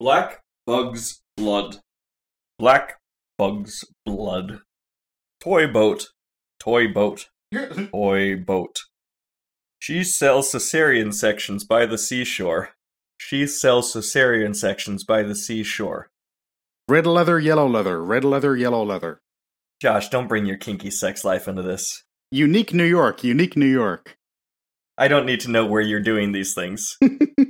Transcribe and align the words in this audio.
Black 0.00 0.42
Bug's 0.64 1.22
Blood. 1.36 1.80
Black 2.56 3.00
Bug's 3.36 3.84
Blood. 4.06 4.60
Toy 5.40 5.66
boat. 5.66 6.10
Toy 6.60 6.86
boat. 6.86 7.28
Toy 7.90 8.36
boat. 8.36 8.76
She 9.80 10.04
sells 10.04 10.52
cesarean 10.52 11.12
sections 11.12 11.64
by 11.64 11.84
the 11.84 11.98
seashore. 11.98 12.70
She 13.18 13.44
sells 13.48 13.92
cesarean 13.92 14.54
sections 14.54 15.02
by 15.02 15.24
the 15.24 15.34
seashore. 15.34 16.10
Red 16.88 17.06
leather, 17.06 17.40
yellow 17.40 17.66
leather, 17.66 18.00
red 18.00 18.24
leather, 18.24 18.56
yellow 18.56 18.84
leather. 18.84 19.20
Josh, 19.82 20.10
don't 20.10 20.28
bring 20.28 20.46
your 20.46 20.58
kinky 20.58 20.92
sex 20.92 21.24
life 21.24 21.48
into 21.48 21.62
this. 21.62 22.04
Unique 22.30 22.72
New 22.72 22.84
York, 22.84 23.24
unique 23.24 23.56
New 23.56 23.66
York. 23.66 24.16
I 24.96 25.08
don't 25.08 25.26
need 25.26 25.40
to 25.40 25.50
know 25.50 25.66
where 25.66 25.80
you're 25.80 26.00
doing 26.00 26.30
these 26.30 26.54
things. 26.54 26.96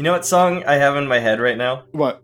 You 0.00 0.04
know 0.04 0.12
what 0.12 0.24
song 0.24 0.64
I 0.64 0.76
have 0.76 0.96
in 0.96 1.08
my 1.08 1.18
head 1.18 1.40
right 1.40 1.58
now? 1.58 1.84
What? 1.92 2.22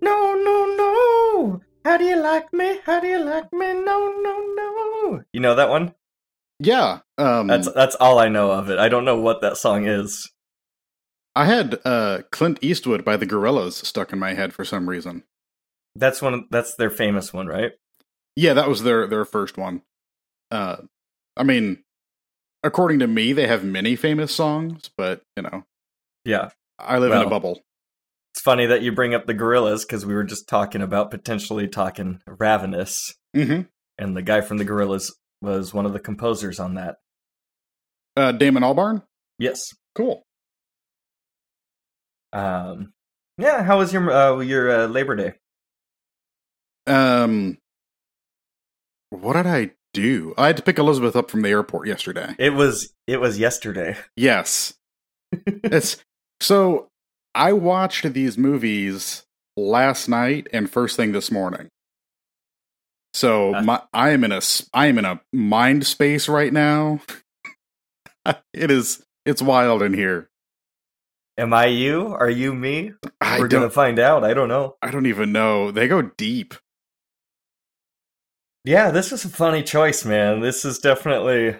No, 0.00 0.36
no, 0.36 0.76
no. 0.76 1.60
How 1.84 1.96
do 1.96 2.04
you 2.04 2.14
like 2.14 2.52
me? 2.52 2.78
How 2.86 3.00
do 3.00 3.08
you 3.08 3.18
like 3.18 3.52
me? 3.52 3.74
No, 3.74 4.14
no, 4.22 4.54
no. 4.54 5.24
You 5.32 5.40
know 5.40 5.56
that 5.56 5.68
one? 5.68 5.96
Yeah. 6.60 7.00
Um, 7.18 7.48
That's 7.48 7.68
that's 7.72 7.96
all 7.96 8.20
I 8.20 8.28
know 8.28 8.52
of 8.52 8.70
it. 8.70 8.78
I 8.78 8.88
don't 8.88 9.04
know 9.04 9.18
what 9.18 9.40
that 9.40 9.56
song 9.56 9.88
is. 9.88 10.30
I 11.34 11.46
had 11.46 11.80
uh, 11.84 12.20
Clint 12.30 12.60
Eastwood 12.62 13.04
by 13.04 13.16
the 13.16 13.26
Gorillaz 13.26 13.84
stuck 13.84 14.12
in 14.12 14.20
my 14.20 14.34
head 14.34 14.54
for 14.54 14.64
some 14.64 14.88
reason. 14.88 15.24
That's 15.96 16.22
one. 16.22 16.46
That's 16.52 16.76
their 16.76 16.90
famous 16.90 17.32
one, 17.32 17.48
right? 17.48 17.72
Yeah, 18.36 18.54
that 18.54 18.68
was 18.68 18.84
their 18.84 19.08
their 19.08 19.24
first 19.24 19.58
one. 19.58 19.82
Uh, 20.52 20.76
I 21.36 21.42
mean, 21.42 21.82
according 22.62 23.00
to 23.00 23.08
me, 23.08 23.32
they 23.32 23.48
have 23.48 23.64
many 23.64 23.96
famous 23.96 24.32
songs, 24.32 24.88
but 24.96 25.22
you 25.36 25.42
know, 25.42 25.64
Yeah. 26.24 26.50
I 26.78 26.98
live 26.98 27.12
in 27.12 27.22
a 27.22 27.28
bubble. 27.28 27.60
It's 28.34 28.40
funny 28.40 28.66
that 28.66 28.82
you 28.82 28.92
bring 28.92 29.14
up 29.14 29.26
the 29.26 29.34
Gorillaz 29.34 29.82
because 29.82 30.06
we 30.06 30.14
were 30.14 30.24
just 30.24 30.48
talking 30.48 30.80
about 30.82 31.10
potentially 31.10 31.68
talking 31.68 32.20
Ravenous, 32.26 33.14
hmm 33.34 33.62
and 33.98 34.16
the 34.16 34.22
guy 34.22 34.40
from 34.40 34.56
the 34.56 34.64
Gorillaz 34.64 35.12
was 35.42 35.74
one 35.74 35.84
of 35.84 35.92
the 35.92 36.00
composers 36.00 36.58
on 36.58 36.74
that. 36.74 36.96
Uh, 38.16 38.32
Damon 38.32 38.62
Albarn. 38.62 39.02
Yes. 39.38 39.60
Cool. 39.94 40.22
Um. 42.32 42.94
Yeah. 43.36 43.62
How 43.62 43.78
was 43.78 43.92
your 43.92 44.10
uh, 44.10 44.38
your 44.38 44.70
uh, 44.70 44.86
Labor 44.86 45.14
Day? 45.16 45.32
Um, 46.86 47.58
what 49.10 49.34
did 49.34 49.46
I 49.46 49.72
do? 49.92 50.34
I 50.38 50.48
had 50.48 50.56
to 50.56 50.62
pick 50.62 50.78
Elizabeth 50.78 51.14
up 51.14 51.30
from 51.30 51.42
the 51.42 51.50
airport 51.50 51.86
yesterday. 51.86 52.34
It 52.38 52.54
was 52.54 52.92
it 53.06 53.20
was 53.20 53.38
yesterday. 53.38 53.96
Yes. 54.16 54.74
it's 55.46 56.02
so 56.42 56.88
I 57.34 57.52
watched 57.52 58.12
these 58.12 58.36
movies 58.36 59.22
last 59.56 60.08
night 60.08 60.48
and 60.52 60.68
first 60.68 60.96
thing 60.96 61.12
this 61.12 61.30
morning. 61.30 61.68
So 63.14 63.52
my 63.62 63.82
I 63.92 64.10
am 64.10 64.24
in 64.24 64.32
a 64.32 64.40
I 64.72 64.86
am 64.86 64.98
in 64.98 65.04
a 65.04 65.20
mind 65.32 65.86
space 65.86 66.28
right 66.28 66.52
now. 66.52 67.00
it 68.52 68.70
is 68.70 69.04
it's 69.24 69.42
wild 69.42 69.82
in 69.82 69.94
here. 69.94 70.28
Am 71.38 71.54
I 71.54 71.66
you? 71.66 72.08
Are 72.08 72.30
you 72.30 72.54
me? 72.54 72.92
I 73.20 73.38
We're 73.38 73.48
gonna 73.48 73.70
find 73.70 73.98
out. 73.98 74.24
I 74.24 74.34
don't 74.34 74.48
know. 74.48 74.76
I 74.82 74.90
don't 74.90 75.06
even 75.06 75.32
know. 75.32 75.70
They 75.70 75.88
go 75.88 76.02
deep. 76.02 76.54
Yeah, 78.64 78.90
this 78.90 79.10
was 79.10 79.24
a 79.24 79.28
funny 79.28 79.62
choice, 79.62 80.04
man. 80.04 80.40
This 80.40 80.64
is 80.64 80.78
definitely. 80.78 81.56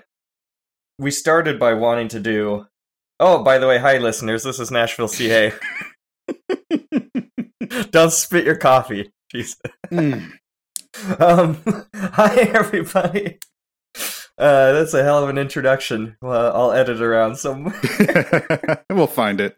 We 0.99 1.11
started 1.11 1.59
by 1.59 1.75
wanting 1.75 2.09
to 2.09 2.21
do. 2.21 2.67
Oh, 3.25 3.41
by 3.41 3.59
the 3.59 3.69
way, 3.69 3.79
hi 3.79 3.99
listeners. 3.99 4.43
This 4.43 4.59
is 4.59 4.73
Nashville, 4.73 5.07
CA. 5.07 5.53
Don't 7.93 8.13
spit 8.13 8.45
your 8.45 8.57
coffee. 8.57 9.13
Jeez. 9.33 9.57
Mm. 9.93 10.33
Um, 11.19 11.57
hi 11.95 12.35
everybody. 12.53 13.39
Uh, 14.37 14.73
that's 14.73 14.93
a 14.93 15.03
hell 15.03 15.23
of 15.23 15.31
an 15.31 15.39
introduction. 15.39 16.19
Well, 16.21 16.55
I'll 16.55 16.73
edit 16.73 17.01
around 17.01 17.37
some. 17.37 17.73
we'll 18.91 19.07
find 19.07 19.41
it. 19.41 19.57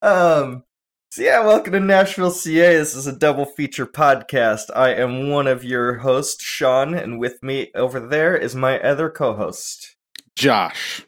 Um, 0.00 0.64
so 1.10 1.22
yeah, 1.22 1.44
welcome 1.44 1.74
to 1.74 1.80
Nashville, 1.80 2.30
CA. 2.30 2.74
This 2.78 2.94
is 2.94 3.06
a 3.06 3.14
double 3.14 3.44
feature 3.44 3.84
podcast. 3.86 4.70
I 4.74 4.94
am 4.94 5.28
one 5.28 5.46
of 5.46 5.62
your 5.62 5.98
hosts, 5.98 6.42
Sean, 6.42 6.94
and 6.94 7.18
with 7.20 7.42
me 7.42 7.70
over 7.74 8.00
there 8.00 8.34
is 8.34 8.54
my 8.54 8.80
other 8.80 9.10
co-host, 9.10 9.96
Josh. 10.36 11.04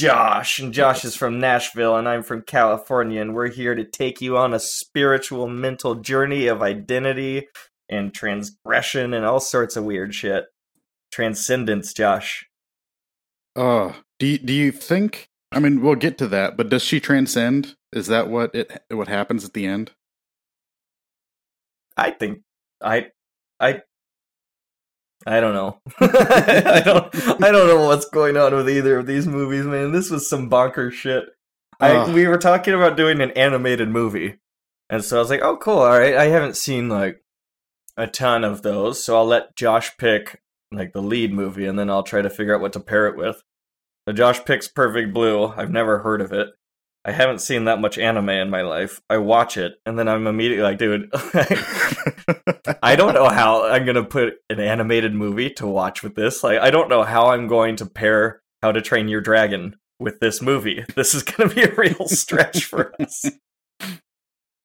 Josh. 0.00 0.58
And 0.58 0.72
Josh 0.72 1.04
is 1.04 1.14
from 1.14 1.38
Nashville, 1.38 1.94
and 1.94 2.08
I'm 2.08 2.22
from 2.22 2.40
California, 2.40 3.20
and 3.20 3.34
we're 3.34 3.50
here 3.50 3.74
to 3.74 3.84
take 3.84 4.22
you 4.22 4.38
on 4.38 4.54
a 4.54 4.58
spiritual, 4.58 5.46
mental 5.46 5.96
journey 5.96 6.46
of 6.46 6.62
identity 6.62 7.48
and 7.86 8.14
transgression 8.14 9.12
and 9.12 9.26
all 9.26 9.40
sorts 9.40 9.76
of 9.76 9.84
weird 9.84 10.14
shit. 10.14 10.46
Transcendence, 11.12 11.92
Josh. 11.92 12.48
Uh, 13.54 13.92
do 14.18 14.26
you, 14.26 14.38
do 14.38 14.54
you 14.54 14.72
think? 14.72 15.28
I 15.52 15.58
mean, 15.58 15.82
we'll 15.82 15.96
get 15.96 16.16
to 16.18 16.28
that, 16.28 16.56
but 16.56 16.70
does 16.70 16.82
she 16.82 16.98
transcend? 16.98 17.76
Is 17.92 18.06
that 18.06 18.30
what 18.30 18.54
it 18.54 18.82
what 18.88 19.08
happens 19.08 19.44
at 19.44 19.52
the 19.52 19.66
end? 19.66 19.90
I 21.94 22.10
think 22.12 22.40
I 22.80 23.08
I 23.58 23.82
I 25.26 25.40
don't 25.40 25.54
know. 25.54 25.80
I 26.00 26.82
don't 26.84 27.42
I 27.42 27.52
don't 27.52 27.68
know 27.68 27.86
what's 27.86 28.08
going 28.08 28.36
on 28.36 28.54
with 28.54 28.68
either 28.68 28.98
of 28.98 29.06
these 29.06 29.26
movies, 29.26 29.66
man. 29.66 29.92
This 29.92 30.10
was 30.10 30.28
some 30.28 30.48
bonkers 30.48 30.92
shit. 30.92 31.24
I 31.78 32.12
we 32.12 32.26
were 32.26 32.38
talking 32.38 32.74
about 32.74 32.96
doing 32.96 33.20
an 33.20 33.30
animated 33.32 33.88
movie. 33.88 34.36
And 34.88 35.04
so 35.04 35.16
I 35.16 35.20
was 35.20 35.30
like, 35.30 35.42
"Oh, 35.42 35.56
cool. 35.56 35.78
All 35.78 35.98
right. 35.98 36.16
I 36.16 36.26
haven't 36.26 36.56
seen 36.56 36.88
like 36.88 37.22
a 37.96 38.06
ton 38.06 38.44
of 38.44 38.62
those, 38.62 39.02
so 39.02 39.16
I'll 39.16 39.26
let 39.26 39.56
Josh 39.56 39.96
pick 39.98 40.40
like 40.72 40.92
the 40.92 41.02
lead 41.02 41.32
movie 41.32 41.66
and 41.66 41.78
then 41.78 41.90
I'll 41.90 42.02
try 42.02 42.22
to 42.22 42.30
figure 42.30 42.54
out 42.54 42.60
what 42.60 42.72
to 42.74 42.80
pair 42.80 43.06
it 43.06 43.16
with." 43.16 43.42
So 44.08 44.14
Josh 44.14 44.44
picks 44.44 44.68
Perfect 44.68 45.12
Blue. 45.12 45.48
I've 45.48 45.70
never 45.70 45.98
heard 45.98 46.20
of 46.20 46.32
it. 46.32 46.48
I 47.04 47.12
haven't 47.12 47.40
seen 47.40 47.64
that 47.64 47.80
much 47.80 47.96
anime 47.96 48.28
in 48.28 48.50
my 48.50 48.60
life. 48.62 49.00
I 49.08 49.16
watch 49.16 49.56
it 49.56 49.74
and 49.86 49.98
then 49.98 50.06
I'm 50.06 50.26
immediately 50.26 50.62
like, 50.62 50.78
dude, 50.78 51.08
I 52.82 52.94
don't 52.94 53.14
know 53.14 53.28
how 53.28 53.66
I'm 53.66 53.86
gonna 53.86 54.04
put 54.04 54.34
an 54.50 54.60
animated 54.60 55.14
movie 55.14 55.50
to 55.50 55.66
watch 55.66 56.02
with 56.02 56.14
this. 56.14 56.44
Like, 56.44 56.60
I 56.60 56.70
don't 56.70 56.90
know 56.90 57.02
how 57.02 57.28
I'm 57.28 57.46
going 57.48 57.76
to 57.76 57.86
pair 57.86 58.42
How 58.62 58.72
to 58.72 58.82
Train 58.82 59.08
Your 59.08 59.22
Dragon 59.22 59.76
with 59.98 60.20
this 60.20 60.42
movie. 60.42 60.84
This 60.94 61.14
is 61.14 61.22
gonna 61.22 61.54
be 61.54 61.62
a 61.62 61.74
real 61.74 62.06
stretch 62.06 62.64
for 62.64 62.92
us. 63.00 63.24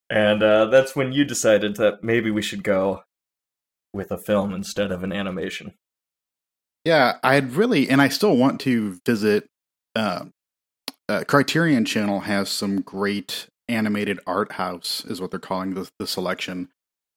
And 0.09 0.44
uh, 0.44 0.66
that's 0.66 0.96
when 0.96 1.13
you 1.13 1.23
decided 1.23 1.78
that 1.78 2.03
maybe 2.03 2.31
we 2.31 2.41
should 2.41 2.63
go 2.63 3.03
with 3.94 4.12
a 4.12 4.17
film 4.17 4.53
instead 4.53 4.91
of 4.91 5.03
an 5.03 5.13
animation. 5.13 5.73
Yeah, 6.84 7.17
I'd 7.23 7.53
really, 7.53 7.90
and 7.90 8.02
I 8.02 8.09
still 8.09 8.38
want 8.38 8.59
to 8.62 9.00
visit. 9.06 9.47
Um, 9.96 10.31
uh, 11.09 11.23
Criterion 11.27 11.85
Channel 11.85 12.21
has 12.21 12.49
some 12.49 12.81
great 12.81 13.47
animated 13.67 14.19
art 14.25 14.53
house, 14.53 15.03
is 15.05 15.21
what 15.21 15.31
they're 15.31 15.39
calling 15.39 15.73
the 15.73 15.89
the 15.99 16.07
selection, 16.07 16.69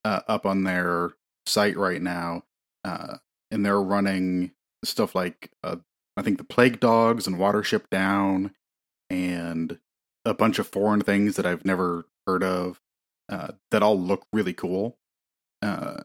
uh, 0.04 0.20
up 0.28 0.46
on 0.46 0.64
their 0.64 1.12
site 1.46 1.76
right 1.76 2.02
now, 2.02 2.44
uh, 2.84 3.16
and 3.50 3.64
they're 3.64 3.80
running 3.80 4.52
stuff 4.84 5.14
like 5.14 5.50
uh, 5.62 5.76
I 6.16 6.22
think 6.22 6.38
the 6.38 6.44
Plague 6.44 6.80
Dogs 6.80 7.26
and 7.26 7.36
Watership 7.36 7.88
Down, 7.90 8.54
and 9.10 9.78
a 10.24 10.34
bunch 10.34 10.58
of 10.58 10.66
foreign 10.66 11.00
things 11.00 11.36
that 11.36 11.46
I've 11.46 11.64
never 11.64 12.06
heard 12.26 12.42
of, 12.42 12.80
uh, 13.28 13.52
that 13.70 13.82
all 13.82 13.98
look 13.98 14.26
really 14.32 14.52
cool. 14.52 14.98
Uh, 15.62 16.02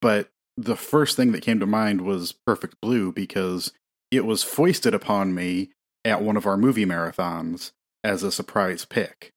but 0.00 0.30
the 0.56 0.76
first 0.76 1.16
thing 1.16 1.32
that 1.32 1.42
came 1.42 1.60
to 1.60 1.66
mind 1.66 2.00
was 2.00 2.32
Perfect 2.46 2.76
Blue 2.80 3.12
because 3.12 3.72
it 4.10 4.24
was 4.24 4.42
foisted 4.42 4.94
upon 4.94 5.34
me 5.34 5.70
at 6.04 6.22
one 6.22 6.36
of 6.36 6.46
our 6.46 6.56
movie 6.56 6.86
marathons 6.86 7.72
as 8.02 8.22
a 8.22 8.32
surprise 8.32 8.84
pick. 8.84 9.32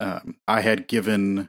Um, 0.00 0.36
I 0.48 0.62
had 0.62 0.88
given 0.88 1.48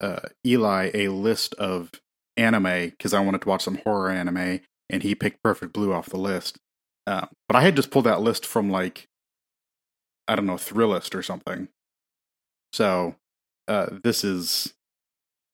uh, 0.00 0.20
Eli 0.46 0.90
a 0.94 1.08
list 1.08 1.54
of 1.54 1.90
anime 2.36 2.90
because 2.90 3.14
I 3.14 3.20
wanted 3.20 3.42
to 3.42 3.48
watch 3.48 3.62
some 3.64 3.80
horror 3.84 4.10
anime, 4.10 4.60
and 4.88 5.02
he 5.02 5.14
picked 5.14 5.42
Perfect 5.42 5.72
Blue 5.72 5.92
off 5.92 6.06
the 6.08 6.18
list. 6.18 6.58
Uh, 7.06 7.26
but 7.48 7.56
I 7.56 7.62
had 7.62 7.76
just 7.76 7.90
pulled 7.90 8.06
that 8.06 8.20
list 8.20 8.46
from 8.46 8.70
like 8.70 9.08
I 10.28 10.36
don't 10.36 10.46
know 10.46 10.54
Thrillist 10.54 11.14
or 11.14 11.22
something. 11.22 11.68
So 12.72 13.16
uh, 13.66 13.86
this 14.04 14.22
is 14.22 14.74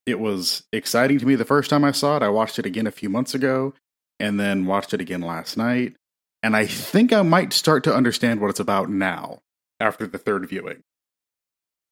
it 0.05 0.21
was 0.21 0.65
exciting 0.73 1.19
to 1.19 1.27
me 1.27 1.35
the 1.35 1.45
first 1.45 1.71
time 1.71 1.85
I 1.85 1.93
saw 1.93 2.17
it. 2.17 2.23
I 2.23 2.29
watched 2.29 2.59
it 2.59 2.67
again 2.67 2.87
a 2.87 2.93
few 2.93 3.09
months 3.09 3.35
ago 3.35 3.75
and 4.21 4.39
then 4.39 4.67
watched 4.67 4.95
it 4.95 5.01
again 5.01 5.21
last 5.21 5.57
night. 5.57 5.97
And 6.47 6.55
I 6.55 6.65
think 6.65 7.13
I 7.13 7.23
might 7.23 7.53
start 7.53 7.83
to 7.85 7.93
understand 7.93 8.41
what 8.41 8.51
it's 8.51 8.61
about 8.61 8.89
now 8.89 9.41
after 9.81 10.07
the 10.07 10.17
third 10.17 10.49
viewing. 10.49 10.85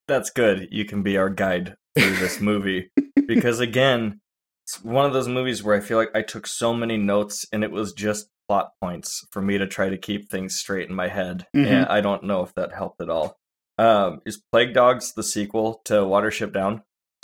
that's 0.07 0.31
good. 0.31 0.69
You 0.71 0.85
can 0.85 1.03
be 1.03 1.17
our 1.17 1.29
guide 1.29 1.75
through 1.99 2.15
this 2.17 2.41
movie 2.41 2.91
because 3.27 3.59
again, 3.59 4.21
it's 4.65 4.81
one 4.85 5.07
of 5.07 5.13
those 5.13 5.27
movies 5.27 5.65
where 5.65 5.75
I 5.77 5.81
feel 5.81 5.99
like 5.99 6.15
I 6.15 6.23
took 6.23 6.47
so 6.47 6.73
many 6.73 6.97
notes 6.97 7.45
and 7.53 7.65
it 7.65 7.73
was 7.73 7.93
just 7.95 8.29
plot 8.49 8.71
points 8.81 9.27
for 9.33 9.43
me 9.43 9.59
to 9.59 9.67
try 9.67 9.89
to 9.89 9.99
keep 9.99 10.31
things 10.31 10.55
straight 10.57 10.89
in 10.89 10.95
my 10.95 11.09
head. 11.09 11.49
Mhm. 11.57 11.67
And 11.67 11.87
I 11.87 12.01
don't 12.01 12.23
know 12.23 12.43
if 12.45 12.55
that 12.55 12.73
helped 12.73 13.01
at 13.03 13.11
all. 13.11 13.37
Um, 13.77 14.21
is 14.25 14.41
Plague 14.53 14.73
Dogs 14.73 15.15
the 15.15 15.25
sequel 15.25 15.81
to 15.87 15.95
Watership 15.95 16.53
Down? 16.53 16.83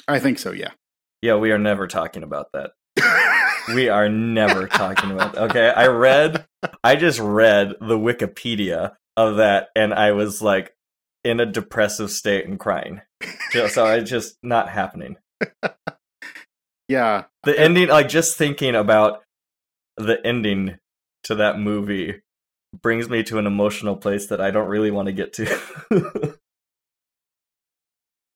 I 0.08 0.18
think 0.18 0.40
so. 0.40 0.50
Yeah. 0.50 0.72
Yeah, 1.22 1.36
we 1.36 1.52
are 1.52 1.58
never 1.60 1.86
talking 1.86 2.24
about 2.24 2.48
that. 2.54 2.72
We 3.68 3.88
are 3.88 4.08
never 4.08 4.66
talking 4.66 5.10
about 5.10 5.34
that. 5.34 5.42
Okay, 5.50 5.68
I 5.68 5.86
read, 5.86 6.46
I 6.82 6.96
just 6.96 7.20
read 7.20 7.74
the 7.80 7.98
Wikipedia 7.98 8.94
of 9.16 9.36
that, 9.36 9.68
and 9.76 9.94
I 9.94 10.12
was 10.12 10.42
like 10.42 10.74
in 11.24 11.40
a 11.40 11.46
depressive 11.46 12.10
state 12.10 12.46
and 12.46 12.58
crying. 12.58 13.00
So, 13.50 13.68
so 13.68 13.86
it's 13.86 14.10
just 14.10 14.36
not 14.42 14.68
happening. 14.68 15.16
yeah. 16.88 17.24
The 17.44 17.58
ending, 17.58 17.88
like 17.88 18.08
just 18.08 18.36
thinking 18.36 18.74
about 18.74 19.22
the 19.96 20.24
ending 20.24 20.78
to 21.24 21.34
that 21.36 21.58
movie 21.58 22.22
brings 22.82 23.08
me 23.08 23.22
to 23.24 23.38
an 23.38 23.46
emotional 23.46 23.96
place 23.96 24.26
that 24.26 24.40
I 24.40 24.50
don't 24.50 24.68
really 24.68 24.90
want 24.90 25.06
to 25.06 25.12
get 25.12 25.32
to. 25.34 26.36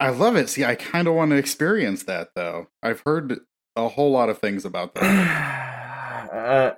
I 0.00 0.11
love 0.11 0.37
it. 0.37 0.49
See, 0.49 0.65
I 0.65 0.75
kind 0.75 1.09
of 1.09 1.15
want 1.15 1.31
to 1.31 1.37
experience 1.37 2.03
that 2.05 2.31
though. 2.35 2.67
I've 2.82 3.03
heard 3.06 3.41
a 3.76 3.88
whole 3.88 4.11
lot 4.11 4.29
of 4.29 4.38
things 4.38 4.65
about 4.65 4.94
that. 4.94 6.31
uh, 6.32 6.75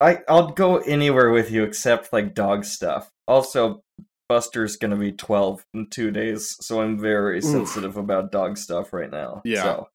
I 0.00 0.20
I'll 0.28 0.50
go 0.50 0.78
anywhere 0.78 1.30
with 1.30 1.50
you 1.50 1.64
except 1.64 2.12
like 2.12 2.34
dog 2.34 2.64
stuff. 2.64 3.10
Also, 3.26 3.82
Buster's 4.28 4.76
gonna 4.76 4.96
be 4.96 5.12
twelve 5.12 5.64
in 5.74 5.88
two 5.88 6.10
days, 6.10 6.56
so 6.60 6.80
I'm 6.80 6.98
very 6.98 7.38
Oof. 7.38 7.44
sensitive 7.44 7.96
about 7.96 8.32
dog 8.32 8.56
stuff 8.56 8.92
right 8.92 9.10
now. 9.10 9.42
Yeah. 9.44 9.62
So 9.62 9.88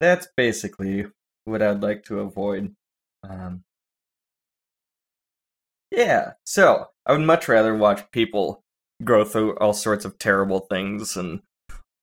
that's 0.00 0.28
basically 0.36 1.06
what 1.44 1.62
I'd 1.62 1.82
like 1.82 2.04
to 2.04 2.20
avoid. 2.20 2.74
Um, 3.28 3.64
yeah. 5.90 6.32
So 6.44 6.86
I 7.06 7.12
would 7.12 7.22
much 7.22 7.48
rather 7.48 7.74
watch 7.74 8.10
people 8.12 8.62
go 9.02 9.24
through 9.24 9.56
all 9.56 9.72
sorts 9.72 10.04
of 10.04 10.18
terrible 10.18 10.60
things 10.60 11.16
and 11.16 11.40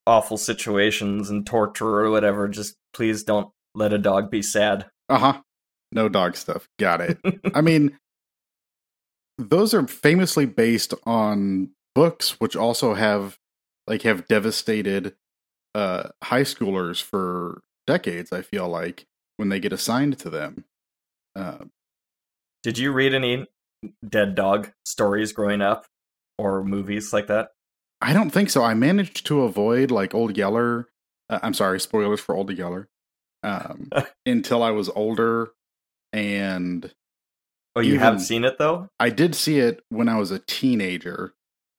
awful 0.07 0.37
situations 0.37 1.29
and 1.29 1.45
torture 1.45 1.99
or 1.99 2.09
whatever. 2.09 2.47
Just 2.47 2.75
please 2.95 3.23
don't 3.23 3.49
let 3.75 3.93
a 3.93 3.97
dog 3.97 4.31
be 4.31 4.41
sad. 4.41 4.85
Uh 5.09 5.17
huh. 5.19 5.41
No 5.91 6.09
dog 6.09 6.35
stuff. 6.35 6.67
Got 6.79 7.01
it. 7.01 7.19
I 7.53 7.61
mean, 7.61 7.97
those 9.37 9.73
are 9.73 9.87
famously 9.87 10.45
based 10.45 10.93
on 11.05 11.71
books, 11.93 12.39
which 12.39 12.55
also 12.55 12.93
have 12.93 13.37
like 13.87 14.01
have 14.03 14.27
devastated 14.27 15.15
uh, 15.75 16.09
high 16.23 16.41
schoolers 16.41 17.01
for 17.01 17.61
decades. 17.85 18.31
I 18.31 18.41
feel 18.41 18.67
like 18.67 19.05
when 19.37 19.49
they 19.49 19.59
get 19.59 19.73
assigned 19.73 20.17
to 20.19 20.29
them. 20.29 20.65
Uh, 21.35 21.65
Did 22.63 22.77
you 22.77 22.93
read 22.93 23.13
any 23.13 23.45
dead 24.07 24.35
dog 24.35 24.71
stories 24.85 25.33
growing 25.33 25.61
up 25.61 25.85
or 26.37 26.63
movies 26.63 27.11
like 27.11 27.27
that? 27.27 27.49
I 28.01 28.13
don't 28.13 28.29
think 28.29 28.49
so. 28.49 28.63
I 28.63 28.73
managed 28.73 29.25
to 29.27 29.41
avoid 29.41 29.91
like 29.91 30.15
Old 30.15 30.37
Yeller. 30.37 30.87
Uh, 31.29 31.39
I'm 31.41 31.53
sorry, 31.53 31.79
spoilers 31.79 32.19
for 32.19 32.35
Old 32.35 32.51
Yeller. 32.51 32.87
Um, 33.43 33.89
until 34.25 34.63
I 34.63 34.71
was 34.71 34.89
older, 34.89 35.49
and 36.13 36.91
Oh, 37.77 37.81
you 37.81 37.99
have 37.99 38.13
Even- 38.15 38.25
seen 38.25 38.43
it 38.45 38.57
though? 38.57 38.87
I 38.99 39.09
did 39.09 39.35
see 39.35 39.59
it 39.59 39.83
when 39.89 40.07
I 40.07 40.17
was 40.17 40.31
a 40.31 40.39
teenager, 40.39 41.33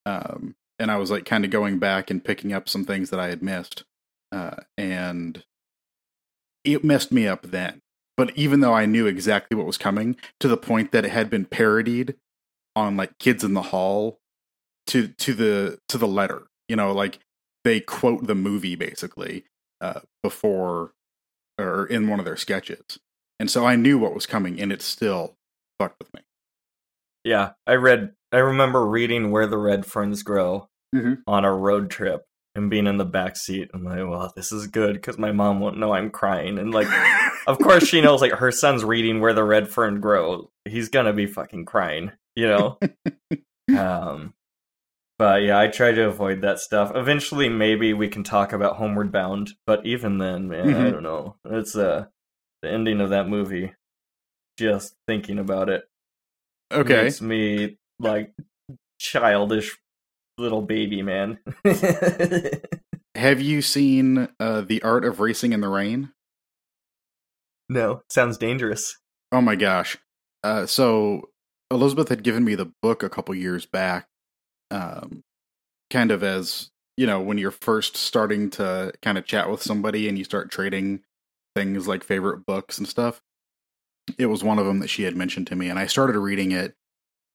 um, 0.05 0.55
and 0.79 0.91
I 0.91 0.97
was 0.97 1.11
like 1.11 1.25
kind 1.25 1.45
of 1.45 1.51
going 1.51 1.79
back 1.79 2.11
and 2.11 2.23
picking 2.25 2.53
up 2.53 2.69
some 2.69 2.85
things 2.85 3.09
that 3.11 3.19
I 3.21 3.29
had 3.29 3.43
missed, 3.43 3.85
uh, 4.31 4.57
and 4.77 5.43
it 6.65 6.85
messed 6.85 7.13
me 7.13 7.27
up 7.27 7.43
then. 7.43 7.81
But 8.17 8.37
even 8.37 8.61
though 8.61 8.75
I 8.75 8.87
knew 8.87 9.07
exactly 9.07 9.57
what 9.57 9.67
was 9.67 9.79
coming, 9.79 10.17
to 10.41 10.49
the 10.49 10.57
point 10.57 10.93
that 10.93 11.05
it 11.07 11.11
had 11.13 11.31
been 11.31 11.45
parodied 11.47 12.15
on 12.75 12.97
like 12.97 13.19
Kids 13.19 13.43
in 13.43 13.55
the 13.55 13.63
Hall, 13.63 14.19
to 14.89 15.09
to 15.09 15.33
the 15.33 15.79
to 15.89 15.97
the 15.99 16.07
letter, 16.09 16.47
you 16.69 16.77
know, 16.77 16.93
like 16.93 17.21
they 17.67 17.81
quote 17.81 18.27
the 18.29 18.35
movie 18.37 18.77
basically 18.77 19.45
uh, 19.81 20.01
before 20.23 20.93
or 21.59 21.85
in 21.87 22.09
one 22.09 22.21
of 22.21 22.25
their 22.25 22.37
sketches, 22.37 22.99
and 23.41 23.51
so 23.51 23.67
I 23.67 23.75
knew 23.77 23.99
what 23.99 24.15
was 24.15 24.25
coming, 24.27 24.61
and 24.61 24.71
it 24.73 24.81
still 24.83 25.35
fucked 25.81 25.99
with 25.99 26.15
me. 26.15 26.21
Yeah, 27.25 27.53
I 27.67 27.75
read. 27.75 28.13
I 28.33 28.39
remember 28.39 28.87
reading 28.87 29.31
Where 29.31 29.47
the 29.47 29.59
Red 29.59 29.85
Ferns 29.87 30.23
Grow 30.23 30.69
Mhm. 30.95 31.23
on 31.27 31.45
a 31.45 31.53
road 31.53 31.91
trip 31.91 32.25
and 32.55 32.71
being 32.71 32.87
in 32.87 32.97
the 32.99 33.05
back 33.05 33.37
seat. 33.37 33.71
I'm 33.75 33.85
like, 33.85 33.99
well, 33.99 34.33
this 34.37 34.53
is 34.53 34.67
good 34.69 34.95
because 34.95 35.19
my 35.19 35.33
mom 35.33 35.59
won't 35.61 35.79
know 35.79 35.93
I'm 35.93 36.11
crying. 36.11 36.59
And 36.59 36.73
like, 36.73 36.89
of 37.47 37.59
course, 37.59 37.87
she 37.87 38.01
knows 38.01 38.21
like 38.21 38.33
her 38.33 38.53
son's 38.53 38.85
reading 38.85 39.21
Where 39.21 39.33
the 39.33 39.45
Red 39.45 39.69
Fern 39.69 40.01
Grow. 40.01 40.51
He's 40.65 40.89
gonna 40.89 41.13
be 41.13 41.27
fucking 41.27 41.65
crying, 41.65 42.13
you 42.37 42.47
know. 42.47 42.79
um, 43.79 44.35
but 45.19 45.43
yeah, 45.43 45.59
I 45.59 45.69
try 45.69 45.93
to 45.93 46.09
avoid 46.09 46.43
that 46.43 46.59
stuff. 46.59 46.93
Eventually, 46.95 47.49
maybe 47.49 47.93
we 47.95 48.09
can 48.09 48.23
talk 48.25 48.53
about 48.53 48.77
Homeward 48.77 49.11
Bound. 49.13 49.51
But 49.67 49.85
even 49.87 50.19
then, 50.19 50.49
man, 50.49 50.69
I 50.69 50.73
Mhm. 50.89 50.93
don't 50.93 51.03
know. 51.03 51.37
It's 51.45 51.75
uh, 51.77 52.07
the 52.63 52.71
ending 52.71 53.01
of 53.01 53.11
that 53.11 53.29
movie. 53.29 53.73
Just 54.59 54.95
thinking 55.07 55.39
about 55.39 55.69
it 55.69 55.85
okay. 56.73 57.03
makes 57.05 57.21
me 57.21 57.77
like 57.99 58.33
childish 58.99 59.77
little 60.39 60.63
baby 60.63 61.03
man. 61.03 61.39
Have 63.15 63.41
you 63.41 63.63
seen 63.63 64.29
uh, 64.39 64.61
The 64.63 64.83
Art 64.83 65.05
of 65.05 65.21
Racing 65.21 65.53
in 65.53 65.61
the 65.61 65.69
Rain? 65.69 66.13
no, 67.69 68.03
sounds 68.11 68.39
dangerous. 68.39 68.97
Oh 69.33 69.41
my 69.41 69.57
gosh. 69.57 69.97
Uh, 70.45 70.67
so 70.67 71.31
Elizabeth 71.71 72.09
had 72.09 72.23
given 72.23 72.45
me 72.45 72.55
the 72.55 72.71
book 72.83 73.03
a 73.03 73.09
couple 73.09 73.35
years 73.35 73.67
back, 73.67 74.07
um, 74.71 75.23
kind 75.91 76.11
of 76.11 76.23
as, 76.23 76.71
you 76.97 77.07
know, 77.07 77.21
when 77.21 77.39
you're 77.39 77.51
first 77.51 77.97
starting 77.97 78.51
to 78.51 78.93
kind 79.03 79.19
of 79.19 79.27
chat 79.27 79.51
with 79.51 79.63
somebody 79.63 80.09
and 80.09 80.19
you 80.19 80.25
start 80.25 80.51
trading 80.51 81.03
things 81.55 81.89
like 81.89 82.05
favorite 82.05 82.45
books 82.47 82.79
and 82.79 82.89
stuff. 82.89 83.23
It 84.19 84.27
was 84.27 84.45
one 84.45 84.59
of 84.59 84.67
them 84.67 84.79
that 84.81 84.89
she 84.91 85.03
had 85.03 85.17
mentioned 85.17 85.49
to 85.49 85.57
me, 85.57 85.69
and 85.69 85.79
I 85.79 85.87
started 85.87 86.19
reading 86.19 86.53
it, 86.53 86.75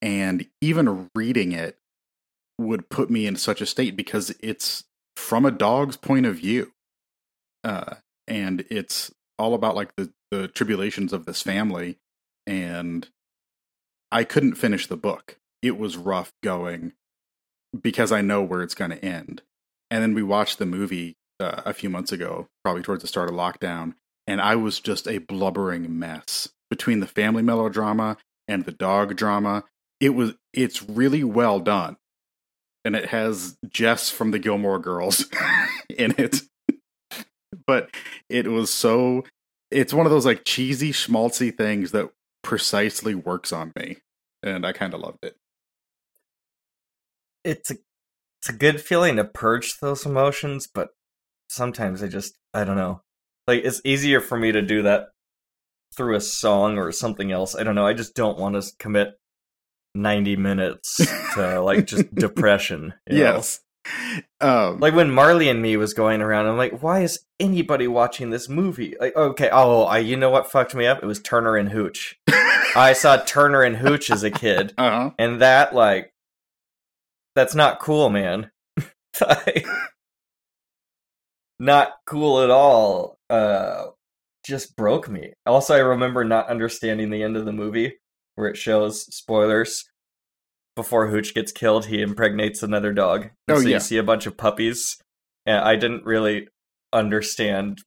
and 0.01 0.47
even 0.61 1.09
reading 1.13 1.51
it 1.51 1.77
would 2.57 2.89
put 2.89 3.09
me 3.09 3.25
in 3.25 3.35
such 3.35 3.61
a 3.61 3.65
state 3.65 3.95
because 3.95 4.33
it's 4.39 4.85
from 5.15 5.45
a 5.45 5.51
dog's 5.51 5.97
point 5.97 6.25
of 6.25 6.35
view. 6.37 6.71
Uh, 7.63 7.95
and 8.27 8.65
it's 8.69 9.11
all 9.37 9.53
about 9.53 9.75
like 9.75 9.95
the, 9.95 10.11
the 10.29 10.47
tribulations 10.47 11.13
of 11.13 11.25
this 11.25 11.41
family 11.41 11.97
and 12.47 13.09
I 14.11 14.23
couldn't 14.23 14.55
finish 14.55 14.87
the 14.87 14.97
book. 14.97 15.37
It 15.61 15.77
was 15.77 15.97
rough 15.97 16.33
going 16.43 16.93
because 17.79 18.11
I 18.11 18.21
know 18.21 18.41
where 18.41 18.61
it's 18.61 18.75
going 18.75 18.91
to 18.91 19.03
end. 19.03 19.41
And 19.89 20.01
then 20.01 20.13
we 20.13 20.23
watched 20.23 20.57
the 20.57 20.65
movie 20.65 21.15
uh, 21.39 21.61
a 21.65 21.73
few 21.73 21.89
months 21.89 22.11
ago, 22.11 22.47
probably 22.63 22.81
towards 22.81 23.01
the 23.01 23.07
start 23.07 23.29
of 23.29 23.35
lockdown, 23.35 23.93
and 24.27 24.39
I 24.39 24.55
was 24.55 24.79
just 24.79 25.07
a 25.07 25.17
blubbering 25.17 25.97
mess 25.99 26.49
between 26.69 26.99
the 26.99 27.07
family 27.07 27.43
melodrama 27.43 28.17
and 28.47 28.65
the 28.65 28.71
dog 28.71 29.15
drama. 29.15 29.63
It 29.99 30.09
was 30.09 30.33
it's 30.53 30.83
really 30.83 31.23
well 31.23 31.59
done. 31.59 31.97
And 32.83 32.95
it 32.95 33.09
has 33.09 33.57
Jess 33.69 34.09
from 34.09 34.31
the 34.31 34.39
Gilmore 34.39 34.79
Girls 34.79 35.25
in 35.89 36.15
it. 36.17 36.41
but 37.67 37.89
it 38.29 38.47
was 38.47 38.69
so 38.69 39.23
it's 39.69 39.93
one 39.93 40.05
of 40.05 40.11
those 40.11 40.25
like 40.25 40.43
cheesy 40.45 40.91
schmaltzy 40.91 41.55
things 41.55 41.91
that 41.91 42.09
precisely 42.43 43.15
works 43.15 43.53
on 43.53 43.71
me 43.77 43.97
and 44.43 44.65
i 44.65 44.71
kind 44.71 44.93
of 44.93 44.99
loved 44.99 45.19
it 45.23 45.35
It's 47.43 47.71
a 47.71 47.75
it's 48.41 48.49
a 48.49 48.53
good 48.53 48.81
feeling 48.81 49.17
to 49.17 49.23
purge 49.23 49.77
those 49.79 50.05
emotions, 50.05 50.67
but 50.73 50.89
sometimes 51.49 52.01
I 52.01 52.07
just 52.07 52.37
I 52.53 52.63
don't 52.63 52.77
know. 52.77 53.01
Like 53.47 53.63
it's 53.63 53.81
easier 53.83 54.21
for 54.21 54.37
me 54.37 54.51
to 54.51 54.61
do 54.61 54.81
that 54.83 55.09
through 55.95 56.15
a 56.15 56.21
song 56.21 56.77
or 56.77 56.91
something 56.91 57.31
else. 57.31 57.55
I 57.55 57.63
don't 57.63 57.75
know. 57.75 57.85
I 57.85 57.93
just 57.93 58.15
don't 58.15 58.39
want 58.39 58.61
to 58.61 58.71
commit 58.79 59.13
90 59.93 60.37
minutes 60.37 60.97
to 61.35 61.61
like 61.61 61.85
just 61.85 62.13
depression. 62.15 62.93
you 63.09 63.23
know? 63.23 63.41
um 64.39 64.79
Like 64.79 64.93
when 64.93 65.11
Marley 65.11 65.49
and 65.49 65.61
Me 65.61 65.75
was 65.77 65.93
going 65.93 66.21
around, 66.21 66.47
I'm 66.47 66.57
like, 66.57 66.81
why 66.81 67.01
is 67.01 67.25
anybody 67.39 67.87
watching 67.87 68.29
this 68.29 68.47
movie? 68.47 68.95
Like, 68.99 69.15
okay, 69.15 69.49
oh, 69.51 69.83
I, 69.83 69.99
you 69.99 70.15
know 70.15 70.29
what 70.29 70.51
fucked 70.51 70.75
me 70.75 70.85
up? 70.85 71.03
It 71.03 71.07
was 71.07 71.19
Turner 71.19 71.57
and 71.57 71.69
Hooch. 71.69 72.19
I 72.73 72.93
saw 72.93 73.17
Turner 73.17 73.63
and 73.63 73.77
Hooch 73.77 74.09
as 74.09 74.23
a 74.23 74.31
kid, 74.31 74.73
uh-huh 74.77 75.11
and 75.17 75.41
that 75.41 75.75
like, 75.75 76.10
that's 77.35 77.55
not 77.55 77.79
cool, 77.79 78.09
man. 78.09 78.51
Like, 79.19 79.65
not 81.59 81.91
cool 82.07 82.41
at 82.41 82.49
all. 82.49 83.17
Uh, 83.29 83.87
just 84.45 84.75
broke 84.75 85.09
me. 85.09 85.33
Also, 85.45 85.75
I 85.75 85.79
remember 85.79 86.23
not 86.23 86.47
understanding 86.47 87.09
the 87.09 87.21
end 87.21 87.37
of 87.37 87.45
the 87.45 87.51
movie 87.51 87.97
where 88.35 88.47
it 88.47 88.57
shows 88.57 89.03
spoilers 89.13 89.85
before 90.75 91.07
Hooch 91.09 91.33
gets 91.35 91.51
killed, 91.51 91.85
he 91.87 92.01
impregnates 92.01 92.63
another 92.63 92.93
dog. 92.93 93.23
And 93.47 93.57
Oh, 93.57 93.59
so 93.59 93.67
yeah. 93.67 93.75
you 93.75 93.79
see 93.81 93.97
a 93.97 94.03
bunch 94.03 94.25
of 94.25 94.37
puppies. 94.37 94.97
And 95.45 95.57
I 95.57 95.75
didn't 95.75 96.05
really 96.05 96.47
understand 96.93 97.79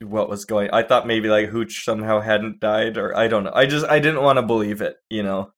what 0.00 0.28
was 0.28 0.44
going. 0.44 0.68
I 0.72 0.82
thought 0.82 1.06
maybe 1.06 1.28
like 1.28 1.48
Hooch 1.48 1.84
somehow 1.84 2.20
hadn't 2.20 2.60
died, 2.60 2.98
or 2.98 3.16
I 3.16 3.28
don't 3.28 3.44
know. 3.44 3.52
I 3.54 3.66
just 3.66 3.86
I 3.86 3.98
didn't 3.98 4.22
want 4.22 4.36
to 4.38 4.42
believe 4.42 4.82
it. 4.82 4.96
You 5.08 5.22
know. 5.22 5.52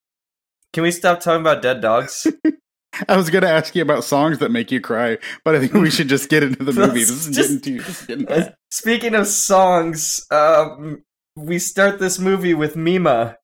Can 0.72 0.84
we 0.84 0.92
stop 0.92 1.20
talking 1.20 1.40
about 1.40 1.62
dead 1.62 1.80
dogs? 1.80 2.26
I 3.08 3.16
was 3.16 3.30
going 3.30 3.42
to 3.42 3.48
ask 3.50 3.74
you 3.74 3.82
about 3.82 4.04
songs 4.04 4.38
that 4.38 4.50
make 4.50 4.70
you 4.72 4.80
cry, 4.80 5.18
but 5.44 5.54
I 5.54 5.60
think 5.60 5.74
we 5.74 5.90
should 5.90 6.08
just 6.08 6.28
get 6.28 6.42
into 6.42 6.64
the 6.64 6.72
movie. 6.86 7.00
This 7.00 7.26
is 7.26 7.34
Just- 7.36 7.62
getting 7.62 7.78
too. 7.82 8.06
Getting 8.06 8.28
Uh, 8.28 8.52
Speaking 8.70 9.14
of 9.14 9.26
songs, 9.26 10.20
um, 10.30 11.02
we 11.36 11.58
start 11.58 11.98
this 11.98 12.18
movie 12.18 12.54
with 12.54 12.76
Mima. 12.76 13.36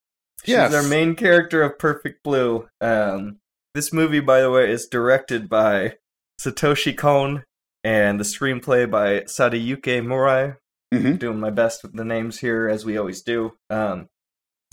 She's 0.45 0.53
Yes. 0.53 0.75
our 0.75 0.83
main 0.83 1.15
character 1.17 1.63
of 1.63 1.79
Perfect 1.79 2.23
Blue. 2.23 2.69
Um, 2.81 3.39
this 3.75 3.93
movie, 3.93 4.21
by 4.21 4.41
the 4.41 4.51
way, 4.51 4.71
is 4.71 4.87
directed 4.87 5.49
by 5.49 5.95
Satoshi 6.41 6.97
Kon 6.97 7.45
and 7.83 8.21
the 8.21 8.25
screenplay 8.25 8.89
by 8.91 9.21
Sadayuki 9.23 10.03
Murai. 10.03 10.57
Mhm. 10.95 11.19
Doing 11.19 11.41
my 11.41 11.51
best 11.51 11.83
with 11.83 11.97
the 11.97 12.05
names 12.05 12.39
here, 12.39 12.69
as 12.69 12.85
we 12.85 12.97
always 12.97 13.23
do. 13.23 13.53
Um, 13.71 14.07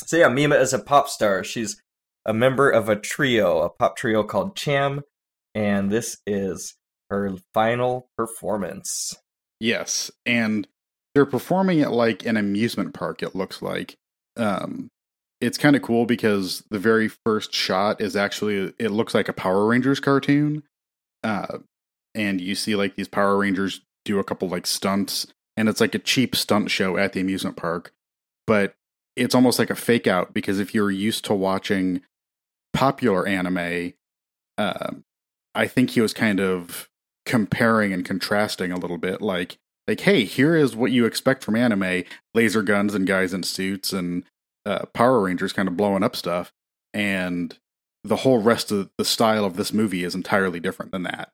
so 0.06 0.18
yeah, 0.18 0.28
Mima 0.30 0.56
is 0.56 0.74
a 0.74 0.80
pop 0.80 1.10
star. 1.10 1.44
She's 1.44 1.82
a 2.26 2.34
member 2.34 2.70
of 2.70 2.90
a 2.90 2.96
trio, 2.96 3.60
a 3.60 3.70
pop 3.70 3.98
trio 3.98 4.24
called 4.24 4.56
Cham, 4.56 5.02
and 5.54 5.92
this 5.92 6.18
is 6.26 6.76
her 7.10 7.32
final 7.54 8.10
performance. 8.18 9.16
Yes, 9.60 10.12
and 10.26 10.68
they're 11.14 11.26
performing 11.26 11.82
at 11.82 11.92
like 11.92 12.26
an 12.26 12.38
amusement 12.38 12.94
park. 12.94 13.24
It 13.24 13.36
looks 13.36 13.62
like. 13.62 13.98
Um, 14.36 14.90
it's 15.42 15.58
kind 15.58 15.76
of 15.76 15.82
cool 15.82 16.06
because 16.06 16.64
the 16.70 16.80
very 16.80 17.10
first 17.10 17.54
shot 17.54 18.02
is 18.02 18.16
actually 18.16 18.74
it 18.80 18.92
looks 18.92 19.14
like 19.14 19.28
a 19.28 19.34
Power 19.34 19.66
Rangers 19.68 20.00
cartoon, 20.00 20.64
uh, 21.24 21.60
and 22.16 22.40
you 22.40 22.56
see 22.56 22.76
like 22.76 22.96
these 22.96 23.08
Power 23.08 23.38
Rangers 23.38 23.82
do 24.06 24.20
a 24.20 24.24
couple 24.24 24.48
like 24.48 24.66
stunts, 24.66 25.28
and 25.58 25.68
it's 25.68 25.82
like 25.82 25.96
a 25.96 26.00
cheap 26.00 26.36
stunt 26.36 26.72
show 26.72 26.98
at 26.98 27.14
the 27.14 27.20
amusement 27.20 27.58
park, 27.58 27.94
but 28.48 28.74
it's 29.16 29.36
almost 29.36 29.60
like 29.60 29.70
a 29.70 29.76
fake 29.76 30.08
out 30.08 30.34
because 30.34 30.60
if 30.60 30.74
you're 30.74 30.92
used 30.92 31.26
to 31.26 31.34
watching 31.34 32.02
popular 32.74 33.28
anime, 33.28 33.94
uh, 34.58 34.92
I 35.56 35.68
think 35.68 35.92
he 35.92 36.02
was 36.02 36.14
kind 36.14 36.40
of 36.40 36.90
comparing 37.26 37.94
and 37.94 38.04
contrasting 38.04 38.72
a 38.72 38.78
little 38.78 38.98
bit 38.98 39.22
like 39.22 39.58
like 39.88 40.02
hey 40.02 40.26
here 40.26 40.56
is 40.56 40.76
what 40.76 40.92
you 40.92 41.06
expect 41.06 41.42
from 41.42 41.56
anime 41.56 42.04
laser 42.34 42.62
guns 42.62 42.94
and 42.94 43.08
guys 43.08 43.34
in 43.34 43.44
suits 43.44 43.94
and 43.94 44.24
uh, 44.66 44.86
power 44.94 45.22
rangers 45.22 45.54
kind 45.54 45.70
of 45.70 45.78
blowing 45.78 46.04
up 46.04 46.18
stuff 46.18 46.52
and 46.94 47.60
the 48.04 48.18
whole 48.18 48.42
rest 48.42 48.72
of 48.72 48.90
the 48.98 49.06
style 49.06 49.46
of 49.46 49.56
this 49.56 49.72
movie 49.72 50.04
is 50.04 50.16
entirely 50.16 50.60
different 50.60 50.92
than 50.92 51.04
that 51.04 51.32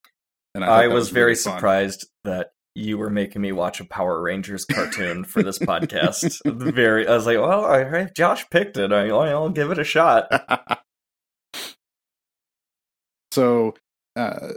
and 0.53 0.63
thought 0.63 0.79
I, 0.79 0.88
that 0.88 0.93
was, 0.93 1.10
very 1.10 1.25
really 1.25 1.36
surprised 1.36 2.08
that 2.24 2.51
you 2.75 2.98
were 2.98 3.10
making 3.10 3.41
me 3.41 3.51
watch 3.51 3.79
a 3.79 3.86
Power 3.86 4.22
Rangers 4.22 4.65
cartoon 4.65 5.24
for 5.24 5.43
this 5.43 5.60
podcast. 5.60 6.39
Very, 6.74 7.08
I 7.08 7.15
was 7.15 7.25
like, 7.25 7.38
well, 7.38 7.63
right, 7.63 8.13
Josh 8.15 8.50
picked 8.50 8.77
it. 8.77 8.93
I, 8.93 9.10
I'll 9.10 9.50
give 9.50 9.72
it 9.72 9.79
a 9.79 9.84
shot. 9.84 10.27
so 13.31 13.75
uh 14.15 14.53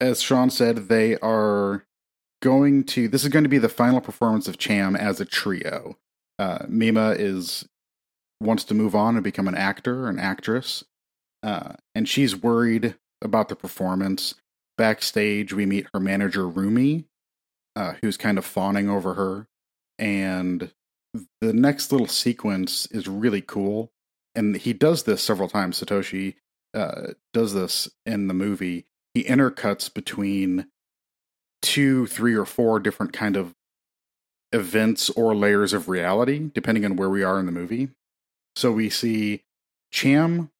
as 0.00 0.22
sean 0.22 0.50
said 0.50 0.88
they 0.88 1.16
are 1.18 1.84
going 2.40 2.84
to 2.84 3.08
this 3.08 3.22
is 3.22 3.28
going 3.28 3.44
to 3.44 3.48
be 3.48 3.58
the 3.58 3.68
final 3.68 4.00
performance 4.00 4.48
of 4.48 4.58
cham 4.58 4.94
as 4.94 5.20
a 5.20 5.24
trio. 5.24 5.96
Uh 6.38 6.64
mima 6.68 7.10
is 7.18 7.68
wants 8.40 8.64
to 8.64 8.74
move 8.74 8.94
on 8.94 9.16
and 9.16 9.24
become 9.24 9.48
an 9.48 9.56
actor 9.56 10.08
an 10.08 10.18
actress 10.18 10.84
uh 11.42 11.72
and 11.94 12.08
she's 12.08 12.36
worried 12.36 12.94
about 13.22 13.48
the 13.48 13.56
performance. 13.56 14.34
Backstage 14.76 15.52
we 15.52 15.66
meet 15.66 15.88
her 15.92 16.00
manager 16.00 16.46
rumi 16.46 17.06
uh 17.74 17.94
who's 18.00 18.16
kind 18.16 18.38
of 18.38 18.44
fawning 18.44 18.88
over 18.88 19.14
her 19.14 19.48
and 19.98 20.70
the 21.40 21.52
next 21.52 21.90
little 21.90 22.06
sequence 22.06 22.86
is 22.92 23.08
really 23.08 23.40
cool 23.40 23.90
and 24.36 24.56
he 24.56 24.72
does 24.72 25.02
this 25.02 25.20
several 25.20 25.48
times 25.48 25.80
satoshi 25.82 26.34
uh, 26.74 27.12
does 27.32 27.54
this 27.54 27.88
in 28.04 28.28
the 28.28 28.34
movie. 28.34 28.84
He 29.14 29.24
intercuts 29.24 29.92
between 29.92 30.66
two, 31.62 32.06
three, 32.06 32.34
or 32.34 32.44
four 32.44 32.78
different 32.78 33.12
kind 33.12 33.36
of 33.36 33.54
events 34.52 35.10
or 35.10 35.34
layers 35.34 35.72
of 35.72 35.88
reality, 35.88 36.50
depending 36.54 36.84
on 36.84 36.96
where 36.96 37.10
we 37.10 37.22
are 37.22 37.38
in 37.38 37.46
the 37.46 37.52
movie. 37.52 37.88
So 38.56 38.72
we 38.72 38.90
see 38.90 39.44
Cham 39.90 40.50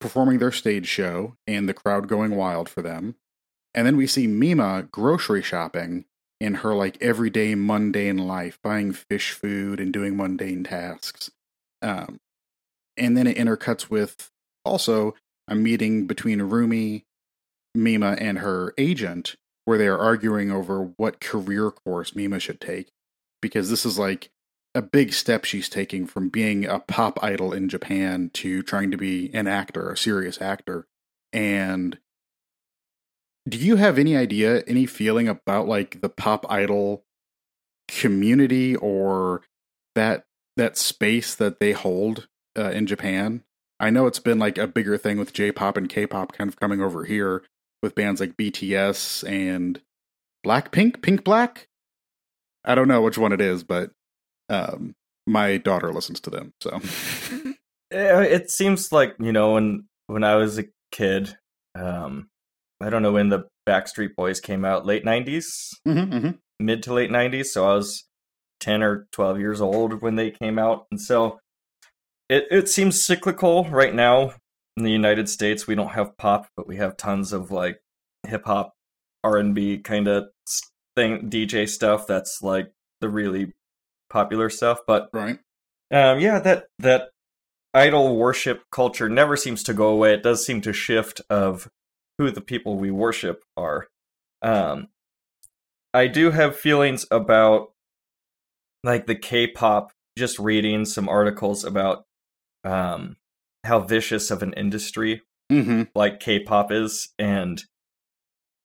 performing 0.00 0.38
their 0.38 0.52
stage 0.52 0.86
show 0.86 1.36
and 1.46 1.68
the 1.68 1.74
crowd 1.74 2.08
going 2.08 2.34
wild 2.34 2.68
for 2.68 2.82
them. 2.82 3.14
And 3.74 3.86
then 3.86 3.96
we 3.96 4.06
see 4.06 4.26
Mima 4.26 4.88
grocery 4.90 5.42
shopping 5.42 6.04
in 6.40 6.54
her 6.56 6.74
like 6.74 7.00
everyday 7.00 7.54
mundane 7.54 8.18
life, 8.18 8.58
buying 8.62 8.92
fish 8.92 9.30
food 9.30 9.80
and 9.80 9.92
doing 9.92 10.16
mundane 10.16 10.64
tasks. 10.64 11.30
Um, 11.80 12.20
and 12.96 13.16
then 13.16 13.26
it 13.26 13.36
intercuts 13.36 13.88
with 13.88 14.30
also 14.64 15.14
a 15.52 15.54
meeting 15.54 16.06
between 16.06 16.40
Rumi, 16.40 17.04
Mima, 17.74 18.16
and 18.18 18.38
her 18.38 18.72
agent, 18.78 19.36
where 19.66 19.76
they 19.76 19.86
are 19.86 19.98
arguing 19.98 20.50
over 20.50 20.92
what 20.96 21.20
career 21.20 21.70
course 21.70 22.16
Mima 22.16 22.40
should 22.40 22.60
take, 22.60 22.88
because 23.42 23.68
this 23.68 23.84
is 23.84 23.98
like 23.98 24.30
a 24.74 24.80
big 24.80 25.12
step 25.12 25.44
she's 25.44 25.68
taking 25.68 26.06
from 26.06 26.30
being 26.30 26.64
a 26.64 26.80
pop 26.80 27.22
idol 27.22 27.52
in 27.52 27.68
Japan 27.68 28.30
to 28.32 28.62
trying 28.62 28.90
to 28.90 28.96
be 28.96 29.30
an 29.34 29.46
actor, 29.46 29.90
a 29.90 29.96
serious 29.96 30.40
actor. 30.40 30.86
And 31.34 31.98
do 33.46 33.58
you 33.58 33.76
have 33.76 33.98
any 33.98 34.16
idea, 34.16 34.62
any 34.66 34.86
feeling 34.86 35.28
about 35.28 35.68
like 35.68 36.00
the 36.00 36.08
pop 36.08 36.46
idol 36.50 37.04
community 37.88 38.74
or 38.74 39.42
that 39.94 40.24
that 40.56 40.78
space 40.78 41.34
that 41.34 41.60
they 41.60 41.72
hold 41.72 42.28
uh, 42.56 42.70
in 42.70 42.86
Japan? 42.86 43.44
I 43.82 43.90
know 43.90 44.06
it's 44.06 44.20
been 44.20 44.38
like 44.38 44.56
a 44.58 44.66
bigger 44.68 44.96
thing 44.96 45.18
with 45.18 45.32
J-pop 45.32 45.76
and 45.76 45.88
K-pop 45.88 46.32
kind 46.32 46.48
of 46.48 46.58
coming 46.58 46.80
over 46.80 47.04
here 47.04 47.42
with 47.82 47.94
bands 47.96 48.20
like 48.20 48.36
BTS 48.36 49.28
and 49.28 49.80
Blackpink, 50.46 51.02
Pink 51.02 51.24
Black. 51.24 51.66
I 52.64 52.74
don't 52.76 52.86
know 52.88 53.02
which 53.02 53.18
one 53.18 53.32
it 53.32 53.40
is, 53.40 53.64
but 53.64 53.90
um, 54.48 54.94
my 55.26 55.56
daughter 55.56 55.92
listens 55.92 56.20
to 56.20 56.30
them, 56.30 56.52
so 56.60 56.80
it 57.90 58.50
seems 58.50 58.92
like 58.92 59.16
you 59.18 59.32
know 59.32 59.54
when 59.54 59.88
when 60.06 60.22
I 60.22 60.36
was 60.36 60.58
a 60.60 60.64
kid, 60.92 61.36
um, 61.74 62.28
I 62.80 62.88
don't 62.88 63.02
know 63.02 63.12
when 63.12 63.30
the 63.30 63.48
Backstreet 63.68 64.14
Boys 64.16 64.38
came 64.40 64.64
out, 64.64 64.86
late 64.86 65.04
'90s, 65.04 65.46
Mhm, 65.88 66.12
mhm. 66.12 66.38
mid 66.60 66.84
to 66.84 66.92
late 66.92 67.10
'90s. 67.10 67.46
So 67.46 67.68
I 67.68 67.74
was 67.74 68.04
ten 68.60 68.82
or 68.82 69.08
twelve 69.10 69.40
years 69.40 69.60
old 69.60 70.02
when 70.02 70.14
they 70.14 70.30
came 70.30 70.58
out, 70.58 70.86
and 70.92 71.00
so 71.00 71.40
it 72.32 72.46
it 72.50 72.68
seems 72.68 73.04
cyclical 73.04 73.68
right 73.68 73.94
now 73.94 74.32
in 74.76 74.84
the 74.84 74.90
United 74.90 75.28
States. 75.28 75.66
We 75.66 75.74
don't 75.74 75.92
have 75.92 76.16
pop, 76.16 76.48
but 76.56 76.66
we 76.66 76.76
have 76.76 76.96
tons 76.96 77.32
of 77.32 77.50
like 77.50 77.80
hip 78.26 78.46
hop, 78.46 78.72
R 79.22 79.36
and 79.36 79.54
B 79.54 79.78
kind 79.78 80.08
of 80.08 80.28
thing, 80.96 81.28
DJ 81.28 81.68
stuff. 81.68 82.06
That's 82.06 82.40
like 82.42 82.72
the 83.02 83.10
really 83.10 83.52
popular 84.08 84.48
stuff, 84.48 84.80
but 84.86 85.10
right. 85.12 85.38
um, 85.90 86.20
yeah, 86.20 86.38
that 86.38 86.66
that 86.78 87.10
idol 87.74 88.16
worship 88.16 88.62
culture 88.70 89.10
never 89.10 89.36
seems 89.36 89.62
to 89.64 89.74
go 89.74 89.88
away. 89.88 90.14
It 90.14 90.22
does 90.22 90.44
seem 90.44 90.62
to 90.62 90.72
shift 90.72 91.20
of 91.28 91.68
who 92.18 92.30
the 92.30 92.40
people 92.40 92.76
we 92.76 92.90
worship 92.90 93.42
are. 93.56 93.88
Um, 94.40 94.88
I 95.92 96.06
do 96.06 96.30
have 96.30 96.56
feelings 96.56 97.04
about 97.10 97.72
like 98.82 99.06
the 99.06 99.14
K-pop. 99.14 99.92
Just 100.16 100.38
reading 100.38 100.84
some 100.84 101.08
articles 101.08 101.64
about 101.64 102.04
um, 102.64 103.16
how 103.64 103.80
vicious 103.80 104.30
of 104.30 104.42
an 104.42 104.52
industry 104.54 105.22
hmm 105.50 105.82
like 105.94 106.20
K-pop 106.20 106.72
is, 106.72 107.10
and 107.18 107.62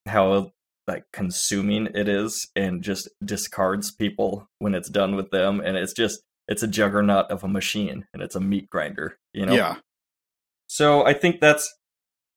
how 0.07 0.51
like 0.87 1.03
consuming 1.11 1.87
it 1.93 2.07
is, 2.07 2.47
and 2.55 2.81
just 2.81 3.09
discards 3.23 3.91
people 3.91 4.47
when 4.59 4.73
it's 4.73 4.89
done 4.89 5.15
with 5.15 5.31
them, 5.31 5.59
and 5.59 5.77
it's 5.77 5.93
just 5.93 6.21
it's 6.47 6.63
a 6.63 6.67
juggernaut 6.67 7.29
of 7.29 7.43
a 7.43 7.47
machine, 7.47 8.05
and 8.13 8.23
it's 8.23 8.35
a 8.35 8.39
meat 8.39 8.69
grinder, 8.69 9.17
you 9.33 9.45
know. 9.45 9.55
Yeah, 9.55 9.75
So 10.67 11.05
I 11.05 11.13
think 11.13 11.41
that's 11.41 11.73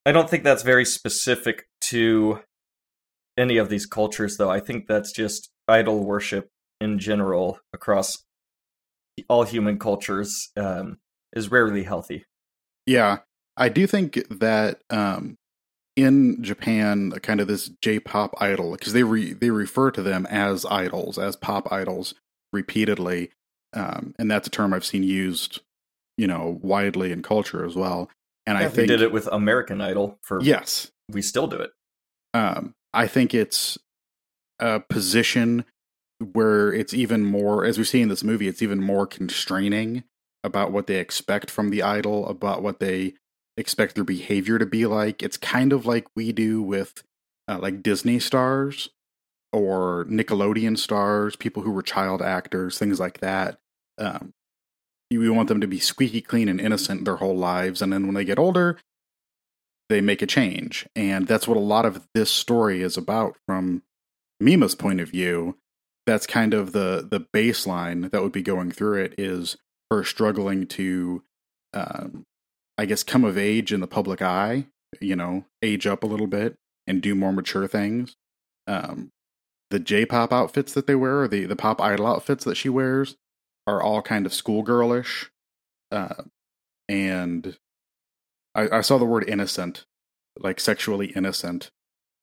I 0.07 0.13
don't 0.13 0.29
think 0.31 0.45
that's 0.45 0.63
very 0.63 0.85
specific 0.85 1.67
to 1.83 2.41
any 3.37 3.57
of 3.57 3.69
these 3.69 3.87
cultures 3.87 4.37
though. 4.37 4.51
I 4.51 4.61
think 4.61 4.87
that's 4.87 5.13
just 5.13 5.51
idol 5.69 6.05
worship 6.05 6.49
in 6.81 6.99
general 6.99 7.59
across 7.73 8.25
all 9.29 9.45
human 9.45 9.79
cultures 9.79 10.51
um, 10.57 10.99
is 11.35 11.51
rarely 11.51 11.83
healthy. 11.85 12.25
yeah. 12.87 13.19
I 13.57 13.69
do 13.69 13.87
think 13.87 14.27
that 14.31 14.81
um, 14.89 15.37
in 15.95 16.43
Japan, 16.43 17.11
kind 17.23 17.41
of 17.41 17.49
this 17.49 17.69
J-pop 17.83 18.35
idol, 18.41 18.73
because 18.73 18.95
they 18.95 19.03
re- 19.03 19.35
they 19.35 19.51
refer 19.51 19.91
to 19.91 20.03
them 20.03 20.25
as 20.31 20.65
idols, 20.65 21.19
as 21.19 21.37
pop 21.37 21.71
idols, 21.71 22.15
repeatedly, 22.55 23.31
um, 23.75 24.15
and 24.19 24.31
that's 24.31 24.47
a 24.47 24.51
term 24.51 24.73
I've 24.73 24.85
seen 24.85 25.03
used, 25.03 25.61
you 26.17 26.27
know, 26.27 26.59
widely 26.63 27.13
in 27.13 27.23
culture 27.23 27.67
as 27.67 27.77
well. 27.77 28.09
And 28.47 28.59
Yeah, 28.59 28.67
I 28.67 28.69
think 28.69 28.89
did 28.89 29.03
it 29.03 29.13
with 29.13 29.27
American 29.27 29.83
Idol 29.83 30.19
for 30.23 30.41
yes, 30.41 30.91
we 31.11 31.21
still 31.21 31.47
do 31.49 31.57
it. 31.57 31.73
um, 32.33 32.73
I 32.95 33.07
think 33.09 33.35
it's 33.35 33.77
a 34.59 34.81
position 34.81 35.67
where 36.33 36.73
it's 36.73 36.95
even 36.95 37.25
more, 37.25 37.65
as 37.67 37.77
we 37.77 37.85
see 37.85 38.01
in 38.01 38.09
this 38.09 38.25
movie, 38.25 38.49
it's 38.49 38.63
even 38.63 38.81
more 38.81 39.07
constraining 39.07 40.05
about 40.43 40.73
what 40.73 40.87
they 40.87 40.97
expect 40.97 41.51
from 41.51 41.71
the 41.71 41.83
idol, 41.83 42.27
about 42.27 42.63
what 42.63 42.81
they 42.81 43.15
expect 43.57 43.95
their 43.95 44.05
behavior 44.05 44.59
to 44.59 44.67
be 44.67 44.87
like. 44.87 45.23
It's 45.23 45.37
kind 45.37 45.73
of 45.73 45.87
like 45.87 46.07
we 46.17 46.33
do 46.33 46.63
with 46.63 47.03
uh, 47.49 47.59
like 47.59 47.83
Disney 47.83 48.19
stars 48.19 48.91
or 49.53 50.07
Nickelodeon 50.09 50.79
stars, 50.79 51.37
people 51.37 51.63
who 51.63 51.71
were 51.71 51.83
child 51.83 52.23
actors, 52.23 52.79
things 52.79 53.01
like 53.01 53.21
that. 53.21 53.59
Um, 53.99 54.33
we 55.11 55.29
want 55.29 55.49
them 55.49 55.61
to 55.61 55.67
be 55.67 55.81
squeaky 55.81 56.21
clean 56.21 56.49
and 56.49 56.61
innocent 56.61 57.05
their 57.05 57.17
whole 57.17 57.37
lives, 57.37 57.83
and 57.83 57.93
then 57.93 58.07
when 58.07 58.15
they 58.15 58.25
get 58.25 58.39
older, 58.39 58.79
they 59.89 60.01
make 60.01 60.23
a 60.23 60.27
change. 60.27 60.87
And 60.95 61.27
that's 61.27 61.49
what 61.49 61.57
a 61.57 61.61
lot 61.61 61.85
of 61.85 62.07
this 62.15 62.31
story 62.31 62.81
is 62.81 62.97
about 62.97 63.37
from 63.47 63.83
Mima's 64.39 64.77
point 64.77 65.01
of 65.01 65.11
view. 65.11 65.57
That's 66.07 66.27
kind 66.27 66.55
of 66.55 66.73
the 66.73 67.07
the 67.09 67.21
baseline 67.35 68.11
that 68.11 68.23
would 68.23 68.33
be 68.33 68.43
going 68.43 68.71
through 68.71 69.03
it 69.03 69.15
is 69.19 69.57
her 69.91 70.05
struggling 70.05 70.67
to 70.67 71.23
um, 71.75 72.25
I 72.79 72.87
guess 72.87 73.03
come 73.03 73.25
of 73.25 73.37
age 73.37 73.73
in 73.73 73.81
the 73.81 73.87
public 73.87 74.23
eye, 74.23 74.67
you 75.01 75.15
know, 75.15 75.45
age 75.63 75.87
up 75.87 76.03
a 76.03 76.07
little 76.07 76.27
bit 76.27 76.57
and 76.87 77.03
do 77.03 77.15
more 77.15 77.33
mature 77.33 77.69
things. 77.69 78.17
Um, 78.67 79.11
the 79.71 79.79
J-pop 79.79 80.33
outfits 80.33 80.73
that 80.73 80.87
they 80.87 80.95
wear, 80.95 81.21
or 81.21 81.29
the 81.29 81.45
the 81.45 81.57
pop 81.57 81.81
idol 81.81 82.07
outfits 82.07 82.45
that 82.45 82.57
she 82.57 82.69
wears, 82.69 83.17
are 83.67 83.83
all 83.83 84.03
kind 84.03 84.27
of 84.27 84.33
schoolgirlish. 84.33 85.29
Uh, 85.93 86.25
and 86.89 87.59
I, 88.55 88.79
I 88.79 88.81
saw 88.81 88.99
the 88.99 89.05
word 89.05 89.29
innocent, 89.29 89.85
like 90.39 90.59
sexually 90.59 91.09
innocent, 91.09 91.71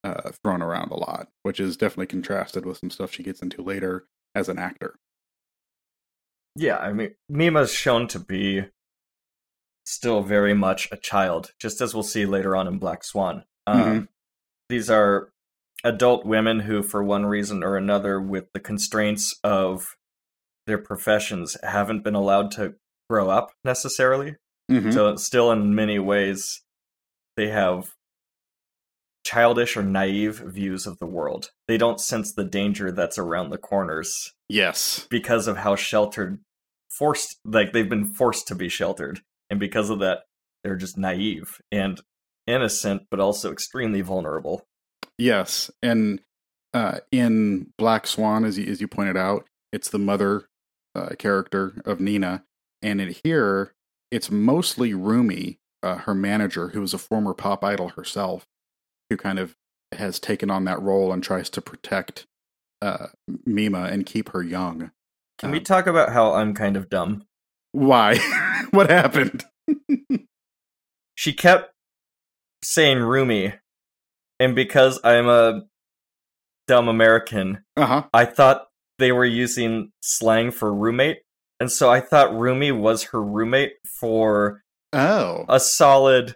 uh, 0.04 0.32
thrown 0.42 0.60
around 0.60 0.90
a 0.90 0.96
lot, 0.96 1.28
which 1.42 1.60
is 1.60 1.76
definitely 1.76 2.06
contrasted 2.06 2.66
with 2.66 2.78
some 2.78 2.90
stuff 2.90 3.12
she 3.12 3.22
gets 3.22 3.40
into 3.40 3.62
later 3.62 4.06
as 4.34 4.48
an 4.48 4.58
actor. 4.58 4.96
Yeah, 6.56 6.76
I 6.76 6.92
mean, 6.92 7.14
Mima's 7.28 7.72
shown 7.72 8.08
to 8.08 8.18
be 8.18 8.64
still 9.86 10.22
very 10.22 10.54
much 10.54 10.88
a 10.92 10.96
child, 10.96 11.52
just 11.58 11.80
as 11.80 11.94
we'll 11.94 12.02
see 12.02 12.26
later 12.26 12.54
on 12.56 12.66
in 12.66 12.78
Black 12.78 13.04
Swan. 13.04 13.44
Um, 13.66 13.80
Mhm. 13.80 14.08
These 14.68 14.90
are 14.90 15.32
adult 15.84 16.26
women 16.26 16.60
who, 16.60 16.82
for 16.82 17.02
one 17.02 17.24
reason 17.26 17.62
or 17.62 17.76
another, 17.76 18.20
with 18.20 18.52
the 18.52 18.60
constraints 18.60 19.38
of 19.42 19.96
their 20.66 20.78
professions, 20.78 21.56
haven't 21.62 22.02
been 22.04 22.14
allowed 22.14 22.50
to 22.52 22.74
grow 23.08 23.30
up 23.30 23.52
necessarily. 23.64 24.36
Mhm. 24.70 24.92
So, 24.92 25.16
still, 25.16 25.50
in 25.50 25.74
many 25.74 25.98
ways, 25.98 26.62
they 27.36 27.48
have 27.48 27.94
childish 29.28 29.76
or 29.76 29.82
naive 29.82 30.38
views 30.38 30.86
of 30.86 30.98
the 30.98 31.06
world. 31.06 31.50
They 31.66 31.76
don't 31.76 32.00
sense 32.00 32.32
the 32.32 32.44
danger 32.44 32.90
that's 32.90 33.18
around 33.18 33.50
the 33.50 33.58
corners 33.58 34.32
yes, 34.48 35.06
because 35.10 35.46
of 35.46 35.58
how 35.58 35.76
sheltered 35.76 36.40
forced 36.88 37.36
like 37.44 37.72
they've 37.72 37.88
been 37.88 38.06
forced 38.06 38.48
to 38.48 38.54
be 38.54 38.70
sheltered. 38.70 39.20
And 39.50 39.60
because 39.60 39.90
of 39.90 39.98
that 39.98 40.20
they're 40.64 40.76
just 40.76 40.96
naive 40.96 41.60
and 41.70 42.00
innocent 42.46 43.02
but 43.10 43.20
also 43.20 43.52
extremely 43.52 44.00
vulnerable. 44.00 44.66
Yes, 45.18 45.70
and 45.82 46.20
uh, 46.72 47.00
in 47.12 47.72
Black 47.76 48.06
Swan, 48.06 48.46
as 48.46 48.56
you, 48.56 48.64
as 48.64 48.80
you 48.80 48.88
pointed 48.88 49.16
out, 49.16 49.46
it's 49.72 49.90
the 49.90 49.98
mother 49.98 50.48
uh, 50.94 51.10
character 51.18 51.82
of 51.84 52.00
Nina, 52.00 52.44
and 52.80 53.00
in 53.00 53.14
here, 53.24 53.74
it's 54.10 54.30
mostly 54.30 54.94
Rumi, 54.94 55.58
uh, 55.82 55.96
her 55.96 56.14
manager, 56.14 56.68
who 56.68 56.82
is 56.82 56.94
a 56.94 56.98
former 56.98 57.34
pop 57.34 57.62
idol 57.62 57.90
herself, 57.90 58.46
who 59.10 59.16
kind 59.16 59.38
of 59.38 59.54
has 59.92 60.20
taken 60.20 60.50
on 60.50 60.64
that 60.64 60.80
role 60.82 61.12
and 61.12 61.22
tries 61.22 61.48
to 61.50 61.60
protect 61.62 62.26
uh, 62.82 63.06
Mima 63.46 63.84
and 63.84 64.04
keep 64.06 64.28
her 64.30 64.42
young. 64.42 64.90
can 65.38 65.50
we 65.50 65.58
Um, 65.58 65.64
talk 65.64 65.86
about 65.86 66.10
how 66.12 66.34
i'm 66.34 66.54
kind 66.54 66.76
of 66.76 66.88
dumb 66.88 67.24
Why? 67.72 68.18
what 68.70 68.90
happened? 68.90 69.44
she 71.14 71.32
kept 71.32 71.72
saying 72.62 72.98
rumi 72.98 73.54
and 74.40 74.54
because 74.54 75.00
i'm 75.04 75.28
a 75.28 75.62
dumb 76.66 76.88
american 76.88 77.64
Uh 77.76 77.86
huh. 77.86 78.02
i 78.12 78.24
thought 78.24 78.66
they 78.98 79.12
were 79.12 79.24
using 79.24 79.90
slang 80.02 80.50
for 80.50 80.72
roommate 80.74 81.18
and 81.60 81.70
so 81.72 81.90
i 81.90 82.00
thought 82.00 82.34
rumi 82.34 82.72
was 82.72 83.04
her 83.04 83.22
roommate 83.22 83.72
for 84.00 84.62
Oh. 84.92 85.44
a 85.50 85.60
solid 85.60 86.34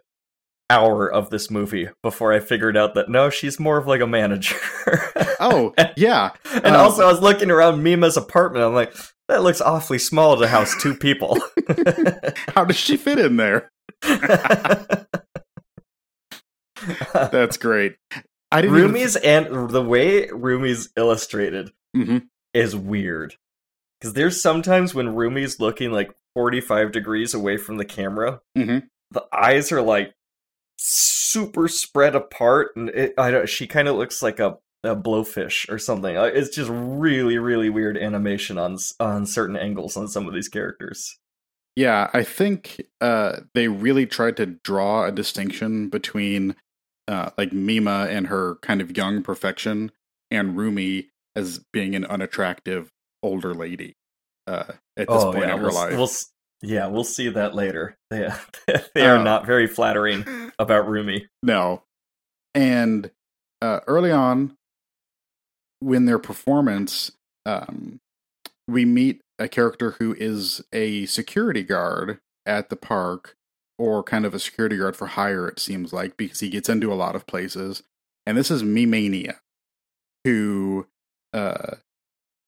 hour 0.73 1.11
of 1.13 1.31
this 1.31 1.51
movie 1.51 1.89
before 2.03 2.33
I 2.33 2.41
figured 2.41 2.77
out 2.77 2.95
that 2.95 3.09
no, 3.09 3.29
she's 3.31 3.61
more 3.61 3.77
of 3.79 3.87
like 3.87 4.01
a 4.01 4.07
manager. 4.07 4.57
oh, 5.41 5.75
yeah. 5.97 6.31
and 6.55 6.67
um, 6.69 6.77
also 6.77 7.03
I 7.07 7.13
was 7.13 7.21
looking 7.21 7.51
around 7.51 7.83
Mima's 7.83 8.17
apartment. 8.17 8.65
I'm 8.65 8.75
like, 8.75 8.95
that 9.29 9.43
looks 9.43 9.61
awfully 9.61 9.99
small 9.99 10.37
to 10.39 10.49
house 10.49 10.75
two 10.81 10.95
people. 10.95 11.39
How 12.55 12.65
does 12.65 12.77
she 12.77 12.97
fit 12.97 13.19
in 13.19 13.37
there? 13.37 13.71
That's 17.13 17.57
great. 17.57 17.97
I 18.51 18.61
didn't 18.63 18.97
even- 18.97 19.23
and 19.25 19.71
the 19.71 19.83
way 19.83 20.27
Rumi's 20.29 20.91
illustrated 20.97 21.71
Mhm. 21.97 22.27
is 22.53 22.75
weird. 22.77 23.37
Because 24.01 24.15
there's 24.15 24.43
sometimes 24.43 24.95
when 24.95 25.15
Rumi's 25.15 25.61
looking 25.61 25.93
like 25.93 26.11
45 26.35 26.93
degrees 26.93 27.35
away 27.35 27.57
from 27.57 27.77
the 27.77 27.85
camera, 27.85 28.41
Mhm. 28.59 28.89
the 29.11 29.25
eyes 29.33 29.71
are 29.73 29.81
like 29.83 30.13
super 30.85 31.68
spread 31.68 32.14
apart, 32.14 32.75
and 32.77 32.88
it, 32.90 33.14
I 33.16 33.31
don't. 33.31 33.49
She 33.49 33.66
kind 33.66 33.88
of 33.88 33.97
looks 33.97 34.23
like 34.23 34.40
a, 34.40 34.59
a 34.85 34.97
blowfish 34.97 35.71
or 35.71 35.79
something. 35.79 36.16
Uh, 36.16 36.25
It's 36.25 36.55
just 36.55 36.71
really, 36.73 37.38
really 37.38 37.71
weird 37.71 37.97
animation 37.97 38.59
on 38.59 38.79
on 39.01 39.27
certain 39.27 39.57
angles 39.57 39.97
on 39.97 40.09
some 40.09 40.27
of 40.27 40.35
these 40.35 40.49
characters. 40.49 41.18
Yeah, 41.75 42.11
I 42.12 42.23
think 42.23 42.83
uh, 43.01 43.37
they 43.55 43.68
really 43.68 44.05
tried 44.07 44.37
to 44.37 44.47
draw 44.47 45.07
a 45.07 45.12
distinction 45.12 45.88
between 45.88 46.55
uh, 47.09 47.31
like 47.38 47.53
Mima 47.53 48.09
and 48.11 48.27
her 48.27 48.57
kind 48.57 48.81
of 48.83 48.95
young 48.97 49.23
perfection 49.23 49.90
and 50.31 50.57
Rumi 50.57 51.09
as 51.35 51.61
being 51.73 51.95
an 51.95 52.05
unattractive 52.05 52.90
older 53.23 53.55
lady 53.55 53.95
uh, 54.47 54.64
at 54.99 55.09
this 55.09 55.25
point 55.25 55.37
Oh, 55.37 55.40
yeah, 55.40 55.55
in 55.55 55.59
her 55.61 55.66
we'll, 55.68 55.75
life. 55.75 55.97
we'll 55.97 56.11
yeah, 56.62 56.87
we'll 56.87 57.05
see 57.05 57.29
that 57.29 57.55
later. 57.55 57.96
They 58.11 58.29
they 58.94 59.07
are 59.07 59.16
Oh. 59.16 59.22
not 59.22 59.46
very 59.46 59.66
flattering 59.66 60.25
about 60.59 60.88
Rumi. 60.88 61.27
No. 61.42 61.83
And 62.55 63.11
uh, 63.62 63.81
early 63.87 64.11
on, 64.12 64.57
when 65.81 66.05
their 66.05 66.18
performance, 66.18 67.11
um, 67.46 67.98
we 68.68 68.85
meet 68.85 69.20
a 69.38 69.48
character 69.48 69.92
who 69.98 70.14
is 70.18 70.62
a 70.72 71.07
security 71.07 71.62
guard 71.62 72.18
at 72.46 72.68
the 72.68 72.77
park, 72.77 73.35
or 73.79 74.03
kind 74.03 74.25
of 74.27 74.35
a 74.35 74.38
security 74.38 74.77
guard 74.77 74.94
for 74.94 75.07
hire, 75.09 75.48
it 75.48 75.59
seems 75.59 75.92
like, 75.92 76.16
because 76.16 76.40
he 76.40 76.48
gets 76.51 76.68
into 76.68 76.92
a 76.92 76.94
lot 76.94 77.16
of 77.16 77.27
places. 77.27 77.83
And 78.27 78.37
this 78.37 78.51
is 78.51 78.62
Mimania, 78.62 79.37
who 80.25 80.87
uh, 81.33 81.77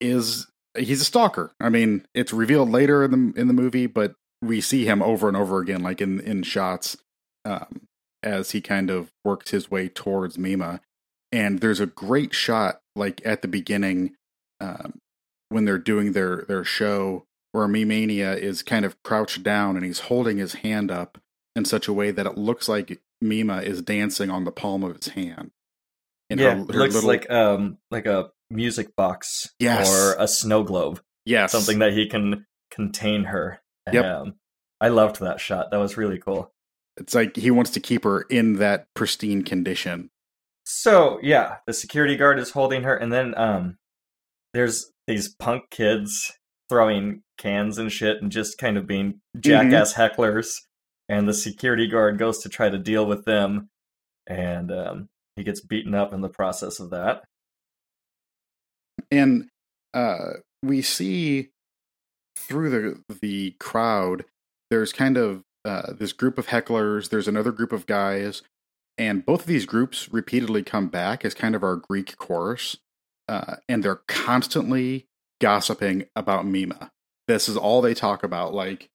is 0.00 0.46
he's 0.76 1.00
a 1.00 1.04
stalker. 1.04 1.52
I 1.60 1.68
mean, 1.68 2.06
it's 2.14 2.32
revealed 2.32 2.70
later 2.70 3.04
in 3.04 3.10
the 3.34 3.40
in 3.40 3.48
the 3.48 3.54
movie, 3.54 3.86
but 3.86 4.14
we 4.42 4.60
see 4.60 4.84
him 4.84 5.02
over 5.02 5.28
and 5.28 5.36
over 5.36 5.60
again, 5.60 5.82
like 5.82 6.00
in 6.00 6.20
in 6.20 6.42
shots. 6.42 6.96
Um, 7.44 7.82
as 8.22 8.52
he 8.52 8.62
kind 8.62 8.88
of 8.88 9.12
works 9.22 9.50
his 9.50 9.70
way 9.70 9.86
towards 9.86 10.38
Mima. 10.38 10.80
And 11.30 11.60
there's 11.60 11.78
a 11.78 11.84
great 11.84 12.32
shot, 12.32 12.80
like 12.96 13.20
at 13.22 13.42
the 13.42 13.48
beginning, 13.48 14.16
um, 14.62 14.98
when 15.50 15.66
they're 15.66 15.76
doing 15.76 16.12
their 16.12 16.46
their 16.48 16.64
show, 16.64 17.26
where 17.52 17.66
Mimania 17.68 18.34
is 18.34 18.62
kind 18.62 18.86
of 18.86 18.96
crouched 19.02 19.42
down 19.42 19.76
and 19.76 19.84
he's 19.84 19.98
holding 20.00 20.38
his 20.38 20.54
hand 20.54 20.90
up 20.90 21.18
in 21.54 21.66
such 21.66 21.86
a 21.86 21.92
way 21.92 22.10
that 22.12 22.24
it 22.24 22.38
looks 22.38 22.66
like 22.66 22.98
Mima 23.20 23.58
is 23.58 23.82
dancing 23.82 24.30
on 24.30 24.44
the 24.44 24.50
palm 24.52 24.82
of 24.82 24.96
his 24.96 25.08
hand. 25.08 25.50
And 26.30 26.40
yeah, 26.40 26.54
her- 26.54 26.62
it 26.62 26.72
her 26.72 26.78
looks 26.78 26.94
little- 26.94 27.08
like 27.08 27.30
um 27.30 27.76
like 27.90 28.06
a 28.06 28.30
music 28.54 28.94
box 28.96 29.48
Yes. 29.58 29.90
or 29.90 30.16
a 30.18 30.28
snow 30.28 30.62
globe, 30.62 31.00
yes, 31.24 31.52
something 31.52 31.80
that 31.80 31.92
he 31.92 32.08
can 32.08 32.46
contain 32.70 33.24
her. 33.24 33.60
Yep. 33.92 34.04
Um, 34.04 34.34
I 34.80 34.88
loved 34.88 35.20
that 35.20 35.40
shot. 35.40 35.70
That 35.70 35.78
was 35.78 35.96
really 35.96 36.18
cool. 36.18 36.50
It's 36.96 37.14
like 37.14 37.36
he 37.36 37.50
wants 37.50 37.72
to 37.72 37.80
keep 37.80 38.04
her 38.04 38.22
in 38.22 38.54
that 38.54 38.86
pristine 38.94 39.42
condition. 39.42 40.10
So 40.64 41.18
yeah, 41.22 41.56
the 41.66 41.72
security 41.72 42.16
guard 42.16 42.38
is 42.38 42.50
holding 42.50 42.84
her, 42.84 42.94
and 42.96 43.12
then 43.12 43.36
um, 43.36 43.76
there's 44.54 44.90
these 45.06 45.34
punk 45.34 45.64
kids 45.70 46.32
throwing 46.70 47.22
cans 47.36 47.76
and 47.78 47.92
shit, 47.92 48.22
and 48.22 48.30
just 48.32 48.56
kind 48.58 48.78
of 48.78 48.86
being 48.86 49.20
jackass 49.38 49.92
hecklers. 49.94 50.48
And 51.08 51.28
the 51.28 51.34
security 51.34 51.86
guard 51.86 52.16
goes 52.18 52.38
to 52.38 52.48
try 52.48 52.70
to 52.70 52.78
deal 52.78 53.04
with 53.04 53.26
them, 53.26 53.68
and 54.26 54.72
um, 54.72 55.08
he 55.36 55.42
gets 55.44 55.60
beaten 55.60 55.94
up 55.94 56.14
in 56.14 56.22
the 56.22 56.30
process 56.30 56.80
of 56.80 56.90
that. 56.90 57.24
And 59.10 59.48
uh, 59.92 60.34
we 60.62 60.82
see 60.82 61.50
through 62.36 62.70
the 62.70 63.16
the 63.20 63.52
crowd 63.60 64.24
there's 64.70 64.92
kind 64.92 65.16
of 65.16 65.42
uh, 65.64 65.92
this 65.92 66.12
group 66.12 66.36
of 66.38 66.48
hecklers. 66.48 67.08
There's 67.08 67.28
another 67.28 67.52
group 67.52 67.72
of 67.72 67.86
guys, 67.86 68.42
and 68.98 69.24
both 69.24 69.42
of 69.42 69.46
these 69.46 69.66
groups 69.66 70.12
repeatedly 70.12 70.62
come 70.62 70.88
back 70.88 71.24
as 71.24 71.34
kind 71.34 71.54
of 71.54 71.62
our 71.62 71.76
Greek 71.76 72.16
chorus, 72.16 72.76
uh, 73.28 73.56
and 73.68 73.82
they're 73.82 74.02
constantly 74.08 75.06
gossiping 75.40 76.06
about 76.16 76.46
Mima. 76.46 76.90
This 77.28 77.48
is 77.48 77.56
all 77.56 77.80
they 77.80 77.94
talk 77.94 78.22
about. 78.22 78.54
Like 78.54 78.88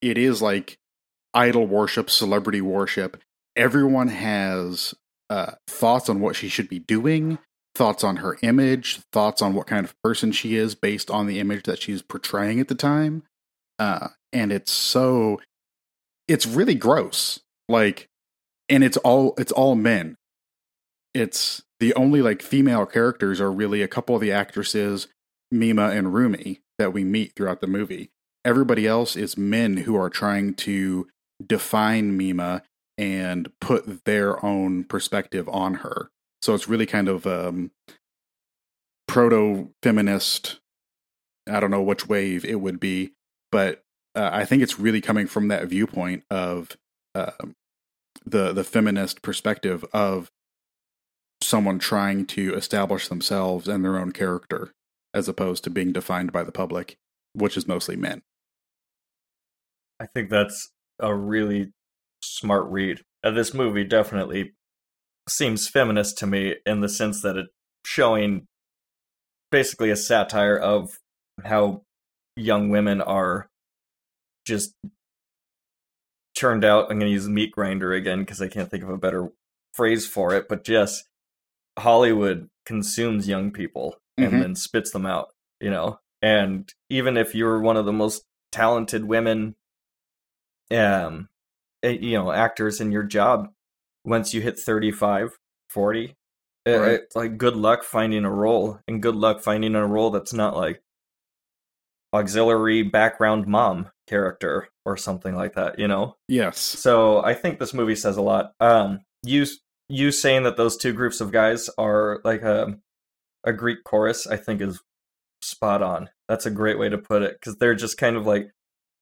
it 0.00 0.18
is 0.18 0.42
like 0.42 0.78
idol 1.34 1.66
worship, 1.66 2.10
celebrity 2.10 2.60
worship. 2.60 3.22
Everyone 3.56 4.08
has 4.08 4.94
uh, 5.30 5.52
thoughts 5.66 6.08
on 6.08 6.20
what 6.20 6.36
she 6.36 6.48
should 6.48 6.68
be 6.68 6.78
doing, 6.78 7.38
thoughts 7.78 8.02
on 8.02 8.16
her 8.16 8.36
image, 8.42 9.00
thoughts 9.12 9.40
on 9.40 9.54
what 9.54 9.68
kind 9.68 9.86
of 9.86 9.94
person 10.02 10.32
she 10.32 10.56
is 10.56 10.74
based 10.74 11.10
on 11.10 11.26
the 11.26 11.38
image 11.38 11.62
that 11.62 11.80
she's 11.80 12.02
portraying 12.02 12.58
at 12.58 12.66
the 12.66 12.74
time. 12.74 13.22
Uh, 13.78 14.08
and 14.32 14.52
it's 14.52 14.72
so, 14.72 15.40
it's 16.26 16.44
really 16.44 16.74
gross. 16.74 17.40
Like, 17.68 18.08
and 18.68 18.82
it's 18.82 18.96
all 18.98 19.34
it's 19.38 19.52
all 19.52 19.76
men. 19.76 20.16
It's 21.14 21.62
the 21.80 21.94
only 21.94 22.20
like 22.20 22.42
female 22.42 22.84
characters 22.84 23.40
are 23.40 23.52
really 23.52 23.80
a 23.80 23.88
couple 23.88 24.14
of 24.14 24.20
the 24.20 24.32
actresses, 24.32 25.06
Mima 25.50 25.90
and 25.90 26.12
Rumi, 26.12 26.60
that 26.78 26.92
we 26.92 27.04
meet 27.04 27.32
throughout 27.34 27.60
the 27.60 27.66
movie. 27.66 28.10
Everybody 28.44 28.86
else 28.86 29.16
is 29.16 29.38
men 29.38 29.78
who 29.78 29.96
are 29.96 30.10
trying 30.10 30.54
to 30.54 31.06
define 31.46 32.16
Mima 32.16 32.62
and 32.98 33.50
put 33.60 34.04
their 34.04 34.44
own 34.44 34.84
perspective 34.84 35.48
on 35.48 35.74
her. 35.74 36.10
So 36.42 36.54
it's 36.54 36.68
really 36.68 36.86
kind 36.86 37.08
of 37.08 37.26
um, 37.26 37.70
proto 39.06 39.70
feminist. 39.82 40.60
I 41.48 41.60
don't 41.60 41.70
know 41.70 41.82
which 41.82 42.08
wave 42.08 42.44
it 42.44 42.60
would 42.60 42.78
be, 42.78 43.12
but 43.50 43.82
uh, 44.14 44.30
I 44.32 44.44
think 44.44 44.62
it's 44.62 44.78
really 44.78 45.00
coming 45.00 45.26
from 45.26 45.48
that 45.48 45.66
viewpoint 45.68 46.24
of 46.30 46.76
uh, 47.14 47.32
the 48.24 48.52
the 48.52 48.64
feminist 48.64 49.22
perspective 49.22 49.84
of 49.92 50.30
someone 51.42 51.78
trying 51.78 52.26
to 52.26 52.54
establish 52.54 53.08
themselves 53.08 53.68
and 53.68 53.84
their 53.84 53.96
own 53.96 54.12
character 54.12 54.72
as 55.14 55.28
opposed 55.28 55.64
to 55.64 55.70
being 55.70 55.92
defined 55.92 56.32
by 56.32 56.42
the 56.42 56.52
public, 56.52 56.96
which 57.32 57.56
is 57.56 57.66
mostly 57.66 57.96
men. 57.96 58.22
I 60.00 60.06
think 60.06 60.30
that's 60.30 60.70
a 61.00 61.14
really 61.14 61.72
smart 62.22 62.66
read. 62.68 63.00
Uh, 63.24 63.30
this 63.30 63.54
movie 63.54 63.84
definitely 63.84 64.52
seems 65.28 65.68
feminist 65.68 66.18
to 66.18 66.26
me 66.26 66.56
in 66.66 66.80
the 66.80 66.88
sense 66.88 67.22
that 67.22 67.36
it's 67.36 67.50
showing 67.84 68.46
basically 69.50 69.90
a 69.90 69.96
satire 69.96 70.56
of 70.56 70.98
how 71.44 71.82
young 72.36 72.70
women 72.70 73.00
are 73.00 73.48
just 74.46 74.74
turned 76.36 76.64
out. 76.64 76.90
I'm 76.90 76.98
going 76.98 77.10
to 77.10 77.12
use 77.12 77.28
meat 77.28 77.52
grinder 77.52 77.92
again 77.92 78.20
because 78.20 78.40
I 78.40 78.48
can't 78.48 78.70
think 78.70 78.82
of 78.82 78.90
a 78.90 78.98
better 78.98 79.30
phrase 79.74 80.06
for 80.06 80.34
it, 80.34 80.48
but 80.48 80.68
yes, 80.68 81.04
Hollywood 81.78 82.48
consumes 82.66 83.28
young 83.28 83.50
people 83.50 83.96
and 84.16 84.32
mm-hmm. 84.32 84.40
then 84.40 84.54
spits 84.54 84.90
them 84.90 85.06
out, 85.06 85.28
you 85.60 85.70
know? 85.70 86.00
And 86.20 86.72
even 86.90 87.16
if 87.16 87.34
you're 87.34 87.60
one 87.60 87.76
of 87.76 87.86
the 87.86 87.92
most 87.92 88.24
talented 88.50 89.04
women 89.04 89.54
um 90.70 91.28
eh, 91.82 91.90
you 92.00 92.16
know 92.16 92.30
actors 92.30 92.80
in 92.80 92.92
your 92.92 93.02
job 93.02 93.48
once 94.08 94.34
you 94.34 94.40
hit 94.40 94.58
35 94.58 95.38
40 95.70 96.16
eh, 96.66 96.76
right. 96.76 96.92
it's 96.92 97.16
like 97.16 97.38
good 97.38 97.56
luck 97.56 97.82
finding 97.82 98.24
a 98.24 98.30
role 98.30 98.78
and 98.88 99.02
good 99.02 99.16
luck 99.16 99.40
finding 99.40 99.74
a 99.74 99.86
role 99.86 100.10
that's 100.10 100.32
not 100.32 100.56
like 100.56 100.82
auxiliary 102.14 102.82
background 102.82 103.46
mom 103.46 103.90
character 104.06 104.68
or 104.86 104.96
something 104.96 105.34
like 105.34 105.54
that 105.54 105.78
you 105.78 105.86
know? 105.86 106.16
Yes. 106.28 106.58
So 106.58 107.22
i 107.22 107.34
think 107.34 107.58
this 107.58 107.74
movie 107.74 107.96
says 107.96 108.16
a 108.16 108.22
lot. 108.22 108.52
Um 108.60 109.00
you 109.22 109.46
you 109.88 110.10
saying 110.10 110.44
that 110.44 110.56
those 110.56 110.76
two 110.76 110.92
groups 110.92 111.20
of 111.20 111.32
guys 111.32 111.68
are 111.78 112.20
like 112.24 112.42
a 112.42 112.78
a 113.44 113.52
greek 113.52 113.84
chorus 113.84 114.26
i 114.26 114.36
think 114.36 114.60
is 114.60 114.80
spot 115.40 115.82
on. 115.82 116.10
That's 116.28 116.46
a 116.46 116.50
great 116.50 116.78
way 116.78 116.88
to 116.88 116.98
put 116.98 117.22
it 117.22 117.38
because 117.40 117.56
they're 117.56 117.74
just 117.74 117.98
kind 117.98 118.16
of 118.16 118.26
like 118.26 118.50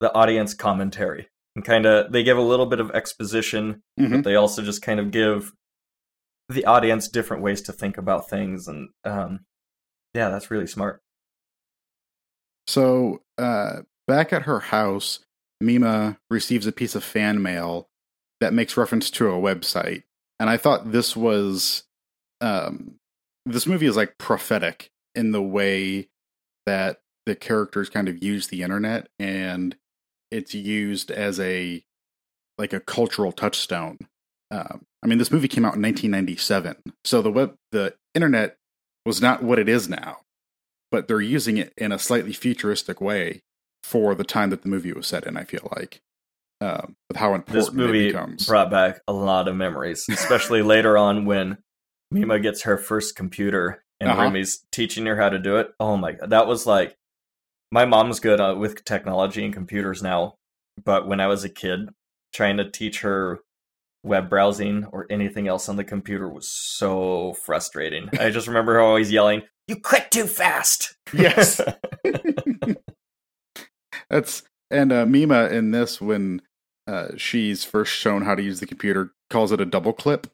the 0.00 0.12
audience 0.14 0.54
commentary 0.54 1.28
and 1.56 1.64
kind 1.64 1.86
of 1.86 2.12
they 2.12 2.22
give 2.22 2.36
a 2.38 2.42
little 2.42 2.66
bit 2.66 2.78
of 2.78 2.90
exposition, 2.92 3.82
mm-hmm. 3.98 4.14
but 4.14 4.24
they 4.24 4.36
also 4.36 4.62
just 4.62 4.82
kind 4.82 5.00
of 5.00 5.10
give 5.10 5.52
the 6.48 6.66
audience 6.66 7.08
different 7.08 7.42
ways 7.42 7.62
to 7.62 7.72
think 7.72 7.98
about 7.98 8.28
things, 8.28 8.68
and 8.68 8.90
um, 9.04 9.40
yeah, 10.14 10.28
that's 10.28 10.50
really 10.50 10.66
smart. 10.66 11.00
So 12.68 13.22
uh, 13.38 13.80
back 14.06 14.32
at 14.32 14.42
her 14.42 14.60
house, 14.60 15.20
Mima 15.60 16.18
receives 16.30 16.66
a 16.66 16.72
piece 16.72 16.94
of 16.94 17.02
fan 17.02 17.42
mail 17.42 17.88
that 18.40 18.52
makes 18.52 18.76
reference 18.76 19.10
to 19.10 19.28
a 19.28 19.40
website, 19.40 20.02
and 20.38 20.50
I 20.50 20.58
thought 20.58 20.92
this 20.92 21.16
was 21.16 21.84
um, 22.42 22.96
this 23.46 23.66
movie 23.66 23.86
is 23.86 23.96
like 23.96 24.18
prophetic 24.18 24.90
in 25.14 25.32
the 25.32 25.42
way 25.42 26.08
that 26.66 27.00
the 27.24 27.34
characters 27.34 27.88
kind 27.88 28.08
of 28.08 28.22
use 28.22 28.48
the 28.48 28.62
internet 28.62 29.08
and 29.18 29.74
it's 30.30 30.54
used 30.54 31.10
as 31.10 31.38
a 31.40 31.82
like 32.58 32.72
a 32.72 32.80
cultural 32.80 33.32
touchstone. 33.32 33.98
Um, 34.50 34.82
I 35.02 35.06
mean, 35.06 35.18
this 35.18 35.30
movie 35.30 35.48
came 35.48 35.64
out 35.64 35.76
in 35.76 35.82
1997, 35.82 36.76
so 37.04 37.20
the 37.20 37.30
web, 37.30 37.54
the 37.72 37.94
internet 38.14 38.56
was 39.04 39.20
not 39.20 39.42
what 39.42 39.58
it 39.58 39.68
is 39.68 39.88
now, 39.88 40.18
but 40.90 41.08
they're 41.08 41.20
using 41.20 41.58
it 41.58 41.72
in 41.76 41.92
a 41.92 41.98
slightly 41.98 42.32
futuristic 42.32 43.00
way 43.00 43.42
for 43.82 44.14
the 44.14 44.24
time 44.24 44.50
that 44.50 44.62
the 44.62 44.68
movie 44.68 44.92
was 44.92 45.06
set 45.06 45.26
in. 45.26 45.36
I 45.36 45.44
feel 45.44 45.68
like 45.76 46.00
um, 46.60 46.96
with 47.08 47.18
how 47.18 47.34
important 47.34 47.54
this 47.54 47.72
movie 47.72 48.12
brought 48.46 48.70
back 48.70 49.00
a 49.06 49.12
lot 49.12 49.48
of 49.48 49.56
memories, 49.56 50.06
especially 50.08 50.62
later 50.62 50.96
on 50.98 51.24
when 51.24 51.58
Mima 52.10 52.40
gets 52.40 52.62
her 52.62 52.78
first 52.78 53.16
computer 53.16 53.84
and 54.00 54.10
uh-huh. 54.10 54.22
Rumi's 54.22 54.64
teaching 54.72 55.06
her 55.06 55.16
how 55.16 55.28
to 55.28 55.38
do 55.38 55.56
it. 55.56 55.72
Oh 55.78 55.96
my 55.96 56.12
god, 56.12 56.30
that 56.30 56.46
was 56.46 56.66
like 56.66 56.96
my 57.70 57.84
mom's 57.84 58.20
good 58.20 58.40
uh, 58.40 58.54
with 58.58 58.84
technology 58.84 59.44
and 59.44 59.52
computers 59.52 60.02
now, 60.02 60.36
but 60.84 61.06
when 61.06 61.20
I 61.20 61.26
was 61.26 61.44
a 61.44 61.48
kid, 61.48 61.88
trying 62.32 62.56
to 62.58 62.70
teach 62.70 63.00
her 63.00 63.40
web 64.02 64.30
browsing 64.30 64.84
or 64.92 65.06
anything 65.10 65.48
else 65.48 65.68
on 65.68 65.76
the 65.76 65.84
computer 65.84 66.28
was 66.28 66.48
so 66.48 67.34
frustrating. 67.44 68.08
I 68.18 68.30
just 68.30 68.46
remember 68.46 68.74
her 68.74 68.80
always 68.80 69.10
yelling, 69.10 69.42
"You 69.66 69.76
click 69.76 70.10
too 70.10 70.26
fast." 70.26 70.96
Yes. 71.12 71.60
That's 74.10 74.42
and 74.70 74.92
uh, 74.92 75.06
Mima 75.06 75.48
in 75.48 75.70
this 75.70 76.00
when 76.00 76.42
uh, 76.86 77.08
she's 77.16 77.64
first 77.64 77.92
shown 77.92 78.22
how 78.22 78.34
to 78.34 78.42
use 78.42 78.60
the 78.60 78.66
computer 78.66 79.12
calls 79.30 79.52
it 79.52 79.60
a 79.60 79.66
double 79.66 79.92
clip. 79.92 80.26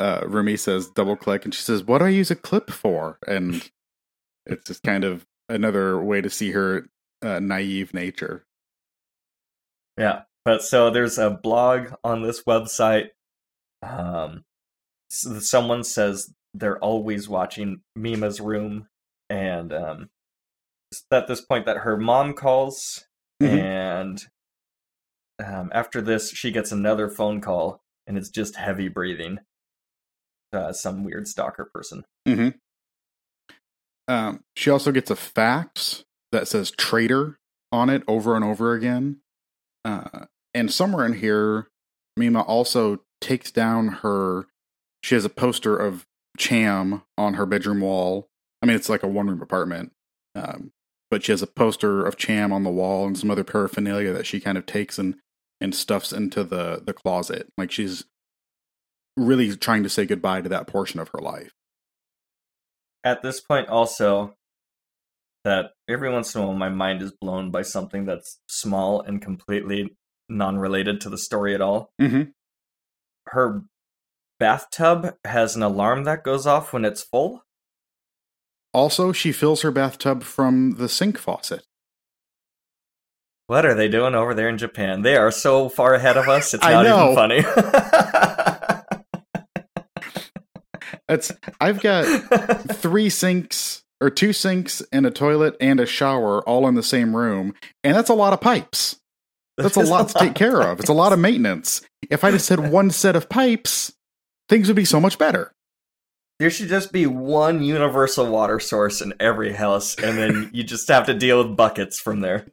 Uh, 0.00 0.22
Rumi 0.26 0.56
says 0.56 0.88
double 0.88 1.16
click, 1.16 1.44
and 1.44 1.54
she 1.54 1.62
says, 1.62 1.84
"What 1.84 1.98
do 1.98 2.06
I 2.06 2.08
use 2.08 2.30
a 2.30 2.36
clip 2.36 2.70
for?" 2.70 3.18
And 3.26 3.70
it's 4.46 4.66
just 4.66 4.82
kind 4.82 5.04
of 5.04 5.26
another 5.48 6.00
way 6.00 6.20
to 6.20 6.30
see 6.30 6.52
her 6.52 6.86
uh, 7.22 7.40
naive 7.40 7.94
nature. 7.94 8.44
Yeah, 9.98 10.22
but 10.44 10.62
so 10.62 10.90
there's 10.90 11.18
a 11.18 11.30
blog 11.30 11.94
on 12.02 12.22
this 12.22 12.42
website. 12.44 13.08
Um, 13.82 14.44
someone 15.08 15.84
says 15.84 16.32
they're 16.52 16.78
always 16.78 17.28
watching 17.28 17.82
Mima's 17.94 18.40
room, 18.40 18.88
and 19.30 19.72
um, 19.72 20.10
at 21.10 21.28
this 21.28 21.40
point 21.40 21.66
that 21.66 21.78
her 21.78 21.96
mom 21.96 22.34
calls, 22.34 23.04
mm-hmm. 23.42 23.58
and 23.58 24.22
um, 25.44 25.70
after 25.72 26.00
this 26.00 26.30
she 26.30 26.50
gets 26.50 26.72
another 26.72 27.08
phone 27.08 27.40
call, 27.40 27.80
and 28.06 28.16
it's 28.18 28.30
just 28.30 28.56
heavy 28.56 28.88
breathing. 28.88 29.38
Uh, 30.52 30.72
some 30.72 31.02
weird 31.02 31.26
stalker 31.26 31.68
person. 31.74 32.04
Mm-hmm. 32.28 32.50
Um, 34.08 34.44
she 34.56 34.70
also 34.70 34.92
gets 34.92 35.10
a 35.10 35.16
fax 35.16 36.04
that 36.32 36.48
says 36.48 36.70
traitor 36.70 37.38
on 37.72 37.88
it 37.88 38.02
over 38.06 38.36
and 38.36 38.44
over 38.44 38.74
again. 38.74 39.18
Uh, 39.84 40.26
and 40.52 40.72
somewhere 40.72 41.06
in 41.06 41.14
here, 41.14 41.68
Mima 42.16 42.42
also 42.42 43.00
takes 43.20 43.50
down 43.50 43.88
her. 44.02 44.46
She 45.02 45.14
has 45.14 45.24
a 45.24 45.30
poster 45.30 45.76
of 45.76 46.06
Cham 46.38 47.02
on 47.16 47.34
her 47.34 47.46
bedroom 47.46 47.80
wall. 47.80 48.28
I 48.62 48.66
mean, 48.66 48.76
it's 48.76 48.88
like 48.88 49.02
a 49.02 49.08
one 49.08 49.28
room 49.28 49.42
apartment. 49.42 49.92
Um, 50.34 50.72
but 51.10 51.24
she 51.24 51.32
has 51.32 51.42
a 51.42 51.46
poster 51.46 52.04
of 52.04 52.16
Cham 52.16 52.52
on 52.52 52.64
the 52.64 52.70
wall 52.70 53.06
and 53.06 53.16
some 53.16 53.30
other 53.30 53.44
paraphernalia 53.44 54.12
that 54.12 54.26
she 54.26 54.40
kind 54.40 54.58
of 54.58 54.66
takes 54.66 54.98
and, 54.98 55.16
and 55.60 55.74
stuffs 55.74 56.12
into 56.12 56.42
the, 56.42 56.82
the 56.84 56.92
closet. 56.92 57.48
Like 57.56 57.70
she's 57.70 58.04
really 59.16 59.54
trying 59.56 59.84
to 59.84 59.88
say 59.88 60.06
goodbye 60.06 60.40
to 60.40 60.48
that 60.48 60.66
portion 60.66 60.98
of 60.98 61.08
her 61.08 61.20
life 61.20 61.52
at 63.04 63.22
this 63.22 63.40
point 63.40 63.68
also 63.68 64.34
that 65.44 65.72
every 65.88 66.10
once 66.10 66.34
in 66.34 66.40
a 66.40 66.46
while 66.46 66.56
my 66.56 66.70
mind 66.70 67.02
is 67.02 67.12
blown 67.12 67.50
by 67.50 67.62
something 67.62 68.06
that's 68.06 68.40
small 68.48 69.02
and 69.02 69.20
completely 69.20 69.94
non-related 70.28 71.00
to 71.02 71.10
the 71.10 71.18
story 71.18 71.54
at 71.54 71.60
all. 71.60 71.90
Mm-hmm. 72.00 72.30
Her 73.26 73.62
bathtub 74.40 75.14
has 75.24 75.54
an 75.54 75.62
alarm 75.62 76.04
that 76.04 76.24
goes 76.24 76.46
off 76.46 76.72
when 76.72 76.84
it's 76.84 77.02
full. 77.02 77.44
Also, 78.72 79.12
she 79.12 79.30
fills 79.32 79.62
her 79.62 79.70
bathtub 79.70 80.24
from 80.24 80.72
the 80.78 80.88
sink 80.88 81.18
faucet. 81.18 81.62
What 83.46 83.66
are 83.66 83.74
they 83.74 83.88
doing 83.88 84.14
over 84.14 84.34
there 84.34 84.48
in 84.48 84.56
Japan? 84.56 85.02
They 85.02 85.16
are 85.16 85.30
so 85.30 85.68
far 85.68 85.94
ahead 85.94 86.16
of 86.16 86.28
us. 86.28 86.54
It's 86.54 86.64
not 86.64 86.86
even 86.86 87.14
funny. 87.14 87.44
That's 91.08 91.32
I've 91.60 91.80
got 91.80 92.04
three 92.76 93.10
sinks 93.10 93.82
or 94.00 94.10
two 94.10 94.32
sinks 94.32 94.82
and 94.92 95.06
a 95.06 95.10
toilet 95.10 95.56
and 95.60 95.80
a 95.80 95.86
shower 95.86 96.42
all 96.48 96.66
in 96.66 96.74
the 96.74 96.82
same 96.82 97.14
room, 97.14 97.54
and 97.82 97.96
that's 97.96 98.10
a 98.10 98.14
lot 98.14 98.32
of 98.32 98.40
pipes. 98.40 98.96
That's 99.56 99.76
a 99.76 99.80
lot 99.80 100.08
to 100.08 100.14
take 100.14 100.34
care 100.34 100.60
of. 100.60 100.80
It's 100.80 100.88
a 100.88 100.94
lot 100.94 101.12
of 101.12 101.18
maintenance. 101.18 101.82
If 102.10 102.24
I 102.24 102.30
just 102.30 102.48
had 102.48 102.70
one 102.72 102.90
set 102.90 103.16
of 103.16 103.28
pipes, 103.28 103.92
things 104.48 104.68
would 104.68 104.76
be 104.76 104.84
so 104.84 105.00
much 105.00 105.18
better. 105.18 105.52
There 106.40 106.50
should 106.50 106.68
just 106.68 106.90
be 106.90 107.06
one 107.06 107.62
universal 107.62 108.26
water 108.26 108.58
source 108.58 109.00
in 109.00 109.14
every 109.20 109.52
house, 109.52 109.94
and 109.94 110.18
then 110.18 110.50
you 110.52 110.64
just 110.64 110.88
have 110.88 111.06
to 111.06 111.14
deal 111.14 111.38
with 111.42 111.56
buckets 111.56 112.00
from 112.00 112.20
there. 112.20 112.46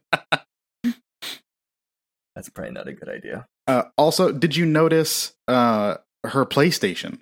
That's 2.35 2.49
probably 2.49 2.73
not 2.73 2.87
a 2.87 2.93
good 2.93 3.09
idea. 3.09 3.45
Uh, 3.67 3.83
also, 3.97 4.31
did 4.31 4.55
you 4.55 4.65
notice 4.65 5.33
uh, 5.47 5.95
her 6.23 6.45
PlayStation 6.45 7.19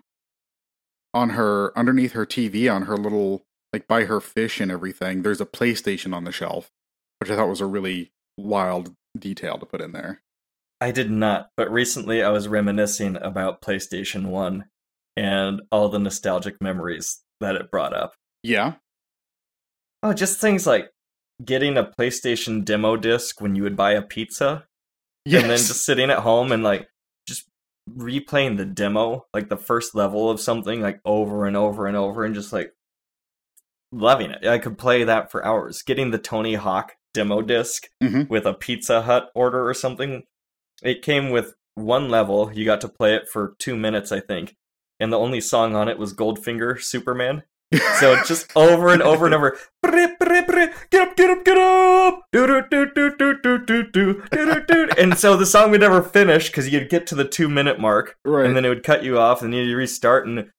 on 1.13 1.31
her 1.31 1.77
underneath 1.77 2.13
her 2.13 2.25
TV 2.25 2.73
on 2.73 2.83
her 2.83 2.97
little 2.97 3.43
like 3.73 3.87
by 3.87 4.05
her 4.05 4.19
fish 4.19 4.59
and 4.59 4.71
everything? 4.71 5.21
There's 5.21 5.41
a 5.41 5.45
PlayStation 5.45 6.13
on 6.13 6.23
the 6.23 6.31
shelf, 6.31 6.71
which 7.19 7.29
I 7.29 7.35
thought 7.35 7.49
was 7.49 7.61
a 7.61 7.65
really 7.65 8.11
wild 8.37 8.93
detail 9.17 9.57
to 9.57 9.65
put 9.65 9.81
in 9.81 9.91
there. 9.91 10.21
I 10.81 10.91
did 10.91 11.11
not, 11.11 11.49
but 11.57 11.71
recently 11.71 12.23
I 12.23 12.29
was 12.29 12.47
reminiscing 12.47 13.17
about 13.17 13.61
PlayStation 13.61 14.27
1 14.27 14.65
and 15.17 15.61
all 15.71 15.89
the 15.89 15.99
nostalgic 15.99 16.61
memories 16.61 17.19
that 17.41 17.55
it 17.55 17.69
brought 17.69 17.93
up. 17.93 18.13
Yeah, 18.43 18.75
Oh, 20.01 20.13
just 20.13 20.39
things 20.39 20.65
like 20.65 20.91
getting 21.43 21.77
a 21.77 21.83
PlayStation 21.83 22.63
demo 22.63 22.95
disc 22.95 23.41
when 23.41 23.55
you 23.55 23.63
would 23.63 23.75
buy 23.75 23.91
a 23.91 24.01
pizza 24.01 24.65
yes. 25.25 25.41
and 25.41 25.51
then 25.51 25.57
just 25.57 25.85
sitting 25.85 26.09
at 26.09 26.19
home 26.19 26.51
and 26.51 26.63
like 26.63 26.87
replaying 27.97 28.57
the 28.57 28.65
demo, 28.65 29.25
like 29.33 29.49
the 29.49 29.57
first 29.57 29.95
level 29.95 30.29
of 30.29 30.39
something, 30.39 30.81
like 30.81 30.99
over 31.05 31.45
and 31.45 31.55
over 31.57 31.87
and 31.87 31.95
over, 31.97 32.23
and 32.25 32.35
just 32.35 32.53
like 32.53 32.73
loving 33.91 34.31
it. 34.31 34.45
I 34.45 34.59
could 34.59 34.77
play 34.77 35.03
that 35.03 35.31
for 35.31 35.45
hours. 35.45 35.81
Getting 35.81 36.11
the 36.11 36.17
Tony 36.17 36.55
Hawk 36.55 36.93
demo 37.13 37.41
disc 37.41 37.87
Mhm. 38.03 38.29
with 38.29 38.45
a 38.45 38.53
Pizza 38.53 39.01
Hut 39.01 39.31
order 39.33 39.67
or 39.67 39.73
something. 39.73 40.23
It 40.83 41.01
came 41.01 41.29
with 41.31 41.55
one 41.75 42.09
level. 42.09 42.51
You 42.53 42.65
got 42.65 42.81
to 42.81 42.89
play 42.89 43.15
it 43.15 43.27
for 43.27 43.55
two 43.59 43.75
minutes, 43.75 44.11
I 44.11 44.19
think, 44.19 44.55
and 44.99 45.11
the 45.11 45.17
only 45.19 45.41
song 45.41 45.75
on 45.75 45.89
it 45.89 45.97
was 45.97 46.13
Goldfinger 46.13 46.81
Superman 46.81 47.43
so 47.99 48.21
just 48.23 48.51
over 48.55 48.89
and 48.89 49.01
over 49.01 49.25
and 49.25 49.35
over. 49.35 49.57
Get 49.83 49.93
up, 51.07 51.15
get 51.15 51.29
up, 51.29 51.45
get 51.45 51.57
up. 51.57 52.23
And 54.97 55.17
so 55.17 55.37
the 55.37 55.45
song 55.45 55.71
would 55.71 55.81
never 55.81 56.01
finish 56.01 56.47
because 56.47 56.69
you'd 56.69 56.89
get 56.89 57.05
to 57.07 57.15
the 57.15 57.25
two 57.25 57.47
minute 57.47 57.79
mark. 57.79 58.17
Right. 58.25 58.45
And 58.45 58.55
then 58.55 58.65
it 58.65 58.69
would 58.69 58.83
cut 58.83 59.03
you 59.03 59.19
off 59.19 59.41
and 59.41 59.53
you'd 59.53 59.73
restart 59.75 60.25
and. 60.27 60.51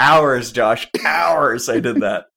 hours, 0.00 0.52
Josh. 0.52 0.88
Hours 1.04 1.68
I 1.68 1.80
did 1.80 2.00
that. 2.00 2.28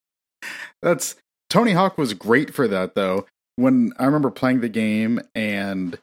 That's. 0.81 1.15
Tony 1.49 1.73
Hawk 1.73 1.97
was 1.97 2.13
great 2.13 2.53
for 2.53 2.67
that, 2.67 2.95
though. 2.95 3.27
When 3.55 3.93
I 3.99 4.05
remember 4.05 4.31
playing 4.31 4.61
the 4.61 4.69
game 4.69 5.19
and. 5.35 5.99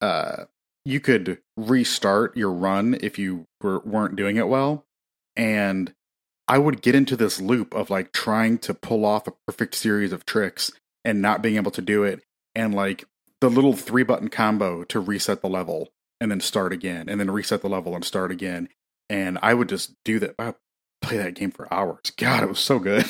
Uh, 0.00 0.44
you 0.86 1.00
could 1.00 1.38
restart 1.56 2.36
your 2.36 2.52
run 2.52 2.96
if 3.00 3.18
you 3.18 3.46
were, 3.60 3.80
weren't 3.80 4.14
doing 4.14 4.36
it 4.36 4.46
well 4.46 4.84
and 5.36 5.92
I 6.48 6.58
would 6.58 6.82
get 6.82 6.94
into 6.94 7.16
this 7.16 7.40
loop 7.40 7.74
of 7.74 7.90
like 7.90 8.12
trying 8.12 8.58
to 8.58 8.74
pull 8.74 9.04
off 9.04 9.26
a 9.26 9.32
perfect 9.46 9.74
series 9.74 10.12
of 10.12 10.24
tricks 10.24 10.70
and 11.04 11.20
not 11.20 11.42
being 11.42 11.56
able 11.56 11.72
to 11.72 11.82
do 11.82 12.04
it 12.04 12.22
and 12.54 12.74
like 12.74 13.04
the 13.40 13.50
little 13.50 13.74
three 13.74 14.02
button 14.02 14.28
combo 14.28 14.84
to 14.84 15.00
reset 15.00 15.42
the 15.42 15.48
level 15.48 15.90
and 16.20 16.30
then 16.30 16.40
start 16.40 16.72
again 16.72 17.08
and 17.08 17.20
then 17.20 17.30
reset 17.30 17.62
the 17.62 17.68
level 17.68 17.94
and 17.94 18.04
start 18.04 18.30
again 18.30 18.68
and 19.10 19.38
I 19.42 19.54
would 19.54 19.68
just 19.68 19.92
do 20.04 20.18
that 20.20 20.34
I 20.38 20.54
play 21.02 21.18
that 21.18 21.34
game 21.34 21.50
for 21.50 21.72
hours. 21.72 22.10
God, 22.16 22.42
it 22.42 22.48
was 22.48 22.58
so 22.58 22.78
good. 22.78 23.06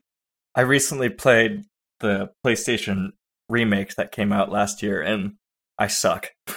I 0.54 0.62
recently 0.62 1.08
played 1.08 1.64
the 2.00 2.30
PlayStation 2.44 3.10
remake 3.48 3.94
that 3.96 4.12
came 4.12 4.32
out 4.32 4.50
last 4.50 4.82
year, 4.82 5.00
and 5.00 5.34
I 5.78 5.86
suck. 5.86 6.32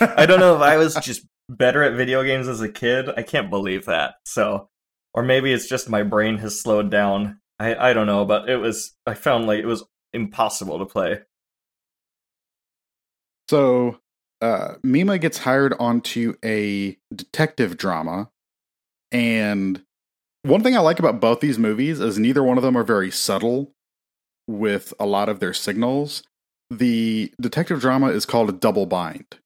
I 0.00 0.26
don't 0.26 0.40
know 0.40 0.56
if 0.56 0.62
I 0.62 0.76
was 0.76 0.94
just 0.96 1.26
better 1.48 1.82
at 1.82 1.94
video 1.94 2.22
games 2.22 2.48
as 2.48 2.60
a 2.60 2.68
kid. 2.68 3.08
I 3.16 3.22
can't 3.22 3.50
believe 3.50 3.86
that. 3.86 4.16
So, 4.24 4.68
or 5.12 5.22
maybe 5.22 5.52
it's 5.52 5.68
just 5.68 5.88
my 5.88 6.02
brain 6.02 6.38
has 6.38 6.60
slowed 6.60 6.90
down. 6.90 7.40
I 7.58 7.90
I 7.90 7.92
don't 7.92 8.06
know, 8.06 8.24
but 8.24 8.48
it 8.48 8.56
was 8.56 8.94
I 9.06 9.14
found 9.14 9.46
like 9.46 9.60
it 9.60 9.66
was 9.66 9.84
impossible 10.12 10.78
to 10.78 10.86
play. 10.86 11.20
So, 13.50 13.98
uh, 14.40 14.74
Mima 14.82 15.18
gets 15.18 15.38
hired 15.38 15.74
onto 15.78 16.34
a 16.44 16.96
detective 17.14 17.76
drama. 17.76 18.30
And 19.12 19.82
one 20.42 20.62
thing 20.62 20.76
I 20.76 20.80
like 20.80 20.98
about 20.98 21.20
both 21.20 21.40
these 21.40 21.58
movies 21.58 22.00
is 22.00 22.18
neither 22.18 22.42
one 22.42 22.56
of 22.56 22.62
them 22.62 22.76
are 22.76 22.84
very 22.84 23.10
subtle 23.10 23.72
with 24.46 24.92
a 24.98 25.06
lot 25.06 25.28
of 25.28 25.40
their 25.40 25.54
signals. 25.54 26.22
The 26.70 27.32
detective 27.40 27.80
drama 27.80 28.08
is 28.08 28.26
called 28.26 28.48
a 28.48 28.52
double 28.52 28.86
bind. 28.86 29.38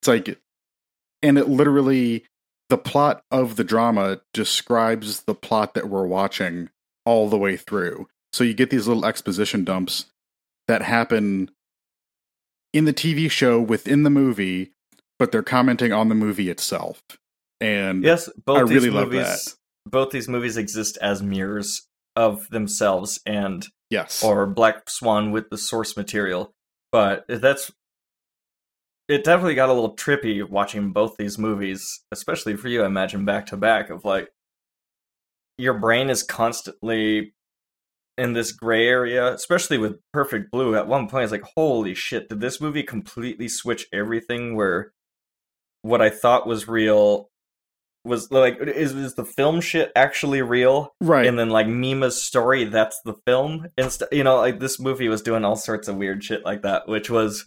It's 0.00 0.08
like, 0.08 0.38
and 1.24 1.38
it 1.38 1.48
literally, 1.48 2.24
the 2.68 2.78
plot 2.78 3.22
of 3.32 3.56
the 3.56 3.64
drama 3.64 4.20
describes 4.32 5.22
the 5.22 5.34
plot 5.34 5.74
that 5.74 5.88
we're 5.88 6.06
watching 6.06 6.70
all 7.04 7.28
the 7.28 7.38
way 7.38 7.56
through. 7.56 8.06
So 8.32 8.44
you 8.44 8.54
get 8.54 8.70
these 8.70 8.86
little 8.86 9.04
exposition 9.04 9.64
dumps 9.64 10.06
that 10.68 10.82
happen 10.82 11.50
in 12.72 12.84
the 12.84 12.92
TV 12.92 13.30
show 13.30 13.60
within 13.60 14.02
the 14.02 14.10
movie, 14.10 14.72
but 15.18 15.32
they're 15.32 15.42
commenting 15.42 15.92
on 15.92 16.08
the 16.08 16.14
movie 16.14 16.50
itself. 16.50 17.02
And 17.60 18.04
Yes, 18.04 18.28
both 18.44 18.58
I 18.58 18.64
these 18.64 18.74
really 18.74 18.90
love 18.90 19.10
movies 19.10 19.56
both 19.86 20.10
these 20.10 20.28
movies 20.28 20.56
exist 20.56 20.98
as 21.00 21.22
mirrors 21.22 21.86
of 22.16 22.48
themselves 22.50 23.20
and 23.26 23.66
yes, 23.90 24.22
or 24.22 24.46
Black 24.46 24.88
Swan 24.88 25.30
with 25.30 25.50
the 25.50 25.58
source 25.58 25.96
material. 25.96 26.52
But 26.92 27.24
that's 27.28 27.72
it 29.08 29.24
definitely 29.24 29.54
got 29.54 29.68
a 29.68 29.72
little 29.72 29.96
trippy 29.96 30.48
watching 30.48 30.92
both 30.92 31.16
these 31.16 31.38
movies, 31.38 32.00
especially 32.12 32.56
for 32.56 32.68
you, 32.68 32.82
I 32.82 32.86
imagine, 32.86 33.24
back 33.24 33.46
to 33.46 33.56
back 33.56 33.90
of 33.90 34.04
like 34.04 34.28
your 35.58 35.74
brain 35.74 36.10
is 36.10 36.22
constantly 36.22 37.34
in 38.16 38.32
this 38.32 38.52
gray 38.52 38.86
area, 38.86 39.32
especially 39.32 39.78
with 39.78 39.98
Perfect 40.12 40.50
Blue. 40.50 40.76
At 40.76 40.86
one 40.86 41.08
point, 41.08 41.24
it's 41.24 41.32
like, 41.32 41.44
holy 41.56 41.94
shit, 41.94 42.28
did 42.28 42.40
this 42.40 42.60
movie 42.60 42.82
completely 42.82 43.48
switch 43.48 43.86
everything 43.92 44.56
where 44.56 44.92
what 45.82 46.00
I 46.00 46.10
thought 46.10 46.46
was 46.46 46.66
real 46.66 47.28
was 48.04 48.30
like 48.30 48.58
is, 48.60 48.94
is 48.94 49.14
the 49.14 49.24
film 49.24 49.62
shit 49.62 49.90
actually 49.96 50.42
real 50.42 50.94
right. 51.00 51.26
and 51.26 51.38
then 51.38 51.48
like 51.48 51.66
Mima's 51.66 52.22
story, 52.22 52.64
that's 52.64 53.00
the 53.04 53.14
film. 53.26 53.62
and 53.62 53.86
Instead, 53.86 54.08
you 54.12 54.24
know, 54.24 54.36
like 54.36 54.60
this 54.60 54.78
movie 54.78 55.08
was 55.08 55.22
doing 55.22 55.44
all 55.44 55.56
sorts 55.56 55.88
of 55.88 55.96
weird 55.96 56.22
shit 56.22 56.44
like 56.44 56.62
that, 56.62 56.86
which 56.86 57.10
was 57.10 57.46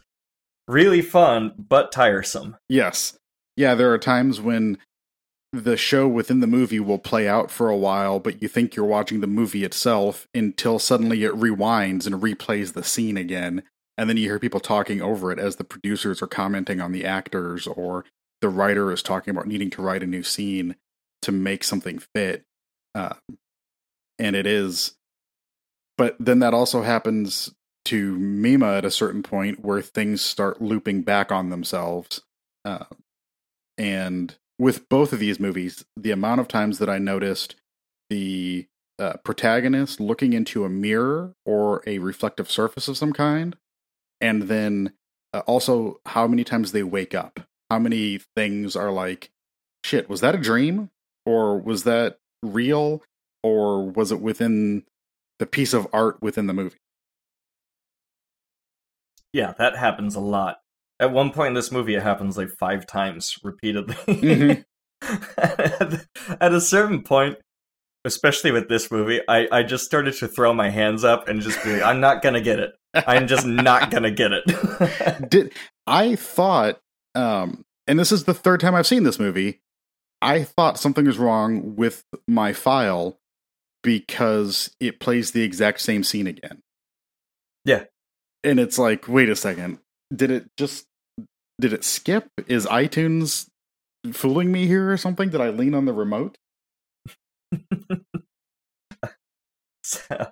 really 0.67 1.01
fun 1.01 1.53
but 1.57 1.91
tiresome. 1.91 2.57
Yes. 2.69 3.17
Yeah, 3.55 3.75
there 3.75 3.91
are 3.91 3.97
times 3.97 4.39
when 4.39 4.77
the 5.53 5.77
show 5.77 6.07
within 6.07 6.41
the 6.41 6.47
movie 6.47 6.79
will 6.79 6.99
play 6.99 7.27
out 7.27 7.49
for 7.49 7.69
a 7.69 7.77
while, 7.77 8.19
but 8.19 8.41
you 8.41 8.47
think 8.47 8.75
you're 8.75 8.85
watching 8.85 9.21
the 9.21 9.27
movie 9.27 9.63
itself 9.63 10.27
until 10.33 10.77
suddenly 10.77 11.23
it 11.23 11.33
rewinds 11.33 12.05
and 12.05 12.21
replays 12.21 12.73
the 12.73 12.83
scene 12.83 13.17
again. 13.17 13.63
And 13.97 14.09
then 14.09 14.17
you 14.17 14.29
hear 14.29 14.39
people 14.39 14.59
talking 14.59 15.01
over 15.01 15.31
it 15.31 15.39
as 15.39 15.55
the 15.55 15.63
producers 15.63 16.21
are 16.21 16.27
commenting 16.27 16.81
on 16.81 16.91
the 16.91 17.05
actors 17.05 17.65
or 17.65 18.05
the 18.41 18.49
writer 18.49 18.91
is 18.91 19.01
talking 19.01 19.31
about 19.31 19.47
needing 19.47 19.71
to 19.71 19.81
write 19.81 20.03
a 20.03 20.07
new 20.07 20.21
scene 20.21 20.75
to 21.23 21.31
make 21.31 21.63
something 21.63 21.99
fit. 22.13 22.43
Uh, 22.93 23.15
and 24.19 24.35
it 24.35 24.45
is. 24.45 24.95
But 25.97 26.15
then 26.19 26.39
that 26.39 26.53
also 26.53 26.83
happens 26.83 27.51
to 27.87 28.17
Mima 28.17 28.73
at 28.73 28.85
a 28.85 28.91
certain 28.91 29.23
point 29.23 29.63
where 29.63 29.81
things 29.81 30.21
start 30.21 30.61
looping 30.61 31.01
back 31.01 31.31
on 31.31 31.49
themselves. 31.49 32.21
Uh, 32.65 32.85
and 33.77 34.35
with 34.59 34.89
both 34.89 35.13
of 35.13 35.19
these 35.19 35.39
movies, 35.39 35.85
the 35.95 36.11
amount 36.11 36.41
of 36.41 36.47
times 36.47 36.79
that 36.79 36.89
I 36.89 36.97
noticed 36.97 37.55
the 38.09 38.67
uh, 38.99 39.13
protagonist 39.23 39.99
looking 39.99 40.33
into 40.33 40.65
a 40.65 40.69
mirror 40.69 41.33
or 41.45 41.83
a 41.85 41.99
reflective 41.99 42.49
surface 42.49 42.87
of 42.87 42.97
some 42.97 43.13
kind, 43.13 43.55
and 44.19 44.43
then 44.43 44.93
uh, 45.33 45.43
also 45.45 46.01
how 46.07 46.27
many 46.27 46.43
times 46.43 46.71
they 46.71 46.83
wake 46.83 47.13
up. 47.13 47.41
How 47.69 47.79
many 47.79 48.19
things 48.35 48.75
are 48.75 48.91
like, 48.91 49.29
shit, 49.83 50.09
was 50.09 50.21
that 50.21 50.35
a 50.35 50.39
dream? 50.39 50.89
Or 51.25 51.57
was 51.59 51.83
that 51.83 52.17
real? 52.41 53.03
Or 53.43 53.83
was 53.83 54.11
it 54.11 54.21
within 54.21 54.83
the 55.39 55.45
piece 55.45 55.73
of 55.73 55.87
art 55.93 56.21
within 56.21 56.47
the 56.47 56.53
movie? 56.53 56.77
Yeah, 59.37 59.53
that 59.59 59.77
happens 59.77 60.15
a 60.15 60.19
lot. 60.19 60.57
At 60.99 61.11
one 61.11 61.29
point 61.29 61.49
in 61.49 61.53
this 61.53 61.71
movie, 61.71 61.93
it 61.93 62.01
happens 62.01 62.39
like 62.39 62.49
five 62.49 62.87
times 62.87 63.35
repeatedly. 63.43 63.93
Mhm. 64.07 64.65
at, 65.37 66.05
at 66.41 66.53
a 66.55 66.59
certain 66.59 67.03
point, 67.03 67.37
especially 68.03 68.49
with 68.49 68.67
this 68.67 68.89
movie, 68.89 69.21
I, 69.27 69.47
I 69.51 69.61
just 69.61 69.85
started 69.85 70.15
to 70.15 70.27
throw 70.27 70.55
my 70.55 70.71
hands 70.71 71.03
up 71.03 71.27
and 71.27 71.39
just 71.39 71.63
be 71.63 71.73
like, 71.73 71.83
I'm 71.83 71.99
not 71.99 72.23
gonna 72.23 72.41
get 72.41 72.57
it. 72.57 72.71
I'm 72.95 73.27
just 73.27 73.45
not 73.45 73.91
gonna 73.91 74.09
get 74.09 74.31
it. 74.31 75.29
Did 75.29 75.53
I 75.85 76.15
thought 76.15 76.79
um 77.13 77.63
and 77.85 77.99
this 77.99 78.11
is 78.11 78.23
the 78.23 78.33
third 78.33 78.59
time 78.59 78.73
I've 78.73 78.87
seen 78.87 79.03
this 79.03 79.19
movie. 79.19 79.61
I 80.19 80.45
thought 80.45 80.79
something 80.79 81.05
was 81.05 81.19
wrong 81.19 81.75
with 81.75 82.03
my 82.27 82.53
file 82.53 83.19
because 83.83 84.75
it 84.79 84.99
plays 84.99 85.29
the 85.29 85.43
exact 85.43 85.79
same 85.81 86.03
scene 86.03 86.25
again. 86.25 86.63
Yeah. 87.65 87.83
And 88.43 88.59
it's 88.59 88.77
like, 88.77 89.07
wait 89.07 89.29
a 89.29 89.35
second. 89.35 89.79
Did 90.15 90.31
it 90.31 90.45
just 90.57 90.85
did 91.59 91.73
it 91.73 91.83
skip? 91.83 92.27
Is 92.47 92.65
iTunes 92.67 93.47
fooling 94.13 94.51
me 94.51 94.67
here 94.67 94.91
or 94.91 94.97
something? 94.97 95.29
Did 95.29 95.41
I 95.41 95.49
lean 95.49 95.73
on 95.73 95.85
the 95.85 95.93
remote? 95.93 96.37
so, 99.83 100.05
uh, 100.11 100.27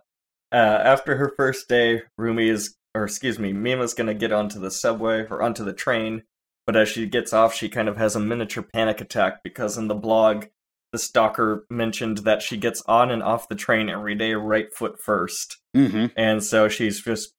after 0.51 1.17
her 1.17 1.33
first 1.35 1.67
day, 1.67 2.03
Rumi 2.17 2.49
is, 2.49 2.75
or 2.93 3.03
excuse 3.03 3.39
me, 3.39 3.53
Mima's 3.53 3.93
gonna 3.93 4.13
get 4.13 4.31
onto 4.31 4.59
the 4.59 4.71
subway 4.71 5.25
or 5.29 5.41
onto 5.41 5.63
the 5.63 5.73
train. 5.73 6.23
But 6.65 6.75
as 6.75 6.89
she 6.89 7.05
gets 7.05 7.33
off, 7.33 7.53
she 7.53 7.69
kind 7.69 7.87
of 7.87 7.97
has 7.97 8.15
a 8.15 8.19
miniature 8.19 8.63
panic 8.63 8.99
attack 8.99 9.41
because 9.43 9.77
in 9.77 9.87
the 9.87 9.93
blog, 9.93 10.45
the 10.91 10.99
stalker 10.99 11.65
mentioned 11.69 12.19
that 12.19 12.41
she 12.41 12.57
gets 12.57 12.81
on 12.87 13.11
and 13.11 13.21
off 13.21 13.49
the 13.49 13.55
train 13.55 13.89
every 13.89 14.15
day 14.15 14.33
right 14.33 14.73
foot 14.73 14.95
1st 15.05 15.57
Mm-hmm. 15.75 16.05
And 16.15 16.41
so 16.41 16.69
she's 16.69 17.01
just 17.01 17.33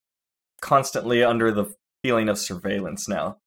constantly 0.60 1.22
under 1.22 1.52
the 1.52 1.74
feeling 2.02 2.28
of 2.28 2.38
surveillance 2.38 3.08
now, 3.08 3.38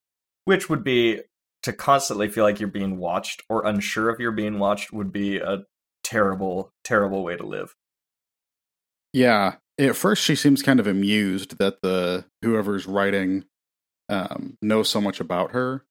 which 0.45 0.69
would 0.69 0.83
be 0.83 1.21
to 1.63 1.73
constantly 1.73 2.29
feel 2.29 2.43
like 2.43 2.59
you're 2.59 2.69
being 2.69 2.97
watched 2.97 3.43
or 3.49 3.65
unsure 3.65 4.09
if 4.09 4.19
you're 4.19 4.31
being 4.31 4.59
watched 4.59 4.93
would 4.93 5.11
be 5.11 5.37
a 5.37 5.63
terrible, 6.03 6.71
terrible 6.83 7.23
way 7.23 7.35
to 7.35 7.45
live. 7.45 7.75
Yeah. 9.13 9.55
At 9.77 9.95
first, 9.95 10.23
she 10.23 10.35
seems 10.35 10.61
kind 10.61 10.79
of 10.79 10.87
amused 10.87 11.57
that 11.57 11.81
the 11.81 12.25
whoever's 12.41 12.85
writing 12.85 13.45
um, 14.09 14.57
knows 14.61 14.89
so 14.89 14.99
much 14.99 15.19
about 15.19 15.51
her, 15.51 15.85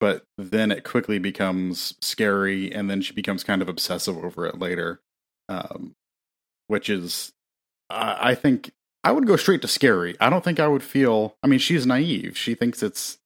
but 0.00 0.24
then 0.36 0.70
it 0.70 0.84
quickly 0.84 1.18
becomes 1.18 1.94
scary, 2.00 2.72
and 2.72 2.90
then 2.90 3.00
she 3.00 3.14
becomes 3.14 3.44
kind 3.44 3.62
of 3.62 3.68
obsessive 3.68 4.18
over 4.18 4.46
it 4.46 4.58
later, 4.58 5.00
um, 5.48 5.94
which 6.66 6.90
is, 6.90 7.32
I, 7.88 8.30
I 8.30 8.34
think, 8.34 8.72
I 9.04 9.12
would 9.12 9.26
go 9.26 9.36
straight 9.36 9.62
to 9.62 9.68
scary. 9.68 10.16
I 10.20 10.30
don't 10.30 10.44
think 10.44 10.60
I 10.60 10.68
would 10.68 10.82
feel. 10.82 11.36
I 11.42 11.46
mean, 11.48 11.58
she's 11.58 11.86
naive. 11.86 12.36
She 12.36 12.54
thinks 12.54 12.82
it's 12.82 13.18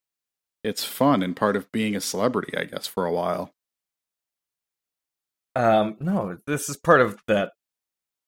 it's 0.65 0.85
fun 0.85 1.23
and 1.23 1.37
part 1.37 1.55
of 1.57 1.71
being 1.71 1.95
a 1.95 2.01
celebrity, 2.01 2.57
I 2.57 2.65
guess, 2.65 2.87
for 2.87 3.05
a 3.05 3.13
while. 3.13 3.53
Um, 5.55 5.97
no, 6.01 6.39
this 6.47 6.69
is 6.69 6.77
part 6.77 7.01
of 7.01 7.19
that 7.29 7.53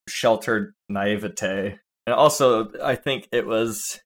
sheltered 0.09 0.75
naivete. 0.89 1.79
And 2.07 2.15
also, 2.15 2.71
I 2.83 2.95
think 2.95 3.29
it 3.33 3.47
was 3.47 4.01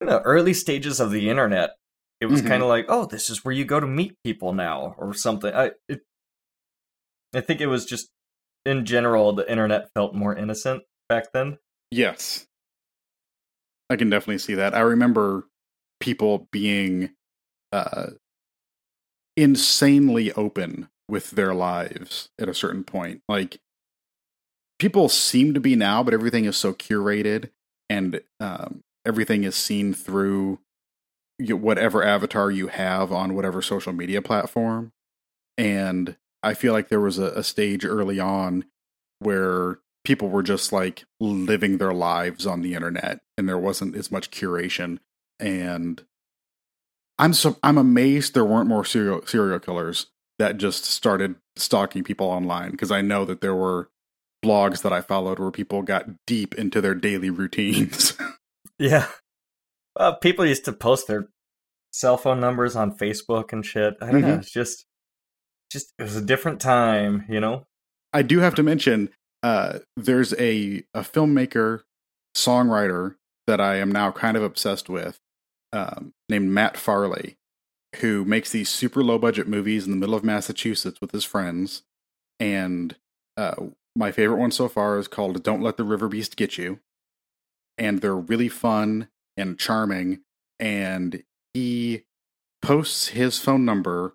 in 0.00 0.06
the 0.06 0.20
early 0.22 0.54
stages 0.54 1.00
of 1.00 1.10
the 1.10 1.28
internet. 1.28 1.70
It 2.20 2.26
was 2.26 2.40
Mhm. 2.42 2.48
kind 2.48 2.62
of 2.62 2.68
like, 2.68 2.86
oh, 2.88 3.04
this 3.06 3.28
is 3.28 3.44
where 3.44 3.52
you 3.52 3.64
go 3.64 3.80
to 3.80 3.86
meet 3.86 4.16
people 4.24 4.52
now, 4.54 4.94
or 4.96 5.12
something. 5.12 5.52
I, 5.52 5.72
it, 5.88 6.02
I 7.34 7.40
think 7.42 7.60
it 7.60 7.66
was 7.66 7.84
just 7.84 8.08
in 8.64 8.86
general, 8.86 9.32
the 9.34 9.50
internet 9.50 9.90
felt 9.92 10.14
more 10.14 10.34
innocent 10.34 10.84
back 11.08 11.32
then. 11.32 11.58
Yes. 11.90 12.46
I 13.90 13.96
can 13.96 14.10
definitely 14.10 14.38
see 14.38 14.54
that. 14.54 14.74
I 14.74 14.80
remember 14.80 15.44
people 16.00 16.48
being 16.50 17.10
uh 17.72 18.10
insanely 19.36 20.32
open 20.32 20.88
with 21.08 21.32
their 21.32 21.54
lives 21.54 22.30
at 22.38 22.48
a 22.48 22.54
certain 22.54 22.84
point. 22.84 23.22
Like 23.28 23.58
people 24.78 25.08
seem 25.08 25.54
to 25.54 25.60
be 25.60 25.76
now, 25.76 26.02
but 26.02 26.14
everything 26.14 26.44
is 26.44 26.56
so 26.56 26.72
curated 26.72 27.50
and 27.90 28.20
um 28.40 28.82
everything 29.06 29.44
is 29.44 29.54
seen 29.54 29.92
through 29.92 30.58
whatever 31.38 32.02
avatar 32.04 32.50
you 32.50 32.68
have 32.68 33.12
on 33.12 33.34
whatever 33.34 33.60
social 33.60 33.92
media 33.92 34.22
platform. 34.22 34.92
And 35.58 36.16
I 36.42 36.54
feel 36.54 36.72
like 36.72 36.88
there 36.88 37.00
was 37.00 37.18
a, 37.18 37.26
a 37.32 37.42
stage 37.42 37.84
early 37.84 38.20
on 38.20 38.64
where 39.18 39.78
people 40.04 40.28
were 40.28 40.42
just 40.42 40.72
like 40.72 41.04
living 41.20 41.78
their 41.78 41.94
lives 41.94 42.46
on 42.46 42.60
the 42.62 42.74
internet 42.74 43.20
and 43.38 43.48
there 43.48 43.58
wasn't 43.58 43.96
as 43.96 44.10
much 44.12 44.30
curation 44.30 44.98
and 45.40 46.04
i'm 47.18 47.32
so 47.32 47.56
i'm 47.62 47.78
amazed 47.78 48.34
there 48.34 48.44
weren't 48.44 48.68
more 48.68 48.84
serial 48.84 49.24
serial 49.26 49.58
killers 49.58 50.06
that 50.38 50.56
just 50.58 50.84
started 50.84 51.34
stalking 51.56 52.04
people 52.04 52.26
online 52.26 52.70
because 52.70 52.90
i 52.90 53.00
know 53.00 53.24
that 53.24 53.40
there 53.40 53.54
were 53.54 53.88
blogs 54.44 54.82
that 54.82 54.92
i 54.92 55.00
followed 55.00 55.38
where 55.38 55.50
people 55.50 55.82
got 55.82 56.06
deep 56.26 56.54
into 56.54 56.80
their 56.80 56.94
daily 56.94 57.30
routines 57.30 58.16
Yeah. 58.78 59.06
Uh, 59.96 60.14
people 60.14 60.44
used 60.44 60.64
to 60.64 60.72
post 60.72 61.06
their 61.06 61.28
cell 61.92 62.16
phone 62.16 62.40
numbers 62.40 62.74
on 62.74 62.96
Facebook 62.96 63.52
and 63.52 63.64
shit. 63.64 63.94
I 64.02 64.10
don't 64.10 64.22
know. 64.22 64.28
Mhm. 64.28 64.38
It's 64.40 64.50
just, 64.50 64.84
just 65.70 65.92
it 65.98 66.02
was 66.02 66.16
a 66.16 66.20
different 66.20 66.60
time, 66.60 67.24
you 67.28 67.38
know. 67.38 67.66
I 68.12 68.22
do 68.22 68.40
have 68.40 68.56
to 68.56 68.64
mention 68.64 69.10
uh, 69.44 69.80
there's 69.94 70.32
a 70.34 70.84
a 70.94 71.00
filmmaker 71.00 71.82
songwriter 72.34 73.16
that 73.46 73.60
I 73.60 73.76
am 73.76 73.92
now 73.92 74.10
kind 74.10 74.38
of 74.38 74.42
obsessed 74.42 74.88
with 74.88 75.20
um, 75.70 76.14
named 76.30 76.48
Matt 76.48 76.78
Farley, 76.78 77.36
who 77.96 78.24
makes 78.24 78.50
these 78.50 78.70
super 78.70 79.04
low 79.04 79.18
budget 79.18 79.46
movies 79.46 79.84
in 79.84 79.90
the 79.90 79.98
middle 79.98 80.14
of 80.14 80.24
Massachusetts 80.24 80.98
with 80.98 81.10
his 81.10 81.24
friends. 81.24 81.82
And 82.40 82.96
uh, 83.36 83.66
my 83.94 84.12
favorite 84.12 84.38
one 84.38 84.50
so 84.50 84.66
far 84.66 84.98
is 84.98 85.08
called 85.08 85.42
"Don't 85.42 85.62
Let 85.62 85.76
the 85.76 85.84
River 85.84 86.08
Beast 86.08 86.36
Get 86.36 86.56
You," 86.56 86.80
and 87.76 88.00
they're 88.00 88.16
really 88.16 88.48
fun 88.48 89.08
and 89.36 89.58
charming. 89.58 90.20
And 90.58 91.22
he 91.52 92.04
posts 92.62 93.08
his 93.08 93.38
phone 93.38 93.66
number 93.66 94.14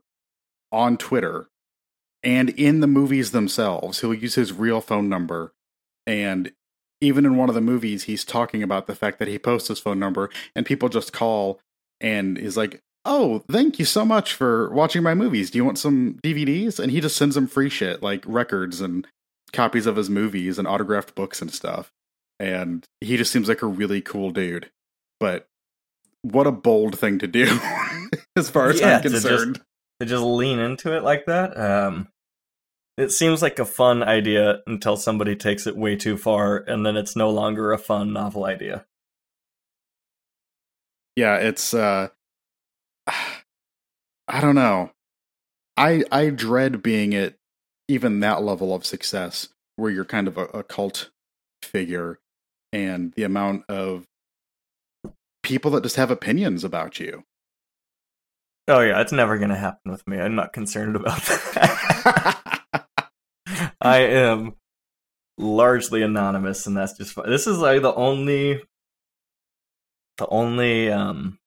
on 0.72 0.98
Twitter 0.98 1.49
and 2.23 2.49
in 2.51 2.79
the 2.79 2.88
movies 2.88 3.32
themselves 3.32 4.01
he'll 4.01 4.13
use 4.13 4.36
his 4.36 4.53
real 4.53 4.82
phone 4.82 5.10
number. 5.10 5.53
And 6.05 6.51
even 7.01 7.25
in 7.25 7.38
one 7.38 7.49
of 7.49 7.55
the 7.55 7.62
movies 7.62 8.03
he's 8.03 8.25
talking 8.25 8.63
about 8.63 8.88
the 8.88 8.95
fact 8.95 9.19
that 9.19 9.27
he 9.27 9.39
posts 9.39 9.67
his 9.69 9.79
phone 9.79 9.99
number 9.99 10.29
and 10.55 10.65
people 10.65 10.89
just 10.89 11.13
call 11.13 11.60
and 12.01 12.38
is 12.38 12.58
like 12.58 12.82
oh 13.05 13.43
thank 13.49 13.79
you 13.79 13.86
so 13.86 14.03
much 14.03 14.34
for 14.34 14.69
watching 14.71 15.01
my 15.01 15.13
movies. 15.13 15.49
Do 15.49 15.58
you 15.58 15.65
want 15.65 15.79
some 15.79 16.19
dvds 16.23 16.79
and 16.79 16.91
he 16.91 16.99
just 17.01 17.15
sends 17.15 17.36
them 17.36 17.47
free 17.47 17.69
shit 17.69 18.03
like 18.03 18.23
records 18.27 18.82
and 18.82 19.08
copies 19.51 19.86
of 19.86 19.95
his 19.95 20.10
movies 20.10 20.60
and 20.60 20.67
autographed 20.67 21.15
books 21.15 21.41
and 21.41 21.51
stuff. 21.51 21.91
And 22.39 22.86
he 23.01 23.17
just 23.17 23.32
seems 23.32 23.49
like 23.49 23.62
a 23.62 23.67
really 23.67 24.01
cool 24.01 24.32
dude. 24.32 24.69
But 25.19 25.47
what 26.21 26.47
a 26.47 26.51
bold 26.51 26.97
thing 26.97 27.19
to 27.19 27.27
do 27.27 27.45
as 28.36 28.49
far 28.49 28.69
as 28.69 28.79
Yeah, 28.79 28.97
i'm 28.97 29.01
concerned 29.01 29.62
To 30.00 30.06
just 30.06 30.24
lean 30.24 30.60
into 30.60 30.96
it 30.96 31.04
like 31.04 31.26
that. 31.26 31.58
Um, 31.60 32.08
it 32.98 33.12
seems 33.12 33.42
like 33.42 33.60
a 33.60 33.66
fun 33.66 34.02
idea 34.04 34.60
until 34.68 34.98
somebody 34.98 35.36
takes 35.36 35.68
it 35.68 35.76
way 35.76 35.96
too 35.96 36.18
far, 36.18 36.58
and 36.58 36.86
then 36.86 36.96
it's 36.96 37.16
no 37.16 37.30
longer 37.30 37.72
a 37.72 37.78
fun 37.78 38.14
novel 38.14 38.46
idea. 38.46 38.86
yeah 41.20 41.36
it's 41.36 41.74
uh 41.74 42.08
i 43.08 44.40
don't 44.40 44.56
know 44.56 44.92
i 45.76 46.04
i 46.12 46.30
dread 46.30 46.82
being 46.82 47.14
at 47.14 47.36
even 47.90 48.22
that 48.22 48.42
level 48.42 48.74
of 48.74 48.86
success 48.86 49.50
where 49.76 49.92
you're 49.92 50.06
kind 50.06 50.28
of 50.30 50.38
a, 50.38 50.46
a 50.46 50.64
cult 50.64 51.10
figure 51.62 52.20
and 52.72 53.12
the 53.14 53.24
amount 53.24 53.66
of 53.68 54.06
people 55.44 55.72
that 55.72 55.84
just 55.84 55.98
have 55.98 56.12
opinions 56.12 56.64
about 56.64 57.00
you 57.00 57.24
Oh 58.69 58.82
yeah, 58.82 59.01
it's 59.01 59.12
never 59.12 59.38
gonna 59.38 59.58
happen 59.58 59.91
with 59.91 60.08
me. 60.08 60.19
I'm 60.19 60.36
not 60.36 60.53
concerned 60.53 60.95
about 60.95 61.21
that. 61.25 62.62
I 63.82 63.97
am 63.99 64.53
largely 65.38 66.01
anonymous, 66.03 66.67
and 66.67 66.77
that's 66.77 66.93
just. 66.97 67.15
This 67.25 67.47
is 67.47 67.58
like 67.58 67.82
the 67.82 67.93
only, 67.93 68.62
the 70.17 70.28
only 70.28 70.91
um, 70.91 71.39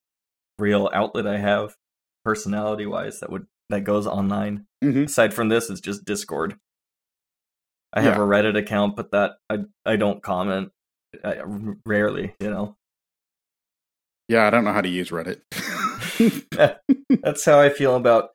real 0.58 0.90
outlet 0.92 1.26
I 1.26 1.38
have, 1.38 1.76
personality 2.24 2.86
wise, 2.86 3.20
that 3.20 3.30
would 3.30 3.46
that 3.70 3.84
goes 3.84 4.06
online. 4.06 4.66
Mhm. 4.82 5.04
Aside 5.06 5.32
from 5.32 5.48
this, 5.48 5.70
it's 5.70 5.80
just 5.80 6.04
Discord. 6.04 6.56
I 7.92 8.00
have 8.00 8.16
Yeah. 8.16 8.22
a 8.22 8.26
Reddit 8.26 8.58
account, 8.58 8.96
but 8.96 9.12
that 9.12 9.32
I 9.48 9.58
I 9.86 9.94
don't 9.96 10.22
comment. 10.22 10.72
I, 11.24 11.40
rarely, 11.86 12.34
you 12.40 12.50
know. 12.50 12.76
yeah 14.28 14.46
i 14.46 14.50
don't 14.50 14.64
know 14.64 14.72
how 14.72 14.80
to 14.80 14.88
use 14.88 15.10
reddit 15.10 15.42
That's 17.22 17.44
how 17.44 17.60
I 17.60 17.70
feel 17.70 17.96
about 17.96 18.30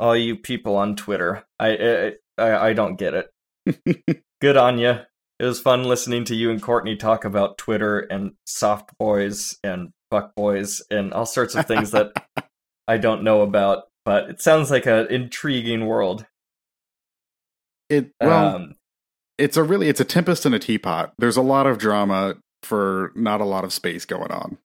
all 0.00 0.16
you 0.16 0.36
people 0.36 0.76
on 0.76 0.96
Twitter. 0.96 1.44
I 1.58 1.68
I 1.76 2.12
I, 2.38 2.68
I 2.68 2.72
don't 2.72 2.96
get 2.98 3.14
it. 3.14 4.16
Good 4.40 4.56
on 4.56 4.78
you. 4.78 4.98
It 5.38 5.44
was 5.44 5.60
fun 5.60 5.84
listening 5.84 6.24
to 6.26 6.34
you 6.34 6.50
and 6.50 6.62
Courtney 6.62 6.96
talk 6.96 7.24
about 7.24 7.58
Twitter 7.58 8.00
and 8.00 8.32
soft 8.46 8.90
boys 8.98 9.58
and 9.64 9.90
fuck 10.10 10.34
boys 10.34 10.82
and 10.90 11.12
all 11.12 11.26
sorts 11.26 11.54
of 11.54 11.66
things 11.66 11.90
that 11.92 12.12
I 12.88 12.98
don't 12.98 13.24
know 13.24 13.42
about. 13.42 13.84
But 14.04 14.30
it 14.30 14.40
sounds 14.40 14.70
like 14.70 14.86
an 14.86 15.06
intriguing 15.08 15.86
world. 15.86 16.26
it 17.88 18.10
well 18.20 18.56
um, 18.56 18.74
it's 19.38 19.56
a 19.56 19.62
really 19.62 19.88
it's 19.88 20.00
a 20.00 20.04
tempest 20.04 20.46
in 20.46 20.54
a 20.54 20.58
teapot. 20.58 21.12
There's 21.18 21.36
a 21.36 21.42
lot 21.42 21.66
of 21.66 21.78
drama 21.78 22.36
for 22.62 23.12
not 23.14 23.40
a 23.40 23.44
lot 23.44 23.64
of 23.64 23.72
space 23.72 24.04
going 24.04 24.30
on. 24.30 24.58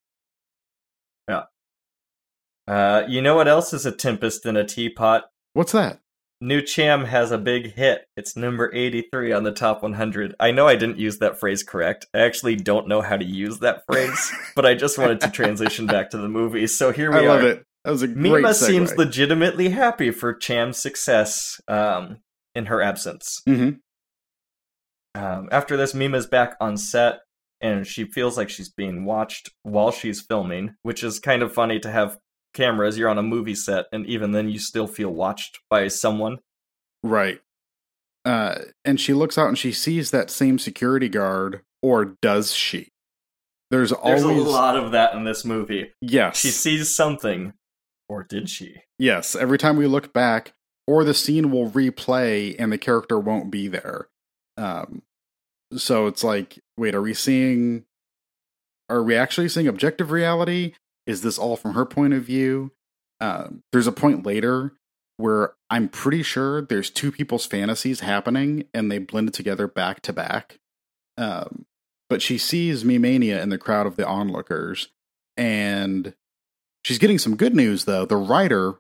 Uh, 2.67 3.03
you 3.07 3.21
know 3.21 3.35
what 3.35 3.47
else 3.47 3.73
is 3.73 3.85
a 3.85 3.91
tempest 3.91 4.45
in 4.45 4.57
a 4.57 4.65
teapot? 4.65 5.25
What's 5.53 5.71
that? 5.71 5.99
New 6.39 6.61
Cham 6.61 7.05
has 7.05 7.31
a 7.31 7.37
big 7.37 7.73
hit. 7.73 8.05
It's 8.15 8.37
number 8.37 8.69
83 8.73 9.31
on 9.31 9.43
the 9.43 9.51
top 9.51 9.81
100. 9.81 10.35
I 10.39 10.51
know 10.51 10.67
I 10.67 10.75
didn't 10.75 10.99
use 10.99 11.17
that 11.17 11.39
phrase 11.39 11.63
correct. 11.63 12.05
I 12.13 12.19
actually 12.19 12.55
don't 12.55 12.87
know 12.87 13.01
how 13.01 13.17
to 13.17 13.25
use 13.25 13.59
that 13.59 13.83
phrase, 13.87 14.31
but 14.55 14.65
I 14.65 14.75
just 14.75 14.99
wanted 14.99 15.21
to 15.21 15.31
transition 15.31 15.87
back 15.87 16.11
to 16.11 16.17
the 16.17 16.29
movie. 16.29 16.67
So 16.67 16.91
here 16.91 17.11
we 17.11 17.17
are. 17.17 17.21
I 17.21 17.25
are. 17.25 17.27
love 17.27 17.43
it. 17.43 17.63
That 17.85 17.91
was 17.91 18.03
a 18.03 18.07
great 18.07 18.17
Mima 18.17 18.53
seems 18.53 18.95
legitimately 18.97 19.69
happy 19.69 20.11
for 20.11 20.33
Cham's 20.33 20.79
success 20.79 21.59
um, 21.67 22.17
in 22.53 22.65
her 22.65 22.81
absence. 22.81 23.41
Mhm. 23.47 23.79
Um, 25.15 25.49
after 25.51 25.77
this, 25.77 25.95
Mima's 25.95 26.27
back 26.27 26.55
on 26.59 26.77
set, 26.77 27.21
and 27.61 27.87
she 27.87 28.03
feels 28.03 28.37
like 28.37 28.49
she's 28.49 28.69
being 28.69 29.05
watched 29.05 29.49
while 29.63 29.91
she's 29.91 30.21
filming, 30.21 30.75
which 30.83 31.03
is 31.03 31.19
kind 31.19 31.41
of 31.41 31.53
funny 31.53 31.79
to 31.79 31.89
have 31.89 32.17
cameras. 32.57 32.97
You're 32.97 33.09
on 33.09 33.17
a 33.17 33.23
movie 33.23 33.55
set, 33.55 33.85
and 33.93 34.05
even 34.07 34.31
then, 34.33 34.49
you 34.49 34.59
still 34.59 34.87
feel 34.87 35.09
watched 35.13 35.59
by 35.69 35.87
someone. 35.87 36.39
Right. 37.03 37.39
Uh, 38.25 38.55
and 38.83 38.99
she 38.99 39.13
looks 39.13 39.37
out 39.37 39.47
and 39.47 39.57
she 39.57 39.71
sees 39.71 40.11
that 40.11 40.29
same 40.29 40.59
security 40.59 41.07
guard, 41.07 41.61
or 41.81 42.17
does 42.21 42.53
she? 42.53 42.89
There's 43.71 43.91
There's 44.03 44.23
always 44.23 44.43
a 44.43 44.49
lot 44.49 44.75
of 44.75 44.91
that 44.91 45.13
in 45.13 45.23
this 45.23 45.45
movie. 45.45 45.93
yes, 46.01 46.37
She 46.37 46.49
sees 46.49 46.93
something, 46.95 47.53
or 48.09 48.23
did 48.23 48.49
she? 48.49 48.75
yes. 48.99 49.35
Every 49.35 49.57
time 49.57 49.77
we 49.77 49.87
look 49.87 50.11
back, 50.13 50.53
or 50.87 51.03
the 51.03 51.13
scene 51.13 51.51
will 51.51 51.69
replay 51.69 52.55
and 52.59 52.71
the 52.71 52.77
character 52.77 53.19
won't 53.19 53.51
be 53.51 53.67
there. 53.67 54.07
Um, 54.57 55.03
so 55.75 56.07
it's 56.07 56.23
like, 56.23 56.59
wait, 56.77 56.95
are 56.95 57.01
we 57.01 57.13
seeing? 57.13 57.83
Are 58.89 59.03
we 59.03 59.15
actually 59.15 59.49
seeing 59.49 59.67
objective 59.67 60.11
reality? 60.11 60.73
Is 61.07 61.21
this 61.21 61.37
all 61.37 61.55
from 61.55 61.73
her 61.73 61.85
point 61.85 62.13
of 62.13 62.23
view? 62.23 62.71
Um, 63.19 63.63
there's 63.71 63.87
a 63.87 63.91
point 63.91 64.25
later 64.25 64.73
where 65.15 65.53
I'm 65.69 65.89
pretty 65.89 66.21
sure 66.21 66.61
there's 66.61 66.91
two 66.91 67.11
people's 67.11 67.45
fantasies 67.45 68.01
happening 68.01 68.65
and 68.73 68.91
they 68.91 68.99
blended 68.99 69.33
together 69.33 69.67
back 69.67 70.01
to 70.01 70.13
back. 70.13 70.59
Um, 71.17 71.65
but 72.09 72.21
she 72.21 72.37
sees 72.37 72.83
Mimania 72.83 73.41
in 73.41 73.49
the 73.49 73.57
crowd 73.57 73.87
of 73.87 73.95
the 73.95 74.07
onlookers, 74.07 74.89
and 75.35 76.13
she's 76.85 76.99
getting 76.99 77.17
some 77.17 77.35
good 77.35 77.55
news 77.55 77.85
though. 77.85 78.05
The 78.05 78.15
writer 78.15 78.75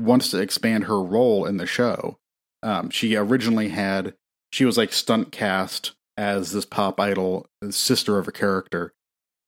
wants 0.00 0.30
to 0.30 0.40
expand 0.40 0.84
her 0.84 1.00
role 1.00 1.46
in 1.46 1.56
the 1.56 1.66
show. 1.66 2.18
Um, 2.62 2.90
she 2.90 3.14
originally 3.14 3.68
had 3.68 4.14
she 4.50 4.64
was 4.64 4.78
like 4.78 4.92
stunt 4.92 5.30
cast 5.30 5.92
as 6.16 6.52
this 6.52 6.64
pop 6.64 6.98
idol 6.98 7.46
sister 7.70 8.18
of 8.18 8.26
a 8.26 8.32
character, 8.32 8.92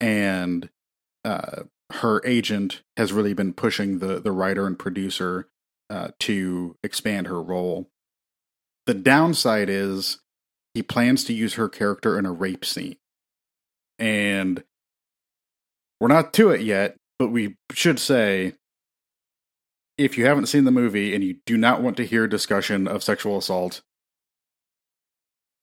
and 0.01 0.69
uh, 1.25 1.63
her 1.93 2.21
agent 2.25 2.83
has 2.97 3.13
really 3.13 3.35
been 3.35 3.53
pushing 3.53 3.99
the 3.99 4.21
the 4.21 4.33
writer 4.33 4.67
and 4.67 4.79
producer 4.79 5.49
uh, 5.91 6.09
to 6.21 6.77
expand 6.83 7.27
her 7.27 7.41
role. 7.41 7.89
The 8.87 8.95
downside 8.95 9.69
is 9.69 10.19
he 10.75 10.83
plans 10.83 11.25
to 11.25 11.33
use 11.33 11.55
her 11.55 11.69
character 11.69 12.19
in 12.19 12.27
a 12.27 12.33
rape 12.33 12.65
scene. 12.65 12.97
And 13.99 14.63
we're 16.01 16.09
not 16.09 16.33
to 16.35 16.51
it 16.51 16.61
yet, 16.61 16.97
but 17.19 17.29
we 17.29 17.57
should 17.73 17.99
say 17.99 18.55
if 19.97 20.19
you 20.19 20.27
haven't 20.27 20.47
seen 20.47 20.65
the 20.65 20.71
movie 20.71 21.15
and 21.15 21.25
you 21.25 21.39
do 21.47 21.57
not 21.57 21.81
want 21.81 21.97
to 21.97 22.07
hear 22.07 22.27
discussion 22.27 22.87
of 22.87 23.03
sexual 23.03 23.39
assault, 23.39 23.81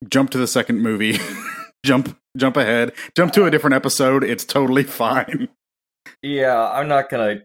jump 0.08 0.30
to 0.30 0.38
the 0.38 0.48
second 0.48 0.80
movie. 0.82 1.18
jump 1.84 2.18
jump 2.36 2.56
ahead. 2.56 2.92
Jump 3.14 3.32
to 3.34 3.44
a 3.44 3.50
different 3.50 3.74
episode. 3.74 4.24
It's 4.24 4.44
totally 4.44 4.82
fine. 4.82 5.48
Yeah, 6.24 6.68
I'm 6.70 6.88
not 6.88 7.10
gonna 7.10 7.40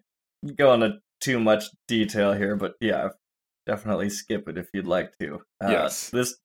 go 0.56 0.74
into 0.74 1.00
too 1.20 1.38
much 1.40 1.66
detail 1.88 2.32
here, 2.34 2.56
but 2.56 2.76
yeah, 2.80 3.10
definitely 3.66 4.10
skip 4.10 4.48
it 4.48 4.58
if 4.58 4.70
you'd 4.74 4.88
like 4.88 5.18
to. 5.20 5.42
Uh, 5.62 5.70
Yes. 5.72 6.10
This 6.12 6.36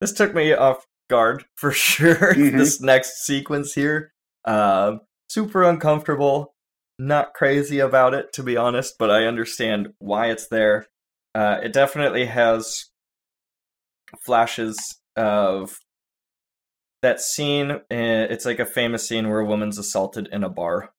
this 0.00 0.12
took 0.12 0.34
me 0.34 0.52
off 0.52 0.84
guard 1.08 1.44
for 1.56 1.70
sure. 1.72 2.34
Mhm. 2.34 2.58
this 2.58 2.80
next 2.82 3.24
sequence 3.24 3.72
here, 3.72 4.12
um, 4.44 5.00
super 5.30 5.62
uncomfortable. 5.62 6.54
Not 6.98 7.32
crazy 7.32 7.78
about 7.78 8.12
it, 8.12 8.32
to 8.34 8.42
be 8.42 8.56
honest, 8.58 8.96
but 8.98 9.10
I 9.10 9.24
understand 9.24 9.94
why 9.98 10.26
it's 10.30 10.48
there. 10.48 10.86
Uh, 11.34 11.58
it 11.62 11.72
definitely 11.72 12.26
has 12.26 12.90
flashes 14.20 14.98
of 15.16 15.78
that 17.00 17.20
scene. 17.20 17.70
uh, 17.70 17.80
It's 17.90 18.44
like 18.44 18.58
a 18.60 18.66
famous 18.66 19.08
scene 19.08 19.28
where 19.30 19.40
a 19.40 19.44
woman's 19.46 19.78
assaulted 19.78 20.28
in 20.30 20.44
a 20.44 20.50
bar. 20.50 20.92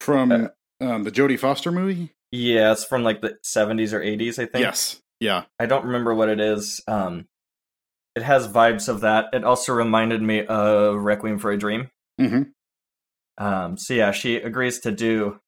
From 0.00 0.32
Uh, 0.32 0.48
um, 0.80 1.04
the 1.04 1.10
Jodie 1.10 1.38
Foster 1.38 1.70
movie? 1.70 2.14
Yeah, 2.32 2.72
it's 2.72 2.84
from 2.84 3.02
like 3.02 3.20
the 3.20 3.38
70s 3.44 3.92
or 3.92 4.00
80s, 4.00 4.38
I 4.38 4.46
think. 4.46 4.62
Yes. 4.64 5.00
Yeah. 5.20 5.44
I 5.58 5.66
don't 5.66 5.84
remember 5.84 6.14
what 6.14 6.28
it 6.28 6.40
is. 6.40 6.80
Um, 6.88 7.26
it 8.16 8.22
has 8.22 8.48
vibes 8.48 8.88
of 8.88 9.00
that. 9.02 9.26
It 9.32 9.44
also 9.44 9.72
reminded 9.72 10.22
me 10.22 10.44
of 10.46 10.96
Requiem 10.96 11.38
for 11.38 11.50
a 11.52 11.58
Dream. 11.58 11.90
hmm 12.18 12.42
Um, 13.38 13.76
so 13.76 13.94
yeah, 13.94 14.10
she 14.12 14.36
agrees 14.36 14.80
to 14.80 14.90
do 14.90 15.40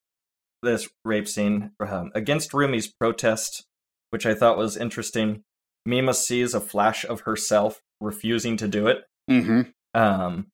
this 0.62 0.88
rape 1.04 1.26
scene 1.28 1.72
um, 1.80 2.12
against 2.14 2.52
Rumi's 2.52 2.86
protest, 2.86 3.64
which 4.10 4.26
I 4.26 4.34
thought 4.34 4.56
was 4.58 4.76
interesting. 4.76 5.42
Mima 5.84 6.14
sees 6.14 6.54
a 6.54 6.60
flash 6.60 7.04
of 7.04 7.22
herself 7.22 7.80
refusing 8.00 8.56
to 8.58 8.68
do 8.68 8.86
it. 8.86 9.04
hmm 9.28 9.62
Um, 9.94 10.46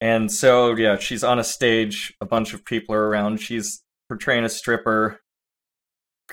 and 0.00 0.30
so 0.30 0.74
yeah, 0.74 0.98
she's 0.98 1.24
on 1.24 1.38
a 1.38 1.44
stage. 1.44 2.14
A 2.20 2.26
bunch 2.26 2.54
of 2.54 2.64
people 2.64 2.94
are 2.94 3.08
around. 3.08 3.38
She's 3.38 3.82
portraying 4.08 4.44
a 4.44 4.48
stripper. 4.48 5.20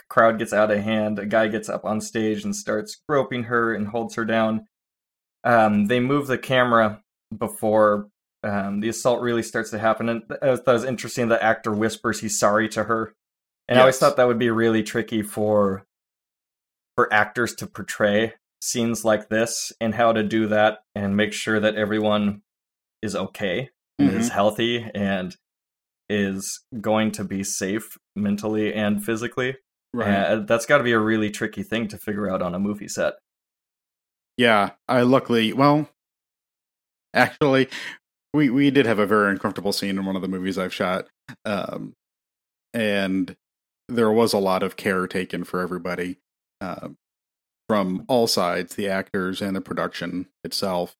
Crowd 0.09 0.39
gets 0.39 0.53
out 0.53 0.71
of 0.71 0.83
hand. 0.83 1.19
A 1.19 1.25
guy 1.25 1.47
gets 1.47 1.69
up 1.69 1.85
on 1.85 2.01
stage 2.01 2.43
and 2.43 2.55
starts 2.55 3.01
groping 3.07 3.43
her 3.43 3.73
and 3.73 3.87
holds 3.87 4.15
her 4.15 4.25
down. 4.25 4.67
Um, 5.43 5.87
they 5.87 5.99
move 5.99 6.27
the 6.27 6.37
camera 6.37 7.01
before 7.35 8.09
um, 8.43 8.79
the 8.79 8.89
assault 8.89 9.21
really 9.21 9.43
starts 9.43 9.71
to 9.71 9.79
happen. 9.79 10.09
And 10.09 10.23
I 10.41 10.55
thought 10.55 10.67
it 10.67 10.73
was 10.73 10.83
interesting. 10.83 11.29
The 11.29 11.43
actor 11.43 11.71
whispers 11.71 12.19
he's 12.19 12.37
sorry 12.37 12.69
to 12.69 12.83
her, 12.83 13.13
and 13.67 13.79
I 13.79 13.81
always 13.81 13.97
thought 13.97 14.17
that 14.17 14.27
would 14.27 14.39
be 14.39 14.51
really 14.51 14.83
tricky 14.83 15.23
for 15.23 15.85
for 16.95 17.11
actors 17.11 17.55
to 17.55 17.67
portray 17.67 18.33
scenes 18.61 19.03
like 19.03 19.29
this 19.29 19.71
and 19.81 19.93
how 19.95 20.13
to 20.13 20.23
do 20.23 20.47
that 20.47 20.79
and 20.93 21.17
make 21.17 21.33
sure 21.33 21.59
that 21.59 21.75
everyone 21.75 22.41
is 23.05 23.15
okay 23.15 23.69
and 23.97 24.09
is 24.09 24.29
healthy 24.29 24.89
and 24.93 25.37
is 26.09 26.61
going 26.81 27.11
to 27.11 27.23
be 27.23 27.43
safe 27.43 27.97
mentally 28.15 28.73
and 28.73 29.03
physically. 29.03 29.57
Right. 29.93 30.09
Uh, 30.09 30.39
that's 30.41 30.65
got 30.65 30.79
to 30.79 30.83
be 30.83 30.91
a 30.91 30.99
really 30.99 31.29
tricky 31.29 31.63
thing 31.63 31.87
to 31.87 31.97
figure 31.97 32.29
out 32.29 32.41
on 32.41 32.53
a 32.53 32.59
movie 32.59 32.89
set. 32.89 33.13
Yeah, 34.37 34.71
I 34.89 35.03
luckily, 35.03 35.53
well, 35.53 35.87
actually, 37.13 37.69
we 38.33 38.49
we 38.49 38.69
did 38.69 38.85
have 38.85 38.99
a 38.99 39.05
very 39.05 39.31
uncomfortable 39.31 39.71
scene 39.71 39.97
in 39.97 40.05
one 40.05 40.17
of 40.17 40.21
the 40.21 40.27
movies 40.27 40.57
I've 40.57 40.73
shot, 40.73 41.07
um, 41.45 41.93
and 42.73 43.37
there 43.87 44.11
was 44.11 44.33
a 44.33 44.39
lot 44.39 44.63
of 44.63 44.75
care 44.75 45.07
taken 45.07 45.45
for 45.45 45.61
everybody 45.61 46.17
um, 46.59 46.97
from 47.69 48.03
all 48.09 48.27
sides, 48.27 48.75
the 48.75 48.89
actors 48.89 49.41
and 49.41 49.55
the 49.55 49.61
production 49.61 50.27
itself. 50.43 50.95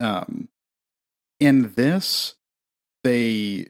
Um, 0.00 0.48
in 1.40 1.72
this, 1.74 2.34
they 3.02 3.68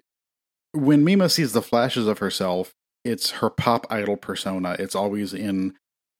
when 0.73 1.05
Mima 1.05 1.29
sees 1.29 1.53
the 1.53 1.63
flashes 1.63 2.07
of 2.07 2.19
herself, 2.19 2.75
it's 3.05 3.31
her 3.33 3.51
pop 3.51 3.87
idol 3.91 4.17
persona. 4.17 4.77
It's 4.79 4.95
always 4.95 5.33
in 5.33 5.75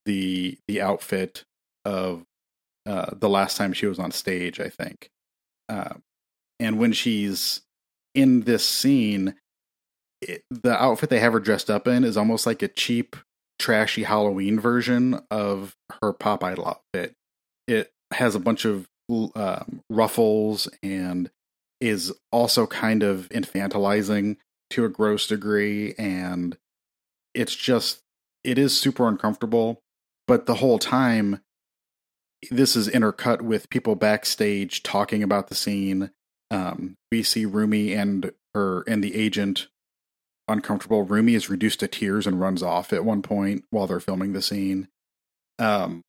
the 0.07 0.59
the 0.69 0.81
outfit 0.81 1.45
of 1.85 2.25
uh, 2.87 3.11
the 3.15 3.29
last 3.29 3.57
time 3.57 3.73
she 3.73 3.87
was 3.87 3.99
on 3.99 4.13
stage, 4.13 4.61
I 4.61 4.69
think. 4.69 5.11
Uh, 5.69 5.95
and 6.61 6.79
when 6.79 6.93
she's 6.93 7.63
in 8.15 8.43
this 8.43 8.67
scene, 8.69 9.35
it, 10.21 10.43
the 10.51 10.81
outfit 10.81 11.11
they 11.11 11.21
have 11.21 11.33
her 11.33 11.41
dressed 11.41 11.71
up 11.71 11.89
in 11.89 12.05
is 12.05 12.17
almost 12.17 12.47
like 12.47 12.63
a 12.63 12.69
cheap, 12.69 13.17
trashy 13.59 14.05
Halloween 14.05 14.61
version 14.61 15.21
of 15.31 15.75
her 16.01 16.13
pop 16.13 16.45
idol 16.45 16.67
outfit. 16.67 17.15
It 17.67 17.91
has 18.13 18.35
a 18.35 18.41
bunch 18.41 18.65
of 18.65 18.87
um, 19.11 19.83
ruffles 19.91 20.69
and 20.83 21.31
is 21.81 22.13
also 22.33 22.67
kind 22.67 23.03
of 23.03 23.29
infantilizing 23.31 24.37
to 24.71 24.85
a 24.85 24.89
gross 24.89 25.27
degree. 25.27 25.95
And 25.99 26.57
it's 27.35 27.55
just, 27.55 28.01
it 28.43 28.59
is 28.59 28.79
super 28.79 29.09
uncomfortable. 29.09 29.81
But 30.27 30.47
the 30.47 30.55
whole 30.55 30.79
time, 30.79 31.41
this 32.51 32.77
is 32.77 32.89
intercut 32.89 33.43
with 33.43 33.71
people 33.71 33.95
backstage 33.95 34.83
talking 34.83 35.23
about 35.23 35.49
the 35.49 35.55
scene. 35.55 36.11
Um, 36.51 36.97
we 37.11 37.23
see 37.23 37.45
Rumi 37.45 37.93
and 37.93 38.33
her 38.55 38.83
and 38.87 39.03
the 39.03 39.15
agent 39.15 39.69
uncomfortable. 40.49 41.03
Rumi 41.03 41.35
is 41.35 41.51
reduced 41.51 41.81
to 41.81 41.89
tears 41.89 42.27
and 42.27 42.41
runs 42.41 42.63
off 42.63 42.93
at 42.93 43.05
one 43.05 43.23
point 43.23 43.65
while 43.71 43.87
they're 43.87 44.01
filming 44.01 44.33
the 44.33 44.43
scene. 44.43 44.89
Um, 45.59 46.03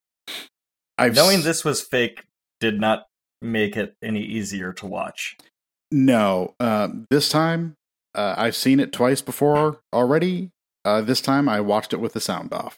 I've 0.97 1.15
Knowing 1.15 1.41
this 1.41 1.65
was 1.65 1.81
fake 1.81 2.23
did 2.69 2.79
not 2.81 3.05
make 3.41 3.77
it 3.77 3.95
any 4.01 4.21
easier 4.23 4.73
to 4.73 4.87
watch. 4.87 5.37
No, 5.91 6.55
uh, 6.59 6.87
this 7.11 7.29
time 7.29 7.75
uh, 8.15 8.33
I've 8.37 8.55
seen 8.55 8.79
it 8.79 8.91
twice 8.91 9.21
before 9.21 9.79
already. 9.93 10.49
Uh, 10.83 11.01
this 11.01 11.21
time 11.21 11.47
I 11.47 11.59
watched 11.61 11.93
it 11.93 11.99
with 11.99 12.13
the 12.13 12.19
sound 12.19 12.53
off. 12.53 12.77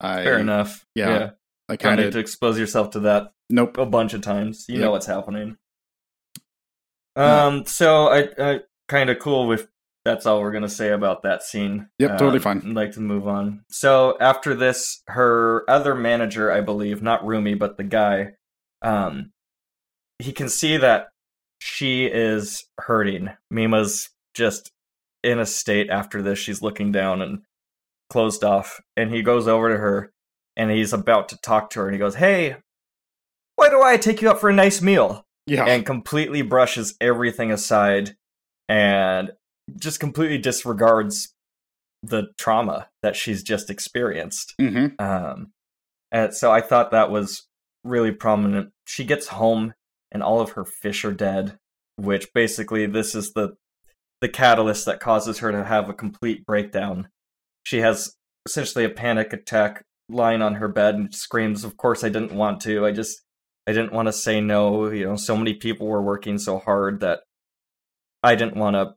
I, 0.00 0.24
Fair 0.24 0.38
enough. 0.38 0.84
yeah, 0.94 1.30
I 1.68 1.76
Kind 1.76 2.00
of 2.00 2.12
to 2.14 2.18
expose 2.18 2.58
yourself 2.58 2.90
to 2.90 3.00
that 3.00 3.32
nope. 3.48 3.76
a 3.78 3.86
bunch 3.86 4.14
of 4.14 4.22
times. 4.22 4.64
You 4.68 4.76
Yep. 4.76 4.82
know 4.84 4.90
what's 4.92 5.06
happening. 5.06 5.56
Yeah. 7.16 7.44
Um. 7.46 7.66
So 7.66 8.08
I, 8.08 8.28
I 8.38 8.60
kind 8.88 9.10
of 9.10 9.18
cool 9.18 9.46
with. 9.46 9.68
That's 10.04 10.24
all 10.24 10.40
we're 10.40 10.52
gonna 10.52 10.68
say 10.68 10.90
about 10.90 11.22
that 11.24 11.42
scene. 11.42 11.88
Yep, 11.98 12.12
totally 12.12 12.36
Um, 12.38 12.42
fine. 12.42 12.56
I'd 12.64 12.74
like 12.74 12.92
to 12.92 13.00
move 13.00 13.28
on. 13.28 13.64
So 13.68 14.16
after 14.18 14.54
this, 14.54 15.02
her 15.08 15.68
other 15.68 15.94
manager, 15.94 16.50
I 16.50 16.62
believe, 16.62 17.02
not 17.02 17.24
Rumi, 17.26 17.52
but 17.54 17.76
the 17.76 17.84
guy, 17.84 18.32
um, 18.82 19.32
he 20.18 20.32
can 20.32 20.48
see 20.48 20.76
that 20.76 21.08
she 21.60 22.06
is 22.06 22.64
hurting. 22.78 23.30
Mima's 23.50 24.10
just 24.34 24.70
in 25.22 25.38
a 25.38 25.46
state 25.46 25.90
after 25.90 26.22
this. 26.22 26.38
She's 26.38 26.62
looking 26.62 26.92
down 26.92 27.22
and 27.22 27.42
closed 28.08 28.44
off, 28.44 28.80
and 28.96 29.12
he 29.12 29.22
goes 29.22 29.46
over 29.46 29.68
to 29.70 29.76
her, 29.76 30.12
and 30.56 30.70
he's 30.70 30.92
about 30.92 31.28
to 31.30 31.38
talk 31.38 31.70
to 31.70 31.80
her, 31.80 31.86
and 31.86 31.94
he 31.94 31.98
goes, 31.98 32.16
"Hey, 32.16 32.56
why 33.56 33.68
do 33.68 33.82
I 33.82 33.96
take 33.96 34.22
you 34.22 34.30
out 34.30 34.40
for 34.40 34.50
a 34.50 34.54
nice 34.54 34.80
meal?" 34.80 35.26
Yeah, 35.46 35.66
and 35.66 35.84
completely 35.84 36.42
brushes 36.42 36.96
everything 37.00 37.50
aside 37.50 38.16
and 38.68 39.32
just 39.76 40.00
completely 40.00 40.38
disregards 40.38 41.34
the 42.02 42.28
trauma 42.38 42.88
that 43.02 43.16
she's 43.16 43.42
just 43.42 43.68
experienced. 43.70 44.54
hmm 44.58 44.88
Um, 44.98 45.52
and 46.12 46.34
so 46.34 46.50
I 46.50 46.60
thought 46.60 46.90
that 46.92 47.10
was 47.10 47.46
really 47.84 48.12
prominent. 48.12 48.72
She 48.84 49.04
gets 49.04 49.28
home 49.28 49.74
and 50.12 50.22
all 50.22 50.40
of 50.40 50.50
her 50.50 50.64
fish 50.64 51.04
are 51.04 51.12
dead, 51.12 51.58
which 51.96 52.32
basically 52.34 52.86
this 52.86 53.14
is 53.14 53.32
the 53.32 53.56
the 54.20 54.28
catalyst 54.28 54.84
that 54.84 55.00
causes 55.00 55.38
her 55.38 55.50
to 55.50 55.64
have 55.64 55.88
a 55.88 55.94
complete 55.94 56.44
breakdown. 56.44 57.08
She 57.62 57.78
has 57.78 58.16
essentially 58.46 58.84
a 58.84 58.90
panic 58.90 59.32
attack 59.32 59.84
lying 60.10 60.42
on 60.42 60.56
her 60.56 60.68
bed 60.68 60.94
and 60.94 61.14
screams, 61.14 61.64
"Of 61.64 61.76
course 61.76 62.04
I 62.04 62.08
didn't 62.08 62.32
want 62.32 62.60
to. 62.62 62.84
I 62.84 62.92
just 62.92 63.22
I 63.66 63.72
didn't 63.72 63.92
want 63.92 64.08
to 64.08 64.12
say 64.12 64.40
no. 64.40 64.90
You 64.90 65.06
know, 65.06 65.16
so 65.16 65.36
many 65.36 65.54
people 65.54 65.86
were 65.86 66.02
working 66.02 66.38
so 66.38 66.58
hard 66.58 67.00
that 67.00 67.20
I 68.22 68.34
didn't 68.34 68.56
want 68.56 68.76
to 68.76 68.94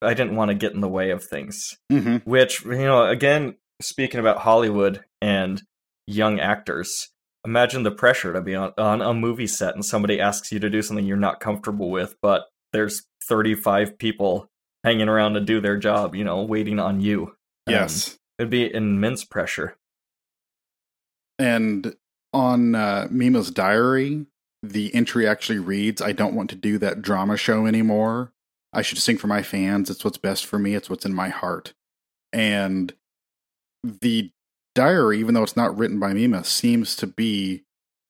I 0.00 0.14
didn't 0.14 0.36
want 0.36 0.50
to 0.50 0.54
get 0.54 0.72
in 0.72 0.80
the 0.80 0.88
way 0.88 1.10
of 1.10 1.24
things." 1.24 1.76
hmm 1.90 2.16
which 2.24 2.64
you 2.64 2.76
know 2.76 3.04
again 3.04 3.56
speaking 3.80 4.18
about 4.20 4.38
hollywood 4.38 5.04
and 5.20 5.62
young 6.06 6.40
actors 6.40 7.10
imagine 7.44 7.82
the 7.82 7.90
pressure 7.90 8.32
to 8.32 8.40
be 8.40 8.54
on, 8.54 8.72
on 8.78 9.00
a 9.00 9.14
movie 9.14 9.46
set 9.46 9.74
and 9.74 9.84
somebody 9.84 10.20
asks 10.20 10.52
you 10.52 10.58
to 10.58 10.70
do 10.70 10.82
something 10.82 11.06
you're 11.06 11.16
not 11.16 11.40
comfortable 11.40 11.90
with 11.90 12.16
but 12.20 12.46
there's 12.72 13.04
35 13.28 13.98
people 13.98 14.48
hanging 14.84 15.08
around 15.08 15.34
to 15.34 15.40
do 15.40 15.60
their 15.60 15.76
job 15.76 16.14
you 16.14 16.24
know 16.24 16.42
waiting 16.42 16.78
on 16.78 17.00
you 17.00 17.22
Um, 17.66 17.74
Yes, 17.74 18.18
it'd 18.38 18.50
be 18.50 18.72
immense 18.72 19.24
pressure 19.24 19.76
and 21.38 21.94
on 22.32 22.74
uh, 22.74 23.08
Mima's 23.10 23.50
diary, 23.50 24.26
the 24.62 24.94
entry 24.94 25.26
actually 25.26 25.58
reads, 25.58 26.02
"I 26.02 26.12
don't 26.12 26.34
want 26.34 26.50
to 26.50 26.56
do 26.56 26.78
that 26.78 27.02
drama 27.02 27.36
show 27.36 27.66
anymore. 27.66 28.32
I 28.72 28.82
should 28.82 28.98
sing 28.98 29.18
for 29.18 29.28
my 29.28 29.42
fans. 29.42 29.88
It's 29.88 30.04
what's 30.04 30.18
best 30.18 30.44
for 30.46 30.58
me. 30.58 30.74
It's 30.74 30.90
what's 30.90 31.06
in 31.06 31.14
my 31.14 31.28
heart." 31.28 31.74
And 32.32 32.92
the 33.82 34.30
diary, 34.78 35.18
even 35.18 35.34
though 35.34 35.42
it's 35.42 35.56
not 35.56 35.76
written 35.76 35.98
by 35.98 36.12
Mima, 36.12 36.44
seems 36.44 36.94
to 36.94 37.06
be 37.08 37.64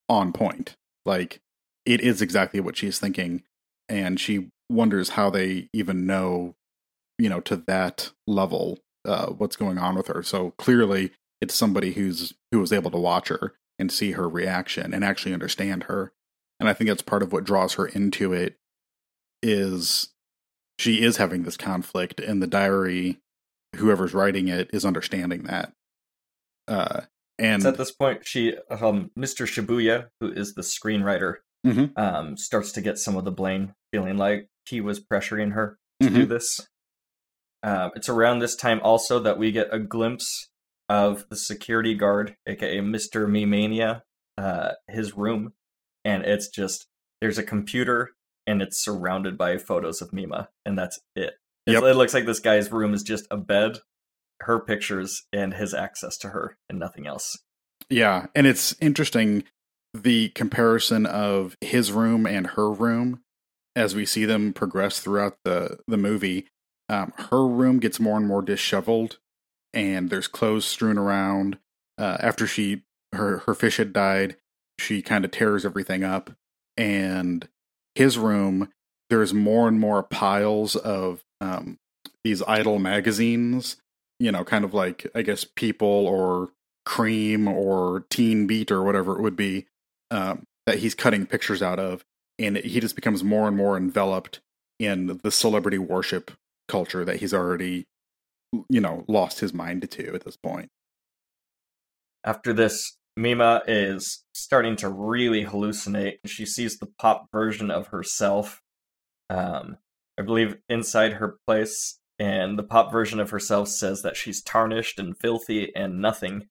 on 0.07 0.35
point. 0.35 0.77
Like 1.07 1.41
it 1.87 2.03
is 2.03 2.21
exactly 2.21 2.61
what 2.61 2.77
she's 2.77 2.99
thinking, 2.99 3.43
and 3.89 4.21
she 4.21 4.51
wonders 4.71 5.11
how 5.11 5.31
they 5.31 5.71
even 5.73 6.07
know, 6.07 6.57
you 7.19 7.31
know, 7.31 7.41
to 7.41 7.57
that 7.67 8.13
level, 8.27 8.81
uh, 9.07 9.29
what's 9.29 9.57
going 9.57 9.79
on 9.79 9.97
with 9.97 10.09
her. 10.09 10.23
So 10.23 10.51
clearly, 10.59 11.11
it's 11.41 11.55
somebody 11.55 11.93
who's 11.93 12.35
who 12.53 12.61
was 12.61 12.73
able 12.73 12.91
to 12.91 12.99
watch 12.99 13.29
her 13.29 13.55
and 13.79 13.91
see 13.91 14.13
her 14.13 14.29
reaction 14.29 14.93
and 14.93 15.03
actually 15.03 15.33
understand 15.33 15.85
her. 15.85 16.13
And 16.61 16.69
I 16.69 16.75
think 16.75 16.89
that's 16.89 17.01
part 17.01 17.23
of 17.23 17.33
what 17.33 17.45
draws 17.45 17.75
her 17.75 17.87
into 17.87 18.35
it 18.35 18.57
is 19.43 20.11
she 20.79 21.03
is 21.03 21.17
having 21.17 21.45
this 21.45 21.57
conflict 21.57 22.21
and 22.21 22.43
the 22.43 22.47
diary 22.47 23.21
whoever's 23.77 24.13
writing 24.13 24.49
it 24.49 24.69
is 24.73 24.85
understanding 24.85 25.45
that. 25.45 25.73
Uh 26.69 27.03
and 27.39 27.65
at 27.65 27.77
this 27.79 27.93
point 27.93 28.27
she 28.27 28.55
um 28.71 29.11
mr 29.19 29.47
shibuya 29.47 30.09
who 30.21 30.31
is 30.33 30.55
the 30.55 30.63
screenwriter 30.63 31.37
Mhm. 31.67 31.97
um 31.99 32.37
starts 32.37 32.73
to 32.73 32.81
get 32.81 32.99
some 32.99 33.17
of 33.17 33.25
the 33.25 33.31
blame 33.33 33.75
feeling 33.93 34.17
like 34.17 34.49
he 34.69 34.81
was 34.81 35.01
pressuring 35.01 35.53
her 35.55 35.79
to 36.01 36.11
do 36.11 36.27
Mhm. 36.27 36.29
this. 36.29 36.69
Um, 37.63 37.91
it's 37.97 38.09
around 38.09 38.39
this 38.39 38.55
time 38.55 38.81
also 38.85 39.19
that 39.19 39.39
we 39.39 39.51
get 39.51 39.73
a 39.73 39.79
glimpse 39.81 40.49
of 40.89 41.29
the 41.29 41.37
security 41.37 41.95
guard, 41.95 42.37
aka 42.47 42.79
Mr. 42.79 43.27
Memania, 43.29 44.03
uh, 44.37 44.73
his 44.87 45.17
room, 45.17 45.55
and 46.05 46.25
it's 46.25 46.49
just 46.49 46.87
there's 47.21 47.39
a 47.39 47.43
computer 47.43 48.11
and 48.47 48.63
it's 48.63 48.81
surrounded 48.83 49.37
by 49.37 49.59
photos 49.59 50.01
of 50.01 50.13
Mima, 50.13 50.51
and 50.65 50.79
that's 50.79 51.01
it. 51.17 51.35
Yep. 51.67 51.83
It 51.83 51.95
looks 51.97 52.15
like 52.15 52.27
this 52.27 52.39
guy's 52.41 52.71
room 52.71 52.95
is 52.95 53.03
just 53.03 53.27
a 53.31 53.37
bed, 53.37 53.81
her 54.43 54.61
pictures, 54.61 55.25
and 55.33 55.55
his 55.55 55.75
access 55.75 56.17
to 56.19 56.29
her, 56.29 56.57
and 56.69 56.79
nothing 56.79 57.07
else. 57.07 57.39
Yeah, 57.91 58.27
and 58.35 58.47
it's 58.47 58.77
interesting 58.81 59.45
the 59.95 60.29
comparison 60.31 61.07
of 61.07 61.57
his 61.61 61.91
room 61.93 62.27
and 62.27 62.49
her 62.49 62.71
room 62.71 63.23
as 63.75 63.95
we 63.95 64.05
see 64.05 64.25
them 64.25 64.53
progress 64.53 65.01
throughout 65.01 65.39
the 65.45 65.79
the 65.87 65.97
movie. 65.97 66.47
Um, 66.89 67.13
her 67.31 67.47
room 67.47 67.79
gets 67.79 68.01
more 68.01 68.17
and 68.17 68.27
more 68.27 68.43
disheveled, 68.43 69.19
and 69.73 70.11
there's 70.11 70.29
clothes 70.29 70.65
strewn 70.65 70.99
around. 70.99 71.59
Uh, 71.97 72.17
after 72.21 72.47
she 72.47 72.83
her 73.13 73.39
her 73.39 73.55
fish 73.55 73.79
had 73.79 73.93
died, 73.93 74.37
she 74.79 75.03
kind 75.03 75.25
of 75.25 75.31
tears 75.31 75.65
everything 75.65 76.05
up, 76.05 76.31
and 76.77 77.49
his 77.95 78.19
room 78.19 78.71
there's 79.11 79.33
more 79.33 79.69
and 79.69 79.81
more 79.81 80.03
piles 80.03 80.77
of 80.77 81.25
um, 81.41 81.79
these 82.25 82.43
idle 82.43 82.79
magazines. 82.79 83.77
You 84.19 84.33
know, 84.33 84.45
kind 84.45 84.65
of 84.65 84.75
like 84.75 85.07
I 85.15 85.23
guess 85.23 85.45
People 85.45 85.89
or 85.89 86.51
Cream 86.85 87.47
or 87.47 88.05
Teen 88.11 88.47
Beat 88.47 88.71
or 88.71 88.83
whatever 88.83 89.17
it 89.17 89.23
would 89.23 89.37
be 89.37 89.67
um, 90.11 90.45
that 90.67 90.79
he's 90.79 90.95
cutting 90.95 91.27
pictures 91.27 91.63
out 91.63 91.79
of, 91.79 92.05
and 92.39 92.57
he 92.57 92.81
just 92.81 92.95
becomes 92.95 93.23
more 93.23 93.47
and 93.47 93.57
more 93.57 93.77
enveloped 93.77 94.41
in 94.79 95.21
the 95.23 95.31
celebrity 95.31 95.79
worship 95.79 96.31
culture 96.69 97.05
that 97.05 97.17
he's 97.17 97.35
already, 97.35 97.87
you 98.69 98.81
know, 98.81 99.05
lost 99.09 99.41
his 99.41 99.53
mind 99.53 99.89
to 99.91 100.15
at 100.15 100.25
this 100.25 100.37
point. 100.37 100.69
After 102.25 102.53
this, 102.53 102.97
Mima 103.17 103.63
is 103.67 104.25
starting 104.33 104.77
to 104.77 104.89
really 104.89 105.45
hallucinate. 105.45 106.19
She 106.27 106.47
sees 106.47 106.79
the 106.79 106.89
pop 106.99 107.27
version 107.33 107.71
of 107.71 107.89
herself, 107.89 108.63
um, 109.29 109.79
I 110.19 110.23
believe, 110.23 110.57
inside 110.69 111.15
her 111.15 111.37
place, 111.47 111.99
and 112.19 112.59
the 112.59 112.63
pop 112.65 112.91
version 112.91 113.21
of 113.21 113.31
herself 113.31 113.69
says 113.69 114.03
that 114.03 114.17
she's 114.17 114.43
tarnished 114.43 114.99
and 114.99 115.19
filthy 115.19 115.75
and 115.75 116.01
nothing. 116.01 116.49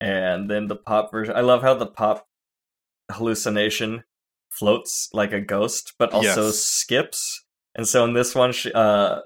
And 0.00 0.50
then 0.50 0.66
the 0.68 0.76
pop 0.76 1.10
version, 1.10 1.34
I 1.36 1.40
love 1.40 1.62
how 1.62 1.74
the 1.74 1.86
pop 1.86 2.26
hallucination 3.12 4.04
floats 4.50 5.08
like 5.12 5.32
a 5.32 5.40
ghost, 5.40 5.94
but 5.98 6.12
also 6.12 6.46
Yes. 6.46 6.58
skips. 6.58 7.44
And 7.74 7.86
so 7.86 8.04
in 8.04 8.14
this 8.14 8.34
one, 8.34 8.52
she, 8.52 8.72
uh, 8.72 9.20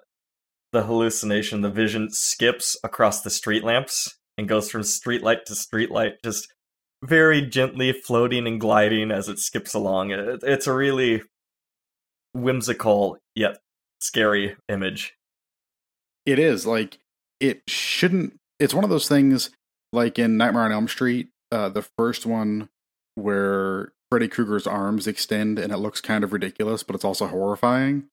the 0.72 0.82
hallucination, 0.82 1.62
the 1.62 1.70
vision 1.70 2.10
skips 2.10 2.76
across 2.84 3.22
the 3.22 3.30
street 3.30 3.64
lamps 3.64 4.18
and 4.36 4.48
goes 4.48 4.70
from 4.70 4.82
streetlight 4.82 5.44
to 5.44 5.54
streetlight, 5.54 6.14
just 6.24 6.52
very 7.02 7.40
gently 7.40 7.92
floating 7.92 8.46
and 8.46 8.60
gliding 8.60 9.10
as 9.10 9.28
it 9.28 9.38
skips 9.38 9.72
along. 9.72 10.10
It, 10.10 10.40
it's 10.42 10.66
a 10.66 10.72
really 10.74 11.22
whimsical 12.32 13.18
yet 13.34 13.58
scary 14.00 14.56
image. 14.68 15.14
It 16.26 16.38
is 16.38 16.66
like 16.66 16.98
it 17.40 17.62
shouldn't. 17.68 18.38
It's 18.58 18.74
one 18.74 18.84
of 18.84 18.90
those 18.90 19.08
things 19.08 19.50
like 19.92 20.18
in 20.18 20.36
Nightmare 20.36 20.64
on 20.64 20.72
Elm 20.72 20.88
Street, 20.88 21.28
uh, 21.52 21.68
the 21.68 21.82
first 21.96 22.26
one 22.26 22.68
where 23.14 23.92
Freddy 24.10 24.28
Krueger's 24.28 24.66
arms 24.66 25.06
extend 25.06 25.58
and 25.58 25.72
it 25.72 25.78
looks 25.78 26.00
kind 26.00 26.24
of 26.24 26.32
ridiculous, 26.32 26.82
but 26.82 26.94
it's 26.94 27.04
also 27.04 27.26
horrifying. 27.26 28.04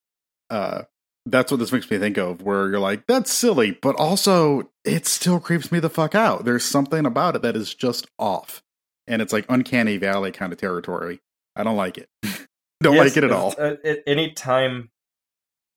Uh, 0.50 0.84
that's 1.26 1.52
what 1.52 1.60
this 1.60 1.72
makes 1.72 1.90
me 1.90 1.98
think 1.98 2.18
of, 2.18 2.42
where 2.42 2.70
you're 2.70 2.80
like, 2.80 3.06
that's 3.08 3.32
silly, 3.32 3.72
but 3.72 3.96
also 3.96 4.70
it 4.84 5.06
still 5.06 5.40
creeps 5.40 5.72
me 5.72 5.80
the 5.80 5.90
fuck 5.90 6.16
out. 6.16 6.46
There's 6.46 6.66
something 6.66 7.06
about 7.06 7.36
it 7.36 7.42
that 7.44 7.56
is 7.56 7.74
just 7.74 8.08
off. 8.18 8.64
And 9.08 9.22
it's 9.22 9.34
like 9.34 9.46
uncanny 9.50 9.98
valley 9.98 10.32
kind 10.32 10.52
of 10.52 10.60
territory. 10.60 11.22
I 11.56 11.64
don't 11.64 11.78
like 11.78 11.98
it. 11.98 12.10
don't 12.82 12.96
Yes, 12.96 13.10
like 13.10 13.18
it 13.18 13.24
at 13.24 13.32
all. 13.32 13.54
Uh, 13.58 13.76
any 14.08 14.32
time 14.32 14.90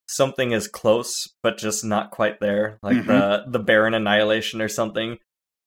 something 0.09 0.53
is 0.53 0.69
close 0.69 1.29
but 1.43 1.59
just 1.59 1.85
not 1.85 2.11
quite 2.11 2.41
there, 2.41 2.79
like 2.83 2.97
Mhm. 2.97 3.07
the 3.07 3.45
the 3.51 3.59
Baron 3.59 3.95
Annihilation 3.95 4.61
or 4.61 4.69
something, 4.69 5.19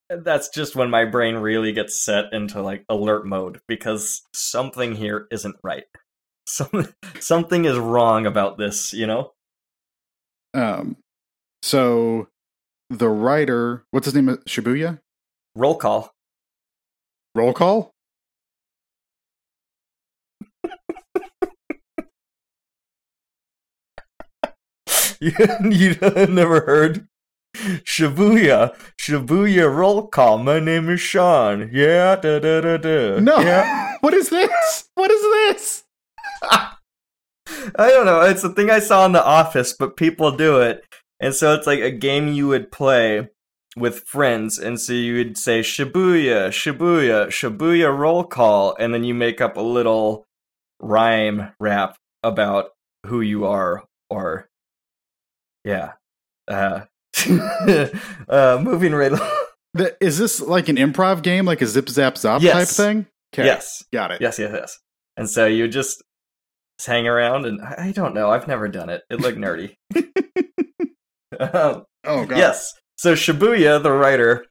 that's 0.09 0.49
just 0.49 0.75
when 0.75 0.89
my 0.89 1.05
brain 1.05 1.35
really 1.35 1.73
gets 1.73 2.03
set 2.03 2.31
into 2.31 2.61
like 2.61 2.85
alert 2.89 3.25
mode 3.25 3.59
because 3.67 4.21
something 4.33 4.95
here 4.95 5.27
isn't 5.31 5.55
right. 5.63 5.83
Some, 6.47 6.93
something 7.19 7.65
is 7.65 7.77
wrong 7.77 8.25
about 8.25 8.57
this, 8.57 8.93
you 8.93 9.05
know? 9.05 9.33
Um, 10.53 10.95
so 11.61 12.29
the 12.89 13.09
writer, 13.09 13.83
what's 13.91 14.05
his 14.05 14.15
name? 14.15 14.27
Shibuya? 14.47 14.99
Roll 15.55 15.75
call. 15.75 16.13
Roll 17.35 17.51
call? 17.53 17.91
you, 25.22 25.34
you 25.63 25.95
never 26.28 26.61
heard 26.61 27.07
Shibuya, 27.55 28.76
Shibuya 28.99 29.74
roll 29.74 30.07
call. 30.07 30.38
My 30.38 30.59
name 30.59 30.89
is 30.89 31.01
Sean. 31.01 31.72
Yeah, 31.74 32.15
da 32.15 32.39
da 32.39 32.61
da 32.61 32.78
da. 32.78 33.20
No. 33.20 33.39
Yeah. 33.39 33.95
what 34.01 34.13
is 34.13 34.30
this? 34.30 34.89
What 34.93 35.09
is 35.09 35.22
this? 35.22 35.84
I 36.43 37.89
don't 37.89 38.05
know. 38.05 38.22
It's 38.22 38.43
a 38.43 38.49
thing 38.49 38.70
I 38.70 38.78
saw 38.78 39.05
in 39.07 39.13
The 39.13 39.26
Office, 39.26 39.74
but 39.74 39.97
people 39.97 40.32
do 40.32 40.61
it. 40.61 40.84
And 41.20 41.34
so 41.34 41.55
it's 41.55 41.65
like 41.65 41.80
a 41.80 41.89
game 41.89 42.28
you 42.28 42.47
would 42.47 42.72
play 42.72 43.30
with 43.76 44.01
friends. 44.01 44.59
And 44.59 44.80
so 44.80 44.93
you 44.93 45.15
would 45.15 45.38
say 45.38 45.61
Shibuya, 45.61 46.49
Shibuya, 46.49 47.28
Shibuya 47.28 47.97
roll 47.97 48.24
call. 48.24 48.76
And 48.80 48.93
then 48.93 49.03
you 49.03 49.15
make 49.15 49.41
up 49.41 49.57
a 49.57 49.61
little 49.61 50.28
rhyme 50.80 51.53
rap 51.59 51.97
about 52.22 52.70
who 53.07 53.22
you 53.22 53.45
are 53.45 53.84
or, 54.11 54.47
yeah. 55.68 55.91
Uh, 56.47 56.82
uh, 58.30 58.59
moving 58.61 58.93
right 58.93 59.11
along. 59.11 59.32
Is 60.01 60.18
this 60.18 60.39
like 60.39 60.70
an 60.70 60.78
improv 60.78 61.22
game, 61.22 61.45
like 61.45 61.61
a 61.61 61.68
zip 61.68 61.89
zap 61.89 62.15
zop 62.15 62.41
Yes. 62.41 62.53
type 62.53 62.86
thing? 62.86 63.05
Okay. 63.34 63.45
Yes. 63.45 63.84
Got 63.91 64.11
it. 64.11 64.22
Yes, 64.22 64.39
yes, 64.39 64.51
yes. 64.53 64.80
And 65.18 65.30
so 65.30 65.45
you 65.45 65.68
just 65.68 66.01
hang 66.86 67.07
around, 67.07 67.45
and 67.45 67.61
I 67.61 67.91
don't 67.91 68.13
know. 68.13 68.30
I've 68.32 68.47
never 68.47 68.68
done 68.68 68.89
it. 68.89 69.01
It 69.09 69.20
looked 69.20 69.38
nerdy. 69.38 69.76
um, 71.39 71.84
Oh 72.05 72.26
god. 72.26 72.38
yes. 72.38 72.74
So 72.97 73.13
Shibuya, 73.13 73.82
the 73.84 73.91
writer, 73.91 74.45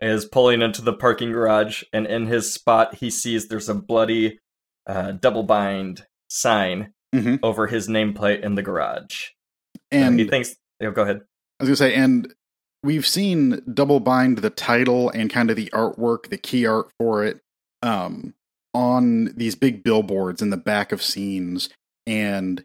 is 0.00 0.24
pulling 0.24 0.62
into 0.62 0.82
the 0.82 0.92
parking 0.94 1.30
garage, 1.32 1.82
and 1.92 2.06
in 2.06 2.26
his 2.26 2.52
spot, 2.52 2.94
he 2.96 3.10
sees 3.10 3.48
there's 3.48 3.68
a 3.68 3.74
bloody 3.74 4.38
uh, 4.86 5.12
double 5.12 5.42
bind 5.44 6.06
sign 6.28 6.92
Mhm. 7.14 7.38
over 7.42 7.66
his 7.66 7.88
nameplate 7.88 8.40
in 8.40 8.54
the 8.54 8.62
garage. 8.62 9.28
And 9.90 10.04
And 10.04 10.18
he 10.20 10.26
thinks, 10.26 10.56
oh, 10.88 10.92
go 10.92 11.02
ahead. 11.02 11.22
I 11.60 11.64
was 11.64 11.68
gonna 11.68 11.76
say, 11.76 11.94
and 11.94 12.32
we've 12.82 13.06
seen 13.06 13.62
double 13.72 14.00
bind 14.00 14.38
the 14.38 14.50
title 14.50 15.10
and 15.10 15.30
kind 15.30 15.50
of 15.50 15.56
the 15.56 15.70
artwork, 15.72 16.28
the 16.28 16.38
key 16.38 16.66
art 16.66 16.90
for 16.98 17.24
it, 17.24 17.40
um, 17.82 18.34
on 18.74 19.26
these 19.36 19.54
big 19.54 19.82
billboards 19.84 20.42
in 20.42 20.50
the 20.50 20.56
back 20.56 20.92
of 20.92 21.02
scenes, 21.02 21.68
and 22.06 22.64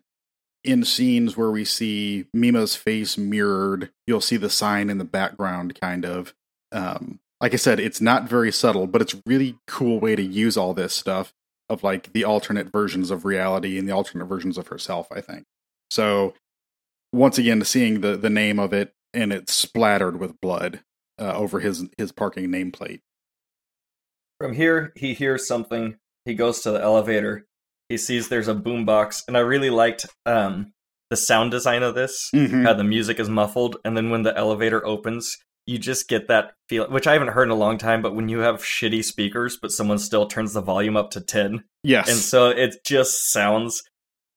in 0.63 0.83
scenes 0.83 1.37
where 1.37 1.51
we 1.51 1.63
see 1.63 2.25
Mima's 2.33 2.75
face 2.75 3.17
mirrored, 3.17 3.91
you'll 4.05 4.21
see 4.21 4.37
the 4.37 4.49
sign 4.49 4.89
in 4.89 4.97
the 4.97 5.05
background, 5.05 5.79
kind 5.79 6.05
of. 6.05 6.33
Um, 6.71 7.19
like 7.39 7.53
I 7.53 7.57
said, 7.57 7.79
it's 7.79 8.01
not 8.01 8.27
very 8.27 8.51
subtle, 8.51 8.87
but 8.87 9.01
it's 9.01 9.15
really 9.25 9.57
cool 9.67 9.99
way 9.99 10.15
to 10.15 10.23
use 10.23 10.57
all 10.57 10.73
this 10.73 10.93
stuff 10.93 11.33
of 11.69 11.83
like 11.83 12.11
the 12.13 12.23
alternate 12.23 12.71
versions 12.71 13.11
of 13.11 13.25
reality 13.25 13.77
and 13.77 13.87
the 13.87 13.93
alternate 13.93 14.25
versions 14.25 14.57
of 14.57 14.67
herself. 14.67 15.07
I 15.11 15.21
think 15.21 15.43
so 15.89 16.33
once 17.17 17.37
again 17.37 17.63
seeing 17.63 18.01
the 18.01 18.15
the 18.15 18.29
name 18.29 18.59
of 18.59 18.73
it 18.73 18.93
and 19.13 19.33
it's 19.33 19.53
splattered 19.53 20.19
with 20.19 20.39
blood 20.39 20.81
uh, 21.19 21.33
over 21.33 21.59
his 21.59 21.85
his 21.97 22.11
parking 22.11 22.49
nameplate. 22.49 23.01
From 24.39 24.53
here, 24.53 24.93
he 24.95 25.13
hears 25.13 25.47
something. 25.47 25.97
He 26.25 26.35
goes 26.35 26.61
to 26.61 26.71
the 26.71 26.81
elevator. 26.81 27.47
He 27.89 27.97
sees 27.97 28.27
there's 28.29 28.47
a 28.47 28.53
boombox, 28.53 29.23
and 29.27 29.35
I 29.35 29.39
really 29.39 29.69
liked 29.69 30.05
um, 30.25 30.73
the 31.09 31.17
sound 31.17 31.51
design 31.51 31.83
of 31.83 31.95
this. 31.95 32.29
Mhm. 32.35 32.63
How 32.63 32.73
the 32.73 32.83
music 32.83 33.19
is 33.19 33.29
muffled, 33.29 33.77
and 33.83 33.97
then 33.97 34.09
when 34.09 34.23
the 34.23 34.37
elevator 34.37 34.85
opens, 34.85 35.37
you 35.65 35.79
just 35.79 36.07
get 36.07 36.27
that 36.27 36.53
feel, 36.69 36.87
which 36.89 37.07
I 37.07 37.13
haven't 37.13 37.29
heard 37.29 37.47
in 37.47 37.51
a 37.51 37.55
long 37.55 37.77
time. 37.77 38.01
But 38.01 38.13
when 38.13 38.29
you 38.29 38.39
have 38.39 38.57
shitty 38.61 39.03
speakers, 39.03 39.57
but 39.59 39.71
someone 39.71 39.97
still 39.99 40.27
turns 40.27 40.53
the 40.53 40.61
volume 40.61 40.97
up 40.97 41.09
to 41.11 41.21
ten, 41.21 41.63
Yes, 41.81 42.09
and 42.09 42.17
so 42.17 42.49
it 42.49 42.83
just 42.85 43.31
sounds 43.31 43.81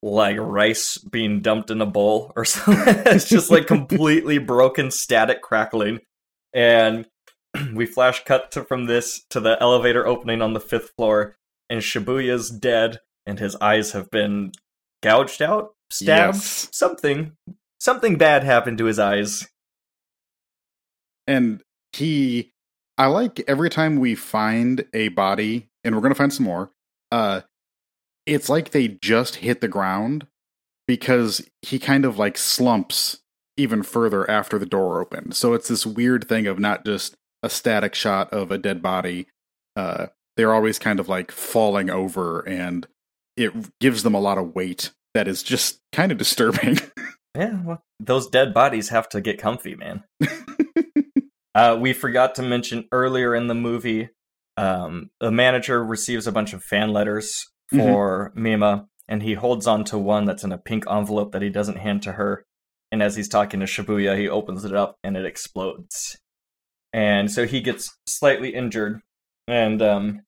like 0.03 0.37
rice 0.39 0.97
being 0.99 1.41
dumped 1.41 1.71
in 1.71 1.81
a 1.81 1.87
bowl 1.87 2.33
or 2.37 2.45
something. 2.47 3.03
it's 3.07 3.29
just 3.29 3.51
like 3.51 3.67
completely 3.67 4.39
broken 4.39 4.91
static 4.91 5.43
crackling. 5.43 6.01
And 6.55 7.07
we 7.75 7.85
flash 7.87 8.25
cut 8.25 8.51
to, 8.53 8.65
from 8.65 8.87
this 8.87 9.25
to 9.31 9.41
the 9.41 9.57
elevator 9.61 10.07
opening 10.07 10.41
on 10.43 10.53
the 10.55 10.61
fifth 10.61 10.93
floor, 10.97 11.37
and 11.69 11.81
Shibuya's 11.83 12.51
dead, 12.51 13.01
and 13.27 13.39
his 13.39 13.57
eyes 13.57 13.93
have 13.93 14.11
been 14.11 14.53
gouged 15.03 15.43
out, 15.43 15.75
stabbed, 15.91 16.37
Yes. 16.37 16.69
something. 16.73 17.33
Something 17.79 18.17
bad 18.17 18.43
happened 18.45 18.79
to 18.79 18.85
his 18.87 18.99
eyes. 18.99 19.49
and 21.27 21.63
he. 21.93 22.53
I 22.99 23.07
like 23.07 23.41
every 23.49 23.71
time 23.71 23.97
we 23.97 24.15
find 24.15 24.85
a 24.93 25.09
body, 25.09 25.69
and 25.85 25.95
we're 25.95 26.03
gonna 26.03 26.15
find 26.15 26.33
some 26.33 26.45
more. 26.47 26.71
Uh, 27.11 27.41
it's 28.27 28.49
like 28.49 28.71
they 28.71 28.89
just 28.89 29.37
hit 29.37 29.61
the 29.61 29.69
ground 29.69 30.27
because 30.87 31.49
he 31.63 31.79
kind 31.79 32.05
of 32.05 32.19
like 32.19 32.37
slumps 32.37 33.19
even 33.57 33.83
further 33.83 34.29
after 34.31 34.59
the 34.59 34.67
door 34.67 35.01
opened. 35.01 35.35
So 35.35 35.55
it's 35.55 35.69
this 35.69 35.87
weird 35.87 36.29
thing 36.29 36.47
of 36.47 36.59
not 36.59 36.85
just 36.85 37.15
a 37.43 37.51
static 37.51 37.95
shot 37.95 38.33
of 38.33 38.51
a 38.51 38.59
dead 38.59 38.83
body. 38.83 39.27
Uh, 39.77 40.07
they're 40.37 40.55
always 40.55 40.79
kind 40.79 40.99
of 40.99 41.09
like 41.09 41.31
falling 41.31 41.91
over, 41.91 42.41
and 42.41 42.87
it 43.37 43.53
gives 43.81 44.03
them 44.03 44.15
a 44.15 44.21
lot 44.21 44.39
of 44.39 44.55
weight 44.55 44.91
that 45.15 45.29
is 45.29 45.43
just 45.43 45.81
kind 45.93 46.13
of 46.13 46.19
disturbing. 46.19 46.79
Yeah, 47.37 47.63
well, 47.63 47.85
those 48.01 48.27
dead 48.27 48.53
bodies 48.53 48.89
have 48.89 49.09
to 49.11 49.21
get 49.21 49.39
comfy, 49.39 49.77
man. 49.77 50.03
uh, 51.55 51.79
we 51.81 51.93
forgot 51.93 52.35
to 52.35 52.43
mention 52.43 52.89
earlier 52.91 53.37
in 53.37 53.47
the 53.47 53.55
movie, 53.55 54.09
um, 54.57 55.11
the 55.21 55.31
manager 55.31 55.85
receives 55.85 56.27
a 56.27 56.33
bunch 56.33 56.53
of 56.55 56.65
fan 56.65 56.93
letters 56.93 57.47
for 57.71 58.33
Mima, 58.35 58.87
and 59.09 59.23
he 59.23 59.35
holds 59.35 59.67
on 59.67 59.85
to 59.85 59.99
one 59.99 60.25
that's 60.25 60.45
in 60.45 60.53
a 60.53 60.59
pink 60.59 60.85
envelope 60.91 61.33
that 61.33 61.43
he 61.43 61.51
doesn't 61.51 61.79
hand 61.79 62.03
to 62.03 62.13
her. 62.13 62.45
And 62.93 63.03
as 63.03 63.17
he's 63.17 63.29
talking 63.29 63.61
to 63.61 63.67
Shibuya, 63.67 64.19
he 64.19 64.29
opens 64.29 64.65
it 64.65 64.75
up 64.75 64.97
and 65.05 65.17
it 65.17 65.25
explodes. 65.25 66.19
And 66.93 67.31
so 67.31 67.47
he 67.47 67.61
gets 67.61 67.97
slightly 68.07 68.55
injured. 68.55 69.01
And 69.47 69.81
um, 69.81 70.23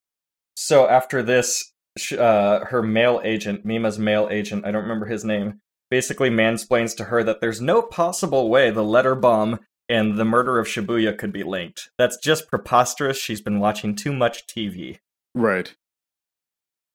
so 0.56 0.88
after 0.88 1.22
this, 1.22 1.72
uh, 2.16 2.64
her 2.66 2.82
male 2.82 3.20
agent, 3.24 3.64
Mima's 3.64 3.98
male 3.98 4.28
agent, 4.30 4.64
I 4.64 4.70
don't 4.70 4.82
remember 4.82 5.06
his 5.06 5.24
name, 5.24 5.60
basically 5.90 6.30
mansplains 6.30 6.96
to 6.96 7.04
her 7.04 7.22
that 7.24 7.40
there's 7.40 7.60
no 7.60 7.82
possible 7.82 8.48
way 8.48 8.70
the 8.70 8.84
letter 8.84 9.14
bomb 9.14 9.60
and 9.88 10.16
the 10.16 10.24
murder 10.24 10.58
of 10.58 10.66
Shibuya 10.66 11.16
could 11.18 11.32
be 11.32 11.42
linked. 11.42 11.90
That's 11.98 12.16
just 12.16 12.48
preposterous. 12.48 13.18
She's 13.18 13.42
been 13.42 13.60
watching 13.60 13.94
too 13.94 14.12
much 14.12 14.46
TV. 14.46 14.98
Right. 15.34 15.74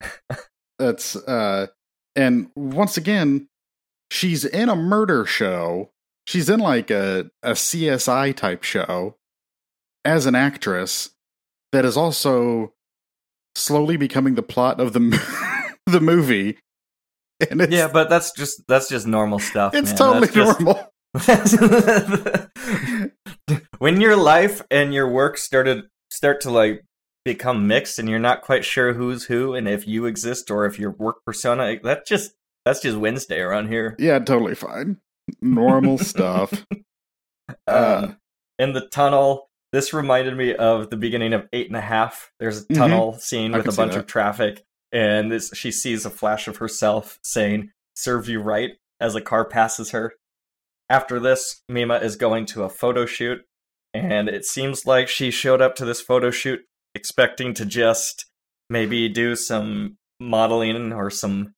That's 0.80 1.16
uh 1.16 1.68
and 2.16 2.50
once 2.56 2.98
again, 2.98 3.48
she's 4.12 4.46
in 4.46 4.70
a 4.70 4.76
murder 4.76 5.26
show. 5.26 5.92
She's 6.26 6.50
in 6.50 6.60
like 6.60 6.90
a 6.92 7.30
a 7.44 7.52
CSI 7.52 8.36
type 8.36 8.64
show 8.64 9.16
as 10.06 10.26
an 10.26 10.36
actress 10.36 11.12
that 11.72 11.86
is 11.86 11.98
also 11.98 12.74
slowly 13.56 13.98
becoming 13.98 14.36
the 14.36 14.44
plot 14.44 14.80
of 14.80 14.94
the 14.94 15.76
the 15.86 16.02
movie. 16.02 16.58
And 17.50 17.62
it's 17.62 17.72
yeah, 17.72 17.88
but 17.92 18.10
that's 18.10 18.32
just 18.32 18.62
that's 18.68 18.90
just 18.90 19.06
normal 19.08 19.40
stuff. 19.40 19.74
it's 19.76 19.90
man. 19.90 19.98
totally 19.98 20.28
That's 20.28 20.36
just- 20.36 20.60
normal. 20.60 20.92
when 23.80 24.02
your 24.02 24.16
life 24.16 24.62
and 24.70 24.94
your 24.94 25.10
work 25.10 25.38
started 25.38 25.86
start 26.12 26.42
to 26.42 26.52
like 26.52 26.84
become 27.28 27.68
mixed 27.68 28.00
and 28.00 28.10
you're 28.10 28.18
not 28.20 28.42
quite 28.42 28.66
sure 28.66 28.94
who's 28.94 29.26
who 29.26 29.54
and 29.54 29.68
if 29.68 29.88
you 29.88 30.06
exist 30.06 30.50
or 30.50 30.66
if 30.66 30.80
your 30.80 30.92
work 30.92 31.24
persona 31.26 31.80
that 31.84 32.08
just 32.08 32.32
that's 32.66 32.80
just 32.82 32.98
Wednesday 32.98 33.40
around 33.40 33.68
here. 33.68 33.96
Yeah, 34.00 34.18
totally 34.20 34.56
fine. 34.56 34.98
Normal 35.42 35.98
stuff. 36.12 36.66
Uh, 37.68 38.02
Um, 38.04 38.18
in 38.60 38.74
the 38.74 38.88
tunnel, 38.88 39.50
this 39.72 39.94
reminded 39.94 40.36
me 40.36 40.56
of 40.56 40.90
the 40.90 40.98
beginning 40.98 41.34
of 41.34 41.48
Eight 41.54 41.68
and 41.68 41.76
a 41.78 41.82
Half. 41.82 42.32
There's 42.40 42.62
a 42.62 42.66
Mhm. 42.66 42.76
tunnel 42.76 43.14
scene 43.20 43.52
with 43.52 43.68
a 43.68 43.72
bunch 43.72 43.96
of 43.96 44.08
traffic, 44.08 44.64
and 44.92 45.32
this 45.32 45.52
she 45.54 45.72
sees 45.72 46.06
a 46.06 46.10
flash 46.10 46.48
of 46.48 46.58
herself 46.58 47.20
saying 47.24 47.72
"Serve 47.96 48.28
you 48.28 48.40
right" 48.42 48.72
as 49.00 49.16
a 49.16 49.22
car 49.22 49.46
passes 49.46 49.92
her. 49.92 50.14
After 50.90 51.20
this, 51.20 51.62
Mima 51.70 51.96
is 51.98 52.16
going 52.16 52.46
to 52.48 52.64
a 52.64 52.70
photo 52.70 53.06
shoot, 53.06 53.46
and 53.94 54.28
it 54.30 54.46
seems 54.46 54.86
like 54.86 55.08
she 55.10 55.32
showed 55.32 55.62
up 55.62 55.76
to 55.76 55.86
this 55.86 56.02
photo 56.02 56.32
shoot 56.32 56.66
expecting 56.98 57.54
to 57.54 57.66
just 57.66 58.26
maybe 58.70 59.08
do 59.08 59.36
some 59.36 59.98
modeling 60.20 60.92
or 60.92 61.12
some 61.12 61.54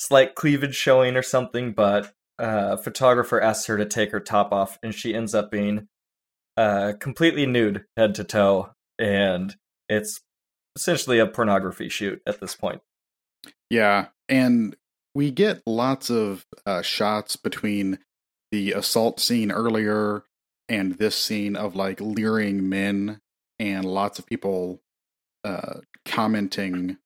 slight 0.00 0.34
cleavage 0.34 0.74
showing 0.74 1.16
or 1.16 1.22
something, 1.22 1.72
but 1.72 2.12
uh, 2.40 2.70
a 2.72 2.76
photographer 2.76 3.40
asks 3.40 3.66
her 3.66 3.78
to 3.78 3.86
take 3.86 4.10
her 4.10 4.18
top 4.18 4.52
off, 4.52 4.78
and 4.82 4.92
she 4.92 5.14
ends 5.14 5.34
up 5.34 5.50
being 5.52 5.86
uh, 6.56 6.94
completely 6.98 7.46
nude, 7.46 7.84
head 7.96 8.14
to 8.16 8.24
toe, 8.24 8.72
and 8.98 9.54
it's 9.88 10.20
essentially 10.76 11.20
a 11.20 11.26
pornography 11.26 11.88
shoot 11.88 12.20
at 12.26 12.40
this 12.40 12.56
point. 12.56 12.80
Yeah, 13.70 14.08
and 14.28 14.74
we 15.14 15.30
get 15.30 15.62
lots 15.64 16.10
of 16.10 16.44
uh, 16.66 16.82
shots 16.82 17.36
between 17.36 18.00
the 18.50 18.72
assault 18.72 19.20
scene 19.20 19.52
earlier 19.52 20.24
and 20.68 20.98
this 20.98 21.16
scene 21.16 21.54
of 21.54 21.76
like 21.76 22.00
leering 22.00 22.68
men 22.68 23.20
and 23.62 23.84
lots 23.84 24.18
of 24.18 24.26
people 24.26 24.80
uh, 25.44 25.78
commenting 26.04 26.98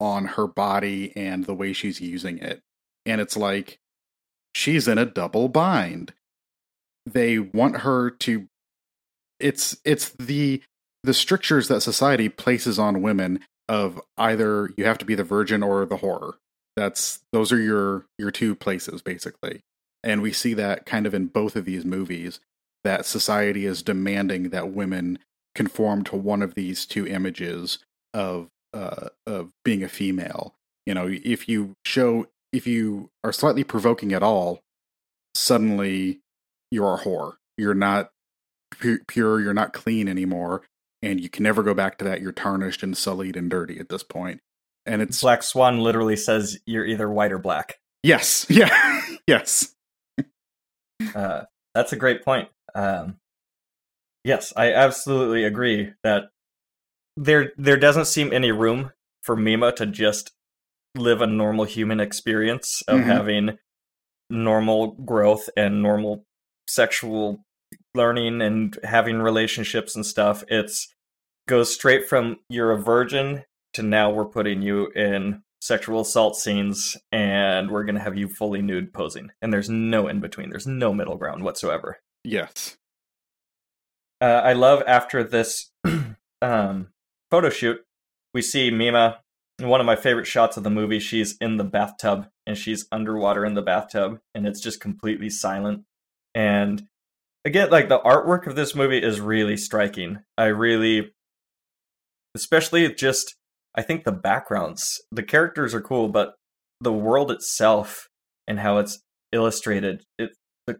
on 0.00 0.24
her 0.24 0.48
body 0.48 1.12
and 1.16 1.44
the 1.44 1.54
way 1.54 1.72
she's 1.72 2.00
using 2.00 2.38
it. 2.38 2.62
And 3.06 3.20
it's 3.20 3.36
like 3.36 3.78
she's 4.56 4.88
in 4.88 4.98
a 4.98 5.06
double 5.06 5.48
bind. 5.48 6.12
They 7.06 7.38
want 7.38 7.78
her 7.78 8.10
to 8.10 8.48
it's 9.38 9.76
it's 9.84 10.10
the 10.18 10.62
the 11.04 11.14
strictures 11.14 11.68
that 11.68 11.80
society 11.80 12.28
places 12.28 12.80
on 12.80 13.00
women 13.00 13.38
of 13.68 14.00
either 14.16 14.70
you 14.76 14.84
have 14.84 14.98
to 14.98 15.04
be 15.04 15.14
the 15.14 15.22
virgin 15.22 15.62
or 15.62 15.86
the 15.86 15.98
whore. 15.98 16.34
That's 16.76 17.20
those 17.32 17.52
are 17.52 17.60
your 17.60 18.06
your 18.18 18.32
two 18.32 18.56
places 18.56 19.00
basically. 19.00 19.60
And 20.02 20.22
we 20.22 20.32
see 20.32 20.54
that 20.54 20.86
kind 20.86 21.06
of 21.06 21.14
in 21.14 21.26
both 21.26 21.54
of 21.54 21.66
these 21.66 21.84
movies 21.84 22.40
that 22.82 23.06
society 23.06 23.64
is 23.64 23.82
demanding 23.82 24.50
that 24.50 24.72
women 24.72 25.20
conform 25.58 26.04
to 26.04 26.14
one 26.14 26.40
of 26.40 26.54
these 26.54 26.86
two 26.86 27.04
images 27.04 27.80
of 28.14 28.48
uh, 28.72 29.08
of 29.26 29.50
being 29.64 29.82
a 29.82 29.88
female. 29.88 30.54
You 30.86 30.94
know, 30.94 31.08
if 31.10 31.48
you 31.48 31.74
show 31.84 32.28
if 32.52 32.64
you 32.68 33.10
are 33.24 33.32
slightly 33.32 33.64
provoking 33.64 34.12
at 34.12 34.22
all, 34.22 34.60
suddenly 35.34 36.20
you're 36.70 36.94
a 36.94 36.98
whore. 36.98 37.34
You're 37.56 37.74
not 37.74 38.10
pure. 39.08 39.40
You're 39.40 39.52
not 39.52 39.72
clean 39.72 40.06
anymore, 40.06 40.62
and 41.02 41.20
you 41.20 41.28
can 41.28 41.42
never 41.42 41.64
go 41.64 41.74
back 41.74 41.98
to 41.98 42.04
that. 42.04 42.20
You're 42.20 42.30
tarnished 42.30 42.84
and 42.84 42.96
sullied 42.96 43.36
and 43.36 43.50
dirty 43.50 43.80
at 43.80 43.88
this 43.88 44.04
point. 44.04 44.40
And 44.86 45.02
it's 45.02 45.20
Black 45.20 45.42
Swan 45.42 45.80
literally 45.80 46.16
says 46.16 46.60
you're 46.66 46.86
either 46.86 47.10
white 47.10 47.32
or 47.32 47.38
black. 47.38 47.80
Yes. 48.04 48.46
Yeah. 48.50 49.02
yes. 49.26 49.74
uh, 51.16 51.42
that's 51.74 51.92
a 51.92 51.96
great 51.96 52.24
point. 52.24 52.48
Um, 52.76 53.16
yes, 54.24 54.52
I 54.56 54.72
absolutely 54.72 55.44
agree 55.44 55.92
that 56.02 56.24
there 57.16 57.52
there 57.56 57.76
doesn't 57.76 58.06
seem 58.06 58.32
any 58.32 58.52
room 58.52 58.92
for 59.22 59.36
Mima 59.36 59.72
to 59.72 59.86
just 59.86 60.32
live 60.94 61.20
a 61.20 61.26
normal 61.26 61.64
human 61.64 62.00
experience 62.00 62.82
of 62.88 63.00
mm-hmm. 63.00 63.10
having 63.10 63.58
normal 64.30 64.92
growth 64.92 65.48
and 65.56 65.82
normal 65.82 66.24
sexual 66.66 67.44
learning 67.94 68.40
and 68.40 68.78
having 68.84 69.18
relationships 69.18 69.94
and 69.96 70.06
stuff. 70.06 70.44
It's 70.48 70.88
goes 71.48 71.72
straight 71.74 72.08
from 72.08 72.36
you're 72.48 72.70
a 72.70 72.80
virgin 72.80 73.42
to 73.72 73.82
now 73.82 74.10
we're 74.10 74.26
putting 74.26 74.62
you 74.62 74.88
in 74.94 75.42
sexual 75.60 76.02
assault 76.02 76.36
scenes 76.36 76.96
and 77.10 77.70
we're 77.70 77.84
going 77.84 77.94
to 77.94 78.00
have 78.00 78.16
you 78.16 78.28
fully 78.28 78.62
nude 78.62 78.92
posing 78.92 79.30
and 79.42 79.52
there's 79.52 79.68
no 79.68 80.06
in 80.06 80.20
between 80.20 80.50
there's 80.50 80.66
no 80.66 80.94
middle 80.94 81.16
ground 81.16 81.42
whatsoever 81.42 81.98
yes 82.22 82.76
uh, 84.20 84.42
i 84.44 84.52
love 84.52 84.82
after 84.86 85.22
this 85.24 85.70
um, 86.42 86.88
photo 87.30 87.50
shoot 87.50 87.80
we 88.34 88.42
see 88.42 88.70
mima 88.70 89.20
one 89.60 89.80
of 89.80 89.86
my 89.86 89.96
favorite 89.96 90.26
shots 90.26 90.56
of 90.56 90.62
the 90.62 90.70
movie. 90.70 91.00
She's 91.00 91.36
in 91.40 91.56
the 91.56 91.64
bathtub 91.64 92.28
and 92.46 92.56
she's 92.56 92.86
underwater 92.92 93.44
in 93.44 93.54
the 93.54 93.62
bathtub 93.62 94.20
and 94.34 94.46
it's 94.46 94.60
just 94.60 94.80
completely 94.80 95.30
silent. 95.30 95.84
And 96.34 96.84
again 97.44 97.70
like 97.70 97.88
the 97.88 98.00
artwork 98.00 98.46
of 98.46 98.54
this 98.54 98.74
movie 98.74 99.02
is 99.02 99.20
really 99.20 99.56
striking. 99.56 100.20
I 100.36 100.46
really 100.46 101.12
especially 102.34 102.92
just 102.94 103.34
I 103.74 103.82
think 103.82 104.04
the 104.04 104.12
backgrounds, 104.12 105.00
the 105.10 105.22
characters 105.22 105.74
are 105.74 105.80
cool, 105.80 106.08
but 106.08 106.34
the 106.80 106.92
world 106.92 107.30
itself 107.30 108.08
and 108.46 108.60
how 108.60 108.78
it's 108.78 109.00
illustrated, 109.32 110.04
it 110.18 110.30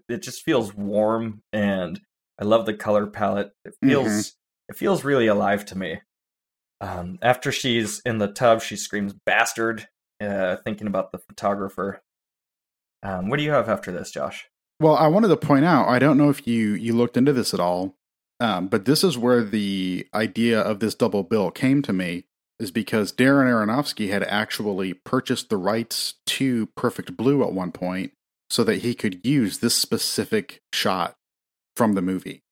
it 0.09 0.23
just 0.23 0.43
feels 0.45 0.75
warm 0.75 1.43
and 1.53 2.01
I 2.41 2.45
love 2.45 2.67
the 2.67 2.75
color 2.75 3.07
palette. 3.07 3.53
It 3.65 3.75
feels 3.83 4.09
mm-hmm. 4.09 4.73
it 4.73 4.77
feels 4.77 5.05
really 5.05 5.27
alive 5.27 5.65
to 5.67 5.79
me. 5.79 6.01
Um, 6.81 7.19
after 7.23 7.51
she's 7.51 8.01
in 8.05 8.19
the 8.19 8.29
tub, 8.29 8.63
she 8.63 8.77
screams 8.77 9.13
"bastard," 9.27 9.89
uh, 10.21 10.57
thinking 10.65 10.87
about 10.87 11.13
the 11.13 11.19
photographer. 11.19 12.03
Um, 13.03 13.29
what 13.29 13.39
do 13.39 13.43
you 13.43 13.51
have 13.51 13.69
after 13.69 13.93
this, 13.93 14.11
Josh? 14.11 14.47
Well, 14.81 14.97
I 14.97 15.09
wanted 15.09 15.29
to 15.29 15.37
point 15.37 15.65
out. 15.65 15.89
I 15.89 15.99
don't 15.99 16.19
know 16.19 16.31
if 16.31 16.47
you 16.47 16.75
you 16.75 16.95
looked 16.95 17.17
into 17.17 17.33
this 17.33 17.53
at 17.53 17.61
all, 17.61 17.97
um, 18.39 18.69
but 18.69 18.85
this 18.85 19.03
is 19.03 19.19
where 19.19 19.43
the 19.43 20.07
idea 20.15 20.61
of 20.61 20.81
this 20.81 20.95
double 20.95 21.25
bill 21.25 21.51
came 21.51 21.83
to 21.83 21.93
me 21.93 22.25
is 22.61 22.71
because 22.71 23.13
Darren 23.13 23.47
Aronofsky 23.47 24.11
had 24.11 24.25
actually 24.25 24.93
purchased 24.93 25.49
the 25.49 25.57
rights 25.57 26.15
to 26.27 26.67
Perfect 26.77 27.17
Blue 27.17 27.43
at 27.43 27.53
one 27.53 27.73
point 27.73 28.13
so 28.51 28.65
that 28.65 28.83
he 28.83 28.95
could 28.95 29.25
use 29.25 29.59
this 29.59 29.75
specific 29.75 30.63
shot 30.73 31.18
from 31.79 31.95
the 31.95 32.03
movie 32.03 32.43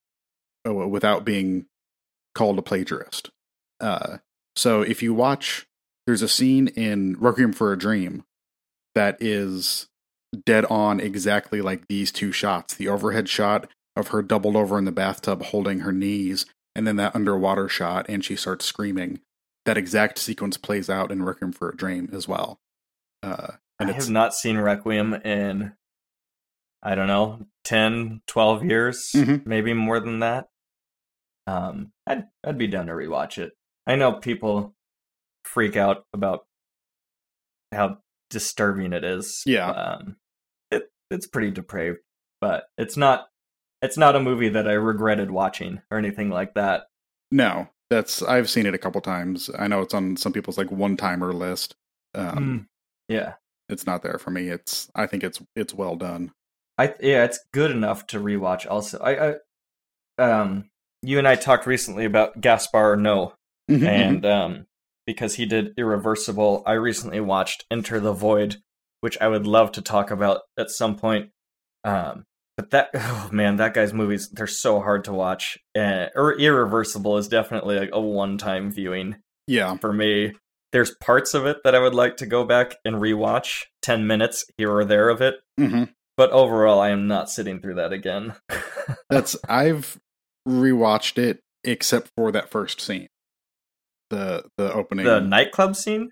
uh, 0.66 0.72
without 0.72 1.24
being 1.24 1.66
called 2.34 2.58
a 2.58 2.62
plagiarist. 2.62 3.30
Uh, 3.80 4.18
so 4.54 4.82
if 4.82 5.02
you 5.02 5.12
watch, 5.12 5.66
there's 6.06 6.22
a 6.22 6.28
scene 6.28 6.68
in 6.68 7.16
Requiem 7.18 7.52
for 7.52 7.72
a 7.72 7.78
Dream 7.78 8.24
that 8.94 9.18
is 9.20 9.88
dead 10.44 10.64
on 10.66 11.00
exactly 11.00 11.60
like 11.60 11.88
these 11.88 12.12
two 12.12 12.30
shots 12.30 12.74
the 12.74 12.88
overhead 12.88 13.28
shot 13.28 13.68
of 13.96 14.08
her 14.08 14.22
doubled 14.22 14.56
over 14.56 14.78
in 14.78 14.84
the 14.84 14.92
bathtub 14.92 15.42
holding 15.42 15.80
her 15.80 15.92
knees, 15.92 16.46
and 16.74 16.86
then 16.86 16.96
that 16.96 17.16
underwater 17.16 17.68
shot, 17.68 18.06
and 18.08 18.24
she 18.24 18.36
starts 18.36 18.64
screaming 18.64 19.20
that 19.64 19.76
exact 19.76 20.18
sequence 20.18 20.56
plays 20.56 20.88
out 20.88 21.10
in 21.10 21.24
Requiem 21.24 21.52
for 21.52 21.70
a 21.70 21.76
Dream 21.76 22.08
as 22.12 22.28
well. 22.28 22.60
Uh, 23.22 23.54
and 23.80 23.90
I 23.90 23.92
have 23.92 24.08
not 24.08 24.34
seen 24.34 24.56
Requiem 24.58 25.14
in, 25.14 25.72
I 26.82 26.94
don't 26.94 27.06
know, 27.06 27.40
10, 27.64 28.22
12 28.26 28.64
years, 28.64 29.10
mm-hmm. 29.14 29.48
maybe 29.48 29.72
more 29.72 30.00
than 30.00 30.20
that. 30.20 30.48
Um, 31.46 31.92
I'd, 32.06 32.24
I'd 32.44 32.58
be 32.58 32.66
down 32.66 32.86
to 32.86 32.92
rewatch 32.92 33.38
it. 33.38 33.52
I 33.86 33.96
know 33.96 34.14
people 34.14 34.74
freak 35.44 35.76
out 35.76 36.04
about 36.12 36.44
how 37.72 37.98
disturbing 38.30 38.92
it 38.92 39.04
is. 39.04 39.42
Yeah. 39.46 39.70
Um, 39.70 40.16
it, 40.70 40.90
it's 41.10 41.26
pretty 41.26 41.50
depraved, 41.50 41.98
but 42.40 42.64
it's 42.78 42.96
not, 42.96 43.28
it's 43.82 43.96
not 43.96 44.16
a 44.16 44.20
movie 44.20 44.48
that 44.48 44.68
I 44.68 44.72
regretted 44.72 45.30
watching 45.30 45.82
or 45.90 45.98
anything 45.98 46.30
like 46.30 46.54
that. 46.54 46.86
No, 47.30 47.68
that's 47.90 48.22
I've 48.22 48.50
seen 48.50 48.66
it 48.66 48.74
a 48.74 48.78
couple 48.78 49.00
times. 49.00 49.50
I 49.58 49.68
know 49.68 49.80
it's 49.80 49.94
on 49.94 50.16
some 50.16 50.32
people's 50.32 50.58
like 50.58 50.70
one 50.70 50.96
timer 50.96 51.32
list. 51.32 51.76
Um, 52.14 52.38
mm, 52.38 52.66
yeah, 53.08 53.34
it's 53.68 53.86
not 53.86 54.02
there 54.02 54.18
for 54.18 54.30
me. 54.30 54.48
It's 54.48 54.90
I 54.94 55.06
think 55.06 55.22
it's 55.22 55.40
it's 55.54 55.74
well 55.74 55.96
done. 55.96 56.32
I 56.78 56.94
yeah, 57.00 57.24
it's 57.24 57.40
good 57.52 57.70
enough 57.70 58.06
to 58.08 58.20
rewatch. 58.20 58.66
Also, 58.68 58.98
I, 58.98 59.30
I 59.30 59.34
um, 60.18 60.70
you 61.02 61.18
and 61.18 61.28
I 61.28 61.34
talked 61.36 61.66
recently 61.66 62.04
about 62.04 62.40
Gaspar 62.40 62.96
Noé, 62.96 63.32
mm-hmm, 63.70 63.74
mm-hmm. 63.74 63.86
and 63.86 64.26
um, 64.26 64.66
because 65.06 65.34
he 65.34 65.46
did 65.46 65.74
Irreversible, 65.76 66.62
I 66.66 66.72
recently 66.72 67.20
watched 67.20 67.64
Enter 67.70 68.00
the 68.00 68.12
Void, 68.12 68.56
which 69.00 69.16
I 69.20 69.28
would 69.28 69.46
love 69.46 69.72
to 69.72 69.82
talk 69.82 70.10
about 70.10 70.42
at 70.58 70.70
some 70.70 70.96
point. 70.96 71.30
Um, 71.84 72.24
but 72.56 72.70
that 72.70 72.90
oh 72.94 73.28
man 73.32 73.56
that 73.56 73.74
guy's 73.74 73.92
movies 73.92 74.28
they're 74.30 74.46
so 74.46 74.80
hard 74.80 75.04
to 75.04 75.12
watch 75.12 75.58
uh, 75.76 76.06
or 76.14 76.38
irreversible 76.38 77.16
is 77.18 77.28
definitely 77.28 77.78
like 77.78 77.90
a 77.92 78.00
one-time 78.00 78.70
viewing 78.70 79.16
yeah 79.46 79.76
for 79.76 79.92
me 79.92 80.32
there's 80.72 80.94
parts 81.00 81.34
of 81.34 81.46
it 81.46 81.58
that 81.64 81.74
i 81.74 81.78
would 81.78 81.94
like 81.94 82.16
to 82.16 82.26
go 82.26 82.44
back 82.44 82.76
and 82.84 82.96
rewatch 82.96 83.64
10 83.82 84.06
minutes 84.06 84.44
here 84.56 84.72
or 84.72 84.84
there 84.84 85.08
of 85.08 85.20
it 85.20 85.36
mm-hmm. 85.60 85.84
But 86.16 86.30
overall 86.30 86.80
i 86.80 86.90
am 86.90 87.06
not 87.06 87.30
sitting 87.30 87.60
through 87.60 87.74
that 87.74 87.92
again 87.92 88.34
that's 89.10 89.36
i've 89.48 89.98
rewatched 90.48 91.18
it 91.18 91.40
except 91.64 92.10
for 92.16 92.30
that 92.30 92.50
first 92.50 92.80
scene 92.80 93.08
the 94.10 94.44
the 94.56 94.72
opening 94.72 95.04
the 95.04 95.20
nightclub 95.20 95.74
scene 95.74 96.10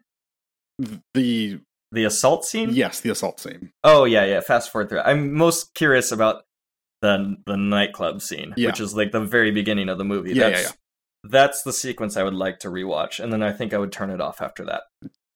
the 1.14 1.60
the 1.94 2.04
assault 2.04 2.44
scene? 2.44 2.70
Yes, 2.72 3.00
the 3.00 3.10
assault 3.10 3.40
scene. 3.40 3.70
Oh 3.82 4.04
yeah, 4.04 4.24
yeah. 4.24 4.40
Fast 4.40 4.70
forward 4.70 4.88
through. 4.88 5.00
I'm 5.00 5.32
most 5.32 5.74
curious 5.74 6.12
about 6.12 6.42
the 7.00 7.36
the 7.46 7.56
nightclub 7.56 8.20
scene, 8.20 8.52
yeah. 8.56 8.68
which 8.68 8.80
is 8.80 8.94
like 8.94 9.12
the 9.12 9.20
very 9.20 9.50
beginning 9.50 9.88
of 9.88 9.98
the 9.98 10.04
movie. 10.04 10.32
Yeah, 10.32 10.50
that's, 10.50 10.62
yeah, 10.62 10.68
yeah. 10.68 11.30
That's 11.30 11.62
the 11.62 11.72
sequence 11.72 12.16
I 12.16 12.22
would 12.22 12.34
like 12.34 12.58
to 12.60 12.68
rewatch, 12.68 13.22
and 13.22 13.32
then 13.32 13.42
I 13.42 13.52
think 13.52 13.72
I 13.72 13.78
would 13.78 13.92
turn 13.92 14.10
it 14.10 14.20
off 14.20 14.42
after 14.42 14.64
that. 14.66 14.82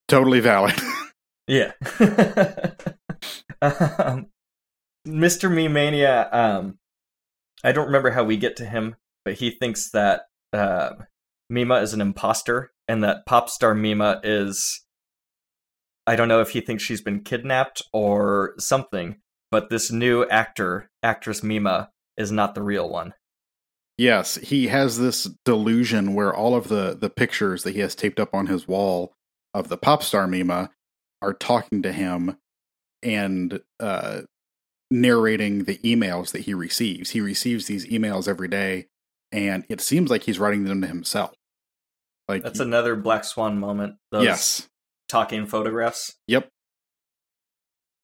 Totally 0.08 0.40
valid. 0.40 0.74
yeah. 1.46 1.72
um, 3.62 4.26
Mr. 5.08 5.52
Me 5.52 5.68
Mania. 5.68 6.28
Um, 6.30 6.78
I 7.64 7.72
don't 7.72 7.86
remember 7.86 8.10
how 8.10 8.24
we 8.24 8.36
get 8.36 8.56
to 8.56 8.66
him, 8.66 8.96
but 9.24 9.34
he 9.34 9.50
thinks 9.50 9.90
that 9.90 10.22
uh, 10.52 10.90
Mima 11.50 11.76
is 11.76 11.94
an 11.94 12.00
imposter, 12.00 12.72
and 12.86 13.02
that 13.02 13.26
pop 13.26 13.48
star 13.48 13.74
Mima 13.74 14.20
is 14.22 14.84
I 16.06 16.16
don't 16.16 16.28
know 16.28 16.40
if 16.40 16.50
he 16.50 16.60
thinks 16.60 16.82
she's 16.82 17.02
been 17.02 17.20
kidnapped 17.20 17.82
or 17.92 18.54
something, 18.58 19.16
but 19.50 19.68
this 19.68 19.90
new 19.92 20.24
actor, 20.28 20.90
actress 21.02 21.42
Mima, 21.42 21.90
is 22.16 22.32
not 22.32 22.54
the 22.54 22.62
real 22.62 22.88
one. 22.88 23.12
Yes, 23.98 24.36
he 24.36 24.68
has 24.68 24.98
this 24.98 25.24
delusion 25.44 26.14
where 26.14 26.34
all 26.34 26.54
of 26.54 26.68
the 26.68 26.96
the 26.98 27.10
pictures 27.10 27.62
that 27.64 27.74
he 27.74 27.80
has 27.80 27.94
taped 27.94 28.20
up 28.20 28.34
on 28.34 28.46
his 28.46 28.68
wall 28.68 29.12
of 29.52 29.68
the 29.68 29.76
pop 29.76 30.02
star 30.02 30.26
Mima 30.26 30.70
are 31.20 31.34
talking 31.34 31.82
to 31.82 31.92
him 31.92 32.38
and 33.02 33.60
uh, 33.80 34.22
narrating 34.90 35.64
the 35.64 35.78
emails 35.78 36.32
that 36.32 36.40
he 36.42 36.54
receives. 36.54 37.10
He 37.10 37.20
receives 37.20 37.66
these 37.66 37.86
emails 37.86 38.26
every 38.28 38.48
day, 38.48 38.86
and 39.32 39.64
it 39.68 39.80
seems 39.80 40.10
like 40.10 40.22
he's 40.24 40.38
writing 40.38 40.64
them 40.64 40.80
to 40.82 40.86
himself. 40.86 41.34
Like 42.28 42.42
That's 42.42 42.60
another 42.60 42.94
Black 42.96 43.24
Swan 43.24 43.58
moment. 43.58 43.96
Those 44.10 44.24
yes, 44.24 44.68
talking 45.08 45.46
photographs. 45.46 46.14
yep. 46.26 46.48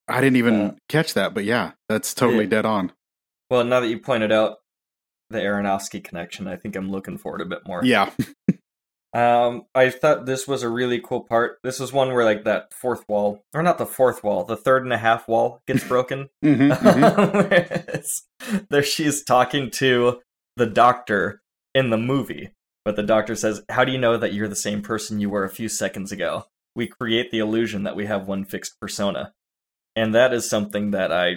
I 0.06 0.20
didn't 0.20 0.36
even 0.36 0.60
Uh, 0.60 0.74
catch 0.88 1.14
that, 1.14 1.32
but 1.34 1.44
yeah, 1.44 1.72
that's 1.88 2.12
totally 2.12 2.44
Yeah. 2.44 2.50
dead 2.50 2.66
on. 2.66 2.92
Well, 3.50 3.64
now 3.64 3.80
that 3.80 3.88
you 3.88 3.98
pointed 3.98 4.32
out 4.32 4.58
the 5.30 5.38
Aronofsky 5.38 6.02
connection, 6.04 6.46
I 6.46 6.56
think 6.56 6.76
I'm 6.76 6.90
looking 6.90 7.16
forward 7.16 7.40
a 7.40 7.46
bit 7.46 7.60
more. 7.66 7.82
Yeah, 7.84 8.10
Um, 9.14 9.66
I 9.76 9.90
thought 9.90 10.26
this 10.26 10.48
was 10.48 10.64
a 10.64 10.68
really 10.68 11.00
cool 11.00 11.20
part. 11.22 11.58
This 11.62 11.78
was 11.78 11.92
one 11.92 12.12
where 12.12 12.24
like 12.24 12.44
that 12.44 12.74
fourth 12.74 13.08
wall, 13.08 13.44
or 13.54 13.62
not 13.62 13.78
the 13.78 13.86
fourth 13.86 14.24
wall, 14.24 14.44
the 14.44 14.56
third 14.56 14.82
and 14.82 14.92
a 14.92 14.98
half 14.98 15.28
wall 15.28 15.62
gets 15.68 15.84
broken. 15.88 16.28
Mhm, 16.44 16.70
mhm. 16.76 17.52
It's- 17.52 18.22
there 18.70 18.82
she's 18.82 19.22
talking 19.22 19.70
to 19.72 20.20
the 20.56 20.66
doctor 20.66 21.40
in 21.74 21.90
the 21.90 21.96
movie, 21.96 22.50
but 22.84 22.96
the 22.96 23.02
doctor 23.04 23.36
says, 23.36 23.62
"How 23.70 23.84
do 23.84 23.92
you 23.92 23.98
know 23.98 24.16
that 24.18 24.32
you're 24.34 24.48
the 24.48 24.56
same 24.56 24.82
person 24.82 25.20
you 25.20 25.30
were 25.30 25.44
a 25.44 25.48
few 25.50 25.68
seconds 25.68 26.10
ago? 26.10 26.44
We 26.74 26.88
create 26.88 27.30
the 27.30 27.38
illusion 27.38 27.84
that 27.84 27.94
we 27.96 28.06
have 28.06 28.26
one 28.26 28.44
fixed 28.44 28.80
persona." 28.80 29.32
And 29.96 30.12
that 30.14 30.34
is 30.34 30.50
something 30.50 30.90
that 30.90 31.12
I 31.12 31.36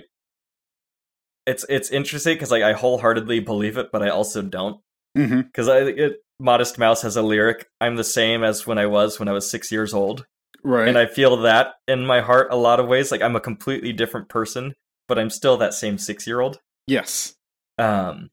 it's 1.46 1.64
it's 1.70 1.92
interesting 1.92 2.34
because 2.36 2.52
like 2.52 2.64
I 2.64 2.74
wholeheartedly 2.74 3.40
believe 3.42 3.78
it, 3.78 3.92
but 3.92 4.02
I 4.04 4.10
also 4.10 4.42
don't 4.42 4.82
because 5.14 5.68
I 5.70 5.80
it, 5.82 6.18
Modest 6.40 6.78
Mouse 6.78 7.02
has 7.02 7.16
a 7.16 7.22
lyric. 7.22 7.68
I'm 7.82 7.96
the 7.96 8.04
same 8.04 8.44
as 8.44 8.68
when 8.68 8.78
I 8.78 8.86
was 8.86 9.20
when 9.20 9.28
I 9.28 9.34
was 9.34 9.50
six 9.50 9.72
years 9.72 9.94
old, 9.94 10.26
right. 10.64 10.88
and 10.88 10.98
I 10.98 11.06
feel 11.06 11.38
that 11.38 11.76
in 11.88 12.06
my 12.06 12.22
heart 12.22 12.48
a 12.52 12.58
lot 12.58 12.80
of 12.80 12.88
ways. 12.88 13.12
Like 13.12 13.22
I'm 13.22 13.36
a 13.36 13.42
completely 13.42 13.94
different 13.94 14.30
person, 14.30 14.74
but 15.08 15.18
I'm 15.18 15.30
still 15.30 15.58
that 15.58 15.74
same 15.74 15.98
six 15.98 16.28
year 16.28 16.40
old. 16.40 16.60
yes, 16.86 17.34
Um, 17.78 18.30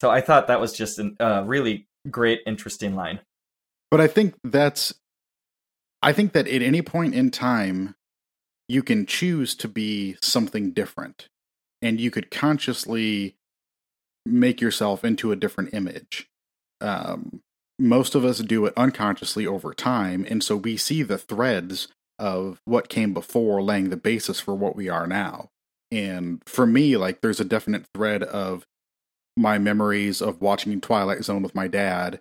so 0.00 0.10
I 0.10 0.20
thought 0.20 0.48
that 0.48 0.60
was 0.60 0.72
just 0.72 0.98
a 0.98 1.12
uh, 1.20 1.42
really 1.42 1.86
great, 2.10 2.40
interesting 2.46 2.96
line. 2.96 3.20
But 3.90 4.00
I 4.00 4.06
think 4.06 4.34
that's 4.42 4.94
I 6.02 6.12
think 6.12 6.32
that 6.32 6.48
at 6.48 6.62
any 6.62 6.82
point 6.82 7.14
in 7.14 7.30
time 7.30 7.94
you 8.68 8.82
can 8.82 9.06
choose 9.06 9.54
to 9.56 9.68
be 9.68 10.16
something 10.22 10.72
different 10.72 11.28
and 11.82 12.00
you 12.00 12.10
could 12.10 12.30
consciously 12.30 13.36
make 14.24 14.60
yourself 14.60 15.04
into 15.04 15.30
a 15.30 15.36
different 15.36 15.74
image. 15.74 16.28
Um, 16.82 17.40
most 17.78 18.14
of 18.14 18.24
us 18.24 18.38
do 18.38 18.66
it 18.66 18.74
unconsciously 18.76 19.46
over 19.46 19.72
time 19.72 20.26
and 20.28 20.42
so 20.42 20.56
we 20.56 20.76
see 20.76 21.02
the 21.02 21.18
threads 21.18 21.88
of 22.18 22.60
what 22.64 22.88
came 22.88 23.14
before 23.14 23.62
laying 23.62 23.90
the 23.90 23.96
basis 23.96 24.38
for 24.38 24.54
what 24.54 24.76
we 24.76 24.88
are 24.88 25.06
now. 25.06 25.48
And 25.90 26.42
for 26.46 26.66
me 26.66 26.96
like 26.96 27.20
there's 27.20 27.40
a 27.40 27.44
definite 27.44 27.86
thread 27.94 28.22
of 28.22 28.66
my 29.36 29.58
memories 29.58 30.20
of 30.20 30.40
watching 30.40 30.80
Twilight 30.80 31.24
Zone 31.24 31.42
with 31.42 31.54
my 31.54 31.66
dad 31.66 32.20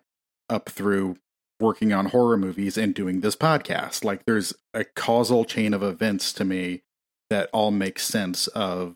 up 0.50 0.70
through 0.70 1.18
working 1.60 1.94
on 1.94 2.08
horror 2.08 2.38
movies 2.38 2.78
and 2.78 2.94
doing 2.94 3.22
this 3.22 3.36
podcast. 3.36 4.04
Like 4.04 4.26
there's 4.26 4.54
a 4.74 4.84
causal 4.84 5.46
chain 5.46 5.74
of 5.74 5.84
events 5.84 6.34
to 6.34 6.44
me 6.46 6.82
that 7.30 7.50
all 7.54 7.72
make 7.72 8.00
sense 8.00 8.48
of 8.48 8.96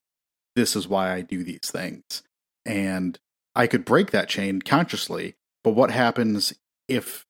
this 0.56 0.76
is 0.76 0.88
why 0.88 1.14
I 1.14 1.22
do 1.22 1.44
these 1.44 1.72
things. 1.72 2.24
And 2.66 3.20
I 3.56 3.68
could 3.68 3.86
break 3.86 4.12
that 4.12 4.28
chain 4.28 4.62
consciously, 4.62 5.36
but 5.66 5.72
what 5.72 5.90
happens 5.90 6.54
if 6.88 7.26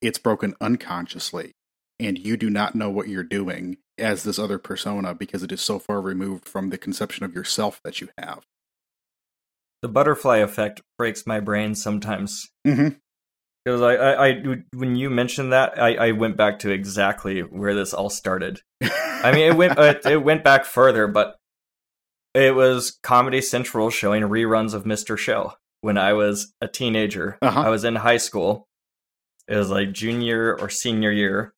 it's 0.00 0.18
broken 0.18 0.54
unconsciously 0.60 1.50
and 1.98 2.16
you 2.16 2.36
do 2.36 2.48
not 2.48 2.76
know 2.76 2.88
what 2.88 3.08
you're 3.08 3.24
doing 3.24 3.78
as 3.98 4.22
this 4.22 4.38
other 4.38 4.58
persona 4.58 5.12
because 5.12 5.42
it 5.42 5.50
is 5.50 5.60
so 5.60 5.80
far 5.80 6.00
removed 6.00 6.48
from 6.48 6.70
the 6.70 6.78
conception 6.78 7.24
of 7.24 7.34
yourself 7.34 7.80
that 7.82 8.00
you 8.00 8.08
have? 8.16 8.44
The 9.82 9.88
butterfly 9.88 10.36
effect 10.36 10.80
breaks 10.96 11.26
my 11.26 11.40
brain 11.40 11.74
sometimes 11.74 12.48
Mm-hmm. 12.64 12.90
because 13.64 13.82
I, 13.82 13.94
I, 13.94 14.28
I, 14.28 14.42
when 14.72 14.94
you 14.94 15.10
mentioned 15.10 15.52
that, 15.52 15.76
I, 15.76 15.94
I 15.96 16.12
went 16.12 16.36
back 16.36 16.60
to 16.60 16.70
exactly 16.70 17.40
where 17.40 17.74
this 17.74 17.92
all 17.92 18.08
started. 18.08 18.60
I 18.80 19.32
mean, 19.34 19.50
it 19.50 19.56
went 19.56 19.76
it, 19.78 20.06
it 20.06 20.22
went 20.22 20.44
back 20.44 20.64
further, 20.64 21.08
but 21.08 21.36
it 22.34 22.54
was 22.54 22.98
Comedy 23.02 23.40
Central 23.40 23.90
showing 23.90 24.22
reruns 24.22 24.74
of 24.74 24.84
Mr. 24.84 25.18
Show 25.18 25.54
when 25.80 25.98
I 25.98 26.12
was 26.12 26.52
a 26.60 26.68
teenager. 26.68 27.38
Uh-huh. 27.42 27.60
I 27.60 27.68
was 27.68 27.84
in 27.84 27.96
high 27.96 28.18
school. 28.18 28.66
It 29.48 29.56
was 29.56 29.70
like 29.70 29.92
junior 29.92 30.56
or 30.58 30.68
senior 30.68 31.10
year. 31.10 31.52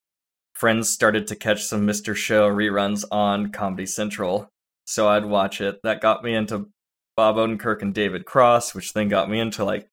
Friends 0.55 0.89
started 0.89 1.27
to 1.29 1.37
catch 1.37 1.65
some 1.65 1.87
Mr. 1.87 2.15
Show 2.15 2.49
reruns 2.49 3.05
on 3.11 3.51
Comedy 3.51 3.87
Central, 3.87 4.49
so 4.87 5.09
I'd 5.09 5.25
watch 5.25 5.61
it. 5.61 5.81
That 5.83 6.01
got 6.01 6.23
me 6.23 6.35
into 6.35 6.69
Bob 7.17 7.37
Odenkirk 7.37 7.83
and 7.83 7.93
David 7.93 8.25
Cross, 8.25 8.75
which 8.75 8.93
then 8.93 9.09
got 9.09 9.29
me 9.29 9.41
into 9.41 9.65
like 9.65 9.89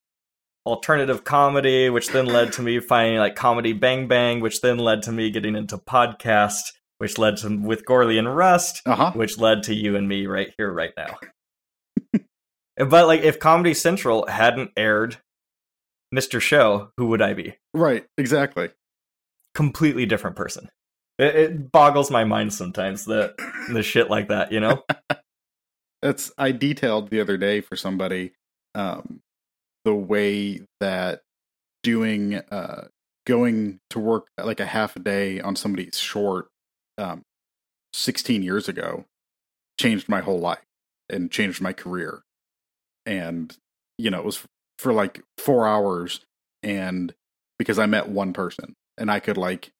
alternative 0.66 1.24
comedy, 1.24 1.90
which 1.90 2.10
then 2.10 2.26
led 2.26 2.54
to 2.54 2.62
me 2.62 2.80
finding 2.80 3.18
like 3.18 3.36
Comedy 3.36 3.74
Bang 3.74 4.08
Bang, 4.08 4.40
which 4.40 4.62
then 4.62 4.78
led 4.78 5.02
to 5.04 5.12
me 5.12 5.32
getting 5.32 5.56
into 5.56 5.78
podcast, 5.78 6.74
which 7.00 7.18
led 7.18 7.38
to 7.38 7.58
with 7.58 7.86
Gourley 7.86 8.20
and 8.20 8.34
Rust, 8.36 8.82
uh-huh. 8.86 9.12
which 9.14 9.38
led 9.38 9.64
to 9.64 9.74
you 9.74 9.96
and 9.96 10.08
me 10.08 10.28
right 10.28 10.54
here, 10.58 10.72
right 10.72 10.94
now. 10.96 11.18
But 12.88 13.08
like, 13.08 13.22
if 13.22 13.40
Comedy 13.40 13.74
Central 13.74 14.26
hadn't 14.28 14.72
aired 14.78 15.18
Mr. 16.14 16.42
Show, 16.42 16.92
who 16.98 17.08
would 17.08 17.22
I 17.22 17.34
be? 17.34 17.56
Right, 17.74 18.06
exactly. 18.18 18.70
Completely 19.54 20.06
different 20.06 20.36
person. 20.36 20.70
It, 21.18 21.36
it 21.36 21.72
boggles 21.72 22.10
my 22.10 22.24
mind 22.24 22.54
sometimes 22.54 23.06
that 23.06 23.36
the 23.72 23.84
shit 23.84 24.10
like 24.10 24.30
that, 24.30 24.52
you 24.52 24.60
know? 24.60 24.84
That's 26.02 26.32
I 26.38 26.52
detailed 26.54 27.10
the 27.10 27.20
other 27.20 27.38
day 27.38 27.60
for 27.60 27.76
somebody 27.76 28.32
um, 28.74 29.20
the 29.84 29.94
way 29.94 30.62
that 30.80 31.22
doing 31.84 32.36
uh, 32.36 32.88
going 33.26 33.80
to 33.90 34.00
work 34.00 34.28
like 34.42 34.60
a 34.60 34.66
half 34.66 34.96
a 34.96 35.00
day 35.00 35.42
on 35.42 35.56
somebody's 35.56 35.98
short 35.98 36.48
um, 36.98 37.24
16 37.94 38.44
years 38.44 38.70
ago 38.70 39.06
changed 39.80 40.08
my 40.08 40.22
whole 40.22 40.40
life 40.40 40.64
and 41.10 41.32
changed 41.32 41.62
my 41.62 41.74
career. 41.74 42.22
And 43.10 43.56
you 43.98 44.10
know, 44.10 44.20
it 44.20 44.26
was 44.26 44.46
for 44.78 44.94
like 44.94 45.22
4 45.40 45.68
hours 45.68 46.22
and 46.64 47.14
because 47.58 47.80
I 47.80 47.86
met 47.86 48.08
one 48.08 48.32
person 48.32 48.76
and 48.98 49.12
I 49.12 49.20
could 49.20 49.38
like 49.38 49.72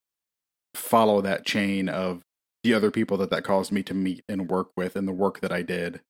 follow 0.74 1.20
that 1.22 1.46
chain 1.46 1.88
of 1.88 2.22
the 2.62 2.74
other 2.74 2.90
people 2.90 3.16
that 3.18 3.30
that 3.30 3.44
caused 3.44 3.72
me 3.72 3.82
to 3.84 3.94
meet 3.94 4.22
and 4.28 4.50
work 4.50 4.68
with 4.76 4.96
and 4.96 5.08
the 5.08 5.12
work 5.12 5.40
that 5.40 5.52
I 5.52 5.62
did. 5.62 6.00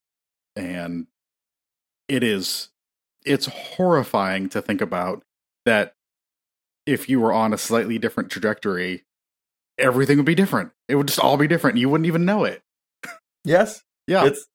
And 0.55 1.07
it 2.09 2.23
is 2.23 2.69
it's 3.23 3.45
horrifying 3.45 4.49
to 4.49 4.61
think 4.61 4.81
about 4.81 5.23
that 5.65 5.93
if 6.85 7.07
you 7.07 7.21
were 7.21 7.31
on 7.31 7.53
a 7.53 7.57
slightly 7.57 7.99
different 7.99 8.31
trajectory 8.31 9.03
everything 9.77 10.17
would 10.17 10.25
be 10.25 10.35
different. 10.35 10.71
It 10.87 10.95
would 10.95 11.07
just 11.07 11.19
all 11.19 11.37
be 11.37 11.47
different. 11.47 11.77
You 11.77 11.89
wouldn't 11.89 12.07
even 12.07 12.25
know 12.25 12.43
it. 12.43 12.61
Yes. 13.43 13.81
yeah. 14.07 14.25
It's 14.25 14.45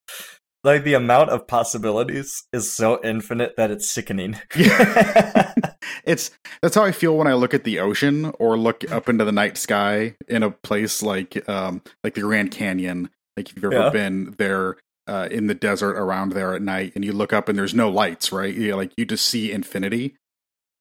like 0.67 0.83
the 0.83 0.93
amount 0.93 1.31
of 1.31 1.47
possibilities 1.47 2.43
is 2.53 2.71
so 2.71 2.99
infinite 3.03 3.55
that 3.57 3.71
it's 3.71 3.89
sickening. 3.89 4.39
Yeah. 4.55 5.53
it's 6.05 6.31
that's 6.61 6.75
how 6.75 6.83
I 6.83 6.91
feel 6.91 7.17
when 7.17 7.27
I 7.27 7.33
look 7.33 7.53
at 7.53 7.63
the 7.63 7.79
ocean 7.79 8.25
or 8.39 8.57
look 8.57 8.89
up 8.91 9.09
into 9.09 9.25
the 9.25 9.31
night 9.31 9.57
sky 9.57 10.15
in 10.27 10.43
a 10.43 10.51
place 10.51 11.01
like 11.01 11.47
um 11.49 11.81
like 12.03 12.13
the 12.13 12.21
Grand 12.21 12.51
Canyon. 12.51 13.09
Like 13.35 13.49
if 13.49 13.55
you've 13.55 13.65
ever 13.65 13.85
Yeah. 13.85 13.89
been 13.89 14.35
there 14.37 14.77
uh, 15.07 15.29
in 15.31 15.47
the 15.47 15.55
desert 15.55 15.95
around 15.97 16.33
there 16.33 16.53
at 16.53 16.61
night 16.61 16.91
and 16.95 17.05
you 17.05 17.13
look 17.13 17.31
up 17.31 17.47
and 17.47 17.57
there's 17.57 17.73
no 17.73 17.89
lights, 17.89 18.31
right? 18.31 18.53
You 18.53 18.75
like 18.75 18.91
you 18.97 19.05
just 19.05 19.25
see 19.25 19.51
infinity. 19.51 20.15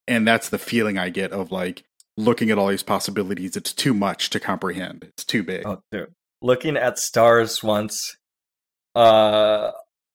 And 0.09 0.27
that's 0.27 0.49
the 0.49 0.59
feeling 0.59 0.99
I 0.99 1.11
get 1.11 1.33
of 1.33 1.53
like 1.53 1.85
looking 2.17 2.51
at 2.51 2.59
all 2.59 2.69
these 2.69 2.83
possibilities. 2.83 3.57
It's 3.57 3.73
too 3.73 3.95
much 3.95 4.31
to 4.31 4.41
comprehend. 4.41 5.05
It's 5.05 5.25
too 5.25 5.43
big. 5.43 5.65
Oh, 5.67 5.81
dude. 5.93 6.13
Looking 6.43 6.77
at 6.77 6.99
stars 6.99 7.63
once, 7.63 8.17
uh, 8.97 9.71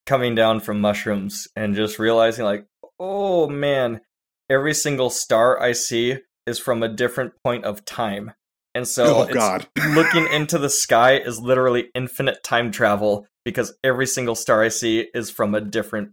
coming 0.05 0.35
down 0.35 0.59
from 0.59 0.81
mushrooms 0.81 1.47
and 1.55 1.75
just 1.75 1.99
realizing, 1.99 2.43
like, 2.43 2.65
oh 2.99 3.47
man, 3.47 4.01
every 4.49 4.73
single 4.73 5.09
star 5.09 5.61
I 5.61 5.71
see 5.71 6.17
is 6.45 6.59
from 6.59 6.83
a 6.83 6.89
different 6.89 7.33
point 7.43 7.63
of 7.63 7.85
time. 7.85 8.33
And 8.73 8.87
so 8.87 9.17
oh 9.17 9.21
it's- 9.23 9.35
God. 9.35 9.67
looking 9.95 10.27
into 10.31 10.57
the 10.57 10.69
sky 10.69 11.17
is 11.17 11.39
literally 11.39 11.89
infinite 11.93 12.43
time 12.43 12.71
travel 12.71 13.27
because 13.45 13.73
every 13.83 14.07
single 14.07 14.35
star 14.35 14.63
I 14.63 14.69
see 14.69 15.07
is 15.13 15.29
from 15.29 15.53
a 15.55 15.61
different 15.61 16.11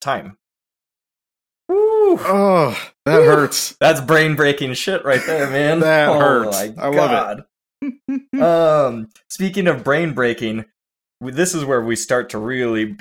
time. 0.00 0.36
Woo! 1.68 2.18
Oh, 2.20 2.78
that 3.06 3.20
Whew. 3.20 3.26
hurts. 3.30 3.76
That's 3.80 4.00
brain 4.00 4.34
breaking 4.36 4.74
shit 4.74 5.04
right 5.04 5.22
there, 5.26 5.48
man. 5.48 5.80
That 5.80 6.08
oh 6.10 6.18
hurts. 6.18 6.76
My 6.76 6.82
I 6.82 6.88
love 6.88 7.44
God. 8.40 8.90
um, 8.90 9.08
speaking 9.30 9.66
of 9.68 9.82
brain 9.84 10.12
breaking, 10.12 10.64
this 11.30 11.54
is 11.54 11.64
where 11.64 11.82
we 11.82 11.96
start 11.96 12.30
to 12.30 12.38
really 12.38 12.96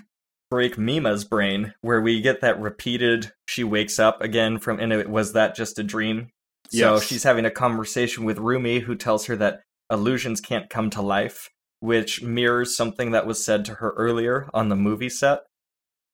break 0.49 0.77
Mima's 0.77 1.23
brain, 1.23 1.73
where 1.81 2.01
we 2.01 2.21
get 2.21 2.41
that 2.41 2.59
repeated. 2.59 3.31
She 3.47 3.63
wakes 3.63 3.99
up 3.99 4.21
again 4.21 4.59
from, 4.59 4.79
and 4.79 4.91
it 4.91 5.09
was 5.09 5.33
that 5.33 5.55
just 5.55 5.79
a 5.79 5.83
dream. 5.83 6.29
So 6.69 6.95
Yes. 6.95 7.03
she's 7.03 7.23
having 7.23 7.45
a 7.45 7.51
conversation 7.51 8.23
with 8.23 8.37
Rumi, 8.37 8.79
who 8.79 8.95
tells 8.95 9.25
her 9.25 9.35
that 9.37 9.61
illusions 9.91 10.39
can't 10.41 10.69
come 10.69 10.89
to 10.91 11.01
life, 11.01 11.49
which 11.79 12.21
mirrors 12.21 12.75
something 12.75 13.11
that 13.11 13.25
was 13.25 13.43
said 13.43 13.65
to 13.65 13.75
her 13.75 13.91
earlier 13.97 14.49
on 14.53 14.69
the 14.69 14.75
movie 14.75 15.09
set. 15.09 15.41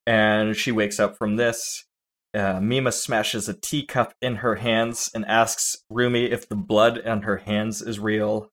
And 0.05 0.55
she 0.55 0.71
wakes 0.71 0.99
up 0.99 1.17
from 1.17 1.35
this. 1.35 1.83
Uh, 2.33 2.59
Mima 2.61 2.91
smashes 2.91 3.49
a 3.49 3.53
teacup 3.53 4.13
in 4.21 4.37
her 4.37 4.55
hands 4.55 5.09
and 5.13 5.25
asks 5.25 5.75
Rumi 5.89 6.25
if 6.25 6.47
the 6.47 6.55
blood 6.55 7.05
on 7.05 7.23
her 7.23 7.37
hands 7.37 7.81
is 7.81 7.99
real. 7.99 8.49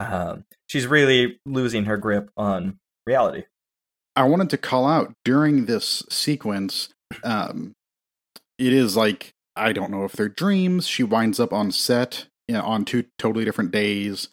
Um, 0.00 0.44
she's 0.66 0.86
really 0.86 1.38
losing 1.46 1.84
her 1.84 1.96
grip 1.96 2.30
on 2.36 2.78
reality. 3.06 3.44
I 4.14 4.24
wanted 4.24 4.50
to 4.50 4.58
call 4.58 4.86
out 4.86 5.14
during 5.24 5.66
this 5.66 6.02
sequence. 6.10 6.88
Um, 7.24 7.72
it 8.58 8.72
is 8.72 8.96
like 8.96 9.32
I 9.56 9.72
don't 9.72 9.90
know 9.90 10.04
if 10.04 10.12
they're 10.12 10.28
dreams. 10.28 10.86
She 10.86 11.02
winds 11.02 11.38
up 11.38 11.52
on 11.52 11.70
set 11.70 12.26
you 12.48 12.54
know, 12.54 12.64
on 12.64 12.84
two 12.84 13.04
totally 13.18 13.44
different 13.44 13.70
days, 13.70 14.28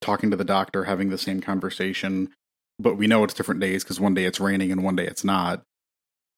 talking 0.00 0.30
to 0.30 0.36
the 0.36 0.44
doctor, 0.44 0.84
having 0.84 1.10
the 1.10 1.18
same 1.18 1.40
conversation. 1.40 2.30
But 2.78 2.96
we 2.96 3.06
know 3.06 3.24
it's 3.24 3.34
different 3.34 3.60
days 3.60 3.84
because 3.84 4.00
one 4.00 4.14
day 4.14 4.24
it's 4.24 4.40
raining 4.40 4.72
and 4.72 4.84
one 4.84 4.96
day 4.96 5.06
it's 5.06 5.24
not. 5.24 5.62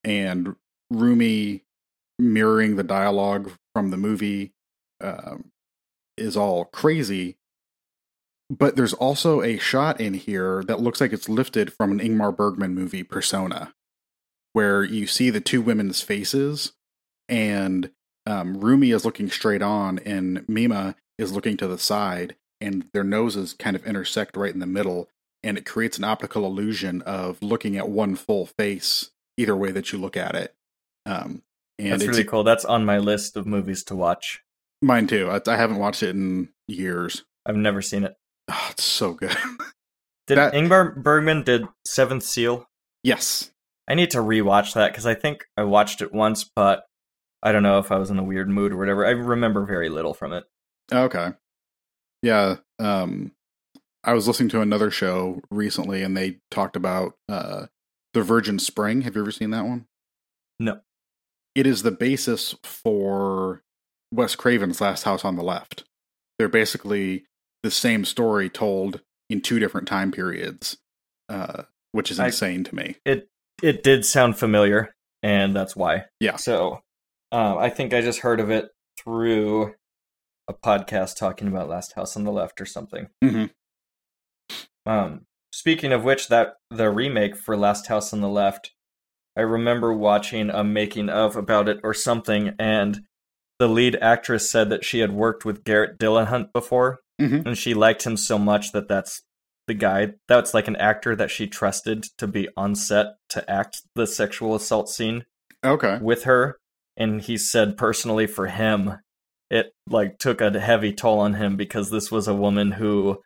And 0.04 0.56
Rumi 0.90 1.62
mirroring 2.18 2.76
the 2.76 2.84
dialogue 2.84 3.52
from 3.74 3.90
the 3.90 3.96
movie 3.96 4.52
um, 5.02 5.50
is 6.16 6.36
all 6.36 6.66
crazy. 6.66 7.36
But 8.48 8.76
there's 8.76 8.92
also 8.92 9.42
a 9.42 9.58
shot 9.58 10.00
in 10.00 10.14
here 10.14 10.62
that 10.64 10.80
looks 10.80 11.00
like 11.00 11.12
it's 11.12 11.28
lifted 11.28 11.72
from 11.72 11.90
an 11.90 11.98
Ingmar 11.98 12.36
Bergman 12.36 12.74
movie, 12.74 13.02
Persona, 13.02 13.74
where 14.52 14.84
you 14.84 15.06
see 15.06 15.30
the 15.30 15.40
two 15.40 15.60
women's 15.60 16.00
faces, 16.00 16.72
and 17.28 17.90
um, 18.24 18.60
Rumi 18.60 18.90
is 18.92 19.04
looking 19.04 19.30
straight 19.30 19.62
on, 19.62 19.98
and 20.00 20.48
Mima 20.48 20.94
is 21.18 21.32
looking 21.32 21.56
to 21.56 21.66
the 21.66 21.78
side, 21.78 22.36
and 22.60 22.86
their 22.92 23.04
noses 23.04 23.52
kind 23.52 23.74
of 23.74 23.84
intersect 23.84 24.36
right 24.36 24.54
in 24.54 24.60
the 24.60 24.66
middle, 24.66 25.08
and 25.42 25.58
it 25.58 25.66
creates 25.66 25.98
an 25.98 26.04
optical 26.04 26.46
illusion 26.46 27.02
of 27.02 27.42
looking 27.42 27.76
at 27.76 27.88
one 27.88 28.14
full 28.14 28.46
face, 28.46 29.10
either 29.36 29.56
way 29.56 29.72
that 29.72 29.92
you 29.92 29.98
look 29.98 30.16
at 30.16 30.36
it. 30.36 30.54
Um, 31.04 31.42
and 31.78 31.92
That's 31.92 32.04
it's 32.04 32.08
really 32.10 32.24
cool. 32.24 32.44
That's 32.44 32.64
on 32.64 32.84
my 32.84 32.98
list 32.98 33.36
of 33.36 33.46
movies 33.46 33.84
to 33.84 33.96
watch. 33.96 34.42
mine 34.80 35.06
too. 35.06 35.30
I, 35.30 35.40
I 35.48 35.56
haven't 35.56 35.78
watched 35.78 36.02
it 36.02 36.10
in 36.10 36.50
years. 36.68 37.24
I've 37.44 37.56
never 37.56 37.82
seen 37.82 38.04
it. 38.04 38.16
Oh, 38.48 38.68
it's 38.70 38.84
so 38.84 39.12
good. 39.14 39.36
Did 40.26 40.38
That- 40.38 40.54
Ingmar 40.54 40.96
Bergman 41.02 41.42
did 41.44 41.66
Seventh 41.86 42.22
Seal? 42.24 42.66
yes. 43.02 43.50
I 43.88 43.94
need 43.94 44.10
to 44.10 44.18
rewatch 44.18 44.74
that 44.74 44.90
because 44.90 45.06
I 45.06 45.14
think 45.14 45.44
I 45.56 45.62
watched 45.62 46.02
it 46.02 46.12
once, 46.12 46.42
but 46.42 46.82
I 47.40 47.52
don't 47.52 47.62
know 47.62 47.78
if 47.78 47.92
I 47.92 47.98
was 47.98 48.10
in 48.10 48.18
a 48.18 48.24
weird 48.24 48.48
mood 48.48 48.72
or 48.72 48.76
whatever. 48.76 49.06
I 49.06 49.10
remember 49.10 49.64
very 49.64 49.88
little 49.88 50.12
from 50.12 50.32
it. 50.32 50.42
Okay. 50.92 51.28
Yeah. 52.20 52.56
Um, 52.80 53.30
I 54.02 54.12
was 54.12 54.26
listening 54.26 54.48
to 54.48 54.60
another 54.60 54.90
show 54.90 55.40
recently, 55.52 56.02
and 56.02 56.16
they 56.16 56.38
talked 56.50 56.74
about 56.74 57.12
uh, 57.28 57.66
the 58.12 58.22
Virgin 58.24 58.58
Spring. 58.58 59.02
Have 59.02 59.14
you 59.14 59.20
ever 59.22 59.30
seen 59.30 59.50
that 59.50 59.66
one? 59.66 59.86
No. 60.58 60.80
It 61.54 61.64
is 61.68 61.84
the 61.84 61.92
basis 61.92 62.56
for 62.64 63.62
Wes 64.12 64.34
Craven's 64.34 64.80
Last 64.80 65.04
House 65.04 65.24
on 65.24 65.36
the 65.36 65.44
Left. 65.44 65.84
They're 66.40 66.48
basically 66.48 67.26
the 67.66 67.70
same 67.72 68.04
story 68.04 68.48
told 68.48 69.00
in 69.28 69.40
two 69.40 69.58
different 69.58 69.88
time 69.88 70.12
periods, 70.12 70.78
uh, 71.28 71.64
which 71.90 72.12
is 72.12 72.20
I- 72.20 72.26
insane 72.26 72.62
to 72.64 72.74
me. 72.74 72.94
It 73.04 73.28
it 73.60 73.82
did 73.82 74.04
sound 74.04 74.38
familiar, 74.38 74.94
and 75.22 75.54
that's 75.56 75.74
why. 75.74 76.04
Yeah. 76.20 76.36
So 76.36 76.80
um, 77.32 77.58
I 77.58 77.68
think 77.70 77.92
I 77.92 78.00
just 78.02 78.20
heard 78.20 78.38
of 78.38 78.50
it 78.50 78.68
through 79.02 79.74
a 80.48 80.54
podcast 80.54 81.16
talking 81.16 81.48
about 81.48 81.68
Last 81.68 81.94
House 81.94 82.16
on 82.16 82.22
the 82.22 82.30
Left 82.30 82.60
or 82.60 82.66
something. 82.66 83.08
Mhm. 83.24 83.50
Um, 84.86 85.26
speaking 85.52 85.92
of 85.92 86.04
which, 86.04 86.28
that 86.28 86.54
the 86.70 86.90
remake 86.90 87.36
for 87.36 87.56
Last 87.56 87.88
House 87.88 88.12
on 88.12 88.20
the 88.20 88.28
Left, 88.28 88.72
I 89.36 89.40
remember 89.40 89.92
watching 89.92 90.50
a 90.50 90.62
making 90.62 91.08
of 91.08 91.34
about 91.34 91.68
it 91.68 91.80
or 91.82 91.92
something, 91.92 92.54
and 92.60 93.00
the 93.58 93.68
lead 93.68 93.96
actress 94.02 94.50
said 94.50 94.68
that 94.70 94.84
she 94.84 94.98
had 95.00 95.12
worked 95.12 95.44
with 95.44 95.64
Garrett 95.64 95.98
Dillahunt 95.98 96.52
before, 96.52 97.00
Mhm. 97.20 97.46
and 97.46 97.58
she 97.58 97.72
liked 97.74 98.04
him 98.04 98.16
so 98.16 98.38
much 98.38 98.72
that 98.72 98.88
that's 98.88 99.22
the 99.66 99.74
guy. 99.74 100.12
That's 100.28 100.54
like 100.54 100.68
an 100.68 100.76
actor 100.76 101.16
that 101.16 101.30
she 101.30 101.46
trusted 101.46 102.04
to 102.18 102.26
be 102.26 102.48
on 102.56 102.74
set 102.74 103.16
to 103.30 103.50
act 103.50 103.82
the 103.94 104.06
sexual 104.06 104.54
assault 104.54 104.88
scene 104.88 105.24
Okay. 105.64 105.98
with 106.00 106.24
her 106.24 106.58
and 106.96 107.20
he 107.22 107.36
said 107.36 107.76
personally 107.76 108.26
for 108.26 108.46
him 108.46 108.98
it 109.50 109.72
like 109.88 110.18
took 110.18 110.40
a 110.40 110.58
heavy 110.60 110.92
toll 110.92 111.18
on 111.18 111.34
him 111.34 111.56
because 111.56 111.90
this 111.90 112.10
was 112.12 112.28
a 112.28 112.34
woman 112.34 112.72
who 112.72 113.20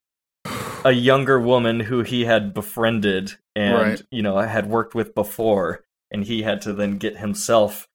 a 0.84 0.92
younger 0.92 1.38
woman 1.38 1.80
who 1.80 2.02
he 2.02 2.24
had 2.24 2.54
befriended 2.54 3.34
and 3.54 3.74
Right. 3.74 4.02
you 4.10 4.22
know 4.22 4.38
had 4.38 4.66
worked 4.66 4.94
with 4.94 5.14
before 5.14 5.84
and 6.10 6.24
he 6.24 6.42
had 6.42 6.62
to 6.62 6.72
then 6.72 6.96
get 6.98 7.18
himself 7.18 7.86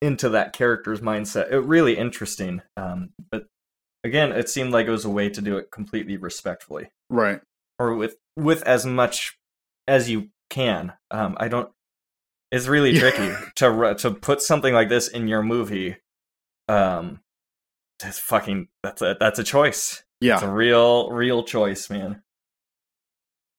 into 0.00 0.28
that 0.28 0.52
character's 0.52 1.00
mindset 1.00 1.50
it 1.50 1.58
really 1.60 1.96
interesting 1.96 2.62
um 2.76 3.10
but 3.30 3.46
again 4.04 4.30
it 4.32 4.48
seemed 4.48 4.70
like 4.72 4.86
it 4.86 4.90
was 4.90 5.04
a 5.04 5.10
way 5.10 5.28
to 5.28 5.40
do 5.40 5.56
it 5.58 5.70
completely 5.72 6.16
respectfully 6.16 6.88
Right. 7.10 7.40
or 7.78 7.94
with 7.94 8.16
with 8.36 8.62
as 8.62 8.84
much 8.86 9.36
as 9.88 10.08
you 10.10 10.28
can. 10.50 10.92
Um, 11.10 11.34
I 11.40 11.48
don't. 11.48 11.70
It's 12.52 12.66
really 12.68 12.90
Yeah. 12.92 13.00
tricky 13.00 13.34
to 13.56 13.94
to 13.98 14.10
put 14.12 14.40
something 14.42 14.72
like 14.74 14.88
this 14.90 15.08
in 15.08 15.26
your 15.28 15.42
movie. 15.42 15.96
Um, 16.68 17.20
that's 17.98 18.18
fucking 18.18 18.68
that's 18.82 19.00
a 19.02 19.16
that's 19.18 19.38
a 19.38 19.44
choice. 19.44 20.04
Yeah. 20.20 20.34
It's 20.34 20.42
a 20.42 20.50
real 20.52 21.10
real 21.10 21.42
choice, 21.42 21.88
man. 21.90 22.22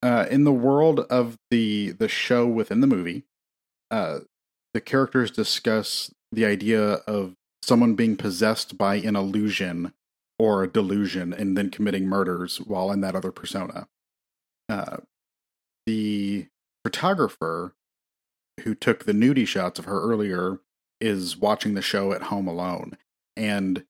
uh, 0.02 0.26
in 0.30 0.44
the 0.46 0.54
world 0.54 1.02
of 1.10 1.38
the 1.52 1.92
the 1.92 2.08
show 2.08 2.46
within 2.48 2.80
the 2.82 2.88
movie, 2.88 3.26
uh, 3.92 4.20
the 4.74 4.82
characters 4.82 5.32
discuss 5.32 6.12
the 6.32 6.46
idea 6.46 6.82
of 6.82 7.36
someone 7.64 7.96
being 7.96 8.16
possessed 8.16 8.78
by 8.78 8.96
an 8.96 9.16
illusion 9.16 9.94
or 10.38 10.64
a 10.64 10.68
delusion 10.68 11.34
and 11.34 11.58
then 11.58 11.70
committing 11.70 12.08
murders 12.08 12.58
while 12.62 12.92
in 12.92 13.02
that 13.02 13.16
other 13.16 13.32
persona. 13.32 13.88
Uh, 14.70 14.98
the 15.86 16.48
photographer 16.84 17.74
who 18.62 18.74
took 18.74 19.06
the 19.06 19.14
nudie 19.14 19.48
shots 19.48 19.80
of 19.80 19.86
her 19.86 20.02
earlier 20.02 20.60
is 21.02 21.38
watching 21.38 21.74
the 21.74 21.82
show 21.82 22.12
at 22.14 22.24
home 22.24 22.48
alone, 22.48 22.98
and 23.36 23.86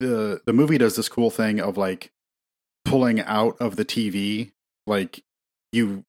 the 0.00 0.40
the 0.46 0.52
movie 0.52 0.78
does 0.78 0.96
this 0.96 1.08
cool 1.08 1.30
thing 1.30 1.60
of 1.60 1.76
like 1.76 2.10
pulling 2.84 3.20
out 3.20 3.56
of 3.60 3.76
the 3.76 3.84
TV 3.84 4.52
like 4.86 5.22
you 5.72 6.04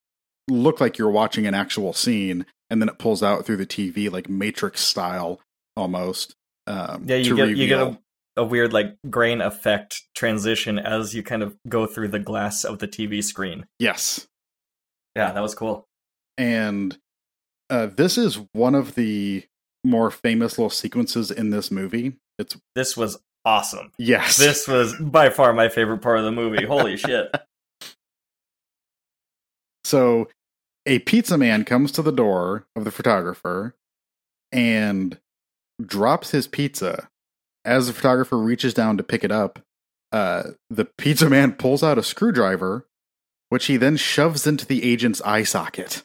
look 0.50 0.80
like 0.80 0.98
you're 0.98 1.10
watching 1.10 1.46
an 1.46 1.54
actual 1.54 1.94
scene 1.94 2.46
and 2.70 2.82
then 2.82 2.90
it 2.90 2.98
pulls 2.98 3.22
out 3.24 3.46
through 3.46 3.58
the 3.58 3.66
TV 3.66 4.12
like 4.12 4.30
matrix 4.30 4.82
style 4.82 5.40
almost 5.76 6.36
um 6.68 7.04
Yeah, 7.06 7.18
you 7.18 7.36
get 7.36 7.50
you 7.50 7.68
get 7.68 7.80
a, 7.80 7.98
a 8.38 8.44
weird 8.44 8.74
like 8.74 8.96
grain 9.10 9.42
effect 9.42 10.02
transition 10.16 10.80
as 10.80 11.14
you 11.14 11.24
kind 11.24 11.44
of 11.44 11.56
go 11.70 11.86
through 11.86 12.08
the 12.10 12.20
glass 12.20 12.64
of 12.64 12.80
the 12.80 12.88
TV 12.88 13.24
screen. 13.24 13.66
yes 13.80 14.28
Yeah, 15.16 15.32
that 15.32 15.42
was 15.42 15.54
cool. 15.56 15.86
and 16.38 16.98
uh 17.70 17.88
this 17.88 18.18
is 18.18 18.40
one 18.54 18.76
of 18.76 18.96
the 18.96 19.44
more 19.84 20.10
famous 20.10 20.58
little 20.58 20.70
sequences 20.70 21.30
in 21.32 21.52
this 21.52 21.70
movie 21.72 22.14
it's 22.40 22.58
This 22.76 22.98
was 22.98 23.18
awesome. 23.46 23.92
yes 24.00 24.38
This 24.38 24.68
was 24.68 24.96
by 25.00 25.30
far 25.30 25.54
my 25.54 25.70
favorite 25.70 26.00
part 26.02 26.18
of 26.18 26.26
the 26.26 26.32
movie. 26.32 26.66
Holy 26.66 26.98
shit. 27.06 27.32
So 29.84 30.28
a 30.86 31.00
pizza 31.00 31.38
man 31.38 31.66
comes 31.66 31.92
to 31.94 32.02
the 32.02 32.12
door 32.12 32.66
of 32.76 32.84
the 32.84 32.92
photographer 32.92 33.76
and 34.52 35.20
drops 35.84 36.32
his 36.32 36.48
pizza. 36.48 37.10
As 37.64 37.88
the 37.88 37.94
photographer 37.94 38.38
reaches 38.38 38.74
down 38.74 38.98
to 38.98 39.04
pick 39.04 39.24
it 39.24 39.32
up, 39.32 39.60
uh, 40.12 40.52
the 40.70 40.86
pizza 40.86 41.30
man 41.30 41.54
pulls 41.54 41.84
out 41.84 41.98
a 41.98 42.04
screwdriver, 42.04 42.88
which 43.50 43.66
he 43.66 43.78
then 43.78 43.98
shoves 43.98 44.46
into 44.46 44.66
the 44.66 44.84
agent's 44.84 45.22
eye 45.22 45.44
socket, 45.44 46.04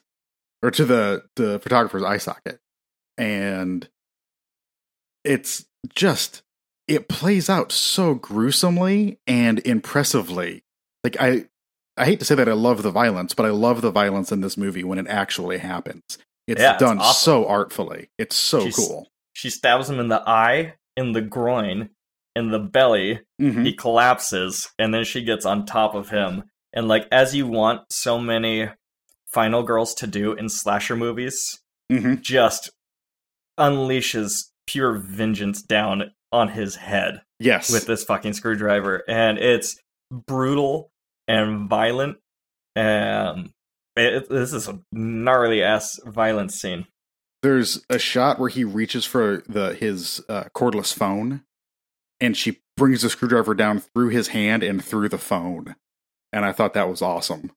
or 0.63 0.71
to 0.71 0.85
the, 0.85 1.25
the 1.37 1.59
photographer's 1.59 2.03
eye 2.03 2.17
socket. 2.17 2.61
And 3.19 3.89
it's 5.23 5.67
just, 5.95 6.43
it 6.89 7.09
plays 7.09 7.51
out 7.51 7.73
so 7.73 8.15
gruesomely 8.15 9.19
and 9.27 9.59
impressively. 9.67 10.65
Like, 11.05 11.17
I, 11.21 11.45
I 11.97 12.05
hate 12.07 12.19
to 12.21 12.25
say 12.25 12.35
that 12.35 12.49
I 12.49 12.53
love 12.53 12.83
the 12.83 12.91
violence, 12.91 13.35
but 13.35 13.47
I 13.47 13.51
love 13.51 13.83
the 13.83 13.91
violence 13.91 14.33
in 14.33 14.41
this 14.41 14.57
movie 14.57 14.85
when 14.85 14.99
it 14.99 15.07
actually 15.09 15.59
happens. 15.59 16.03
It's 16.47 16.61
Yeah, 16.61 16.73
it's 16.75 16.81
done 16.81 16.99
awesome. 16.99 17.15
so 17.45 17.47
artfully. 17.49 18.09
It's 18.19 18.37
so 18.37 18.71
cool. 18.71 19.09
She 19.33 19.51
stabs 19.51 19.89
him 19.91 20.01
in 20.01 20.09
the 20.09 20.23
eye, 20.29 20.75
in 20.97 21.13
the 21.13 21.21
groin, 21.21 21.91
in 22.35 22.51
the 22.51 22.59
belly, 22.59 23.21
Mhm. 23.41 23.65
he 23.65 23.73
collapses 23.75 24.69
and 24.79 24.95
then 24.95 25.05
she 25.05 25.23
gets 25.23 25.45
on 25.45 25.67
top 25.67 25.95
of 25.95 26.11
him 26.11 26.45
and 26.73 26.87
like 26.89 27.07
as 27.11 27.35
you 27.35 27.47
want 27.47 27.93
so 27.93 28.19
many 28.21 28.69
final 29.27 29.63
girls 29.65 29.95
to 29.95 30.07
do 30.07 30.33
in 30.33 30.49
slasher 30.49 30.95
movies 30.97 31.59
hmm 31.91 32.15
just 32.21 32.71
unleashes 33.59 34.51
pure 34.67 34.93
vengeance 34.99 35.63
down 35.63 36.13
on 36.33 36.49
his 36.49 36.77
head 36.77 37.23
Yes. 37.41 37.71
with 37.71 37.87
this 37.87 38.05
fucking 38.05 38.35
screwdriver 38.35 39.03
and 39.09 39.39
it's 39.39 39.77
brutal 40.13 40.91
and 41.31 41.69
violent 41.69 42.19
and 42.75 43.51
it, 43.97 44.29
this 44.29 44.53
is 44.53 44.69
a 44.69 44.81
gnarly 44.93 45.63
ass 45.63 45.99
violence 46.05 46.61
scene. 46.61 46.87
There's 47.43 47.85
a 47.89 47.99
shot 47.99 48.39
where 48.39 48.49
he 48.49 48.65
reaches 48.65 49.05
for 49.05 49.43
the 49.49 49.75
his 49.75 50.23
uh, 50.29 50.45
cordless 50.55 50.93
phone, 50.93 51.43
and 52.21 52.37
she 52.37 52.61
brings 52.77 53.03
the 53.03 53.11
screwdriver 53.11 53.55
down 53.55 53.81
through 53.81 54.09
his 54.09 54.29
hand 54.29 54.63
and 54.63 54.85
through 54.85 55.09
the 55.09 55.19
phone, 55.19 55.77
and 56.33 56.45
I 56.45 56.53
thought 56.53 56.75
that 56.75 56.89
was 56.89 57.03
awesome. 57.03 57.53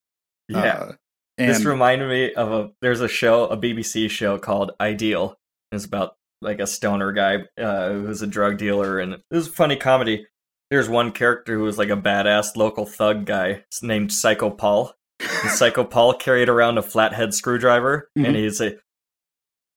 yeah. 0.48 0.60
Uh, 0.60 0.92
and 1.40 1.50
this 1.50 1.66
reminded 1.66 2.10
me 2.10 2.34
of 2.34 2.52
a 2.52 2.72
there's 2.82 3.02
a 3.02 3.08
show 3.08 3.46
a 3.46 3.58
bbc 3.58 4.10
show 4.10 4.38
called 4.38 4.72
ideal. 4.80 5.36
It's 5.72 5.86
about 5.86 6.12
like 6.44 6.60
a 6.60 6.68
stoner 6.68 7.12
guy 7.12 7.46
uh, 7.60 7.90
who's 7.90 8.22
a 8.22 8.28
drug 8.28 8.60
dealer 8.60 9.00
and 9.00 9.14
it 9.14 9.22
was 9.32 9.48
a 9.48 9.52
funny 9.52 9.76
comedy 9.76 10.28
there's 10.74 10.90
one 10.90 11.12
character 11.12 11.54
who 11.56 11.64
was 11.64 11.78
like 11.78 11.90
a 11.90 11.96
badass 11.96 12.56
local 12.56 12.86
thug 12.88 13.26
guy 13.26 13.64
named 13.84 14.12
psycho 14.12 14.50
paul 14.50 14.92
and 15.20 15.52
psycho 15.52 15.84
paul 15.94 16.16
carried 16.16 16.50
around 16.50 16.80
a 16.80 16.82
flathead 16.82 17.32
screwdriver 17.34 18.10
Mhm. 18.18 18.26
and 18.28 18.36
he'd 18.36 18.56
say 18.56 18.78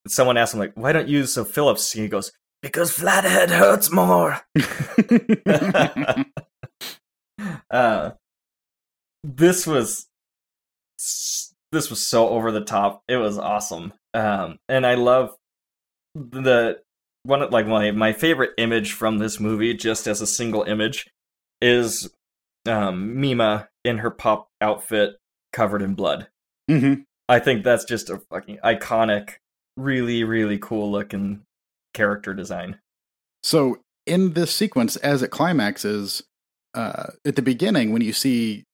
someone 0.08 0.38
asked 0.38 0.54
him 0.54 0.60
like 0.60 0.72
why 0.74 0.92
don't 0.92 1.08
you 1.08 1.18
use 1.18 1.36
a 1.36 1.44
phillips 1.44 1.94
And 1.94 2.02
he 2.04 2.08
goes 2.08 2.32
because 2.62 2.90
flathead 2.92 3.50
hurts 3.50 3.92
more 3.92 4.40
uh, 7.70 8.12
this 9.22 9.66
was 9.66 10.06
this 11.72 11.90
was 11.90 12.06
so 12.06 12.28
over 12.30 12.52
the 12.52 12.64
top. 12.64 13.02
It 13.08 13.16
was 13.16 13.38
awesome, 13.38 13.92
um, 14.14 14.58
and 14.68 14.86
I 14.86 14.94
love 14.94 15.34
the 16.14 16.80
one 17.26 17.42
of 17.42 17.52
like 17.52 17.66
my 17.66 17.90
my 17.90 18.12
favorite 18.12 18.52
image 18.58 18.92
from 18.92 19.18
this 19.18 19.40
movie, 19.40 19.74
just 19.74 20.06
as 20.06 20.20
a 20.20 20.26
single 20.26 20.62
image, 20.62 21.06
is 21.60 22.08
um, 22.66 23.20
Mima 23.20 23.68
in 23.84 23.98
her 23.98 24.10
pop 24.10 24.48
outfit 24.60 25.16
covered 25.52 25.82
in 25.82 25.94
blood. 25.94 26.28
Mhm. 26.70 27.04
I 27.28 27.38
think 27.38 27.64
that's 27.64 27.84
just 27.84 28.10
a 28.10 28.18
fucking 28.30 28.58
iconic, 28.64 29.34
really 29.76 30.24
really 30.24 30.58
cool 30.58 30.90
looking 30.90 31.42
character 31.94 32.34
design. 32.34 32.78
So 33.42 33.80
in 34.06 34.34
this 34.34 34.54
sequence, 34.54 34.96
as 34.96 35.22
it 35.22 35.30
climaxes, 35.30 36.22
uh, 36.74 37.12
at 37.24 37.36
the 37.36 37.42
beginning, 37.42 37.92
when 37.92 38.02
you 38.02 38.12
see 38.12 38.64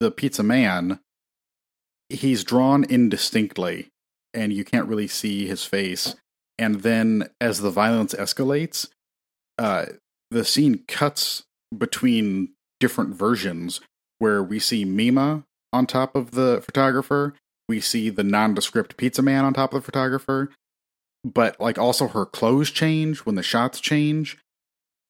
the 0.00 0.10
pizza 0.10 0.42
man, 0.42 1.00
he's 2.08 2.44
drawn 2.44 2.84
indistinctly, 2.84 3.88
and 4.34 4.52
you 4.52 4.64
can't 4.64 4.88
really 4.88 5.08
see 5.08 5.46
his 5.46 5.64
face. 5.64 6.16
And 6.58 6.82
then, 6.82 7.30
as 7.40 7.60
the 7.60 7.70
violence 7.70 8.14
escalates, 8.14 8.88
uh, 9.58 9.86
the 10.30 10.44
scene 10.44 10.84
cuts 10.86 11.44
between 11.76 12.50
different 12.78 13.14
versions, 13.14 13.80
where 14.18 14.42
we 14.42 14.58
see 14.58 14.84
Mima 14.84 15.44
on 15.72 15.86
top 15.86 16.14
of 16.14 16.32
the 16.32 16.60
photographer, 16.64 17.34
we 17.68 17.80
see 17.80 18.10
the 18.10 18.24
nondescript 18.24 18.96
pizza 18.96 19.22
man 19.22 19.44
on 19.44 19.54
top 19.54 19.72
of 19.72 19.82
the 19.82 19.86
photographer, 19.86 20.50
but 21.24 21.58
like 21.60 21.78
also 21.78 22.08
her 22.08 22.26
clothes 22.26 22.70
change 22.70 23.20
when 23.20 23.34
the 23.34 23.42
shots 23.42 23.80
change 23.80 24.38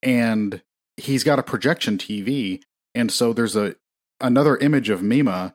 and 0.03 0.63
he's 0.97 1.25
got 1.25 1.39
a 1.39 1.43
projection 1.43 1.97
TV 1.99 2.63
and 2.95 3.11
so 3.11 3.33
there's 3.33 3.57
a 3.57 3.75
another 4.21 4.57
image 4.59 4.91
of 4.91 5.03
Mima 5.03 5.55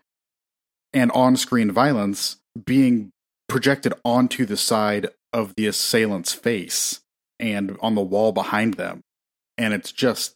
and 0.94 1.12
on-screen 1.12 1.72
violence 1.72 2.38
being 2.66 3.12
projected 3.48 3.94
onto 4.04 4.46
the 4.46 4.58
side 4.58 5.08
of 5.38 5.54
the 5.56 5.68
assailant's 5.68 6.34
face 6.34 7.02
and 7.40 7.78
on 7.82 7.96
the 7.96 8.02
wall 8.02 8.32
behind 8.32 8.74
them 8.74 9.02
and 9.58 9.74
it's 9.74 9.92
just 9.92 10.36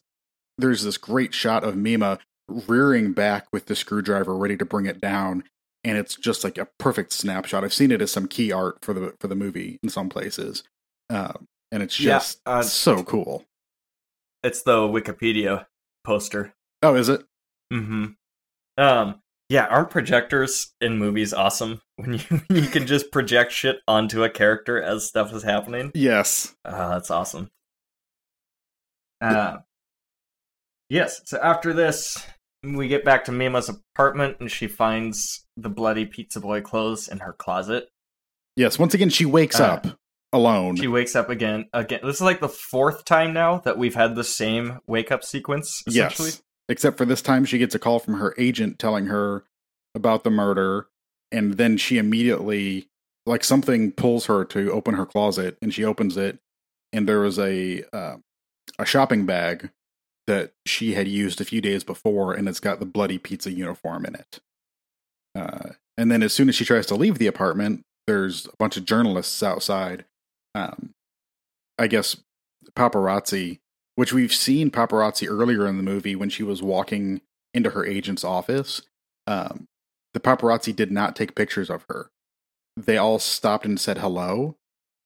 there's 0.58 0.82
this 0.82 0.96
great 0.96 1.34
shot 1.34 1.64
of 1.64 1.76
Mima 1.76 2.18
rearing 2.48 3.12
back 3.12 3.46
with 3.52 3.66
the 3.66 3.74
screwdriver 3.74 4.36
ready 4.36 4.56
to 4.56 4.64
bring 4.64 4.86
it 4.86 5.00
down 5.00 5.44
and 5.84 5.98
it's 5.98 6.14
just 6.14 6.44
like 6.44 6.58
a 6.58 6.68
perfect 6.78 7.12
snapshot. 7.12 7.64
I've 7.64 7.74
seen 7.74 7.90
it 7.90 8.00
as 8.02 8.10
some 8.12 8.28
key 8.28 8.52
art 8.52 8.78
for 8.82 8.94
the 8.94 9.14
for 9.20 9.28
the 9.28 9.34
movie 9.34 9.78
in 9.82 9.88
some 9.88 10.08
places, 10.08 10.62
um, 11.10 11.46
and 11.72 11.82
it's 11.82 11.98
Yeah, 11.98 12.18
just 12.18 12.40
uh, 12.46 12.62
so 12.62 13.02
cool. 13.02 13.44
It's 14.42 14.62
the 14.62 14.78
Wikipedia 14.78 15.66
poster. 16.04 16.54
Oh, 16.82 16.94
is 16.94 17.08
it? 17.08 17.24
Mm-hmm. 17.72 18.06
Um, 18.78 19.21
yeah, 19.52 19.66
aren't 19.66 19.90
projectors 19.90 20.72
in 20.80 20.98
movies 20.98 21.32
awesome? 21.34 21.80
When 21.96 22.14
you 22.14 22.40
you 22.50 22.66
can 22.68 22.86
just 22.86 23.12
project 23.12 23.52
shit 23.52 23.76
onto 23.86 24.24
a 24.24 24.30
character 24.30 24.82
as 24.82 25.06
stuff 25.06 25.32
is 25.34 25.42
happening. 25.44 25.92
Yes. 25.94 26.54
Ah, 26.64 26.88
that's 26.94 27.10
awesome. 27.10 27.50
Uh, 29.20 29.58
yes. 30.88 31.20
So 31.26 31.38
after 31.40 31.72
this, 31.72 32.16
we 32.64 32.88
get 32.88 33.04
back 33.04 33.24
to 33.26 33.32
Mima's 33.32 33.68
apartment, 33.68 34.38
and 34.40 34.50
she 34.50 34.66
finds 34.66 35.44
the 35.56 35.68
bloody 35.68 36.06
pizza 36.06 36.40
boy 36.40 36.60
clothes 36.60 37.08
in 37.08 37.18
her 37.18 37.32
closet. 37.32 37.88
Yes. 38.56 38.78
Once 38.78 38.94
again, 38.94 39.10
she 39.10 39.24
wakes 39.26 39.60
Uh, 39.60 39.64
up 39.74 39.86
alone. 40.32 40.76
She 40.76 40.88
wakes 40.88 41.14
up 41.14 41.30
again. 41.30 41.66
Again, 41.72 42.00
this 42.02 42.16
is 42.16 42.22
like 42.22 42.40
the 42.40 42.48
fourth 42.48 43.04
time 43.04 43.32
now 43.32 43.58
that 43.58 43.78
we've 43.78 43.94
had 43.94 44.16
the 44.16 44.24
same 44.24 44.80
wake 44.86 45.12
up 45.12 45.22
sequence. 45.22 45.82
Essentially. 45.86 46.30
yes. 46.30 46.42
Except 46.72 46.96
for 46.96 47.04
this 47.04 47.20
time, 47.20 47.44
she 47.44 47.58
gets 47.58 47.74
a 47.74 47.78
call 47.78 47.98
from 47.98 48.14
her 48.14 48.34
agent 48.38 48.78
telling 48.78 49.08
her 49.08 49.44
about 49.94 50.24
the 50.24 50.30
murder, 50.30 50.86
and 51.30 51.58
then 51.58 51.76
she 51.76 51.98
immediately, 51.98 52.88
like 53.26 53.44
something 53.44 53.92
pulls 53.92 54.24
her 54.24 54.42
to 54.46 54.72
open 54.72 54.94
her 54.94 55.04
closet, 55.04 55.58
and 55.60 55.74
she 55.74 55.84
opens 55.84 56.16
it, 56.16 56.38
and 56.90 57.06
there 57.06 57.20
was 57.20 57.38
a 57.38 57.84
uh, 57.92 58.16
a 58.78 58.86
shopping 58.86 59.26
bag 59.26 59.68
that 60.26 60.54
she 60.64 60.94
had 60.94 61.06
used 61.06 61.42
a 61.42 61.44
few 61.44 61.60
days 61.60 61.84
before, 61.84 62.32
and 62.32 62.48
it's 62.48 62.58
got 62.58 62.80
the 62.80 62.86
bloody 62.86 63.18
pizza 63.18 63.52
uniform 63.52 64.06
in 64.06 64.14
it. 64.14 64.40
Uh, 65.34 65.72
and 65.98 66.10
then 66.10 66.22
as 66.22 66.32
soon 66.32 66.48
as 66.48 66.54
she 66.54 66.64
tries 66.64 66.86
to 66.86 66.94
leave 66.94 67.18
the 67.18 67.26
apartment, 67.26 67.82
there's 68.06 68.46
a 68.46 68.56
bunch 68.58 68.78
of 68.78 68.86
journalists 68.86 69.42
outside. 69.42 70.06
Um, 70.54 70.94
I 71.78 71.86
guess 71.86 72.16
paparazzi, 72.74 73.58
which 73.94 74.12
we've 74.12 74.32
seen 74.32 74.70
paparazzi 74.70 75.28
earlier 75.28 75.66
in 75.66 75.76
the 75.76 75.82
movie 75.82 76.16
when 76.16 76.30
she 76.30 76.42
was 76.42 76.62
walking 76.62 77.20
into 77.54 77.70
her 77.70 77.84
agent's 77.84 78.24
office. 78.24 78.82
Um, 79.26 79.68
the 80.14 80.20
paparazzi 80.20 80.74
did 80.74 80.90
not 80.90 81.16
take 81.16 81.34
pictures 81.34 81.70
of 81.70 81.84
her. 81.88 82.10
They 82.76 82.96
all 82.96 83.18
stopped 83.18 83.66
and 83.66 83.78
said 83.78 83.98
hello, 83.98 84.56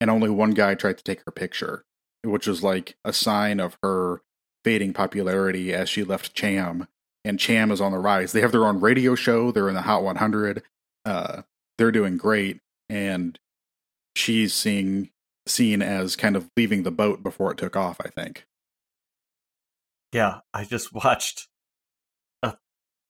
and 0.01 0.11
only 0.11 0.30
one 0.30 0.53
guy 0.53 0.74
tried 0.74 0.99
to 0.99 1.05
take 1.05 1.22
her 1.24 1.32
picture, 1.32 1.84
which 2.22 2.47
was 2.47 2.62
like 2.62 2.97
a 3.05 3.12
sign 3.12 3.61
of 3.61 3.76
her 3.82 4.22
fading 4.64 4.93
popularity 4.93 5.72
as 5.72 5.89
she 5.89 6.05
left 6.05 6.34
Cham. 6.34 6.89
And 7.25 7.41
Cham 7.41 7.72
is 7.72 7.80
on 7.80 7.92
the 7.92 7.99
rise. 7.99 8.33
They 8.33 8.41
have 8.41 8.53
their 8.53 8.67
own 8.67 8.80
radio 8.80 9.17
show. 9.17 9.50
They're 9.50 9.68
in 9.68 9.75
the 9.75 9.83
Hot 9.83 10.04
100. 10.04 10.63
Uh, 11.04 11.42
they're 11.76 11.91
doing 11.91 12.17
great, 12.17 12.61
and 12.88 13.38
she's 14.14 14.54
seeing 14.54 15.11
seen 15.46 15.83
as 15.83 16.17
kind 16.17 16.37
of 16.37 16.50
leaving 16.57 16.83
the 16.83 16.91
boat 16.91 17.22
before 17.22 17.53
it 17.53 17.58
took 17.58 17.76
off. 17.76 18.00
I 18.04 18.08
think. 18.08 18.46
Yeah, 20.17 20.38
I 20.55 20.64
just 20.64 20.95
watched. 21.05 21.47
A, 22.43 22.55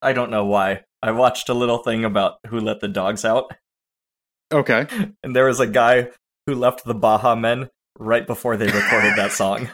I 0.03 0.13
don't 0.13 0.33
know 0.33 0.45
why. 0.45 0.83
I 1.01 1.13
watched 1.13 1.49
a 1.49 1.55
little 1.55 1.79
thing 1.79 2.05
about 2.05 2.39
who 2.49 2.59
let 2.59 2.81
the 2.81 2.89
dogs 2.89 3.25
out, 3.25 3.55
Okay. 4.53 4.89
and 5.23 5.37
there 5.37 5.47
was 5.47 5.61
a 5.61 5.69
guy 5.69 6.09
who 6.47 6.57
left 6.57 6.85
the 6.85 6.95
Baha 6.95 7.37
Men 7.37 7.71
right 7.97 8.27
before 8.27 8.57
they 8.57 8.67
recorded 8.67 9.15
that 9.17 9.31
song. 9.33 9.71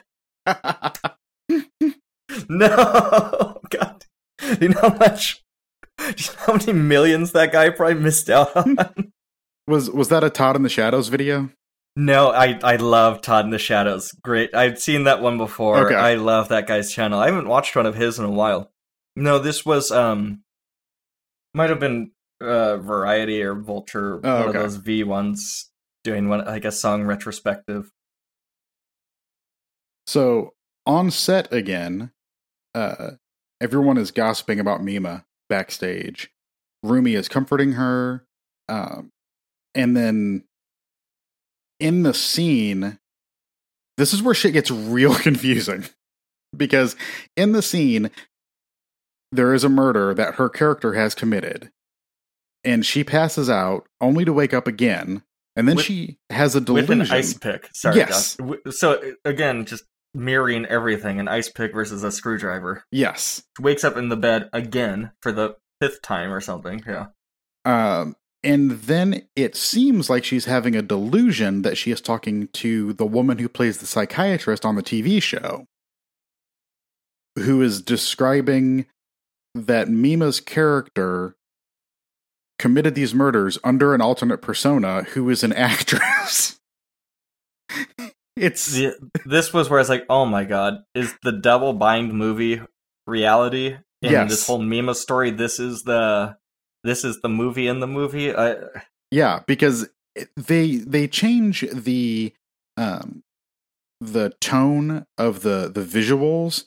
No, 2.48 3.60
God, 3.68 4.04
you 4.60 4.70
know 4.70 4.80
how 4.80 4.94
much, 4.94 5.42
you 6.00 6.06
know 6.06 6.42
how 6.46 6.52
many 6.54 6.72
millions 6.72 7.32
that 7.32 7.52
guy 7.52 7.68
probably 7.68 8.02
missed 8.02 8.30
out 8.30 8.56
on. 8.56 8.76
was 9.66 9.90
was 9.90 10.08
that 10.08 10.24
a 10.24 10.30
Todd 10.30 10.56
in 10.56 10.62
the 10.62 10.70
Shadows 10.70 11.08
video? 11.08 11.50
No, 11.96 12.30
I 12.30 12.58
I 12.62 12.76
love 12.76 13.20
Todd 13.22 13.44
in 13.44 13.50
the 13.50 13.58
Shadows. 13.58 14.12
Great, 14.22 14.54
I've 14.54 14.78
seen 14.80 15.04
that 15.04 15.20
one 15.22 15.38
before. 15.38 15.86
Okay. 15.86 15.94
I 15.94 16.14
love 16.14 16.48
that 16.48 16.66
guy's 16.66 16.92
channel. 16.92 17.20
I 17.20 17.26
haven't 17.26 17.48
watched 17.48 17.76
one 17.76 17.86
of 17.86 17.94
his 17.94 18.18
in 18.18 18.24
a 18.24 18.30
while. 18.30 18.70
No, 19.16 19.38
this 19.38 19.64
was 19.66 19.90
um, 19.90 20.42
might 21.54 21.70
have 21.70 21.80
been 21.80 22.12
uh 22.40 22.78
Variety 22.78 23.42
or 23.42 23.54
Vulture, 23.54 24.20
Oh, 24.24 24.40
one 24.40 24.48
okay. 24.48 24.58
of 24.58 24.64
those 24.64 24.76
V 24.76 25.04
ones 25.04 25.70
doing 26.04 26.28
one 26.28 26.44
like 26.44 26.64
a 26.64 26.72
song 26.72 27.04
retrospective. 27.04 27.90
So 30.06 30.54
on 30.86 31.10
set 31.10 31.52
again, 31.52 32.10
uh, 32.74 33.12
everyone 33.60 33.98
is 33.98 34.10
gossiping 34.10 34.58
about 34.58 34.82
Mima 34.82 35.24
backstage. 35.48 36.30
Rumi 36.82 37.14
is 37.14 37.28
comforting 37.28 37.72
her, 37.72 38.24
um, 38.68 39.10
and 39.74 39.96
then 39.96 40.44
in 41.82 42.02
the 42.04 42.14
scene, 42.14 42.98
this 43.98 44.14
is 44.14 44.22
where 44.22 44.34
shit 44.34 44.52
gets 44.52 44.70
real 44.70 45.14
confusing 45.28 45.84
because 46.56 46.96
in 47.36 47.52
the 47.52 47.62
scene 47.62 48.10
there 49.32 49.54
is 49.54 49.64
a 49.64 49.68
murder 49.68 50.12
that 50.14 50.34
her 50.34 50.48
character 50.48 50.92
has 50.94 51.14
committed, 51.14 51.70
and 52.64 52.84
she 52.84 53.02
passes 53.02 53.48
out 53.48 53.86
only 54.00 54.24
to 54.24 54.32
wake 54.32 54.52
up 54.54 54.66
again, 54.66 55.22
and 55.56 55.66
then 55.68 55.76
With- 55.76 55.84
she 55.86 56.18
has 56.30 56.54
a 56.54 56.58
with 56.58 56.66
delusion. 56.66 57.00
an 57.02 57.10
ice 57.10 57.34
pick. 57.34 57.68
Sorry, 57.74 57.96
Yes. 57.96 58.36
W- 58.36 58.60
So 58.70 58.92
uh, 58.94 59.12
again, 59.24 59.64
just 59.64 59.84
mirroring 60.14 60.66
everything: 60.66 61.18
an 61.18 61.28
ice 61.28 61.48
pick 61.48 61.72
versus 61.72 62.04
a 62.04 62.12
screwdriver. 62.12 62.84
Yes. 62.92 63.42
Wakes 63.58 63.84
up 63.84 63.96
in 63.96 64.08
the 64.10 64.16
bed 64.16 64.50
again 64.52 65.12
for 65.22 65.32
the 65.32 65.56
fifth 65.80 66.02
time 66.02 66.30
or 66.32 66.40
something. 66.40 66.82
Yeah. 66.86 67.06
Um, 67.64 68.16
and 68.44 68.72
then 68.72 69.22
it 69.36 69.54
seems 69.56 70.10
like 70.10 70.24
she's 70.24 70.46
having 70.46 70.74
a 70.74 70.82
delusion 70.82 71.62
that 71.62 71.76
she 71.78 71.90
is 71.90 72.00
talking 72.00 72.48
to 72.48 72.92
the 72.94 73.06
woman 73.06 73.38
who 73.38 73.48
plays 73.48 73.78
the 73.78 73.86
psychiatrist 73.86 74.64
on 74.64 74.74
the 74.76 74.82
TV 74.82 75.22
show, 75.22 75.66
who 77.36 77.62
is 77.62 77.80
describing 77.82 78.86
that 79.54 79.88
Mima's 79.88 80.40
character 80.40 81.34
committed 82.58 82.94
these 82.94 83.14
murders 83.14 83.58
under 83.64 83.94
an 83.94 84.00
alternate 84.00 84.38
persona 84.42 85.02
who 85.02 85.28
is 85.30 85.42
an 85.44 85.52
actress. 85.54 86.58
it's 88.36 88.72
The- 88.72 88.96
this 89.24 89.52
was 89.52 89.68
where 89.70 89.78
I 89.78 89.82
was 89.82 89.88
like, 89.88 90.04
"Oh 90.08 90.24
my 90.26 90.44
god, 90.44 90.82
is 90.94 91.14
the 91.22 91.32
double 91.32 91.72
bind 91.74 92.12
movie 92.12 92.60
reality 93.06 93.76
in 94.00 94.12
Yes. 94.12 94.30
this 94.30 94.46
whole 94.46 94.58
Mima 94.62 94.94
story? 94.94 95.30
This 95.30 95.58
is 95.58 95.82
the 95.82 96.36
this 96.84 97.04
is 97.04 97.20
the 97.20 97.28
movie 97.28 97.66
in 97.66 97.80
the 97.80 97.86
movie." 97.86 98.34
I, 98.34 98.56
Yeah, 99.10 99.40
because 99.46 99.88
they 100.36 100.76
they 100.76 101.08
change 101.08 101.64
the 101.72 102.32
um 102.76 103.22
the 104.00 104.30
tone 104.40 105.06
of 105.16 105.42
the 105.42 105.70
the 105.72 105.82
visuals 105.82 106.64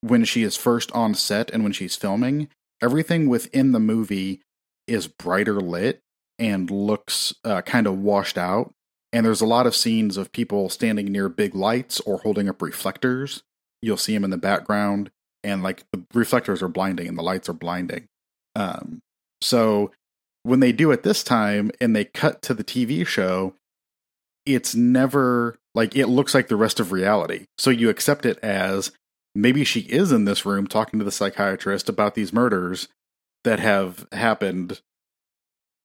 when 0.00 0.24
she 0.24 0.42
is 0.42 0.56
first 0.56 0.92
on 0.92 1.14
set 1.14 1.50
and 1.50 1.62
when 1.62 1.72
she's 1.72 1.96
filming. 1.96 2.48
Everything 2.82 3.28
within 3.28 3.72
the 3.72 3.80
movie 3.80 4.42
is 4.86 5.08
brighter 5.08 5.60
lit 5.60 6.02
and 6.38 6.70
looks 6.70 7.34
uh, 7.44 7.62
kind 7.62 7.86
of 7.86 7.98
washed 7.98 8.38
out. 8.38 8.72
And 9.12 9.24
there's 9.24 9.40
a 9.40 9.46
lot 9.46 9.66
of 9.66 9.74
scenes 9.74 10.16
of 10.16 10.32
people 10.32 10.68
standing 10.68 11.06
near 11.06 11.28
big 11.28 11.54
lights 11.54 12.00
or 12.00 12.18
holding 12.18 12.48
up 12.48 12.60
reflectors. 12.60 13.42
You'll 13.80 13.96
see 13.96 14.14
them 14.14 14.24
in 14.24 14.30
the 14.30 14.36
background, 14.36 15.10
and 15.42 15.62
like 15.62 15.84
the 15.92 16.04
reflectors 16.12 16.62
are 16.62 16.68
blinding 16.68 17.08
and 17.08 17.16
the 17.16 17.22
lights 17.22 17.48
are 17.48 17.54
blinding. 17.54 18.08
Um, 18.54 19.00
so 19.40 19.92
when 20.42 20.60
they 20.60 20.72
do 20.72 20.90
it 20.92 21.02
this 21.02 21.24
time 21.24 21.70
and 21.80 21.94
they 21.94 22.04
cut 22.04 22.42
to 22.42 22.54
the 22.54 22.64
TV 22.64 23.06
show, 23.06 23.54
it's 24.44 24.74
never 24.74 25.58
like 25.74 25.96
it 25.96 26.06
looks 26.06 26.34
like 26.34 26.48
the 26.48 26.56
rest 26.56 26.78
of 26.78 26.92
reality. 26.92 27.46
So 27.58 27.70
you 27.70 27.88
accept 27.88 28.24
it 28.24 28.38
as 28.38 28.92
maybe 29.34 29.64
she 29.64 29.80
is 29.80 30.12
in 30.12 30.24
this 30.24 30.46
room 30.46 30.66
talking 30.66 30.98
to 30.98 31.04
the 31.04 31.10
psychiatrist 31.10 31.88
about 31.88 32.14
these 32.14 32.32
murders 32.32 32.88
that 33.44 33.58
have 33.60 34.06
happened. 34.12 34.80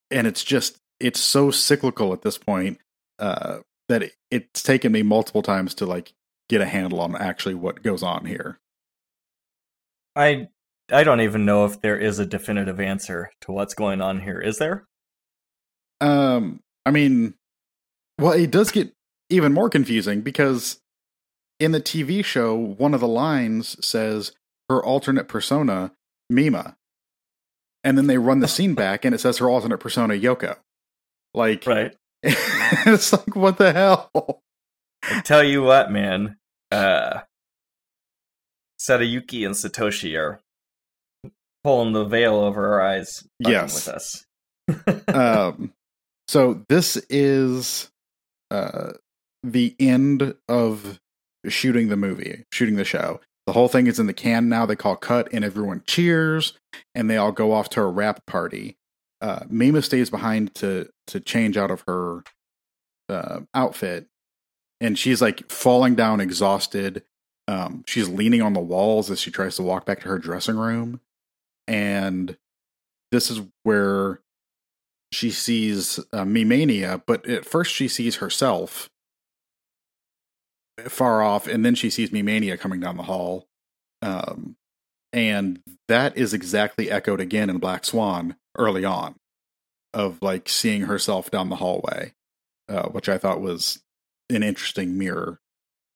And 0.10 0.28
it's 0.28 0.44
just, 0.44 0.78
it's 1.00 1.20
so 1.20 1.52
cyclical 1.52 2.14
at 2.14 2.22
this 2.22 2.38
point 2.38 2.80
uh, 3.20 3.60
that 3.90 4.04
it, 4.04 4.14
it's 4.30 4.64
taken 4.64 4.92
me 4.92 5.02
multiple 5.02 5.42
times 5.42 5.74
to 5.76 5.86
like 5.86 6.14
get 6.50 6.62
a 6.62 6.66
handle 6.66 7.02
on 7.02 7.16
actually 7.16 7.56
what 7.56 7.84
goes 7.84 8.04
on 8.04 8.26
here. 8.26 8.60
I 10.16 10.50
I 10.92 11.04
don't 11.04 11.22
even 11.22 11.46
know 11.46 11.66
if 11.66 11.82
there 11.82 11.98
is 11.98 12.20
a 12.20 12.26
definitive 12.26 12.80
answer 12.80 13.32
to 13.42 13.52
what's 13.52 13.74
going 13.74 14.02
on 14.02 14.22
here. 14.22 14.40
Is 14.40 14.58
there? 14.58 14.86
Um, 16.00 16.62
I 16.86 16.92
mean, 16.92 17.36
well, 18.20 18.34
it 18.34 18.52
does 18.52 18.72
get 18.72 18.94
even 19.30 19.54
more 19.54 19.70
confusing 19.70 20.22
because 20.22 20.80
in 21.60 21.72
the 21.72 21.82
TV 21.82 22.24
show, 22.26 22.56
one 22.56 22.94
of 22.94 23.00
the 23.00 23.08
lines 23.08 23.84
says 23.86 24.34
her 24.70 24.84
alternate 24.84 25.28
persona, 25.28 25.92
Mima. 26.30 26.76
And 27.84 27.98
then 27.98 28.08
they 28.08 28.18
run 28.18 28.40
the 28.40 28.48
scene 28.48 28.74
back 28.76 29.06
and 29.06 29.16
it 29.16 29.20
says 29.20 29.38
her 29.38 29.50
alternate 29.50 29.80
persona, 29.80 30.16
Yoko. 30.16 30.58
Like, 31.34 31.66
Right. 31.66 31.96
it's 32.24 33.14
like, 33.14 33.36
what 33.36 33.58
the 33.58 33.74
hell? 33.74 34.12
I 35.04 35.22
tell 35.22 35.44
you 35.44 35.64
what, 35.64 35.92
man. 35.92 36.38
Uh, 36.72 37.22
Sadayuki 38.80 39.46
and 39.46 39.56
Satoshi 39.56 40.18
are 40.20 40.40
pulling 41.64 41.94
the 41.94 42.06
veil 42.06 42.36
over 42.36 42.74
our 42.74 42.82
eyes. 42.82 43.24
Yes. 43.40 43.88
with 43.88 43.96
us. 43.96 44.26
um, 45.14 45.74
so 46.28 46.64
this 46.70 46.98
is 47.10 47.92
uh, 48.50 48.92
the 49.44 49.76
end 49.80 50.36
of 50.48 51.00
shooting 51.48 51.90
the 51.90 51.98
movie, 51.98 52.46
shooting 52.52 52.76
the 52.76 52.86
show. 52.86 53.20
The 53.48 53.54
whole 53.54 53.68
thing 53.68 53.88
is 53.88 54.00
in 54.00 54.08
the 54.08 54.14
can 54.14 54.50
now. 54.50 54.66
They 54.66 54.76
call 54.76 54.96
cut, 54.96 55.28
and 55.34 55.44
everyone 55.44 55.84
cheers, 55.88 56.54
and 56.94 57.10
they 57.10 57.18
all 57.18 57.32
go 57.32 57.52
off 57.52 57.70
to 57.70 57.82
a 57.82 57.88
wrap 57.88 58.26
party. 58.26 58.78
Uh, 59.20 59.42
Mima 59.50 59.82
stays 59.82 60.10
behind 60.10 60.56
to 60.56 60.90
to 61.08 61.20
change 61.20 61.58
out 61.58 61.72
of 61.72 61.84
her 61.88 62.24
uh, 63.10 63.42
outfit, 63.54 64.08
and 64.80 64.98
she's 64.98 65.22
like 65.22 65.52
falling 65.52 65.96
down, 65.96 66.22
exhausted. 66.22 67.04
Um, 67.48 67.84
she's 67.88 68.08
leaning 68.08 68.42
on 68.42 68.54
the 68.54 68.60
walls 68.60 69.10
as 69.10 69.20
she 69.20 69.32
tries 69.32 69.56
to 69.56 69.64
walk 69.64 69.86
back 69.86 70.02
to 70.02 70.08
her 70.08 70.20
dressing 70.20 70.58
room, 70.58 71.02
and 71.72 72.38
this 73.14 73.32
is 73.32 73.42
where 73.64 74.20
she 75.14 75.32
sees 75.32 76.00
uh, 76.12 76.26
Mimania, 76.26 77.02
but 77.08 77.26
at 77.28 77.46
first 77.46 77.74
she 77.74 77.88
sees 77.88 78.18
herself 78.18 78.90
far 80.88 81.22
off, 81.22 81.48
and 81.48 81.66
then 81.66 81.74
she 81.74 81.90
sees 81.90 82.10
Mimania 82.10 82.60
coming 82.60 82.82
down 82.82 82.98
the 82.98 83.04
hall. 83.04 83.48
Um, 84.02 84.58
and 85.14 85.62
that 85.88 86.18
is 86.18 86.34
exactly 86.34 86.92
echoed 86.92 87.22
again 87.22 87.50
in 87.50 87.58
Black 87.60 87.86
Swan 87.86 88.36
early 88.58 88.84
on, 88.84 89.16
of 89.94 90.22
like 90.22 90.50
seeing 90.50 90.84
herself 90.84 91.32
down 91.32 91.50
the 91.50 91.56
hallway, 91.56 92.14
uh, 92.68 92.90
which 92.90 93.08
I 93.08 93.18
thought 93.18 93.40
was 93.40 93.82
an 94.30 94.44
interesting 94.44 94.98
mirror 94.98 95.40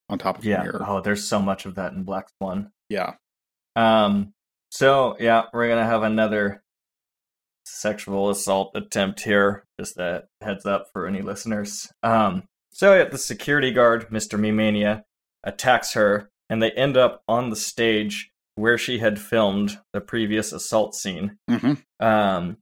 on 0.08 0.20
top 0.20 0.38
of 0.38 0.46
yeah. 0.46 0.64
mirror. 0.64 0.86
Oh, 0.88 1.02
there's 1.02 1.28
so 1.28 1.42
much 1.42 1.66
of 1.66 1.76
that 1.76 1.92
in 1.92 2.04
Black 2.04 2.30
Swan. 2.38 2.72
Yeah. 2.90 3.16
Um. 3.76 4.34
So 4.72 5.16
yeah, 5.20 5.44
we're 5.54 5.70
gonna 5.70 5.86
have 5.86 6.04
another 6.04 6.64
sexual 7.66 8.30
assault 8.30 8.72
attempt 8.76 9.22
here. 9.22 9.66
Just 9.80 9.98
a 9.98 10.26
heads 10.42 10.66
up 10.66 10.88
for 10.92 11.08
any 11.08 11.22
listeners. 11.22 11.92
Um. 12.04 12.44
So 12.72 12.96
yeah, 12.96 13.06
the 13.06 13.18
security 13.18 13.72
guard, 13.72 14.12
Mister 14.12 14.38
Mimania, 14.38 15.04
attacks 15.44 15.94
her, 15.94 16.30
and 16.50 16.62
they 16.62 16.72
end 16.72 16.98
up 16.98 17.24
on 17.28 17.50
the 17.50 17.56
stage 17.56 18.32
where 18.56 18.78
she 18.78 19.00
had 19.00 19.20
filmed 19.20 19.80
the 19.94 20.02
previous 20.02 20.52
assault 20.52 20.96
scene. 20.96 21.38
hmm 21.50 21.74
Um. 22.00 22.58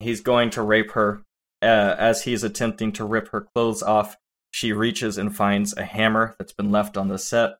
He's 0.00 0.20
going 0.20 0.50
to 0.50 0.62
rape 0.62 0.92
her. 0.92 1.22
Uh, 1.60 1.96
as 1.98 2.22
he's 2.22 2.44
attempting 2.44 2.92
to 2.92 3.04
rip 3.04 3.30
her 3.30 3.48
clothes 3.52 3.82
off, 3.82 4.16
she 4.52 4.72
reaches 4.72 5.18
and 5.18 5.34
finds 5.34 5.76
a 5.76 5.82
hammer 5.84 6.36
that's 6.38 6.52
been 6.52 6.70
left 6.70 6.96
on 6.96 7.08
the 7.08 7.18
set. 7.18 7.58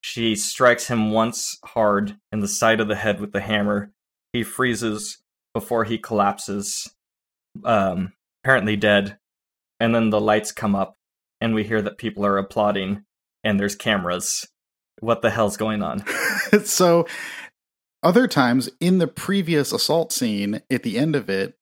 She 0.00 0.36
strikes 0.36 0.86
him 0.88 1.10
once 1.10 1.58
hard 1.64 2.16
in 2.32 2.40
the 2.40 2.48
side 2.48 2.80
of 2.80 2.88
the 2.88 2.96
head 2.96 3.20
with 3.20 3.32
the 3.32 3.40
hammer. 3.40 3.92
He 4.32 4.42
freezes 4.42 5.18
before 5.54 5.84
he 5.84 5.98
collapses, 5.98 6.90
um, 7.64 8.12
apparently 8.42 8.76
dead. 8.76 9.18
And 9.80 9.94
then 9.94 10.10
the 10.10 10.20
lights 10.20 10.52
come 10.52 10.74
up, 10.74 10.94
and 11.40 11.54
we 11.54 11.64
hear 11.64 11.82
that 11.82 11.98
people 11.98 12.24
are 12.26 12.38
applauding, 12.38 13.04
and 13.44 13.58
there's 13.58 13.76
cameras. 13.76 14.46
What 15.00 15.22
the 15.22 15.30
hell's 15.30 15.56
going 15.56 15.82
on? 15.82 16.04
so 16.64 17.06
other 18.02 18.26
times 18.26 18.70
in 18.80 18.98
the 18.98 19.06
previous 19.06 19.72
assault 19.72 20.12
scene 20.12 20.62
at 20.70 20.82
the 20.82 20.98
end 20.98 21.16
of 21.16 21.28
it 21.28 21.54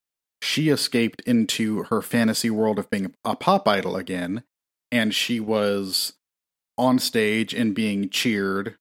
she 0.42 0.68
escaped 0.68 1.22
into 1.22 1.84
her 1.84 2.02
fantasy 2.02 2.50
world 2.50 2.78
of 2.78 2.90
being 2.90 3.14
a 3.24 3.34
pop 3.34 3.66
idol 3.66 3.96
again 3.96 4.42
and 4.92 5.14
she 5.14 5.40
was 5.40 6.12
on 6.78 6.98
stage 6.98 7.54
and 7.54 7.74
being 7.74 8.08
cheered 8.08 8.76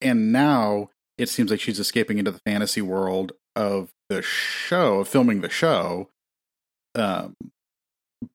and 0.00 0.32
now 0.32 0.90
it 1.18 1.28
seems 1.28 1.50
like 1.50 1.60
she's 1.60 1.78
escaping 1.78 2.18
into 2.18 2.30
the 2.30 2.40
fantasy 2.40 2.82
world 2.82 3.32
of 3.54 3.92
the 4.08 4.22
show 4.22 5.00
of 5.00 5.08
filming 5.08 5.40
the 5.40 5.50
show 5.50 6.08
um 6.94 7.36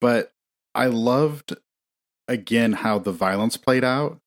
but 0.00 0.32
i 0.74 0.86
loved 0.86 1.56
again 2.26 2.72
how 2.72 2.98
the 2.98 3.12
violence 3.12 3.56
played 3.56 3.84
out 3.84 4.18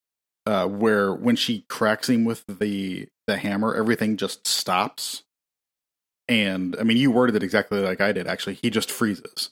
uh, 0.46 0.68
where 0.68 1.14
when 1.14 1.36
she 1.36 1.66
cracks 1.70 2.10
him 2.10 2.26
with 2.26 2.44
the 2.48 3.08
the 3.28 3.38
hammer, 3.38 3.74
everything 3.74 4.18
just 4.18 4.48
stops. 4.48 5.24
And 6.28 6.76
I 6.80 6.84
mean, 6.84 6.98
you 6.98 7.12
worded 7.12 7.36
it 7.36 7.44
exactly 7.44 7.80
like 7.80 8.02
I 8.02 8.12
did. 8.12 8.28
Actually, 8.28 8.56
he 8.56 8.70
just 8.70 8.92
freezes, 8.92 9.52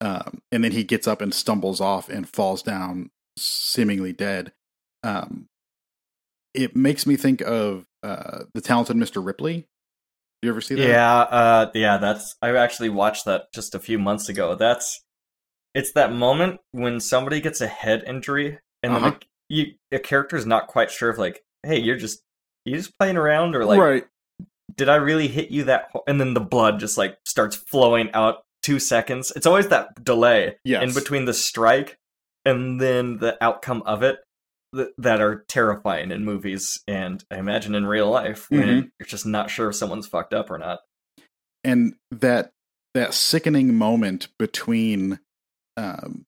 um, 0.00 0.40
and 0.50 0.64
then 0.64 0.72
he 0.72 0.84
gets 0.84 1.06
up 1.06 1.20
and 1.20 1.34
stumbles 1.34 1.80
off 1.80 2.08
and 2.08 2.28
falls 2.28 2.62
down, 2.62 3.10
seemingly 3.36 4.12
dead. 4.12 4.52
Um, 5.02 5.46
it 6.54 6.76
makes 6.76 7.06
me 7.06 7.16
think 7.16 7.40
of 7.42 7.84
uh, 8.02 8.44
the 8.54 8.60
talented 8.60 8.96
Mr. 8.96 9.24
Ripley. 9.24 9.66
You 10.42 10.50
ever 10.50 10.60
see 10.60 10.74
that? 10.74 10.86
Yeah, 10.88 11.18
uh, 11.20 11.70
yeah, 11.74 11.96
that's. 11.96 12.36
I 12.42 12.54
actually 12.56 12.90
watched 12.90 13.24
that 13.24 13.52
just 13.54 13.74
a 13.74 13.78
few 13.78 13.98
months 13.98 14.28
ago. 14.28 14.54
That's. 14.54 15.00
It's 15.74 15.92
that 15.92 16.12
moment 16.12 16.60
when 16.70 17.00
somebody 17.00 17.40
gets 17.40 17.60
a 17.60 17.66
head 17.66 18.04
injury 18.06 18.58
and 18.82 18.94
then 18.94 19.02
Uh-huh. 19.04 19.16
the, 19.18 19.54
you, 19.54 19.66
a 19.90 19.98
character's 19.98 20.46
not 20.46 20.68
quite 20.68 20.90
sure 20.90 21.10
if 21.10 21.18
like, 21.18 21.42
hey, 21.64 21.80
you're 21.80 21.96
just 21.96 22.20
you 22.64 22.76
just 22.76 22.96
playing 22.98 23.16
around 23.16 23.56
or 23.56 23.64
like 23.64 23.80
right. 23.80 24.04
did 24.76 24.88
I 24.88 24.94
really 24.96 25.26
hit 25.26 25.50
you 25.50 25.64
that? 25.64 25.88
Ho-? 25.92 26.04
And 26.06 26.20
then 26.20 26.34
the 26.34 26.40
blood 26.40 26.78
just 26.78 26.96
like 26.96 27.18
starts 27.26 27.56
flowing 27.56 28.10
out 28.12 28.42
two 28.62 28.78
seconds. 28.78 29.32
It's 29.34 29.46
always 29.46 29.68
that 29.68 30.04
delay 30.04 30.56
Yes. 30.64 30.82
in 30.84 30.94
between 30.94 31.24
the 31.24 31.34
strike 31.34 31.98
and 32.44 32.80
then 32.80 33.18
the 33.18 33.36
outcome 33.42 33.82
of 33.86 34.02
it 34.02 34.18
th- 34.74 34.88
that 34.98 35.20
are 35.20 35.44
terrifying 35.48 36.10
in 36.10 36.24
movies 36.24 36.80
and 36.86 37.24
I 37.30 37.38
imagine 37.38 37.74
in 37.74 37.86
real 37.86 38.10
life 38.10 38.50
when 38.50 38.60
Mm-hmm. 38.68 38.86
you're 38.98 39.06
just 39.06 39.26
not 39.26 39.50
sure 39.50 39.70
if 39.70 39.76
someone's 39.76 40.06
fucked 40.06 40.34
up 40.34 40.50
or 40.50 40.58
not. 40.58 40.80
and 41.62 41.94
that 42.10 42.50
that 42.94 43.14
sickening 43.14 43.74
moment 43.74 44.28
between 44.38 45.18
um 45.76 46.24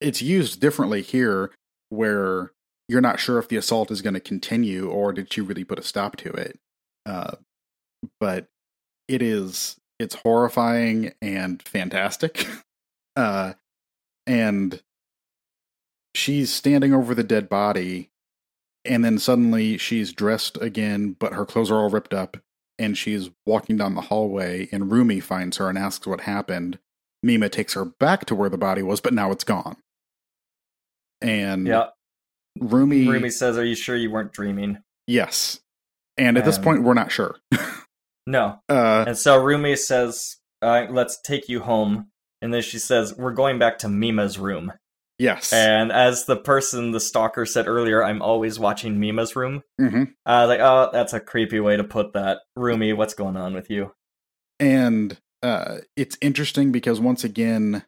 it's 0.00 0.22
used 0.22 0.60
differently 0.60 1.02
here 1.02 1.50
where 1.90 2.52
you're 2.88 3.00
not 3.00 3.18
sure 3.20 3.38
if 3.38 3.48
the 3.48 3.56
assault 3.56 3.90
is 3.90 4.02
going 4.02 4.14
to 4.14 4.20
continue 4.20 4.88
or 4.88 5.12
did 5.12 5.32
she 5.32 5.40
really 5.40 5.64
put 5.64 5.78
a 5.78 5.82
stop 5.82 6.16
to 6.16 6.30
it 6.30 6.58
uh 7.06 7.32
but 8.20 8.46
it 9.08 9.20
is 9.22 9.76
it's 9.98 10.14
horrifying 10.16 11.12
and 11.22 11.62
fantastic 11.62 12.46
uh 13.16 13.52
and 14.26 14.82
she's 16.14 16.52
standing 16.52 16.92
over 16.94 17.14
the 17.14 17.24
dead 17.24 17.48
body 17.48 18.10
and 18.84 19.04
then 19.04 19.18
suddenly 19.18 19.76
she's 19.78 20.12
dressed 20.12 20.56
again 20.60 21.16
but 21.18 21.32
her 21.34 21.44
clothes 21.46 21.70
are 21.70 21.76
all 21.76 21.90
ripped 21.90 22.14
up 22.14 22.36
and 22.78 22.96
she's 22.98 23.30
walking 23.46 23.76
down 23.76 23.94
the 23.94 24.00
hallway 24.02 24.68
and 24.72 24.90
Rumi 24.92 25.20
finds 25.20 25.56
her 25.58 25.68
and 25.68 25.78
asks 25.78 26.06
what 26.06 26.22
happened. 26.22 26.78
Mima 27.22 27.48
takes 27.48 27.74
her 27.74 27.84
back 27.84 28.26
to 28.26 28.34
where 28.34 28.48
the 28.50 28.58
body 28.58 28.82
was, 28.82 29.00
but 29.00 29.14
now 29.14 29.30
it's 29.30 29.44
gone. 29.44 29.76
And 31.20 31.66
Yeah. 31.66 31.86
Rumi, 32.60 33.08
Rumi 33.08 33.30
says, 33.30 33.56
Are 33.58 33.64
you 33.64 33.74
sure 33.74 33.96
you 33.96 34.10
weren't 34.10 34.32
dreaming? 34.32 34.78
yes. 35.06 35.60
And 36.16 36.38
at 36.38 36.44
this 36.44 36.58
Um, 36.58 36.62
point, 36.64 36.82
we're 36.82 36.94
not 36.94 37.10
sure. 37.10 37.36
No. 38.26 38.60
uh, 38.70 39.04
And 39.06 39.18
so 39.18 39.42
Rumi 39.42 39.76
says, 39.76 40.36
uh, 40.62 40.86
Let's 40.88 41.20
take 41.20 41.48
you 41.48 41.60
home. 41.60 42.08
And 42.40 42.54
then 42.54 42.62
she 42.62 42.78
says, 42.78 43.14
We're 43.14 43.32
going 43.32 43.58
back 43.58 43.78
to 43.80 43.88
Mima's 43.88 44.38
room. 44.38 44.72
Yes. 45.18 45.52
And 45.52 45.92
as 45.92 46.26
the 46.26 46.36
person, 46.36 46.90
the 46.92 47.00
stalker 47.00 47.46
said 47.46 47.66
earlier, 47.68 48.02
I'm 48.02 48.22
always 48.22 48.58
watching 48.58 48.98
Mima's 48.98 49.36
room. 49.36 49.62
hmm 49.78 50.04
I 50.26 50.40
was 50.40 50.48
like, 50.48 50.60
oh, 50.60 50.90
that's 50.92 51.12
a 51.12 51.20
creepy 51.20 51.60
way 51.60 51.76
to 51.76 51.84
put 51.84 52.12
that. 52.14 52.38
Rumi, 52.56 52.92
what's 52.92 53.14
going 53.14 53.36
on 53.36 53.54
with 53.54 53.70
you? 53.70 53.92
And 54.60 55.18
uh, 55.42 55.78
it's 55.96 56.16
interesting 56.20 56.72
because 56.72 57.00
once 57.00 57.24
again, 57.24 57.84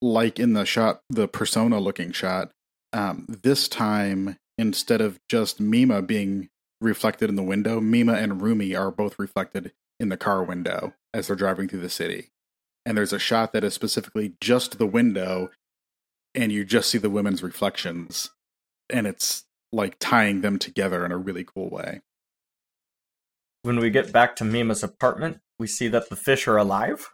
like 0.00 0.38
in 0.38 0.52
the 0.52 0.64
shot, 0.64 1.00
the 1.10 1.28
persona 1.28 1.78
looking 1.78 2.12
shot, 2.12 2.50
um, 2.92 3.26
this 3.42 3.68
time 3.68 4.36
instead 4.56 5.00
of 5.00 5.18
just 5.28 5.60
Mima 5.60 6.02
being 6.02 6.48
reflected 6.80 7.28
in 7.28 7.36
the 7.36 7.42
window, 7.42 7.80
Mima 7.80 8.14
and 8.14 8.42
Rumi 8.42 8.74
are 8.74 8.90
both 8.90 9.18
reflected 9.18 9.72
in 10.00 10.08
the 10.08 10.16
car 10.16 10.42
window 10.42 10.94
as 11.14 11.26
they're 11.26 11.36
driving 11.36 11.68
through 11.68 11.80
the 11.80 11.88
city. 11.88 12.28
And 12.84 12.96
there's 12.96 13.12
a 13.12 13.18
shot 13.18 13.52
that 13.52 13.64
is 13.64 13.74
specifically 13.74 14.34
just 14.40 14.78
the 14.78 14.86
window, 14.86 15.50
and 16.38 16.52
you 16.52 16.64
just 16.64 16.88
see 16.88 16.98
the 16.98 17.10
women's 17.10 17.42
reflections, 17.42 18.30
and 18.88 19.08
it's 19.08 19.44
like 19.72 19.96
tying 19.98 20.40
them 20.40 20.56
together 20.56 21.04
in 21.04 21.10
a 21.10 21.16
really 21.16 21.44
cool 21.44 21.68
way. 21.68 22.00
When 23.62 23.80
we 23.80 23.90
get 23.90 24.12
back 24.12 24.36
to 24.36 24.44
Mima's 24.44 24.84
apartment, 24.84 25.40
we 25.58 25.66
see 25.66 25.88
that 25.88 26.08
the 26.08 26.16
fish 26.16 26.46
are 26.46 26.56
alive. 26.56 27.10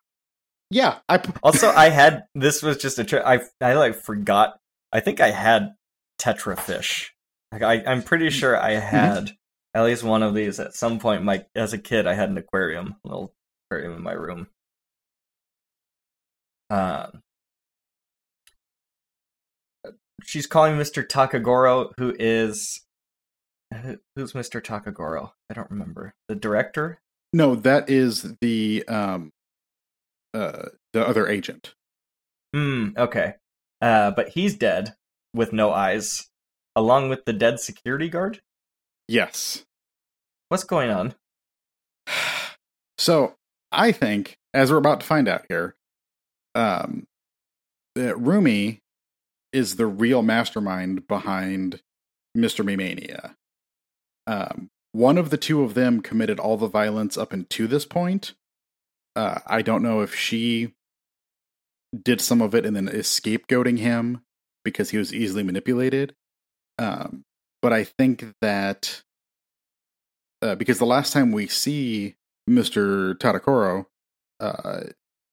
Yeah, 0.71 0.99
I 1.09 1.23
Also, 1.43 1.71
I 1.71 1.89
had 1.89 2.25
this 2.35 2.63
was 2.63 2.77
just 2.77 2.99
a 2.99 3.05
trick. 3.05 3.23
I 3.25 3.41
I 3.63 3.73
like 3.75 3.95
forgot. 3.95 4.59
I 4.93 5.01
think 5.01 5.21
I 5.21 5.31
had 5.31 5.75
tetra 6.21 6.61
fish. 6.61 7.15
Like 7.51 7.63
I, 7.63 7.83
I'm 7.87 8.03
pretty 8.03 8.29
sure 8.29 8.61
I 8.61 8.73
had 8.73 9.31
at 9.73 9.85
least 9.85 10.03
one 10.05 10.23
of 10.23 10.35
these 10.35 10.61
at 10.61 10.75
some 10.75 10.99
point. 10.99 11.25
My 11.25 11.47
as 11.55 11.73
a 11.73 11.79
kid, 11.79 12.07
I 12.07 12.13
had 12.13 12.29
an 12.29 12.37
aquarium, 12.37 12.97
a 13.03 13.09
little 13.09 13.33
aquarium 13.67 13.97
in 13.97 14.03
my 14.03 14.13
room. 14.13 14.49
Um, 16.69 17.23
she's 20.25 20.47
calling 20.47 20.77
Mr. 20.77 21.07
Takagoro, 21.07 21.93
who 21.99 22.15
is 22.19 22.81
who's 24.15 24.33
Mr. 24.33 24.63
Takagoro? 24.63 25.33
I 25.51 25.55
don't 25.55 25.71
remember 25.71 26.15
the 26.29 26.35
director. 26.35 27.01
No, 27.33 27.55
that 27.57 27.91
is 27.91 28.35
the 28.41 28.85
um 28.89 29.33
uh 30.33 30.67
the 30.93 31.07
other 31.07 31.29
agent. 31.29 31.75
Hmm. 32.55 32.91
Okay. 32.97 33.35
Uh, 33.81 34.13
but 34.13 34.29
he's 34.31 34.55
dead 34.57 34.95
with 35.35 35.53
no 35.53 35.73
eyes, 35.73 36.29
along 36.77 37.09
with 37.09 37.25
the 37.25 37.33
dead 37.33 37.61
security 37.61 38.09
guard. 38.09 38.41
Yes. 39.09 39.65
What's 40.49 40.65
going 40.65 40.91
on? 40.91 41.15
So 42.97 43.35
I 43.73 43.91
think, 43.91 44.39
as 44.55 44.71
we're 44.71 44.79
about 44.79 45.01
to 45.01 45.07
find 45.07 45.29
out 45.29 45.45
here, 45.49 45.75
um 46.55 47.07
that 47.97 48.17
Rumi 48.19 48.81
is 49.55 49.77
the 49.77 49.87
real 49.87 50.23
mastermind 50.23 51.07
behind 51.09 51.81
Mr. 52.37 52.65
Mimania. 52.65 53.35
Um 54.27 54.71
one 54.93 55.19
of 55.19 55.31
the 55.31 55.37
two 55.37 55.65
of 55.65 55.75
them 55.75 56.01
committed 56.01 56.39
all 56.39 56.57
the 56.57 56.69
violence 56.69 57.19
up 57.19 57.33
until 57.33 57.67
this 57.67 57.85
point. 57.85 58.35
Uh, 59.17 59.41
I 59.45 59.61
don't 59.61 59.83
know 59.83 60.03
if 60.03 60.15
she 60.15 60.73
did 62.03 62.21
some 62.21 62.41
of 62.41 62.55
it 62.55 62.65
and 62.65 62.77
then 62.77 62.87
is 62.87 63.09
scapegoating 63.09 63.79
him 63.81 64.23
because 64.65 64.91
he 64.91 64.99
was 64.99 65.13
easily 65.13 65.43
manipulated. 65.43 66.15
Um, 66.79 67.25
but 67.61 67.73
I 67.73 67.83
think 67.83 68.35
that 68.41 69.03
uh, 70.43 70.55
because 70.55 70.79
the 70.79 70.87
last 70.87 71.13
time 71.13 71.33
we 71.33 71.49
see 71.49 72.15
Mr. 72.49 73.15
Tadakoro 73.15 73.87
uh, 74.39 74.85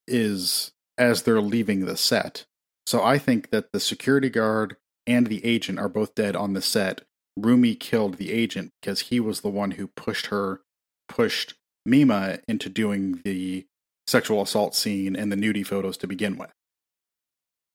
is 0.08 0.72
as 0.98 1.22
they're 1.22 1.40
leaving 1.42 1.86
the 1.86 1.98
set. 1.98 2.46
So 2.92 3.02
I 3.02 3.20
think 3.20 3.52
that 3.52 3.72
the 3.72 3.80
security 3.80 4.30
guard 4.30 4.76
and 5.08 5.28
the 5.28 5.46
agent 5.46 5.80
are 5.80 5.88
both 5.88 6.14
dead 6.14 6.36
on 6.36 6.52
the 6.52 6.62
set. 6.62 7.06
Rumi 7.38 7.74
killed 7.74 8.16
the 8.16 8.34
agent 8.34 8.74
because 8.82 9.04
he 9.04 9.18
was 9.18 9.40
the 9.40 9.50
one 9.50 9.72
who 9.72 9.88
pushed 9.88 10.26
her, 10.26 10.60
pushed 11.08 11.54
Mima 11.86 12.40
into 12.50 12.68
doing 12.68 13.22
the 13.24 13.66
sexual 14.08 14.42
assault 14.42 14.76
scene 14.76 15.16
and 15.16 15.32
the 15.32 15.38
nudie 15.38 15.66
photos 15.66 15.96
to 16.00 16.06
begin 16.06 16.38
with. 16.38 16.52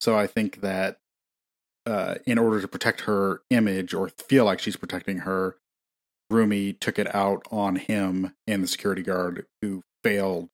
So 0.03 0.19
I 0.19 0.27
think 0.27 0.61
that 0.61 0.99
uh, 1.87 2.17
in 2.27 2.37
order 2.37 2.61
to 2.61 2.69
protect 2.69 3.01
her 3.03 3.41
image 3.49 3.95
or 3.95 4.11
feel 4.11 4.45
like 4.45 4.61
she's 4.61 4.77
protecting 4.77 5.21
her, 5.21 5.57
Rumi 6.29 6.75
took 6.75 6.99
it 6.99 7.15
out 7.15 7.43
on 7.51 7.77
him 7.77 8.35
and 8.47 8.63
the 8.63 8.69
security 8.69 9.03
guard 9.03 9.47
who 9.63 9.83
failed 10.05 10.51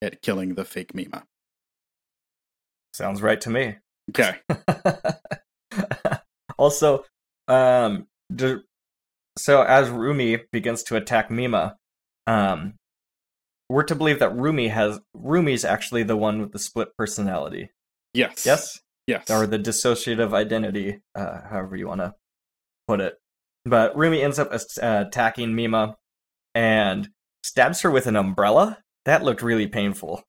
at 0.00 0.22
killing 0.22 0.54
the 0.54 0.64
fake 0.64 0.94
Mima. 0.94 1.24
Sounds 2.94 3.20
right 3.20 3.42
to 3.42 3.50
me. 3.50 3.76
Okay. 4.10 4.36
also, 6.58 7.04
um, 7.48 8.06
so 9.38 9.62
as 9.62 9.88
Rumi 9.88 10.38
begins 10.52 10.82
to 10.84 10.96
attack 10.96 11.30
Mima, 11.30 11.76
um, 12.26 12.74
we're 13.68 13.84
to 13.84 13.94
believe 13.94 14.18
that 14.18 14.36
Rumi 14.36 14.68
has 14.68 15.00
Rumi's 15.14 15.64
actually 15.64 16.02
the 16.02 16.16
one 16.16 16.40
with 16.40 16.52
the 16.52 16.58
split 16.58 16.88
personality. 16.98 17.70
Yes. 18.12 18.44
Yes, 18.44 18.80
Yes. 19.06 19.30
or 19.30 19.46
the 19.46 19.58
dissociative 19.58 20.34
identity, 20.34 21.00
uh, 21.14 21.42
however 21.48 21.76
you 21.76 21.86
want 21.86 22.00
to 22.00 22.14
put 22.88 23.00
it. 23.00 23.14
But 23.64 23.96
Rumi 23.96 24.22
ends 24.22 24.38
up 24.38 24.52
uh, 24.52 25.04
attacking 25.06 25.54
Mima 25.54 25.96
and 26.54 27.08
stabs 27.44 27.82
her 27.82 27.90
with 27.90 28.06
an 28.06 28.16
umbrella. 28.16 28.78
That 29.04 29.22
looked 29.22 29.42
really 29.42 29.68
painful. 29.68 30.24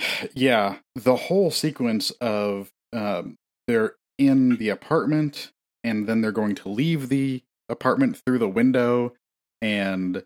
yeah. 0.34 0.76
The 0.94 1.16
whole 1.16 1.50
sequence 1.50 2.10
of 2.20 2.70
um, 2.92 3.36
they're 3.66 3.94
in 4.18 4.56
the 4.56 4.68
apartment 4.68 5.52
and 5.84 6.06
then 6.06 6.20
they're 6.20 6.32
going 6.32 6.54
to 6.54 6.68
leave 6.68 7.08
the 7.08 7.42
apartment 7.68 8.20
through 8.24 8.38
the 8.38 8.48
window 8.48 9.12
and 9.60 10.22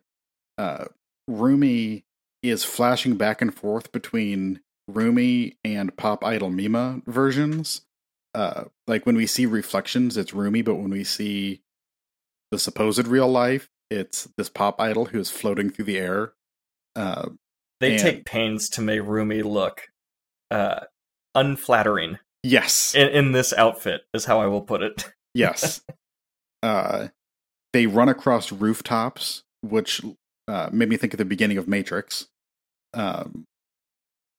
uh, 0.59 0.85
Rumi 1.29 2.05
is 2.43 2.65
flashing 2.65 3.17
back 3.17 3.41
and 3.43 3.55
forth 3.55 3.93
between 3.93 4.61
Rumi 4.89 5.57
and 5.65 5.97
Pop 5.97 6.25
Idol 6.25 6.51
Mima 6.51 7.03
versions. 7.07 7.83
Uh, 8.35 8.65
like 8.87 9.07
when 9.07 9.17
we 9.17 9.27
see 9.27 9.47
reflections, 9.47 10.17
it's 10.17 10.33
Rumi, 10.35 10.63
but 10.63 10.77
when 10.77 10.91
we 10.91 11.05
see 11.05 11.63
the 12.51 12.59
supposed 12.59 13.07
real 13.07 13.29
life, 13.29 13.69
it's 13.91 14.29
this 14.37 14.49
pop 14.49 14.81
idol 14.81 15.07
who 15.07 15.19
is 15.19 15.31
floating 15.31 15.69
through 15.71 15.85
the 15.87 15.99
air. 15.99 16.33
Uh, 16.95 17.31
They 17.81 17.93
And- 17.95 18.01
take 18.01 18.25
pains 18.25 18.69
to 18.71 18.81
make 18.83 19.03
Rumi 19.03 19.43
look 19.43 19.89
uh, 20.51 20.81
unflattering 21.35 22.19
yes, 22.43 22.95
in, 22.95 23.09
in 23.09 23.33
this 23.33 23.53
outfit, 23.53 24.03
is 24.15 24.25
how 24.25 24.41
I 24.41 24.47
will 24.47 24.63
put 24.63 24.83
it. 24.83 25.13
yes. 25.35 25.83
uh, 26.63 27.09
they 27.73 27.87
run 27.87 28.09
across 28.09 28.53
rooftops, 28.53 29.43
which 29.63 30.01
uh, 30.49 30.69
made 30.73 30.89
me 30.89 30.97
think 30.97 31.15
of 31.15 31.19
the 31.19 31.25
beginning 31.25 31.59
of 31.59 31.69
Matrix. 31.69 32.27
Um, 32.95 33.45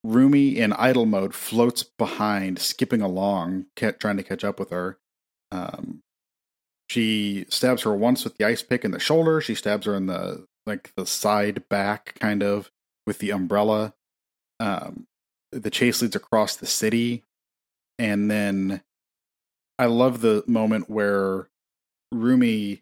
Rumi 0.04 0.58
in 0.58 0.74
idol 0.74 1.06
mode 1.06 1.34
floats 1.34 1.84
behind, 1.84 2.60
skipping 2.60 3.02
along, 3.02 3.68
trying 3.76 4.18
to 4.18 4.24
catch 4.24 4.44
up 4.44 4.60
with 4.60 4.72
her. 4.72 4.98
Um, 5.52 6.02
she 6.90 7.46
stabs 7.50 7.84
her 7.84 7.94
once 7.94 8.24
with 8.24 8.38
the 8.38 8.46
ice 8.46 8.62
pick 8.62 8.84
in 8.84 8.92
the 8.92 9.00
shoulder. 9.00 9.40
She 9.42 9.56
stabs 9.56 9.86
her 9.86 9.96
in 9.96 10.08
the 10.08 10.46
like 10.66 10.92
the 10.96 11.06
side 11.06 11.68
back 11.70 12.16
kind 12.20 12.44
of 12.44 12.72
with 13.06 13.20
the 13.20 13.32
umbrella. 13.32 13.94
Um, 14.60 15.06
the 15.52 15.70
chase 15.70 16.02
leads 16.02 16.16
across 16.16 16.56
the 16.56 16.68
city, 16.68 17.24
and 18.02 18.32
then 18.32 18.82
I 19.78 19.86
love 19.86 20.22
the 20.22 20.44
moment 20.48 20.90
where 20.90 21.50
Rumi 22.12 22.82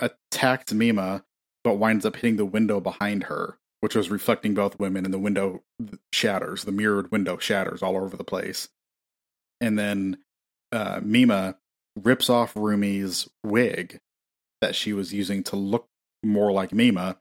attacks 0.00 0.72
Mima, 0.72 1.24
but 1.62 1.76
winds 1.76 2.04
up 2.04 2.16
hitting 2.16 2.38
the 2.38 2.44
window 2.44 2.80
behind 2.80 3.24
her, 3.24 3.58
which 3.82 3.94
was 3.94 4.10
reflecting 4.10 4.52
both 4.52 4.80
women, 4.80 5.04
and 5.04 5.14
the 5.14 5.18
window 5.18 5.62
shatters. 6.12 6.64
The 6.64 6.72
mirrored 6.72 7.12
window 7.12 7.38
shatters 7.38 7.84
all 7.84 7.96
over 7.96 8.16
the 8.16 8.24
place, 8.24 8.68
and 9.60 9.78
then 9.78 10.18
uh, 10.72 10.98
Mima 11.04 11.56
rips 11.94 12.28
off 12.28 12.56
Rumi's 12.56 13.30
wig 13.44 14.00
that 14.60 14.74
she 14.74 14.92
was 14.92 15.14
using 15.14 15.44
to 15.44 15.56
look 15.56 15.86
more 16.24 16.50
like 16.50 16.72
Mima 16.72 17.18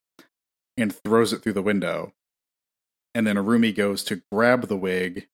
and 0.76 0.96
throws 0.96 1.34
it 1.34 1.44
through 1.44 1.54
the 1.54 1.62
window. 1.62 2.14
And 3.14 3.28
then 3.28 3.36
Arumi 3.36 3.76
goes 3.76 4.04
to 4.06 4.24
grab 4.32 4.70
the 4.70 4.78
wig 4.78 5.28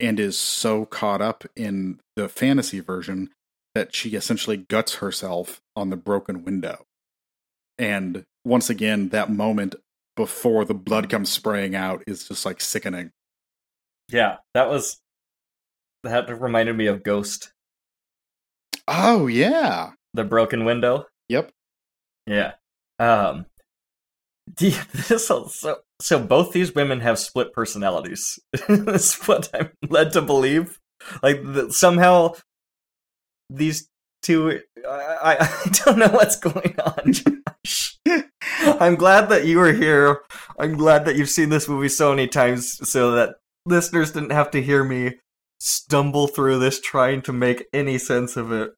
and 0.00 0.20
is 0.20 0.38
so 0.38 0.84
caught 0.84 1.20
up 1.20 1.44
in 1.56 2.00
the 2.16 2.28
fantasy 2.28 2.80
version 2.80 3.30
that 3.74 3.94
she 3.94 4.10
essentially 4.10 4.56
guts 4.56 4.96
herself 4.96 5.60
on 5.76 5.90
the 5.90 5.96
broken 5.96 6.44
window. 6.44 6.84
And 7.78 8.24
once 8.44 8.70
again, 8.70 9.10
that 9.10 9.30
moment 9.30 9.74
before 10.16 10.64
the 10.64 10.74
blood 10.74 11.08
comes 11.08 11.30
spraying 11.30 11.76
out 11.76 12.02
is 12.06 12.26
just 12.26 12.44
like 12.44 12.60
sickening. 12.60 13.12
Yeah, 14.08 14.38
that 14.54 14.68
was 14.68 14.98
that 16.02 16.40
reminded 16.40 16.76
me 16.76 16.86
of 16.86 17.02
Ghost. 17.02 17.52
Oh 18.86 19.26
yeah. 19.26 19.92
The 20.14 20.24
broken 20.24 20.64
window. 20.64 21.06
Yep. 21.28 21.52
Yeah. 22.26 22.52
Um 22.98 23.46
this 24.56 25.26
so 25.26 25.50
so 26.00 26.18
both 26.18 26.52
these 26.52 26.74
women 26.74 27.00
have 27.00 27.18
split 27.18 27.52
personalities. 27.52 28.38
That's 28.68 29.26
what 29.26 29.48
I'm 29.54 29.70
led 29.88 30.12
to 30.12 30.22
believe. 30.22 30.78
Like 31.22 31.42
the, 31.42 31.72
somehow 31.72 32.34
these 33.50 33.88
two 34.22 34.60
I, 34.88 35.36
I 35.40 35.70
don't 35.84 35.98
know 35.98 36.08
what's 36.08 36.36
going 36.36 36.74
on, 36.80 37.12
Josh. 37.12 37.98
I'm 38.80 38.96
glad 38.96 39.28
that 39.28 39.46
you 39.46 39.58
were 39.58 39.72
here. 39.72 40.20
I'm 40.58 40.76
glad 40.76 41.04
that 41.04 41.16
you've 41.16 41.28
seen 41.28 41.50
this 41.50 41.68
movie 41.68 41.88
so 41.88 42.10
many 42.10 42.26
times 42.26 42.88
so 42.88 43.12
that 43.12 43.36
listeners 43.66 44.12
didn't 44.12 44.30
have 44.32 44.50
to 44.52 44.62
hear 44.62 44.84
me 44.84 45.18
stumble 45.60 46.28
through 46.28 46.58
this 46.58 46.80
trying 46.80 47.22
to 47.22 47.32
make 47.32 47.66
any 47.72 47.98
sense 47.98 48.36
of 48.36 48.52
it. 48.52 48.72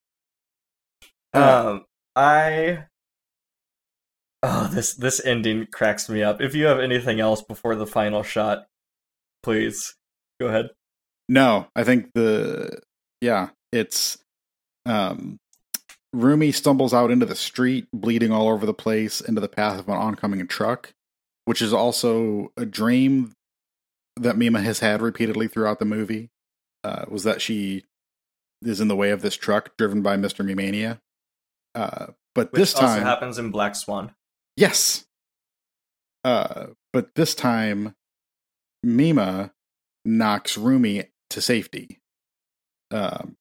Um 1.32 1.84
I 2.16 2.86
Oh, 4.42 4.68
this 4.72 4.94
this 4.94 5.24
ending 5.24 5.66
cracks 5.66 6.08
me 6.08 6.22
up. 6.22 6.40
If 6.40 6.54
you 6.54 6.66
have 6.66 6.80
anything 6.80 7.20
else 7.20 7.42
before 7.42 7.74
the 7.76 7.86
final 7.86 8.22
shot, 8.22 8.66
please 9.42 9.94
go 10.40 10.48
ahead. 10.48 10.70
No, 11.28 11.66
I 11.76 11.84
think 11.84 12.10
the 12.14 12.80
yeah, 13.20 13.50
it's 13.70 14.18
um 14.86 15.38
Rumi 16.12 16.52
stumbles 16.52 16.94
out 16.94 17.10
into 17.10 17.26
the 17.26 17.36
street, 17.36 17.86
bleeding 17.92 18.32
all 18.32 18.48
over 18.48 18.66
the 18.66 18.74
place, 18.74 19.20
into 19.20 19.40
the 19.40 19.48
path 19.48 19.78
of 19.78 19.88
an 19.88 19.96
oncoming 19.96 20.44
truck, 20.46 20.92
which 21.44 21.62
is 21.62 21.72
also 21.72 22.50
a 22.56 22.64
dream 22.64 23.32
that 24.16 24.36
Mima 24.36 24.60
has 24.60 24.80
had 24.80 25.02
repeatedly 25.02 25.48
throughout 25.48 25.78
the 25.78 25.84
movie. 25.84 26.30
Uh, 26.82 27.04
was 27.08 27.24
that 27.24 27.42
she 27.42 27.84
is 28.62 28.80
in 28.80 28.88
the 28.88 28.96
way 28.96 29.10
of 29.10 29.20
this 29.20 29.36
truck 29.36 29.76
driven 29.76 30.00
by 30.00 30.16
Mr. 30.16 30.44
Mimania. 30.44 30.98
Uh, 31.74 32.06
but 32.34 32.52
Which 32.52 32.60
this 32.60 32.72
time 32.72 32.88
also 32.88 33.02
happens 33.02 33.38
in 33.38 33.50
Black 33.50 33.74
Swan. 33.74 34.14
Yes. 34.60 35.06
Uh, 36.22 36.66
but 36.92 37.14
this 37.14 37.34
time, 37.34 37.94
Mima 38.82 39.52
knocks 40.04 40.58
Rumi 40.58 41.04
to 41.30 41.40
safety. 41.40 41.98
Um, 42.90 43.36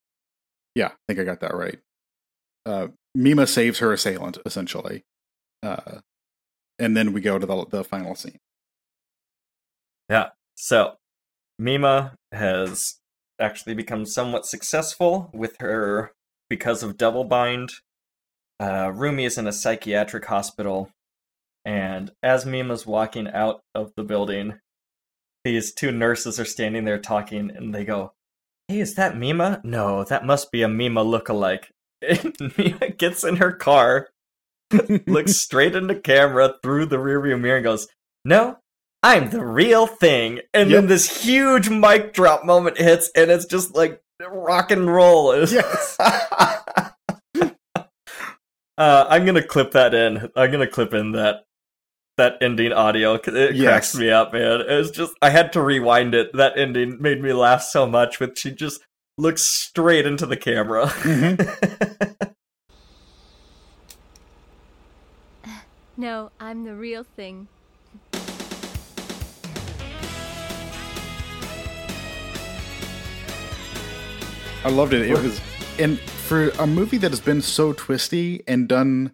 yeah, 0.74 0.86
I 0.86 0.92
think 1.06 1.20
I 1.20 1.24
got 1.24 1.40
that 1.40 1.54
right. 1.54 1.78
Uh, 2.64 2.88
Mima 3.14 3.46
saves 3.46 3.80
her 3.80 3.92
assailant, 3.92 4.38
essentially. 4.46 5.04
Uh, 5.62 5.98
and 6.78 6.96
then 6.96 7.12
we 7.12 7.20
go 7.20 7.38
to 7.38 7.44
the, 7.44 7.66
the 7.66 7.84
final 7.84 8.14
scene. 8.14 8.38
Yeah. 10.08 10.30
So, 10.54 10.94
Mima 11.58 12.14
has 12.32 12.94
actually 13.38 13.74
become 13.74 14.06
somewhat 14.06 14.46
successful 14.46 15.28
with 15.34 15.56
her 15.60 16.12
because 16.48 16.82
of 16.82 16.96
double 16.96 17.24
bind. 17.24 17.72
Uh, 18.58 18.90
Rumi 18.94 19.26
is 19.26 19.36
in 19.36 19.46
a 19.46 19.52
psychiatric 19.52 20.24
hospital 20.24 20.90
and 21.64 22.10
as 22.22 22.46
Mima's 22.46 22.86
walking 22.86 23.28
out 23.28 23.60
of 23.74 23.92
the 23.96 24.02
building, 24.02 24.54
these 25.44 25.72
two 25.72 25.92
nurses 25.92 26.38
are 26.38 26.44
standing 26.44 26.84
there 26.84 26.98
talking, 26.98 27.50
and 27.50 27.74
they 27.74 27.84
go, 27.84 28.12
Hey, 28.68 28.80
is 28.80 28.94
that 28.94 29.16
Mima? 29.16 29.60
No, 29.64 30.04
that 30.04 30.24
must 30.24 30.52
be 30.52 30.62
a 30.62 30.68
Mima 30.68 31.02
look-alike. 31.02 31.70
And 32.02 32.34
Mima 32.56 32.90
gets 32.90 33.24
in 33.24 33.36
her 33.36 33.52
car, 33.52 34.08
looks 35.06 35.36
straight 35.36 35.74
into 35.74 35.94
camera 35.94 36.54
through 36.62 36.86
the 36.86 36.96
rearview 36.96 37.38
mirror, 37.38 37.56
and 37.56 37.64
goes, 37.64 37.88
No, 38.24 38.56
I'm 39.02 39.30
the 39.30 39.44
real 39.44 39.86
thing. 39.86 40.40
And 40.54 40.70
yep. 40.70 40.80
then 40.80 40.88
this 40.88 41.24
huge 41.24 41.68
mic 41.68 42.14
drop 42.14 42.44
moment 42.44 42.78
hits, 42.78 43.10
and 43.14 43.30
it's 43.30 43.44
just 43.44 43.74
like 43.74 44.00
rock 44.30 44.70
and 44.70 44.86
roll. 44.92 45.34
Yes. 45.46 45.96
uh, 48.78 49.06
I'm 49.10 49.26
gonna 49.26 49.42
clip 49.42 49.72
that 49.72 49.92
in. 49.94 50.30
I'm 50.34 50.50
gonna 50.50 50.66
clip 50.66 50.94
in 50.94 51.12
that 51.12 51.44
that 52.20 52.36
ending 52.42 52.72
audio 52.72 53.16
because 53.16 53.34
it 53.34 53.54
yes. 53.54 53.64
cracks 53.66 53.96
me 53.96 54.10
up, 54.10 54.32
man. 54.32 54.60
It 54.60 54.76
was 54.76 54.90
just 54.90 55.14
I 55.22 55.30
had 55.30 55.54
to 55.54 55.62
rewind 55.62 56.14
it. 56.14 56.30
That 56.34 56.58
ending 56.58 57.00
made 57.00 57.22
me 57.22 57.32
laugh 57.32 57.62
so 57.62 57.86
much. 57.86 58.20
With 58.20 58.38
she 58.38 58.50
just 58.50 58.82
looks 59.16 59.42
straight 59.42 60.06
into 60.06 60.26
the 60.26 60.36
camera. 60.36 60.86
Mm-hmm. 60.86 62.12
no, 65.96 66.30
I'm 66.38 66.64
the 66.64 66.74
real 66.74 67.04
thing. 67.04 67.48
I 74.62 74.68
loved 74.68 74.92
it. 74.92 75.10
It 75.10 75.18
was 75.18 75.40
and 75.78 75.98
for 75.98 76.50
a 76.50 76.66
movie 76.66 76.98
that 76.98 77.10
has 77.10 77.20
been 77.20 77.40
so 77.40 77.72
twisty 77.72 78.44
and 78.46 78.68
done 78.68 79.12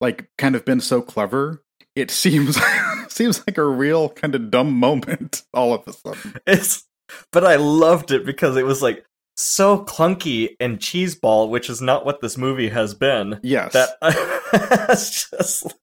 like 0.00 0.30
kind 0.38 0.56
of 0.56 0.64
been 0.64 0.80
so 0.80 1.02
clever 1.02 1.62
it 1.96 2.10
seems 2.10 2.60
seems 3.08 3.42
like 3.46 3.58
a 3.58 3.64
real 3.64 4.10
kind 4.10 4.34
of 4.34 4.50
dumb 4.50 4.72
moment 4.72 5.42
all 5.54 5.74
of 5.74 5.88
a 5.88 5.92
sudden. 5.92 6.34
It's 6.46 6.84
but 7.32 7.44
I 7.44 7.56
loved 7.56 8.10
it 8.12 8.24
because 8.24 8.56
it 8.56 8.66
was 8.66 8.82
like 8.82 9.04
so 9.36 9.84
clunky 9.84 10.56
and 10.60 10.78
cheeseball, 10.78 11.48
which 11.48 11.68
is 11.68 11.80
not 11.80 12.04
what 12.04 12.20
this 12.20 12.36
movie 12.36 12.68
has 12.68 12.94
been. 12.94 13.40
Yes. 13.42 13.72
That 13.72 13.90
it's 14.90 15.30
just 15.30 15.74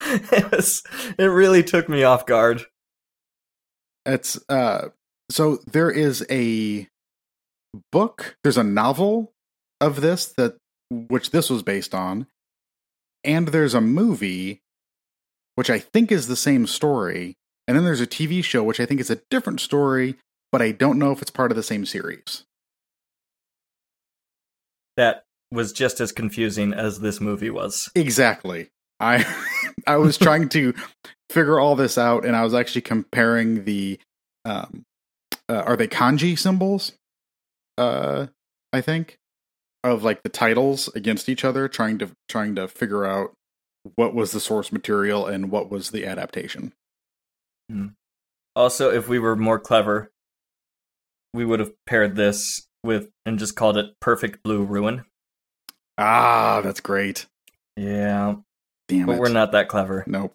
it 0.00 0.50
was 0.50 0.82
it 1.18 1.24
really 1.24 1.62
took 1.62 1.88
me 1.88 2.04
off 2.04 2.24
guard. 2.24 2.64
It's 4.04 4.38
uh 4.48 4.88
so 5.30 5.58
there 5.66 5.90
is 5.90 6.24
a 6.30 6.86
book, 7.90 8.36
there's 8.44 8.58
a 8.58 8.64
novel 8.64 9.32
of 9.80 10.00
this 10.00 10.26
that 10.36 10.56
which 10.90 11.30
this 11.30 11.50
was 11.50 11.64
based 11.64 11.94
on, 11.94 12.26
and 13.24 13.48
there's 13.48 13.74
a 13.74 13.80
movie 13.80 14.62
which 15.56 15.70
I 15.70 15.80
think 15.80 16.12
is 16.12 16.28
the 16.28 16.36
same 16.36 16.66
story. 16.66 17.34
And 17.66 17.76
then 17.76 17.84
there's 17.84 18.00
a 18.00 18.06
TV 18.06 18.44
show, 18.44 18.62
which 18.62 18.78
I 18.78 18.86
think 18.86 19.00
is 19.00 19.10
a 19.10 19.20
different 19.28 19.60
story, 19.60 20.14
but 20.52 20.62
I 20.62 20.70
don't 20.70 20.98
know 20.98 21.10
if 21.10 21.20
it's 21.20 21.30
part 21.30 21.50
of 21.50 21.56
the 21.56 21.62
same 21.62 21.84
series. 21.84 22.44
That 24.96 25.24
was 25.50 25.72
just 25.72 26.00
as 26.00 26.12
confusing 26.12 26.72
as 26.72 27.00
this 27.00 27.20
movie 27.20 27.50
was. 27.50 27.90
Exactly. 27.94 28.68
I 29.00 29.24
I 29.86 29.96
was 29.96 30.16
trying 30.16 30.48
to 30.50 30.74
figure 31.30 31.58
all 31.58 31.74
this 31.76 31.98
out, 31.98 32.24
and 32.24 32.36
I 32.36 32.44
was 32.44 32.54
actually 32.54 32.82
comparing 32.82 33.64
the 33.64 33.98
um, 34.44 34.84
uh, 35.48 35.62
are 35.66 35.76
they 35.76 35.88
kanji 35.88 36.38
symbols? 36.38 36.92
Uh, 37.76 38.26
I 38.72 38.80
think 38.80 39.18
of 39.84 40.02
like 40.02 40.22
the 40.22 40.28
titles 40.28 40.88
against 40.94 41.28
each 41.28 41.44
other, 41.44 41.68
trying 41.68 41.98
to 41.98 42.10
trying 42.28 42.54
to 42.56 42.68
figure 42.68 43.04
out 43.04 43.32
what 43.94 44.14
was 44.14 44.32
the 44.32 44.40
source 44.40 44.72
material 44.72 45.26
and 45.26 45.50
what 45.50 45.70
was 45.70 45.90
the 45.90 46.06
adaptation. 46.06 46.72
Hmm. 47.70 47.88
Also, 48.54 48.90
if 48.90 49.08
we 49.08 49.18
were 49.18 49.36
more 49.36 49.58
clever, 49.58 50.10
we 51.34 51.44
would 51.44 51.60
have 51.60 51.72
paired 51.86 52.16
this 52.16 52.66
with 52.82 53.10
and 53.24 53.38
just 53.38 53.56
called 53.56 53.76
it 53.76 53.94
Perfect 54.00 54.42
Blue 54.42 54.64
Ruin. 54.64 55.04
Ah, 55.98 56.60
that's 56.62 56.80
great. 56.80 57.26
Yeah. 57.76 58.36
Damn 58.88 59.06
but 59.06 59.16
it. 59.16 59.18
we're 59.18 59.28
not 59.28 59.52
that 59.52 59.68
clever. 59.68 60.04
Nope. 60.06 60.34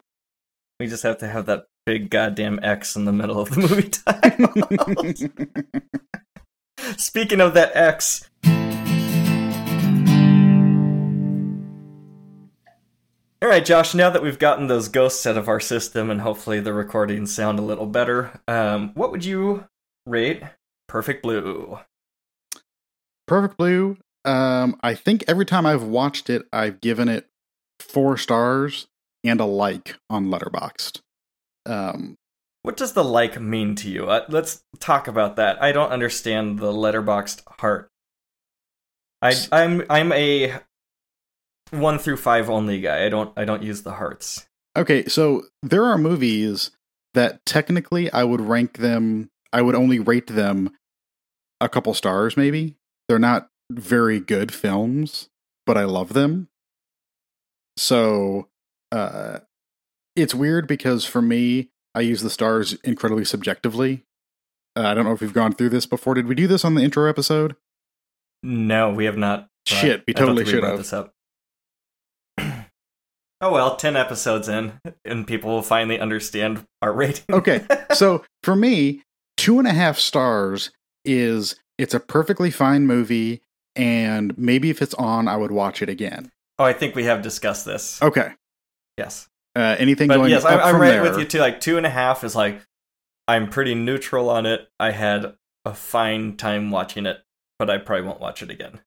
We 0.79 0.87
just 0.87 1.03
have 1.03 1.19
to 1.19 1.27
have 1.27 1.45
that 1.45 1.65
big 1.85 2.09
goddamn 2.09 2.59
X 2.61 2.95
in 2.95 3.05
the 3.05 3.13
middle 3.13 3.39
of 3.39 3.49
the 3.49 3.61
movie 3.61 3.89
title. 3.89 5.71
Speaking 6.97 7.41
of 7.41 7.53
that 7.53 7.75
X, 7.75 8.29
All 13.43 13.49
right, 13.49 13.65
Josh. 13.65 13.95
Now 13.95 14.11
that 14.11 14.21
we've 14.21 14.37
gotten 14.37 14.67
those 14.67 14.87
ghosts 14.87 15.25
out 15.25 15.35
of 15.37 15.47
our 15.47 15.59
system, 15.59 16.11
and 16.11 16.21
hopefully 16.21 16.59
the 16.59 16.73
recordings 16.73 17.33
sound 17.33 17.57
a 17.57 17.63
little 17.63 17.87
better, 17.87 18.39
um, 18.47 18.91
what 18.93 19.11
would 19.11 19.25
you 19.25 19.65
rate 20.05 20.43
Perfect 20.87 21.23
Blue? 21.23 21.79
Perfect 23.27 23.57
Blue. 23.57 23.97
Um, 24.25 24.77
I 24.81 24.93
think 24.93 25.23
every 25.27 25.45
time 25.45 25.65
I've 25.65 25.81
watched 25.81 26.29
it, 26.29 26.45
I've 26.53 26.81
given 26.81 27.09
it 27.09 27.27
four 27.79 28.15
stars 28.15 28.87
and 29.23 29.39
a 29.39 29.45
like 29.45 29.95
on 30.07 30.27
Letterboxd. 30.27 31.01
Um, 31.65 32.17
What 32.61 32.77
does 32.77 32.93
the 32.93 33.03
like 33.03 33.41
mean 33.41 33.73
to 33.77 33.89
you? 33.89 34.05
Uh, 34.07 34.25
let's 34.29 34.63
talk 34.79 35.07
about 35.07 35.35
that. 35.37 35.61
I 35.63 35.71
don't 35.71 35.91
understand 35.91 36.59
the 36.59 36.71
Letterboxd 36.71 37.41
heart. 37.59 37.87
I 39.23 39.33
I'm 39.51 39.83
I'm 39.89 40.11
a 40.11 40.59
one 41.71 41.97
through 41.97 42.17
five 42.17 42.49
only 42.49 42.79
guy. 42.79 43.05
I 43.05 43.09
don't 43.09 43.31
I 43.37 43.45
don't 43.45 43.63
use 43.63 43.81
the 43.81 43.93
hearts. 43.93 44.47
okay, 44.77 45.05
so 45.05 45.43
there 45.63 45.83
are 45.85 45.97
movies 45.97 46.71
that 47.13 47.45
technically 47.45 48.11
I 48.11 48.23
would 48.23 48.41
rank 48.41 48.77
them. 48.77 49.29
I 49.51 49.61
would 49.61 49.75
only 49.75 49.99
rate 49.99 50.27
them 50.27 50.71
a 51.59 51.67
couple 51.67 51.93
stars, 51.93 52.37
maybe. 52.37 52.75
They're 53.09 53.19
not 53.19 53.49
very 53.69 54.19
good 54.19 54.53
films, 54.53 55.29
but 55.65 55.77
I 55.77 55.83
love 55.83 56.13
them. 56.13 56.47
So, 57.77 58.47
uh, 58.91 59.39
it's 60.15 60.33
weird 60.35 60.67
because 60.67 61.05
for 61.05 61.21
me, 61.21 61.69
I 61.95 62.01
use 62.01 62.21
the 62.21 62.29
stars 62.29 62.73
incredibly 62.83 63.25
subjectively. 63.25 64.05
Uh, 64.75 64.83
I 64.83 64.93
don't 64.93 65.03
know 65.05 65.11
if 65.11 65.21
we've 65.21 65.33
gone 65.33 65.53
through 65.53 65.69
this 65.69 65.85
before. 65.85 66.13
Did 66.13 66.27
we 66.27 66.35
do 66.35 66.47
this 66.47 66.63
on 66.63 66.75
the 66.75 66.83
intro 66.83 67.09
episode? 67.09 67.55
No, 68.43 68.89
we 68.91 69.05
have 69.05 69.17
not. 69.17 69.49
Shit, 69.65 70.03
we 70.07 70.13
totally 70.13 70.45
should 70.45 70.63
have. 70.63 71.11
Oh 73.41 73.51
well, 73.51 73.75
ten 73.75 73.95
episodes 73.95 74.47
in, 74.47 74.79
and 75.03 75.25
people 75.25 75.49
will 75.49 75.61
finally 75.63 75.99
understand 75.99 76.65
our 76.81 76.93
rating. 76.93 77.25
Okay, 77.31 77.65
so 77.93 78.23
for 78.43 78.55
me, 78.55 79.01
two 79.37 79.57
and 79.59 79.67
a 79.67 79.73
half 79.73 79.97
stars 79.97 80.71
is 81.03 81.55
it's 81.79 81.93
a 81.95 81.99
perfectly 81.99 82.51
fine 82.51 82.85
movie, 82.85 83.41
and 83.75 84.37
maybe 84.37 84.69
if 84.69 84.81
it's 84.81 84.93
on, 84.93 85.27
I 85.27 85.37
would 85.37 85.51
watch 85.51 85.81
it 85.81 85.89
again. 85.89 86.29
oh, 86.59 86.63
I 86.65 86.73
think 86.73 86.93
we 86.95 87.05
have 87.05 87.21
discussed 87.23 87.65
this. 87.65 87.99
Okay, 88.01 88.33
Yes, 88.97 89.27
uh, 89.55 89.75
anything 89.79 90.07
but 90.09 90.17
going 90.17 90.29
yes, 90.29 90.45
up 90.45 90.51
I'm, 90.51 90.59
I'm 90.59 90.73
from 90.73 90.81
right 90.81 90.89
there? 90.91 91.01
with 91.03 91.17
you 91.17 91.25
too. 91.25 91.39
Like 91.39 91.59
two 91.59 91.77
and 91.77 91.85
a 91.85 91.89
half 91.89 92.23
is 92.23 92.35
like 92.35 92.61
I'm 93.27 93.49
pretty 93.49 93.73
neutral 93.73 94.29
on 94.29 94.45
it. 94.45 94.69
I 94.79 94.91
had 94.91 95.33
a 95.65 95.73
fine 95.73 96.37
time 96.37 96.69
watching 96.69 97.07
it, 97.07 97.23
but 97.57 97.71
I 97.71 97.79
probably 97.79 98.05
won't 98.05 98.19
watch 98.21 98.43
it 98.43 98.51
again. 98.51 98.81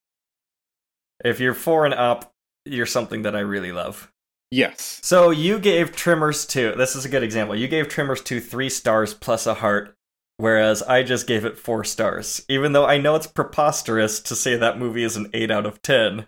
If 1.25 1.41
you're 1.41 1.55
four 1.55 1.85
and 1.85 1.95
up, 1.95 2.33
you're 2.65 2.87
something 2.87 3.23
that 3.23 3.35
I 3.35 3.41
really 3.41 3.73
love. 3.73 4.13
Yes. 4.55 5.01
So 5.03 5.31
you 5.31 5.59
gave 5.59 5.97
Tremors 5.97 6.47
2. 6.47 6.75
This 6.77 6.95
is 6.95 7.05
a 7.05 7.09
good 7.09 7.25
example. 7.25 7.57
You 7.57 7.67
gave 7.67 7.89
Tremors 7.89 8.23
2 8.23 8.39
3 8.39 8.69
stars 8.69 9.13
plus 9.13 9.49
a 9.49 9.55
heart, 9.55 9.97
whereas 10.37 10.81
I 10.81 11.03
just 11.03 11.27
gave 11.27 11.45
it 11.45 11.59
4 11.59 11.83
stars. 11.83 12.45
Even 12.49 12.73
though 12.73 12.87
I 12.87 12.99
know 12.99 13.17
it's 13.17 13.27
preposterous 13.27 14.21
to 14.21 14.37
say 14.37 14.57
that 14.57 14.79
movie 14.79 15.03
is 15.03 15.17
an 15.17 15.29
8 15.35 15.51
out 15.51 15.67
of 15.67 15.83
10, 15.83 16.27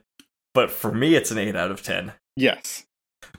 but 0.54 0.72
for 0.72 0.90
me 0.90 1.14
it's 1.14 1.30
an 1.30 1.38
8 1.38 1.54
out 1.54 1.70
of 1.70 1.84
10. 1.84 2.14
Yes. 2.34 2.86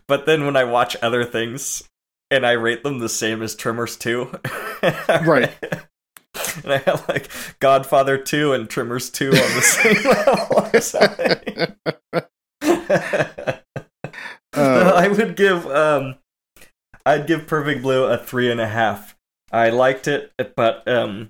But 0.08 0.26
then 0.26 0.46
when 0.46 0.56
I 0.56 0.64
watch 0.64 0.96
other 1.02 1.26
things 1.26 1.84
and 2.32 2.46
I 2.46 2.54
rate 2.54 2.84
them 2.84 3.00
the 3.00 3.10
same 3.10 3.42
as 3.42 3.56
Tremors 3.56 3.98
2, 3.98 4.40
Right. 5.26 5.52
And 6.64 6.74
I 6.74 6.78
have 6.78 7.10
like 7.10 7.30
Godfather 7.60 8.18
2 8.18 8.54
and 8.54 8.70
Tremors 8.70 9.10
2 9.10 9.30
on 9.30 9.34
the 9.34 9.62
same 9.62 10.02
level 10.12 10.70
or 10.74 10.82
something. 10.82 11.76
Uh, 14.58 14.94
I 14.96 15.08
would 15.08 15.36
give 15.36 15.66
um 15.68 16.16
I'd 17.06 17.28
give 17.28 17.48
Perfect 17.48 17.82
Blue 17.82 18.06
a 18.06 18.18
three 18.18 18.52
and 18.52 18.60
a 18.60 18.68
half. 18.68 19.16
I 19.52 19.70
liked 19.70 20.08
it, 20.08 20.34
but 20.56 20.88
um 20.88 21.30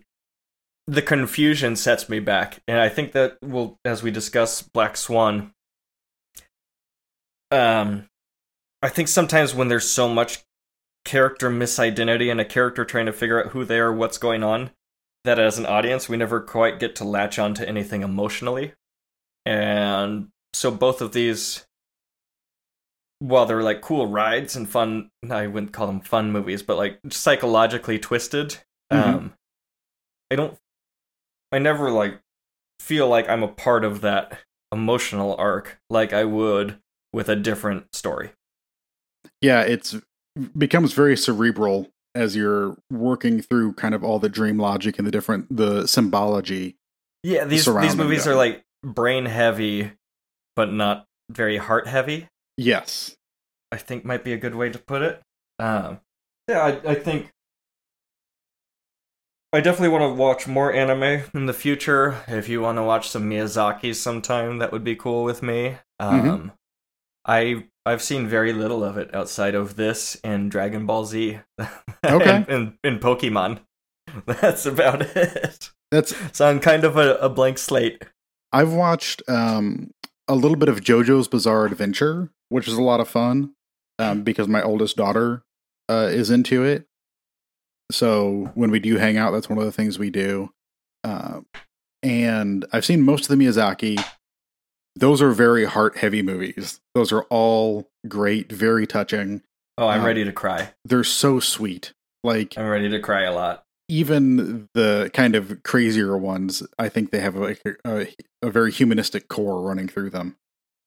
the 0.88 1.02
confusion 1.02 1.76
sets 1.76 2.08
me 2.08 2.20
back. 2.20 2.62
And 2.68 2.80
I 2.80 2.90
think 2.90 3.12
that 3.12 3.38
will 3.42 3.78
as 3.84 4.02
we 4.02 4.12
discuss 4.12 4.62
Black 4.62 4.98
Swan. 4.98 5.52
Um 7.52 8.08
I 8.82 8.90
think 8.90 9.08
sometimes 9.08 9.54
when 9.54 9.68
there's 9.68 9.90
so 9.90 10.08
much 10.08 10.44
character 11.04 11.50
misidentity 11.50 12.30
and 12.30 12.40
a 12.40 12.46
character 12.46 12.86
trying 12.86 13.06
to 13.06 13.14
figure 13.14 13.44
out 13.44 13.52
who 13.52 13.66
they 13.66 13.80
are, 13.80 13.94
what's 13.94 14.18
going 14.18 14.44
on, 14.44 14.72
that 15.24 15.40
as 15.40 15.58
an 15.58 15.66
audience 15.66 16.08
we 16.08 16.18
never 16.18 16.40
quite 16.40 16.80
get 16.80 16.96
to 16.96 17.04
latch 17.04 17.38
onto 17.38 17.64
anything 17.64 18.02
emotionally. 18.04 18.74
And 19.46 20.30
so 20.54 20.72
both 20.72 21.02
of 21.02 21.14
these 21.14 21.67
while 23.20 23.46
they're 23.46 23.64
like 23.64 23.82
cool 23.82 24.08
rides 24.08 24.56
and 24.56 24.70
fun 24.70 25.10
i 25.32 25.48
wouldn't 25.48 25.74
call 25.74 25.88
them 25.88 26.00
fun 26.02 26.32
movies 26.32 26.62
but 26.62 26.78
like 26.78 27.00
psychologically 27.10 27.98
twisted 28.00 28.58
Mhm. 28.94 29.04
um 29.16 29.34
i 30.32 30.36
don't 30.36 30.58
i 31.52 31.60
never 31.60 31.90
like 31.92 32.20
feel 32.80 33.08
like 33.10 33.28
i'm 33.28 33.44
a 33.44 33.48
part 33.48 33.84
of 33.84 34.02
that 34.02 34.40
emotional 34.72 35.36
arc 35.38 35.80
like 35.90 36.14
i 36.14 36.24
would 36.24 36.78
with 37.14 37.28
a 37.30 37.36
different 37.36 37.94
story 37.96 38.32
yeah, 39.42 39.62
it's 39.62 39.96
becomes 40.58 40.94
very 40.94 41.16
cerebral 41.18 41.90
as 42.16 42.36
you're 42.36 42.78
working 42.92 43.42
through 43.42 43.74
kind 43.74 43.94
of 43.94 44.04
all 44.04 44.18
the 44.20 44.30
dream 44.30 44.58
logic 44.58 44.98
and 44.98 45.06
the 45.06 45.12
different 45.12 45.46
the 45.56 45.86
symbology. 45.88 46.76
yeah 47.24 47.44
these 47.46 47.66
these 47.66 47.96
movies 47.96 48.24
them. 48.24 48.34
are 48.34 48.36
like 48.36 48.64
brain 48.84 49.26
heavy 49.26 49.92
but 50.56 50.72
not 50.72 51.06
very 51.30 51.58
heart 51.58 51.88
heavy 51.88 52.30
Yes. 52.58 53.16
I 53.72 53.78
think 53.78 54.04
might 54.06 54.24
be 54.24 54.34
a 54.34 54.38
good 54.38 54.56
way 54.56 54.70
to 54.70 54.80
put 54.80 55.02
it. 55.02 55.22
Um, 55.60 56.00
yeah, 56.48 56.60
I, 56.60 56.92
I 56.92 56.96
think 56.96 57.32
I 59.54 59.62
definitely 59.62 59.90
want 59.90 60.04
to 60.04 60.14
watch 60.22 60.48
more 60.48 60.74
anime 60.74 61.24
in 61.34 61.46
the 61.46 61.54
future. 61.54 62.24
If 62.28 62.50
you 62.50 62.62
want 62.62 62.78
to 62.78 62.84
watch 62.84 63.10
some 63.10 63.30
Miyazaki 63.30 63.96
sometime, 63.96 64.58
that 64.60 64.72
would 64.72 64.84
be 64.84 64.96
cool 64.96 65.24
with 65.24 65.42
me. 65.42 65.78
Um, 66.00 66.52
I 67.26 67.66
I've 67.86 68.02
seen 68.02 68.28
very 68.28 68.54
little 68.54 68.84
of 68.84 68.98
it 68.98 69.14
outside 69.16 69.56
of 69.56 69.76
this 69.76 70.18
and 70.24 70.52
Dragon 70.52 70.86
Ball 70.86 71.06
Z, 71.06 71.40
Okay. 72.06 72.30
and, 72.36 72.50
and, 72.50 72.74
and 72.84 73.00
Pokemon. 73.00 73.62
That's 74.26 74.66
about 74.66 75.02
it. 75.02 75.72
That's 75.92 76.14
So 76.34 76.48
I'm 76.48 76.60
kind 76.60 76.84
of 76.84 76.98
a, 76.98 77.16
a 77.16 77.30
blank 77.30 77.58
slate. 77.58 78.04
I've 78.52 78.74
watched 78.74 79.22
um 79.28 79.92
a 80.28 80.36
little 80.36 80.58
bit 80.58 80.70
of 80.70 80.82
JoJo's 80.82 81.28
Bizarre 81.28 81.66
Adventure, 81.66 82.30
which 82.50 82.68
is 82.68 82.74
a 82.74 82.82
lot 82.82 83.00
of 83.00 83.08
fun 83.08 83.54
um, 84.00 84.24
because 84.24 84.48
my 84.48 84.62
oldest 84.62 84.98
daughter 84.98 85.44
uh, 85.90 86.10
is 86.12 86.30
into 86.30 86.64
it. 86.64 86.86
So 87.92 88.52
when 88.54 88.70
we 88.72 88.80
do 88.80 88.98
hang 88.98 89.18
out, 89.18 89.32
that's 89.32 89.50
one 89.50 89.58
of 89.58 89.64
the 89.66 89.72
things 89.72 89.98
we 89.98 90.10
do. 90.10 90.52
Um, 91.04 91.46
and 92.04 92.66
I've 92.74 92.86
seen 92.86 93.02
most 93.02 93.30
of 93.30 93.38
the 93.38 93.44
Miyazaki. 93.44 94.04
Those 94.96 95.22
are 95.22 95.32
very 95.32 95.66
heart 95.66 95.98
heavy 95.98 96.22
movies. 96.22 96.82
Those 96.96 97.12
are 97.12 97.24
all 97.30 97.88
great, 98.08 98.52
very 98.52 98.86
touching. 98.88 99.42
Oh, 99.78 99.88
I'm 99.88 100.00
Um, 100.02 100.06
ready 100.06 100.24
to 100.26 100.32
cry. 100.34 100.74
They're 100.84 101.04
so 101.04 101.40
sweet. 101.40 101.94
Like 102.24 102.58
I'm 102.58 102.68
ready 102.68 102.90
to 102.90 103.00
cry 103.00 103.24
a 103.24 103.34
lot. 103.34 103.64
Even 103.90 104.70
the 104.74 105.10
kind 105.14 105.36
of 105.36 105.64
crazier 105.64 106.18
ones, 106.18 106.64
I 106.78 106.90
think 106.90 107.12
they 107.12 107.20
have 107.20 107.36
a, 107.36 107.56
a, 107.86 108.08
a 108.42 108.50
very 108.50 108.72
humanistic 108.72 109.28
core 109.28 109.62
running 109.62 109.88
through 109.88 110.10
them 110.10 110.36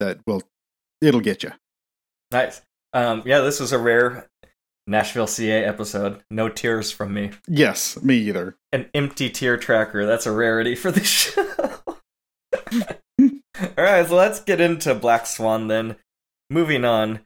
that 0.00 0.20
will 0.26 0.42
it'll 1.00 1.20
get 1.20 1.42
you. 1.42 1.52
Nice. 2.30 2.62
Um, 2.92 3.22
yeah, 3.24 3.40
this 3.40 3.60
was 3.60 3.72
a 3.72 3.78
rare 3.78 4.28
Nashville 4.86 5.26
CA 5.26 5.64
episode. 5.64 6.22
No 6.30 6.48
tears 6.48 6.90
from 6.90 7.14
me. 7.14 7.30
Yes, 7.46 8.02
me 8.02 8.16
either. 8.16 8.56
An 8.72 8.90
empty 8.94 9.30
tear 9.30 9.56
tracker. 9.56 10.04
That's 10.06 10.26
a 10.26 10.32
rarity 10.32 10.74
for 10.74 10.90
the 10.90 11.04
show. 11.04 11.46
All 13.78 13.84
right, 13.84 14.06
so 14.06 14.16
let's 14.16 14.40
get 14.40 14.60
into 14.60 14.94
Black 14.94 15.26
Swan 15.26 15.68
then. 15.68 15.96
Moving 16.48 16.84
on. 16.84 17.20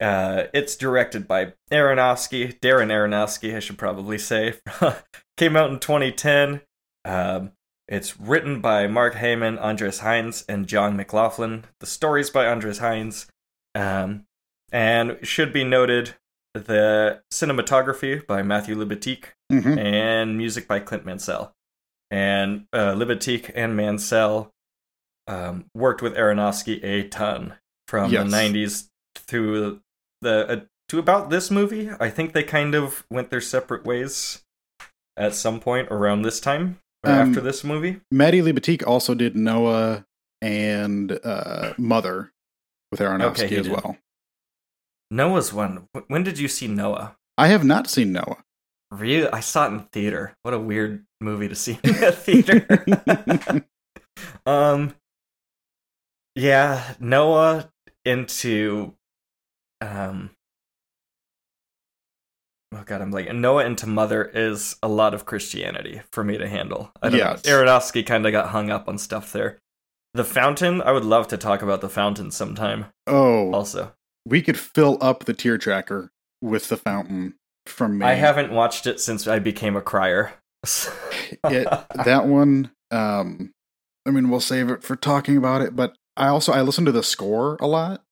Uh, 0.00 0.44
it's 0.54 0.76
directed 0.76 1.26
by 1.26 1.54
Aronofsky, 1.72 2.58
Darren 2.60 2.88
Aronofsky, 2.90 3.56
I 3.56 3.60
should 3.60 3.78
probably 3.78 4.18
say. 4.18 4.54
Came 5.36 5.56
out 5.56 5.70
in 5.70 5.78
2010. 5.78 6.60
Um, 7.04 7.52
it's 7.88 8.20
written 8.20 8.60
by 8.60 8.86
Mark 8.86 9.14
Heyman, 9.14 9.60
Andres 9.60 10.00
Heinz, 10.00 10.44
and 10.48 10.66
John 10.66 10.96
McLaughlin. 10.96 11.64
The 11.80 11.86
story's 11.86 12.30
by 12.30 12.46
Andres 12.46 12.78
Heinz. 12.78 13.26
Um, 13.74 14.24
and 14.70 15.18
should 15.22 15.52
be 15.52 15.64
noted 15.64 16.14
the 16.54 17.22
cinematography 17.32 18.26
by 18.26 18.42
Matthew 18.42 18.74
Libatique 18.76 19.26
hmm 19.50 19.78
and 19.78 20.36
music 20.36 20.66
by 20.68 20.80
Clint 20.80 21.06
Mansell. 21.06 21.52
And 22.10 22.66
uh, 22.72 22.92
Libatique 22.94 23.50
and 23.54 23.76
Mansell 23.76 24.50
um, 25.26 25.66
worked 25.74 26.02
with 26.02 26.14
Aronofsky 26.14 26.82
a 26.84 27.08
ton 27.08 27.54
from 27.86 28.10
Yes. 28.10 28.30
the 28.30 28.36
90s 28.36 28.88
through 29.16 29.80
the 30.22 30.48
uh, 30.48 30.60
to 30.88 30.98
about 30.98 31.30
this 31.30 31.50
movie. 31.50 31.90
I 32.00 32.10
think 32.10 32.32
they 32.32 32.42
kind 32.42 32.74
of 32.74 33.04
went 33.10 33.30
their 33.30 33.40
separate 33.40 33.84
ways 33.84 34.42
at 35.16 35.34
some 35.34 35.60
point 35.60 35.88
around 35.90 36.22
this 36.22 36.40
time 36.40 36.78
or 37.04 37.10
Um, 37.12 37.28
after 37.28 37.40
this 37.40 37.62
movie. 37.64 38.00
Matty 38.10 38.40
Libatique 38.40 38.86
also 38.86 39.14
did 39.14 39.36
Noah 39.36 40.06
and 40.40 41.18
uh, 41.24 41.74
Mother 41.76 42.32
with 42.90 43.00
Aronofsky 43.00 43.44
Okay, 43.44 43.56
as 43.56 43.66
did. 43.66 43.72
well. 43.72 43.96
Noah's 45.10 45.52
one. 45.52 45.88
When 46.08 46.22
did 46.22 46.38
you 46.38 46.48
see 46.48 46.68
Noah? 46.68 47.16
I 47.36 47.48
have 47.48 47.64
not 47.64 47.88
seen 47.88 48.12
Noah. 48.12 48.44
Really? 48.90 49.28
I 49.28 49.40
saw 49.40 49.66
it 49.66 49.72
in 49.72 49.80
theater. 49.92 50.36
What 50.42 50.54
a 50.54 50.58
weird 50.58 51.04
movie 51.20 51.48
to 51.48 51.54
see 51.54 51.78
in 51.84 52.02
a 52.02 52.12
theater. 52.12 52.84
um 54.46 54.94
Yeah, 56.34 56.94
Noah 57.00 57.70
into 58.04 58.94
um 59.80 60.30
Oh 62.74 62.82
god, 62.84 63.00
I'm 63.00 63.10
like 63.10 63.32
Noah 63.32 63.64
into 63.64 63.86
Mother 63.86 64.24
is 64.24 64.76
a 64.82 64.88
lot 64.88 65.14
of 65.14 65.24
Christianity 65.24 66.02
for 66.12 66.22
me 66.22 66.36
to 66.36 66.46
handle. 66.46 66.90
I 67.02 67.08
don't 67.08 67.18
Yes. 67.18 67.44
know. 67.44 67.50
Aronofsky 67.52 68.04
kind 68.04 68.26
of 68.26 68.32
got 68.32 68.50
hung 68.50 68.68
up 68.70 68.88
on 68.88 68.98
stuff 68.98 69.32
there. 69.32 69.58
The 70.12 70.24
Fountain, 70.24 70.82
I 70.82 70.92
would 70.92 71.04
love 71.04 71.28
to 71.28 71.38
talk 71.38 71.62
about 71.62 71.80
the 71.80 71.88
Fountain 71.88 72.30
sometime. 72.30 72.86
Oh, 73.06 73.52
Also, 73.52 73.94
we 74.26 74.42
could 74.42 74.58
fill 74.58 74.98
up 75.00 75.24
the 75.24 75.32
tear 75.32 75.56
tracker 75.56 76.10
with 76.42 76.68
the 76.68 76.76
fountain 76.76 77.34
from 77.66 77.98
me. 77.98 78.06
I 78.06 78.14
haven't 78.14 78.52
watched 78.52 78.86
it 78.86 79.00
since 79.00 79.26
I 79.26 79.38
became 79.38 79.74
a 79.76 79.80
crier. 79.82 80.34
it, 81.44 81.68
that 82.04 82.26
one. 82.26 82.70
Um, 82.90 83.52
I 84.06 84.10
mean, 84.10 84.28
we'll 84.28 84.40
save 84.40 84.68
it 84.70 84.82
for 84.82 84.94
talking 84.96 85.36
about 85.38 85.62
it. 85.62 85.74
But 85.74 85.96
I 86.16 86.28
also 86.28 86.52
I 86.52 86.60
listen 86.62 86.84
to 86.84 86.92
the 86.92 87.02
score 87.02 87.56
a 87.60 87.66
lot. 87.66 88.02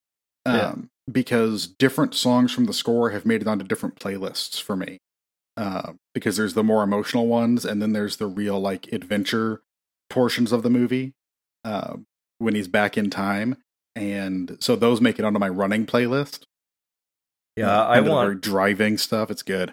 Um, 0.47 0.55
Yeah. 0.57 0.75
Because 1.11 1.67
different 1.67 2.15
songs 2.15 2.53
from 2.53 2.65
the 2.65 2.73
score 2.73 3.11
have 3.11 3.27
made 3.27 3.43
it 3.43 3.49
onto 3.49 3.65
different 3.65 3.97
playlists 3.97 4.61
for 4.61 4.77
me. 4.77 4.99
Uh, 5.57 5.93
because 6.13 6.37
there's 6.37 6.55
the 6.55 6.63
more 6.63 6.83
emotional 6.83 7.27
ones, 7.27 7.65
and 7.65 7.81
then 7.81 7.93
there's 7.93 8.17
the 8.19 8.27
real 8.27 8.61
like 8.61 8.93
adventure 8.93 9.63
portions 10.11 10.53
of 10.53 10.63
the 10.63 10.71
movie. 10.71 11.15
Uh, 11.65 11.97
when 12.39 12.55
he's 12.55 12.69
back 12.69 12.99
in 12.99 13.09
time, 13.11 13.57
and 13.95 14.59
so 14.61 14.77
those 14.77 15.01
make 15.01 15.19
it 15.19 15.25
onto 15.25 15.39
my 15.39 15.49
running 15.49 15.87
playlist. 15.87 16.45
yeah, 17.57 17.83
I 17.83 17.99
of 17.99 18.05
the 18.05 18.11
want 18.11 18.41
driving 18.43 18.99
stuff. 18.99 19.31
It's 19.31 19.43
good. 19.43 19.73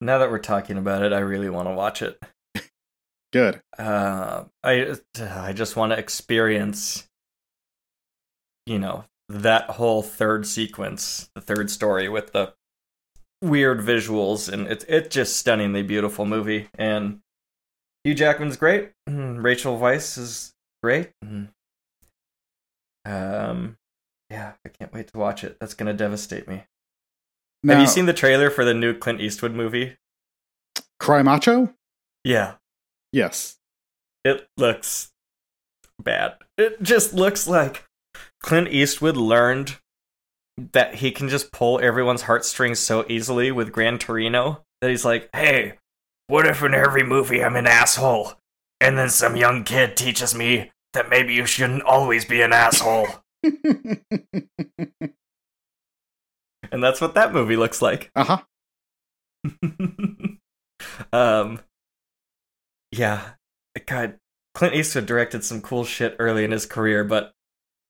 Now 0.00 0.18
that 0.18 0.30
we're 0.30 0.38
talking 0.38 0.78
about 0.78 1.02
it, 1.02 1.12
I 1.12 1.18
really 1.18 1.50
want 1.50 1.68
to 1.68 1.74
watch 1.74 2.02
it. 2.02 2.22
Good. 3.32 3.62
Uh, 3.76 4.44
I 4.62 4.94
I 5.18 5.52
just 5.52 5.76
want 5.76 5.92
to 5.92 5.98
experience, 5.98 7.08
you 8.66 8.78
know, 8.78 9.04
that 9.28 9.70
whole 9.70 10.02
third 10.02 10.46
sequence, 10.46 11.30
the 11.34 11.40
third 11.40 11.70
story 11.70 12.08
with 12.08 12.32
the 12.32 12.54
weird 13.42 13.80
visuals, 13.80 14.52
and 14.52 14.66
it's 14.66 14.84
it's 14.88 15.14
just 15.14 15.36
stunningly 15.36 15.82
beautiful 15.82 16.26
movie. 16.26 16.68
And 16.78 17.20
Hugh 18.04 18.14
Jackman's 18.14 18.56
great. 18.56 18.90
Mm, 19.08 19.42
Rachel 19.42 19.78
Weisz 19.78 20.18
is 20.18 20.52
great. 20.82 21.10
Mm. 21.24 21.48
Um, 23.06 23.76
yeah, 24.30 24.52
I 24.64 24.68
can't 24.68 24.92
wait 24.92 25.08
to 25.08 25.18
watch 25.18 25.44
it. 25.44 25.56
That's 25.60 25.74
gonna 25.74 25.94
devastate 25.94 26.48
me. 26.48 26.64
Have 27.66 27.80
you 27.80 27.86
seen 27.86 28.04
the 28.06 28.12
trailer 28.12 28.50
for 28.50 28.64
the 28.64 28.74
new 28.74 28.92
Clint 28.96 29.22
Eastwood 29.22 29.54
movie? 29.54 29.96
Cry 31.00 31.22
Macho? 31.22 31.72
Yeah, 32.22 32.54
Yes. 33.12 33.56
it 34.22 34.48
looks 34.58 35.12
bad. 36.02 36.36
It 36.58 36.82
just 36.82 37.14
looks 37.14 37.46
like 37.46 37.83
Clint 38.44 38.68
Eastwood 38.68 39.16
learned 39.16 39.78
that 40.74 40.96
he 40.96 41.10
can 41.10 41.30
just 41.30 41.50
pull 41.50 41.80
everyone's 41.80 42.20
heartstrings 42.20 42.78
so 42.78 43.06
easily 43.08 43.50
with 43.50 43.72
Gran 43.72 43.98
Torino 43.98 44.62
that 44.82 44.90
he's 44.90 45.02
like, 45.02 45.30
hey, 45.34 45.78
what 46.26 46.46
if 46.46 46.62
in 46.62 46.74
every 46.74 47.02
movie 47.02 47.42
I'm 47.42 47.56
an 47.56 47.66
asshole? 47.66 48.34
And 48.82 48.98
then 48.98 49.08
some 49.08 49.34
young 49.34 49.64
kid 49.64 49.96
teaches 49.96 50.34
me 50.34 50.72
that 50.92 51.08
maybe 51.08 51.32
you 51.32 51.46
shouldn't 51.46 51.84
always 51.84 52.26
be 52.26 52.42
an 52.42 52.52
asshole. 52.52 53.08
and 53.42 54.04
that's 56.70 57.00
what 57.00 57.14
that 57.14 57.32
movie 57.32 57.56
looks 57.56 57.80
like. 57.80 58.10
uh 58.14 58.42
huh. 59.42 59.62
um, 61.14 61.60
yeah, 62.92 63.22
God, 63.86 64.18
Clint 64.52 64.74
Eastwood 64.74 65.06
directed 65.06 65.44
some 65.44 65.62
cool 65.62 65.84
shit 65.84 66.14
early 66.18 66.44
in 66.44 66.50
his 66.50 66.66
career, 66.66 67.04
but 67.04 67.32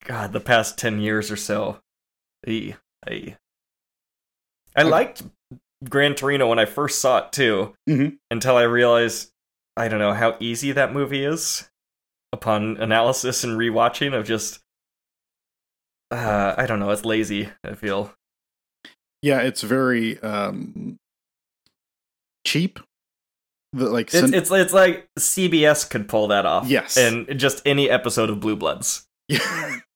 God, 0.04 0.32
the 0.32 0.40
past 0.40 0.78
ten 0.78 1.00
years 1.00 1.30
or 1.30 1.36
so. 1.36 1.80
I 2.46 2.76
Okay. 3.06 4.84
liked 4.84 5.22
Gran 5.88 6.14
Torino 6.14 6.48
when 6.48 6.58
I 6.58 6.64
first 6.64 6.98
saw 7.00 7.18
it 7.18 7.32
too, 7.32 7.74
Mhm. 7.88 8.18
until 8.30 8.56
I 8.56 8.62
realized 8.62 9.30
I 9.76 9.88
don't 9.88 9.98
know 9.98 10.12
how 10.14 10.36
easy 10.40 10.72
that 10.72 10.92
movie 10.92 11.24
is. 11.24 11.68
Upon 12.32 12.76
analysis 12.78 13.44
and 13.44 13.58
rewatching, 13.58 14.12
of 14.16 14.26
just, 14.26 14.60
uh, 16.10 16.54
I 16.56 16.66
don't 16.66 16.78
know, 16.80 16.90
it's 16.90 17.04
lazy. 17.04 17.48
I 17.64 17.74
feel. 17.74 18.12
Yeah, 19.22 19.40
it's 19.40 19.62
very 19.62 20.20
um 20.20 20.98
cheap. 22.46 22.78
The 23.72 23.88
like 23.90 24.12
It's, 24.14 24.32
it's 24.32 24.50
it's 24.50 24.72
like 24.72 25.08
CBS 25.18 25.88
could 25.88 26.08
pull 26.08 26.28
that 26.28 26.44
off. 26.46 26.66
Yes. 26.68 26.96
and 26.96 27.38
just 27.38 27.62
any 27.66 27.88
episode 27.90 28.30
of 28.30 28.40
Blue 28.40 28.56
Bloods. 28.56 29.06
yeah. 29.28 29.78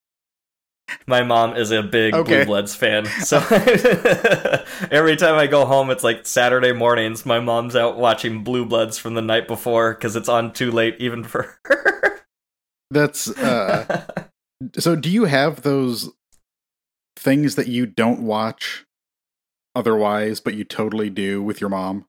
My 1.07 1.23
mom 1.23 1.57
is 1.57 1.71
a 1.71 1.83
big 1.83 2.15
Okay. 2.15 2.37
Blue 2.39 2.45
Bloods 2.47 2.75
fan, 2.75 3.07
so 3.07 3.39
every 4.91 5.17
time 5.17 5.35
I 5.35 5.47
go 5.47 5.65
home, 5.65 5.91
it's 5.91 6.05
like 6.05 6.27
Saturday 6.27 6.73
mornings. 6.73 7.25
My 7.27 7.41
mom's 7.41 7.77
out 7.77 7.99
watching 7.99 8.45
Blue 8.45 8.65
Bloods 8.65 8.99
from 8.99 9.15
the 9.15 9.23
night 9.23 9.49
before 9.49 9.95
because 9.95 10.17
it's 10.17 10.29
on 10.29 10.53
too 10.53 10.71
late 10.71 10.97
even 10.99 11.25
for 11.25 11.59
her. 11.65 12.21
That's 12.91 13.29
uh 13.39 14.07
so 14.77 14.97
do 14.97 15.11
you 15.11 15.25
have 15.25 15.63
those 15.63 16.11
things 17.17 17.55
that 17.55 17.69
you 17.69 17.87
don't 17.87 18.21
watch 18.21 18.87
otherwise 19.75 20.41
but 20.41 20.55
you 20.55 20.65
totally 20.65 21.11
do 21.11 21.43
with 21.43 21.61
your 21.61 21.71
mom? 21.71 22.07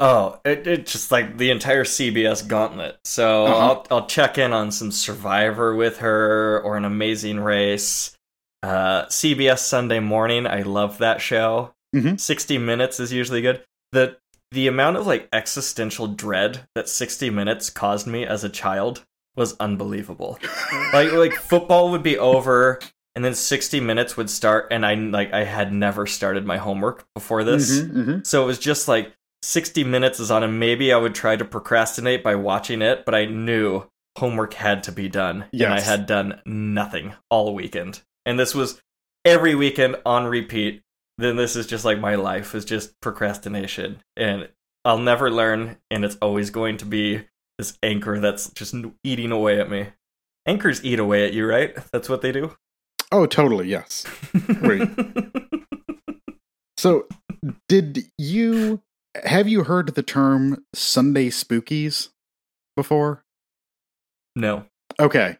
Oh, 0.00 0.40
it, 0.44 0.66
it's 0.66 0.92
just 0.92 1.10
like 1.10 1.38
the 1.38 1.50
entire 1.50 1.84
CBS 1.84 2.46
gauntlet. 2.46 2.98
So 3.04 3.46
Uh-huh. 3.46 3.56
I'll 3.58 3.86
I'll 3.90 4.06
check 4.06 4.38
in 4.38 4.52
on 4.52 4.70
some 4.70 4.90
Survivor 4.92 5.74
with 5.74 5.98
her 5.98 6.60
or 6.60 6.76
an 6.76 6.84
Amazing 6.84 7.40
Race. 7.40 8.14
Uh, 8.62 9.04
CBS 9.06 9.60
Sunday 9.60 10.00
Morning, 10.00 10.46
I 10.46 10.62
love 10.62 10.98
that 10.98 11.20
show. 11.20 11.72
Mhm. 11.94 12.20
60 12.20 12.58
minutes 12.58 13.00
is 13.00 13.12
usually 13.12 13.40
good. 13.40 13.62
The 13.92 14.16
the 14.50 14.66
amount 14.66 14.96
of 14.96 15.06
like 15.06 15.28
existential 15.32 16.06
dread 16.06 16.60
that 16.74 16.88
60 16.88 17.28
minutes 17.30 17.68
caused 17.70 18.06
me 18.06 18.24
as 18.24 18.44
a 18.44 18.48
child 18.48 19.04
was 19.36 19.54
unbelievable. 19.60 20.38
like 20.92 21.12
like 21.12 21.34
football 21.34 21.90
would 21.90 22.02
be 22.02 22.18
over 22.18 22.80
and 23.14 23.24
then 23.24 23.34
60 23.34 23.80
minutes 23.80 24.16
would 24.16 24.28
start 24.30 24.68
and 24.70 24.84
I 24.86 24.94
like 24.94 25.32
I 25.32 25.44
had 25.44 25.72
never 25.72 26.06
started 26.06 26.44
my 26.46 26.56
homework 26.56 27.06
before 27.14 27.44
this. 27.44 27.78
Mhm, 27.80 27.92
mhm. 27.92 28.26
So 28.26 28.42
it 28.42 28.46
was 28.46 28.58
just 28.58 28.88
like 28.88 29.12
60 29.42 29.84
minutes 29.84 30.20
is 30.20 30.30
on 30.30 30.42
and 30.42 30.58
maybe 30.58 30.92
I 30.92 30.96
would 30.96 31.14
try 31.14 31.36
to 31.36 31.44
procrastinate 31.44 32.22
by 32.22 32.34
watching 32.34 32.82
it, 32.82 33.04
but 33.04 33.14
I 33.14 33.24
knew 33.26 33.84
homework 34.18 34.54
had 34.54 34.82
to 34.84 34.92
be 34.92 35.08
done. 35.08 35.46
And 35.66 35.74
I 35.74 35.80
had 35.80 36.06
done 36.06 36.40
nothing 36.44 37.14
all 37.30 37.54
weekend. 37.54 38.02
And 38.26 38.38
this 38.38 38.54
was 38.54 38.80
every 39.24 39.54
weekend 39.54 39.96
on 40.04 40.26
repeat. 40.26 40.82
Then 41.18 41.36
this 41.36 41.56
is 41.56 41.66
just 41.66 41.84
like 41.84 41.98
my 41.98 42.14
life 42.14 42.54
is 42.54 42.64
just 42.64 43.00
procrastination. 43.00 44.00
And 44.16 44.48
I'll 44.84 44.98
never 44.98 45.30
learn 45.30 45.76
and 45.90 46.04
it's 46.04 46.16
always 46.20 46.50
going 46.50 46.76
to 46.78 46.84
be 46.84 47.24
this 47.58 47.76
anchor 47.82 48.20
that's 48.20 48.50
just 48.50 48.74
eating 49.04 49.32
away 49.32 49.60
at 49.60 49.70
me. 49.70 49.88
Anchors 50.46 50.84
eat 50.84 50.98
away 50.98 51.26
at 51.26 51.32
you, 51.32 51.46
right? 51.46 51.76
That's 51.92 52.08
what 52.08 52.22
they 52.22 52.32
do. 52.32 52.56
Oh, 53.10 53.26
totally, 53.26 53.68
yes. 53.68 54.04
Wait. 54.62 54.88
So, 56.78 57.08
did 57.68 58.04
you 58.18 58.80
have 59.24 59.48
you 59.48 59.64
heard 59.64 59.94
the 59.94 60.02
term 60.02 60.64
Sunday 60.74 61.30
spookies 61.30 62.08
before? 62.76 63.22
no. 64.34 64.64
Okay. 65.00 65.36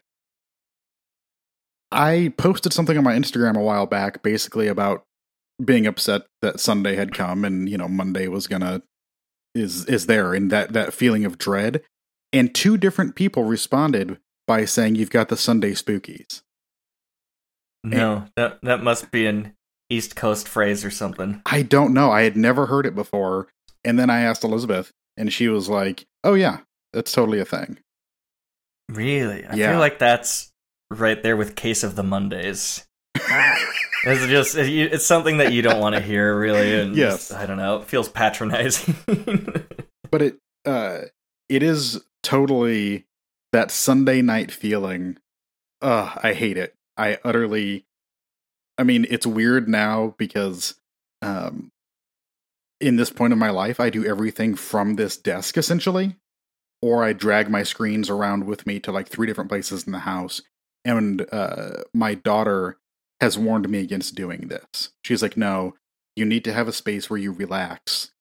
I 1.91 2.33
posted 2.37 2.71
something 2.71 2.97
on 2.97 3.03
my 3.03 3.15
Instagram 3.15 3.57
a 3.57 3.63
while 3.63 3.85
back 3.85 4.21
basically 4.21 4.67
about 4.67 5.03
being 5.63 5.87
upset 5.87 6.23
that 6.41 6.59
Sunday 6.59 6.95
had 6.95 7.13
come 7.13 7.43
and, 7.43 7.67
you 7.67 7.77
know, 7.77 7.87
Monday 7.87 8.27
was 8.27 8.47
going 8.47 8.61
to 8.61 8.83
is 9.55 9.85
is 9.85 10.05
there 10.05 10.35
and 10.35 10.51
that 10.51 10.73
that 10.73 10.93
feeling 10.93 11.25
of 11.25 11.37
dread. 11.37 11.81
And 12.31 12.53
two 12.53 12.77
different 12.77 13.15
people 13.15 13.43
responded 13.43 14.19
by 14.47 14.65
saying 14.65 14.95
you've 14.95 15.09
got 15.09 15.29
the 15.29 15.37
Sunday 15.37 15.71
spookies. 15.71 16.41
No. 17.83 18.25
That 18.35 18.59
that 18.61 18.83
must 18.83 19.09
be 19.11 19.25
an 19.25 19.55
East 19.89 20.15
Coast 20.15 20.47
phrase 20.47 20.85
or 20.85 20.91
something. 20.91 21.41
I 21.45 21.63
don't 21.63 21.93
know. 21.93 22.11
I 22.11 22.21
had 22.21 22.37
never 22.37 22.67
heard 22.67 22.85
it 22.85 22.93
before. 22.93 23.47
And 23.83 23.97
then 23.97 24.09
I 24.09 24.21
asked 24.21 24.43
Elizabeth 24.43 24.91
and 25.17 25.31
she 25.31 25.47
was 25.47 25.69
like, 25.69 26.05
"Oh 26.23 26.33
yeah, 26.33 26.59
that's 26.93 27.11
totally 27.11 27.39
a 27.39 27.45
thing." 27.45 27.77
Really? 28.89 29.45
I 29.45 29.55
Yeah. 29.55 29.71
feel 29.71 29.79
like 29.79 29.99
that's 29.99 30.51
right 30.91 31.21
there 31.21 31.37
with 31.37 31.55
Case 31.55 31.83
of 31.83 31.95
the 31.95 32.03
Mondays. 32.03 32.85
It's 34.05 34.25
just 34.27 34.55
it's 34.55 35.05
something 35.05 35.39
that 35.39 35.51
you 35.51 35.61
don't 35.61 35.81
want 35.81 35.93
to 35.93 35.99
hear, 36.01 36.39
really. 36.39 36.79
And 36.79 36.95
Yes. 36.95 37.31
I 37.33 37.45
don't 37.45 37.57
know. 37.57 37.81
It 37.81 37.85
feels 37.89 38.07
patronizing. 38.07 38.95
but 40.09 40.21
it 40.21 40.37
uh 40.65 40.99
it 41.49 41.61
is 41.61 42.01
totally 42.23 43.05
that 43.51 43.71
Sunday 43.71 44.21
night 44.21 44.51
feeling. 44.53 45.17
Ugh, 45.81 46.17
I 46.23 46.31
hate 46.31 46.55
it. 46.57 46.75
I 46.95 47.17
utterly 47.25 47.83
I 48.77 48.83
mean, 48.83 49.05
it's 49.09 49.27
weird 49.27 49.67
now 49.67 50.15
because 50.17 50.75
um, 51.21 51.69
in 52.79 52.95
this 52.95 53.09
point 53.09 53.33
of 53.33 53.39
my 53.39 53.49
life, 53.49 53.79
I 53.79 53.89
do 53.89 54.05
everything 54.05 54.55
from 54.55 54.95
this 54.95 55.17
desk 55.17 55.57
essentially, 55.57 56.15
or 56.81 57.03
I 57.03 57.13
drag 57.13 57.49
my 57.49 57.63
screens 57.63 58.09
around 58.09 58.45
with 58.45 58.65
me 58.65 58.79
to 58.81 58.91
like 58.91 59.07
three 59.07 59.27
different 59.27 59.49
places 59.49 59.85
in 59.85 59.91
the 59.91 59.99
house. 59.99 60.41
And 60.85 61.27
uh, 61.31 61.83
my 61.93 62.15
daughter 62.15 62.77
has 63.19 63.37
warned 63.37 63.69
me 63.69 63.79
against 63.79 64.15
doing 64.15 64.47
this. 64.47 64.91
She's 65.03 65.21
like, 65.21 65.35
no, 65.35 65.75
you 66.15 66.25
need 66.25 66.43
to 66.45 66.53
have 66.53 66.67
a 66.67 66.73
space 66.73 67.09
where 67.09 67.19
you 67.19 67.31
relax. 67.31 68.11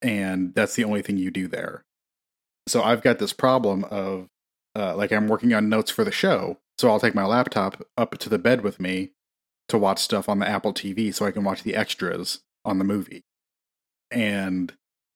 And 0.00 0.54
that's 0.54 0.76
the 0.76 0.84
only 0.84 1.02
thing 1.02 1.16
you 1.16 1.30
do 1.30 1.48
there. 1.48 1.84
So 2.68 2.82
I've 2.82 3.02
got 3.02 3.18
this 3.18 3.32
problem 3.32 3.84
of 3.84 4.28
uh, 4.76 4.94
like 4.94 5.12
I'm 5.12 5.26
working 5.26 5.52
on 5.54 5.68
notes 5.68 5.90
for 5.90 6.04
the 6.04 6.12
show. 6.12 6.58
So 6.76 6.88
I'll 6.88 7.00
take 7.00 7.14
my 7.14 7.24
laptop 7.24 7.82
up 7.96 8.16
to 8.18 8.28
the 8.28 8.38
bed 8.38 8.60
with 8.60 8.78
me 8.78 9.10
to 9.68 9.78
watch 9.78 9.98
stuff 9.98 10.28
on 10.28 10.38
the 10.38 10.48
Apple 10.48 10.72
TV 10.72 11.12
so 11.12 11.26
I 11.26 11.32
can 11.32 11.42
watch 11.42 11.64
the 11.64 11.74
extras 11.74 12.40
on 12.64 12.78
the 12.78 12.84
movie. 12.84 13.24
And 14.10 14.72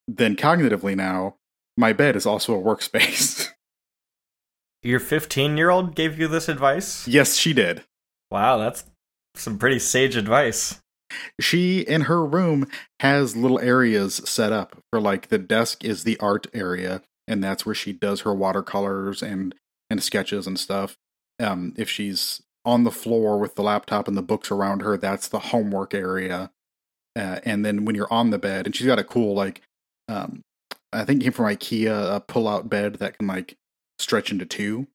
then 0.07 0.35
cognitively 0.35 0.95
now, 0.95 1.35
my 1.77 1.93
bed 1.93 2.15
is 2.15 2.25
also 2.25 2.53
a 2.53 2.61
workspace. 2.61 3.49
Your 4.83 4.99
15 4.99 5.57
year 5.57 5.69
old 5.69 5.95
gave 5.95 6.19
you 6.19 6.27
this 6.27 6.49
advice? 6.49 7.07
yes, 7.07 7.35
she 7.35 7.53
did. 7.53 7.83
Wow, 8.29 8.57
that's 8.57 8.83
some 9.35 9.57
pretty 9.57 9.79
sage 9.79 10.15
advice. 10.15 10.81
She 11.39 11.81
in 11.81 12.01
her 12.01 12.25
room 12.25 12.67
has 12.99 13.35
little 13.35 13.59
areas 13.59 14.15
set 14.25 14.51
up 14.51 14.77
for 14.91 14.99
like 14.99 15.27
the 15.27 15.37
desk 15.37 15.83
is 15.85 16.03
the 16.03 16.19
art 16.19 16.47
area 16.53 17.03
and 17.27 17.43
that's 17.43 17.65
where 17.65 17.75
she 17.75 17.93
does 17.93 18.21
her 18.21 18.33
watercolors 18.33 19.21
and 19.21 19.53
and 19.89 20.01
sketches 20.01 20.47
and 20.47 20.59
stuff. 20.59 20.97
Um 21.39 21.73
if 21.77 21.89
she's 21.89 22.41
on 22.65 22.83
the 22.83 22.91
floor 22.91 23.37
with 23.37 23.55
the 23.55 23.61
laptop 23.63 24.07
and 24.07 24.17
the 24.17 24.23
books 24.23 24.49
around 24.49 24.81
her, 24.81 24.97
that's 24.97 25.27
the 25.27 25.39
homework 25.39 25.93
area. 25.93 26.51
Uh, 27.15 27.39
and 27.43 27.63
then 27.63 27.85
when 27.85 27.95
you're 27.95 28.11
on 28.11 28.31
the 28.31 28.39
bed, 28.39 28.65
and 28.65 28.75
she's 28.75 28.87
got 28.87 28.99
a 28.99 29.03
cool 29.03 29.33
like, 29.35 29.61
um, 30.07 30.41
I 30.91 31.05
think 31.05 31.21
it 31.21 31.25
came 31.25 31.33
from 31.33 31.45
IKEA, 31.45 32.15
a 32.15 32.19
pull-out 32.19 32.69
bed 32.69 32.95
that 32.95 33.17
can 33.17 33.27
like 33.27 33.55
stretch 33.99 34.31
into 34.31 34.45
two. 34.45 34.87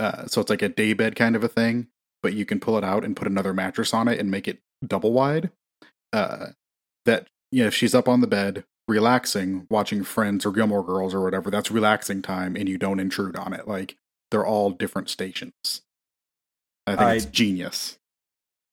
Uh, 0.00 0.26
so 0.26 0.40
it's 0.40 0.50
like 0.50 0.62
a 0.62 0.68
day 0.68 0.92
bed 0.92 1.16
kind 1.16 1.36
of 1.36 1.44
a 1.44 1.48
thing, 1.48 1.88
but 2.22 2.34
you 2.34 2.44
can 2.44 2.60
pull 2.60 2.76
it 2.76 2.84
out 2.84 3.04
and 3.04 3.16
put 3.16 3.28
another 3.28 3.54
mattress 3.54 3.94
on 3.94 4.08
it 4.08 4.18
and 4.18 4.30
make 4.30 4.48
it 4.48 4.58
double 4.86 5.12
wide. 5.12 5.50
Uh, 6.12 6.48
that 7.06 7.28
you 7.50 7.62
know, 7.62 7.68
if 7.68 7.74
she's 7.74 7.94
up 7.94 8.08
on 8.08 8.20
the 8.20 8.26
bed 8.26 8.64
relaxing, 8.88 9.66
watching 9.70 10.04
Friends 10.04 10.44
or 10.44 10.52
Gilmore 10.52 10.84
Girls 10.84 11.14
or 11.14 11.22
whatever, 11.22 11.50
that's 11.50 11.70
relaxing 11.70 12.20
time, 12.22 12.56
and 12.56 12.68
you 12.68 12.76
don't 12.76 13.00
intrude 13.00 13.36
on 13.36 13.52
it. 13.52 13.66
Like 13.68 13.96
they're 14.30 14.46
all 14.46 14.70
different 14.70 15.08
stations. 15.08 15.82
I 16.86 16.92
think 16.92 17.02
I- 17.02 17.14
it's 17.14 17.24
genius. 17.26 17.98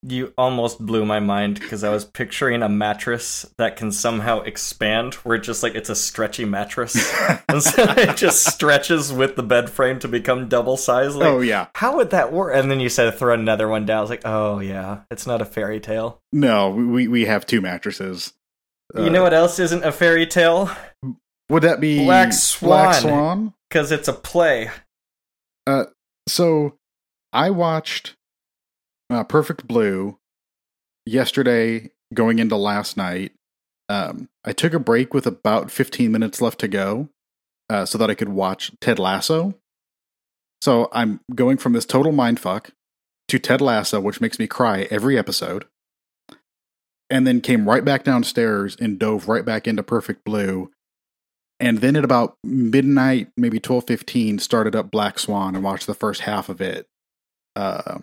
You 0.04 0.34
almost 0.36 0.84
blew 0.84 1.06
my 1.06 1.20
mind 1.20 1.60
because 1.60 1.84
I 1.84 1.90
was 1.90 2.06
picturing 2.06 2.64
a 2.64 2.70
mattress 2.70 3.46
that 3.60 3.76
can 3.78 3.92
somehow 3.92 4.42
expand, 4.42 5.14
where 5.16 5.36
it 5.36 5.44
just 5.44 5.62
like 5.62 5.76
it's 5.76 5.92
a 5.92 5.96
stretchy 5.96 6.44
mattress, 6.44 6.96
and 7.48 7.62
so 7.62 7.84
it 7.84 8.18
just 8.18 8.46
stretches 8.52 9.14
with 9.14 9.36
the 9.36 9.44
bed 9.44 9.70
frame 9.70 10.00
to 10.00 10.08
become 10.08 10.50
double 10.50 10.76
size. 10.76 11.16
Like, 11.16 11.28
oh 11.28 11.40
yeah, 11.42 11.68
how 11.76 11.98
would 11.98 12.10
that 12.10 12.34
work? 12.34 12.56
And 12.56 12.72
then 12.72 12.80
you 12.80 12.90
said 12.90 13.14
throw 13.14 13.34
another 13.36 13.68
one 13.68 13.86
down. 13.86 14.00
I 14.00 14.02
was 14.02 14.10
like, 14.10 14.26
oh 14.26 14.58
yeah, 14.60 15.02
it's 15.12 15.28
not 15.28 15.40
a 15.40 15.46
fairy 15.46 15.80
tale. 15.80 16.20
no, 16.34 16.70
we 16.72 17.08
we 17.08 17.26
have 17.26 17.46
two 17.46 17.62
mattresses. 17.62 18.34
you 18.98 19.12
know 19.12 19.20
Uh, 19.22 19.24
what 19.26 19.34
else 19.36 19.60
isn't 19.60 19.86
a 19.86 19.92
fairy 19.92 20.26
tale? 20.26 20.72
Would 21.50 21.62
that 21.62 21.80
be 21.80 22.04
Black 22.06 22.34
Swan. 22.34 22.70
Black 22.70 23.02
Swan? 23.02 23.54
Because 23.70 23.92
it's 23.92 24.08
a 24.08 24.14
play. 24.14 24.72
Uh, 25.68 25.84
so 26.28 26.78
I 27.32 27.52
watched 27.52 28.16
uh, 29.12 29.24
Perfect 29.24 29.68
Blue 29.68 30.18
yesterday, 31.06 31.92
going 32.14 32.40
into 32.40 32.56
last 32.56 32.98
night. 32.98 33.34
Um, 33.90 34.30
I 34.46 34.54
took 34.54 34.74
a 34.74 34.80
break 34.80 35.14
with 35.14 35.28
about 35.28 35.70
15 35.70 36.12
minutes 36.12 36.42
left 36.42 36.60
to 36.62 36.68
go, 36.68 37.10
uh, 37.70 37.86
so 37.86 37.98
that 37.98 38.10
I 38.10 38.16
could 38.16 38.30
watch 38.30 38.72
Ted 38.80 39.00
Lasso. 39.00 39.56
So 40.62 40.90
I'm 40.94 41.20
going 41.34 41.58
from 41.58 41.74
this 41.74 41.86
total 41.86 42.14
mindfuck 42.14 42.70
to 43.28 43.40
Ted 43.40 43.62
Lasso, 43.62 44.00
which 44.00 44.22
makes 44.22 44.40
me 44.40 44.48
cry 44.48 44.88
every 44.90 45.18
episode, 45.18 45.66
and 47.10 47.28
then 47.28 47.42
came 47.42 47.68
right 47.68 47.84
back 47.84 48.04
downstairs 48.04 48.78
and 48.80 49.00
dove 49.00 49.28
right 49.28 49.44
back 49.44 49.68
into 49.68 49.84
Perfect 49.84 50.24
Blue. 50.24 50.72
And 51.60 51.80
then 51.80 51.96
at 51.96 52.06
about 52.06 52.38
midnight, 52.44 53.30
maybe 53.36 53.60
twelve 53.60 53.86
fifteen, 53.88 54.40
started 54.40 54.76
up 54.76 54.90
Black 54.90 55.20
Swan 55.20 55.56
and 55.56 55.64
watched 55.64 55.88
the 55.88 55.94
first 55.94 56.22
half 56.22 56.50
of 56.50 56.62
it. 56.62 56.88
Uh, 57.56 58.00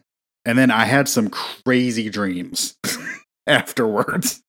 and 0.48 0.56
then 0.58 0.70
I 0.70 0.86
had 0.86 1.08
some 1.08 1.28
crazy 1.28 2.08
dreams 2.08 2.76
afterwards. 3.46 4.42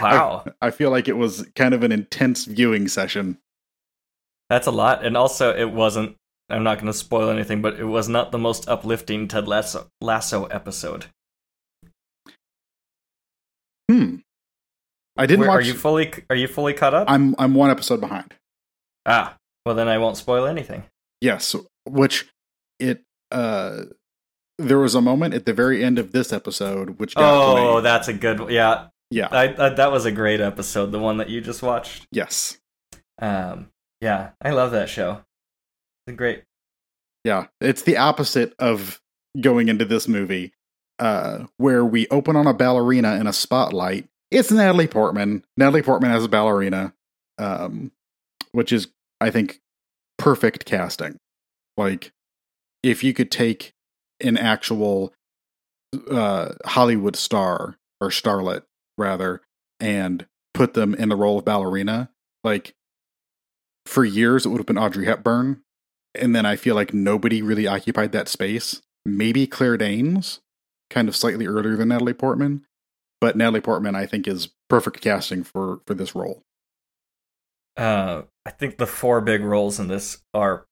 Wow, 0.00 0.44
I 0.62 0.70
feel 0.70 0.90
like 0.90 1.06
it 1.08 1.16
was 1.18 1.46
kind 1.54 1.74
of 1.74 1.82
an 1.82 1.92
intense 1.92 2.46
viewing 2.46 2.88
session. 2.88 3.38
that's 4.48 4.66
a 4.66 4.70
lot. 4.72 5.04
And 5.04 5.16
also, 5.16 5.54
it 5.54 5.70
wasn't. 5.70 6.16
I'm 6.48 6.62
not 6.64 6.76
going 6.78 6.86
to 6.92 6.98
spoil 6.98 7.28
anything, 7.30 7.60
but 7.62 7.78
it 7.80 7.84
was 7.84 8.08
not 8.08 8.30
the 8.32 8.38
most 8.38 8.68
uplifting 8.68 9.28
Ted 9.28 9.46
Lasso, 9.48 9.88
Lasso 10.00 10.44
episode. 10.46 11.06
Hmm. 13.90 14.16
I 15.16 15.26
didn't 15.26 15.40
Where- 15.40 15.48
watch. 15.50 15.64
Are 15.64 15.68
you 15.68 15.74
fully? 15.74 16.12
Are 16.30 16.36
you 16.36 16.48
fully 16.48 16.72
caught 16.74 16.94
up? 16.94 17.10
I'm 17.10 17.34
I'm 17.38 17.54
one 17.54 17.70
episode 17.70 18.00
behind. 18.00 18.34
ah, 19.06 19.36
well 19.66 19.74
then 19.74 19.88
I 19.88 19.98
won't 19.98 20.16
spoil 20.16 20.46
anything. 20.46 20.84
Yes, 21.20 21.54
which 21.86 22.26
it 22.78 23.02
uh 23.30 23.82
there 24.58 24.78
was 24.78 24.94
a 24.94 25.00
moment 25.00 25.34
at 25.34 25.46
the 25.46 25.52
very 25.52 25.82
end 25.84 25.98
of 25.98 26.12
this 26.12 26.32
episode 26.32 26.98
which 26.98 27.14
got 27.14 27.24
Oh, 27.24 27.76
me. 27.76 27.82
that's 27.82 28.08
a 28.08 28.12
good. 28.12 28.40
one. 28.40 28.52
Yeah, 28.52 28.88
yeah. 29.10 29.28
I, 29.30 29.44
I, 29.66 29.68
that 29.70 29.90
was 29.92 30.04
a 30.04 30.12
great 30.12 30.40
episode. 30.40 30.92
The 30.92 30.98
one 30.98 31.16
that 31.18 31.28
you 31.28 31.40
just 31.40 31.62
watched. 31.62 32.06
yes. 32.12 32.58
Um, 33.20 33.70
yeah, 34.00 34.30
I 34.42 34.50
love 34.50 34.72
that 34.72 34.88
show. 34.88 35.22
It's 36.06 36.16
great. 36.16 36.42
Yeah, 37.24 37.46
it's 37.60 37.82
the 37.82 37.96
opposite 37.96 38.54
of 38.58 39.00
going 39.40 39.68
into 39.68 39.84
this 39.84 40.06
movie, 40.08 40.52
uh, 40.98 41.44
where 41.56 41.84
we 41.84 42.06
open 42.08 42.36
on 42.36 42.46
a 42.46 42.52
ballerina 42.52 43.14
in 43.14 43.26
a 43.26 43.32
spotlight. 43.32 44.06
It's 44.30 44.50
Natalie 44.50 44.88
Portman. 44.88 45.44
Natalie 45.56 45.82
Portman 45.82 46.10
as 46.10 46.24
a 46.24 46.28
ballerina, 46.28 46.92
um, 47.38 47.92
which 48.52 48.72
is, 48.72 48.88
I 49.20 49.30
think, 49.30 49.60
perfect 50.18 50.64
casting. 50.66 51.16
Like, 51.76 52.12
if 52.82 53.02
you 53.04 53.14
could 53.14 53.30
take 53.30 53.72
an 54.20 54.36
actual 54.36 55.12
uh, 56.10 56.52
Hollywood 56.64 57.16
star 57.16 57.76
or 58.00 58.08
starlet, 58.08 58.62
rather, 58.98 59.42
and 59.80 60.26
put 60.52 60.74
them 60.74 60.94
in 60.94 61.08
the 61.08 61.16
role 61.16 61.38
of 61.38 61.44
ballerina, 61.44 62.10
like, 62.42 62.74
for 63.86 64.04
years 64.04 64.46
it 64.46 64.48
would 64.48 64.58
have 64.58 64.66
been 64.66 64.78
Audrey 64.78 65.04
Hepburn, 65.04 65.62
and 66.14 66.34
then 66.34 66.46
I 66.46 66.56
feel 66.56 66.74
like 66.74 66.94
nobody 66.94 67.42
really 67.42 67.66
occupied 67.66 68.12
that 68.12 68.28
space. 68.28 68.80
Maybe 69.04 69.46
Claire 69.46 69.76
Danes, 69.76 70.40
kind 70.90 71.08
of 71.08 71.16
slightly 71.16 71.46
earlier 71.46 71.76
than 71.76 71.88
Natalie 71.88 72.14
Portman, 72.14 72.64
but 73.20 73.36
Natalie 73.36 73.60
Portman 73.60 73.94
I 73.94 74.06
think 74.06 74.26
is 74.26 74.48
perfect 74.70 75.00
casting 75.00 75.44
for 75.44 75.80
for 75.86 75.94
this 75.94 76.14
role. 76.14 76.42
Uh, 77.76 78.22
I 78.46 78.50
think 78.50 78.78
the 78.78 78.86
four 78.86 79.20
big 79.20 79.42
roles 79.42 79.78
in 79.80 79.88
this 79.88 80.22
are 80.32 80.66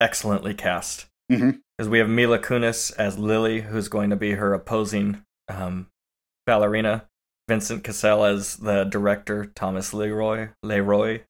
excellently 0.00 0.54
cast. 0.54 1.06
Mhm. 1.30 1.60
Because 1.78 1.88
we 1.88 1.98
have 2.00 2.08
Mila 2.08 2.40
Kunis 2.40 2.92
as 2.98 3.18
Lily, 3.18 3.60
who's 3.60 3.86
going 3.88 4.10
to 4.10 4.16
be 4.16 4.32
her 4.32 4.52
opposing 4.52 5.22
um, 5.48 5.86
ballerina. 6.44 7.06
Vincent 7.48 7.82
Cassel 7.82 8.24
as 8.24 8.56
the 8.56 8.84
director, 8.84 9.46
Thomas 9.54 9.94
Leroy, 9.94 10.48
Leroy, 10.62 11.22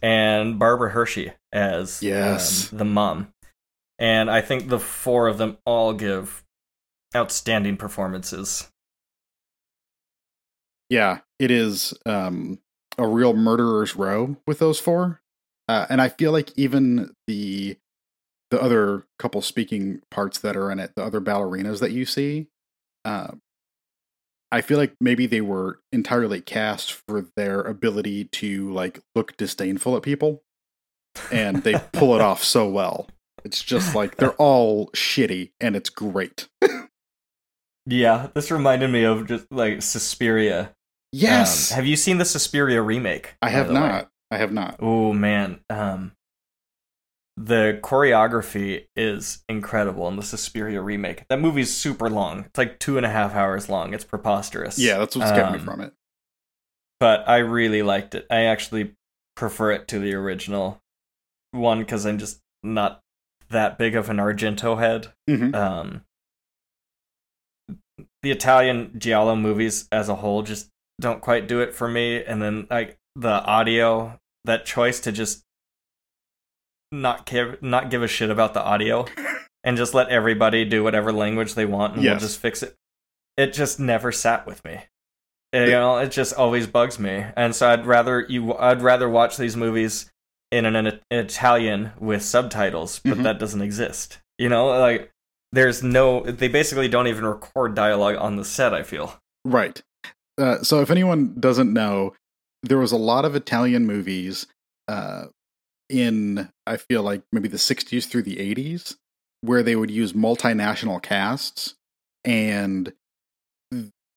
and 0.00 0.60
Barbara 0.60 0.90
Hershey 0.90 1.32
as 1.52 2.02
Yes. 2.02 2.70
um, 2.70 2.78
the 2.78 2.84
mom. 2.84 3.32
And 3.98 4.30
I 4.30 4.42
think 4.42 4.68
the 4.68 4.78
four 4.78 5.26
of 5.26 5.38
them 5.38 5.58
all 5.64 5.92
give 5.92 6.44
outstanding 7.16 7.76
performances. 7.78 8.70
Yeah, 10.88 11.20
it 11.40 11.50
is 11.50 11.94
um, 12.04 12.60
a 12.96 13.08
real 13.08 13.32
murderer's 13.34 13.96
row 13.96 14.36
with 14.46 14.60
those 14.60 14.78
four, 14.78 15.20
uh, 15.66 15.86
and 15.90 16.00
I 16.00 16.10
feel 16.10 16.30
like 16.30 16.52
even 16.56 17.12
the 17.26 17.76
the 18.56 18.62
other 18.62 19.04
couple 19.18 19.42
speaking 19.42 20.00
parts 20.10 20.38
that 20.38 20.56
are 20.56 20.70
in 20.70 20.78
it, 20.78 20.92
the 20.96 21.04
other 21.04 21.20
ballerinas 21.20 21.78
that 21.80 21.92
you 21.92 22.06
see, 22.06 22.46
uh, 23.04 23.32
I 24.50 24.62
feel 24.62 24.78
like 24.78 24.94
maybe 24.98 25.26
they 25.26 25.42
were 25.42 25.80
entirely 25.92 26.40
cast 26.40 26.92
for 27.06 27.26
their 27.36 27.60
ability 27.60 28.24
to 28.24 28.72
like 28.72 29.00
look 29.14 29.36
disdainful 29.36 29.94
at 29.96 30.02
people, 30.02 30.42
and 31.30 31.62
they 31.64 31.74
pull 31.92 32.14
it 32.14 32.22
off 32.22 32.42
so 32.42 32.66
well. 32.68 33.08
It's 33.44 33.62
just 33.62 33.94
like 33.94 34.16
they're 34.16 34.32
all 34.34 34.88
shitty, 34.92 35.50
and 35.60 35.76
it's 35.76 35.90
great. 35.90 36.48
Yeah, 37.84 38.28
this 38.34 38.50
reminded 38.50 38.90
me 38.90 39.04
of 39.04 39.26
just 39.26 39.46
like 39.52 39.82
Suspiria. 39.82 40.72
Yes, 41.12 41.70
Um, 41.70 41.76
have 41.76 41.86
you 41.86 41.96
seen 41.96 42.18
the 42.18 42.24
Suspiria 42.24 42.80
remake? 42.82 43.34
I 43.42 43.50
have 43.50 43.68
the 43.68 43.74
way? 43.74 43.80
not. 43.80 44.08
I 44.30 44.38
have 44.38 44.52
not. 44.52 44.76
Oh 44.80 45.12
man, 45.12 45.60
um, 45.70 46.12
the 47.36 47.78
choreography 47.82 48.86
is 48.96 49.44
incredible 49.48 50.08
in 50.08 50.16
the 50.16 50.22
Suspiria 50.22 50.80
remake. 50.80 51.24
That 51.28 51.40
movie's 51.40 51.74
super 51.76 52.08
long. 52.08 52.44
It's 52.46 52.56
like 52.58 52.78
two 52.78 52.96
and 52.96 53.04
a 53.04 53.10
half 53.10 53.34
hours 53.34 53.68
long. 53.68 53.92
It's 53.92 54.04
preposterous. 54.04 54.78
Yeah, 54.78 54.98
that's 54.98 55.14
what's 55.16 55.30
kept 55.30 55.52
me 55.52 55.58
Um, 55.58 55.64
from 55.64 55.80
it. 55.82 55.92
But 56.98 57.28
I 57.28 57.38
really 57.38 57.82
liked 57.82 58.14
it. 58.14 58.26
I 58.30 58.44
actually 58.44 58.94
prefer 59.34 59.72
it 59.72 59.86
to 59.88 59.98
the 59.98 60.14
original 60.14 60.80
one 61.50 61.80
because 61.80 62.06
I'm 62.06 62.16
just 62.18 62.40
not 62.62 63.00
that 63.50 63.76
big 63.76 63.94
of 63.94 64.08
an 64.08 64.16
Argento 64.16 64.78
head. 64.78 65.12
Mhm. 65.28 65.54
Um, 65.54 66.02
the 68.22 68.30
Italian 68.30 68.98
giallo 68.98 69.36
movies 69.36 69.88
as 69.92 70.08
a 70.08 70.16
whole 70.16 70.42
just 70.42 70.70
don't 71.00 71.20
quite 71.20 71.46
do 71.46 71.60
it 71.60 71.74
for 71.74 71.86
me. 71.88 72.24
And 72.24 72.40
then 72.40 72.66
like 72.70 72.96
the 73.14 73.42
audio, 73.44 74.18
that 74.44 74.64
choice 74.64 75.00
to 75.00 75.12
just 75.12 75.42
not 76.92 77.26
give 77.26 77.60
not 77.62 77.90
give 77.90 78.02
a 78.02 78.08
shit 78.08 78.30
about 78.30 78.54
the 78.54 78.62
audio 78.62 79.06
and 79.64 79.76
just 79.76 79.94
let 79.94 80.08
everybody 80.08 80.64
do 80.64 80.82
whatever 80.84 81.12
language 81.12 81.54
they 81.54 81.66
want 81.66 81.94
and 81.94 82.02
Yes. 82.02 82.12
we'll 82.12 82.20
just 82.20 82.38
fix 82.40 82.62
it. 82.62 82.74
It 83.36 83.52
just 83.52 83.78
never 83.80 84.12
sat 84.12 84.46
with 84.46 84.64
me. 84.64 84.80
You 85.52 85.66
know, 85.70 85.96
it 85.98 86.10
just 86.10 86.34
always 86.34 86.66
bugs 86.66 86.98
me. 86.98 87.24
And 87.34 87.54
so 87.54 87.68
I'd 87.70 87.86
rather 87.86 88.20
you 88.28 88.54
I'd 88.56 88.82
rather 88.82 89.08
watch 89.08 89.36
these 89.38 89.56
movies 89.56 90.10
in 90.52 90.64
an, 90.66 90.76
an 90.76 91.00
Italian 91.10 91.92
with 91.98 92.22
subtitles, 92.22 93.00
but 93.04 93.18
Mhm. 93.18 93.22
that 93.24 93.38
doesn't 93.38 93.62
exist. 93.62 94.18
You 94.38 94.48
know, 94.50 94.66
like 94.68 95.10
there's 95.52 95.82
no 95.82 96.20
they 96.20 96.48
basically 96.48 96.88
don't 96.88 97.06
even 97.06 97.24
record 97.24 97.74
dialogue 97.74 98.16
on 98.16 98.36
the 98.36 98.44
set, 98.44 98.74
I 98.74 98.82
feel. 98.82 99.18
Right. 99.44 99.82
Uh, 100.38 100.62
so, 100.62 100.82
if 100.82 100.90
anyone 100.90 101.34
doesn't 101.40 101.72
know, 101.72 102.12
there 102.62 102.76
was 102.78 102.92
a 102.92 102.96
lot 102.98 103.24
of 103.24 103.34
Italian 103.34 103.86
movies 103.86 104.46
uh, 104.88 105.26
in, 105.88 106.50
I 106.66 106.76
feel 106.76 107.02
like, 107.02 107.22
maybe 107.32 107.48
the 107.48 107.56
60s 107.56 108.06
through 108.06 108.22
the 108.22 108.36
80s, 108.36 108.96
where 109.40 109.62
they 109.62 109.76
would 109.76 109.90
use 109.90 110.12
multinational 110.12 111.02
casts 111.02 111.74
and 112.24 112.92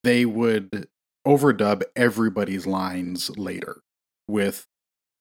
they 0.03 0.25
would 0.25 0.87
overdub 1.27 1.83
everybody's 1.95 2.65
lines 2.65 3.29
later 3.37 3.81
with. 4.27 4.65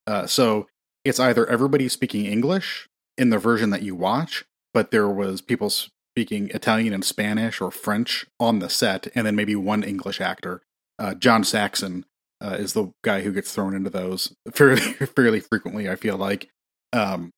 Uh, 0.06 0.26
so, 0.26 0.66
it's 1.04 1.20
either 1.20 1.46
everybody 1.46 1.88
speaking 1.88 2.26
English 2.26 2.88
in 3.16 3.30
the 3.30 3.38
version 3.38 3.70
that 3.70 3.82
you 3.82 3.94
watch, 3.94 4.44
but 4.74 4.90
there 4.90 5.08
was 5.08 5.40
people 5.40 5.70
speaking 5.70 6.50
Italian 6.50 6.92
and 6.92 7.04
Spanish 7.04 7.60
or 7.60 7.70
French 7.70 8.26
on 8.40 8.58
the 8.58 8.68
set, 8.68 9.08
and 9.14 9.26
then 9.26 9.36
maybe 9.36 9.54
one 9.56 9.82
English 9.82 10.20
actor. 10.20 10.62
Uh, 10.98 11.14
John 11.14 11.44
Saxon 11.44 12.04
uh, 12.43 12.56
is 12.59 12.73
the 12.73 12.90
guy 13.02 13.23
who 13.23 13.32
gets 13.32 13.52
thrown 13.55 13.74
into 13.74 13.90
those 13.90 14.35
fairly 14.52 14.81
fairly 14.81 15.40
frequently. 15.40 15.89
I 15.89 15.97
feel 15.97 16.16
like, 16.16 16.48
um, 16.93 17.31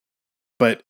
but 0.59 0.83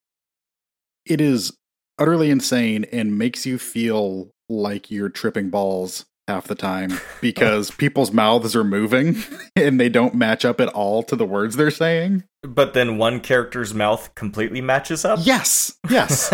it 1.06 1.20
is 1.20 1.52
utterly 1.98 2.30
insane 2.30 2.84
and 2.92 3.18
makes 3.18 3.46
you 3.46 3.58
feel 3.58 4.30
like 4.48 4.90
you're 4.90 5.08
tripping 5.08 5.50
balls 5.50 6.06
half 6.28 6.46
the 6.46 6.54
time 6.54 6.92
because 7.20 7.70
people's 7.72 8.12
mouths 8.12 8.54
are 8.54 8.64
moving 8.64 9.16
and 9.56 9.80
they 9.80 9.88
don't 9.88 10.14
match 10.14 10.44
up 10.44 10.60
at 10.60 10.68
all 10.68 11.02
to 11.02 11.16
the 11.16 11.26
words 11.26 11.56
they're 11.56 11.70
saying. 11.70 12.24
But 12.42 12.74
then 12.74 12.98
one 12.98 13.20
character's 13.20 13.74
mouth 13.74 14.14
completely 14.14 14.60
matches 14.60 15.04
up. 15.04 15.18
Yes, 15.22 15.76
yes. 15.90 16.32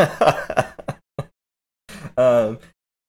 um, 2.16 2.58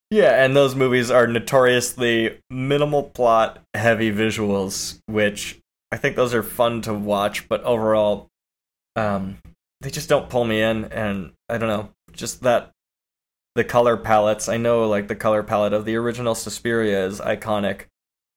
yeah, 0.09 0.43
and 0.43 0.55
those 0.55 0.75
movies 0.75 1.11
are 1.11 1.27
notoriously 1.27 2.39
minimal 2.49 3.03
plot, 3.03 3.59
heavy 3.73 4.11
visuals, 4.11 4.99
which 5.05 5.59
I 5.91 5.97
think 5.97 6.15
those 6.15 6.34
are 6.34 6.43
fun 6.43 6.81
to 6.84 6.93
watch, 6.93 7.47
but 7.49 7.63
overall, 7.63 8.27
um, 8.95 9.38
they 9.81 9.89
just 9.89 10.09
don't 10.09 10.29
pull 10.29 10.45
me 10.45 10.61
in. 10.61 10.85
And 10.85 11.31
I 11.49 11.57
don't 11.57 11.69
know, 11.69 11.89
just 12.13 12.41
that 12.43 12.71
the 13.55 13.63
color 13.63 13.97
palettes. 13.97 14.47
I 14.49 14.57
know, 14.57 14.88
like 14.88 15.07
the 15.07 15.15
color 15.15 15.43
palette 15.43 15.73
of 15.73 15.85
the 15.85 15.95
original 15.95 16.35
Suspiria 16.35 17.05
is 17.05 17.19
iconic, 17.19 17.85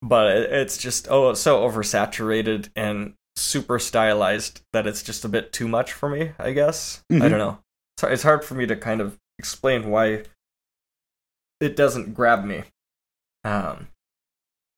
but 0.03 0.37
it's 0.37 0.77
just 0.79 1.09
oh 1.11 1.35
so 1.35 1.67
oversaturated 1.69 2.69
and 2.75 3.15
super 3.37 3.79
stylized 3.79 4.61
that 4.73 4.87
it's 4.87 5.03
just 5.03 5.25
a 5.25 5.29
bit 5.29 5.53
too 5.53 5.69
much 5.69 5.93
for 5.93 6.09
me. 6.09 6.33
I 6.39 6.53
guess 6.53 7.03
I 7.11 7.15
Mhm. 7.15 7.21
don't 7.31 7.39
know. 7.39 7.59
It's 8.03 8.23
hard 8.23 8.45
for 8.45 8.55
me 8.55 8.67
to 8.67 8.77
kind 8.77 9.01
of 9.01 9.19
explain 9.39 9.91
why 9.91 10.25
it 11.61 11.77
doesn't 11.77 12.15
grab 12.15 12.45
me. 12.45 12.65
Um, 13.45 13.89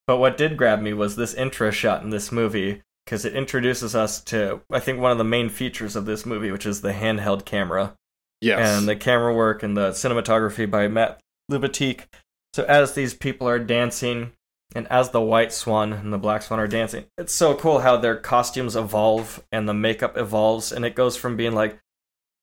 but 0.07 0.19
what 0.19 0.37
did 0.37 0.57
grab 0.57 0.81
me 0.81 0.93
was 0.93 1.17
this 1.17 1.35
intro 1.35 1.71
shot 1.71 2.03
in 2.03 2.11
this 2.11 2.31
movie 2.33 2.83
because 3.05 3.25
it 3.25 3.35
introduces 3.35 3.95
us 3.95 4.21
to 4.25 4.61
I 4.71 4.79
think 4.81 5.01
one 5.01 5.13
of 5.13 5.19
the 5.19 5.25
main 5.25 5.49
features 5.49 5.97
of 5.97 6.07
this 6.07 6.27
movie, 6.27 6.51
which 6.51 6.67
is 6.67 6.81
the 6.81 6.93
handheld 6.93 7.45
camera 7.45 7.95
Yes. 8.41 8.79
and 8.79 8.89
the 8.89 8.97
camera 8.97 9.33
work 9.35 9.63
and 9.63 9.77
the 9.77 9.91
cinematography 9.91 10.69
by 10.71 10.89
Matt 10.89 11.21
Libatique. 11.51 12.07
So 12.55 12.65
as 12.65 12.95
these 12.95 13.15
people 13.15 13.49
are 13.49 13.59
dancing, 13.61 14.33
and 14.75 14.87
as 14.89 15.11
the 15.11 15.21
white 15.21 15.53
swan 15.53 15.93
and 15.93 16.13
the 16.13 16.19
black 16.19 16.43
swan 16.43 16.59
are 16.59 16.67
dancing, 16.67 17.05
it's 17.17 17.33
so 17.33 17.55
cool 17.55 17.81
how 17.81 17.97
their 17.97 18.17
costumes 18.17 18.75
evolve 18.75 19.43
and 19.53 19.69
the 19.69 19.75
makeup 19.75 20.17
evolves, 20.17 20.73
and 20.73 20.85
it 20.85 20.95
goes 20.95 21.17
from 21.17 21.37
being 21.37 21.53
like 21.53 21.79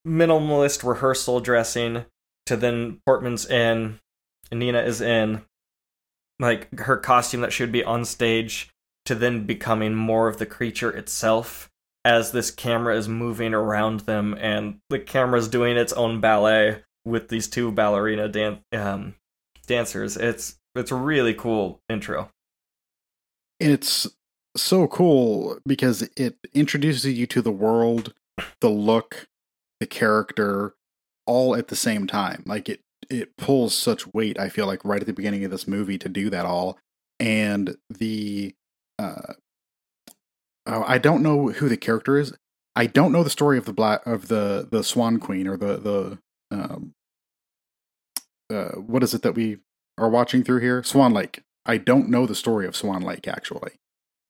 minimalist 0.07 0.87
rehearsal 0.87 1.39
dressing 1.39 2.05
to 2.45 2.55
then 2.55 2.99
Portman's 3.05 3.45
in, 3.45 3.99
Nina 4.51 4.81
is 4.81 5.01
in, 5.01 5.41
like 6.39 6.80
her 6.80 6.97
costume 6.97 7.41
that 7.41 7.53
she 7.53 7.63
would 7.63 7.71
be 7.71 7.84
on 7.84 8.05
stage, 8.05 8.69
to 9.05 9.15
then 9.15 9.45
becoming 9.45 9.95
more 9.95 10.27
of 10.27 10.38
the 10.38 10.45
creature 10.45 10.91
itself 10.91 11.69
as 12.05 12.31
this 12.31 12.51
camera 12.51 12.95
is 12.95 13.09
moving 13.09 13.53
around 13.53 14.01
them 14.01 14.35
and 14.39 14.80
the 14.89 14.99
camera's 14.99 15.47
doing 15.47 15.77
its 15.77 15.91
own 15.93 16.19
ballet 16.21 16.84
with 17.05 17.27
these 17.30 17.47
two 17.47 17.71
ballerina 17.71 18.27
dan- 18.27 18.59
um, 18.71 19.15
dancers. 19.67 20.15
It's 20.15 20.59
it's 20.76 20.91
a 20.91 20.95
really 20.95 21.34
cool 21.34 21.81
intro. 21.89 22.30
it's 23.59 24.07
so 24.55 24.88
cool 24.88 25.59
because 25.65 26.03
it 26.15 26.38
introduces 26.53 27.17
you 27.17 27.27
to 27.27 27.41
the 27.41 27.51
world, 27.51 28.13
the 28.61 28.69
look, 28.69 29.27
the 29.80 29.85
character, 29.85 30.76
all 31.26 31.55
at 31.55 31.67
the 31.67 31.76
same 31.76 32.07
time. 32.07 32.43
Like 32.45 32.69
it, 32.69 32.81
it 33.09 33.38
pulls 33.38 33.76
such 33.76 34.11
weight. 34.13 34.39
I 34.39 34.49
feel 34.49 34.65
like 34.65 34.84
right 34.84 35.01
at 35.01 35.07
the 35.07 35.13
beginning 35.13 35.43
of 35.45 35.51
this 35.51 35.67
movie 35.67 35.97
to 35.97 36.09
do 36.09 36.30
that 36.30 36.45
all, 36.45 36.77
and 37.19 37.76
the, 37.89 38.55
uh, 38.97 39.34
I 40.65 40.97
don't 40.97 41.23
know 41.23 41.49
who 41.49 41.69
the 41.69 41.77
character 41.77 42.17
is. 42.17 42.34
I 42.76 42.85
don't 42.85 43.11
know 43.11 43.23
the 43.23 43.30
story 43.30 43.57
of 43.57 43.65
the 43.65 43.73
black 43.73 44.05
of 44.05 44.27
the 44.27 44.67
the 44.69 44.84
Swan 44.84 45.19
Queen 45.19 45.47
or 45.47 45.57
the 45.57 45.77
the 45.77 46.19
um, 46.51 46.93
uh, 48.49 48.71
what 48.77 49.03
is 49.03 49.13
it 49.13 49.21
that 49.23 49.35
we 49.35 49.57
are 49.97 50.09
watching 50.09 50.43
through 50.43 50.59
here? 50.59 50.84
Swan 50.84 51.13
Lake. 51.13 51.41
I 51.65 51.77
don't 51.77 52.09
know 52.09 52.26
the 52.26 52.35
story 52.35 52.65
of 52.65 52.76
Swan 52.76 53.01
Lake 53.01 53.27
actually. 53.27 53.73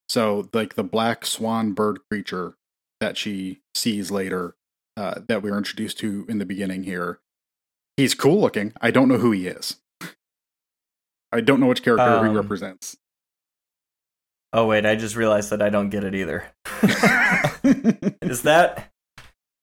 So, 0.08 0.48
like 0.52 0.74
the 0.74 0.82
black 0.82 1.24
swan 1.24 1.72
bird 1.72 2.00
creature 2.10 2.54
that 2.98 3.16
she 3.16 3.60
sees 3.74 4.10
later, 4.10 4.56
uh, 4.96 5.20
that 5.28 5.42
we 5.42 5.50
were 5.50 5.58
introduced 5.58 5.98
to 5.98 6.26
in 6.28 6.38
the 6.38 6.44
beginning 6.44 6.82
here, 6.82 7.20
he's 8.00 8.14
cool 8.14 8.40
looking. 8.40 8.72
I 8.80 8.90
don't 8.90 9.08
know 9.08 9.18
who 9.18 9.30
he 9.32 9.46
is. 9.46 9.76
I 11.32 11.40
don't 11.40 11.60
know 11.60 11.66
which 11.66 11.82
character 11.82 12.22
he 12.24 12.28
Um, 12.28 12.34
represents. 12.34 12.96
Oh 14.52 14.66
wait, 14.66 14.84
I 14.84 14.96
just 14.96 15.14
realized 15.14 15.50
that 15.50 15.62
I 15.62 15.68
don't 15.68 15.90
get 15.90 16.02
it 16.02 16.14
either. 16.14 16.44
is 18.22 18.42
that 18.42 18.90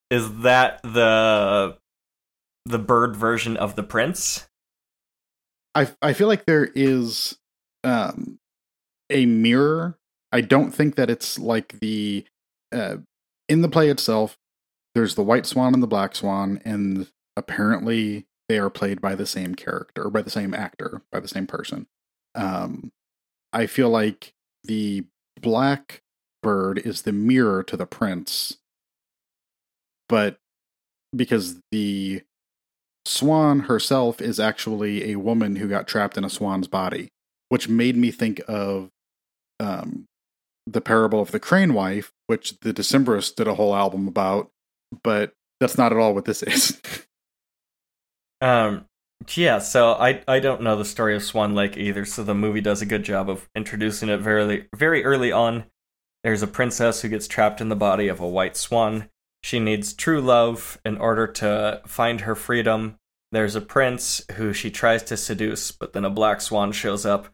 is 0.10 0.42
that 0.42 0.82
the 0.84 1.78
the 2.66 2.80
bird 2.80 3.16
version 3.16 3.58
of 3.58 3.76
the 3.76 3.84
prince? 3.84 4.48
I 5.76 5.90
I 6.02 6.14
feel 6.14 6.28
like 6.28 6.46
there 6.46 6.70
is 6.76 7.38
um 7.84 8.40
a 9.10 9.26
mirror. 9.26 9.98
I 10.32 10.42
don't 10.42 10.72
think 10.72 10.96
that 10.96 11.10
it's 11.10 11.38
like 11.40 11.80
the 11.80 12.26
uh 12.72 12.98
in 13.50 13.62
the 13.62 13.70
play 13.70 13.90
itself 13.90 14.38
there's 14.96 15.16
the 15.16 15.24
white 15.24 15.46
swan 15.46 15.74
and 15.74 15.82
the 15.84 15.88
black 15.88 16.16
swan 16.16 16.62
and 16.66 17.08
apparently 17.36 18.26
they 18.50 18.60
are 18.60 18.70
played 18.70 19.02
by 19.02 19.16
the 19.16 19.26
same 19.26 19.56
character 19.56 20.06
or 20.06 20.10
by 20.10 20.22
the 20.22 20.30
same 20.30 20.54
actor, 20.54 21.02
by 21.12 21.20
the 21.20 21.28
same 21.28 21.48
person. 21.48 21.88
Um 22.36 22.92
I 23.54 23.66
feel 23.66 23.90
like 23.90 24.34
the 24.64 25.06
black 25.42 26.02
bird 26.44 26.80
is 26.80 27.04
the 27.04 27.12
mirror 27.12 27.64
to 27.64 27.78
the 27.78 27.86
prince. 27.86 28.58
But 30.10 30.38
because 31.16 31.60
the 31.72 32.22
Swan 33.08 33.62
herself 33.62 34.22
is 34.22 34.40
actually 34.40 35.12
a 35.12 35.16
woman 35.16 35.56
who 35.56 35.70
got 35.70 35.88
trapped 35.88 36.18
in 36.18 36.26
a 36.26 36.30
swan's 36.30 36.68
body, 36.68 37.10
which 37.48 37.70
made 37.70 37.96
me 37.96 38.12
think 38.12 38.42
of 38.50 38.90
um, 39.62 40.06
the 40.66 40.82
parable 40.82 41.22
of 41.22 41.32
the 41.32 41.40
crane 41.40 41.74
wife, 41.74 42.12
which 42.28 42.60
the 42.60 42.74
Decemberists 42.74 43.34
did 43.34 43.48
a 43.48 43.56
whole 43.56 43.74
album 43.74 44.08
about, 44.08 44.50
but 45.04 45.32
that's 45.62 45.78
not 45.78 45.94
at 45.94 45.98
all 45.98 46.14
what 46.14 46.26
this 46.26 46.44
is. 46.44 46.80
Um, 48.42 48.86
yeah, 49.36 49.60
so 49.60 49.94
I 49.94 50.24
I 50.28 50.40
don't 50.40 50.62
know 50.62 50.76
the 50.76 50.86
story 50.86 51.16
of 51.16 51.24
Swan 51.24 51.56
Lake 51.56 51.78
either. 51.78 52.06
So 52.06 52.24
the 52.24 52.36
movie 52.36 52.62
does 52.62 52.82
a 52.82 52.86
good 52.86 53.04
job 53.04 53.30
of 53.30 53.50
introducing 53.56 54.10
it 54.10 54.20
very 54.20 54.68
very 54.76 55.04
early 55.04 55.32
on. 55.32 55.66
There's 56.24 56.44
a 56.44 56.48
princess 56.48 57.02
who 57.02 57.10
gets 57.10 57.28
trapped 57.28 57.62
in 57.62 57.70
the 57.70 57.76
body 57.76 58.08
of 58.08 58.20
a 58.20 58.28
white 58.28 58.58
swan, 58.58 59.10
she 59.48 59.60
needs 59.60 59.94
true 59.94 60.22
love 60.22 60.80
in 60.84 60.98
order 60.98 61.28
to 61.28 61.82
find 61.86 62.22
her 62.22 62.36
freedom. 62.36 62.98
There's 63.32 63.56
a 63.56 63.62
prince 63.62 64.22
who 64.34 64.54
she 64.54 64.72
tries 64.72 65.04
to 65.04 65.18
seduce, 65.18 65.72
but 65.72 65.94
then 65.94 66.06
a 66.06 66.10
black 66.10 66.42
swan 66.42 66.72
shows 66.72 67.06
up 67.06 67.30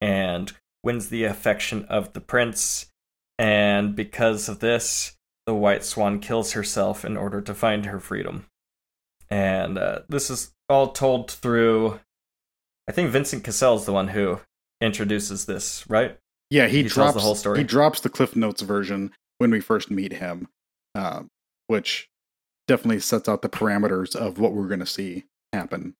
and 0.00 0.52
wins 0.82 1.08
the 1.08 1.24
affection 1.24 1.84
of 1.86 2.12
the 2.12 2.20
prince. 2.20 2.86
And 3.38 3.94
because 3.94 4.48
of 4.48 4.60
this, 4.60 5.16
the 5.46 5.54
white 5.54 5.84
swan 5.84 6.20
kills 6.20 6.52
herself 6.52 7.04
in 7.04 7.16
order 7.16 7.40
to 7.40 7.54
find 7.54 7.86
her 7.86 8.00
freedom. 8.00 8.46
And 9.30 9.78
uh, 9.78 10.00
this 10.08 10.30
is 10.30 10.52
all 10.68 10.92
told 10.92 11.30
through. 11.30 12.00
I 12.88 12.92
think 12.92 13.10
Vincent 13.10 13.44
Cassel 13.44 13.76
is 13.76 13.84
the 13.84 13.92
one 13.92 14.08
who 14.08 14.40
introduces 14.80 15.46
this, 15.46 15.88
right? 15.88 16.18
Yeah, 16.50 16.68
he, 16.68 16.82
He 16.82 16.88
drops 16.88 17.14
the 17.14 17.20
whole 17.20 17.34
story. 17.34 17.58
He 17.58 17.64
drops 17.64 18.00
the 18.00 18.08
Cliff 18.08 18.34
Notes 18.34 18.62
version 18.62 19.12
when 19.38 19.50
we 19.50 19.60
first 19.60 19.90
meet 19.90 20.14
him, 20.14 20.48
um, 20.94 21.28
which 21.66 22.08
definitely 22.66 23.00
sets 23.00 23.28
out 23.28 23.42
the 23.42 23.48
parameters 23.48 24.16
of 24.16 24.38
what 24.38 24.52
we're 24.52 24.68
going 24.68 24.80
to 24.80 24.86
see 24.86 25.24
happen. 25.52 25.94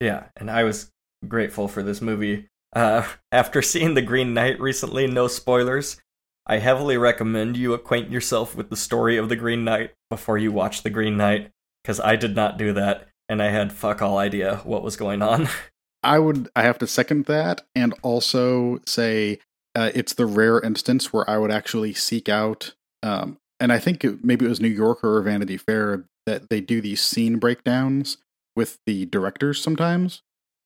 Yeah, 0.00 0.24
and 0.36 0.50
I 0.50 0.64
was 0.64 0.90
grateful 1.26 1.68
for 1.68 1.82
this 1.82 2.02
movie. 2.02 2.48
Uh, 2.74 3.06
after 3.32 3.62
seeing 3.62 3.94
The 3.94 4.02
Green 4.02 4.34
Knight 4.34 4.60
recently, 4.60 5.06
no 5.06 5.28
spoilers, 5.28 6.00
I 6.46 6.58
heavily 6.58 6.96
recommend 6.96 7.56
you 7.56 7.72
acquaint 7.74 8.10
yourself 8.10 8.54
with 8.54 8.70
the 8.70 8.76
story 8.76 9.16
of 9.16 9.28
The 9.28 9.36
Green 9.36 9.64
Knight 9.64 9.92
before 10.10 10.38
you 10.38 10.52
watch 10.52 10.82
The 10.82 10.90
Green 10.90 11.16
Knight, 11.16 11.50
because 11.86 12.00
I 12.00 12.16
did 12.16 12.34
not 12.34 12.58
do 12.58 12.72
that, 12.72 13.06
and 13.28 13.40
I 13.40 13.50
had 13.50 13.72
fuck 13.72 14.02
all 14.02 14.18
idea 14.18 14.56
what 14.64 14.82
was 14.82 14.96
going 14.96 15.22
on. 15.22 15.48
I 16.02 16.18
would 16.18 16.48
I 16.56 16.62
have 16.62 16.78
to 16.78 16.86
second 16.86 17.26
that 17.26 17.62
and 17.74 17.94
also 18.02 18.80
say 18.86 19.38
uh, 19.76 19.90
it's 19.94 20.14
the 20.14 20.26
rare 20.26 20.60
instance 20.60 21.12
where 21.12 21.28
I 21.28 21.38
would 21.38 21.50
actually 21.50 21.94
seek 21.94 22.28
out 22.28 22.74
um, 23.02 23.38
and 23.58 23.72
I 23.72 23.78
think 23.78 24.04
it, 24.04 24.24
maybe 24.24 24.46
it 24.46 24.48
was 24.48 24.60
New 24.60 24.68
Yorker 24.68 25.16
or 25.16 25.22
Vanity 25.22 25.56
Fair 25.56 26.04
that 26.26 26.48
they 26.48 26.60
do 26.60 26.80
these 26.80 27.02
scene 27.02 27.38
breakdowns 27.38 28.18
with 28.54 28.78
the 28.86 29.06
directors 29.06 29.60
sometimes 29.60 30.22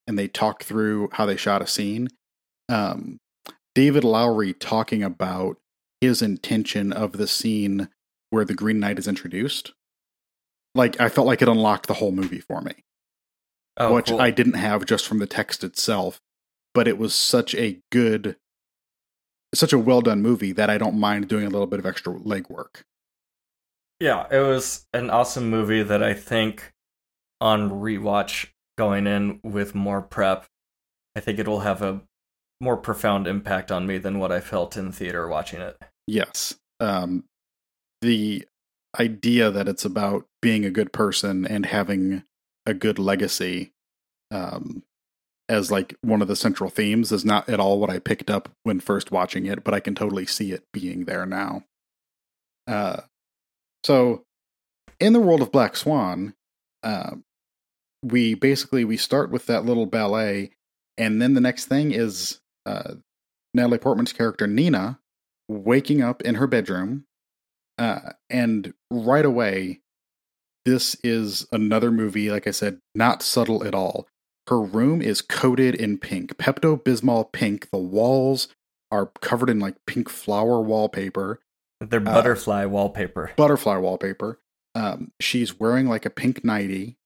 and 0.07 0.19
they 0.19 0.29
talk 0.29 0.63
through 0.63 1.09
how 1.13 1.25
they 1.25 1.37
shot 1.37 1.63
a 1.63 1.67
scene. 1.67 2.09
Um, 2.69 3.19
David 3.75 4.05
Lowery 4.05 4.53
talking 4.53 5.03
about 5.03 5.57
his 6.01 6.21
intention 6.21 6.93
of 6.93 7.13
the 7.13 7.27
scene 7.27 7.89
where 8.29 8.45
the 8.45 8.55
Green 8.55 8.81
Knight 8.81 8.99
is 8.99 9.09
introduced. 9.09 9.73
Like 10.75 11.01
I 11.01 11.09
felt 11.09 11.27
like 11.27 11.43
it 11.43 11.49
unlocked 11.49 11.87
the 11.87 11.95
whole 11.95 12.13
movie 12.13 12.41
for 12.41 12.61
me 12.61 12.85
oh, 13.81 13.95
which 13.95 14.09
cool. 14.09 14.21
I 14.21 14.31
didn't 14.31 14.55
have 14.55 14.85
just 14.85 15.07
from 15.07 15.19
the 15.19 15.27
text 15.27 15.65
itself, 15.65 16.21
but 16.75 16.87
it 16.87 16.99
was 16.99 17.15
such 17.15 17.55
a 17.55 17.81
good, 17.91 18.37
such 19.55 19.73
a 19.73 19.79
well 19.79 20.01
done 20.01 20.23
movie 20.23 20.53
that 20.53 20.71
I 20.71 20.79
don't 20.79 20.99
mind 20.99 21.29
doing 21.29 21.47
a 21.47 21.51
little 21.51 21.67
bit 21.67 21.81
of 21.81 21.87
extra 21.87 22.15
legwork. 22.15 22.83
Yeah, 23.99 24.27
it 24.31 24.41
was 24.41 24.87
an 24.95 25.11
awesome 25.11 25.51
movie 25.51 25.83
that 25.83 26.03
I 26.03 26.15
think 26.15 26.73
on 27.41 27.71
rewatch 27.71 28.49
going 28.79 29.07
in 29.07 29.41
with 29.43 29.75
more 29.75 30.01
prep, 30.01 30.47
I 31.17 31.21
think 31.21 31.39
it 31.39 31.49
will 31.49 31.61
have 31.61 31.83
a 31.83 32.03
more 32.63 32.77
profound 32.77 33.27
impact 33.27 33.73
on 33.73 33.87
me 33.87 33.99
than 33.99 34.19
what 34.19 34.33
I 34.33 34.41
felt 34.41 34.77
in 34.77 34.93
theater 34.93 35.29
watching 35.29 35.61
it. 35.61 35.77
Yes, 36.07 36.55
um, 36.79 37.25
the 38.01 38.47
idea 38.99 39.51
that 39.51 39.69
it's 39.69 39.85
about 39.85 40.27
being 40.43 40.65
a 40.65 40.71
good 40.71 40.93
person 40.93 41.47
and 41.47 41.67
having 41.67 42.25
a 42.67 42.75
good 42.75 42.99
legacy 42.99 43.73
um, 44.31 44.83
as 45.49 45.71
like 45.71 45.97
one 46.03 46.23
of 46.23 46.29
the 46.29 46.37
central 46.37 46.71
themes 46.71 47.11
is 47.11 47.25
not 47.25 47.49
at 47.49 47.61
all 47.61 47.81
what 47.81 47.91
I 47.91 47.99
picked 47.99 48.31
up 48.31 48.49
when 48.62 48.81
first 48.81 49.11
watching 49.11 49.47
it, 49.47 49.65
but 49.65 49.75
I 49.75 49.81
can 49.81 49.95
totally 49.95 50.27
see 50.27 50.53
it 50.53 50.65
being 50.73 51.05
there 51.05 51.27
now. 51.27 51.65
Uh, 52.67 53.01
so, 53.85 54.25
in 55.01 55.12
the 55.12 55.21
world 55.21 55.43
of 55.43 55.51
Black 55.51 55.77
Swan, 55.77 56.35
uh, 56.83 57.17
we 58.03 58.35
basically 58.35 58.85
we 58.85 58.97
start 58.97 59.31
with 59.31 59.47
that 59.47 59.65
little 59.65 59.87
ballet, 59.87 60.53
and 60.97 61.21
then 61.21 61.35
the 61.35 61.41
next 61.41 61.67
thing 61.67 61.91
is 61.93 62.41
uh, 62.67 62.95
Natalie 63.55 63.79
Portman's 63.79 64.12
character 64.12 64.47
Nina 64.47 65.01
waking 65.49 66.01
up 66.01 66.23
in 66.23 66.37
her 66.37 66.47
bedroom, 66.47 67.07
uh, 67.79 68.13
and 68.29 68.75
right 68.91 69.25
away, 69.25 69.81
this 70.65 70.97
is 71.03 71.47
another 71.53 71.91
movie. 71.91 72.31
Like 72.31 72.47
I 72.47 72.51
said, 72.51 72.79
not 72.95 73.23
subtle 73.23 73.65
at 73.65 73.75
all. 73.75 74.07
Her 74.49 74.61
room 74.61 75.01
is 75.01 75.23
coated 75.23 75.75
in 75.75 75.99
pink, 75.99 76.37
Pepto 76.37 76.83
Bismol 76.83 77.31
pink. 77.33 77.71
The 77.71 77.79
walls 77.79 78.49
are 78.91 79.07
covered 79.21 79.49
in 79.49 79.59
like 79.61 79.77
pink 79.87 80.09
flower 80.09 80.61
wallpaper 80.61 81.41
They're 81.81 82.01
butterfly 82.01 82.65
wallpaper. 82.65 83.33
butterfly 83.37 83.77
wallpaper. 83.77 84.39
Um, 84.75 85.13
she's 85.21 85.59
wearing 85.59 85.87
like 85.89 86.05
a 86.05 86.11
pink 86.11 86.45
nightie. 86.45 86.97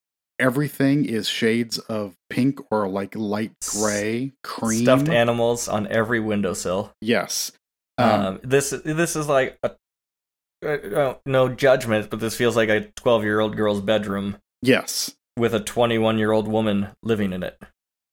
Everything 0.40 1.04
is 1.04 1.28
shades 1.28 1.78
of 1.78 2.16
pink 2.28 2.58
or 2.70 2.88
like 2.88 3.14
light 3.14 3.52
gray, 3.78 4.32
cream. 4.42 4.82
Stuffed 4.84 5.08
animals 5.08 5.68
on 5.68 5.86
every 5.88 6.18
windowsill. 6.20 6.92
yes. 7.00 7.52
Um, 7.98 8.10
Um, 8.10 8.40
this 8.42 8.70
this 8.70 9.14
is 9.14 9.28
like 9.28 9.56
a 9.62 9.70
uh, 10.64 11.14
no 11.26 11.48
judgment, 11.48 12.10
but 12.10 12.20
this 12.20 12.36
feels 12.36 12.56
like 12.56 12.68
a 12.68 12.88
twelve 12.96 13.24
year 13.24 13.40
old 13.40 13.56
girl's 13.56 13.80
bedroom 13.80 14.38
yes. 14.62 15.14
with 15.36 15.54
a 15.54 15.60
twenty 15.60 15.98
one 15.98 16.18
year 16.18 16.32
old 16.32 16.48
woman 16.48 16.88
living 17.02 17.32
in 17.32 17.42
it. 17.42 17.60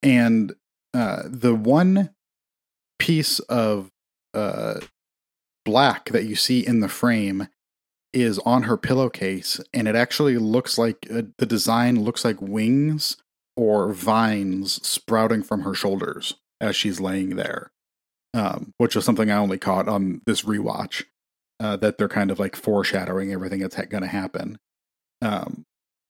And 0.04 0.54
uh, 0.94 1.24
the 1.26 1.56
one 1.56 2.12
piece 3.00 3.40
of 3.40 3.92
uh, 4.34 4.80
black 5.66 6.10
that 6.10 6.26
you 6.26 6.36
see 6.36 6.66
in 6.66 6.80
the 6.80 6.90
frame 6.90 7.48
is 8.14 8.40
on 8.40 8.64
her 8.64 8.78
pillowcase, 8.78 9.62
and 9.74 9.88
it 9.88 9.96
actually 9.96 10.38
looks 10.38 10.78
like 10.78 11.08
uh, 11.14 11.24
the 11.38 11.46
design 11.46 12.04
looks 12.04 12.26
like 12.26 12.42
wings 12.42 13.18
or 13.56 13.94
vines 13.94 14.86
sprouting 14.86 15.44
from 15.44 15.62
her 15.62 15.74
shoulders 15.74 16.36
as 16.60 16.76
she's 16.76 17.00
laying 17.00 17.36
there, 17.36 17.72
um, 18.34 18.74
which 18.78 18.96
is 18.96 19.06
something 19.06 19.32
I 19.32 19.38
only 19.38 19.58
caught 19.58 19.88
on 19.88 20.22
this 20.26 20.44
rewatch. 20.44 21.06
Uh, 21.62 21.78
that 21.78 22.00
they're 22.00 22.10
kind 22.10 22.32
of 22.32 22.40
like 22.40 22.56
foreshadowing 22.56 23.32
everything 23.32 23.60
that's 23.60 23.76
ha- 23.76 23.84
going 23.84 24.02
to 24.02 24.08
happen. 24.10 24.58
Um, 25.22 25.64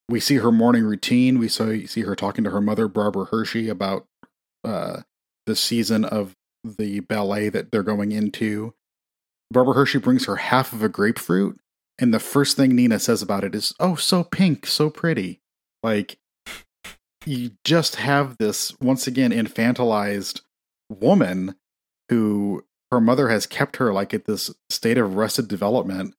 we 0.07 0.21
see 0.21 0.35
her 0.35 0.51
morning 0.51 0.83
routine. 0.83 1.39
We 1.39 1.49
saw, 1.49 1.75
see 1.85 2.01
her 2.03 2.15
talking 2.15 2.45
to 2.45 2.51
her 2.51 2.61
mother, 2.61 2.87
Barbara 2.87 3.25
Hershey, 3.25 3.67
about 3.67 4.05
uh, 4.63 5.01
the 5.45 5.55
season 5.57 6.05
of 6.05 6.35
the 6.63 7.01
ballet 7.01 7.49
that 7.49 7.69
they're 7.69 7.83
going 7.83 8.13
into. 8.13 8.73
Barbara 9.51 9.73
Hershey 9.73 9.99
brings 9.99 10.25
her 10.25 10.37
half 10.37 10.71
of 10.71 10.83
a 10.83 10.87
grapefruit, 10.87 11.59
and 11.99 12.13
the 12.13 12.19
first 12.19 12.55
thing 12.55 12.73
Nina 12.73 12.99
says 12.99 13.21
about 13.21 13.43
it 13.43 13.53
is, 13.53 13.73
"Oh, 13.77 13.95
so 13.95 14.23
pink, 14.23 14.65
so 14.65 14.89
pretty." 14.89 15.41
Like 15.83 16.17
you 17.25 17.51
just 17.65 17.97
have 17.97 18.37
this 18.37 18.73
once 18.79 19.05
again 19.05 19.31
infantilized 19.31 20.41
woman 20.89 21.55
who 22.07 22.63
her 22.91 23.01
mother 23.01 23.29
has 23.29 23.45
kept 23.45 23.77
her 23.77 23.93
like 23.93 24.13
at 24.13 24.25
this 24.25 24.53
state 24.69 24.97
of 24.97 25.15
arrested 25.15 25.47
development 25.47 26.13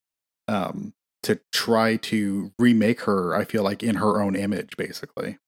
um, 0.49 0.95
to 1.23 1.39
try 1.53 1.97
to 1.97 2.53
remake 2.59 3.03
her. 3.03 3.35
I 3.35 3.45
feel 3.45 3.63
like 3.63 3.83
in 3.83 3.97
her 3.97 4.23
own 4.23 4.35
image, 4.35 4.77
basically. 4.77 5.39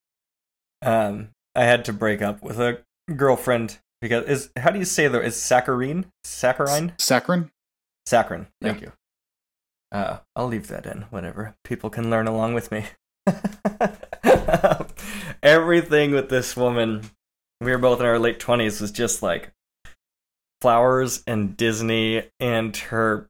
Um, 0.82 1.30
I 1.54 1.64
had 1.64 1.84
to 1.86 1.92
break 1.92 2.20
up 2.20 2.42
with 2.42 2.60
a 2.60 2.82
girlfriend 3.16 3.78
because 4.00 4.24
is 4.26 4.50
how 4.58 4.70
do 4.70 4.78
you 4.78 4.84
say 4.84 5.08
the 5.08 5.20
is 5.22 5.36
saccharine 5.36 6.06
saccharine 6.24 6.92
Saccharin. 6.98 7.50
saccharin? 8.06 8.46
Thank 8.60 8.82
you. 8.82 8.92
Uh, 9.90 10.18
I'll 10.36 10.48
leave 10.48 10.68
that 10.68 10.86
in. 10.86 11.02
Whatever. 11.10 11.54
People 11.64 11.88
can 11.88 12.10
learn 12.10 12.26
along 12.26 12.54
with 12.54 12.70
me. 12.70 12.84
Everything 15.42 16.10
with 16.10 16.28
this 16.28 16.56
woman, 16.56 17.10
we 17.60 17.70
were 17.70 17.78
both 17.78 18.00
in 18.00 18.06
our 18.06 18.18
late 18.18 18.40
twenties, 18.40 18.80
was 18.80 18.90
just 18.90 19.22
like 19.22 19.52
flowers 20.64 21.22
and 21.26 21.58
Disney, 21.58 22.22
and 22.40 22.74
her 22.74 23.28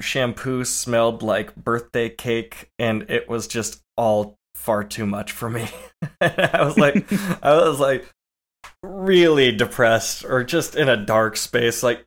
shampoo 0.00 0.64
smelled 0.64 1.24
like 1.24 1.56
birthday 1.56 2.08
cake, 2.08 2.70
and 2.78 3.02
it 3.10 3.28
was 3.28 3.48
just 3.48 3.82
all 3.96 4.38
far 4.54 4.84
too 4.84 5.04
much 5.04 5.32
for 5.32 5.50
me. 5.50 5.68
I 6.20 6.60
was 6.62 6.78
like, 6.78 7.04
I 7.42 7.56
was 7.56 7.80
like 7.80 8.08
really 8.84 9.50
depressed 9.50 10.24
or 10.24 10.44
just 10.44 10.76
in 10.76 10.88
a 10.88 10.96
dark 10.96 11.36
space. 11.36 11.82
Like 11.82 12.04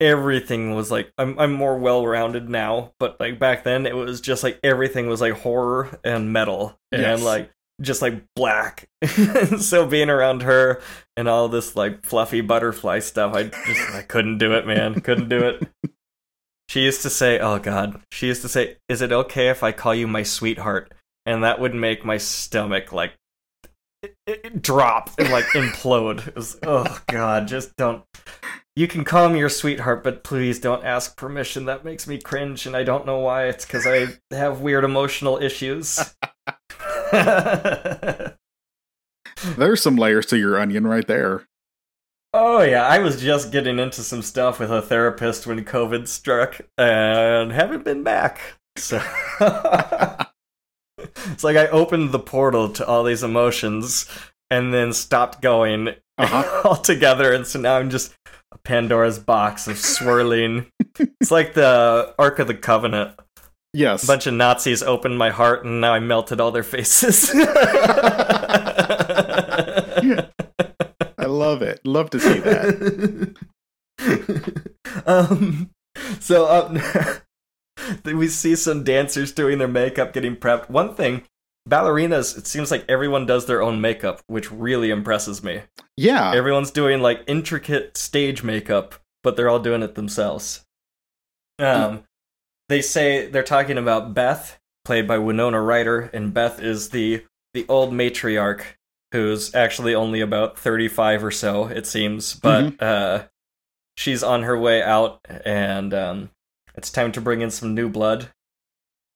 everything 0.00 0.74
was 0.74 0.90
like, 0.90 1.12
I'm 1.16 1.38
I'm 1.38 1.52
more 1.52 1.78
well 1.78 2.04
rounded 2.04 2.48
now, 2.50 2.90
but 2.98 3.20
like 3.20 3.38
back 3.38 3.62
then 3.62 3.86
it 3.86 3.94
was 3.94 4.20
just 4.20 4.42
like 4.42 4.58
everything 4.64 5.06
was 5.06 5.20
like 5.20 5.34
horror 5.34 5.96
and 6.02 6.32
metal 6.32 6.76
and 6.90 7.02
Yes. 7.02 7.22
like 7.22 7.50
just 7.80 8.02
like 8.02 8.22
black. 8.34 8.88
so 9.58 9.86
being 9.86 10.10
around 10.10 10.42
her 10.42 10.80
and 11.16 11.28
all 11.28 11.48
this 11.48 11.76
like 11.76 12.04
fluffy 12.04 12.40
butterfly 12.40 13.00
stuff, 13.00 13.34
I 13.34 13.44
just 13.44 13.90
I 13.94 14.02
couldn't 14.02 14.38
do 14.38 14.52
it, 14.52 14.66
man. 14.66 15.00
Couldn't 15.00 15.28
do 15.28 15.38
it. 15.38 15.68
She 16.68 16.82
used 16.82 17.02
to 17.02 17.10
say, 17.10 17.38
"Oh 17.38 17.58
God," 17.58 18.00
she 18.10 18.26
used 18.26 18.42
to 18.42 18.48
say, 18.48 18.76
"Is 18.88 19.00
it 19.00 19.12
okay 19.12 19.48
if 19.48 19.62
I 19.62 19.72
call 19.72 19.94
you 19.94 20.06
my 20.06 20.22
sweetheart?" 20.22 20.92
And 21.24 21.42
that 21.44 21.60
would 21.60 21.74
make 21.74 22.04
my 22.04 22.18
stomach 22.18 22.92
like 22.92 23.14
it, 24.02 24.14
it 24.26 24.62
drop 24.62 25.10
and 25.18 25.30
like 25.30 25.44
implode. 25.46 26.34
Was, 26.34 26.58
oh 26.62 27.00
God, 27.08 27.48
just 27.48 27.76
don't. 27.76 28.04
You 28.74 28.86
can 28.86 29.04
call 29.04 29.28
me 29.28 29.38
your 29.38 29.48
sweetheart, 29.48 30.04
but 30.04 30.22
please 30.22 30.58
don't 30.58 30.84
ask 30.84 31.16
permission. 31.16 31.64
That 31.64 31.84
makes 31.84 32.06
me 32.06 32.20
cringe, 32.20 32.66
and 32.66 32.76
I 32.76 32.82
don't 32.82 33.06
know 33.06 33.18
why. 33.18 33.46
It's 33.46 33.64
because 33.64 33.86
I 33.86 34.08
have 34.34 34.60
weird 34.60 34.84
emotional 34.84 35.38
issues. 35.38 36.14
There's 39.56 39.82
some 39.82 39.96
layers 39.96 40.26
to 40.26 40.38
your 40.38 40.58
onion 40.58 40.86
right 40.86 41.06
there. 41.06 41.44
Oh 42.32 42.60
yeah, 42.62 42.86
I 42.86 42.98
was 42.98 43.20
just 43.20 43.52
getting 43.52 43.78
into 43.78 44.02
some 44.02 44.22
stuff 44.22 44.58
with 44.60 44.70
a 44.70 44.82
therapist 44.82 45.46
when 45.46 45.64
COVID 45.64 46.08
struck, 46.08 46.60
and 46.76 47.52
haven't 47.52 47.84
been 47.84 48.02
back. 48.02 48.40
So 48.76 49.00
it's 51.00 51.44
like 51.44 51.56
I 51.56 51.66
opened 51.68 52.12
the 52.12 52.18
portal 52.18 52.68
to 52.70 52.86
all 52.86 53.04
these 53.04 53.22
emotions, 53.22 54.06
and 54.50 54.72
then 54.74 54.92
stopped 54.92 55.40
going 55.40 55.88
Uh-huh. 56.18 56.62
altogether, 56.68 57.32
and 57.32 57.46
so 57.46 57.58
now 57.60 57.76
I'm 57.78 57.90
just 57.90 58.12
a 58.52 58.58
Pandora's 58.58 59.18
box 59.18 59.66
of 59.68 59.78
swirling. 59.78 60.66
it's 60.98 61.30
like 61.30 61.54
the 61.54 62.14
Ark 62.18 62.38
of 62.38 62.46
the 62.48 62.54
Covenant. 62.54 63.18
Yes. 63.76 64.04
A 64.04 64.06
bunch 64.06 64.26
of 64.26 64.32
Nazis 64.32 64.82
opened 64.82 65.18
my 65.18 65.28
heart, 65.28 65.66
and 65.66 65.82
now 65.82 65.92
I 65.92 65.98
melted 65.98 66.40
all 66.40 66.50
their 66.50 66.62
faces. 66.62 67.30
I 71.18 71.26
love 71.26 71.60
it. 71.60 71.84
Love 71.84 72.08
to 72.10 72.18
see 72.18 72.38
that. 72.38 73.36
um, 75.06 75.68
so 76.20 76.46
up 76.46 76.72
we 78.06 78.28
see 78.28 78.56
some 78.56 78.82
dancers 78.82 79.32
doing 79.32 79.58
their 79.58 79.68
makeup, 79.68 80.14
getting 80.14 80.36
prepped. 80.36 80.70
One 80.70 80.94
thing, 80.94 81.24
ballerinas. 81.68 82.38
It 82.38 82.46
seems 82.46 82.70
like 82.70 82.86
everyone 82.88 83.26
does 83.26 83.44
their 83.44 83.60
own 83.60 83.82
makeup, 83.82 84.22
which 84.26 84.50
really 84.50 84.88
impresses 84.88 85.44
me. 85.44 85.60
Yeah. 85.98 86.32
Everyone's 86.34 86.70
doing 86.70 87.02
like 87.02 87.24
intricate 87.26 87.98
stage 87.98 88.42
makeup, 88.42 88.94
but 89.22 89.36
they're 89.36 89.50
all 89.50 89.60
doing 89.60 89.82
it 89.82 89.96
themselves. 89.96 90.62
Um, 91.58 92.04
they 92.68 92.82
say 92.82 93.26
they're 93.28 93.42
talking 93.42 93.78
about 93.78 94.14
Beth, 94.14 94.58
played 94.84 95.06
by 95.06 95.18
Winona 95.18 95.60
Ryder, 95.60 96.10
and 96.12 96.32
Beth 96.34 96.60
is 96.60 96.90
the 96.90 97.24
the 97.54 97.66
old 97.68 97.92
matriarch 97.92 98.62
who's 99.12 99.54
actually 99.54 99.94
only 99.94 100.20
about 100.20 100.58
35 100.58 101.24
or 101.24 101.30
so 101.30 101.66
it 101.66 101.86
seems. 101.86 102.34
But 102.34 102.82
uh 102.82 103.24
she's 103.96 104.22
on 104.22 104.42
her 104.42 104.58
way 104.58 104.82
out 104.82 105.20
and 105.44 105.94
um 105.94 106.30
it's 106.74 106.90
time 106.90 107.12
to 107.12 107.20
bring 107.20 107.40
in 107.40 107.50
some 107.50 107.74
new 107.74 107.88
blood. 107.88 108.28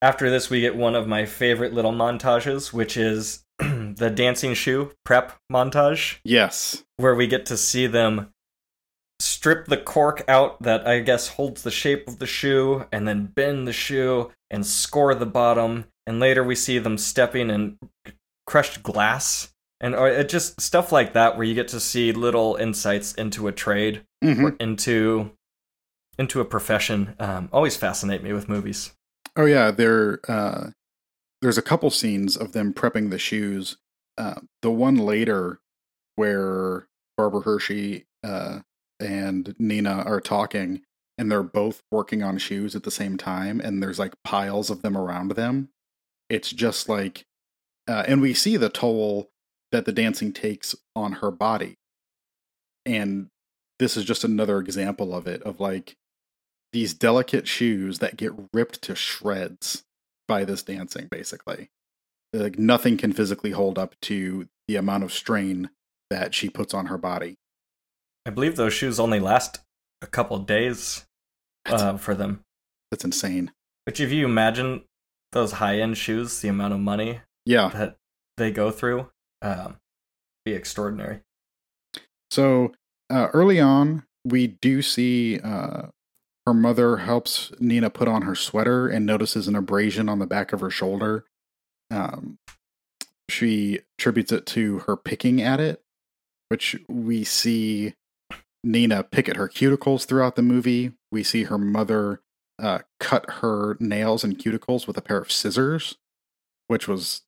After 0.00 0.30
this 0.30 0.48
we 0.48 0.60
get 0.62 0.74
one 0.76 0.94
of 0.94 1.06
my 1.06 1.26
favorite 1.26 1.74
little 1.74 1.92
montages 1.92 2.72
which 2.72 2.96
is 2.96 3.44
the 3.58 4.10
dancing 4.14 4.54
shoe 4.54 4.92
prep 5.04 5.36
montage. 5.52 6.18
Yes. 6.24 6.82
where 6.96 7.14
we 7.14 7.26
get 7.26 7.44
to 7.46 7.56
see 7.58 7.86
them 7.86 8.32
strip 9.20 9.66
the 9.66 9.76
cork 9.76 10.24
out 10.28 10.62
that 10.62 10.86
I 10.86 11.00
guess 11.00 11.28
holds 11.28 11.62
the 11.62 11.70
shape 11.70 12.08
of 12.08 12.18
the 12.18 12.26
shoe 12.26 12.86
and 12.92 13.06
then 13.06 13.26
bend 13.26 13.66
the 13.66 13.72
shoe 13.72 14.30
and 14.50 14.66
score 14.66 15.14
the 15.14 15.26
bottom 15.26 15.86
and 16.06 16.20
later 16.20 16.42
we 16.42 16.54
see 16.54 16.78
them 16.78 16.98
stepping 16.98 17.50
in 17.50 17.78
crushed 18.46 18.82
glass 18.82 19.52
and 19.80 19.94
or 19.94 20.08
it 20.08 20.28
just 20.28 20.60
stuff 20.60 20.90
like 20.92 21.12
that 21.12 21.36
where 21.36 21.44
you 21.44 21.54
get 21.54 21.68
to 21.68 21.80
see 21.80 22.12
little 22.12 22.56
insights 22.56 23.14
into 23.14 23.46
a 23.46 23.52
trade 23.52 24.02
hmm 24.22 24.46
or 24.46 24.56
into 24.58 25.30
into 26.18 26.40
a 26.40 26.44
profession 26.44 27.14
um, 27.18 27.48
always 27.52 27.76
fascinate 27.76 28.22
me 28.22 28.32
with 28.32 28.48
movies 28.48 28.92
Oh 29.36 29.44
yeah, 29.44 29.70
there. 29.70 30.20
Uh, 30.28 30.70
there's 31.40 31.58
a 31.58 31.62
couple 31.62 31.90
scenes 31.90 32.36
of 32.36 32.52
them 32.52 32.72
prepping 32.72 33.10
the 33.10 33.18
shoes. 33.18 33.76
Uh, 34.18 34.40
the 34.62 34.70
one 34.70 34.96
later 34.96 35.60
where 36.16 36.88
Barbara 37.16 37.40
Hershey 37.40 38.06
uh, 38.22 38.60
and 39.00 39.54
Nina 39.58 40.02
are 40.06 40.20
talking, 40.20 40.82
and 41.18 41.30
they're 41.30 41.42
both 41.42 41.82
working 41.90 42.22
on 42.22 42.38
shoes 42.38 42.76
at 42.76 42.82
the 42.82 42.90
same 42.90 43.16
time, 43.16 43.60
and 43.60 43.82
there's 43.82 43.98
like 43.98 44.14
piles 44.24 44.70
of 44.70 44.82
them 44.82 44.96
around 44.96 45.32
them. 45.32 45.70
It's 46.28 46.50
just 46.50 46.88
like, 46.88 47.24
uh, 47.88 48.04
and 48.06 48.20
we 48.20 48.34
see 48.34 48.56
the 48.56 48.68
toll 48.68 49.30
that 49.72 49.84
the 49.84 49.92
dancing 49.92 50.32
takes 50.32 50.74
on 50.94 51.14
her 51.14 51.30
body, 51.30 51.76
and 52.86 53.28
this 53.78 53.96
is 53.96 54.04
just 54.04 54.24
another 54.24 54.58
example 54.58 55.14
of 55.14 55.26
it. 55.26 55.42
Of 55.42 55.60
like 55.60 55.96
these 56.72 56.94
delicate 56.94 57.48
shoes 57.48 57.98
that 57.98 58.16
get 58.16 58.32
ripped 58.52 58.82
to 58.82 58.94
shreds 58.94 59.84
by 60.28 60.44
this 60.44 60.62
dancing 60.62 61.08
basically 61.10 61.68
like 62.32 62.58
nothing 62.58 62.96
can 62.96 63.12
physically 63.12 63.50
hold 63.50 63.78
up 63.78 63.94
to 64.02 64.48
the 64.68 64.76
amount 64.76 65.04
of 65.04 65.12
strain 65.12 65.70
that 66.10 66.34
she 66.34 66.48
puts 66.48 66.74
on 66.74 66.86
her 66.86 66.98
body 66.98 67.36
I 68.26 68.30
believe 68.30 68.56
those 68.56 68.74
shoes 68.74 69.00
only 69.00 69.20
last 69.20 69.60
a 70.02 70.06
couple 70.06 70.38
days 70.38 71.06
uh, 71.66 71.96
for 71.96 72.14
them. 72.14 72.40
That's 72.90 73.04
insane. 73.04 73.52
Which 73.86 74.00
if 74.00 74.12
you 74.12 74.24
imagine 74.24 74.82
those 75.32 75.52
high-end 75.52 75.96
shoes 75.96 76.40
the 76.40 76.48
amount 76.48 76.74
of 76.74 76.80
money 76.80 77.20
yeah. 77.46 77.68
that 77.68 77.96
they 78.36 78.50
go 78.50 78.70
through 78.70 79.08
um, 79.42 79.76
be 80.44 80.52
extraordinary. 80.52 81.20
so 82.30 82.72
uh, 83.08 83.28
early 83.32 83.60
on 83.60 84.04
we 84.24 84.46
do 84.46 84.82
see 84.82 85.38
uh, 85.40 85.82
her 86.46 86.54
mother 86.54 86.98
helps 86.98 87.52
nina 87.60 87.90
put 87.90 88.08
on 88.08 88.22
her 88.22 88.34
sweater 88.34 88.88
and 88.88 89.06
notices 89.06 89.48
an 89.48 89.54
abrasion 89.54 90.08
on 90.08 90.18
the 90.18 90.26
back 90.26 90.52
of 90.52 90.60
her 90.60 90.70
shoulder. 90.70 91.24
Um, 91.90 92.38
she 93.28 93.80
attributes 93.98 94.32
it 94.32 94.46
to 94.46 94.80
her 94.80 94.96
picking 94.96 95.40
at 95.40 95.60
it 95.60 95.80
which 96.48 96.76
we 96.88 97.22
see 97.22 97.94
Nina 98.62 99.02
pick 99.02 99.28
at 99.28 99.36
her 99.36 99.48
cuticles 99.48 100.04
throughout 100.06 100.36
the 100.36 100.42
movie. 100.42 100.92
We 101.10 101.22
see 101.22 101.44
her 101.44 101.58
mother 101.58 102.20
uh, 102.58 102.80
cut 102.98 103.28
her 103.40 103.76
nails 103.80 104.22
and 104.24 104.38
cuticles 104.38 104.86
with 104.86 104.96
a 104.98 105.02
pair 105.02 105.18
of 105.18 105.32
scissors, 105.32 105.96
which 106.66 106.86
was 106.86 107.22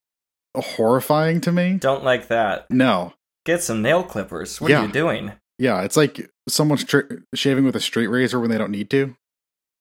horrifying 0.57 1.41
to 1.43 1.53
me. 1.53 1.79
Don't 1.79 2.05
like 2.05 2.29
that. 2.29 2.71
No. 2.71 3.15
Get 3.45 3.63
some 3.63 3.83
nail 3.83 4.03
clippers. 4.05 4.61
What 4.61 4.71
Yeah. 4.71 4.83
are 4.83 4.87
you 4.87 4.93
doing? 4.93 5.33
Yeah, 5.59 5.83
it's 5.83 5.97
like 5.97 6.31
someone 6.49 6.79
stri- 6.79 7.23
shaving 7.35 7.65
with 7.65 7.77
a 7.77 7.81
straight 7.81 8.09
razor 8.09 8.39
when 8.41 8.51
they 8.51 8.59
don't 8.59 8.71
need 8.71 8.91
to. 8.91 9.17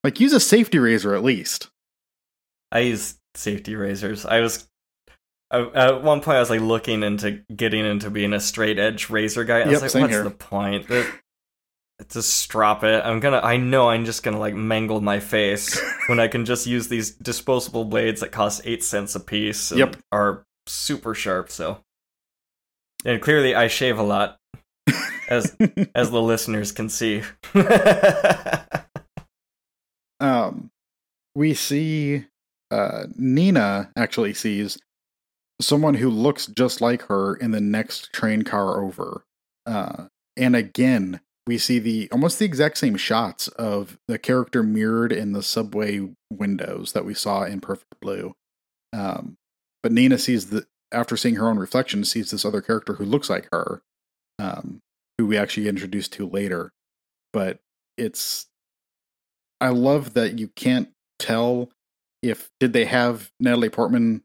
Like, 0.04 0.20
use 0.20 0.34
a 0.34 0.40
safety 0.40 0.80
razor 0.80 1.14
at 1.16 1.24
least. 1.24 1.70
I 2.72 2.80
use 2.80 3.16
safety 3.36 3.76
razors. 3.76 4.26
I 4.26 4.40
was 4.40 4.68
I, 5.52 5.60
at 5.76 6.02
one 6.02 6.22
point 6.22 6.38
I 6.38 6.40
was 6.40 6.50
like 6.50 6.62
looking 6.62 7.04
into 7.04 7.44
getting 7.54 7.86
into 7.86 8.10
being 8.10 8.32
a 8.32 8.40
straight 8.40 8.80
edge 8.80 9.10
razor 9.10 9.44
guy. 9.44 9.58
I 9.62 9.70
Yep, 9.70 9.82
was 9.82 9.94
like, 9.96 10.02
what's 10.04 10.14
here. 10.14 10.24
the 10.24 10.32
point? 10.32 10.88
That- 10.88 11.12
Just 12.10 12.34
strop 12.38 12.84
it. 12.84 13.04
I'm 13.06 13.20
gonna. 13.20 13.42
I 13.44 13.58
know 13.58 13.90
I'm 13.90 14.06
just 14.06 14.24
gonna 14.24 14.40
like 14.40 14.56
mangle 14.56 15.02
my 15.02 15.20
face 15.20 15.80
when 16.08 16.20
I 16.20 16.28
can 16.28 16.46
just 16.46 16.66
use 16.68 16.88
these 16.88 17.12
disposable 17.12 17.86
blades 17.86 18.22
that 18.22 18.32
cost 18.32 18.62
eight 18.66 18.84
cents 18.84 19.16
a 19.16 19.20
piece. 19.20 19.72
And 19.72 19.80
Yep. 19.80 19.98
Are 20.12 20.44
super 20.68 21.14
sharp. 21.14 21.52
So, 21.52 21.80
and 23.06 23.22
clearly 23.22 23.56
I 23.56 23.68
shave 23.68 24.00
a 24.00 24.04
lot, 24.04 24.38
as 25.30 25.56
as 25.96 26.12
the 26.12 26.22
listeners 26.22 26.72
can 26.72 26.90
see. 26.90 27.24
um, 30.20 30.72
we 31.36 31.54
see 31.54 32.26
uh, 32.72 33.04
Nina 33.16 33.92
actually 33.96 34.34
sees 34.34 34.78
someone 35.60 35.96
who 35.96 36.10
looks 36.10 36.48
just 36.48 36.82
like 36.82 37.04
her 37.04 37.36
in 37.36 37.52
the 37.52 37.62
next 37.62 38.12
train 38.14 38.44
car 38.44 38.84
over. 38.84 39.24
Uh, 39.66 40.06
and 40.38 40.56
again, 40.56 41.20
we 41.48 41.58
see 41.58 41.80
the 41.80 42.10
almost 42.12 42.40
the 42.40 42.46
exact 42.46 42.78
same 42.78 42.96
shots 42.96 43.48
of 43.50 43.98
the 44.08 44.20
character 44.20 44.64
mirrored 44.64 45.12
in 45.12 45.32
the 45.32 45.44
subway 45.44 46.10
windows 46.32 46.94
that 46.94 47.06
we 47.06 47.14
saw 47.14 47.44
in 47.44 47.62
Perfect 47.62 47.96
Blue. 48.02 48.34
Um, 48.94 49.38
but 49.82 49.92
Nina 49.92 50.18
sees 50.18 50.50
the 50.50 50.66
after 50.92 51.18
seeing 51.18 51.36
her 51.36 51.48
own 51.48 51.58
reflection, 51.58 52.04
sees 52.04 52.32
this 52.32 52.46
other 52.46 52.62
character 52.62 52.96
who 52.96 53.06
looks 53.06 53.30
like 53.30 53.48
her, 53.52 53.82
um, 54.38 54.82
who 55.18 55.26
we 55.26 55.38
actually 55.38 55.68
introduced 55.68 56.14
to 56.14 56.28
later. 56.28 56.72
But 57.34 57.60
it's 57.98 58.48
I 59.60 59.70
love 59.70 60.14
that 60.14 60.38
you 60.40 60.50
can't 60.50 60.90
tell 61.18 61.70
if 62.22 62.50
did 62.60 62.74
they 62.74 62.86
have 62.86 63.32
Natalie 63.40 63.70
Portman 63.70 64.24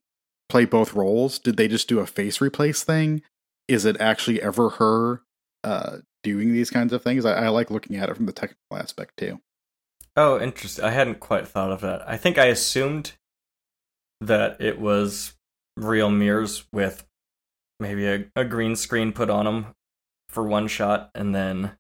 play 0.49 0.65
both 0.65 0.95
roles? 0.95 1.39
Did 1.39 1.57
they 1.57 1.69
just 1.69 1.89
do 1.89 2.01
a 2.01 2.07
face 2.07 2.41
replace 2.41 2.83
thing? 2.83 3.23
Is 3.69 3.85
it 3.85 4.01
actually 4.01 4.43
ever 4.43 4.71
her 4.71 5.23
uh, 5.65 5.99
doing 6.27 6.53
these 6.53 6.71
kinds 6.71 6.93
of 6.93 7.03
things? 7.03 7.25
I, 7.25 7.45
I 7.45 7.49
like 7.49 7.71
looking 7.71 7.97
at 7.97 8.09
it 8.09 8.17
from 8.17 8.27
the 8.27 8.33
technical 8.33 8.77
aspect 8.77 9.17
too. 9.17 9.41
Oh, 10.17 10.41
interesting. 10.41 10.85
I 10.85 10.91
hadn't 10.91 11.21
quite 11.21 11.47
thought 11.47 11.71
of 11.71 11.83
that. 11.83 12.03
I 12.09 12.17
think 12.17 12.37
I 12.37 12.47
assumed 12.47 13.13
that 14.21 14.61
it 14.61 14.81
was 14.81 15.35
real 15.77 16.11
mirrors 16.11 16.65
with 16.73 17.07
maybe 17.79 18.07
a, 18.07 18.25
a 18.35 18.45
green 18.45 18.75
screen 18.75 19.13
put 19.13 19.31
on 19.31 19.45
them 19.45 19.67
for 20.29 20.43
one 20.43 20.67
shot 20.67 21.11
and 21.15 21.33
then 21.33 21.73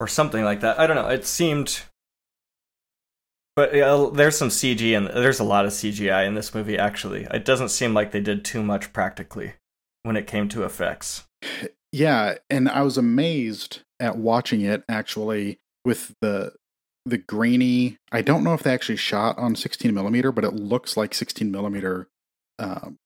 or 0.00 0.08
something 0.08 0.42
like 0.42 0.60
that. 0.60 0.80
I 0.80 0.86
don't 0.86 0.96
know. 0.96 1.08
It 1.08 1.26
seemed 1.26 1.82
but 3.56 3.74
yeah, 3.74 4.10
there's 4.12 4.36
some 4.36 4.50
CG 4.50 4.96
and 4.96 5.06
there's 5.06 5.40
a 5.40 5.44
lot 5.44 5.64
of 5.64 5.72
CGI 5.72 6.26
in 6.26 6.34
this 6.34 6.54
movie 6.54 6.78
actually. 6.78 7.26
It 7.30 7.44
doesn't 7.44 7.70
seem 7.70 7.92
like 7.92 8.12
they 8.12 8.20
did 8.20 8.44
too 8.44 8.62
much 8.62 8.92
practically 8.92 9.54
when 10.02 10.16
it 10.16 10.26
came 10.26 10.48
to 10.48 10.64
effects. 10.64 11.26
Yeah, 11.92 12.36
and 12.50 12.68
I 12.68 12.82
was 12.82 12.98
amazed 12.98 13.80
at 14.00 14.16
watching 14.18 14.60
it 14.60 14.84
actually 14.88 15.58
with 15.84 16.14
the 16.20 16.52
the 17.04 17.18
grainy. 17.18 17.96
I 18.10 18.20
don't 18.22 18.42
know 18.44 18.52
if 18.54 18.62
they 18.64 18.74
actually 18.74 18.96
shot 18.96 19.38
on 19.38 19.54
16 19.54 19.94
millimeter, 19.94 20.32
but 20.32 20.44
it 20.44 20.54
looks 20.54 20.96
like 20.96 21.14
16 21.14 21.50
millimeter, 21.52 22.08
um, 22.58 22.96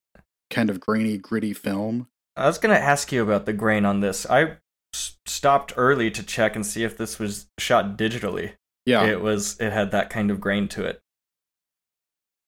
kind 0.51 0.71
of 0.71 0.81
grainy, 0.81 1.19
gritty 1.19 1.53
film. 1.53 2.09
I 2.37 2.47
was 2.47 2.57
gonna 2.59 2.75
ask 2.75 3.13
you 3.13 3.23
about 3.23 3.45
the 3.45 3.53
grain 3.53 3.85
on 3.85 4.01
this. 4.01 4.25
I 4.31 4.57
s- 4.95 5.19
stopped 5.27 5.75
early 5.77 6.11
to 6.13 6.23
check 6.23 6.57
and 6.57 6.65
see 6.65 6.83
if 6.83 6.97
this 6.97 7.19
was 7.19 7.47
shot 7.59 7.99
digitally. 7.99 8.55
Yeah, 8.87 9.05
It 9.05 9.21
was. 9.21 9.61
It 9.61 9.71
had 9.73 9.91
that 9.91 10.09
kind 10.09 10.31
of 10.31 10.41
grain 10.41 10.67
to 10.69 10.85
it. 10.87 11.01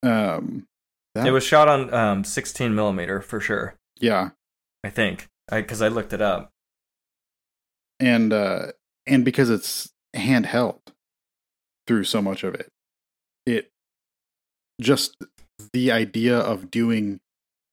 um, 0.03 0.67
that- 1.15 1.27
It 1.27 1.31
was 1.31 1.45
shot 1.45 1.69
on 1.69 1.93
um, 1.93 2.25
16 2.25 2.75
millimeter 2.75 3.21
for 3.21 3.41
sure. 3.41 3.75
yeah, 4.01 4.31
I 4.83 4.89
think 4.91 5.29
because 5.51 5.83
I, 5.83 5.89
looked 5.89 6.13
it 6.13 6.23
up. 6.23 6.53
and 8.01 8.33
uh, 8.33 8.73
and 9.07 9.25
because 9.25 9.51
it's 9.51 9.93
handheld 10.15 10.81
through 11.87 12.05
so 12.05 12.23
much 12.23 12.45
of 12.45 12.55
it, 12.55 12.69
it 13.47 13.71
just 14.81 15.17
the 15.73 15.91
idea 15.93 16.39
of 16.39 16.71
doing 16.71 17.21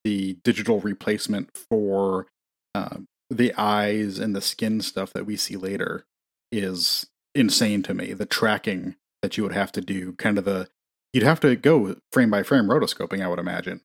the 0.03 0.37
digital 0.43 0.79
replacement 0.79 1.49
for 1.55 2.27
um, 2.75 3.07
the 3.29 3.53
eyes 3.57 4.19
and 4.19 4.35
the 4.35 4.41
skin 4.41 4.81
stuff 4.81 5.11
that 5.13 5.25
we 5.25 5.35
see 5.35 5.55
later 5.55 6.05
is 6.51 7.07
insane 7.35 7.83
to 7.83 7.93
me. 7.93 8.13
The 8.13 8.25
tracking 8.25 8.95
that 9.21 9.37
you 9.37 9.43
would 9.43 9.53
have 9.53 9.71
to 9.73 9.81
do, 9.81 10.13
kind 10.13 10.37
of 10.37 10.45
the 10.45 10.69
you'd 11.13 11.23
have 11.23 11.39
to 11.41 11.55
go 11.55 11.95
frame 12.11 12.29
by 12.29 12.43
frame 12.43 12.65
rotoscoping. 12.65 13.23
I 13.23 13.27
would 13.27 13.39
imagine, 13.39 13.81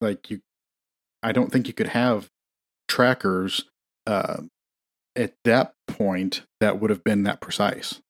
like 0.00 0.30
you, 0.30 0.40
I 1.22 1.32
don't 1.32 1.50
think 1.52 1.66
you 1.66 1.74
could 1.74 1.88
have 1.88 2.30
trackers 2.90 3.64
uh, 4.06 4.42
at 5.16 5.34
that 5.44 5.74
point 5.86 6.42
that 6.60 6.80
would 6.80 6.90
have 6.90 7.04
been 7.04 7.22
that 7.22 7.40
precise. 7.40 8.00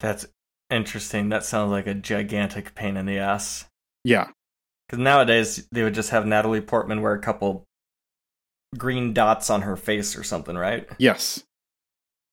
That's 0.00 0.26
interesting. 0.70 1.28
That 1.28 1.44
sounds 1.44 1.70
like 1.70 1.86
a 1.86 1.94
gigantic 1.94 2.74
pain 2.74 2.96
in 2.96 3.06
the 3.06 3.18
ass. 3.18 3.66
Yeah, 4.02 4.28
Because 4.86 4.98
nowadays 5.02 5.66
they 5.72 5.82
would 5.82 5.94
just 5.94 6.10
have 6.10 6.26
Natalie 6.26 6.60
Portman 6.60 7.00
wear 7.00 7.14
a 7.14 7.20
couple 7.20 7.64
green 8.76 9.14
dots 9.14 9.48
on 9.48 9.62
her 9.62 9.76
face 9.76 10.16
or 10.16 10.22
something, 10.22 10.56
right? 10.56 10.86
Yes. 10.98 11.44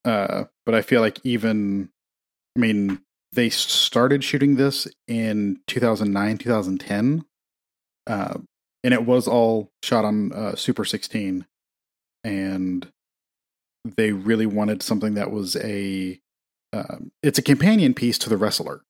Uh, 0.04 0.44
but 0.66 0.74
I 0.74 0.82
feel 0.82 1.00
like 1.00 1.18
even, 1.24 1.88
I 2.56 2.60
mean, 2.60 3.00
they 3.32 3.48
started 3.48 4.22
shooting 4.22 4.56
this 4.56 4.86
in 5.08 5.60
2009, 5.66 6.38
2010. 6.38 7.24
Uh, 8.06 8.38
and 8.84 8.94
it 8.94 9.04
was 9.04 9.28
all 9.28 9.70
shot 9.82 10.04
on 10.04 10.32
uh, 10.32 10.54
Super 10.56 10.84
16. 10.84 11.46
And 12.24 12.88
they 13.96 14.12
really 14.12 14.46
wanted 14.46 14.82
something 14.82 15.14
that 15.14 15.30
was 15.30 15.56
a, 15.56 16.20
um, 16.72 17.10
it's 17.22 17.38
a 17.38 17.42
companion 17.42 17.94
piece 17.94 18.18
to 18.18 18.28
The 18.28 18.36
Wrestler. 18.36 18.82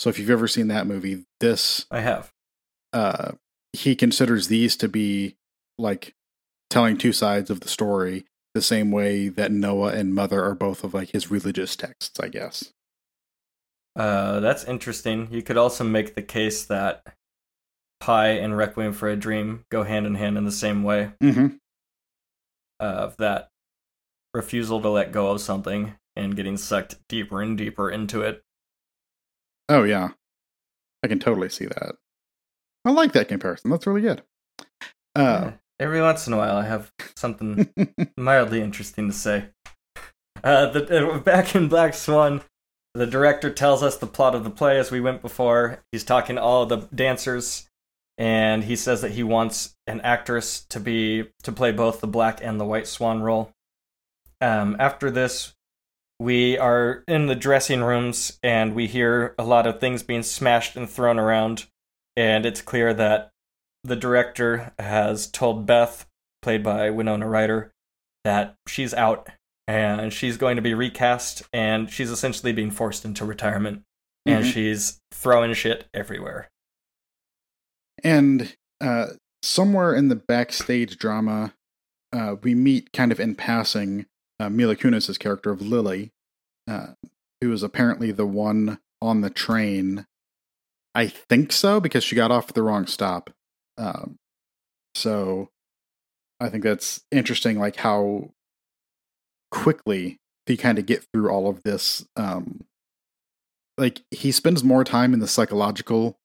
So 0.00 0.10
if 0.10 0.18
you've 0.18 0.30
ever 0.30 0.48
seen 0.48 0.68
that 0.68 0.86
movie, 0.86 1.24
this 1.40 1.86
I 1.90 2.00
have. 2.00 2.32
uh, 2.92 3.32
he 3.72 3.94
considers 3.94 4.48
these 4.48 4.76
to 4.78 4.88
be 4.88 5.36
like 5.78 6.14
telling 6.70 6.96
two 6.96 7.12
sides 7.12 7.50
of 7.50 7.60
the 7.60 7.68
story 7.68 8.24
the 8.54 8.62
same 8.62 8.90
way 8.90 9.28
that 9.28 9.52
Noah 9.52 9.92
and 9.92 10.14
Mother 10.14 10.44
are 10.44 10.54
both 10.54 10.84
of 10.84 10.94
like 10.94 11.10
his 11.10 11.30
religious 11.30 11.76
texts, 11.76 12.18
I 12.20 12.28
guess. 12.28 12.72
Uh, 13.96 14.40
that's 14.40 14.64
interesting. 14.64 15.28
You 15.30 15.42
could 15.42 15.56
also 15.56 15.84
make 15.84 16.14
the 16.14 16.22
case 16.22 16.64
that 16.66 17.14
Pi 18.04 18.28
and 18.32 18.54
Requiem 18.54 18.92
for 18.92 19.08
a 19.08 19.16
Dream 19.16 19.64
go 19.70 19.82
hand 19.82 20.04
in 20.06 20.14
hand 20.14 20.36
in 20.36 20.44
the 20.44 20.52
same 20.52 20.82
way 20.82 21.12
Mm-hmm. 21.22 21.56
of 22.80 23.16
that 23.16 23.48
refusal 24.34 24.80
to 24.82 24.88
let 24.90 25.10
go 25.10 25.30
of 25.30 25.40
something 25.40 25.94
and 26.14 26.36
getting 26.36 26.58
sucked 26.58 26.96
deeper 27.08 27.40
and 27.40 27.56
deeper 27.56 27.90
into 27.90 28.20
it. 28.20 28.42
Oh 29.70 29.84
yeah, 29.84 30.10
I 31.02 31.08
can 31.08 31.18
totally 31.18 31.48
see 31.48 31.64
that. 31.64 31.94
I 32.84 32.90
like 32.90 33.12
that 33.12 33.28
comparison. 33.28 33.70
That's 33.70 33.86
really 33.86 34.02
good. 34.02 34.22
Uh, 35.16 35.52
Eh, 35.52 35.52
Every 35.80 36.02
once 36.02 36.26
in 36.26 36.32
a 36.34 36.36
while, 36.36 36.56
I 36.58 36.66
have 36.66 36.92
something 37.16 37.68
mildly 38.18 38.60
interesting 38.60 39.08
to 39.08 39.16
say. 39.16 39.46
Uh, 40.42 40.66
the, 40.70 41.08
uh, 41.10 41.18
back 41.20 41.54
in 41.56 41.68
Black 41.68 41.94
Swan, 41.94 42.42
the 42.94 43.06
director 43.06 43.48
tells 43.50 43.82
us 43.82 43.96
the 43.96 44.06
plot 44.06 44.34
of 44.34 44.44
the 44.44 44.50
play 44.50 44.78
as 44.78 44.90
we 44.90 45.00
went 45.00 45.22
before. 45.22 45.80
He's 45.90 46.04
talking 46.04 46.36
to 46.36 46.42
all 46.42 46.66
the 46.66 46.86
dancers, 46.94 47.68
and 48.18 48.64
he 48.64 48.76
says 48.76 49.00
that 49.02 49.12
he 49.12 49.22
wants 49.22 49.74
an 49.86 50.00
actress 50.02 50.64
to 50.70 50.80
be 50.80 51.30
to 51.42 51.52
play 51.52 51.72
both 51.72 52.00
the 52.00 52.06
black 52.06 52.40
and 52.42 52.60
the 52.60 52.64
white 52.64 52.86
swan 52.86 53.22
role. 53.22 53.50
Um, 54.40 54.76
after 54.78 55.10
this, 55.10 55.54
we 56.20 56.56
are 56.58 57.02
in 57.08 57.26
the 57.26 57.34
dressing 57.34 57.82
rooms, 57.82 58.38
and 58.42 58.74
we 58.74 58.86
hear 58.86 59.34
a 59.38 59.44
lot 59.44 59.66
of 59.66 59.80
things 59.80 60.02
being 60.02 60.22
smashed 60.22 60.76
and 60.76 60.88
thrown 60.88 61.18
around, 61.18 61.66
and 62.16 62.46
it's 62.46 62.62
clear 62.62 62.94
that 62.94 63.30
the 63.82 63.96
director 63.96 64.72
has 64.78 65.26
told 65.26 65.66
Beth, 65.66 66.06
played 66.40 66.62
by 66.62 66.90
Winona 66.90 67.28
Ryder, 67.28 67.72
that 68.24 68.54
she's 68.66 68.94
out 68.94 69.28
and 69.66 70.12
she's 70.12 70.36
going 70.36 70.56
to 70.56 70.62
be 70.62 70.72
recast 70.74 71.42
and 71.52 71.90
she's 71.90 72.10
essentially 72.10 72.52
being 72.52 72.70
forced 72.70 73.04
into 73.04 73.24
retirement 73.24 73.82
and 74.26 74.44
Mhm. 74.44 74.52
she's 74.52 75.00
throwing 75.12 75.52
shit 75.54 75.86
everywhere. 75.94 76.48
And 78.04 78.54
uh, 78.80 79.06
somewhere 79.42 79.94
in 79.94 80.08
the 80.08 80.16
backstage 80.16 80.98
drama, 80.98 81.54
uh, 82.12 82.36
we 82.42 82.54
meet 82.54 82.92
kind 82.92 83.10
of 83.10 83.18
in 83.18 83.34
passing 83.34 84.06
uh, 84.38 84.50
Mila 84.50 84.76
Kunis's 84.76 85.18
character 85.18 85.50
of 85.50 85.62
Lily, 85.62 86.12
uh, 86.68 86.88
who 87.40 87.50
is 87.52 87.62
apparently 87.62 88.12
the 88.12 88.26
one 88.26 88.78
on 89.00 89.22
the 89.22 89.30
train. 89.30 90.06
I 90.94 91.08
think 91.08 91.50
so 91.50 91.80
because 91.80 92.04
she 92.04 92.14
got 92.14 92.30
off 92.30 92.50
at 92.50 92.54
the 92.54 92.62
wrong 92.62 92.86
stop. 92.86 93.30
Um, 93.76 94.16
so 94.94 95.48
I 96.38 96.48
think 96.48 96.62
that's 96.62 97.02
interesting, 97.10 97.58
like 97.58 97.76
how 97.76 98.30
quickly 99.50 100.18
they 100.46 100.56
kind 100.56 100.78
of 100.78 100.86
get 100.86 101.04
through 101.12 101.30
all 101.30 101.48
of 101.48 101.62
this. 101.62 102.06
Um, 102.16 102.64
like 103.76 104.02
he 104.10 104.30
spends 104.30 104.62
more 104.62 104.84
time 104.84 105.12
in 105.14 105.20
the 105.20 105.26
psychological 105.26 106.16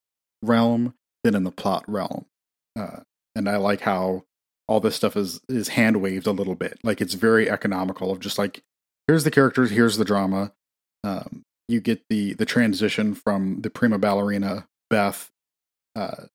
realm 0.43 0.93
than 1.23 1.35
in 1.35 1.43
the 1.43 1.51
plot 1.51 1.83
realm. 1.87 2.25
Uh, 2.77 3.01
and 3.35 3.49
I 3.49 3.57
like 3.57 3.81
how 3.81 4.23
all 4.67 4.79
this 4.79 4.95
stuff 4.95 5.17
is 5.17 5.41
is 5.49 5.69
hand 5.69 6.01
waved 6.01 6.27
a 6.27 6.31
little 6.31 6.55
bit. 6.55 6.79
Like 6.83 7.01
it's 7.01 7.15
very 7.15 7.49
economical 7.49 8.11
of 8.11 8.19
just 8.19 8.37
like 8.37 8.61
here's 9.07 9.23
the 9.23 9.31
characters, 9.31 9.71
here's 9.71 9.97
the 9.97 10.05
drama. 10.05 10.53
Um, 11.03 11.43
you 11.67 11.81
get 11.81 12.03
the 12.09 12.33
the 12.33 12.45
transition 12.45 13.15
from 13.15 13.61
the 13.61 13.69
prima 13.69 13.97
ballerina 13.97 14.67
Beth 14.89 15.31
uh, 15.95 16.25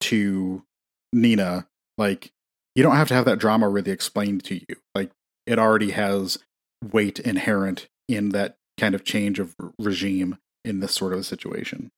to 0.00 0.64
Nina. 1.12 1.68
Like 1.96 2.32
you 2.74 2.82
don't 2.82 2.96
have 2.96 3.08
to 3.08 3.14
have 3.14 3.24
that 3.26 3.38
drama 3.38 3.68
really 3.68 3.92
explained 3.92 4.44
to 4.44 4.56
you. 4.56 4.76
Like 4.94 5.10
it 5.46 5.58
already 5.58 5.92
has 5.92 6.38
weight 6.92 7.20
inherent 7.20 7.88
in 8.08 8.30
that 8.30 8.56
kind 8.78 8.94
of 8.94 9.04
change 9.04 9.38
of 9.38 9.54
regime 9.78 10.38
in 10.64 10.80
this 10.80 10.94
sort 10.94 11.12
of 11.12 11.20
a 11.20 11.24
situation. 11.24 11.90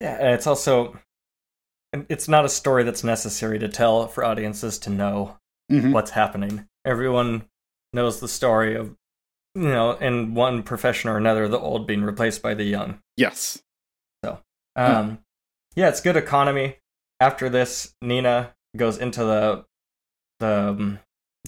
Yeah, 0.00 0.32
it's 0.34 0.46
also 0.46 0.98
it's 2.08 2.28
not 2.28 2.44
a 2.44 2.48
story 2.48 2.84
that's 2.84 3.02
necessary 3.02 3.58
to 3.58 3.68
tell 3.68 4.06
for 4.06 4.24
audiences 4.24 4.78
to 4.78 4.90
know 4.90 5.36
Mhm. 5.70 5.92
what's 5.92 6.12
happening. 6.12 6.66
Everyone 6.84 7.46
knows 7.92 8.20
the 8.20 8.28
story 8.28 8.74
of 8.76 8.96
you 9.56 9.62
know, 9.62 9.92
in 9.96 10.32
one 10.34 10.62
profession 10.62 11.10
or 11.10 11.16
another, 11.16 11.48
the 11.48 11.58
old 11.58 11.84
being 11.84 12.04
replaced 12.04 12.40
by 12.40 12.54
the 12.54 12.62
young. 12.62 13.00
Yes. 13.16 13.60
So, 14.24 14.38
um, 14.76 15.18
yeah, 15.74 15.88
it's 15.88 16.00
good 16.00 16.16
economy. 16.16 16.76
After 17.18 17.48
this, 17.48 17.92
Nina 18.00 18.54
goes 18.76 18.96
into 18.96 19.24
the 19.24 19.64
the 20.38 20.68
um, 20.70 21.00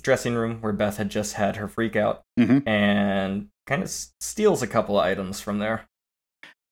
dressing 0.03 0.35
room 0.35 0.61
where 0.61 0.73
Beth 0.73 0.97
had 0.97 1.11
just 1.11 1.35
had 1.35 1.57
her 1.57 1.69
freak 1.69 1.95
out 1.95 2.25
Mhm. 2.39 2.67
and 2.67 3.49
kind 3.69 3.83
of 3.83 3.87
s- 3.89 4.13
steals 4.21 4.63
a 4.63 4.67
couple 4.67 4.99
of 4.99 5.05
items 5.07 5.41
from 5.41 5.61
there. 5.61 5.87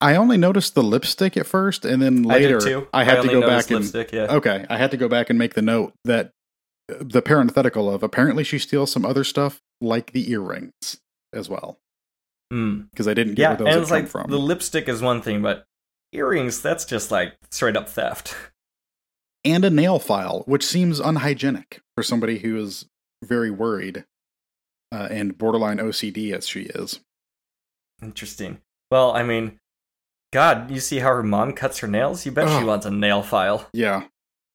I 0.01 0.15
only 0.15 0.37
noticed 0.37 0.73
the 0.75 0.83
lipstick 0.83 1.37
at 1.37 1.45
first, 1.45 1.85
and 1.85 2.01
then 2.01 2.23
later 2.23 2.59
I. 2.93 3.01
I 3.01 3.03
had 3.03 3.21
to 3.21 3.27
go 3.29 3.41
back 3.41 3.69
and 3.69 3.81
lipstick, 3.81 4.11
yeah. 4.11 4.27
okay, 4.33 4.65
I 4.69 4.77
had 4.77 4.91
to 4.91 4.97
go 4.97 5.07
back 5.07 5.29
and 5.29 5.37
make 5.37 5.53
the 5.53 5.61
note 5.61 5.93
that 6.05 6.31
the 6.87 7.21
parenthetical 7.21 7.89
of 7.89 8.03
apparently 8.03 8.43
she 8.43 8.57
steals 8.59 8.91
some 8.91 9.05
other 9.05 9.23
stuff 9.23 9.61
like 9.79 10.11
the 10.11 10.29
earrings 10.31 10.97
as 11.33 11.47
well 11.47 11.77
Mm. 12.51 12.89
because 12.89 13.07
I 13.07 13.13
didn't 13.13 13.35
get 13.35 13.41
Yeah, 13.43 13.49
where 13.49 13.57
those 13.59 13.67
and 13.75 13.81
it's 13.81 13.91
like 13.91 14.07
from. 14.09 14.29
the 14.29 14.37
lipstick 14.37 14.89
is 14.89 15.01
one 15.01 15.21
thing, 15.21 15.41
but 15.41 15.63
earrings, 16.11 16.61
that's 16.61 16.83
just 16.83 17.09
like 17.09 17.35
straight 17.49 17.77
up 17.77 17.87
theft. 17.87 18.35
and 19.45 19.63
a 19.63 19.69
nail 19.69 19.99
file, 19.99 20.43
which 20.47 20.65
seems 20.65 20.99
unhygienic 20.99 21.79
for 21.95 22.03
somebody 22.03 22.39
who 22.39 22.57
is 22.57 22.87
very 23.23 23.51
worried 23.51 24.03
uh, 24.91 25.07
and 25.09 25.37
borderline 25.37 25.77
OCD 25.77 26.33
as 26.33 26.45
she 26.45 26.63
is. 26.63 26.99
Interesting. 28.01 28.59
Well, 28.89 29.13
I 29.15 29.23
mean, 29.23 29.57
God, 30.31 30.71
you 30.71 30.79
see 30.79 30.99
how 30.99 31.09
her 31.09 31.23
mom 31.23 31.53
cuts 31.53 31.79
her 31.79 31.87
nails? 31.87 32.25
You 32.25 32.31
bet 32.31 32.47
she 32.47 32.65
wants 32.65 32.85
a 32.85 32.91
nail 32.91 33.21
file. 33.21 33.67
Yeah, 33.73 34.03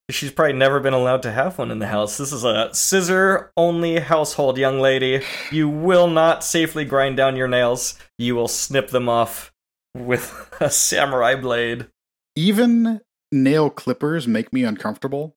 she's 0.09 0.31
probably 0.31 0.53
never 0.53 0.79
been 0.79 0.93
allowed 0.93 1.21
to 1.23 1.31
have 1.31 1.57
one 1.57 1.71
in 1.71 1.79
the 1.79 1.87
house. 1.87 2.17
This 2.17 2.31
is 2.31 2.43
a 2.43 2.73
scissor 2.73 3.51
only 3.57 3.99
household, 3.99 4.57
young 4.57 4.79
lady. 4.79 5.21
You 5.51 5.69
will 5.69 6.07
not 6.07 6.43
safely 6.43 6.85
grind 6.85 7.17
down 7.17 7.35
your 7.35 7.47
nails. 7.47 7.97
You 8.17 8.35
will 8.35 8.47
snip 8.47 8.89
them 8.89 9.09
off 9.09 9.53
with 9.95 10.53
a 10.59 10.69
samurai 10.69 11.35
blade. 11.35 11.87
Even 12.35 13.01
nail 13.31 13.69
clippers 13.69 14.27
make 14.27 14.53
me 14.53 14.63
uncomfortable. 14.63 15.35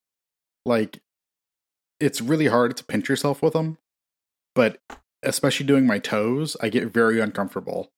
Like, 0.65 1.01
it's 1.99 2.21
really 2.21 2.47
hard 2.47 2.77
to 2.77 2.85
pinch 2.85 3.09
yourself 3.09 3.43
with 3.43 3.55
them, 3.55 3.79
but 4.55 4.79
especially 5.23 5.67
doing 5.67 5.87
my 5.87 5.99
toes, 5.99 6.57
I 6.63 6.69
get 6.69 6.89
very 6.89 7.21
uncomfortable. 7.21 7.91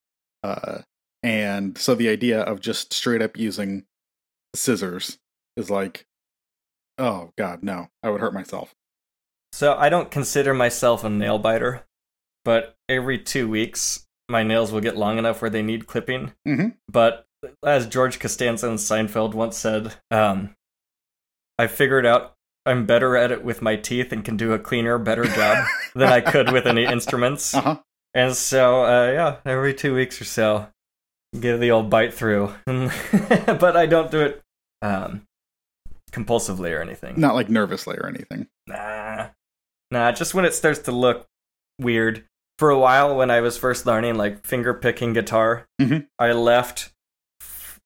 Uh, 0.42 0.82
and 1.22 1.76
so 1.78 1.94
the 1.94 2.08
idea 2.08 2.40
of 2.40 2.60
just 2.60 2.92
straight 2.92 3.22
up 3.22 3.36
using 3.36 3.84
scissors 4.54 5.18
is 5.56 5.70
like, 5.70 6.06
oh 6.98 7.32
god, 7.36 7.62
no, 7.62 7.88
I 8.02 8.10
would 8.10 8.20
hurt 8.20 8.34
myself. 8.34 8.74
So 9.52 9.74
I 9.74 9.88
don't 9.88 10.10
consider 10.10 10.54
myself 10.54 11.04
a 11.04 11.10
nail 11.10 11.38
biter, 11.38 11.84
but 12.44 12.74
every 12.88 13.18
two 13.18 13.48
weeks 13.48 14.06
my 14.28 14.42
nails 14.42 14.72
will 14.72 14.80
get 14.80 14.96
long 14.96 15.18
enough 15.18 15.42
where 15.42 15.50
they 15.50 15.62
need 15.62 15.86
clipping. 15.86 16.32
Mm-hmm. 16.48 16.68
But 16.88 17.26
as 17.64 17.86
George 17.86 18.18
Costanza 18.18 18.68
in 18.68 18.74
Seinfeld 18.74 19.34
once 19.34 19.56
said, 19.56 19.94
um, 20.10 20.54
I 21.58 21.66
figured 21.66 22.06
out 22.06 22.34
I'm 22.64 22.86
better 22.86 23.16
at 23.16 23.32
it 23.32 23.44
with 23.44 23.60
my 23.60 23.76
teeth 23.76 24.12
and 24.12 24.24
can 24.24 24.36
do 24.36 24.52
a 24.52 24.58
cleaner, 24.58 24.98
better 24.98 25.24
job 25.24 25.66
than 25.94 26.08
I 26.08 26.20
could 26.20 26.52
with 26.52 26.66
any 26.66 26.84
instruments. 26.84 27.54
Uh-huh. 27.54 27.78
And 28.14 28.36
so, 28.36 28.84
uh, 28.84 29.12
yeah, 29.12 29.36
every 29.44 29.74
two 29.74 29.94
weeks 29.94 30.20
or 30.20 30.24
so, 30.24 30.68
give 31.38 31.60
the 31.60 31.70
old 31.70 31.90
bite 31.90 32.14
through. 32.14 32.52
but 32.66 33.76
I 33.76 33.86
don't 33.86 34.10
do 34.10 34.20
it 34.20 34.42
um, 34.82 35.22
compulsively 36.10 36.76
or 36.76 36.80
anything. 36.82 37.18
Not 37.20 37.34
like 37.34 37.48
nervously 37.48 37.96
or 37.96 38.06
anything. 38.06 38.46
Nah. 38.66 39.28
Nah, 39.90 40.12
just 40.12 40.34
when 40.34 40.44
it 40.44 40.54
starts 40.54 40.80
to 40.80 40.92
look 40.92 41.26
weird. 41.80 42.24
For 42.58 42.70
a 42.70 42.78
while, 42.78 43.16
when 43.16 43.30
I 43.30 43.40
was 43.40 43.56
first 43.58 43.86
learning, 43.86 44.14
like 44.16 44.46
finger 44.46 44.72
picking 44.74 45.12
guitar, 45.14 45.66
Mhm. 45.80 46.06
I 46.18 46.32
left 46.32 46.92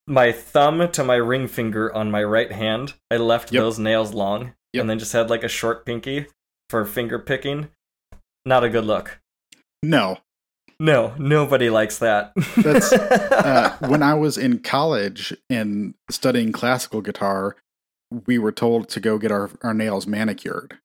my 0.06 0.32
thumb 0.32 0.90
to 0.92 1.02
my 1.04 1.14
ring 1.16 1.48
finger 1.48 1.92
on 1.92 2.10
my 2.10 2.22
right 2.22 2.52
hand. 2.52 2.94
I 3.10 3.16
left 3.16 3.52
Yep. 3.52 3.60
those 3.62 3.78
nails 3.78 4.12
long 4.12 4.52
Yep. 4.72 4.80
and 4.82 4.90
then 4.90 4.98
just 4.98 5.12
had 5.14 5.30
like 5.30 5.42
a 5.44 5.48
short 5.48 5.86
pinky 5.86 6.26
for 6.68 6.84
finger 6.84 7.18
picking. 7.18 7.70
Not 8.44 8.64
a 8.64 8.68
good 8.68 8.84
look. 8.84 9.18
No. 9.82 10.18
No, 10.78 11.14
nobody 11.18 11.70
likes 11.70 11.98
that. 11.98 12.32
That's, 12.56 12.92
Uh, 13.46 13.76
when 13.80 14.02
I 14.02 14.14
was 14.14 14.36
in 14.36 14.58
college 14.58 15.32
and 15.48 15.94
studying 16.10 16.50
classical 16.50 17.00
guitar, 17.00 17.54
we 18.26 18.38
were 18.38 18.50
told 18.50 18.88
to 18.88 19.00
go 19.00 19.18
get 19.18 19.30
our, 19.30 19.50
our 19.62 19.72
nails 19.72 20.06
manicured. 20.06 20.78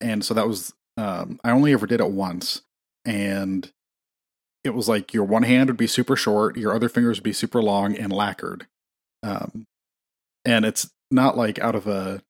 And 0.00 0.24
so 0.24 0.34
that 0.34 0.48
was, 0.48 0.74
um, 0.96 1.38
I 1.44 1.50
only 1.52 1.72
ever 1.72 1.86
did 1.86 2.00
it 2.00 2.10
once. 2.10 2.62
And 3.04 3.70
it 4.64 4.74
was 4.74 4.88
like 4.88 5.14
your 5.14 5.24
one 5.24 5.44
hand 5.44 5.70
would 5.70 5.76
be 5.76 5.86
super 5.86 6.16
short, 6.16 6.56
your 6.56 6.74
other 6.74 6.88
fingers 6.88 7.18
would 7.18 7.24
be 7.24 7.32
super 7.32 7.62
long 7.62 7.96
and 7.96 8.12
lacquered. 8.12 8.66
Um, 9.22 9.66
and 10.44 10.64
it's 10.64 10.90
not 11.10 11.36
like 11.36 11.60
out 11.60 11.76
of 11.76 11.86
a 11.86 12.22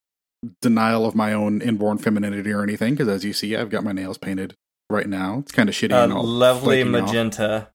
denial 0.61 1.05
of 1.05 1.15
my 1.15 1.33
own 1.33 1.61
inborn 1.61 1.97
femininity 1.97 2.51
or 2.51 2.61
anything, 2.61 2.93
because 2.93 3.07
as 3.07 3.25
you 3.25 3.33
see, 3.33 3.55
I've 3.55 3.71
got 3.71 3.83
my 3.83 3.91
nails 3.91 4.19
painted 4.19 4.55
right 4.89 5.07
now. 5.07 5.39
It's 5.39 5.51
kind 5.51 5.69
of 5.69 5.75
shitty 5.75 5.91
a 5.91 6.03
and 6.03 6.13
all 6.13 6.23
lovely 6.23 6.81
flaking 6.83 6.95
off. 6.95 7.01
magenta 7.07 7.69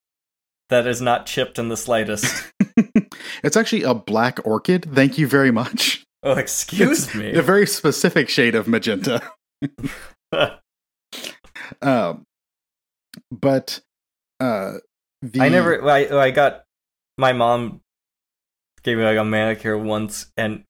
that 0.70 0.86
is 0.86 1.00
not 1.00 1.26
chipped 1.26 1.58
in 1.58 1.68
the 1.68 1.76
slightest. 1.76 2.50
it's 3.44 3.56
actually 3.56 3.82
a 3.82 3.94
black 3.94 4.38
orchid. 4.46 4.86
Thank 4.94 5.18
you 5.18 5.26
very 5.26 5.50
much. 5.50 6.04
oh, 6.22 6.32
excuse 6.32 7.14
me. 7.14 7.32
A 7.34 7.42
very 7.42 7.66
specific 7.66 8.28
shade 8.28 8.54
of 8.54 8.66
magenta. 8.68 9.20
um, 11.82 12.24
but 13.30 13.80
uh, 14.40 14.74
the, 15.20 15.40
I 15.40 15.48
never. 15.48 15.88
I 15.88 16.06
I 16.08 16.30
got 16.30 16.64
my 17.18 17.32
mom 17.32 17.80
gave 18.82 18.98
me 18.98 19.04
like 19.04 19.18
a 19.18 19.24
manicure 19.24 19.78
once 19.78 20.32
and 20.36 20.64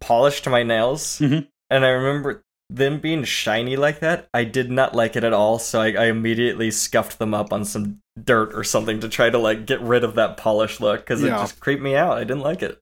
polished 0.00 0.48
my 0.48 0.62
nails, 0.62 1.18
Mhm. 1.18 1.48
and 1.70 1.84
I 1.84 1.88
remember 1.88 2.44
them 2.68 2.98
being 2.98 3.24
shiny 3.24 3.76
like 3.76 4.00
that. 4.00 4.28
I 4.34 4.44
did 4.44 4.70
not 4.70 4.94
like 4.94 5.16
it 5.16 5.24
at 5.24 5.32
all, 5.32 5.58
so 5.58 5.80
I, 5.80 5.92
I 5.92 6.04
immediately 6.06 6.70
scuffed 6.70 7.18
them 7.18 7.32
up 7.34 7.52
on 7.52 7.64
some 7.64 8.00
dirt 8.22 8.54
or 8.54 8.64
something 8.64 9.00
to 9.00 9.08
try 9.08 9.30
to 9.30 9.38
like 9.38 9.66
get 9.66 9.80
rid 9.80 10.02
of 10.02 10.14
that 10.16 10.36
polish 10.36 10.80
look 10.80 11.00
because 11.00 11.22
it 11.22 11.28
just 11.30 11.60
creeped 11.60 11.82
me 11.82 11.94
out. 11.94 12.18
I 12.18 12.24
didn't 12.24 12.40
like 12.42 12.62
it. 12.62 12.80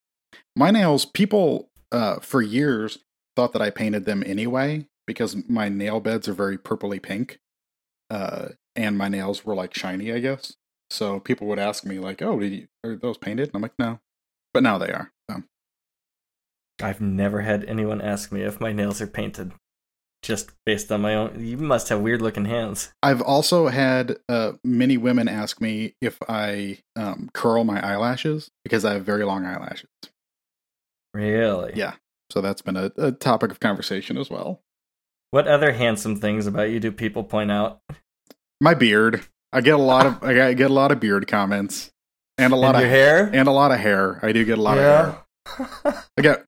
my 0.57 0.71
nails. 0.71 1.05
People 1.05 1.69
uh, 1.93 2.21
for 2.21 2.41
years 2.41 2.99
thought 3.37 3.53
that 3.53 3.63
I 3.63 3.71
painted 3.71 4.05
them 4.05 4.23
anyway 4.25 4.87
because 5.07 5.37
my 5.49 5.69
nail 5.69 6.01
beds 6.01 6.29
are 6.29 6.35
very 6.35 6.57
purpley 6.57 7.03
pink, 7.03 7.39
uh, 8.11 8.49
and 8.75 8.97
my 8.97 9.09
nails 9.09 9.45
were 9.45 9.55
like 9.55 9.75
shiny. 9.75 10.13
I 10.13 10.21
guess 10.21 10.55
so. 10.89 11.21
People 11.21 11.47
would 11.49 11.59
ask 11.59 11.85
me 11.85 11.99
like, 11.99 12.23
"Oh, 12.23 12.39
did 12.41 12.53
you, 12.53 12.69
are 12.85 12.97
those 12.97 13.19
painted?" 13.19 13.49
And 13.49 13.57
I'm 13.57 13.63
like, 13.63 13.79
"No," 13.79 14.01
but 14.55 14.63
now 14.63 14.79
they 14.79 14.93
are. 14.93 15.13
So. 15.31 15.43
I've 16.83 17.01
never 17.01 17.43
had 17.43 17.65
anyone 17.67 18.01
ask 18.01 18.33
me 18.33 18.43
if 18.43 18.61
my 18.61 18.73
nails 18.73 19.01
are 19.01 19.07
painted. 19.07 19.53
Just 20.25 20.53
based 20.65 20.91
on 20.91 21.03
my 21.03 21.15
own, 21.15 21.45
you 21.45 21.59
must 21.59 21.91
have 21.91 22.01
weird 22.01 22.23
looking 22.23 22.47
hands. 22.47 22.91
I've 23.03 23.21
also 23.21 23.69
had 23.69 24.17
uh, 24.27 24.53
many 24.65 24.97
women 24.97 25.29
ask 25.29 25.61
me 25.61 25.97
if 26.01 26.19
I 26.31 26.79
um, 26.97 27.29
curl 27.35 27.63
my 27.65 27.79
eyelashes 27.87 28.49
because 28.65 28.87
I 28.87 28.95
have 28.95 29.05
very 29.05 29.25
long 29.25 29.45
eyelashes. 29.45 29.91
Really? 31.13 31.73
Yeah. 31.75 31.97
So 32.31 32.41
that's 32.41 32.63
been 32.63 32.77
a, 32.77 32.91
a 32.97 33.13
topic 33.13 33.51
of 33.51 33.61
conversation 33.61 34.17
as 34.17 34.31
well. 34.31 34.63
What 35.31 35.47
other 35.47 35.73
handsome 35.73 36.17
things 36.17 36.47
about 36.47 36.71
you 36.71 36.81
do 36.81 36.91
people 36.91 37.23
point 37.25 37.51
out? 37.53 37.81
My 38.63 38.73
beard. 38.73 39.27
I 39.53 39.61
get 39.61 39.75
a 39.75 39.79
lot 39.83 40.07
of 40.07 40.23
I 40.25 40.55
get 40.55 40.71
a 40.71 40.75
lot 40.75 40.91
of 40.91 41.01
beard 41.01 41.27
comments 41.29 41.91
and 42.39 42.53
a 42.53 42.57
lot 42.57 42.77
And 42.77 42.77
of 42.77 42.81
your 42.83 42.91
hair? 42.91 43.31
and 43.31 43.47
a 43.47 43.53
lot 43.53 43.73
of 43.73 43.79
hair. 43.79 44.21
I 44.23 44.33
do 44.33 44.43
get 44.47 44.57
a 44.57 44.63
lot 44.63 44.79
of 44.79 44.85
hair. 45.85 46.03
I 46.19 46.23
get 46.23 46.47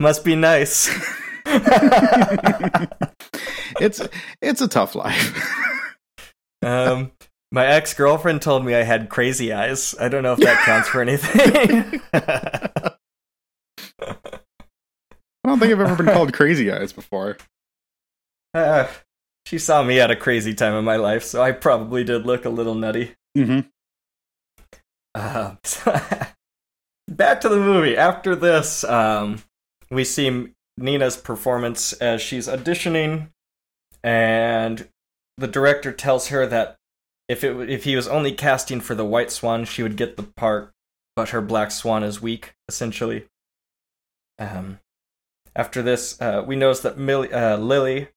Must 0.00 0.24
be 0.24 0.34
nice. 0.34 0.90
it's 3.80 4.00
it's 4.40 4.60
a 4.60 4.68
tough 4.68 4.94
life. 4.94 5.86
um, 6.62 7.12
my 7.52 7.66
ex 7.66 7.94
girlfriend 7.94 8.42
told 8.42 8.64
me 8.64 8.74
I 8.74 8.82
had 8.82 9.08
crazy 9.08 9.52
eyes. 9.52 9.94
I 10.00 10.08
don't 10.08 10.22
know 10.22 10.32
if 10.32 10.40
that 10.40 10.64
counts 10.64 10.88
for 10.88 11.02
anything. 11.02 12.00
I 12.12 12.92
don't 15.44 15.58
think 15.58 15.72
I've 15.72 15.80
ever 15.80 16.02
been 16.02 16.12
called 16.12 16.32
crazy 16.32 16.72
eyes 16.72 16.92
before. 16.92 17.36
Uh, 18.54 18.86
she 19.46 19.58
saw 19.58 19.82
me 19.82 20.00
at 20.00 20.10
a 20.10 20.16
crazy 20.16 20.54
time 20.54 20.74
in 20.74 20.84
my 20.84 20.96
life, 20.96 21.22
so 21.22 21.42
I 21.42 21.52
probably 21.52 22.02
did 22.02 22.24
look 22.24 22.44
a 22.44 22.50
little 22.50 22.74
nutty. 22.74 23.14
hmm 23.36 23.60
Uh, 25.14 25.56
back 27.08 27.40
to 27.42 27.48
the 27.48 27.58
movie. 27.58 27.96
After 27.96 28.34
this, 28.34 28.84
um, 28.84 29.42
we 29.90 30.04
see 30.04 30.48
Nina's 30.76 31.16
performance 31.16 31.92
as 31.94 32.20
she's 32.20 32.48
auditioning, 32.48 33.28
and 34.02 34.88
the 35.36 35.46
director 35.46 35.92
tells 35.92 36.28
her 36.28 36.46
that 36.46 36.76
if 37.28 37.42
it 37.42 37.70
if 37.70 37.84
he 37.84 37.96
was 37.96 38.08
only 38.08 38.32
casting 38.32 38.80
for 38.80 38.94
the 38.94 39.04
White 39.04 39.30
Swan, 39.30 39.64
she 39.64 39.82
would 39.82 39.96
get 39.96 40.16
the 40.16 40.22
part, 40.22 40.72
but 41.16 41.30
her 41.30 41.40
Black 41.40 41.70
Swan 41.70 42.02
is 42.02 42.20
weak, 42.20 42.54
essentially. 42.68 43.26
Um, 44.38 44.80
after 45.56 45.82
this, 45.82 46.20
uh, 46.20 46.42
we 46.46 46.56
notice 46.56 46.80
that 46.80 46.98
Millie, 46.98 47.32
uh, 47.32 47.56
Lily 47.56 48.08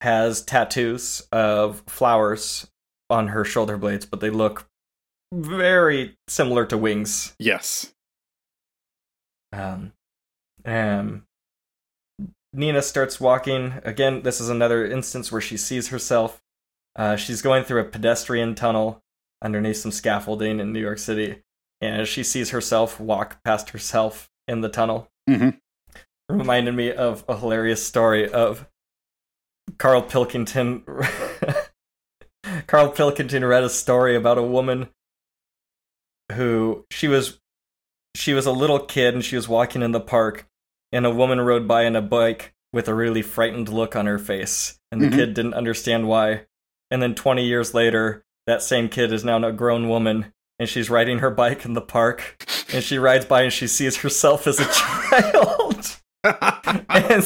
has 0.00 0.42
tattoos 0.42 1.22
of 1.30 1.82
flowers 1.86 2.66
on 3.10 3.28
her 3.28 3.44
shoulder 3.44 3.76
blades, 3.76 4.06
but 4.06 4.20
they 4.20 4.30
look 4.30 4.66
very 5.32 6.16
similar 6.26 6.64
to 6.66 6.78
wings. 6.78 7.34
Yes. 7.38 7.92
Um, 9.52 9.92
um, 10.64 11.24
Nina 12.52 12.82
starts 12.82 13.20
walking. 13.20 13.74
Again, 13.84 14.22
this 14.22 14.40
is 14.40 14.48
another 14.48 14.84
instance 14.84 15.30
where 15.30 15.40
she 15.40 15.56
sees 15.56 15.88
herself. 15.88 16.42
Uh, 16.96 17.16
she's 17.16 17.42
going 17.42 17.64
through 17.64 17.80
a 17.80 17.84
pedestrian 17.84 18.54
tunnel 18.54 19.02
underneath 19.42 19.76
some 19.76 19.92
scaffolding 19.92 20.60
in 20.60 20.72
New 20.72 20.80
York 20.80 20.98
City, 20.98 21.42
and 21.80 22.06
she 22.06 22.22
sees 22.22 22.50
herself 22.50 22.98
walk 23.00 23.42
past 23.44 23.70
herself 23.70 24.28
in 24.48 24.60
the 24.60 24.68
tunnel. 24.68 25.08
Mhm. 25.28 25.60
Reminded 26.28 26.74
me 26.74 26.92
of 26.92 27.24
a 27.28 27.36
hilarious 27.36 27.84
story 27.86 28.30
of 28.30 28.66
Carl 29.78 30.02
Pilkington. 30.02 30.84
Carl 32.66 32.90
Pilkington 32.90 33.44
read 33.44 33.64
a 33.64 33.70
story 33.70 34.16
about 34.16 34.38
a 34.38 34.42
woman 34.42 34.88
who 36.32 36.84
she 36.90 37.08
was 37.08 37.38
she 38.16 38.34
was 38.34 38.46
a 38.46 38.52
little 38.52 38.80
kid 38.80 39.14
and 39.14 39.24
she 39.24 39.36
was 39.36 39.48
walking 39.48 39.82
in 39.82 39.92
the 39.92 40.00
park 40.00 40.46
and 40.92 41.06
a 41.06 41.10
woman 41.10 41.40
rode 41.40 41.66
by 41.68 41.86
on 41.86 41.96
a 41.96 42.02
bike 42.02 42.52
with 42.72 42.88
a 42.88 42.94
really 42.94 43.22
frightened 43.22 43.68
look 43.68 43.94
on 43.96 44.06
her 44.06 44.18
face 44.18 44.78
and 44.92 45.00
the 45.00 45.06
Mhm. 45.08 45.14
kid 45.14 45.34
didn't 45.34 45.54
understand 45.54 46.06
why 46.08 46.42
and 46.90 47.02
then 47.02 47.14
20 47.14 47.44
years 47.44 47.74
later 47.74 48.24
that 48.46 48.62
same 48.62 48.88
kid 48.88 49.12
is 49.12 49.24
now 49.24 49.42
a 49.44 49.52
grown 49.52 49.88
woman 49.88 50.32
and 50.58 50.68
she's 50.68 50.90
riding 50.90 51.18
her 51.18 51.30
bike 51.30 51.64
in 51.64 51.74
the 51.74 51.80
park 51.80 52.44
and 52.72 52.82
she 52.84 52.98
rides 52.98 53.24
by 53.26 53.42
and 53.42 53.52
she 53.52 53.66
sees 53.66 53.98
herself 53.98 54.46
as 54.46 54.58
a 54.60 54.64
child 54.72 55.96
and 56.88 57.24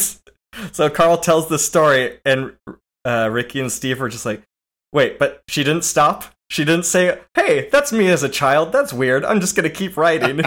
so 0.72 0.88
Carl 0.88 1.18
tells 1.18 1.48
the 1.48 1.58
story, 1.58 2.20
and 2.24 2.52
uh, 3.04 3.28
Ricky 3.32 3.58
and 3.60 3.72
Steve 3.72 4.00
are 4.00 4.08
just 4.08 4.24
like, 4.24 4.40
"Wait, 4.92 5.18
but 5.18 5.42
she 5.48 5.64
didn't 5.64 5.82
stop. 5.82 6.26
She 6.48 6.64
didn't 6.64 6.84
say, 6.86 7.18
"Hey, 7.34 7.68
that's 7.72 7.92
me 7.92 8.06
as 8.08 8.22
a 8.22 8.28
child. 8.28 8.70
That's 8.70 8.92
weird. 8.92 9.24
I'm 9.24 9.40
just 9.40 9.56
gonna 9.56 9.68
keep 9.68 9.96
writing." 9.96 10.42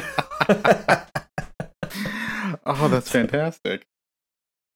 oh, 2.67 2.87
that's 2.87 3.09
fantastic. 3.11 3.85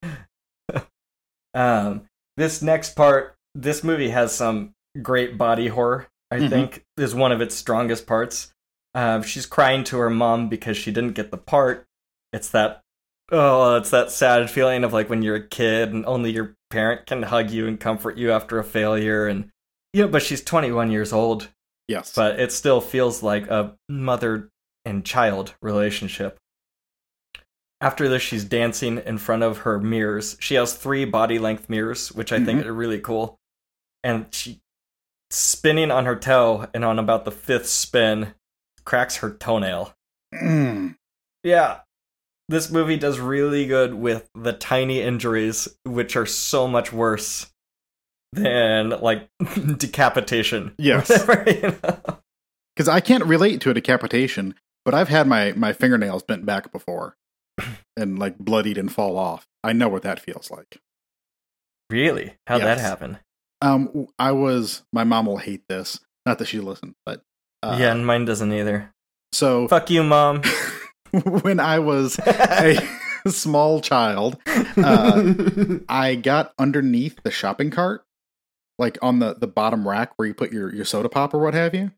um, 1.54 2.02
this 2.36 2.62
next 2.62 2.94
part, 2.96 3.34
this 3.54 3.84
movie 3.84 4.08
has 4.10 4.34
some 4.34 4.72
great 5.02 5.36
body 5.38 5.68
horror. 5.68 6.08
I 6.30 6.38
Mhm. 6.38 6.48
think 6.50 6.84
is 6.96 7.14
one 7.14 7.30
of 7.32 7.40
its 7.40 7.54
strongest 7.54 8.06
parts. 8.06 8.52
Um, 8.94 9.22
she's 9.22 9.46
crying 9.46 9.84
to 9.84 9.98
her 9.98 10.10
mom 10.10 10.48
because 10.48 10.76
she 10.76 10.90
didn't 10.90 11.12
get 11.12 11.30
the 11.30 11.36
part. 11.38 11.86
It's 12.32 12.48
that 12.50 12.80
oh, 13.30 13.76
it's 13.76 13.90
that 13.90 14.10
sad 14.10 14.50
feeling 14.50 14.84
of 14.84 14.92
like 14.92 15.08
when 15.08 15.22
you're 15.22 15.36
a 15.36 15.46
kid 15.46 15.90
and 15.92 16.04
only 16.04 16.30
your 16.32 16.54
parent 16.70 17.06
can 17.06 17.22
hug 17.22 17.50
you 17.50 17.66
and 17.66 17.80
comfort 17.80 18.18
you 18.18 18.30
after 18.32 18.58
a 18.58 18.64
failure, 18.64 19.26
and 19.26 19.50
you 19.92 20.02
know. 20.02 20.08
But 20.08 20.22
she's 20.22 20.42
21 20.42 20.90
years 20.90 21.12
old, 21.12 21.48
Yes. 21.88 22.12
but 22.14 22.38
it 22.40 22.52
still 22.52 22.80
feels 22.80 23.22
like 23.22 23.46
a 23.48 23.76
mother 23.88 24.50
and 24.84 25.04
child 25.04 25.54
relationship. 25.62 26.38
After 27.82 28.08
this, 28.08 28.22
she's 28.22 28.44
dancing 28.44 29.02
in 29.04 29.18
front 29.18 29.42
of 29.42 29.58
her 29.58 29.80
mirrors. 29.80 30.36
She 30.38 30.54
has 30.54 30.72
three 30.72 31.04
body 31.04 31.40
length 31.40 31.68
mirrors, 31.68 32.12
which 32.12 32.32
I 32.32 32.38
think 32.44 32.64
are 32.64 32.72
really 32.72 33.00
cool. 33.00 33.40
And 34.04 34.26
she 34.30 34.60
spinning 35.30 35.90
on 35.90 36.04
her 36.04 36.14
toe, 36.14 36.68
and 36.72 36.84
on 36.84 37.00
about 37.00 37.24
the 37.24 37.32
fifth 37.32 37.66
spin, 37.66 38.34
cracks 38.84 39.16
her 39.16 39.30
toenail. 39.30 39.94
Mm. 40.32 40.94
Yeah. 41.42 41.80
This 42.48 42.70
movie 42.70 42.96
does 42.96 43.18
really 43.18 43.66
good 43.66 43.94
with 43.94 44.28
the 44.32 44.52
tiny 44.52 45.00
injuries, 45.00 45.66
which 45.84 46.14
are 46.14 46.26
so 46.26 46.68
much 46.68 46.92
worse 46.92 47.50
than 48.32 48.90
like 48.90 49.28
decapitation. 49.76 50.72
Yes. 50.78 51.10
Whatever, 51.10 51.50
you 51.50 51.74
know? 51.82 52.18
Because 52.76 52.88
I 52.88 53.00
can't 53.00 53.24
relate 53.24 53.60
to 53.62 53.70
a 53.70 53.74
decapitation, 53.74 54.54
but 54.84 54.94
I've 54.94 55.08
had 55.08 55.26
my, 55.26 55.52
my 55.56 55.72
fingernails 55.72 56.22
bent 56.22 56.46
back 56.46 56.70
before 56.70 57.16
and 57.96 58.18
like 58.18 58.38
bloodied 58.38 58.78
and 58.78 58.92
fall 58.92 59.16
off. 59.16 59.46
I 59.64 59.72
know 59.72 59.88
what 59.88 60.02
that 60.02 60.20
feels 60.20 60.50
like. 60.50 60.78
Really? 61.90 62.34
How'd 62.46 62.62
that 62.62 62.78
happen? 62.78 63.18
Um, 63.60 64.08
I 64.18 64.32
was, 64.32 64.82
my 64.92 65.04
mom 65.04 65.26
will 65.26 65.38
hate 65.38 65.62
this. 65.68 66.00
Not 66.26 66.38
that 66.38 66.46
she 66.46 66.60
listened, 66.60 66.94
but. 67.04 67.22
Uh, 67.62 67.76
yeah, 67.78 67.92
and 67.92 68.06
mine 68.06 68.24
doesn't 68.24 68.52
either. 68.52 68.92
So 69.32 69.68
Fuck 69.68 69.90
you, 69.90 70.02
mom. 70.02 70.42
when 71.24 71.60
I 71.60 71.78
was 71.78 72.18
a 72.26 72.78
small 73.28 73.80
child, 73.80 74.38
uh, 74.76 75.34
I 75.88 76.16
got 76.16 76.54
underneath 76.58 77.22
the 77.22 77.30
shopping 77.30 77.70
cart, 77.70 78.04
like 78.78 78.98
on 79.02 79.20
the, 79.20 79.34
the 79.34 79.46
bottom 79.46 79.86
rack 79.86 80.12
where 80.16 80.26
you 80.26 80.34
put 80.34 80.52
your, 80.52 80.74
your 80.74 80.84
soda 80.84 81.08
pop 81.08 81.34
or 81.34 81.38
what 81.38 81.54
have 81.54 81.74
you. 81.74 81.92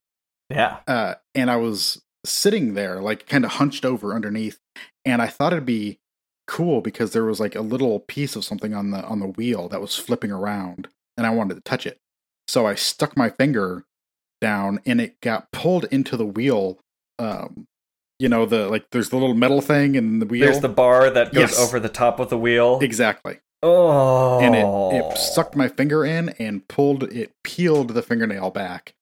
yeah. 0.51 0.79
uh, 0.87 1.15
and 1.35 1.51
I 1.51 1.57
was 1.57 2.03
sitting 2.25 2.75
there, 2.75 3.01
like 3.01 3.27
kind 3.27 3.45
of 3.45 3.53
hunched 3.53 3.85
over 3.85 4.15
underneath, 4.15 4.59
and 5.05 5.21
I 5.23 5.27
thought 5.29 5.53
it'd 5.53 5.67
be 5.67 5.99
cool 6.47 6.81
because 6.83 7.13
there 7.13 7.25
was 7.25 7.41
like 7.41 7.55
a 7.55 7.61
little 7.63 8.01
piece 8.01 8.37
of 8.37 8.45
something 8.45 8.75
on 8.75 8.91
the 8.91 9.03
on 9.05 9.21
the 9.21 9.27
wheel 9.29 9.69
that 9.69 9.81
was 9.81 9.97
flipping 9.97 10.31
around, 10.31 10.89
and 11.17 11.27
I 11.27 11.31
wanted 11.31 11.55
to 11.55 11.61
touch 11.63 11.87
it. 11.87 11.99
So 12.49 12.67
I 12.67 12.75
stuck 12.75 13.17
my 13.17 13.31
finger 13.31 13.85
down, 14.41 14.81
and 14.85 15.01
it 15.01 15.21
got 15.21 15.51
pulled 15.53 15.85
into 15.87 16.17
the 16.17 16.27
wheel. 16.27 16.79
Um, 17.19 17.67
you 18.19 18.29
know 18.29 18.47
the 18.47 18.69
like 18.69 18.87
there's 18.91 19.09
the 19.11 19.17
little 19.17 19.35
metal 19.35 19.61
thing 19.61 19.95
in 19.95 20.19
the 20.21 20.27
wheel. 20.27 20.45
There's 20.47 20.61
the 20.61 20.69
bar 20.69 21.11
that 21.11 21.33
goes 21.33 21.51
Yes. 21.51 21.61
over 21.61 21.81
the 21.81 21.89
top 21.89 22.21
of 22.21 22.29
the 22.31 22.39
wheel. 22.39 22.79
exactly, 22.81 23.39
Oh. 23.63 24.39
and 24.41 24.55
it 24.55 24.65
it 25.13 25.19
sucked 25.19 25.57
my 25.57 25.69
finger 25.69 26.05
in 26.05 26.29
and 26.39 26.67
pulled 26.69 27.03
it 27.05 27.33
peeled 27.43 27.89
the 27.91 28.03
fingernail 28.03 28.51
back. 28.51 28.95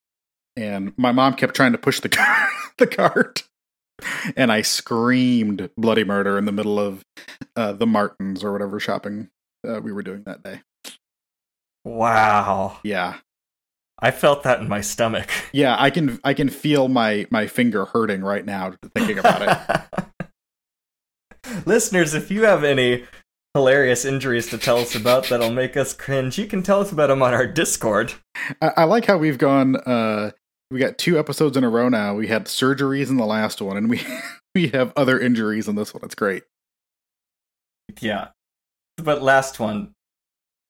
And 0.57 0.93
my 0.97 1.13
mom 1.13 1.35
kept 1.35 1.55
trying 1.55 1.73
to 1.73 1.79
push 1.79 2.01
the 2.01 2.09
car, 2.11 2.49
the 2.79 2.87
cart, 2.87 3.45
and 4.37 4.53
I 4.53 4.63
screamed 4.63 5.71
bloody 5.77 6.05
murder 6.05 6.37
in 6.39 6.45
the 6.45 6.53
middle 6.53 6.79
of 6.79 7.05
uh, 7.57 7.73
the 7.73 7.87
Martins 7.87 8.45
or 8.45 8.53
whatever 8.53 8.79
shopping 8.79 9.31
uh, 9.67 9.81
we 9.81 9.93
were 9.93 10.03
doing 10.03 10.25
that 10.27 10.43
day. 10.43 10.61
Wow. 11.85 12.79
Yeah, 12.85 13.17
I 13.99 14.11
felt 14.11 14.43
that 14.43 14.61
in 14.61 14.69
my 14.69 14.81
stomach. 14.81 15.31
yeah, 15.53 15.77
I 15.79 15.91
can 15.91 16.21
I 16.25 16.35
can 16.35 16.49
feel 16.49 16.89
my 16.89 17.27
my 17.31 17.47
finger 17.47 17.87
hurting 17.87 18.23
right 18.23 18.45
now 18.45 18.75
thinking 18.95 19.19
about 19.19 19.43
it. 19.43 20.29
Listeners, 21.67 22.15
if 22.15 22.31
you 22.31 22.45
have 22.45 22.65
any 22.65 23.05
hilarious 23.55 24.05
injuries 24.05 24.49
to 24.49 24.59
tell 24.59 24.79
us 24.79 24.95
about 24.95 25.29
that'll 25.29 25.53
make 25.53 25.77
us 25.77 25.93
cringe, 25.93 26.39
you 26.39 26.47
can 26.47 26.63
tell 26.63 26.81
us 26.81 26.91
about 26.91 27.09
them 27.09 27.23
on 27.23 27.35
our 27.35 27.47
Discord. 27.47 28.15
I, 28.61 28.73
I 28.79 28.85
like 28.85 29.05
how 29.07 29.19
we've 29.19 29.39
gone. 29.39 29.77
Uh, 29.77 30.33
we 30.73 30.79
got 30.79 30.99
two 30.99 31.19
episodes 31.19 31.57
in 31.57 31.65
a 31.65 31.69
row 31.69 31.89
now. 31.89 32.15
We 32.15 32.27
had 32.29 32.47
surgeries 32.47 33.09
in 33.11 33.17
the 33.19 33.27
last 33.27 33.61
one, 33.61 33.77
and 33.77 33.89
we 33.91 34.01
we 34.55 34.69
have 34.69 34.93
other 34.97 35.19
injuries 35.21 35.69
in 35.69 35.77
this 35.77 35.93
one. 35.95 36.03
It's 36.05 36.15
great. 36.15 36.45
Yeah. 38.01 38.29
But 38.97 39.23
last 39.23 39.61
one, 39.61 39.93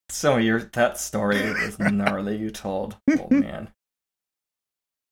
So 0.09 0.37
your 0.37 0.61
that 0.61 0.99
story 0.99 1.39
was 1.53 1.79
gnarly 1.79 2.37
you 2.37 2.51
told. 2.51 2.97
Oh 3.11 3.29
man. 3.31 3.70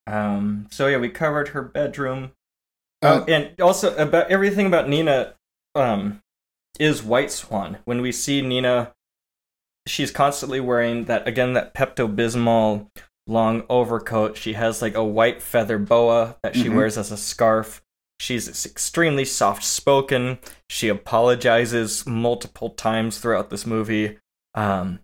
Um 0.06 0.66
so 0.70 0.86
yeah, 0.86 0.98
we 0.98 1.08
covered 1.08 1.48
her 1.48 1.62
bedroom. 1.62 2.32
Uh, 3.02 3.24
Oh, 3.26 3.32
and 3.32 3.58
also 3.60 3.96
about 3.96 4.30
everything 4.30 4.66
about 4.66 4.88
Nina 4.88 5.34
um 5.74 6.20
is 6.78 7.02
White 7.02 7.30
Swan. 7.30 7.78
When 7.84 8.00
we 8.00 8.12
see 8.12 8.42
Nina 8.42 8.92
she's 9.86 10.10
constantly 10.10 10.60
wearing 10.60 11.04
that 11.06 11.26
again 11.26 11.52
that 11.54 11.74
Pepto 11.74 12.12
Bismol 12.14 12.88
long 13.30 13.62
overcoat. 13.68 14.36
She 14.36 14.54
has 14.54 14.82
like 14.82 14.94
a 14.94 15.04
white 15.04 15.40
feather 15.40 15.78
boa 15.78 16.36
that 16.42 16.54
she 16.56 16.64
Mhm. 16.64 16.74
wears 16.76 16.98
as 16.98 17.10
a 17.12 17.16
scarf. 17.16 17.80
She's 18.18 18.66
extremely 18.66 19.24
soft 19.24 19.64
spoken. 19.64 20.38
She 20.68 20.88
apologizes 20.88 22.04
multiple 22.06 22.70
times 22.70 23.18
throughout 23.18 23.48
this 23.50 23.64
movie. 23.66 24.18
Um, 24.54 25.00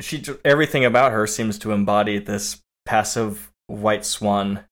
she 0.00 0.22
everything 0.44 0.84
about 0.84 1.12
her 1.12 1.26
seems 1.26 1.58
to 1.60 1.70
embody 1.72 2.18
this 2.18 2.60
passive 2.86 3.52
white 3.68 4.04
swan 4.04 4.64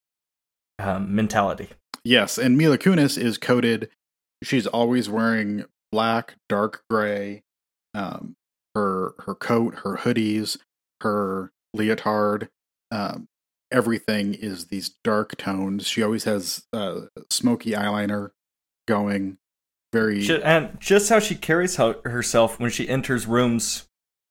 um, 0.78 1.14
mentality. 1.14 1.68
Yes, 2.04 2.38
and 2.38 2.56
Mila 2.58 2.78
Kunis 2.78 3.16
is 3.16 3.38
coated. 3.38 3.88
She's 4.42 4.66
always 4.66 5.08
wearing 5.08 5.66
black, 5.92 6.34
dark 6.48 6.82
gray. 6.90 7.42
Um, 7.94 8.34
her 8.74 9.14
her 9.26 9.34
coat, 9.36 9.76
her 9.84 9.98
hoodies, 9.98 10.56
her 11.02 11.52
leotard, 11.76 12.48
um, 12.92 13.26
everything 13.72 14.34
is 14.34 14.66
these 14.66 14.90
dark 15.02 15.36
tones. 15.36 15.88
She 15.88 16.02
always 16.02 16.24
has 16.24 16.64
uh, 16.72 17.02
smoky 17.30 17.70
eyeliner 17.72 18.30
going. 18.86 19.38
Very 19.92 20.26
and 20.42 20.78
just 20.80 21.10
how 21.10 21.18
she 21.18 21.34
carries 21.34 21.76
herself 21.76 22.58
when 22.58 22.70
she 22.70 22.88
enters 22.88 23.26
rooms, 23.26 23.86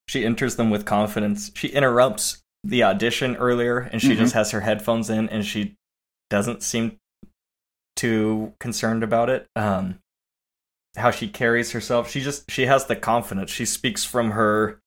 she 0.08 0.26
enters 0.26 0.56
them 0.56 0.72
with 0.72 0.86
confidence. 0.86 1.52
She 1.54 1.68
interrupts 1.68 2.42
the 2.64 2.82
audition 2.84 3.36
earlier, 3.36 3.78
and 3.80 4.02
she 4.02 4.14
Mhm. 4.16 4.18
just 4.18 4.34
has 4.34 4.50
her 4.52 4.62
headphones 4.62 5.10
in, 5.10 5.30
and 5.30 5.46
she 5.46 5.76
doesn't 6.32 6.64
seem 6.64 6.98
too 7.96 8.54
concerned 8.60 9.04
about 9.04 9.30
it. 9.30 9.48
Um, 9.56 10.00
how 10.98 11.12
she 11.12 11.28
carries 11.28 11.72
herself, 11.74 12.10
she 12.10 12.22
just 12.22 12.50
she 12.50 12.66
has 12.66 12.86
the 12.88 12.96
confidence. 12.96 13.52
She 13.52 13.66
speaks 13.66 14.04
from 14.04 14.32
her. 14.32 14.81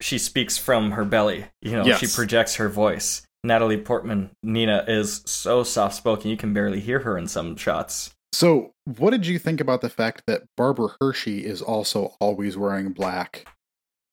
She 0.00 0.18
speaks 0.18 0.58
from 0.58 0.92
her 0.92 1.04
belly. 1.04 1.46
You 1.62 1.72
know, 1.72 1.92
she 1.94 2.06
projects 2.06 2.56
her 2.56 2.68
voice. 2.68 3.22
Natalie 3.42 3.80
Portman, 3.80 4.30
Nina, 4.42 4.84
is 4.88 5.22
so 5.24 5.62
soft 5.62 5.94
spoken 5.94 6.30
you 6.30 6.36
can 6.36 6.52
barely 6.52 6.80
hear 6.80 7.00
her 7.00 7.16
in 7.16 7.28
some 7.28 7.56
shots. 7.56 8.10
So, 8.32 8.72
what 8.98 9.10
did 9.10 9.26
you 9.26 9.38
think 9.38 9.60
about 9.60 9.80
the 9.80 9.88
fact 9.88 10.24
that 10.26 10.42
Barbara 10.56 10.88
Hershey 11.00 11.44
is 11.46 11.62
also 11.62 12.14
always 12.20 12.56
wearing 12.56 12.90
black 12.92 13.46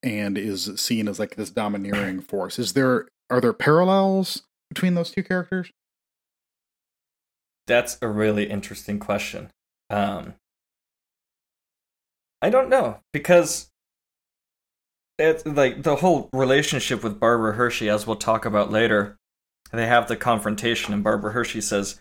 and 0.02 0.38
is 0.38 0.72
seen 0.80 1.08
as 1.08 1.20
like 1.20 1.36
this 1.36 1.50
domineering 1.50 2.22
force? 2.30 2.60
Is 2.60 2.74
there 2.74 3.08
are 3.30 3.42
there 3.42 3.54
parallels 3.54 4.44
between 4.70 4.96
those 4.96 5.12
two 5.12 5.24
characters? 5.24 5.72
That's 7.66 7.98
a 8.02 8.08
really 8.08 8.50
interesting 8.50 9.00
question. 9.00 9.52
Um, 9.90 10.36
I 12.42 12.50
don't 12.50 12.70
know 12.70 13.00
because 13.14 13.70
it's 15.30 15.46
like 15.46 15.84
the 15.84 15.96
whole 15.98 16.30
relationship 16.34 17.04
with 17.04 17.20
Barbara 17.20 17.54
Hershey, 17.54 17.90
as 17.90 18.06
we'll 18.08 18.16
talk 18.16 18.46
about 18.46 18.72
later. 18.72 19.18
They 19.72 19.88
have 19.88 20.08
the 20.08 20.16
confrontation, 20.16 20.94
and 20.94 21.04
Barbara 21.04 21.32
Hershey 21.32 21.62
says, 21.62 22.00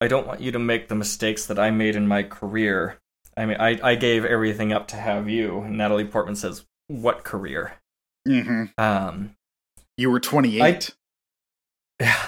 "I 0.00 0.06
don't 0.08 0.26
want 0.26 0.40
you 0.40 0.52
to 0.52 0.58
make 0.58 0.88
the 0.88 0.94
mistakes 0.94 1.46
that 1.46 1.58
I 1.58 1.70
made 1.70 1.96
in 1.96 2.06
my 2.06 2.22
career. 2.22 2.98
I 3.36 3.46
mean, 3.46 3.56
I 3.58 3.78
I 3.82 3.94
gave 3.96 4.24
everything 4.24 4.72
up 4.72 4.86
to 4.88 4.96
have 4.96 5.28
you." 5.28 5.60
And 5.62 5.76
Natalie 5.78 6.04
Portman 6.04 6.36
says, 6.36 6.64
"What 6.88 7.24
career?" 7.24 7.74
Mm-hmm. 8.28 8.64
Um, 8.78 9.34
You 9.96 10.10
were 10.10 10.20
28. 10.20 10.94
yeah. 12.00 12.26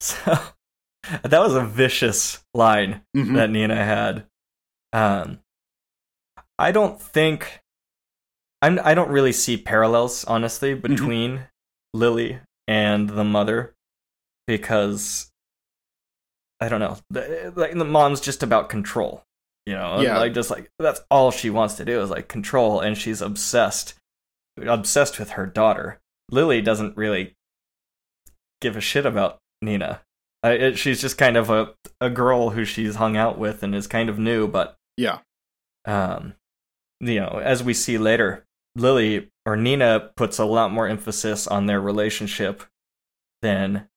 So 0.00 0.38
that 1.22 1.38
was 1.40 1.54
a 1.54 1.64
vicious 1.64 2.44
line. 2.52 3.02
Mhm. 3.16 3.34
that 3.36 3.50
Nina 3.50 3.76
had. 3.76 4.26
Um, 4.92 5.38
I 6.58 6.72
don't 6.72 7.00
think 7.00 7.60
I'm 8.62 8.78
I 8.82 8.94
don't 8.94 9.10
really 9.10 9.32
see 9.32 9.56
parallels 9.56 10.24
honestly 10.24 10.74
between 10.74 11.44
Lily 11.94 12.38
and 12.66 13.08
the 13.10 13.24
mother 13.24 13.74
because 14.46 15.30
I 16.60 16.68
don't 16.68 16.80
know. 16.80 16.96
The, 17.10 17.52
like 17.54 17.72
the 17.74 17.84
mom's 17.84 18.20
just 18.20 18.42
about 18.42 18.68
control. 18.68 19.22
You 19.66 19.74
know, 19.74 20.00
Yeah. 20.00 20.18
like 20.18 20.32
just 20.32 20.50
like 20.50 20.70
that's 20.78 21.02
all 21.10 21.30
she 21.30 21.50
wants 21.50 21.74
to 21.74 21.84
do 21.84 22.00
is 22.00 22.10
like 22.10 22.28
control 22.28 22.80
and 22.80 22.96
she's 22.96 23.20
obsessed 23.20 23.94
obsessed 24.64 25.18
with 25.18 25.30
her 25.30 25.46
daughter. 25.46 25.98
Lily 26.30 26.60
doesn't 26.62 26.96
really 26.96 27.34
give 28.62 28.76
a 28.76 28.80
shit 28.80 29.04
about 29.06 29.38
Nina. 29.60 30.00
Uh, 30.44 30.50
it, 30.50 30.78
she's 30.78 31.00
just 31.00 31.18
kind 31.18 31.36
of 31.36 31.50
a 31.50 31.74
a 32.00 32.08
girl 32.08 32.50
who 32.50 32.64
she's 32.64 32.94
hung 32.96 33.16
out 33.16 33.38
with 33.38 33.62
and 33.62 33.74
is 33.74 33.86
kind 33.86 34.08
of 34.08 34.18
new, 34.18 34.46
but 34.48 34.76
Yeah. 34.96 35.18
um, 35.84 36.34
you 37.00 37.20
know, 37.20 37.40
as 37.42 37.62
we 37.62 37.74
see 37.74 37.98
later, 37.98 38.44
Lily 38.76 39.30
or 39.44 39.56
Nina 39.56 40.10
puts 40.16 40.38
a 40.38 40.44
lot 40.44 40.70
more 40.72 40.86
emphasis 40.86 41.46
on 41.46 41.66
their 41.66 41.80
relationship 41.80 42.62
than 43.42 43.88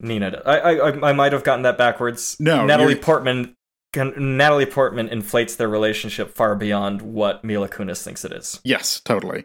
Nina. 0.00 0.32
Does. 0.32 0.42
I 0.44 0.58
I 0.58 1.10
I 1.10 1.12
might 1.12 1.32
have 1.32 1.44
gotten 1.44 1.62
that 1.62 1.78
backwards. 1.78 2.36
No, 2.40 2.66
Natalie 2.66 2.92
you're- 2.94 3.02
Portman. 3.02 3.54
Natalie 3.96 4.66
Portman 4.66 5.08
inflates 5.08 5.54
their 5.54 5.68
relationship 5.68 6.34
far 6.34 6.56
beyond 6.56 7.00
what 7.00 7.44
Mila 7.44 7.68
Kunis 7.68 8.02
thinks 8.02 8.24
it 8.24 8.32
is. 8.32 8.60
Yes, 8.64 8.98
totally. 8.98 9.44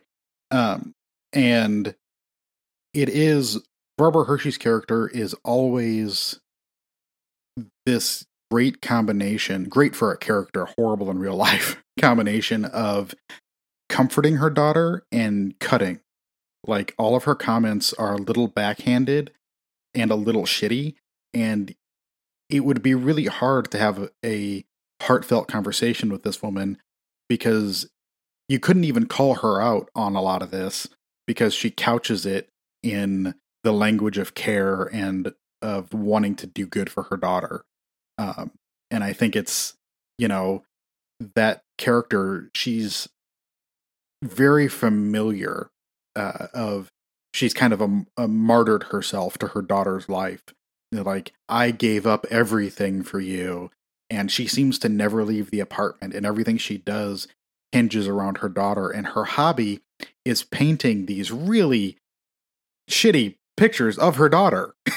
Um, 0.49 0.95
and 1.33 1.93
it 2.95 3.09
is 3.09 3.59
Barbara 3.95 4.23
Hershey's 4.25 4.57
character 4.57 5.07
is 5.07 5.35
always 5.45 6.39
this 7.85 8.25
great 8.49 8.81
combination, 8.81 9.65
great 9.65 9.95
for 9.95 10.11
a 10.11 10.17
character, 10.17 10.65
horrible 10.79 11.11
in 11.11 11.19
real 11.19 11.35
life 11.37 11.77
combination 11.99 12.65
of 12.65 13.13
comforting 13.89 14.37
her 14.37 14.49
daughter 14.49 15.03
and 15.11 15.59
cutting. 15.59 15.99
Like 16.65 16.93
all 16.97 17.15
of 17.15 17.23
her 17.23 17.35
comments 17.35 17.93
are 17.93 18.13
a 18.13 18.21
little 18.21 18.47
backhanded 18.47 19.31
and 19.93 20.11
a 20.11 20.15
little 20.15 20.43
shitty, 20.43 20.95
and 21.33 21.75
it 22.49 22.61
would 22.61 22.81
be 22.81 22.95
really 22.95 23.25
hard 23.25 23.71
to 23.71 23.77
have 23.77 24.09
a 24.23 24.65
heartfelt 25.01 25.47
conversation 25.47 26.11
with 26.11 26.23
this 26.23 26.41
woman 26.41 26.77
because 27.27 27.89
you 28.47 28.59
couldn't 28.59 28.83
even 28.83 29.05
call 29.05 29.35
her 29.35 29.61
out 29.61 29.89
on 29.95 30.15
a 30.15 30.21
lot 30.21 30.41
of 30.41 30.51
this 30.51 30.87
because 31.27 31.53
she 31.53 31.69
couches 31.69 32.25
it 32.25 32.49
in 32.83 33.35
the 33.63 33.71
language 33.71 34.17
of 34.17 34.33
care 34.33 34.83
and 34.91 35.33
of 35.61 35.93
wanting 35.93 36.35
to 36.35 36.47
do 36.47 36.65
good 36.65 36.89
for 36.89 37.03
her 37.03 37.17
daughter. 37.17 37.63
Um, 38.17 38.51
and 38.89 39.03
I 39.03 39.13
think 39.13 39.35
it's, 39.35 39.75
you 40.17 40.27
know, 40.27 40.63
that 41.35 41.61
character, 41.77 42.49
she's 42.53 43.07
very 44.23 44.67
familiar 44.67 45.69
uh, 46.15 46.47
of, 46.53 46.89
she's 47.33 47.53
kind 47.53 47.73
of 47.73 47.81
a, 47.81 48.05
a 48.17 48.27
martyred 48.27 48.83
herself 48.83 49.37
to 49.39 49.47
her 49.47 49.61
daughter's 49.61 50.09
life. 50.09 50.43
Like, 50.91 51.33
I 51.47 51.71
gave 51.71 52.07
up 52.07 52.25
everything 52.29 53.03
for 53.03 53.19
you. 53.19 53.69
And 54.09 54.31
she 54.31 54.47
seems 54.47 54.79
to 54.79 54.89
never 54.89 55.23
leave 55.23 55.51
the 55.51 55.59
apartment, 55.59 56.15
and 56.15 56.25
everything 56.25 56.57
she 56.57 56.79
does 56.79 57.27
hinges 57.71 58.07
around 58.07 58.39
her 58.39 58.49
daughter. 58.49 58.89
And 58.89 59.05
her 59.07 59.23
hobby 59.23 59.81
is 60.25 60.41
painting 60.41 61.05
these 61.05 61.31
really 61.31 61.97
shitty 62.89 63.35
pictures 63.55 63.99
of 63.99 64.15
her 64.15 64.29
daughter. 64.29 64.73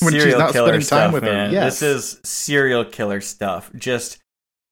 When 0.00 0.14
she's 0.14 0.34
not 0.34 0.52
killer 0.52 0.80
spending 0.80 0.80
time 0.80 0.82
stuff, 0.82 1.12
with 1.12 1.22
her, 1.24 1.50
yes. 1.50 1.78
This 1.78 2.14
is 2.14 2.20
serial 2.24 2.84
killer 2.86 3.20
stuff. 3.20 3.70
Just 3.76 4.18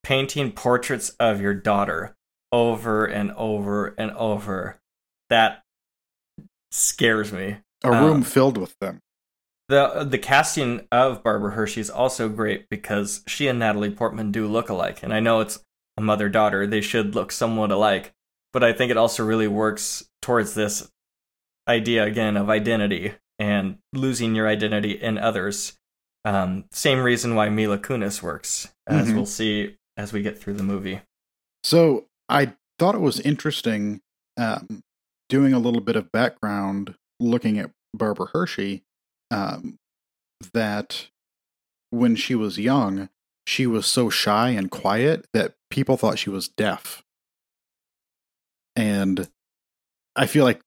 painting 0.03 0.53
portraits 0.53 1.11
of 1.21 1.41
your 1.41 1.55
daughter 1.55 2.17
over 2.53 3.05
and 3.07 3.33
over 3.33 3.95
and 3.99 4.11
over. 4.13 4.79
That 5.31 5.63
scares 6.71 7.33
me. 7.33 7.57
A 7.85 7.91
room 7.91 8.17
Um, 8.19 8.23
filled 8.23 8.57
with 8.59 8.79
them. 8.81 9.01
the 9.69 10.07
The 10.09 10.19
casting 10.19 10.87
of 10.93 11.23
Barbara 11.23 11.53
Hershey 11.53 11.81
is 11.81 11.91
also 11.91 12.29
great 12.29 12.69
because 12.69 13.23
she 13.27 13.49
and 13.49 13.59
Natalie 13.59 13.91
Portman 13.91 14.31
do 14.31 14.47
look 14.47 14.69
alike, 14.69 15.03
and 15.03 15.13
I 15.15 15.21
know 15.21 15.41
it's 15.41 15.65
a 15.97 16.01
mother 16.03 16.29
daughter; 16.29 16.67
they 16.67 16.81
should 16.81 17.15
look 17.15 17.33
somewhat 17.33 17.71
alike. 17.73 18.13
But 18.53 18.63
I 18.63 18.73
think 18.75 18.91
it 18.91 18.97
also 18.99 19.25
really 19.25 19.49
works 19.49 20.09
towards 20.21 20.55
this 20.55 20.91
idea 21.67 22.05
again 22.05 22.37
of 22.37 22.51
identity 22.51 23.15
and 23.39 23.79
losing 23.95 24.35
your 24.35 24.47
identity 24.47 24.93
in 24.93 25.17
others. 25.17 25.79
Um, 26.25 26.67
same 26.71 27.01
reason 27.01 27.35
why 27.35 27.49
Mila 27.49 27.79
Kunis 27.79 28.23
works, 28.23 28.69
as 28.87 29.09
Mhm. 29.09 29.15
we'll 29.15 29.27
see 29.27 29.79
as 29.97 30.13
we 30.13 30.23
get 30.23 30.39
through 30.39 30.55
the 30.55 30.63
movie. 30.63 31.01
So 31.65 32.07
I 32.29 32.55
thought 32.79 32.95
it 32.95 33.01
was 33.01 33.21
interesting 33.21 34.01
um, 34.37 34.83
doing 35.29 35.53
a 35.53 35.59
little 35.59 35.81
bit 35.81 35.97
of 35.97 36.13
background 36.13 36.95
looking 37.21 37.59
at 37.59 37.71
Barbara 37.95 38.29
Hershey 38.33 38.83
um, 39.31 39.79
that 40.53 41.09
when 41.91 42.17
she 42.17 42.35
was 42.35 42.59
young, 42.59 43.09
she 43.47 43.67
was 43.67 43.87
so 43.87 44.09
shy 44.09 44.51
and 44.51 44.71
quiet 44.71 45.27
that 45.33 45.55
people 45.71 45.97
thought 45.97 46.19
she 46.19 46.31
was 46.31 46.49
deaf. 46.49 47.03
And 48.75 49.29
I 50.17 50.27
feel 50.27 50.45
like 50.45 50.61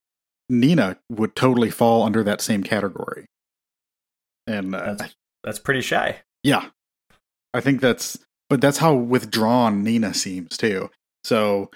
Nina 0.49 0.98
would 1.10 1.36
totally 1.36 1.72
fall 1.72 2.03
under 2.03 2.23
that 2.23 2.41
same 2.41 2.64
category. 2.64 3.26
And 4.48 4.76
uh, 4.76 4.94
That's 4.94 5.15
that's 5.44 5.60
pretty 5.60 5.82
shy. 5.82 6.18
yeah. 6.44 6.69
I 7.53 7.61
think 7.61 7.80
that's 7.82 8.19
but 8.49 8.61
that's 8.61 8.80
how 8.80 8.94
withdrawn 8.94 9.84
Nina 9.84 10.14
seems 10.14 10.57
too. 10.57 10.90
So 11.26 11.72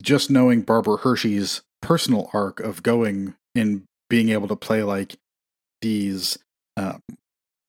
just 0.00 0.30
knowing 0.30 0.62
Barbara 0.62 0.98
Hershey's 0.98 1.62
personal 1.82 2.30
arc 2.32 2.60
of 2.60 2.84
going 2.84 3.34
and 3.56 3.82
being 4.08 4.28
able 4.28 4.46
to 4.46 4.54
play 4.54 4.84
like 4.84 5.16
these 5.82 6.38
um 6.76 7.00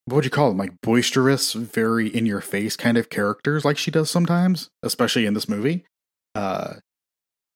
what 0.04 0.14
would 0.14 0.24
you 0.24 0.30
call 0.30 0.50
them? 0.50 0.56
Like 0.56 0.80
boisterous, 0.82 1.52
very 1.52 2.06
in 2.06 2.26
your 2.26 2.40
face 2.40 2.76
kind 2.76 2.96
of 2.96 3.10
characters 3.10 3.64
like 3.64 3.76
she 3.76 3.90
does 3.90 4.08
sometimes, 4.08 4.70
especially 4.84 5.26
in 5.26 5.34
this 5.34 5.48
movie. 5.48 5.84
Uh 6.36 6.74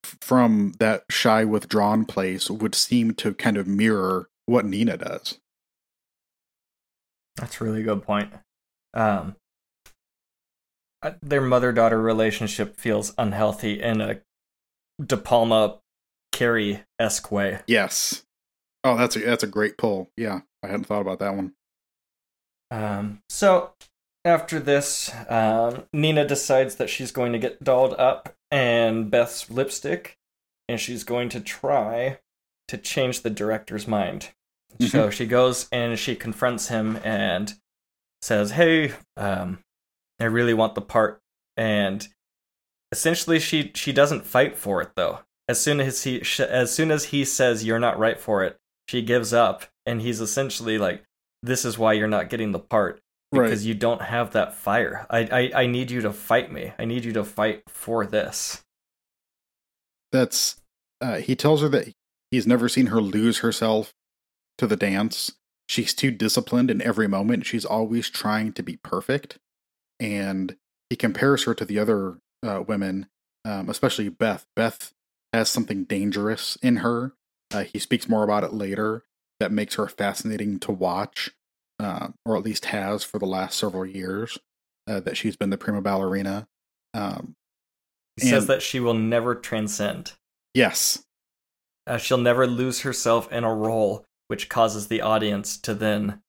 from 0.02 0.72
that 0.80 1.04
shy 1.08 1.44
withdrawn 1.44 2.04
place 2.04 2.50
would 2.50 2.74
seem 2.74 3.14
to 3.14 3.34
kind 3.34 3.56
of 3.56 3.68
mirror 3.68 4.28
what 4.46 4.64
Nina 4.64 4.96
does. 4.96 5.38
That's 7.36 7.60
a 7.60 7.64
really 7.64 7.84
good 7.84 8.02
point. 8.02 8.32
Um, 8.94 9.02
uh, 9.04 9.30
their 11.22 11.40
mother 11.40 11.72
daughter 11.72 12.00
relationship 12.00 12.76
feels 12.76 13.12
unhealthy 13.18 13.80
in 13.80 14.00
a 14.00 14.20
De 15.04 15.16
Palma 15.16 15.78
Carrie 16.32 16.82
esque 16.98 17.30
way. 17.30 17.60
Yes. 17.66 18.24
Oh, 18.84 18.96
that's 18.96 19.16
a 19.16 19.20
that's 19.20 19.44
a 19.44 19.48
great 19.48 19.78
pull. 19.78 20.10
Yeah, 20.16 20.40
I 20.62 20.68
hadn't 20.68 20.84
thought 20.84 21.02
about 21.02 21.20
that 21.20 21.34
one. 21.34 21.52
Um, 22.70 23.22
so 23.28 23.74
after 24.24 24.58
this, 24.58 25.10
um, 25.28 25.84
Nina 25.92 26.26
decides 26.26 26.76
that 26.76 26.90
she's 26.90 27.12
going 27.12 27.32
to 27.32 27.38
get 27.38 27.62
dolled 27.62 27.94
up 27.94 28.34
and 28.50 29.10
Beth's 29.10 29.50
lipstick, 29.50 30.18
and 30.68 30.80
she's 30.80 31.04
going 31.04 31.28
to 31.30 31.40
try 31.40 32.18
to 32.68 32.78
change 32.78 33.20
the 33.20 33.30
director's 33.30 33.86
mind. 33.86 34.30
So 34.80 35.10
she 35.10 35.26
goes 35.26 35.68
and 35.70 35.98
she 35.98 36.16
confronts 36.16 36.68
him 36.68 36.98
and 37.04 37.54
says, 38.22 38.52
"Hey, 38.52 38.92
um, 39.18 39.58
I 40.22 40.26
really 40.26 40.54
want 40.54 40.74
the 40.74 40.80
part." 40.80 41.20
And 41.56 42.06
essentially, 42.90 43.38
she 43.38 43.72
she 43.74 43.92
doesn't 43.92 44.26
fight 44.26 44.56
for 44.56 44.80
it 44.82 44.90
though. 44.96 45.20
As 45.48 45.60
soon 45.60 45.80
as 45.80 46.04
he 46.04 46.22
as 46.38 46.74
soon 46.74 46.90
as 46.90 47.06
he 47.06 47.24
says 47.24 47.64
you're 47.64 47.78
not 47.78 47.98
right 47.98 48.18
for 48.18 48.44
it, 48.44 48.56
she 48.88 49.02
gives 49.02 49.32
up, 49.32 49.64
and 49.86 50.00
he's 50.00 50.20
essentially 50.20 50.78
like, 50.78 51.04
"This 51.42 51.64
is 51.64 51.78
why 51.78 51.94
you're 51.94 52.08
not 52.08 52.30
getting 52.30 52.52
the 52.52 52.58
part." 52.58 53.00
Right. 53.34 53.44
because 53.44 53.64
you 53.64 53.72
don't 53.72 54.02
have 54.02 54.32
that 54.32 54.54
fire. 54.54 55.06
I, 55.08 55.20
I 55.20 55.62
I 55.62 55.66
need 55.66 55.90
you 55.90 56.02
to 56.02 56.12
fight 56.12 56.52
me. 56.52 56.74
I 56.78 56.84
need 56.84 57.06
you 57.06 57.14
to 57.14 57.24
fight 57.24 57.62
for 57.66 58.04
this. 58.04 58.62
That's 60.12 60.60
uh, 61.00 61.16
he 61.16 61.34
tells 61.34 61.62
her 61.62 61.68
that 61.70 61.88
he's 62.30 62.46
never 62.46 62.68
seen 62.68 62.86
her 62.86 63.00
lose 63.00 63.38
herself 63.38 63.94
to 64.58 64.66
the 64.66 64.76
dance. 64.76 65.32
She's 65.66 65.94
too 65.94 66.10
disciplined 66.10 66.70
in 66.70 66.82
every 66.82 67.08
moment. 67.08 67.46
She's 67.46 67.64
always 67.64 68.10
trying 68.10 68.52
to 68.52 68.62
be 68.62 68.76
perfect, 68.76 69.38
and 70.02 70.56
he 70.90 70.96
compares 70.96 71.44
her 71.44 71.54
to 71.54 71.64
the 71.64 71.78
other 71.78 72.18
uh, 72.42 72.62
women, 72.66 73.06
um, 73.44 73.68
especially 73.70 74.08
Beth. 74.08 74.44
Beth 74.56 74.92
has 75.32 75.48
something 75.48 75.84
dangerous 75.84 76.56
in 76.62 76.78
her. 76.78 77.12
Uh, 77.54 77.62
he 77.64 77.78
speaks 77.78 78.08
more 78.08 78.24
about 78.24 78.44
it 78.44 78.52
later. 78.52 79.04
That 79.40 79.52
makes 79.52 79.74
her 79.76 79.88
fascinating 79.88 80.58
to 80.60 80.72
watch, 80.72 81.30
uh, 81.80 82.08
or 82.24 82.36
at 82.36 82.44
least 82.44 82.66
has 82.66 83.02
for 83.04 83.18
the 83.18 83.26
last 83.26 83.58
several 83.58 83.86
years 83.86 84.38
uh, 84.88 85.00
that 85.00 85.16
she's 85.16 85.36
been 85.36 85.50
the 85.50 85.58
prima 85.58 85.80
ballerina. 85.82 86.46
Um, 86.94 87.34
He 88.20 88.28
says 88.28 88.46
that 88.46 88.62
she 88.62 88.78
will 88.80 88.94
never 88.94 89.34
transcend. 89.34 90.12
yes, 90.54 91.04
Uh, 91.86 91.96
she'll 91.98 92.18
never 92.18 92.46
lose 92.46 92.82
herself 92.82 93.30
in 93.32 93.42
a 93.42 93.52
role, 93.52 94.04
which 94.28 94.48
causes 94.48 94.86
the 94.88 95.00
audience 95.00 95.56
to 95.58 95.74
then 95.74 96.22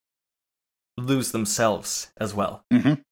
lose 0.98 1.32
themselves 1.32 2.12
as 2.18 2.34
well. 2.34 2.64
Mm 2.74 2.82
Mhm. 2.82 3.04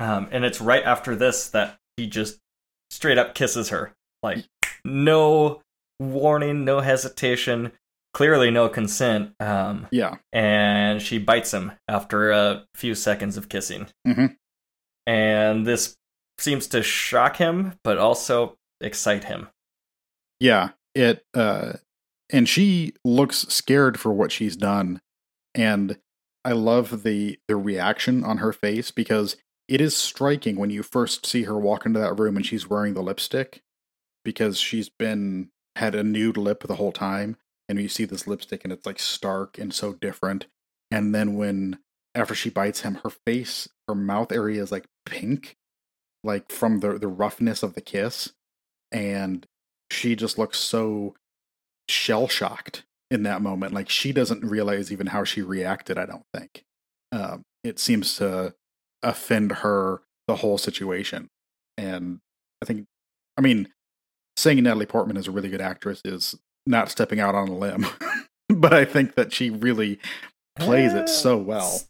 Um, 0.00 0.28
and 0.32 0.44
it's 0.44 0.60
right 0.60 0.82
after 0.84 1.14
this 1.14 1.48
that 1.50 1.78
he 1.96 2.06
just 2.06 2.38
straight 2.90 3.18
up 3.18 3.34
kisses 3.34 3.68
her. 3.68 3.92
Like 4.22 4.46
no 4.84 5.62
warning, 6.00 6.64
no 6.64 6.80
hesitation, 6.80 7.72
clearly 8.14 8.50
no 8.50 8.68
consent. 8.68 9.34
Um, 9.40 9.86
Yeah. 9.90 10.16
and 10.32 11.00
she 11.02 11.18
bites 11.18 11.52
him 11.52 11.72
after 11.86 12.30
a 12.32 12.66
few 12.74 12.94
seconds 12.94 13.36
of 13.36 13.48
kissing. 13.48 13.86
Mhm. 14.06 14.36
And 15.06 15.66
this 15.66 15.96
seems 16.38 16.66
to 16.68 16.82
shock 16.82 17.36
him, 17.36 17.74
but 17.84 17.98
also 17.98 18.56
excite 18.80 19.24
him. 19.24 19.48
Yeah. 20.40 20.70
It 20.94 21.24
uh 21.34 21.74
and 22.32 22.48
she 22.48 22.94
looks 23.04 23.38
scared 23.48 23.98
for 24.00 24.12
what 24.12 24.32
she's 24.32 24.56
done. 24.56 25.00
And 25.54 25.98
I 26.44 26.52
love 26.52 27.02
the 27.02 27.38
the 27.48 27.56
reaction 27.56 28.24
on 28.24 28.38
her 28.38 28.52
face 28.52 28.90
because 28.90 29.36
it 29.70 29.80
is 29.80 29.96
striking 29.96 30.56
when 30.56 30.68
you 30.68 30.82
first 30.82 31.24
see 31.24 31.44
her 31.44 31.56
walk 31.56 31.86
into 31.86 32.00
that 32.00 32.18
room 32.18 32.36
and 32.36 32.44
she's 32.44 32.68
wearing 32.68 32.92
the 32.92 33.02
lipstick 33.02 33.62
because 34.24 34.58
she's 34.58 34.88
been 34.88 35.48
had 35.76 35.94
a 35.94 36.02
nude 36.02 36.36
lip 36.36 36.64
the 36.64 36.74
whole 36.74 36.90
time 36.90 37.36
and 37.68 37.80
you 37.80 37.88
see 37.88 38.04
this 38.04 38.26
lipstick 38.26 38.64
and 38.64 38.72
it's 38.72 38.84
like 38.84 38.98
stark 38.98 39.58
and 39.58 39.72
so 39.72 39.94
different. 39.94 40.48
And 40.90 41.14
then 41.14 41.36
when 41.36 41.78
after 42.16 42.34
she 42.34 42.50
bites 42.50 42.80
him 42.80 42.96
her 43.04 43.10
face 43.10 43.68
her 43.86 43.94
mouth 43.94 44.32
area 44.32 44.60
is 44.60 44.72
like 44.72 44.86
pink 45.06 45.56
like 46.24 46.50
from 46.50 46.80
the 46.80 46.98
the 46.98 47.06
roughness 47.06 47.62
of 47.62 47.74
the 47.74 47.80
kiss. 47.80 48.32
And 48.90 49.46
she 49.88 50.16
just 50.16 50.36
looks 50.36 50.58
so 50.58 51.14
shell 51.88 52.26
shocked 52.26 52.82
in 53.08 53.22
that 53.22 53.40
moment 53.40 53.72
like 53.72 53.88
she 53.88 54.12
doesn't 54.12 54.44
realize 54.44 54.92
even 54.92 55.08
how 55.08 55.24
she 55.24 55.42
reacted 55.42 55.96
i 55.96 56.06
don't 56.06 56.26
think. 56.34 56.64
Um, 57.12 57.42
it 57.62 57.78
seems 57.78 58.16
to 58.16 58.54
offend 59.02 59.52
her 59.52 60.02
the 60.26 60.36
whole 60.36 60.58
situation 60.58 61.28
and 61.76 62.20
i 62.62 62.64
think 62.64 62.86
i 63.36 63.40
mean 63.40 63.68
saying 64.36 64.62
natalie 64.62 64.86
portman 64.86 65.16
is 65.16 65.26
a 65.26 65.30
really 65.30 65.48
good 65.48 65.60
actress 65.60 66.00
is 66.04 66.36
not 66.66 66.90
stepping 66.90 67.20
out 67.20 67.34
on 67.34 67.48
a 67.48 67.56
limb 67.56 67.86
but 68.48 68.72
i 68.72 68.84
think 68.84 69.14
that 69.14 69.32
she 69.32 69.50
really 69.50 69.98
plays 70.58 70.92
it 70.92 71.08
so 71.08 71.36
well 71.36 71.80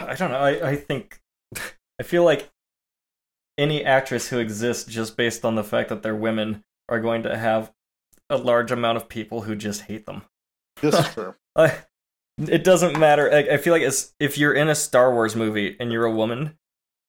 I 0.00 0.14
don't 0.14 0.30
know. 0.30 0.38
I, 0.38 0.70
I 0.70 0.76
think 0.76 1.20
I 2.00 2.02
feel 2.02 2.24
like 2.24 2.50
any 3.58 3.84
actress 3.84 4.28
who 4.28 4.38
exists 4.38 4.90
just 4.90 5.16
based 5.16 5.44
on 5.44 5.54
the 5.54 5.64
fact 5.64 5.90
that 5.90 6.02
they're 6.02 6.16
women 6.16 6.64
are 6.88 7.00
going 7.00 7.22
to 7.24 7.36
have 7.36 7.72
a 8.30 8.36
large 8.36 8.72
amount 8.72 8.96
of 8.96 9.08
people 9.08 9.42
who 9.42 9.54
just 9.54 9.82
hate 9.82 10.06
them. 10.06 10.22
this 10.80 10.94
is 10.94 11.08
true 11.14 11.34
I, 11.54 11.76
it 12.38 12.64
doesn't 12.64 12.98
matter. 12.98 13.32
I, 13.32 13.54
I 13.54 13.56
feel 13.56 13.72
like 13.72 13.82
it's, 13.82 14.12
if 14.18 14.38
you're 14.38 14.54
in 14.54 14.68
a 14.68 14.74
Star 14.74 15.12
Wars 15.12 15.36
movie 15.36 15.76
and 15.78 15.92
you're 15.92 16.04
a 16.04 16.10
woman, 16.10 16.56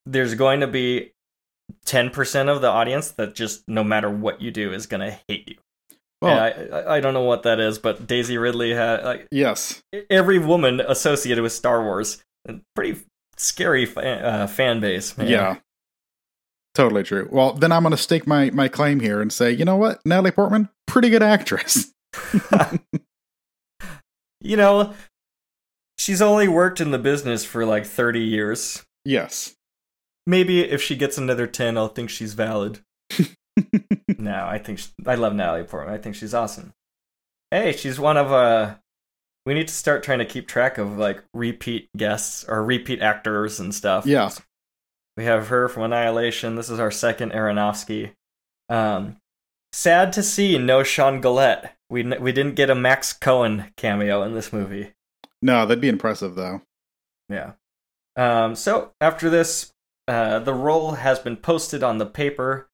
there's 0.06 0.36
going 0.36 0.60
to 0.60 0.68
be 0.68 1.14
10% 1.86 2.50
of 2.50 2.62
the 2.62 2.70
audience 2.70 3.12
that 3.12 3.36
just 3.36 3.64
no 3.68 3.84
matter 3.84 4.10
what 4.10 4.42
you 4.42 4.52
do 4.52 4.74
is 4.74 4.86
going 4.86 5.02
to 5.02 5.18
hate 5.28 5.50
you. 5.50 5.56
well 6.22 6.38
And 6.38 6.74
I, 6.74 6.96
I 6.96 7.00
don't 7.00 7.14
know 7.14 7.24
what 7.24 7.44
that 7.44 7.60
is, 7.60 7.80
but 7.80 8.08
Daisy 8.08 8.38
Ridley 8.38 8.74
had 8.74 9.04
like 9.04 9.28
yes 9.32 9.82
every 10.10 10.40
woman 10.40 10.82
associated 10.82 11.42
with 11.42 11.54
Star 11.54 11.84
Wars, 11.84 12.24
pretty 12.76 13.02
scary 13.38 13.86
fa- 13.86 14.26
uh, 14.26 14.48
fan 14.48 14.80
base. 14.80 15.18
Man. 15.18 15.28
Yeah. 15.28 15.58
Totally 16.76 17.04
true. 17.04 17.30
Well, 17.32 17.54
then 17.54 17.72
I'm 17.72 17.84
going 17.84 17.92
to 17.92 17.98
stake 17.98 18.26
my, 18.26 18.50
my 18.50 18.68
claim 18.68 19.00
here 19.00 19.22
and 19.22 19.32
say, 19.32 19.52
you 19.52 19.64
know 19.64 19.76
what? 19.76 20.04
Natalie 20.06 20.32
Portman, 20.32 20.70
pretty 20.88 21.10
good 21.10 21.22
actress. 21.22 21.94
you 24.42 24.58
know, 24.58 24.94
she's 26.04 26.22
only 26.22 26.50
worked 26.50 26.82
in 26.82 26.92
the 26.92 27.00
business 27.00 27.46
for 27.46 27.66
like 27.66 27.86
30 27.86 28.20
years. 28.20 28.84
yes. 29.06 29.56
Maybe 30.26 30.62
if 30.62 30.82
she 30.82 30.96
gets 30.96 31.18
another 31.18 31.48
10, 31.48 31.78
I'll 31.78 31.90
think 31.90 32.10
she's 32.10 32.34
valid. 32.34 32.80
no, 34.18 34.46
I 34.46 34.58
think 34.58 34.80
she, 34.80 34.88
I 35.06 35.16
love 35.16 35.36
Natalie 35.36 35.66
Portman. 35.66 35.94
I 35.94 35.98
think 35.98 36.16
she's 36.16 36.34
awesome. 36.34 36.74
Hey, 37.52 37.74
she's 37.74 38.00
one 38.00 38.16
of 38.16 38.32
uh 38.32 38.76
we 39.46 39.54
need 39.54 39.68
to 39.68 39.74
start 39.74 40.02
trying 40.02 40.20
to 40.20 40.26
keep 40.26 40.48
track 40.48 40.78
of 40.78 40.98
like 40.98 41.22
repeat 41.34 41.90
guests 41.98 42.46
or 42.48 42.64
repeat 42.64 43.02
actors 43.02 43.60
and 43.60 43.76
stuff. 43.76 44.06
Yeah. 44.06 44.30
We 45.18 45.26
have 45.26 45.50
her 45.50 45.68
from 45.68 45.84
Annihilation. 45.84 46.56
This 46.56 46.70
is 46.70 46.80
our 46.80 46.90
second 46.90 47.34
Aronofsky. 47.34 48.14
Um, 48.70 49.18
sad 49.74 50.14
to 50.14 50.24
see 50.24 50.58
no 50.58 50.84
Sean 50.84 51.22
Gullette. 51.22 51.72
We 51.90 52.04
we 52.04 52.32
didn't 52.32 52.56
get 52.56 52.70
a 52.70 52.76
Max 52.76 53.12
Cohen 53.12 53.74
cameo 53.76 54.24
in 54.24 54.34
this 54.34 54.54
movie. 54.54 54.94
No, 55.44 55.66
that'd 55.66 55.82
be 55.82 55.90
impressive, 55.90 56.36
though. 56.36 56.62
Yeah. 57.28 57.52
Um, 58.16 58.56
so 58.56 58.92
after 59.02 59.30
this, 59.30 59.74
uh, 60.08 60.40
the 60.40 60.54
role 60.54 60.94
has 60.94 61.20
been 61.20 61.36
posted 61.36 61.84
on 61.84 61.98
the 61.98 62.06
paper. 62.06 62.70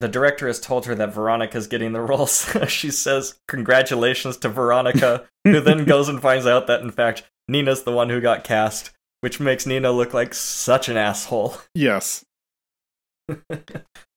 The 0.00 0.08
director 0.08 0.46
has 0.46 0.60
told 0.60 0.84
her 0.86 0.94
that 0.94 1.14
Veronica's 1.14 1.66
getting 1.66 1.92
the 1.92 2.02
role. 2.02 2.26
So 2.26 2.66
she 2.66 2.90
says, 2.90 3.38
"Congratulations 3.48 4.36
to 4.38 4.50
Veronica," 4.50 5.26
who 5.44 5.60
then 5.60 5.84
goes 5.86 6.08
and 6.08 6.20
finds 6.20 6.46
out 6.46 6.66
that 6.66 6.82
in 6.82 6.90
fact 6.90 7.22
Nina's 7.48 7.84
the 7.84 7.92
one 7.92 8.10
who 8.10 8.20
got 8.20 8.44
cast, 8.44 8.90
which 9.20 9.40
makes 9.40 9.64
Nina 9.64 9.90
look 9.90 10.12
like 10.12 10.34
such 10.34 10.88
an 10.90 10.96
asshole. 10.98 11.56
Yes. 11.74 12.24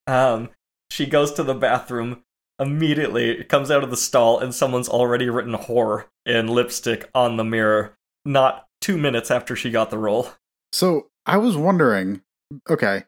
Um, 0.07 0.49
she 0.91 1.07
goes 1.07 1.31
to 1.31 1.41
the 1.41 1.55
bathroom 1.55 2.21
immediately, 2.59 3.43
comes 3.43 3.69
out 3.71 3.83
of 3.83 3.89
the 3.89 3.97
stall, 3.97 4.39
and 4.39 4.53
someone's 4.53 4.89
already 4.89 5.29
written 5.29 5.53
"whore" 5.53 6.05
in 6.25 6.47
lipstick 6.47 7.09
on 7.13 7.37
the 7.37 7.43
mirror. 7.43 7.93
Not 8.25 8.67
two 8.81 8.97
minutes 8.97 9.29
after 9.31 9.55
she 9.55 9.69
got 9.71 9.89
the 9.89 9.97
role. 9.97 10.29
So 10.71 11.07
I 11.25 11.37
was 11.37 11.55
wondering 11.57 12.21
okay. 12.69 13.03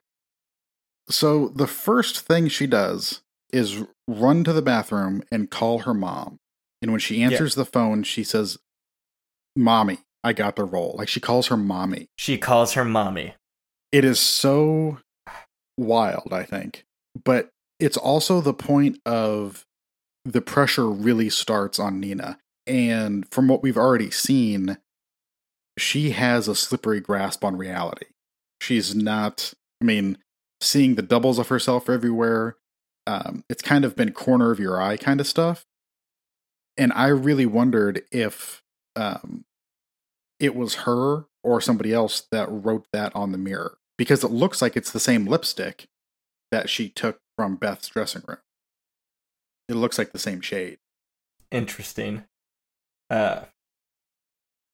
So 1.10 1.50
the 1.50 1.68
first 1.68 2.20
thing 2.22 2.48
she 2.50 2.68
does 2.68 3.22
is 3.52 3.84
run 4.08 4.44
to 4.44 4.54
the 4.54 4.62
bathroom 4.62 5.24
and 5.32 5.50
call 5.50 5.80
her 5.80 5.94
mom. 5.94 6.40
And 6.82 6.92
when 6.92 7.00
she 7.00 7.22
answers 7.24 7.56
the 7.56 7.66
phone, 7.66 8.04
she 8.04 8.24
says, 8.24 8.58
Mommy, 9.56 10.00
I 10.24 10.34
got 10.34 10.56
the 10.58 10.66
role. 10.66 10.96
Like 10.98 11.08
she 11.08 11.20
calls 11.20 11.48
her 11.48 11.58
mommy. 11.58 12.08
She 12.18 12.38
calls 12.38 12.74
her 12.74 12.86
mommy. 12.86 13.36
it 13.92 14.04
is 14.04 14.20
so 14.20 15.00
wild 15.78 16.30
i 16.34 16.44
think 16.44 16.86
but 17.24 17.50
it's 17.80 17.98
also 17.98 18.42
the 18.42 18.54
point 18.54 19.00
of 19.06 19.66
the 20.26 20.42
pressure 20.42 20.90
really 20.90 21.30
starts 21.30 21.80
on 21.80 22.00
nina. 22.00 22.38
And 22.66 23.30
from 23.32 23.48
what 23.48 23.64
we've 23.64 23.78
already 23.78 24.12
seen 24.12 24.78
she 25.80 26.10
has 26.10 26.48
a 26.48 26.56
slippery 26.56 27.00
grasp 27.00 27.44
on 27.46 27.56
reality. 27.56 28.08
She's 28.62 28.96
not 28.96 29.54
i 29.82 29.86
mean 29.86 30.18
seeing 30.60 30.96
the 30.96 31.04
doubles 31.04 31.38
of 31.38 31.50
herself 31.50 31.88
everywhere 31.90 32.58
um, 33.06 33.46
it's 33.48 33.62
kind 33.62 33.86
of 33.86 33.96
been 33.96 34.12
corner 34.12 34.52
of 34.52 34.60
your 34.60 34.82
eye 34.82 34.98
kind 34.98 35.22
of 35.22 35.28
stuff. 35.28 35.66
And 36.78 36.92
i 36.94 37.08
really 37.08 37.46
wondered 37.46 38.04
if 38.12 38.62
um, 38.96 39.46
it 40.40 40.56
was 40.56 40.76
her 40.76 41.26
or 41.44 41.62
somebody 41.62 41.94
else 41.94 42.28
that 42.32 42.48
wrote 42.52 42.86
that 42.92 43.16
on 43.16 43.32
the 43.32 43.38
mirror. 43.38 43.78
Because 43.98 44.24
it 44.24 44.32
looks 44.32 44.62
like 44.62 44.76
it's 44.76 44.92
the 44.92 45.00
same 45.00 45.26
lipstick 45.26 45.88
that 46.52 46.70
she 46.70 46.90
took 46.90 47.20
from 47.38 47.56
Beth's 47.56 47.88
dressing 47.88 48.24
room. 48.28 48.40
It 49.70 49.76
looks 49.76 49.98
like 49.98 50.12
the 50.12 50.20
same 50.20 50.42
shade. 50.42 50.80
Interesting. 51.52 52.26
Uh, 53.10 53.42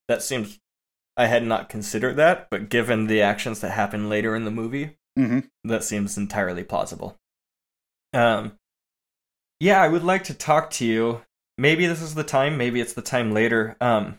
that 0.08 0.24
seems. 0.24 0.60
I 1.16 1.28
had 1.28 1.44
not 1.44 1.70
considered 1.70 2.16
that, 2.16 2.48
but 2.50 2.70
given 2.70 3.06
the 3.06 3.22
actions 3.22 3.60
that 3.60 3.72
happen 3.72 4.10
later 4.10 4.36
in 4.36 4.46
the 4.46 4.52
movie, 4.52 4.98
Mm-hmm. 5.20 5.42
that 5.70 5.84
seems 5.84 6.18
entirely 6.18 6.64
plausible. 6.64 7.20
Um, 8.14 8.54
yeah, 9.60 9.80
I 9.80 9.88
would 9.88 10.04
like 10.04 10.24
to 10.24 10.34
talk 10.34 10.72
to 10.72 10.86
you. 10.86 11.22
Maybe 11.56 11.86
this 11.86 12.02
is 12.02 12.16
the 12.16 12.24
time. 12.24 12.58
Maybe 12.58 12.82
it's 12.82 12.94
the 12.94 13.04
time 13.04 13.32
later. 13.32 13.76
Um, 13.80 14.18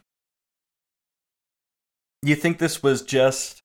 you 2.23 2.37
think 2.37 2.59
this 2.59 2.83
was 2.83 3.03
just? 3.03 3.63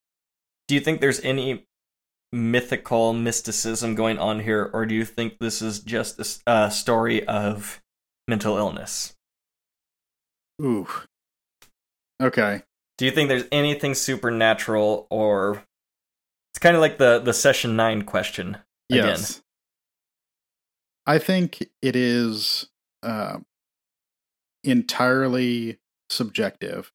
Do 0.67 0.75
you 0.75 0.81
think 0.81 1.01
there's 1.01 1.19
any 1.21 1.67
mythical 2.31 3.13
mysticism 3.13 3.95
going 3.95 4.19
on 4.19 4.41
here, 4.41 4.69
or 4.73 4.85
do 4.85 4.93
you 4.93 5.05
think 5.05 5.39
this 5.39 5.61
is 5.61 5.79
just 5.79 6.41
a 6.45 6.69
story 6.71 7.25
of 7.27 7.81
mental 8.27 8.57
illness? 8.57 9.15
Ooh. 10.61 10.87
Okay. 12.21 12.61
Do 12.97 13.05
you 13.05 13.11
think 13.11 13.29
there's 13.29 13.45
anything 13.51 13.93
supernatural, 13.93 15.07
or 15.09 15.63
it's 16.51 16.59
kind 16.59 16.75
of 16.75 16.81
like 16.81 16.97
the 16.97 17.19
the 17.19 17.33
session 17.33 17.75
nine 17.75 18.03
question 18.03 18.57
again? 18.91 19.07
Yes. 19.07 19.41
I 21.07 21.17
think 21.17 21.67
it 21.81 21.95
is 21.95 22.67
uh, 23.01 23.39
entirely 24.63 25.79
subjective. 26.09 26.91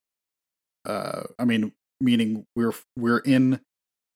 Uh, 0.84 1.22
I 1.38 1.44
mean, 1.44 1.72
meaning 2.00 2.46
we're 2.54 2.74
we're 2.96 3.18
in 3.18 3.60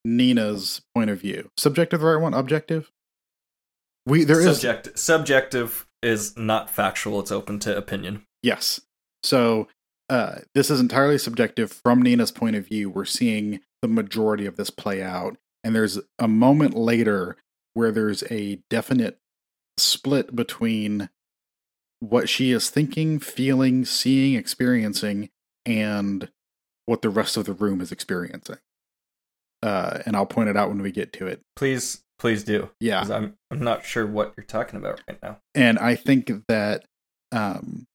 Nina's 0.04 0.82
point 0.94 1.10
of 1.10 1.20
view. 1.20 1.50
Subjective, 1.56 2.00
the 2.00 2.06
right 2.06 2.20
one? 2.20 2.34
Objective. 2.34 2.90
We 4.06 4.24
there 4.24 4.40
is 4.40 4.60
Subject- 4.60 4.98
subjective 4.98 5.86
is 6.02 6.36
not 6.36 6.70
factual; 6.70 7.20
it's 7.20 7.32
open 7.32 7.58
to 7.60 7.76
opinion. 7.76 8.24
Yes. 8.42 8.80
So 9.22 9.68
uh, 10.08 10.36
this 10.54 10.70
is 10.70 10.80
entirely 10.80 11.18
subjective 11.18 11.70
from 11.72 12.00
Nina's 12.00 12.30
point 12.32 12.56
of 12.56 12.66
view. 12.66 12.88
We're 12.88 13.04
seeing 13.04 13.60
the 13.82 13.88
majority 13.88 14.46
of 14.46 14.56
this 14.56 14.70
play 14.70 15.02
out, 15.02 15.36
and 15.62 15.74
there's 15.74 15.98
a 16.18 16.28
moment 16.28 16.74
later 16.74 17.36
where 17.74 17.92
there's 17.92 18.22
a 18.30 18.60
definite 18.70 19.18
split 19.76 20.34
between 20.34 21.10
what 22.00 22.28
she 22.28 22.52
is 22.52 22.70
thinking, 22.70 23.18
feeling, 23.18 23.84
seeing, 23.84 24.34
experiencing, 24.36 25.28
and 25.66 26.30
what 26.86 27.02
the 27.02 27.10
rest 27.10 27.36
of 27.36 27.44
the 27.44 27.52
room 27.52 27.80
is 27.80 27.92
experiencing. 27.92 28.56
Uh, 29.62 29.98
and 30.06 30.14
I'll 30.16 30.26
point 30.26 30.48
it 30.48 30.56
out 30.56 30.68
when 30.68 30.80
we 30.82 30.92
get 30.92 31.12
to 31.14 31.26
it. 31.26 31.40
Please, 31.56 32.02
please 32.18 32.44
do. 32.44 32.70
Yeah, 32.80 33.00
I'm 33.10 33.34
I'm 33.50 33.60
not 33.60 33.84
sure 33.84 34.06
what 34.06 34.34
you're 34.36 34.44
talking 34.46 34.78
about 34.78 35.00
right 35.08 35.18
now. 35.22 35.38
and 35.54 35.78
I 35.78 35.94
think 35.96 36.30
that 36.48 36.84
um, 37.32 37.86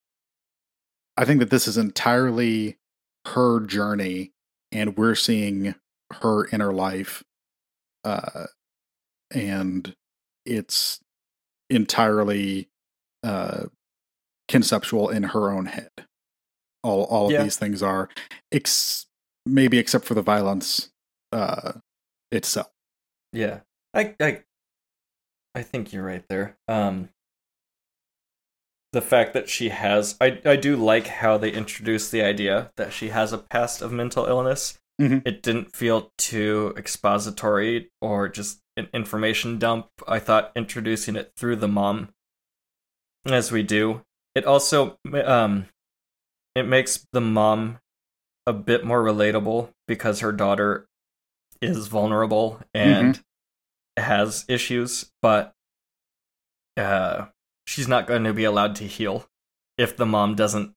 I 1.18 1.26
think 1.26 1.40
that 1.40 1.50
this 1.50 1.68
is 1.68 1.78
entirely 1.78 2.78
her 3.28 3.62
journey, 3.62 4.32
and 4.72 4.98
we're 4.98 5.16
seeing 5.16 5.76
her 6.22 6.48
inner 6.50 6.74
life, 6.74 7.24
uh, 8.04 8.48
and 9.32 9.96
it's 10.46 11.00
entirely 11.70 12.68
uh, 13.24 13.64
conceptual 14.50 15.08
in 15.10 15.24
her 15.24 15.50
own 15.50 15.68
head. 15.68 15.90
All 16.84 17.04
all 17.06 17.28
of 17.28 17.32
Yeah. 17.32 17.44
these 17.44 17.56
things 17.56 17.82
are, 17.82 18.10
ex- 18.52 19.06
maybe 19.46 19.78
except 19.78 20.04
for 20.04 20.14
the 20.14 20.22
violence 20.22 20.90
uh, 21.34 21.74
itself. 22.32 22.72
Yeah, 23.32 23.62
I 23.94 24.16
I 24.20 24.44
I 25.56 25.62
think 25.64 25.92
you're 25.92 26.04
right 26.06 26.24
there. 26.30 26.58
Um, 26.68 27.10
the 28.92 29.02
fact 29.02 29.34
that 29.34 29.50
she 29.50 29.70
has, 29.70 30.16
I 30.22 30.40
I 30.46 30.56
do 30.56 30.76
like 30.76 31.08
how 31.08 31.38
they 31.38 31.52
introduced 31.52 32.12
the 32.12 32.22
idea 32.22 32.72
that 32.78 32.94
she 32.94 33.10
has 33.10 33.34
a 33.34 33.38
past 33.40 33.82
of 33.82 33.92
mental 33.92 34.26
illness. 34.26 34.80
Mhm. 35.02 35.24
It 35.26 35.42
didn't 35.42 35.76
feel 35.76 36.12
too 36.20 36.74
expository 36.78 37.90
or 38.00 38.30
just 38.30 38.62
an 38.78 38.90
information 38.94 39.58
dump. 39.58 39.88
I 40.08 40.20
thought 40.20 40.52
introducing 40.56 41.16
it 41.16 41.34
through 41.36 41.56
the 41.58 41.68
mom, 41.68 42.10
as 43.26 43.52
we 43.52 43.64
do, 43.64 44.04
it 44.36 44.46
also 44.46 44.98
um, 45.26 45.66
it 46.56 46.64
makes 46.68 47.08
the 47.12 47.22
mom 47.22 47.80
a 48.46 48.54
bit 48.54 48.84
more 48.86 49.04
relatable 49.04 49.70
because 49.88 50.20
her 50.20 50.32
daughter 50.32 50.88
is 51.64 51.88
vulnerable 51.88 52.60
and 52.74 53.22
has 53.98 54.46
issues, 54.48 55.12
but 55.22 55.54
uh, 56.78 57.26
she's 57.66 57.88
not 57.88 58.08
going 58.08 58.24
to 58.24 58.34
be 58.34 58.44
allowed 58.44 58.76
to 58.76 58.86
heal 58.86 59.26
if 59.78 59.96
the 59.98 60.06
mom 60.06 60.36
doesn't 60.36 60.74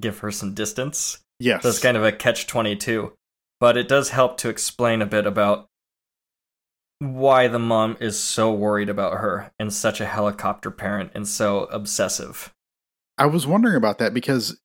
give 0.00 0.18
her 0.20 0.30
some 0.30 0.54
distance. 0.54 1.18
Yes, 1.38 1.62
So 1.62 1.70
it's 1.70 1.80
kind 1.80 1.96
of 1.96 2.04
a 2.04 2.12
catch 2.12 2.46
22. 2.46 3.12
But 3.60 3.76
it 3.76 3.88
does 3.88 4.10
help 4.10 4.38
to 4.38 4.48
explain 4.48 5.02
a 5.02 5.06
bit 5.06 5.26
about 5.26 5.68
why 6.98 7.48
the 7.48 7.58
mom 7.58 7.96
is 8.00 8.18
so 8.18 8.52
worried 8.52 8.88
about 8.90 9.18
her 9.18 9.52
and 9.58 9.72
such 9.72 10.00
a 10.00 10.06
helicopter 10.06 10.70
parent 10.70 11.12
and 11.14 11.26
so 11.26 11.64
obsessive. 11.64 12.52
I 13.16 13.26
was 13.26 13.46
wondering 13.46 13.76
about 13.76 13.98
that 13.98 14.14
because 14.14 14.58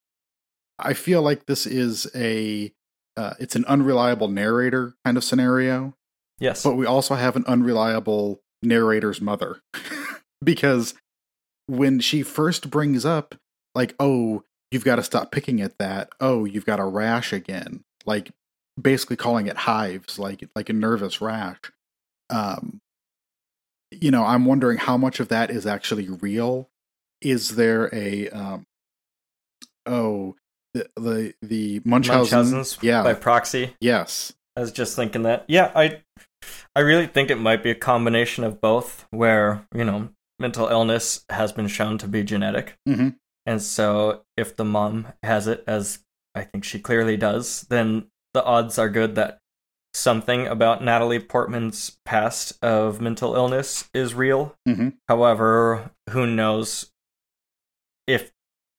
I 0.78 0.94
feel 0.94 1.22
like 1.22 1.46
this 1.46 1.66
is 1.66 2.08
a 2.14 2.74
uh, 3.18 3.34
it's 3.40 3.56
an 3.56 3.66
unreliable 3.66 4.28
narrator 4.28 4.94
kind 5.06 5.18
of 5.18 5.24
scenario, 5.24 5.94
Yes. 6.40 6.64
but 6.64 6.76
we 6.76 6.86
also 6.86 7.16
have 7.16 7.36
an 7.36 7.46
unreliable 7.48 8.42
narrator's 8.62 9.22
mother. 9.22 9.62
Because 10.44 10.94
when 11.66 12.00
she 12.00 12.22
first 12.22 12.70
brings 12.70 13.04
up 13.06 13.34
like 13.74 13.96
oh 14.00 14.44
you've 14.70 14.84
got 14.84 14.98
to 14.98 15.04
stop 15.04 15.32
picking 15.32 15.60
at 15.62 15.78
that. 15.80 16.10
Oh 16.20 16.46
you've 16.46 16.66
got 16.66 16.80
a 16.80 16.86
rash 16.86 17.34
again. 17.34 17.84
Like 18.06 18.30
basically 18.80 19.16
calling 19.16 19.48
it 19.48 19.56
hives 19.58 20.20
like 20.20 20.48
like 20.56 20.70
a 20.70 20.74
nervous 20.74 21.20
rash. 21.22 21.58
Um 22.30 22.80
you 23.92 24.12
know 24.12 24.24
i'm 24.26 24.46
wondering 24.46 24.78
how 24.78 24.98
much 24.98 25.20
of 25.20 25.30
that 25.30 25.50
is 25.50 25.66
actually 25.66 26.10
real. 26.10 26.70
Is 27.22 27.56
there 27.56 27.90
a 27.96 28.30
um 28.30 28.66
oh 29.88 30.36
the 30.76 30.90
the, 30.98 31.34
the 31.42 31.82
munchausen 31.86 32.38
Munchausen's 32.40 32.78
yeah 32.84 33.02
by 33.02 33.14
proxy. 33.14 33.74
yes 33.82 34.34
I 34.58 34.62
was 34.62 34.72
just 34.72 34.96
thinking 34.96 35.24
that. 35.24 35.44
Yeah, 35.50 35.72
I 35.76 36.02
I 36.76 36.80
really 36.80 37.08
think 37.08 37.30
it 37.30 37.36
might 37.40 37.62
be 37.64 37.72
a 37.72 37.76
combination 37.76 38.44
of 38.46 38.62
both 38.62 39.06
where, 39.12 39.66
you 39.76 39.84
know, 39.84 40.10
mental 40.40 40.68
illness 40.68 41.26
has 41.30 41.52
been 41.52 41.68
shown 41.68 41.98
to 41.98 42.08
be 42.08 42.24
genetic. 42.24 42.78
Mhm. 42.88 43.16
And 43.46 43.62
so 43.62 44.24
if 44.38 44.56
the 44.56 44.64
mom 44.64 45.08
has 45.24 45.48
it 45.48 45.64
as 45.68 46.00
I 46.36 46.44
think 46.44 46.64
she 46.64 46.80
clearly 46.80 47.18
does, 47.18 47.64
then 47.70 48.08
the 48.34 48.44
odds 48.46 48.80
are 48.80 48.88
good 48.90 49.16
that 49.16 49.40
something 49.94 50.48
about 50.48 50.82
Natalie 50.84 51.20
Portman's 51.20 51.98
past 52.06 52.54
of 52.64 53.02
mental 53.02 53.36
illness 53.36 53.90
is 53.94 54.14
real. 54.14 54.56
Mhm. 54.68 54.94
However, 55.10 55.92
who 56.12 56.26
knows 56.28 56.92
if, 58.08 58.32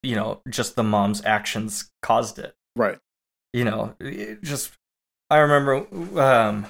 you 0.07 0.15
know, 0.15 0.41
just 0.49 0.77
the 0.77 0.83
mom's 0.83 1.25
actions 1.25 1.91
caused 2.03 2.39
it 2.39 2.55
right 2.77 2.99
you 3.57 3.65
know, 3.65 3.95
just 4.43 4.73
I 5.31 5.39
remember 5.39 5.87
um 6.21 6.67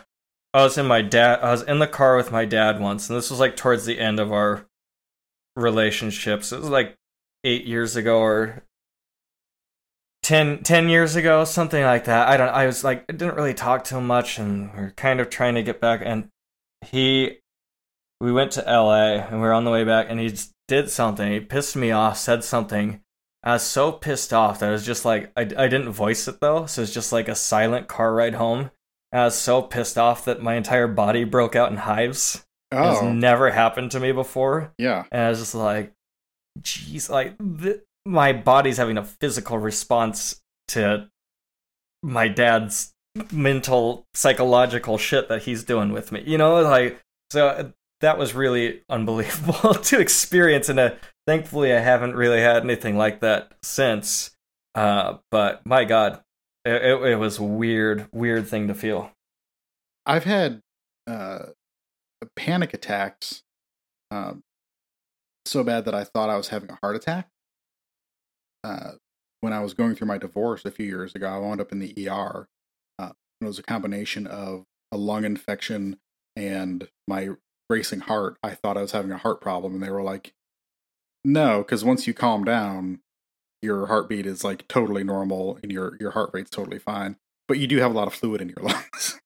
I 0.54 0.62
was 0.62 0.78
in 0.78 0.86
my 0.86 1.02
dad 1.02 1.40
I 1.40 1.50
was 1.50 1.62
in 1.62 1.80
the 1.80 1.88
car 1.88 2.16
with 2.16 2.30
my 2.30 2.44
dad 2.44 2.80
once 2.80 3.08
and 3.08 3.18
this 3.18 3.28
was 3.28 3.40
like 3.40 3.56
towards 3.56 3.86
the 3.86 3.98
end 3.98 4.20
of 4.20 4.30
our 4.30 4.66
relationships. 5.56 6.52
It 6.52 6.60
was 6.60 6.70
like 6.70 6.94
8 7.42 7.64
years 7.64 7.96
ago 7.96 8.20
or 8.20 8.62
10, 10.22 10.62
10 10.62 10.88
years 10.88 11.16
ago, 11.16 11.44
something 11.44 11.82
like 11.82 12.04
that. 12.04 12.28
I 12.28 12.36
don't 12.36 12.50
I 12.50 12.66
was 12.66 12.84
like 12.84 13.04
I 13.08 13.14
didn't 13.14 13.34
really 13.34 13.54
talk 13.54 13.82
to 13.84 13.96
him 13.96 14.06
much 14.06 14.38
and 14.38 14.72
we 14.72 14.78
are 14.78 14.94
kind 14.96 15.18
of 15.18 15.28
trying 15.28 15.56
to 15.56 15.64
get 15.64 15.80
back 15.80 16.02
and 16.04 16.28
he 16.86 17.38
we 18.20 18.30
went 18.30 18.52
to 18.52 18.62
LA 18.62 19.26
and 19.26 19.40
we 19.40 19.46
were 19.48 19.52
on 19.52 19.64
the 19.64 19.72
way 19.72 19.82
back 19.82 20.06
and 20.08 20.20
he 20.20 20.32
did 20.68 20.88
something. 20.88 21.32
He 21.32 21.40
pissed 21.40 21.74
me 21.74 21.90
off, 21.90 22.16
said 22.16 22.44
something. 22.44 23.00
I 23.46 23.52
was 23.52 23.62
so 23.62 23.92
pissed 23.92 24.32
off 24.32 24.58
that 24.58 24.68
I 24.68 24.72
was 24.72 24.84
just 24.84 25.04
like, 25.04 25.30
I, 25.36 25.42
I 25.42 25.68
didn't 25.68 25.90
voice 25.90 26.26
it 26.26 26.40
though, 26.40 26.66
so 26.66 26.82
it's 26.82 26.92
just 26.92 27.12
like 27.12 27.28
a 27.28 27.36
silent 27.36 27.86
car 27.86 28.12
ride 28.12 28.34
home. 28.34 28.72
And 29.12 29.20
I 29.20 29.24
was 29.26 29.36
so 29.36 29.62
pissed 29.62 29.96
off 29.96 30.24
that 30.24 30.42
my 30.42 30.56
entire 30.56 30.88
body 30.88 31.22
broke 31.22 31.54
out 31.54 31.70
in 31.70 31.76
hives. 31.78 32.44
It's 32.72 33.00
oh 33.00 33.12
never 33.12 33.52
happened 33.52 33.92
to 33.92 34.00
me 34.00 34.10
before. 34.10 34.72
yeah 34.78 35.04
And 35.12 35.22
I 35.22 35.28
was 35.28 35.38
just 35.38 35.54
like, 35.54 35.92
jeez, 36.60 37.08
like, 37.08 37.36
th- 37.60 37.82
my 38.04 38.32
body's 38.32 38.78
having 38.78 38.98
a 38.98 39.04
physical 39.04 39.58
response 39.58 40.42
to 40.68 41.08
my 42.02 42.26
dad's 42.26 42.94
mental, 43.30 44.06
psychological 44.12 44.98
shit 44.98 45.28
that 45.28 45.42
he's 45.42 45.62
doing 45.62 45.92
with 45.92 46.10
me. 46.10 46.24
You 46.26 46.38
know, 46.38 46.60
like, 46.62 47.00
so 47.30 47.46
uh, 47.46 47.68
that 48.00 48.18
was 48.18 48.34
really 48.34 48.82
unbelievable 48.88 49.74
to 49.84 50.00
experience. 50.00 50.68
in 50.68 50.80
uh, 50.80 50.96
thankfully, 51.26 51.72
I 51.72 51.80
haven't 51.80 52.16
really 52.16 52.40
had 52.40 52.62
anything 52.62 52.96
like 52.96 53.20
that 53.20 53.52
since. 53.62 54.30
Uh, 54.74 55.18
but 55.30 55.64
my 55.64 55.84
God, 55.84 56.22
it, 56.64 56.82
it, 56.82 57.02
it 57.12 57.16
was 57.16 57.40
weird, 57.40 58.08
weird 58.12 58.46
thing 58.46 58.68
to 58.68 58.74
feel. 58.74 59.10
I've 60.04 60.24
had 60.24 60.60
uh, 61.06 61.46
panic 62.36 62.74
attacks 62.74 63.42
um, 64.10 64.42
so 65.44 65.64
bad 65.64 65.84
that 65.84 65.94
I 65.94 66.04
thought 66.04 66.30
I 66.30 66.36
was 66.36 66.48
having 66.48 66.70
a 66.70 66.78
heart 66.82 66.96
attack. 66.96 67.28
Uh, 68.62 68.92
when 69.40 69.52
I 69.52 69.60
was 69.60 69.74
going 69.74 69.94
through 69.94 70.08
my 70.08 70.18
divorce 70.18 70.64
a 70.64 70.70
few 70.70 70.86
years 70.86 71.14
ago, 71.14 71.28
I 71.28 71.38
wound 71.38 71.60
up 71.60 71.72
in 71.72 71.78
the 71.78 72.08
ER. 72.08 72.48
Uh, 72.98 73.12
it 73.40 73.44
was 73.44 73.58
a 73.58 73.62
combination 73.62 74.26
of 74.26 74.64
a 74.92 74.96
lung 74.96 75.24
infection 75.24 75.98
and 76.34 76.88
my 77.06 77.30
racing 77.70 78.00
heart. 78.00 78.38
I 78.42 78.50
thought 78.50 78.76
I 78.76 78.82
was 78.82 78.92
having 78.92 79.12
a 79.12 79.18
heart 79.18 79.40
problem, 79.40 79.74
and 79.74 79.82
they 79.82 79.90
were 79.90 80.02
like, 80.02 80.32
"No, 81.26 81.58
because 81.58 81.84
once 81.84 82.06
you 82.06 82.14
calm 82.14 82.44
down, 82.44 83.00
your 83.60 83.86
heartbeat 83.86 84.26
is 84.26 84.44
like 84.44 84.68
totally 84.68 85.02
normal 85.02 85.58
and 85.62 85.72
your 85.72 85.96
your 85.98 86.12
heart 86.12 86.30
rate's 86.32 86.50
totally 86.50 86.78
fine, 86.78 87.16
but 87.48 87.58
you 87.58 87.66
do 87.66 87.78
have 87.78 87.90
a 87.90 87.94
lot 87.94 88.06
of 88.06 88.14
fluid 88.14 88.40
in 88.40 88.48
your 88.48 88.58
lungs." 88.62 89.20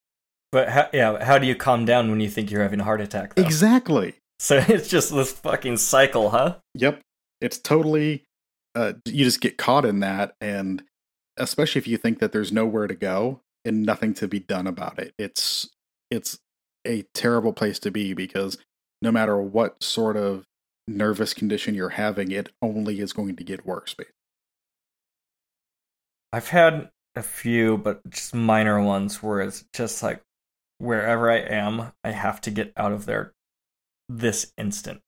But 0.52 0.68
how, 0.70 0.88
yeah, 0.92 1.24
how 1.24 1.38
do 1.38 1.46
you 1.46 1.54
calm 1.54 1.84
down 1.84 2.10
when 2.10 2.20
you 2.20 2.28
think 2.28 2.50
you're 2.50 2.62
having 2.62 2.80
a 2.80 2.84
heart 2.84 3.00
attack? 3.00 3.34
Though? 3.34 3.42
exactly. 3.42 4.14
So 4.38 4.56
it's 4.68 4.88
just 4.88 5.12
this 5.14 5.32
fucking 5.32 5.76
cycle, 5.76 6.30
huh? 6.30 6.56
Yep. 6.74 7.00
It's 7.40 7.58
totally 7.58 8.24
uh 8.74 8.94
you 9.04 9.24
just 9.24 9.40
get 9.40 9.58
caught 9.58 9.84
in 9.84 10.00
that 10.00 10.34
and 10.40 10.82
especially 11.36 11.80
if 11.80 11.88
you 11.88 11.96
think 11.96 12.20
that 12.20 12.32
there's 12.32 12.52
nowhere 12.52 12.86
to 12.86 12.94
go 12.94 13.40
and 13.64 13.82
nothing 13.82 14.14
to 14.14 14.28
be 14.28 14.40
done 14.40 14.66
about 14.66 14.98
it. 14.98 15.12
It's 15.18 15.68
it's 16.10 16.38
a 16.86 17.04
terrible 17.14 17.52
place 17.52 17.78
to 17.80 17.90
be 17.90 18.14
because 18.14 18.58
no 19.02 19.12
matter 19.12 19.40
what 19.40 19.82
sort 19.82 20.16
of 20.16 20.44
nervous 20.88 21.34
condition 21.34 21.74
you're 21.74 21.90
having, 21.90 22.30
it 22.30 22.50
only 22.62 23.00
is 23.00 23.12
going 23.12 23.36
to 23.36 23.44
get 23.44 23.64
worse. 23.66 23.94
basically. 23.94 24.14
I've 26.32 26.48
had 26.48 26.90
a 27.16 27.22
few, 27.22 27.76
but 27.76 28.08
just 28.08 28.34
minor 28.34 28.80
ones 28.82 29.22
where 29.22 29.40
it's 29.40 29.64
just 29.72 30.02
like 30.02 30.22
wherever 30.78 31.30
I 31.30 31.38
am, 31.38 31.92
I 32.04 32.12
have 32.12 32.40
to 32.42 32.50
get 32.50 32.72
out 32.76 32.92
of 32.92 33.04
there 33.06 33.32
this 34.08 34.52
instant. 34.56 35.00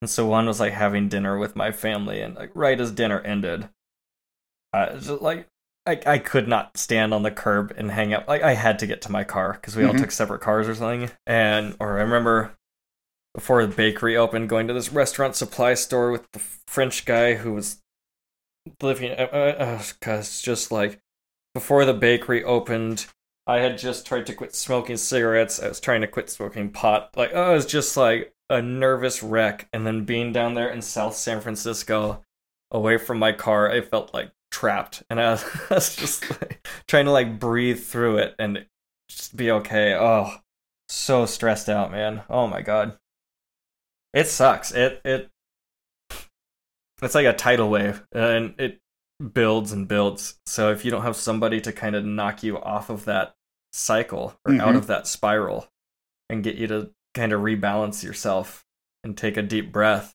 And 0.00 0.08
so 0.08 0.26
one 0.26 0.46
was 0.46 0.60
like 0.60 0.72
having 0.72 1.08
dinner 1.08 1.38
with 1.38 1.56
my 1.56 1.72
family, 1.72 2.22
and 2.22 2.34
like 2.36 2.50
right 2.54 2.80
as 2.80 2.90
dinner 2.90 3.20
ended, 3.20 3.68
I 4.72 4.94
was 4.94 5.06
just 5.08 5.20
like 5.20 5.46
I 5.86 6.00
I 6.06 6.18
could 6.18 6.48
not 6.48 6.78
stand 6.78 7.12
on 7.12 7.22
the 7.22 7.30
curb 7.30 7.74
and 7.76 7.90
hang 7.90 8.14
out. 8.14 8.26
Like 8.26 8.42
I 8.42 8.54
had 8.54 8.78
to 8.78 8.86
get 8.86 9.02
to 9.02 9.12
my 9.12 9.24
car 9.24 9.52
because 9.52 9.76
we 9.76 9.84
all 9.84 9.92
Mhm. 9.92 9.98
took 9.98 10.10
separate 10.10 10.40
cars 10.40 10.68
or 10.68 10.74
something. 10.74 11.10
And 11.26 11.76
or 11.80 11.98
I 11.98 12.02
remember 12.02 12.56
before 13.34 13.64
the 13.64 13.74
bakery 13.74 14.16
opened, 14.16 14.48
going 14.48 14.66
to 14.68 14.74
this 14.74 14.92
restaurant 14.92 15.36
supply 15.36 15.74
store 15.74 16.10
with 16.10 16.30
the 16.32 16.38
French 16.38 17.04
guy 17.04 17.34
who 17.34 17.52
was 17.52 17.80
living. 18.82 19.12
Uh, 19.12 19.22
uh, 19.24 19.82
cause 20.00 20.40
just 20.40 20.72
like 20.72 21.00
before 21.54 21.84
the 21.84 21.94
bakery 21.94 22.42
opened, 22.44 23.06
I 23.46 23.58
had 23.58 23.78
just 23.78 24.06
tried 24.06 24.26
to 24.26 24.34
quit 24.34 24.54
smoking 24.54 24.96
cigarettes. 24.96 25.60
I 25.60 25.68
was 25.68 25.80
trying 25.80 26.00
to 26.02 26.06
quit 26.06 26.30
smoking 26.30 26.70
pot. 26.70 27.10
Like 27.16 27.30
oh, 27.34 27.50
I 27.50 27.54
was 27.54 27.66
just 27.66 27.96
like 27.96 28.34
a 28.48 28.60
nervous 28.60 29.22
wreck. 29.22 29.68
And 29.72 29.86
then 29.86 30.04
being 30.04 30.32
down 30.32 30.54
there 30.54 30.68
in 30.68 30.82
South 30.82 31.14
San 31.14 31.40
Francisco, 31.40 32.22
away 32.70 32.98
from 32.98 33.18
my 33.18 33.32
car, 33.32 33.70
I 33.70 33.80
felt 33.80 34.12
like 34.12 34.32
trapped, 34.50 35.02
and 35.08 35.20
I 35.20 35.30
was, 35.32 35.44
I 35.70 35.74
was 35.74 35.96
just 35.96 36.28
like, 36.30 36.66
trying 36.86 37.06
to 37.06 37.12
like 37.12 37.38
breathe 37.38 37.80
through 37.80 38.18
it 38.18 38.34
and 38.38 38.66
just 39.08 39.36
be 39.36 39.50
okay. 39.50 39.94
Oh, 39.94 40.34
so 40.88 41.26
stressed 41.26 41.68
out, 41.68 41.90
man. 41.90 42.22
Oh 42.28 42.46
my 42.46 42.62
god. 42.62 42.98
It 44.12 44.26
sucks. 44.26 44.72
It 44.72 45.00
it 45.04 45.30
it's 47.02 47.14
like 47.14 47.26
a 47.26 47.32
tidal 47.32 47.70
wave 47.70 48.04
and 48.12 48.54
it 48.58 48.80
builds 49.32 49.72
and 49.72 49.88
builds. 49.88 50.38
So 50.46 50.70
if 50.70 50.84
you 50.84 50.90
don't 50.90 51.02
have 51.02 51.16
somebody 51.16 51.60
to 51.62 51.72
kind 51.72 51.96
of 51.96 52.04
knock 52.04 52.42
you 52.42 52.58
off 52.58 52.90
of 52.90 53.04
that 53.06 53.34
cycle 53.72 54.34
or 54.44 54.52
mm-hmm. 54.52 54.60
out 54.60 54.76
of 54.76 54.86
that 54.88 55.06
spiral 55.06 55.68
and 56.28 56.44
get 56.44 56.56
you 56.56 56.66
to 56.68 56.90
kind 57.14 57.32
of 57.32 57.40
rebalance 57.40 58.02
yourself 58.04 58.64
and 59.04 59.16
take 59.16 59.36
a 59.36 59.42
deep 59.42 59.72
breath. 59.72 60.14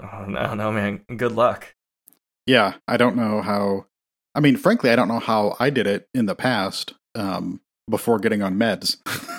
Oh 0.00 0.24
no, 0.26 0.54
no 0.54 0.72
man. 0.72 1.04
Good 1.16 1.32
luck. 1.32 1.74
Yeah, 2.46 2.74
I 2.88 2.96
don't 2.96 3.16
know 3.16 3.42
how 3.42 3.86
I 4.34 4.40
mean, 4.40 4.56
frankly, 4.56 4.90
I 4.90 4.96
don't 4.96 5.08
know 5.08 5.18
how 5.18 5.56
I 5.58 5.70
did 5.70 5.86
it 5.86 6.08
in 6.14 6.26
the 6.26 6.34
past 6.34 6.94
um, 7.14 7.60
before 7.88 8.18
getting 8.18 8.42
on 8.42 8.56
meds 8.56 8.96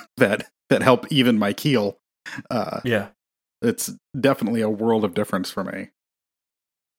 that 0.17 0.49
that 0.69 0.81
help 0.81 1.11
even 1.11 1.39
my 1.39 1.53
keel. 1.53 1.97
Uh, 2.49 2.81
yeah, 2.83 3.09
it's 3.61 3.91
definitely 4.19 4.61
a 4.61 4.69
world 4.69 5.03
of 5.03 5.13
difference 5.13 5.51
for 5.51 5.63
me. 5.63 5.89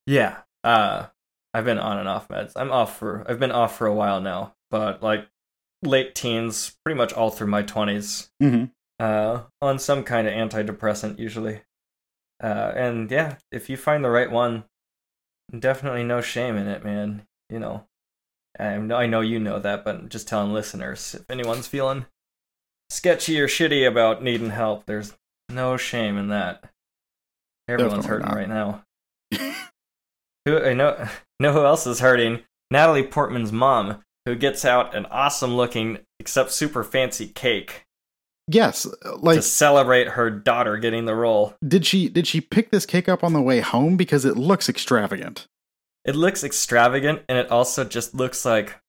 Yeah, 0.06 0.38
uh, 0.64 1.06
I've 1.54 1.64
been 1.64 1.78
on 1.78 1.98
and 1.98 2.08
off 2.08 2.28
meds. 2.28 2.52
I'm 2.56 2.72
off 2.72 2.98
for 2.98 3.24
I've 3.28 3.38
been 3.38 3.52
off 3.52 3.76
for 3.76 3.86
a 3.86 3.94
while 3.94 4.20
now, 4.20 4.54
but 4.70 5.02
like 5.02 5.26
late 5.82 6.14
teens, 6.14 6.76
pretty 6.84 6.96
much 6.96 7.12
all 7.12 7.30
through 7.30 7.48
my 7.48 7.62
20s 7.62 8.30
mm-hmm. 8.42 8.64
uh, 8.98 9.42
on 9.60 9.78
some 9.78 10.04
kind 10.04 10.28
of 10.28 10.34
antidepressant 10.34 11.18
usually. 11.18 11.62
Uh, 12.42 12.72
and 12.74 13.10
yeah, 13.10 13.36
if 13.50 13.68
you 13.68 13.76
find 13.76 14.04
the 14.04 14.10
right 14.10 14.30
one, 14.30 14.64
definitely 15.56 16.04
no 16.04 16.20
shame 16.20 16.56
in 16.56 16.68
it, 16.68 16.84
man. 16.84 17.22
You 17.50 17.58
know, 17.58 17.84
I 18.58 18.78
know 18.78 18.96
I 18.96 19.06
know 19.06 19.20
you 19.20 19.38
know 19.38 19.58
that, 19.58 19.84
but 19.84 20.08
just 20.08 20.28
telling 20.28 20.52
listeners, 20.52 21.14
if 21.14 21.30
anyone's 21.30 21.66
feeling 21.66 22.06
sketchy 22.90 23.40
or 23.40 23.48
shitty 23.48 23.86
about 23.86 24.22
needing 24.22 24.50
help, 24.50 24.86
there's 24.86 25.14
no 25.52 25.76
shame 25.76 26.16
in 26.16 26.28
that. 26.28 26.64
Everyone's 27.68 28.06
Definitely 28.06 28.26
hurting 28.26 28.28
not. 28.28 28.36
right 28.36 28.48
now. 28.48 28.84
who 30.44 30.58
I 30.58 30.74
know 30.74 31.08
know 31.38 31.52
who 31.52 31.64
else 31.64 31.86
is 31.86 32.00
hurting? 32.00 32.40
Natalie 32.70 33.06
Portman's 33.06 33.52
mom, 33.52 34.02
who 34.26 34.34
gets 34.34 34.64
out 34.64 34.94
an 34.94 35.06
awesome 35.06 35.56
looking 35.56 35.98
except 36.18 36.52
super 36.52 36.82
fancy 36.82 37.28
cake. 37.28 37.84
Yes, 38.48 38.86
like 39.18 39.36
to 39.36 39.42
celebrate 39.42 40.08
her 40.08 40.28
daughter 40.28 40.76
getting 40.76 41.04
the 41.04 41.14
role. 41.14 41.54
Did 41.66 41.86
she 41.86 42.08
did 42.08 42.26
she 42.26 42.40
pick 42.40 42.70
this 42.70 42.86
cake 42.86 43.08
up 43.08 43.22
on 43.22 43.32
the 43.32 43.40
way 43.40 43.60
home 43.60 43.96
because 43.96 44.24
it 44.24 44.36
looks 44.36 44.68
extravagant? 44.68 45.46
It 46.04 46.16
looks 46.16 46.42
extravagant 46.42 47.22
and 47.28 47.38
it 47.38 47.50
also 47.50 47.84
just 47.84 48.14
looks 48.14 48.44
like 48.44 48.80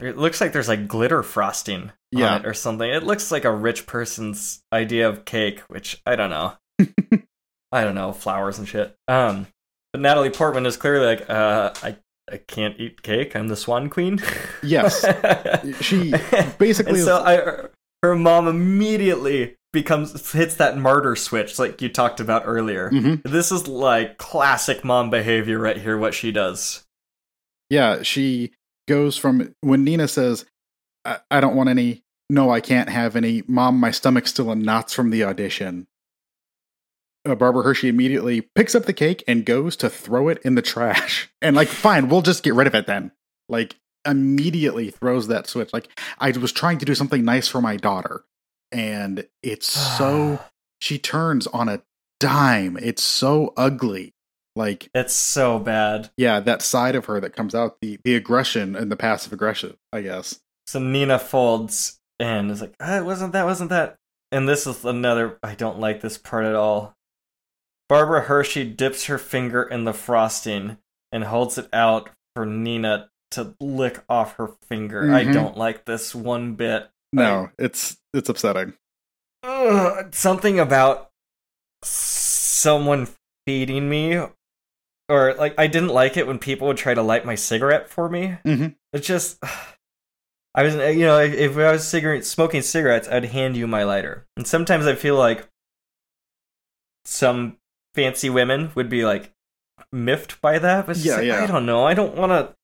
it 0.00 0.16
looks 0.16 0.40
like 0.40 0.52
there's 0.52 0.68
like 0.68 0.88
glitter 0.88 1.22
frosting 1.22 1.92
yeah. 2.10 2.42
or 2.44 2.54
something. 2.54 2.88
It 2.88 3.04
looks 3.04 3.30
like 3.30 3.44
a 3.44 3.54
rich 3.54 3.86
person's 3.86 4.62
idea 4.72 5.08
of 5.08 5.24
cake, 5.24 5.60
which 5.68 6.00
I 6.04 6.16
don't 6.16 6.30
know. 6.30 6.54
I 7.72 7.84
don't 7.84 7.94
know, 7.94 8.12
flowers 8.12 8.58
and 8.58 8.68
shit. 8.68 8.96
Um 9.08 9.46
but 9.92 10.00
Natalie 10.00 10.30
Portman 10.30 10.66
is 10.66 10.76
clearly 10.76 11.06
like, 11.06 11.30
uh, 11.30 11.72
I 11.80 11.96
I 12.30 12.38
can't 12.38 12.80
eat 12.80 13.02
cake. 13.02 13.36
I'm 13.36 13.46
the 13.46 13.54
Swan 13.54 13.88
Queen. 13.90 14.20
yes, 14.62 15.04
she 15.80 16.12
basically. 16.58 17.00
so 17.00 17.18
I, 17.18 17.68
her 18.02 18.16
mom 18.16 18.48
immediately 18.48 19.56
becomes 19.72 20.32
hits 20.32 20.56
that 20.56 20.76
martyr 20.76 21.14
switch, 21.14 21.58
like 21.58 21.80
you 21.80 21.88
talked 21.88 22.18
about 22.18 22.42
earlier. 22.44 22.90
Mm-hmm. 22.90 23.30
This 23.30 23.52
is 23.52 23.68
like 23.68 24.18
classic 24.18 24.84
mom 24.84 25.10
behavior 25.10 25.58
right 25.58 25.76
here. 25.76 25.96
What 25.96 26.14
she 26.14 26.32
does. 26.32 26.84
Yeah, 27.70 28.02
she 28.02 28.52
goes 28.86 29.16
from 29.16 29.54
when 29.60 29.84
Nina 29.84 30.08
says, 30.08 30.44
I, 31.04 31.18
I 31.30 31.40
don't 31.40 31.56
want 31.56 31.68
any. 31.68 32.02
No, 32.30 32.50
I 32.50 32.60
can't 32.60 32.88
have 32.88 33.16
any. 33.16 33.42
Mom, 33.46 33.78
my 33.78 33.90
stomach's 33.90 34.30
still 34.30 34.50
in 34.50 34.62
knots 34.62 34.94
from 34.94 35.10
the 35.10 35.24
audition 35.24 35.86
uh, 37.26 37.34
Barbara 37.34 37.62
Hershey 37.62 37.88
immediately 37.88 38.42
picks 38.54 38.74
up 38.74 38.84
the 38.84 38.92
cake 38.92 39.24
and 39.26 39.46
goes 39.46 39.76
to 39.76 39.88
throw 39.88 40.28
it 40.28 40.38
in 40.44 40.54
the 40.54 40.62
trash. 40.62 41.30
And 41.42 41.54
like, 41.54 41.68
fine, 41.68 42.08
we'll 42.08 42.22
just 42.22 42.42
get 42.42 42.54
rid 42.54 42.66
of 42.66 42.74
it 42.74 42.86
then. 42.86 43.12
Like, 43.50 43.76
immediately 44.06 44.90
throws 44.90 45.26
that 45.28 45.46
switch. 45.46 45.74
Like, 45.74 45.88
I 46.18 46.30
was 46.30 46.52
trying 46.52 46.78
to 46.78 46.86
do 46.86 46.94
something 46.94 47.22
nice 47.22 47.48
for 47.48 47.60
my 47.60 47.76
daughter, 47.76 48.24
and 48.72 49.28
it's 49.42 49.66
so 49.66 50.40
she 50.80 50.98
turns 50.98 51.46
on 51.48 51.68
a 51.68 51.82
dime. 52.18 52.78
It's 52.80 53.02
so 53.02 53.52
ugly. 53.58 54.13
Like 54.56 54.88
it's 54.94 55.14
so 55.14 55.58
bad. 55.58 56.10
Yeah, 56.16 56.40
that 56.40 56.62
side 56.62 56.94
of 56.94 57.06
her 57.06 57.20
that 57.20 57.34
comes 57.34 57.54
out 57.54 57.80
the 57.80 57.98
the 58.04 58.14
aggression 58.14 58.76
and 58.76 58.90
the 58.90 58.96
passive 58.96 59.32
aggression. 59.32 59.76
I 59.92 60.02
guess. 60.02 60.40
So 60.66 60.78
Nina 60.78 61.18
folds 61.18 62.00
and 62.20 62.50
is 62.50 62.60
like, 62.60 62.74
ah, 62.80 63.02
"Wasn't 63.02 63.32
that? 63.32 63.46
Wasn't 63.46 63.70
that?" 63.70 63.96
And 64.30 64.48
this 64.48 64.66
is 64.66 64.84
another. 64.84 65.38
I 65.42 65.54
don't 65.54 65.80
like 65.80 66.00
this 66.00 66.18
part 66.18 66.44
at 66.44 66.54
all. 66.54 66.94
Barbara 67.88 68.22
Hershey 68.22 68.64
dips 68.64 69.06
her 69.06 69.18
finger 69.18 69.62
in 69.62 69.84
the 69.84 69.92
frosting 69.92 70.78
and 71.12 71.24
holds 71.24 71.58
it 71.58 71.68
out 71.72 72.10
for 72.34 72.46
Nina 72.46 73.10
to 73.32 73.54
lick 73.60 74.02
off 74.08 74.36
her 74.36 74.52
finger. 74.68 75.02
Mm-hmm. 75.02 75.14
I 75.14 75.32
don't 75.32 75.56
like 75.56 75.84
this 75.84 76.14
one 76.14 76.54
bit. 76.54 76.88
No, 77.12 77.50
I, 77.58 77.64
it's 77.64 77.96
it's 78.12 78.28
upsetting. 78.28 78.74
Ugh, 79.42 80.14
something 80.14 80.58
about 80.58 81.10
someone 81.82 83.08
feeding 83.46 83.88
me 83.88 84.20
or 85.08 85.34
like 85.34 85.54
I 85.58 85.66
didn't 85.66 85.90
like 85.90 86.16
it 86.16 86.26
when 86.26 86.38
people 86.38 86.68
would 86.68 86.76
try 86.76 86.94
to 86.94 87.02
light 87.02 87.26
my 87.26 87.34
cigarette 87.34 87.88
for 87.88 88.08
me. 88.08 88.36
Mm-hmm. 88.44 88.68
It's 88.92 89.06
just 89.06 89.42
I 90.54 90.62
was 90.62 90.74
you 90.74 91.04
know 91.06 91.18
if, 91.18 91.34
if 91.34 91.56
I 91.56 91.72
was 91.72 91.86
cigarette 91.86 92.24
smoking 92.24 92.62
cigarettes, 92.62 93.08
I'd 93.08 93.26
hand 93.26 93.56
you 93.56 93.66
my 93.66 93.84
lighter. 93.84 94.26
And 94.36 94.46
sometimes 94.46 94.86
I 94.86 94.94
feel 94.94 95.16
like 95.16 95.48
some 97.04 97.58
fancy 97.94 98.30
women 98.30 98.70
would 98.74 98.88
be 98.88 99.04
like 99.04 99.32
miffed 99.92 100.40
by 100.40 100.58
that. 100.58 100.86
But 100.86 100.96
yeah, 100.98 101.16
like, 101.16 101.24
yeah. 101.26 101.42
I 101.42 101.46
don't 101.46 101.66
know. 101.66 101.84
I 101.84 101.94
don't 101.94 102.16
want 102.16 102.30
to. 102.30 102.54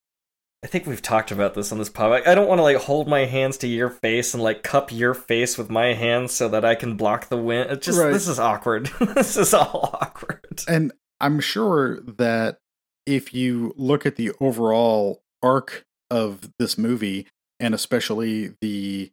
I 0.62 0.67
think 0.67 0.86
we've 0.86 1.01
talked 1.01 1.31
about 1.31 1.55
this 1.55 1.73
on 1.73 1.78
this 1.78 1.89
pod. 1.89 2.27
I 2.27 2.35
don't 2.35 2.47
want 2.47 2.59
to 2.59 2.62
like 2.62 2.77
hold 2.77 3.09
my 3.09 3.25
hands 3.25 3.57
to 3.59 3.67
your 3.67 3.89
face 3.89 4.35
and 4.35 4.43
like 4.43 4.62
cup 4.62 4.93
your 4.93 5.15
face 5.15 5.57
with 5.57 5.70
my 5.70 5.94
hands 5.94 6.35
so 6.35 6.49
that 6.49 6.67
I 6.67 6.75
can 6.75 6.97
block 6.97 7.28
the 7.28 7.39
wind. 7.39 7.70
It 7.70 7.81
just 7.81 7.99
right. 7.99 8.12
this 8.12 8.28
is 8.28 8.39
awkward. 8.39 8.91
this 9.01 9.39
is 9.39 9.55
all 9.55 9.91
awkward. 10.01 10.62
And 10.69 10.93
I'm 11.20 11.40
sure 11.40 12.00
that 12.00 12.58
if 13.07 13.34
you 13.34 13.74
look 13.76 14.07
at 14.07 14.16
the 14.16 14.32
overall 14.40 15.23
arc 15.42 15.84
of 16.10 16.50
this 16.58 16.76
movie 16.76 17.26
and 17.58 17.74
especially 17.74 18.55
the 18.60 19.10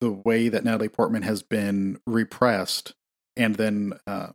the 0.00 0.10
way 0.10 0.48
that 0.48 0.64
Natalie 0.64 0.88
Portman 0.88 1.22
has 1.22 1.42
been 1.42 1.98
repressed 2.06 2.94
and 3.36 3.54
then 3.54 3.94
uh, 4.06 4.28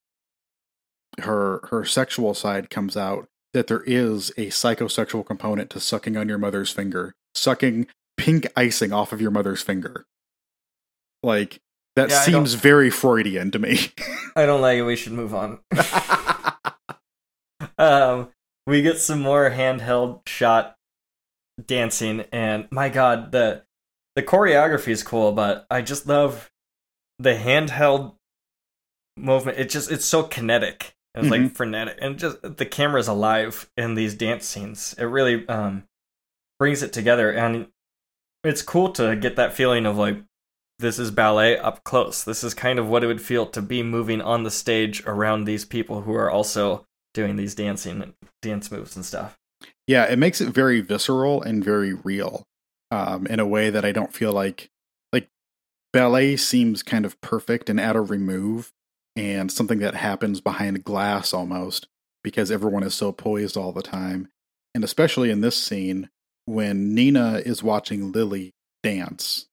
her 1.21 1.67
her 1.69 1.85
sexual 1.85 2.33
side 2.33 2.69
comes 2.69 2.97
out 2.97 3.27
that 3.53 3.67
there 3.67 3.83
is 3.83 4.29
a 4.31 4.47
psychosexual 4.47 5.25
component 5.25 5.69
to 5.71 5.79
sucking 5.79 6.15
on 6.15 6.29
your 6.29 6.37
mother's 6.37 6.71
finger, 6.71 7.13
sucking 7.35 7.87
pink 8.17 8.47
icing 8.55 8.93
off 8.93 9.11
of 9.11 9.21
your 9.21 9.31
mother's 9.31 9.61
finger. 9.61 10.05
Like 11.21 11.59
that 11.95 12.09
yeah, 12.09 12.21
seems 12.21 12.53
very 12.53 12.89
Freudian 12.89 13.51
to 13.51 13.59
me. 13.59 13.77
I 14.35 14.45
don't 14.45 14.61
like 14.61 14.77
it. 14.77 14.83
We 14.83 14.95
should 14.95 15.13
move 15.13 15.35
on. 15.35 15.59
um, 17.81 18.29
we 18.67 18.81
get 18.81 18.99
some 18.99 19.21
more 19.21 19.49
handheld 19.49 20.27
shot 20.27 20.75
dancing, 21.65 22.25
and 22.31 22.67
my 22.71 22.89
god, 22.89 23.31
the 23.31 23.63
the 24.15 24.23
choreography 24.23 24.89
is 24.89 25.03
cool, 25.03 25.31
but 25.31 25.65
I 25.71 25.81
just 25.81 26.07
love 26.07 26.51
the 27.17 27.33
handheld 27.33 28.15
movement. 29.17 29.57
It 29.57 29.69
just 29.69 29.91
it's 29.91 30.05
so 30.05 30.23
kinetic. 30.23 30.95
It's 31.15 31.27
mm-hmm. 31.27 31.45
like 31.45 31.55
frenetic, 31.55 31.97
and 31.99 32.19
just 32.19 32.37
the 32.41 32.65
camera's 32.65 33.07
alive 33.07 33.69
in 33.75 33.95
these 33.95 34.13
dance 34.13 34.45
scenes. 34.45 34.95
It 34.97 35.05
really 35.05 35.47
um, 35.47 35.83
brings 36.59 36.83
it 36.83 36.93
together, 36.93 37.31
and 37.31 37.67
it's 38.43 38.61
cool 38.61 38.91
to 38.93 39.15
get 39.15 39.35
that 39.37 39.53
feeling 39.53 39.85
of 39.87 39.97
like 39.97 40.17
this 40.77 40.99
is 40.99 41.09
ballet 41.09 41.57
up 41.57 41.83
close. 41.83 42.23
This 42.23 42.43
is 42.43 42.53
kind 42.53 42.77
of 42.77 42.87
what 42.87 43.03
it 43.03 43.07
would 43.07 43.21
feel 43.21 43.47
to 43.47 43.61
be 43.61 43.81
moving 43.81 44.21
on 44.21 44.43
the 44.43 44.51
stage 44.51 45.03
around 45.05 45.43
these 45.43 45.65
people 45.65 46.01
who 46.01 46.13
are 46.13 46.29
also 46.29 46.85
doing 47.13 47.35
these 47.35 47.55
dancing 47.55 48.13
dance 48.41 48.71
moves 48.71 48.95
and 48.95 49.05
stuff. 49.05 49.37
Yeah, 49.87 50.05
it 50.05 50.17
makes 50.17 50.41
it 50.41 50.49
very 50.49 50.81
visceral 50.81 51.41
and 51.41 51.63
very 51.63 51.93
real 51.93 52.43
um, 52.91 53.27
in 53.27 53.39
a 53.39 53.47
way 53.47 53.69
that 53.69 53.85
I 53.85 53.91
don't 53.91 54.13
feel 54.13 54.33
like 54.33 54.69
like 55.11 55.27
ballet 55.93 56.37
seems 56.37 56.83
kind 56.83 57.05
of 57.05 57.19
perfect 57.21 57.69
and 57.69 57.79
at 57.79 57.95
a 57.95 58.01
remove 58.01 58.71
and 59.15 59.51
something 59.51 59.79
that 59.79 59.95
happens 59.95 60.41
behind 60.41 60.83
glass 60.83 61.33
almost 61.33 61.87
because 62.23 62.51
everyone 62.51 62.83
is 62.83 62.93
so 62.93 63.11
poised 63.11 63.57
all 63.57 63.71
the 63.71 63.81
time. 63.81 64.29
And 64.73 64.83
especially 64.83 65.29
in 65.29 65.41
this 65.41 65.57
scene 65.57 66.09
when 66.45 66.93
Nina 66.93 67.41
is 67.45 67.63
watching 67.63 68.11
Lily 68.11 68.51
dance, 68.83 69.47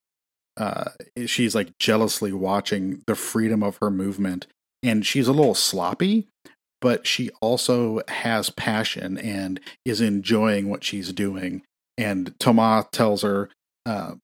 uh, 0.57 0.91
she's 1.27 1.55
like 1.55 1.79
jealously 1.79 2.33
watching 2.33 3.03
the 3.07 3.15
freedom 3.15 3.63
of 3.63 3.79
her 3.81 3.91
movement. 3.91 4.47
And 4.83 5.05
she's 5.05 5.29
a 5.29 5.33
little 5.33 5.55
sloppy, 5.55 6.29
but 6.81 7.07
she 7.07 7.31
also 7.41 8.01
has 8.09 8.51
passion 8.51 9.19
and 9.19 9.61
is 9.85 10.01
enjoying 10.01 10.69
what 10.69 10.85
she's 10.85 11.13
doing. 11.13 11.63
And 11.97 12.35
Thomas 12.39 12.87
tells 12.93 13.23
her 13.23 13.49
uh, 13.87 14.15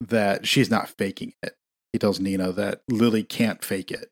that 0.00 0.46
she's 0.46 0.70
not 0.70 0.88
faking 0.88 1.34
it. 1.42 1.54
He 1.92 1.98
tells 1.98 2.18
Nina 2.18 2.52
that 2.52 2.80
Lily 2.88 3.22
can't 3.22 3.62
fake 3.64 3.90
it. 3.90 4.08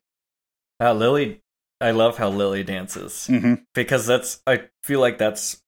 Uh, 0.79 0.93
Lily, 0.93 1.41
I 1.81 1.91
love 1.91 2.17
how 2.17 2.29
Lily 2.29 2.63
dances 2.63 3.27
Mm-hmm. 3.29 3.55
because 3.73 4.05
that's. 4.07 4.41
I 4.47 4.63
feel 4.83 4.99
like 4.99 5.17
that's 5.17 5.61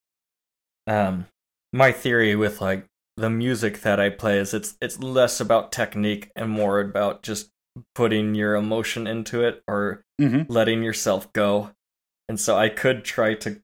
um 0.88 1.26
my 1.74 1.92
theory 1.92 2.36
with 2.36 2.62
like 2.62 2.86
the 3.18 3.30
music 3.30 3.82
that 3.82 4.00
I 4.00 4.10
play 4.10 4.38
is 4.38 4.54
it's 4.54 4.78
it's 4.82 5.00
less 5.00 5.40
about 5.42 5.72
technique 5.72 6.32
and 6.36 6.50
more 6.50 6.80
about 6.80 7.24
just 7.24 7.50
putting 7.96 8.36
your 8.36 8.56
emotion 8.56 9.08
into 9.08 9.44
it 9.44 9.64
or 9.68 10.04
Mm-hmm. 10.22 10.50
letting 10.50 10.82
yourself 10.82 11.34
go. 11.34 11.72
And 12.30 12.40
so 12.40 12.58
I 12.58 12.70
could 12.70 13.04
try 13.04 13.36
to 13.36 13.62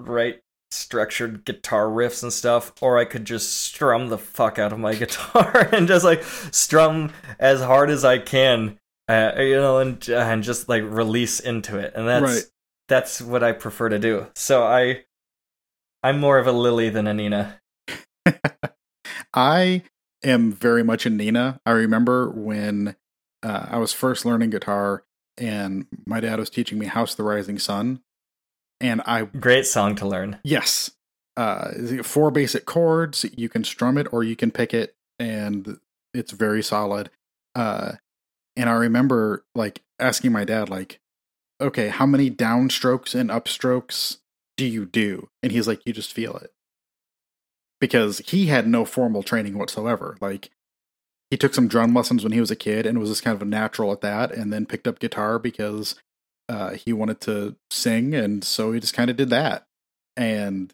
write 0.00 0.40
structured 0.70 1.44
guitar 1.44 1.86
riffs 1.86 2.22
and 2.22 2.32
stuff, 2.32 2.72
or 2.80 2.98
I 2.98 3.04
could 3.04 3.24
just 3.24 3.54
strum 3.60 4.08
the 4.08 4.18
fuck 4.18 4.58
out 4.58 4.72
of 4.72 4.78
my 4.78 4.94
guitar 4.96 5.68
and 5.72 5.86
just 5.88 6.04
like 6.04 6.22
strum 6.22 7.12
as 7.38 7.60
hard 7.60 7.90
as 7.90 8.04
I 8.04 8.18
can, 8.18 8.78
uh, 9.08 9.32
you 9.38 9.54
know, 9.54 9.78
and 9.78 10.08
and 10.08 10.42
just 10.42 10.68
like 10.68 10.82
release 10.84 11.40
into 11.40 11.78
it. 11.78 11.92
And 11.94 12.06
that's 12.08 12.22
Right. 12.24 12.42
that's 12.88 13.20
what 13.20 13.42
I 13.44 13.52
prefer 13.52 13.88
to 13.88 13.98
do. 13.98 14.26
So 14.34 14.64
I 14.64 15.04
I'm 16.02 16.20
more 16.20 16.38
of 16.38 16.46
a 16.46 16.52
Lily 16.52 16.90
than 16.90 17.06
a 17.06 17.14
Nina. 17.14 17.60
I 19.34 19.82
am 20.22 20.52
very 20.52 20.82
much 20.84 21.06
a 21.06 21.10
Nina. 21.10 21.60
I 21.66 21.70
remember 21.72 22.30
when 22.30 22.96
uh, 23.42 23.66
I 23.70 23.78
was 23.78 23.92
first 23.92 24.24
learning 24.24 24.50
guitar 24.50 25.04
and 25.36 25.86
my 26.06 26.20
dad 26.20 26.38
was 26.38 26.50
teaching 26.50 26.78
me 26.78 26.86
House 26.86 27.12
of 27.12 27.16
the 27.16 27.22
Rising 27.24 27.58
Sun. 27.58 28.00
And 28.84 29.00
I, 29.06 29.22
Great 29.22 29.66
song 29.66 29.94
to 29.96 30.06
learn. 30.06 30.38
yes, 30.44 30.90
uh, 31.38 31.70
four 32.02 32.30
basic 32.30 32.66
chords. 32.66 33.24
You 33.34 33.48
can 33.48 33.64
strum 33.64 33.96
it 33.96 34.06
or 34.12 34.22
you 34.22 34.36
can 34.36 34.50
pick 34.50 34.74
it, 34.74 34.94
and 35.18 35.78
it's 36.12 36.32
very 36.32 36.62
solid. 36.62 37.08
Uh, 37.54 37.92
and 38.56 38.68
I 38.68 38.74
remember 38.74 39.44
like 39.54 39.80
asking 39.98 40.32
my 40.32 40.44
dad, 40.44 40.68
like, 40.68 41.00
okay, 41.62 41.88
how 41.88 42.04
many 42.04 42.30
downstrokes 42.30 43.14
and 43.18 43.30
upstrokes 43.30 44.18
do 44.58 44.66
you 44.66 44.84
do? 44.84 45.30
And 45.42 45.50
he's 45.50 45.66
like, 45.66 45.80
you 45.86 45.94
just 45.94 46.12
feel 46.12 46.36
it. 46.36 46.52
Because 47.80 48.18
he 48.26 48.46
had 48.46 48.66
no 48.68 48.84
formal 48.84 49.22
training 49.22 49.56
whatsoever. 49.56 50.18
Like, 50.20 50.50
he 51.30 51.38
took 51.38 51.54
some 51.54 51.68
drum 51.68 51.94
lessons 51.94 52.22
when 52.22 52.32
he 52.32 52.40
was 52.40 52.50
a 52.50 52.56
kid 52.56 52.84
and 52.84 52.98
was 52.98 53.08
just 53.08 53.24
kind 53.24 53.34
of 53.34 53.42
a 53.42 53.46
natural 53.46 53.92
at 53.92 54.02
that, 54.02 54.30
and 54.30 54.52
then 54.52 54.66
picked 54.66 54.86
up 54.86 54.98
guitar 54.98 55.38
because 55.38 55.94
uh, 56.48 56.70
he 56.70 56.92
wanted 56.92 57.20
to 57.22 57.56
sing, 57.70 58.14
and 58.14 58.44
so 58.44 58.72
he 58.72 58.80
just 58.80 58.94
kind 58.94 59.10
of 59.10 59.16
did 59.16 59.30
that. 59.30 59.64
And 60.16 60.72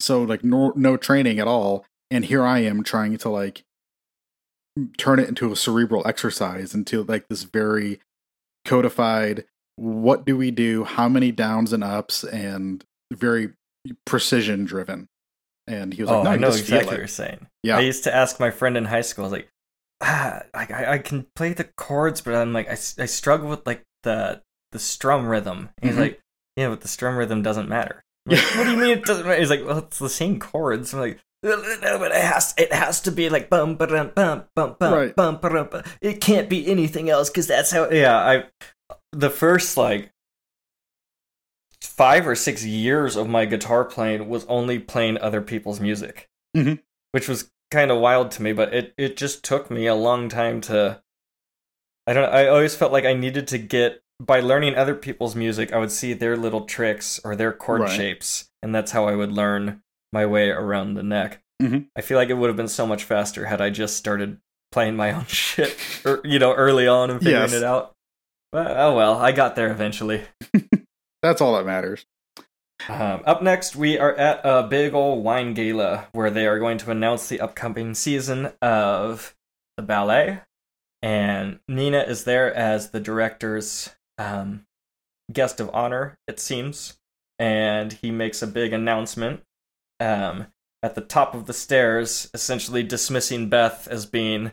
so, 0.00 0.22
like, 0.22 0.44
no, 0.44 0.72
no 0.76 0.96
training 0.96 1.38
at 1.38 1.48
all. 1.48 1.84
And 2.10 2.24
here 2.24 2.44
I 2.44 2.60
am 2.60 2.82
trying 2.82 3.16
to, 3.18 3.28
like, 3.28 3.64
turn 4.96 5.18
it 5.18 5.28
into 5.28 5.52
a 5.52 5.56
cerebral 5.56 6.06
exercise, 6.06 6.74
into, 6.74 7.02
like, 7.02 7.28
this 7.28 7.42
very 7.42 8.00
codified 8.64 9.44
what 9.76 10.24
do 10.26 10.36
we 10.36 10.50
do, 10.50 10.84
how 10.84 11.08
many 11.08 11.30
downs 11.30 11.72
and 11.72 11.84
ups, 11.84 12.24
and 12.24 12.84
very 13.12 13.50
precision 14.04 14.64
driven. 14.64 15.08
And 15.68 15.94
he 15.94 16.02
was 16.02 16.10
like, 16.10 16.18
oh, 16.18 16.22
no, 16.24 16.30
I 16.30 16.36
know 16.36 16.48
exactly 16.48 16.86
what 16.86 16.98
you're 16.98 17.06
saying. 17.06 17.46
Yeah. 17.62 17.76
I 17.76 17.80
used 17.80 18.04
to 18.04 18.14
ask 18.14 18.40
my 18.40 18.50
friend 18.50 18.76
in 18.76 18.86
high 18.86 19.02
school, 19.02 19.24
I 19.24 19.26
was 19.26 19.32
like, 19.32 19.48
ah, 20.00 20.42
I, 20.54 20.66
I, 20.72 20.92
I 20.94 20.98
can 20.98 21.26
play 21.36 21.52
the 21.52 21.64
chords, 21.64 22.20
but 22.20 22.34
I'm 22.34 22.52
like, 22.52 22.68
I 22.68 22.74
struggle 22.74 23.48
with 23.48 23.66
like 23.66 23.84
the 24.02 24.42
the 24.72 24.78
strum 24.78 25.26
rhythm. 25.26 25.70
And 25.80 25.90
he's 25.90 25.98
Mhm. 25.98 26.02
like, 26.02 26.20
yeah, 26.56 26.68
but 26.68 26.80
the 26.82 26.88
strum 26.88 27.16
rhythm 27.16 27.42
doesn't 27.42 27.68
matter. 27.68 28.04
Like, 28.26 28.40
what 28.56 28.64
do 28.64 28.70
you 28.72 28.76
mean 28.78 28.98
it 28.98 29.04
doesn't 29.04 29.26
matter? 29.26 29.38
He's 29.40 29.50
like, 29.50 29.64
well, 29.64 29.78
it's 29.78 29.98
the 29.98 30.08
same 30.10 30.38
chords. 30.38 30.92
I'm 30.92 31.00
like, 31.00 31.20
no, 31.42 31.56
but 31.98 32.10
it 32.10 32.20
has 32.22 32.52
it 32.58 32.72
has 32.72 33.00
to 33.02 33.12
be 33.12 33.28
like 33.28 33.48
bum 33.48 33.76
ba 33.76 33.86
bum 33.86 34.10
bum 34.56 34.76
bum 34.78 34.92
Right. 34.92 35.14
bum 35.14 35.36
bum. 35.40 35.82
It 36.02 36.20
can't 36.20 36.48
be 36.48 36.66
anything 36.66 37.08
else 37.08 37.30
because 37.30 37.46
that's 37.46 37.70
how. 37.70 37.88
Yeah, 37.90 38.16
I 38.16 38.44
the 39.12 39.30
first 39.30 39.76
like 39.76 40.10
five 41.80 42.26
or 42.26 42.34
six 42.34 42.64
years 42.64 43.16
of 43.16 43.28
my 43.28 43.44
guitar 43.44 43.84
playing 43.84 44.28
was 44.28 44.44
only 44.46 44.78
playing 44.80 45.18
other 45.18 45.40
people's 45.40 45.80
music, 45.80 46.26
Mhm. 46.56 46.80
which 47.12 47.28
was 47.28 47.50
kind 47.70 47.90
of 47.90 47.98
wild 48.00 48.30
to 48.32 48.42
me. 48.42 48.52
But 48.52 48.74
it 48.74 48.94
it 48.98 49.16
just 49.16 49.44
took 49.44 49.70
me 49.70 49.86
a 49.86 49.94
long 49.94 50.28
time 50.28 50.60
to. 50.62 51.00
I 52.06 52.14
don't. 52.14 52.32
I 52.32 52.48
always 52.48 52.74
felt 52.74 52.92
like 52.92 53.04
I 53.04 53.12
needed 53.14 53.46
to 53.48 53.58
get 53.58 54.02
by 54.20 54.40
learning 54.40 54.74
other 54.74 54.94
people's 54.94 55.34
music. 55.36 55.72
I 55.72 55.78
would 55.78 55.92
see 55.92 56.12
their 56.12 56.36
little 56.36 56.62
tricks 56.64 57.20
or 57.24 57.36
their 57.36 57.52
chord 57.52 57.82
Right. 57.82 57.90
shapes, 57.96 58.50
and 58.62 58.74
that's 58.74 58.92
how 58.92 59.06
I 59.06 59.14
would 59.14 59.32
learn 59.32 59.82
my 60.12 60.26
way 60.26 60.50
around 60.50 60.94
the 60.94 61.02
neck. 61.02 61.40
Mhm. 61.62 61.88
I 61.96 62.00
feel 62.00 62.16
like 62.16 62.28
it 62.30 62.34
would 62.34 62.48
have 62.48 62.56
been 62.56 62.68
so 62.68 62.86
much 62.86 63.04
faster 63.04 63.46
had 63.46 63.60
I 63.60 63.70
just 63.70 63.96
started 63.96 64.38
playing 64.72 64.96
my 64.96 65.12
own 65.16 65.26
shit, 65.26 65.76
or 66.04 66.20
you 66.24 66.38
know, 66.38 66.54
early 66.54 66.86
on 66.88 67.10
and 67.10 67.20
figuring 67.20 67.42
Yes. 67.42 67.52
it 67.52 67.64
out. 67.64 67.94
But 68.52 68.76
oh 68.76 68.94
well, 68.96 69.14
I 69.18 69.32
got 69.32 69.56
there 69.56 69.70
eventually. 69.70 70.22
That's 71.22 71.40
all 71.40 71.56
that 71.56 71.66
matters. 71.66 72.06
Um, 72.88 73.22
up 73.26 73.42
next, 73.42 73.74
we 73.76 73.98
are 73.98 74.14
at 74.14 74.40
a 74.44 74.62
big 74.62 74.94
old 74.94 75.24
wine 75.24 75.52
gala 75.52 76.06
where 76.12 76.30
they 76.30 76.46
are 76.46 76.58
going 76.60 76.78
to 76.78 76.90
announce 76.92 77.28
the 77.28 77.40
upcoming 77.40 77.92
season 77.94 78.52
of 78.62 79.34
the 79.76 79.82
ballet, 79.82 80.40
and 81.02 81.58
Nina 81.68 81.98
is 82.02 82.24
there 82.24 82.54
as 82.54 82.90
the 82.90 83.00
director's 83.00 83.90
um, 84.18 84.66
guest 85.32 85.60
of 85.60 85.70
honor. 85.72 86.18
It 86.26 86.40
seems, 86.40 86.98
and 87.38 87.92
he 87.92 88.10
makes 88.10 88.42
a 88.42 88.46
big 88.46 88.72
announcement 88.72 89.42
um, 90.00 90.48
at 90.82 90.94
the 90.94 91.00
top 91.00 91.34
of 91.34 91.46
the 91.46 91.52
stairs, 91.52 92.30
essentially 92.34 92.82
dismissing 92.82 93.48
Beth 93.48 93.88
as 93.88 94.06
being 94.06 94.52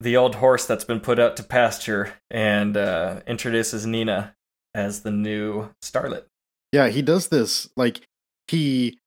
the 0.00 0.16
old 0.16 0.36
horse 0.36 0.64
that's 0.64 0.84
been 0.84 1.00
put 1.00 1.18
out 1.18 1.36
to 1.36 1.42
pasture, 1.42 2.14
and 2.30 2.76
uh, 2.76 3.20
introduces 3.26 3.84
Nina 3.84 4.36
as 4.74 5.02
the 5.02 5.10
new 5.10 5.70
starlet. 5.82 6.24
Yeah, 6.72 6.88
he 6.88 7.02
does 7.02 7.28
this 7.28 7.68
like 7.76 8.02
he 8.46 8.98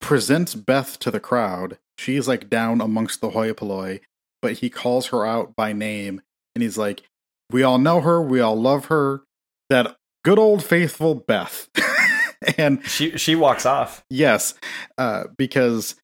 presents 0.00 0.54
Beth 0.54 0.98
to 1.00 1.10
the 1.10 1.20
crowd. 1.20 1.78
She's 1.96 2.28
like 2.28 2.50
down 2.50 2.80
amongst 2.80 3.20
the 3.20 3.30
hoi 3.30 3.52
polloi, 3.52 4.00
but 4.42 4.58
he 4.58 4.70
calls 4.70 5.06
her 5.08 5.26
out 5.26 5.56
by 5.56 5.72
name 5.72 6.22
and 6.54 6.62
he's 6.62 6.78
like, 6.78 7.02
We 7.50 7.62
all 7.62 7.78
know 7.78 8.00
her, 8.00 8.20
we 8.22 8.40
all 8.40 8.60
love 8.60 8.86
her. 8.86 9.22
That 9.70 9.96
good 10.24 10.38
old 10.38 10.62
faithful 10.64 11.14
Beth. 11.14 11.68
and 12.58 12.84
She 12.86 13.16
she 13.18 13.34
walks 13.34 13.66
off. 13.66 14.04
yes, 14.10 14.54
uh, 14.96 15.24
because 15.36 15.94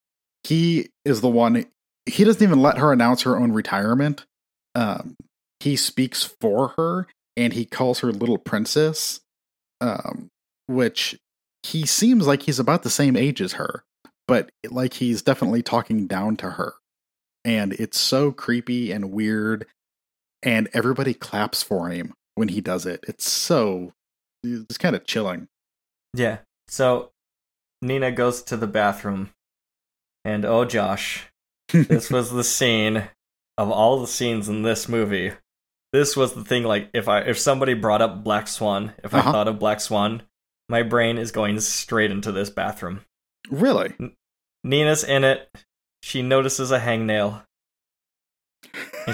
he 0.42 0.90
is 1.04 1.20
the 1.20 1.28
one 1.28 1.64
he 2.06 2.24
doesn't 2.24 2.42
even 2.42 2.60
let 2.60 2.78
her 2.78 2.92
announce 2.92 3.22
her 3.22 3.36
own 3.38 3.52
retirement. 3.52 4.26
Um, 4.74 5.16
he 5.60 5.76
speaks 5.76 6.22
for 6.40 6.68
her 6.76 7.06
and 7.36 7.52
he 7.54 7.64
calls 7.64 8.00
her 8.00 8.12
little 8.12 8.38
princess. 8.38 9.20
Um, 9.80 10.28
which 10.66 11.18
he 11.62 11.84
seems 11.86 12.26
like 12.26 12.42
he's 12.42 12.58
about 12.58 12.82
the 12.84 12.90
same 12.90 13.16
age 13.16 13.40
as 13.42 13.54
her, 13.54 13.84
but 14.26 14.48
like 14.70 14.94
he's 14.94 15.20
definitely 15.22 15.62
talking 15.62 16.06
down 16.06 16.36
to 16.36 16.50
her. 16.52 16.74
And 17.44 17.74
it's 17.74 17.98
so 17.98 18.32
creepy 18.32 18.90
and 18.92 19.12
weird. 19.12 19.66
And 20.44 20.68
everybody 20.72 21.14
claps 21.14 21.62
for 21.62 21.88
him 21.88 22.12
when 22.34 22.48
he 22.48 22.60
does 22.60 22.84
it. 22.86 23.04
It's 23.08 23.28
so, 23.28 23.92
it's 24.44 24.78
kind 24.78 24.94
of 24.94 25.06
chilling. 25.06 25.48
Yeah. 26.12 26.38
So 26.68 27.10
Nina 27.82 28.12
goes 28.12 28.42
to 28.44 28.56
the 28.56 28.66
bathroom, 28.66 29.30
and 30.24 30.44
oh 30.44 30.64
Josh, 30.64 31.26
this 31.72 32.10
was 32.10 32.30
the 32.30 32.44
scene 32.56 33.08
of 33.58 33.70
all 33.70 34.00
the 34.00 34.06
scenes 34.06 34.48
in 34.48 34.62
this 34.62 34.88
movie. 34.88 35.32
This 35.92 36.16
was 36.16 36.34
the 36.34 36.44
thing. 36.44 36.64
Like 36.64 36.90
if 36.92 37.08
I 37.08 37.20
if 37.20 37.38
somebody 37.38 37.74
brought 37.74 38.02
up 38.02 38.22
Black 38.24 38.46
Swan, 38.48 38.92
if 39.02 39.14
I 39.14 39.20
Uh-huh. 39.20 39.32
thought 39.32 39.48
of 39.48 39.58
Black 39.58 39.80
Swan, 39.80 40.22
my 40.68 40.82
brain 40.82 41.18
is 41.18 41.30
going 41.32 41.58
straight 41.60 42.10
into 42.10 42.32
this 42.32 42.50
bathroom. 42.50 43.00
really? 43.50 43.94
Nina's 44.62 45.04
in 45.04 45.24
it. 45.24 45.50
She 46.02 46.22
notices 46.22 46.70
a 46.70 46.80
hangnail, 46.80 47.42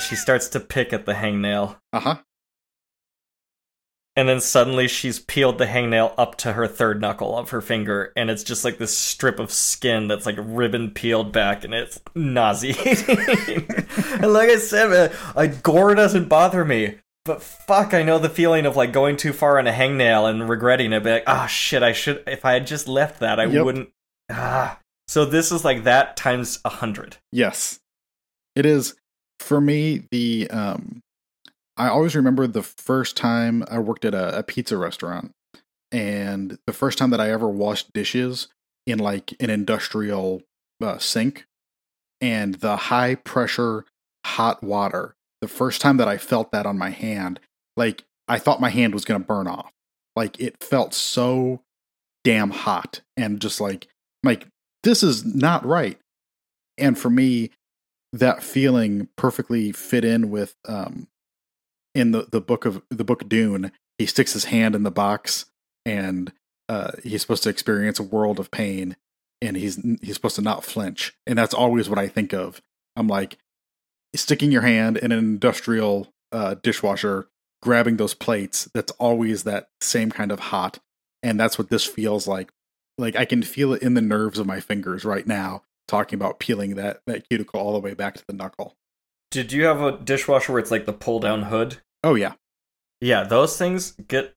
and 0.01 0.09
she 0.09 0.17
starts 0.17 0.49
to 0.49 0.61
pick 0.61 0.93
at 0.93 1.05
the 1.05 1.13
hangnail. 1.15 1.77
Uh 1.93 2.01
huh. 2.01 2.17
And 4.17 4.29
then 4.29 4.41
suddenly 4.41 4.89
she's 4.89 5.21
peeled 5.21 5.59
the 5.59 5.67
hangnail 5.67 6.15
up 6.19 6.37
to 6.39 6.55
her 6.55 6.67
third 6.67 7.01
knuckle 7.01 7.37
of 7.39 7.51
her 7.51 7.61
finger, 7.61 8.13
and 8.17 8.29
it's 8.31 8.43
just 8.43 8.65
like 8.65 8.79
this 8.79 8.97
strip 8.97 9.39
of 9.39 9.53
skin 9.53 10.09
that's 10.09 10.27
like 10.27 10.37
ribbon 10.39 10.91
peeled 10.91 11.33
back, 11.33 11.65
and 11.65 11.73
it's 11.73 12.01
nauseating. 12.15 13.67
and 14.21 14.33
like 14.33 14.51
I 14.51 14.57
said, 14.57 14.91
man, 14.91 15.13
I, 15.37 15.47
gore 15.47 15.95
doesn't 15.95 16.29
bother 16.29 16.65
me, 16.65 16.97
but 17.25 17.41
fuck, 17.43 17.95
I 17.95 18.03
know 18.03 18.19
the 18.19 18.29
feeling 18.29 18.67
of 18.67 18.77
like 18.77 18.93
going 18.93 19.17
too 19.17 19.33
far 19.33 19.59
on 19.59 19.67
a 19.67 19.73
hangnail 19.73 20.29
and 20.29 20.49
regretting 20.49 20.93
it. 20.93 21.05
Be 21.05 21.11
like, 21.13 21.25
ah, 21.27 21.47
shit, 21.47 21.83
I 21.83 21.93
should. 21.93 22.25
If 22.27 22.45
I 22.45 22.55
had 22.55 22.67
just 22.67 22.89
left 22.89 23.21
that, 23.21 23.39
I 23.39 23.45
Yep. 23.45 23.65
wouldn't. 23.65 23.91
Ah. 24.31 24.81
So 25.09 25.25
this 25.25 25.53
is 25.53 25.65
like 25.65 25.85
that 25.85 26.17
times 26.17 26.59
a 26.65 26.69
hundred. 26.69 27.17
Yes. 27.33 27.81
It 28.57 28.67
is 28.67 28.97
for 29.41 29.61
me 29.61 30.05
the 30.11 30.49
um 30.51 31.03
I 31.77 31.89
always 31.89 32.15
remember 32.15 32.47
the 32.47 32.63
first 32.63 33.17
time 33.17 33.65
I 33.71 33.79
worked 33.79 34.05
at 34.05 34.15
a, 34.15 34.39
a 34.39 34.43
pizza 34.43 34.77
restaurant 34.77 35.33
and 35.91 36.59
the 36.67 36.75
first 36.75 36.99
time 36.99 37.11
that 37.11 37.21
I 37.21 37.31
ever 37.31 37.49
washed 37.49 37.93
dishes 37.95 38.49
in 38.87 38.99
like 38.99 39.35
an 39.41 39.49
industrial 39.49 40.43
uh, 40.83 40.99
sink 40.99 41.47
and 42.21 42.57
the 42.57 42.77
high 42.77 43.15
pressure 43.15 43.87
hot 44.27 44.63
water. 44.63 45.15
The 45.41 45.49
first 45.49 45.81
time 45.81 45.97
that 45.97 46.09
I 46.09 46.19
felt 46.19 46.53
that 46.53 46.67
on 46.67 46.77
my 46.77 46.91
hand, 46.91 47.41
like 47.79 48.05
I 48.29 48.39
thought 48.39 48.61
my 48.61 48.69
hand 48.69 48.93
was 48.93 49.07
going 49.07 49.21
to 49.21 49.27
burn 49.27 49.47
off. 49.47 49.73
Like 50.15 50.39
it 50.39 50.63
felt 50.63 50.93
so 50.93 51.63
damn 52.25 52.51
hot 52.51 53.01
and 53.17 53.41
just 53.41 53.59
like 53.61 53.89
like 54.23 54.47
this 54.83 55.03
is 55.03 55.25
not 55.25 55.65
right. 55.65 55.99
And 56.77 56.99
for 56.99 57.09
me, 57.09 57.51
that 58.13 58.43
feeling 58.43 59.09
perfectly 59.17 59.73
fit 59.73 60.05
in 60.05 60.31
with 60.31 60.57
um 60.67 61.09
in 61.95 62.11
the 62.11 62.27
the 62.31 62.41
book 62.41 62.65
of 62.65 62.83
the 62.91 63.05
book 63.05 63.29
Dune. 63.29 63.73
He 63.99 64.07
sticks 64.07 64.33
his 64.33 64.47
hand 64.47 64.75
in 64.75 64.83
the 64.83 64.91
box 64.91 65.47
and 65.85 66.33
uh 66.69 66.93
he's 67.03 67.23
supposed 67.23 67.43
to 67.45 67.51
experience 67.51 67.99
a 67.99 68.05
world 68.05 68.41
of 68.41 68.51
pain 68.51 68.97
and 69.41 69.57
he's 69.57 69.77
he's 70.03 70.15
supposed 70.15 70.37
to 70.37 70.43
not 70.43 70.65
flinch. 70.65 71.15
And 71.27 71.39
that's 71.39 71.55
always 71.55 71.89
what 71.89 71.99
I 71.99 72.09
think 72.09 72.33
of. 72.33 72.61
I'm 72.97 73.09
like 73.09 73.39
sticking 74.15 74.51
your 74.51 74.63
hand 74.63 74.97
in 74.97 75.13
an 75.13 75.19
industrial 75.19 76.13
uh 76.33 76.55
dishwasher, 76.55 77.29
grabbing 77.63 77.97
those 77.97 78.15
plates. 78.15 78.69
That's 78.75 78.93
always 78.93 79.45
that 79.45 79.69
same 79.81 80.11
kind 80.11 80.33
of 80.33 80.41
hot 80.41 80.79
and 81.23 81.39
that's 81.39 81.59
what 81.59 81.71
this 81.71 81.85
feels 81.85 82.27
like. 82.27 82.51
Like 82.99 83.15
I 83.15 83.25
can 83.25 83.43
feel 83.43 83.73
it 83.73 83.83
in 83.83 83.95
the 83.95 84.01
nerves 84.01 84.39
of 84.41 84.47
my 84.47 84.61
fingers 84.61 85.05
right 85.05 85.27
now 85.27 85.63
talking 85.91 86.17
about 86.19 86.39
peeling 86.39 86.77
that 86.77 87.01
that 87.07 87.29
cuticle 87.29 87.61
all 87.61 87.73
the 87.73 87.81
way 87.81 87.95
back 87.95 88.15
to 88.15 88.25
the 88.27 88.33
knuckle. 88.33 88.77
Did 89.31 89.53
you 89.53 89.65
have 89.65 89.81
a 89.81 89.97
dishwasher 89.99 90.53
where 90.53 90.61
it's 90.61 90.71
like 90.71 90.87
the 90.87 90.93
pull 90.93 91.21
down 91.21 91.43
hood? 91.45 91.79
Oh 92.03 92.15
yeah. 92.15 92.33
Yeah, 93.01 93.25
those 93.25 93.57
things 93.57 93.93
get. 94.09 94.35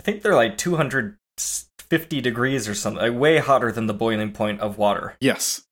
I 0.00 0.02
think 0.02 0.22
they're 0.22 0.34
like 0.34 0.58
250 0.58 2.20
degrees 2.20 2.68
or 2.68 2.74
something, 2.74 3.02
like 3.02 3.18
way 3.20 3.38
hotter 3.38 3.70
than 3.72 3.86
the 3.86 3.94
boiling 3.94 4.32
point 4.32 4.60
of 4.60 4.78
water. 4.78 5.16
Yes. 5.20 5.62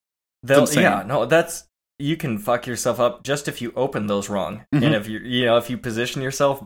They'll, 0.43 0.71
yeah, 0.73 1.03
no, 1.07 1.27
that's 1.27 1.65
you 1.99 2.17
can 2.17 2.39
fuck 2.39 2.67
yourself 2.67 2.99
up 2.99 3.23
just 3.25 3.47
if 3.49 3.61
you 3.61 3.73
open 3.77 4.07
those 4.07 4.31
wrong, 4.31 4.65
Mhm. 4.75 4.83
and 4.87 4.95
if 4.95 5.07
you 5.07 5.19
you 5.19 5.45
know 5.45 5.57
if 5.59 5.69
you 5.69 5.77
position 5.77 6.23
yourself 6.23 6.65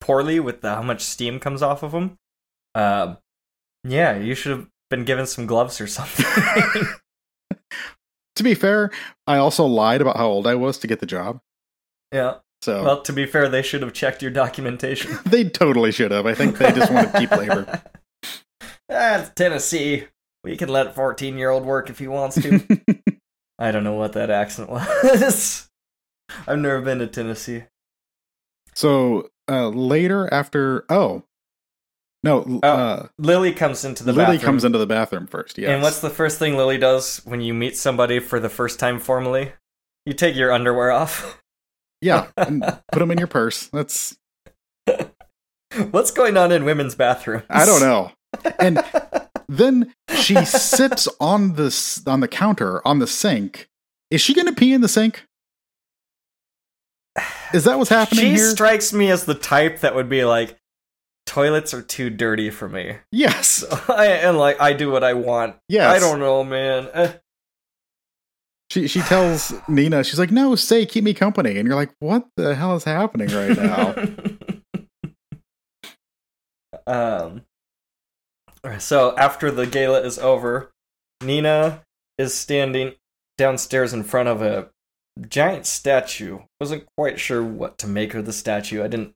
poorly 0.00 0.38
with 0.38 0.60
the, 0.60 0.74
how 0.74 0.82
much 0.82 1.00
steam 1.02 1.40
comes 1.40 1.62
off 1.62 1.82
of 1.82 1.92
them. 1.92 2.16
Um, 2.74 3.16
yeah, 3.84 4.16
you 4.18 4.34
should 4.34 4.52
have 4.52 4.66
been 4.90 5.04
given 5.04 5.26
some 5.26 5.46
gloves 5.46 5.80
or 5.80 5.86
something. 5.86 6.26
To 8.36 8.42
be 8.42 8.54
fair, 8.54 8.90
I 9.26 9.38
also 9.38 9.64
lied 9.64 10.00
about 10.00 10.16
how 10.18 10.28
old 10.28 10.46
I 10.46 10.54
was 10.54 10.78
to 10.78 10.86
get 10.86 11.00
the 11.00 11.06
job. 11.06 11.40
yeah. 12.12 12.36
So 12.62 12.82
Well, 12.82 13.02
to 13.02 13.12
be 13.12 13.26
fair, 13.26 13.48
they 13.48 13.62
should 13.62 13.82
have 13.82 13.92
checked 13.92 14.22
your 14.22 14.30
documentation. 14.30 15.18
they 15.26 15.44
totally 15.44 15.92
should 15.92 16.10
have. 16.10 16.26
I 16.26 16.34
think 16.34 16.58
they 16.58 16.72
just 16.72 16.90
wanted 16.90 17.14
cheap 17.14 17.30
labor. 17.30 17.82
ah, 18.90 19.30
Tennessee. 19.34 20.04
We 20.42 20.56
can 20.56 20.70
let 20.70 20.86
a 20.88 20.92
14 20.92 21.36
year 21.36 21.50
old 21.50 21.64
work 21.64 21.90
if 21.90 21.98
he 21.98 22.08
wants 22.08 22.40
to. 22.42 22.66
I 23.58 23.72
don't 23.72 23.84
know 23.84 23.94
what 23.94 24.14
that 24.14 24.30
accent 24.30 24.70
was. 24.70 25.68
I've 26.46 26.58
never 26.58 26.80
been 26.80 26.98
to 26.98 27.06
Tennessee. 27.06 27.64
so 28.74 29.28
uh, 29.48 29.68
later, 29.68 30.32
after 30.32 30.84
oh 30.88 31.22
no, 32.22 32.60
Oh, 32.62 32.68
uh, 32.68 33.08
Lily 33.18 33.52
comes 33.52 33.84
into 33.84 34.02
the 34.04 34.12
Lily 34.12 34.36
bathroom. 34.36 34.40
comes 34.40 34.64
into 34.64 34.78
the 34.78 34.86
bathroom 34.86 35.26
first. 35.26 35.58
Yes. 35.58 35.70
And 35.70 35.82
what's 35.82 36.00
the 36.00 36.10
first 36.10 36.38
thing 36.38 36.56
Lily 36.56 36.78
does 36.78 37.18
when 37.24 37.40
you 37.40 37.54
meet 37.54 37.76
somebody 37.76 38.18
for 38.18 38.40
the 38.40 38.48
first 38.48 38.78
time 38.80 38.98
formally? 38.98 39.52
You 40.04 40.12
take 40.12 40.34
your 40.36 40.52
underwear 40.52 40.90
off. 40.90 41.42
yeah? 42.00 42.28
and 42.36 42.62
put 42.92 42.98
them 42.98 43.10
in 43.10 43.18
your 43.18 43.26
purse. 43.28 43.66
That's 43.68 44.16
What's 45.90 46.10
going 46.10 46.36
on 46.36 46.52
in 46.52 46.64
women's 46.64 46.94
bathrooms? 46.94 47.44
I 47.50 47.66
don't 47.66 47.80
know. 47.80 48.12
And 48.58 48.82
then 49.48 49.92
she 50.16 50.44
sits 50.44 51.06
on 51.20 51.54
the 51.54 52.02
on 52.06 52.20
the 52.20 52.28
counter 52.28 52.86
on 52.86 52.98
the 52.98 53.06
sink. 53.06 53.68
Is 54.10 54.20
she 54.20 54.32
going 54.32 54.46
to 54.46 54.54
pee 54.54 54.72
in 54.72 54.80
the 54.80 54.88
sink? 54.88 55.24
Is 57.52 57.64
that 57.64 57.78
what's 57.78 57.90
happening 57.90 58.20
She 58.24 58.30
here? 58.34 58.50
strikes 58.50 58.92
me 58.92 59.10
as 59.10 59.24
the 59.24 59.34
type 59.34 59.80
that 59.80 59.94
would 59.94 60.08
be 60.08 60.24
like, 60.24 60.56
toilets 61.26 61.74
are 61.74 61.82
too 61.82 62.08
dirty 62.08 62.50
for 62.50 62.68
me. 62.68 62.96
yes. 63.12 63.64
I, 63.88 64.06
and 64.06 64.38
like, 64.38 64.60
I 64.60 64.72
do 64.72 64.90
what 64.90 65.04
I 65.04 65.12
want. 65.12 65.56
Yes. 65.68 65.94
I 65.94 65.98
don't 65.98 66.20
know, 66.20 66.42
man. 66.44 66.88
Eh. 66.94 67.12
She 68.70 68.88
she 68.88 69.00
tells 69.00 69.54
Nina, 69.68 70.02
she's 70.02 70.18
like, 70.18 70.32
"No, 70.32 70.56
say 70.56 70.86
keep 70.86 71.04
me 71.04 71.14
company." 71.14 71.56
And 71.56 71.68
you're 71.68 71.76
like, 71.76 71.94
"What 72.00 72.26
the 72.36 72.56
hell 72.56 72.74
is 72.74 72.82
happening 72.82 73.28
right 73.28 73.56
now?" 73.56 73.94
um. 76.86 77.42
So 78.80 79.16
after 79.16 79.52
the 79.52 79.66
gala 79.66 80.00
is 80.00 80.18
over, 80.18 80.72
Nina 81.22 81.84
is 82.18 82.34
standing 82.34 82.94
downstairs 83.38 83.92
in 83.92 84.02
front 84.02 84.28
of 84.28 84.42
a 84.42 84.70
giant 85.28 85.66
statue. 85.66 86.40
Wasn't 86.58 86.88
quite 86.96 87.20
sure 87.20 87.44
what 87.44 87.78
to 87.78 87.86
make 87.86 88.14
of 88.14 88.26
the 88.26 88.32
statue. 88.32 88.82
I 88.82 88.88
didn't. 88.88 89.14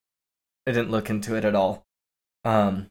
I 0.65 0.71
didn't 0.71 0.93
look 0.93 1.11
into 1.11 1.35
it 1.35 1.45
at 1.45 1.57
all. 1.57 1.85
Um, 2.45 2.89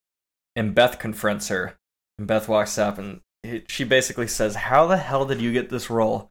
and 0.56 0.76
Beth 0.76 1.00
confronts 1.00 1.48
her. 1.50 1.78
And 2.18 2.28
Beth 2.28 2.48
walks 2.50 2.78
up 2.78 2.98
and 2.98 3.22
he, 3.44 3.64
she 3.68 3.84
basically 3.84 4.28
says, 4.28 4.56
"How 4.56 4.86
the 4.88 4.98
hell 4.98 5.26
did 5.26 5.42
you 5.42 5.52
get 5.54 5.70
this 5.70 5.90
role?" 5.90 6.30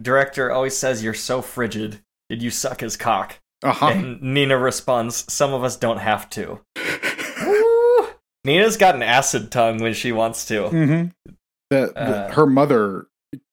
Director 0.00 0.50
always 0.50 0.76
says 0.76 1.02
you're 1.02 1.14
so 1.14 1.42
frigid. 1.42 2.00
Did 2.28 2.42
you 2.42 2.50
suck 2.50 2.80
his 2.80 2.96
cock? 2.96 3.40
Uh-huh. 3.62 3.86
And 3.88 4.22
Nina 4.22 4.56
responds, 4.56 5.30
Some 5.32 5.52
of 5.52 5.64
us 5.64 5.76
don't 5.76 5.98
have 5.98 6.30
to. 6.30 6.60
Nina's 8.44 8.76
got 8.76 8.94
an 8.94 9.02
acid 9.02 9.50
tongue 9.50 9.78
when 9.78 9.94
she 9.94 10.12
wants 10.12 10.44
to. 10.46 10.68
hmm 10.68 11.04
That 11.70 11.96
Uh, 11.96 12.30
her 12.32 12.46
mother 12.46 13.06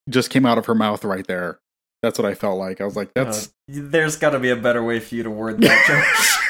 just 0.10 0.30
came 0.30 0.46
out 0.46 0.58
of 0.58 0.68
her 0.68 0.76
mouth 0.76 1.04
right 1.04 1.26
there. 1.26 1.60
That's 2.04 2.20
what 2.20 2.26
I 2.28 2.36
felt 2.36 2.60
like. 2.60 2.80
I 2.82 2.86
was 2.86 2.96
like, 2.96 3.12
"That's 3.16 3.48
Uh, 3.48 3.52
there's 3.68 4.16
got 4.16 4.30
to 4.32 4.40
be 4.40 4.52
a 4.52 4.56
better 4.56 4.84
way 4.84 5.00
for 5.00 5.16
you 5.16 5.24
to 5.24 5.32
word 5.32 5.60
that. 5.62 6.42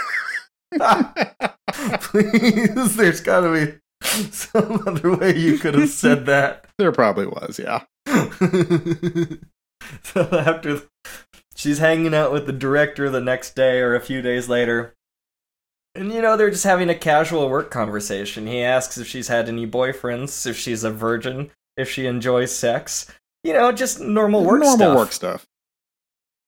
Please, 2.21 2.95
there's 2.97 3.21
got 3.21 3.41
to 3.41 3.51
be 3.53 3.73
some 4.31 4.83
other 4.87 5.15
way 5.15 5.35
you 5.35 5.57
could 5.57 5.75
have 5.75 5.89
said 5.89 6.25
that. 6.27 6.65
there 6.77 6.91
probably 6.91 7.25
was, 7.25 7.59
yeah." 7.59 7.83
so 10.03 10.21
after 10.31 10.81
she's 11.55 11.79
hanging 11.79 12.13
out 12.13 12.31
with 12.31 12.45
the 12.45 12.53
director 12.53 13.09
the 13.09 13.21
next 13.21 13.55
day 13.55 13.79
or 13.79 13.95
a 13.95 14.01
few 14.01 14.21
days 14.21 14.47
later 14.47 14.93
and 15.95 16.13
you 16.13 16.21
know 16.21 16.37
they're 16.37 16.51
just 16.51 16.63
having 16.63 16.89
a 16.89 16.95
casual 16.95 17.49
work 17.49 17.71
conversation 17.71 18.45
he 18.47 18.61
asks 18.61 18.97
if 18.97 19.07
she's 19.07 19.27
had 19.27 19.47
any 19.47 19.65
boyfriends 19.65 20.45
if 20.45 20.57
she's 20.57 20.83
a 20.83 20.91
virgin 20.91 21.49
if 21.77 21.89
she 21.89 22.05
enjoys 22.05 22.55
sex 22.55 23.11
you 23.43 23.53
know 23.53 23.71
just 23.71 23.99
normal 23.99 24.43
work 24.43 24.61
Normal 24.61 24.77
stuff 24.77 24.97
work 24.97 25.11
stuff. 25.11 25.45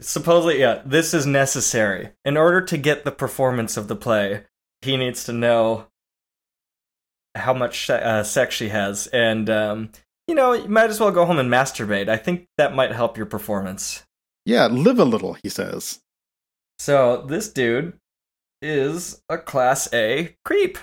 supposedly 0.01 0.59
yeah 0.59 0.81
this 0.85 1.13
is 1.13 1.25
necessary 1.25 2.09
in 2.23 2.37
order 2.37 2.61
to 2.61 2.77
get 2.77 3.03
the 3.03 3.11
performance 3.11 3.77
of 3.77 3.87
the 3.87 3.95
play 3.95 4.43
he 4.87 4.97
needs 4.97 5.23
to 5.25 5.33
know 5.33 5.85
how 7.35 7.53
much 7.53 7.89
uh, 7.89 8.23
sex 8.23 8.55
she 8.55 8.69
has 8.69 9.05
and 9.07 9.49
um, 9.49 9.89
you 10.27 10.33
know 10.33 10.53
you 10.53 10.67
might 10.67 10.89
as 10.89 10.99
well 10.99 11.11
go 11.11 11.25
home 11.25 11.37
and 11.37 11.51
masturbate 11.51 12.09
i 12.09 12.17
think 12.17 12.47
that 12.57 12.73
might 12.73 12.91
help 12.91 13.15
your 13.15 13.27
performance 13.27 14.03
Yeah, 14.45 14.65
live 14.67 14.97
a 14.99 15.05
little, 15.05 15.33
he 15.43 15.49
says. 15.49 15.99
so 16.79 17.23
this 17.27 17.49
dude 17.49 17.93
is 18.61 19.21
a 19.29 19.37
class 19.37 19.87
a 19.93 20.35
creep 20.43 20.79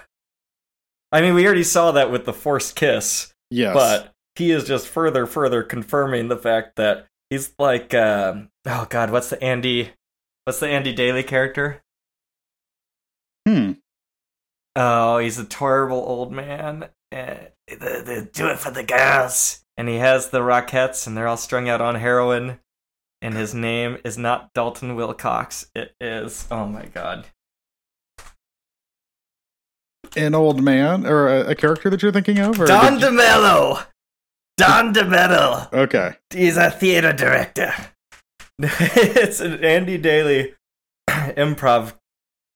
i 1.11 1.21
mean 1.21 1.35
we 1.35 1.45
already 1.45 1.65
saw 1.65 1.91
that 1.91 2.11
with 2.13 2.25
the 2.25 2.33
forced 2.33 2.77
kiss 2.77 3.33
Yes. 3.51 3.75
but 3.75 4.13
he 4.37 4.53
is 4.53 4.65
just 4.65 4.87
further 4.87 5.27
further 5.27 5.63
confirming 5.65 6.29
the 6.29 6.37
fact 6.37 6.77
that 6.77 7.07
he's 7.31 7.53
like 7.59 7.93
um 7.95 8.49
oh 8.67 8.87
god 8.91 9.11
what's 9.11 9.31
the 9.31 9.43
andy 9.43 9.91
what's 10.45 10.61
the 10.61 10.69
andy 10.69 10.93
daly 10.93 11.25
character 11.25 11.83
hmm. 13.47 13.73
Oh, 14.77 15.19
he's 15.19 15.39
a 15.39 15.45
terrible 15.45 15.99
old 15.99 16.33
man. 16.33 16.89
Uh, 17.13 17.35
they, 17.69 18.01
they 18.03 18.29
do 18.33 18.49
it 18.49 18.59
for 18.59 18.71
the 18.71 18.83
girls. 18.83 19.65
And 19.77 19.89
he 19.89 19.97
has 19.97 20.31
the 20.31 20.41
Rockettes, 20.41 21.07
and 21.07 21.17
they're 21.17 21.27
all 21.27 21.37
strung 21.37 21.69
out 21.69 21.81
on 21.81 21.97
heroin. 21.97 22.61
And 23.23 23.35
his 23.35 23.55
name 23.55 23.99
is 24.05 24.19
not 24.19 24.53
Dalton 24.55 24.95
Wilcox. 24.97 25.67
It 25.75 25.95
is, 26.01 26.47
oh 26.51 26.67
my 26.67 26.87
god. 26.87 27.27
An 30.17 30.35
old 30.35 30.63
man 30.63 31.07
or 31.07 31.29
a, 31.29 31.51
a 31.51 31.55
character 31.55 31.91
that 31.91 32.03
you're 32.03 32.13
thinking 32.13 32.39
of? 32.39 32.61
Or 32.61 32.67
Don 32.67 33.01
DiMello! 33.01 33.85
Don 34.57 34.95
DiMello! 34.95 35.73
you- 35.73 35.79
okay. 35.79 36.15
He's 36.31 36.57
a 36.57 36.71
theater 36.71 37.13
director. 37.13 37.73
it's 38.59 39.41
an 39.41 39.65
Andy 39.65 39.99
Daly 39.99 40.55
improv 41.11 41.95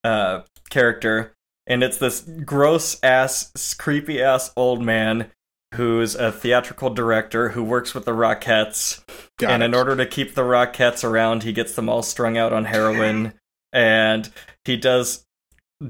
uh, 0.04 0.42
character, 0.70 1.34
and 1.68 1.82
it's 1.84 1.98
this 1.98 2.22
gross 2.44 2.98
ass, 3.02 3.74
creepy 3.78 4.20
ass 4.20 4.50
old 4.56 4.82
man 4.82 5.30
who's 5.74 6.14
a 6.14 6.32
theatrical 6.32 6.90
director 6.90 7.50
who 7.50 7.62
works 7.62 7.94
with 7.94 8.04
the 8.06 8.12
Rockettes. 8.12 9.02
Got 9.38 9.50
and 9.50 9.62
it. 9.62 9.66
in 9.66 9.74
order 9.74 9.94
to 9.96 10.06
keep 10.06 10.34
the 10.34 10.42
Rockettes 10.42 11.04
around, 11.04 11.42
he 11.42 11.52
gets 11.52 11.74
them 11.74 11.88
all 11.88 12.02
strung 12.02 12.36
out 12.38 12.52
on 12.52 12.64
heroin, 12.64 13.34
and 13.72 14.30
he 14.64 14.76
does 14.76 15.24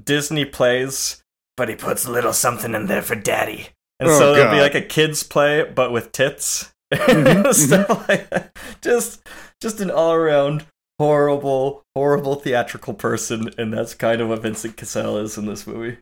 Disney 0.04 0.44
plays, 0.44 1.22
but 1.56 1.68
he 1.68 1.76
puts 1.76 2.04
a 2.04 2.10
little 2.10 2.32
something 2.32 2.74
in 2.74 2.86
there 2.86 3.02
for 3.02 3.14
daddy. 3.14 3.68
And 4.00 4.08
Oh, 4.10 4.18
so 4.18 4.34
it'll 4.34 4.52
be 4.52 4.60
like 4.60 4.74
a 4.74 4.82
kids 4.82 5.22
play, 5.22 5.62
but 5.64 5.92
with 5.92 6.12
tits. 6.12 6.72
Mhm, 6.92 7.52
Stuff 7.52 8.08
like 8.08 8.30
that. 8.30 8.56
Just 8.80 9.20
just 9.60 9.80
an 9.80 9.90
all 9.90 10.12
around 10.14 10.64
horrible, 10.98 11.84
horrible 11.94 12.34
theatrical 12.36 12.94
person, 12.94 13.50
and 13.56 13.72
that's 13.72 13.94
kind 13.94 14.20
of 14.20 14.28
what 14.28 14.42
Vincent 14.42 14.76
Cassel 14.76 15.18
is 15.18 15.38
in 15.38 15.46
this 15.46 15.66
movie. 15.66 15.98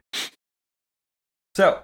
So, 1.55 1.83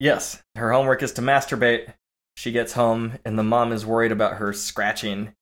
yes, 0.00 0.42
her 0.56 0.72
homework 0.72 1.02
is 1.02 1.12
to 1.12 1.22
masturbate. 1.22 1.94
She 2.36 2.52
gets 2.52 2.72
home, 2.72 3.18
and 3.24 3.38
the 3.38 3.42
mom 3.42 3.72
is 3.72 3.86
worried 3.86 4.12
about 4.12 4.34
her 4.34 4.52
scratching. 4.52 5.34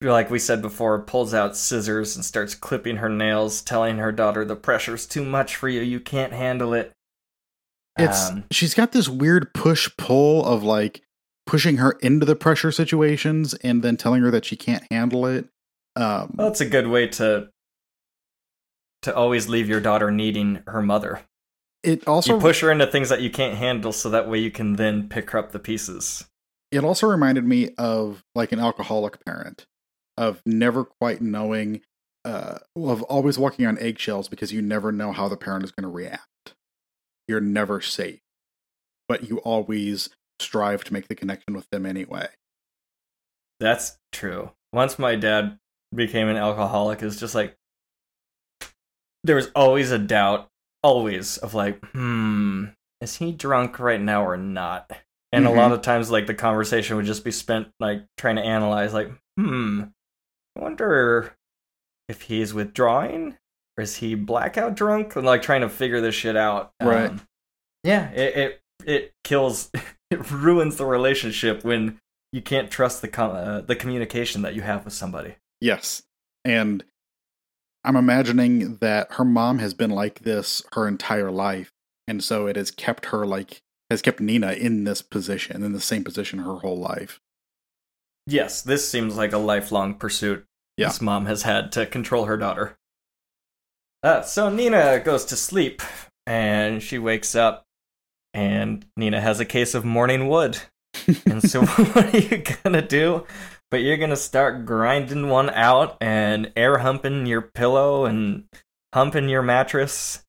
Like 0.00 0.30
we 0.30 0.38
said 0.38 0.62
before, 0.62 1.02
pulls 1.02 1.34
out 1.34 1.56
scissors 1.56 2.14
and 2.14 2.24
starts 2.24 2.54
clipping 2.54 2.96
her 2.96 3.08
nails, 3.08 3.60
telling 3.62 3.98
her 3.98 4.12
daughter, 4.12 4.44
The 4.44 4.56
pressure's 4.56 5.06
too 5.06 5.24
much 5.24 5.56
for 5.56 5.68
you, 5.68 5.80
you 5.80 6.00
can't 6.00 6.32
handle 6.32 6.72
it. 6.72 6.92
It's 7.98 8.30
Um, 8.30 8.44
she's 8.50 8.74
got 8.74 8.92
this 8.92 9.08
weird 9.08 9.52
push 9.54 9.90
pull 9.98 10.44
of 10.44 10.62
like 10.62 11.02
pushing 11.46 11.78
her 11.78 11.92
into 12.00 12.26
the 12.26 12.36
pressure 12.36 12.70
situations 12.70 13.54
and 13.54 13.82
then 13.82 13.96
telling 13.96 14.22
her 14.22 14.30
that 14.30 14.44
she 14.44 14.56
can't 14.56 14.84
handle 14.90 15.26
it. 15.26 15.48
Um, 15.96 16.34
well, 16.36 16.48
it's 16.48 16.60
a 16.60 16.66
good 16.68 16.86
way 16.88 17.08
to 17.08 17.48
to 19.02 19.14
always 19.14 19.48
leave 19.48 19.68
your 19.68 19.80
daughter 19.80 20.10
needing 20.10 20.62
her 20.66 20.82
mother. 20.82 21.22
it 21.82 22.06
also 22.06 22.34
you 22.34 22.40
push 22.40 22.60
her 22.60 22.70
into 22.70 22.86
things 22.86 23.08
that 23.08 23.22
you 23.22 23.30
can't 23.30 23.56
handle, 23.56 23.92
so 23.92 24.10
that 24.10 24.28
way 24.28 24.38
you 24.38 24.50
can 24.50 24.74
then 24.74 25.08
pick 25.08 25.30
her 25.30 25.38
up 25.38 25.52
the 25.52 25.58
pieces. 25.58 26.26
it 26.70 26.84
also 26.84 27.06
reminded 27.06 27.44
me 27.44 27.70
of 27.78 28.24
like 28.34 28.52
an 28.52 28.58
alcoholic 28.58 29.24
parent 29.24 29.66
of 30.18 30.42
never 30.44 30.84
quite 30.84 31.20
knowing 31.20 31.80
uh 32.24 32.58
of 32.76 33.02
always 33.04 33.38
walking 33.38 33.66
on 33.66 33.78
eggshells 33.78 34.28
because 34.28 34.52
you 34.52 34.60
never 34.60 34.90
know 34.90 35.12
how 35.12 35.28
the 35.28 35.36
parent 35.36 35.62
is 35.64 35.70
going 35.70 35.84
to 35.84 35.88
react 35.88 36.54
you're 37.28 37.40
never 37.40 37.80
safe 37.80 38.20
but 39.08 39.28
you 39.28 39.38
always 39.38 40.08
strive 40.40 40.82
to 40.84 40.92
make 40.92 41.06
the 41.08 41.14
connection 41.14 41.54
with 41.54 41.68
them 41.70 41.86
anyway 41.86 42.26
That's 43.60 43.98
true. 44.12 44.50
Once 44.72 44.98
my 44.98 45.14
dad 45.16 45.58
became 45.94 46.28
an 46.28 46.36
alcoholic, 46.36 47.02
is 47.02 47.18
just 47.18 47.34
like 47.34 47.56
there 49.24 49.36
was 49.36 49.50
always 49.54 49.90
a 49.90 49.98
doubt, 49.98 50.48
always 50.82 51.38
of 51.38 51.54
like, 51.54 51.84
hmm, 51.92 52.66
is 53.00 53.16
he 53.16 53.32
drunk 53.32 53.78
right 53.78 54.00
now 54.00 54.24
or 54.24 54.36
not? 54.36 54.90
And 55.32 55.44
Mhm. 55.44 55.48
a 55.48 55.52
lot 55.54 55.72
of 55.72 55.82
times, 55.82 56.10
like 56.10 56.26
the 56.26 56.34
conversation 56.34 56.96
would 56.96 57.06
just 57.06 57.24
be 57.24 57.32
spent 57.32 57.68
like 57.80 58.04
trying 58.16 58.36
to 58.36 58.42
analyze, 58.42 58.94
like, 58.94 59.10
hmm, 59.36 59.82
I 60.56 60.60
wonder 60.60 61.34
if 62.08 62.22
he's 62.22 62.54
withdrawing 62.54 63.36
or 63.76 63.82
is 63.82 63.96
he 63.96 64.14
blackout 64.14 64.74
drunk? 64.76 65.16
And 65.16 65.26
like 65.26 65.42
trying 65.42 65.62
to 65.62 65.68
figure 65.68 66.00
this 66.00 66.14
shit 66.14 66.36
out. 66.36 66.72
Right. 66.80 67.10
Um, 67.10 67.20
yeah, 67.84 68.10
it, 68.12 68.36
it 68.36 68.60
it 68.84 69.14
kills, 69.24 69.70
it 70.10 70.30
ruins 70.30 70.76
the 70.76 70.86
relationship 70.86 71.64
when 71.64 71.98
you 72.32 72.40
can't 72.40 72.70
trust 72.70 73.02
the 73.02 73.08
com- 73.08 73.34
uh, 73.34 73.60
the 73.62 73.74
communication 73.76 74.42
that 74.42 74.54
you 74.54 74.62
have 74.62 74.84
with 74.84 74.94
somebody. 74.94 75.34
Yes 75.60 76.02
and 76.44 76.84
i'm 77.84 77.96
imagining 77.96 78.76
that 78.76 79.12
her 79.12 79.24
mom 79.24 79.58
has 79.58 79.74
been 79.74 79.90
like 79.90 80.20
this 80.20 80.62
her 80.72 80.86
entire 80.88 81.30
life 81.30 81.72
and 82.08 82.22
so 82.22 82.46
it 82.46 82.56
has 82.56 82.70
kept 82.70 83.06
her 83.06 83.26
like 83.26 83.62
has 83.90 84.02
kept 84.02 84.20
nina 84.20 84.52
in 84.52 84.84
this 84.84 85.02
position 85.02 85.62
in 85.62 85.72
the 85.72 85.80
same 85.80 86.04
position 86.04 86.40
her 86.40 86.56
whole 86.56 86.78
life 86.78 87.20
Yes, 88.28 88.60
this 88.60 88.90
seems 88.90 89.16
like 89.16 89.32
a 89.32 89.38
lifelong 89.38 89.94
pursuit 89.94 90.44
Yeah. 90.76 90.88
this 90.88 91.00
mom 91.00 91.26
has 91.26 91.42
had 91.42 91.70
to 91.72 91.86
control 91.86 92.24
her 92.24 92.36
daughter. 92.36 92.76
Uh, 94.02 94.22
so 94.22 94.48
Nina 94.48 94.98
goes 94.98 95.24
to 95.26 95.36
sleep 95.36 95.80
and 96.26 96.82
she 96.82 96.98
wakes 96.98 97.36
up 97.36 97.62
and 98.34 98.84
Nina 98.96 99.20
has 99.20 99.38
a 99.38 99.44
case 99.44 99.74
of 99.76 99.84
morning 99.84 100.26
wood. 100.28 100.58
and 101.26 101.40
so 101.48 101.64
what 101.66 102.14
are 102.14 102.18
you 102.18 102.42
gonna 102.64 102.82
do? 102.82 103.24
But 103.70 103.78
you're 103.82 103.96
gonna 103.96 104.16
start 104.16 104.64
grinding 104.64 105.28
one 105.28 105.50
out 105.50 105.96
and 106.00 106.52
air 106.56 106.78
humping 106.78 107.26
your 107.26 107.42
pillow 107.42 108.04
and 108.04 108.44
humping 108.94 109.28
your 109.28 109.42
mattress. 109.42 110.22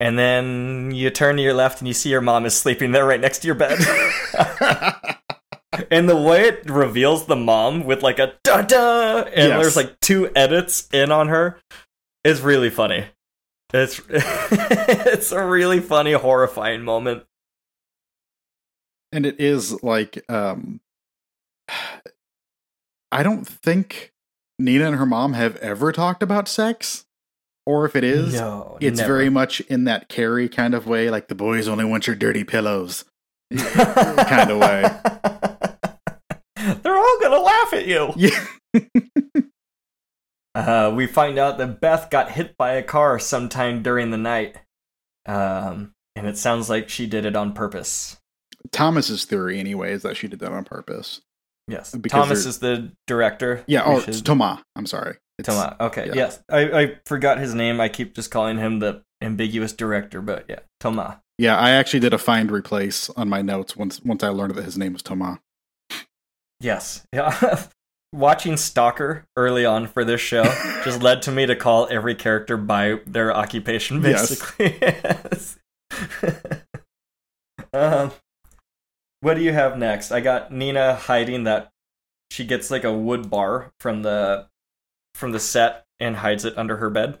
And 0.00 0.18
then 0.18 0.90
you 0.92 1.10
turn 1.10 1.36
to 1.36 1.42
your 1.42 1.54
left 1.54 1.80
and 1.80 1.88
you 1.88 1.94
see 1.94 2.10
your 2.10 2.20
mom 2.20 2.44
is 2.46 2.54
sleeping 2.54 2.92
there 2.92 3.04
right 3.06 3.20
next 3.20 3.40
to 3.40 3.46
your 3.46 3.54
bed. 3.56 3.78
And 5.90 6.06
the 6.06 6.16
way 6.16 6.48
it 6.48 6.68
reveals 6.68 7.24
the 7.26 7.34
mom 7.36 7.84
with 7.84 8.02
like 8.02 8.18
a 8.18 8.34
da 8.44 8.60
da, 8.60 9.22
and 9.22 9.48
Yes. 9.48 9.60
there's 9.62 9.76
like 9.76 9.98
two 10.00 10.30
edits 10.36 10.86
in 10.92 11.10
on 11.10 11.28
her, 11.28 11.58
is 12.24 12.42
really 12.42 12.68
funny. 12.68 13.06
It's 13.72 13.98
it's 14.10 15.32
a 15.32 15.42
really 15.44 15.80
funny, 15.80 16.12
horrifying 16.12 16.82
moment. 16.82 17.24
and 19.12 19.24
it 19.24 19.40
is 19.40 19.82
like 19.82 20.22
um 20.30 20.80
i 23.12 23.22
don't 23.22 23.46
think 23.46 24.12
nina 24.58 24.86
and 24.86 24.96
her 24.96 25.06
mom 25.06 25.34
have 25.34 25.54
ever 25.56 25.92
talked 25.92 26.22
about 26.22 26.48
sex 26.48 27.04
or 27.64 27.84
if 27.84 27.94
it 27.94 28.02
is 28.02 28.34
no, 28.34 28.76
it's 28.80 28.98
never. 28.98 29.12
very 29.14 29.30
much 29.30 29.60
in 29.62 29.84
that 29.84 30.08
carrie 30.08 30.48
kind 30.48 30.74
of 30.74 30.86
way 30.86 31.10
like 31.10 31.28
the 31.28 31.34
boys 31.34 31.68
only 31.68 31.84
want 31.84 32.06
your 32.08 32.16
dirty 32.16 32.42
pillows 32.42 33.04
kind 33.56 34.50
of 34.50 34.58
way 34.58 34.82
They're 36.82 36.96
all 36.96 37.18
gonna 37.20 37.38
laugh 37.40 37.72
at 37.74 37.86
you. 37.86 38.12
yeah 38.16 38.44
Uh, 40.54 40.92
we 40.94 41.06
find 41.06 41.38
out 41.38 41.56
that 41.56 41.80
Beth 41.80 42.10
got 42.10 42.32
hit 42.32 42.58
by 42.58 42.72
a 42.72 42.82
car 42.82 43.18
sometime 43.18 43.82
during 43.82 44.10
the 44.10 44.18
night, 44.18 44.58
um, 45.24 45.92
and 46.14 46.26
it 46.26 46.36
sounds 46.36 46.68
like 46.68 46.90
she 46.90 47.06
did 47.06 47.24
it 47.24 47.34
on 47.34 47.54
purpose. 47.54 48.18
thomas's 48.70 49.24
theory 49.24 49.58
anyway 49.58 49.92
is 49.92 50.02
that 50.02 50.14
she 50.16 50.28
did 50.28 50.40
that 50.40 50.52
on 50.52 50.62
purpose 50.64 51.22
Yes, 51.68 51.94
Thomas 52.08 52.44
is 52.46 52.58
the 52.58 52.92
director. 53.06 53.62
yeah 53.66 53.88
We 53.88 53.94
oh 53.96 54.00
should- 54.00 54.08
it's 54.10 54.20
toma 54.20 54.62
i'm 54.76 54.86
sorry 54.86 55.16
it's, 55.38 55.48
Toma. 55.48 55.76
Okay. 55.80 56.06
yeah. 56.08 56.12
Yes. 56.14 56.42
I, 56.50 56.60
I 56.82 56.94
forgot 57.06 57.38
his 57.38 57.54
name. 57.54 57.80
I 57.80 57.88
keep 57.88 58.14
just 58.14 58.30
calling 58.30 58.58
him 58.58 58.78
the 58.80 59.02
ambiguous 59.22 59.72
director, 59.72 60.20
but 60.20 60.44
yeah, 60.48 60.58
Toma. 60.80 61.20
yeah 61.38 61.56
i 61.56 61.70
actually 61.70 62.00
did 62.00 62.12
a 62.12 62.18
find 62.18 62.50
replace 62.52 63.08
on 63.10 63.28
my 63.28 63.40
notes 63.42 63.74
once 63.76 64.00
once 64.02 64.22
i 64.22 64.28
learned 64.28 64.54
that 64.56 64.64
his 64.64 64.76
name 64.76 64.92
was 64.92 65.02
toma 65.02 65.40
Yes. 66.60 67.04
Yeah. 67.12 67.64
Watching 68.14 68.56
Stalker 68.58 69.24
early 69.36 69.64
on 69.64 69.86
for 69.88 70.04
this 70.04 70.20
show 70.20 70.44
just 70.84 71.02
led 71.02 71.22
to 71.22 71.32
me 71.32 71.46
to 71.46 71.56
call 71.56 71.88
every 71.90 72.14
character 72.14 72.56
by 72.58 73.00
their 73.06 73.34
occupation, 73.34 74.02
Yes. 74.02 74.28
basically. 74.28 74.78
Yes. 74.82 75.58
um, 77.72 78.12
what 79.22 79.34
do 79.34 79.42
you 79.42 79.52
have 79.52 79.78
next? 79.78 80.12
I 80.12 80.20
got 80.20 80.52
Nina 80.52 80.94
hiding 80.94 81.44
that 81.44 81.70
she 82.30 82.44
gets 82.44 82.70
like 82.70 82.84
a 82.84 82.92
wood 82.92 83.30
bar 83.30 83.72
from 83.80 84.02
the 84.02 84.48
from 85.14 85.32
the 85.32 85.40
set 85.40 85.84
and 85.98 86.16
hides 86.16 86.44
it 86.44 86.56
under 86.58 86.76
her 86.76 86.90
bed. 86.90 87.18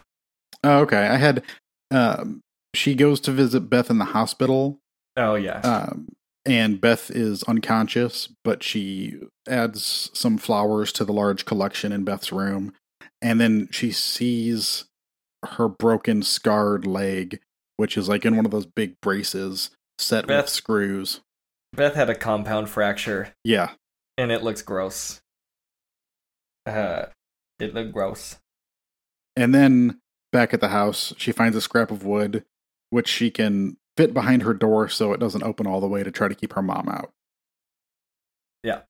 oh, 0.64 0.80
okay 0.80 1.06
i 1.06 1.16
had 1.16 1.42
um 1.90 2.40
she 2.74 2.94
goes 2.94 3.20
to 3.20 3.30
visit 3.30 3.68
beth 3.70 3.90
in 3.90 3.98
the 3.98 4.06
hospital 4.06 4.78
Oh 5.16 5.34
yeah. 5.34 5.60
Um, 5.60 6.08
and 6.44 6.80
Beth 6.80 7.10
is 7.10 7.42
unconscious, 7.44 8.28
but 8.42 8.62
she 8.62 9.20
adds 9.48 10.10
some 10.12 10.38
flowers 10.38 10.92
to 10.92 11.04
the 11.04 11.12
large 11.12 11.44
collection 11.44 11.92
in 11.92 12.04
Beth's 12.04 12.32
room. 12.32 12.72
And 13.20 13.40
then 13.40 13.68
she 13.70 13.92
sees 13.92 14.86
her 15.44 15.68
broken, 15.68 16.22
scarred 16.22 16.86
leg, 16.86 17.40
which 17.76 17.96
is 17.96 18.08
like 18.08 18.24
in 18.24 18.36
one 18.36 18.44
of 18.44 18.50
those 18.50 18.66
big 18.66 19.00
braces 19.00 19.70
set 19.98 20.26
Beth- 20.26 20.44
with 20.44 20.50
screws. 20.50 21.20
Beth 21.74 21.94
had 21.94 22.10
a 22.10 22.14
compound 22.14 22.68
fracture 22.68 23.34
Yeah. 23.44 23.70
and 24.18 24.30
it 24.30 24.42
looks 24.42 24.62
gross. 24.62 25.20
Uh, 26.66 27.06
it 27.58 27.74
looked 27.74 27.92
gross. 27.92 28.38
And 29.36 29.54
then 29.54 30.00
back 30.32 30.52
at 30.52 30.60
the 30.60 30.68
house, 30.68 31.14
she 31.16 31.32
finds 31.32 31.56
a 31.56 31.60
scrap 31.60 31.90
of 31.90 32.04
wood, 32.04 32.44
which 32.90 33.08
she 33.08 33.30
can 33.30 33.78
fit 33.96 34.12
behind 34.14 34.42
her 34.42 34.54
door 34.54 34.88
so 34.88 35.12
it 35.12 35.20
doesn't 35.20 35.42
open 35.42 35.66
all 35.66 35.80
the 35.80 35.88
way 35.88 36.02
to 36.02 36.10
try 36.10 36.28
to 36.28 36.34
keep 36.34 36.52
her 36.52 36.62
mom 36.62 36.88
out. 36.88 37.10
Yeah. 38.62 38.82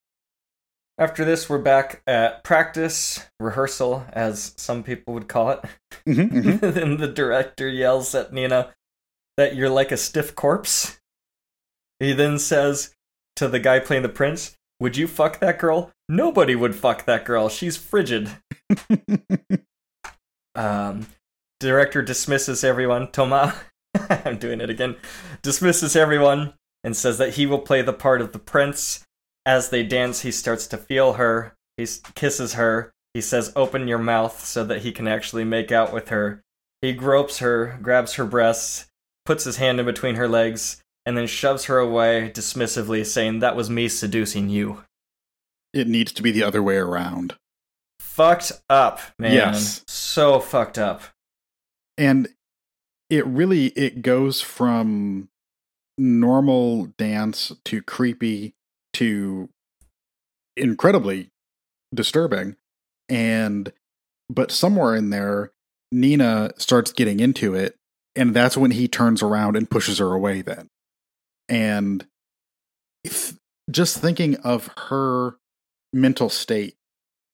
After 0.99 1.25
this, 1.25 1.49
we're 1.49 1.59
back 1.59 2.03
at 2.07 2.45
practice, 2.45 3.27
rehearsal, 3.41 4.05
as 4.13 4.55
some 4.57 4.83
people 4.83 5.15
would 5.15 5.29
call 5.29 5.51
it. 5.51 5.61
Mhm, 6.07 6.31
mhm. 6.33 6.75
then 6.75 6.97
the 6.97 7.07
director 7.07 7.69
yells 7.69 8.13
at 8.15 8.33
Nina 8.33 8.75
that 9.37 9.55
you're 9.55 9.71
like 9.71 9.93
a 9.93 9.97
stiff 9.97 10.35
corpse. 10.35 10.99
He 12.03 12.13
then 12.13 12.41
says 12.41 12.97
to 13.37 13.47
the 13.47 13.61
guy 13.61 13.79
playing 13.79 14.03
the 14.03 14.09
prince, 14.09 14.57
Would 14.81 14.97
you 14.97 15.07
fuck 15.07 15.39
that 15.39 15.61
girl? 15.61 15.93
Nobody 16.09 16.57
would 16.57 16.75
fuck 16.75 17.05
that 17.05 17.25
girl. 17.25 17.49
She's 17.49 17.77
frigid. 17.77 18.31
Um, 20.55 21.07
director 21.61 22.03
dismisses 22.03 22.63
everyone. 22.63 23.11
Toma, 23.11 23.55
I'm 24.11 24.37
doing 24.37 24.61
it 24.61 24.69
again. 24.69 24.97
Dismisses 25.41 25.97
everyone 25.97 26.53
and 26.85 26.95
says 26.95 27.17
that 27.17 27.37
he 27.37 27.47
will 27.47 27.61
play 27.61 27.81
the 27.81 27.95
part 27.95 28.21
of 28.21 28.33
the 28.33 28.39
prince. 28.39 29.03
As 29.47 29.71
they 29.71 29.83
dance, 29.83 30.21
he 30.21 30.31
starts 30.31 30.67
to 30.67 30.77
feel 30.77 31.15
her. 31.15 31.55
He 31.79 31.87
kisses 32.15 32.53
her. 32.53 32.93
He 33.15 33.23
says, 33.23 33.51
Open 33.57 33.89
your 33.89 33.97
mouth 33.97 34.45
so 34.45 34.63
that 34.65 34.83
he 34.83 34.93
can 34.93 35.09
actually 35.09 35.45
make 35.45 35.73
out 35.73 35.91
with 35.91 36.11
her. 36.11 36.43
He 36.83 36.93
gropes 36.93 37.39
her, 37.39 37.79
grabs 37.81 38.17
her 38.17 38.27
breasts, 38.27 38.91
puts 39.25 39.45
his 39.45 39.57
hand 39.57 39.81
in 39.81 39.87
between 39.87 40.17
her 40.17 40.29
legs, 40.29 40.82
and 41.05 41.17
then 41.17 41.27
shoves 41.27 41.65
her 41.65 41.79
away 41.79 42.31
dismissively, 42.35 43.05
saying, 43.05 43.41
That 43.41 43.57
was 43.57 43.71
me 43.71 43.89
seducing 43.89 44.49
you. 44.49 44.85
It 45.73 45.89
needs 45.89 46.13
to 46.13 46.23
be 46.23 46.31
the 46.31 46.43
other 46.43 46.63
way 46.63 46.77
around. 46.77 47.35
Fucked 48.01 48.53
up, 48.69 49.01
man. 49.19 49.33
Yes. 49.33 49.85
So 49.87 50.39
fucked 50.39 50.79
up. 50.79 51.03
And 51.97 52.29
it 53.09 53.27
really 53.27 53.67
it 53.69 54.03
goes 54.03 54.41
from 54.41 55.29
normal 55.99 56.87
dance 56.99 57.53
to 57.65 57.83
creepy 57.83 58.55
to 58.95 59.49
incredibly 60.57 61.31
disturbing. 61.95 62.57
And 63.09 63.73
but 64.29 64.51
somewhere 64.51 64.95
in 64.95 65.11
there, 65.11 65.53
Nina 65.91 66.53
starts 66.57 66.93
getting 66.93 67.21
into 67.21 67.55
it, 67.55 67.77
and 68.17 68.35
that's 68.35 68.57
when 68.57 68.73
he 68.73 68.89
turns 68.89 69.23
around 69.23 69.57
and 69.57 69.71
pushes 69.71 69.99
her 69.99 70.13
away 70.13 70.43
then. 70.43 70.69
And 71.49 72.07
if, 73.05 73.37
just 73.71 73.99
thinking 73.99 74.37
of 74.37 74.71
her 74.89 75.37
mental 75.93 76.29
state 76.29 76.75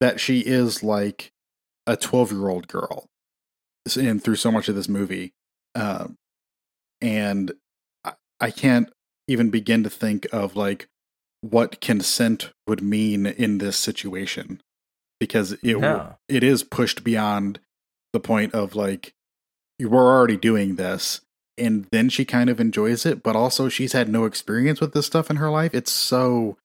that 0.01 0.21
she 0.21 0.41
is 0.41 0.83
like 0.83 1.33
a 1.87 1.97
12 1.97 2.33
year 2.33 2.49
old 2.49 2.69
girl 2.69 3.07
and 3.97 4.23
through 4.23 4.37
so 4.37 4.53
much 4.53 4.69
of 4.69 4.75
this 4.75 4.89
movie 4.89 5.33
um, 5.75 6.17
and 7.01 7.53
I, 8.05 8.13
I 8.41 8.51
can't 8.51 8.91
even 9.27 9.51
begin 9.51 9.83
to 9.85 9.91
think 9.91 10.27
of 10.33 10.57
like 10.57 10.89
what 11.41 11.81
consent 11.81 12.53
would 12.67 12.83
mean 12.83 13.27
in 13.27 13.59
this 13.59 13.77
situation 13.77 14.61
because 15.21 15.53
it 15.53 15.79
No. 15.79 16.17
it 16.29 16.43
is 16.43 16.63
pushed 16.63 17.05
beyond 17.05 17.61
the 18.13 18.21
point 18.21 18.55
of 18.55 18.75
like 18.75 19.15
we're 19.81 20.17
already 20.17 20.37
doing 20.37 20.75
this 20.77 21.21
and 21.59 21.87
then 21.93 22.09
she 22.09 22.25
kind 22.25 22.49
of 22.49 22.61
enjoys 22.61 23.05
it 23.05 23.23
but 23.23 23.37
also 23.37 23.69
she's 23.69 23.93
had 23.93 24.09
no 24.09 24.25
experience 24.25 24.81
with 24.81 24.93
this 24.93 25.07
stuff 25.07 25.31
in 25.31 25.37
her 25.37 25.51
life 25.51 25.75
it's 25.75 25.93
so 25.93 26.57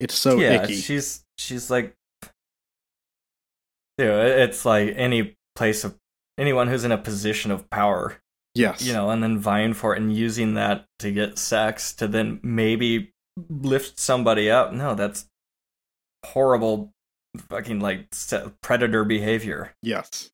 it's 0.00 0.14
so 0.14 0.38
yeah, 0.38 0.62
icky 0.62 0.76
she's 0.76 1.24
she's 1.36 1.70
like, 1.70 1.94
you 3.98 4.06
know, 4.06 4.24
it's 4.24 4.64
like 4.64 4.94
any 4.96 5.36
place 5.54 5.84
of 5.84 5.96
anyone 6.38 6.68
who's 6.68 6.84
in 6.84 6.92
a 6.92 6.98
position 6.98 7.50
of 7.50 7.68
power, 7.68 8.18
yes 8.54 8.82
you 8.82 8.94
know, 8.94 9.10
and 9.10 9.22
then 9.22 9.38
vying 9.38 9.74
for 9.74 9.94
it 9.94 10.00
and 10.00 10.16
using 10.16 10.54
that 10.54 10.86
to 10.98 11.12
get 11.12 11.38
sex 11.38 11.92
to 11.92 12.08
then 12.08 12.40
maybe 12.42 13.12
lift 13.50 14.00
somebody 14.00 14.50
up. 14.50 14.72
No, 14.72 14.94
that's 14.94 15.26
horrible, 16.24 16.92
fucking 17.50 17.80
like 17.80 18.08
predator 18.62 19.04
behavior. 19.04 19.74
yes 19.82 20.30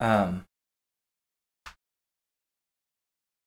Um. 0.00 0.44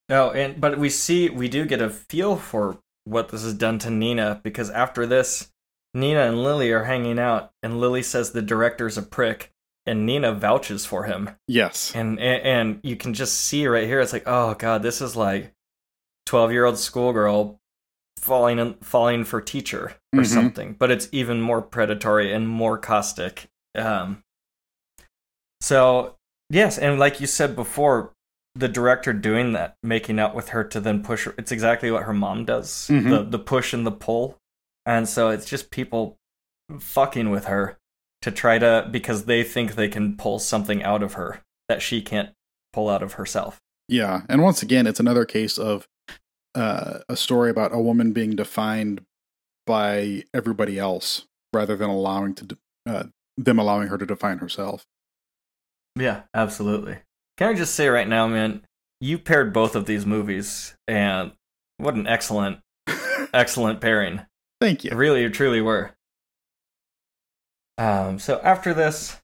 No, 0.10 0.32
and 0.32 0.60
but 0.60 0.78
we 0.80 0.90
see 0.90 1.30
we 1.30 1.48
do 1.48 1.66
get 1.66 1.82
a 1.82 1.90
feel 1.90 2.36
for 2.36 2.80
what 3.06 3.30
this 3.30 3.44
has 3.44 3.54
done 3.54 3.80
to 3.80 3.90
Nina 3.90 4.42
because 4.44 4.70
after 4.72 5.06
this, 5.06 5.52
Nina 5.94 6.22
and 6.22 6.44
Lily 6.44 6.72
are 6.72 6.84
hanging 6.86 7.20
out, 7.20 7.52
and 7.64 7.80
Lily 7.80 8.04
says 8.04 8.32
the 8.32 8.42
director's 8.42 8.98
a 8.98 9.02
prick, 9.04 9.52
and 9.86 10.06
Nina 10.06 10.34
vouches 10.34 10.86
for 10.86 11.04
him, 11.06 11.30
yes 11.48 11.94
and 11.96 12.20
and, 12.20 12.42
and 12.44 12.80
you 12.84 12.96
can 12.96 13.14
just 13.14 13.40
see 13.40 13.68
right 13.68 13.86
here. 13.88 14.00
It's 14.00 14.14
like, 14.14 14.28
oh 14.28 14.56
god, 14.56 14.82
this 14.84 15.00
is 15.02 15.16
like 15.16 15.54
twelve 16.26 16.52
year 16.52 16.66
old 16.66 16.78
schoolgirl 16.78 17.60
falling 18.18 18.60
in, 18.60 18.74
falling 18.82 19.24
for 19.24 19.40
teacher 19.42 19.94
or 20.14 20.22
Mhm. 20.22 20.26
something, 20.26 20.74
but 20.78 20.92
it's 20.92 21.08
even 21.12 21.40
more 21.42 21.62
predatory 21.62 22.34
and 22.34 22.48
more 22.50 22.78
caustic. 22.78 23.48
Um. 23.76 24.24
So 25.62 26.16
yes, 26.50 26.78
and 26.78 27.00
like 27.00 27.20
you 27.22 27.28
said 27.28 27.56
before, 27.56 28.14
the 28.56 28.68
director 28.68 29.14
doing 29.14 29.54
that, 29.54 29.76
making 29.84 30.20
out 30.20 30.36
with 30.36 30.50
her 30.50 30.64
to 30.64 30.80
then 30.80 31.04
push 31.04 31.26
her, 31.26 31.36
it's 31.38 31.52
exactly 31.52 31.92
what 31.92 32.04
her 32.04 32.14
mom 32.14 32.46
does. 32.46 32.88
Mhm. 32.90 33.10
The 33.10 33.24
the 33.24 33.40
push 33.40 33.74
and 33.74 33.86
the 33.86 33.92
pull. 33.92 34.38
And 34.86 35.08
so 35.08 35.30
it's 35.30 35.46
just 35.46 35.72
people 35.72 36.18
fucking 36.80 37.30
with 37.30 37.46
her 37.46 37.78
to 38.22 38.32
try 38.32 38.58
to 38.60 38.88
because 38.92 39.26
they 39.26 39.44
think 39.44 39.76
they 39.76 39.88
can 39.88 40.18
pull 40.18 40.40
something 40.40 40.84
out 40.84 41.04
of 41.04 41.14
her 41.14 41.42
that 41.68 41.82
she 41.82 42.02
can't 42.02 42.32
pull 42.74 42.90
out 42.90 43.04
of 43.04 43.14
herself. 43.14 43.62
Yeah, 43.88 44.22
and 44.30 44.42
once 44.42 44.62
again, 44.62 44.86
it's 44.88 45.00
another 45.00 45.26
case 45.26 45.58
of 45.58 45.88
uh, 46.56 47.00
a 47.08 47.16
story 47.16 47.50
about 47.50 47.74
a 47.74 47.80
woman 47.80 48.12
being 48.12 48.36
defined 48.36 49.06
by 49.66 50.24
everybody 50.34 50.78
else 50.80 51.28
rather 51.54 51.76
than 51.76 51.90
allowing 51.90 52.34
to 52.36 52.46
de- 52.46 52.58
uh, 52.88 53.04
them 53.38 53.60
allowing 53.60 53.88
her 53.88 53.98
to 53.98 54.06
define 54.06 54.40
herself. 54.40 54.86
Yeah, 55.96 56.24
absolutely. 56.34 57.00
Can 57.40 57.48
I 57.48 57.54
just 57.54 57.74
say 57.74 57.88
right 57.88 58.08
now, 58.08 58.28
man, 58.28 58.64
you 59.00 59.18
paired 59.18 59.54
both 59.54 59.74
of 59.74 59.86
these 59.86 60.06
movies 60.06 60.76
and 60.90 61.32
what 61.78 61.94
an 61.94 62.06
excellent 62.06 62.60
excellent 63.34 63.80
pairing. 63.80 64.26
Thank 64.60 64.84
you. 64.84 64.94
really 64.94 65.22
you 65.22 65.30
truly 65.30 65.62
were. 65.62 65.92
Um, 67.78 68.20
so 68.20 68.42
after 68.44 68.74
this, 68.74 69.22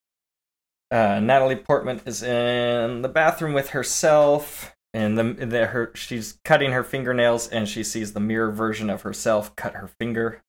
uh, 0.91 1.19
Natalie 1.19 1.57
Portman 1.57 1.99
is 2.05 2.23
in 2.23 3.01
the 3.01 3.09
bathroom 3.09 3.51
with 3.51 3.71
herself, 3.71 4.73
and 4.93 5.17
the, 5.17 5.45
the 5.45 5.65
her 5.65 5.91
she's 5.93 6.39
cutting 6.45 6.71
her 6.71 6.85
fingernails, 6.85 7.49
and 7.49 7.67
she 7.67 7.83
sees 7.83 8.13
the 8.13 8.21
mirror 8.21 8.49
version 8.49 8.89
of 8.89 9.01
herself 9.01 9.53
cut 9.57 9.73
her 9.73 9.89
finger. 9.89 10.41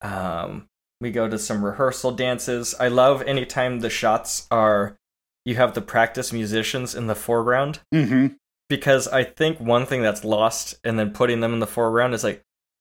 Um, 0.00 0.70
we 1.02 1.10
go 1.10 1.28
to 1.28 1.38
some 1.38 1.62
rehearsal 1.62 2.12
dances. 2.12 2.74
I 2.80 2.88
love 2.88 3.20
anytime 3.20 3.80
the 3.80 3.90
shots 3.90 4.46
are 4.50 4.96
you 5.44 5.56
have 5.56 5.74
the 5.74 5.80
practice 5.80 6.32
musicians 6.32 6.94
in 6.94 7.06
the 7.06 7.14
foreground 7.14 7.80
hmm 7.92 8.26
because 8.68 9.06
I 9.08 9.24
think 9.24 9.60
one 9.60 9.84
thing 9.84 10.00
that's 10.00 10.24
lost 10.24 10.76
and 10.82 10.98
then 10.98 11.10
putting 11.10 11.40
them 11.40 11.52
in 11.52 11.58
the 11.58 11.66
foreground 11.66 12.14
is 12.14 12.24
like, 12.24 12.40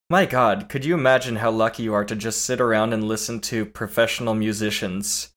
my 0.09 0.25
God, 0.25 0.69
could 0.69 0.85
you 0.85 0.93
imagine 0.93 1.35
how 1.37 1.51
lucky 1.51 1.83
you 1.83 1.93
are 1.93 2.05
to 2.05 2.15
just 2.15 2.43
sit 2.45 2.61
around 2.61 2.93
and 2.93 3.03
listen 3.03 3.41
to 3.41 3.65
professional 3.65 4.33
musicians 4.33 5.33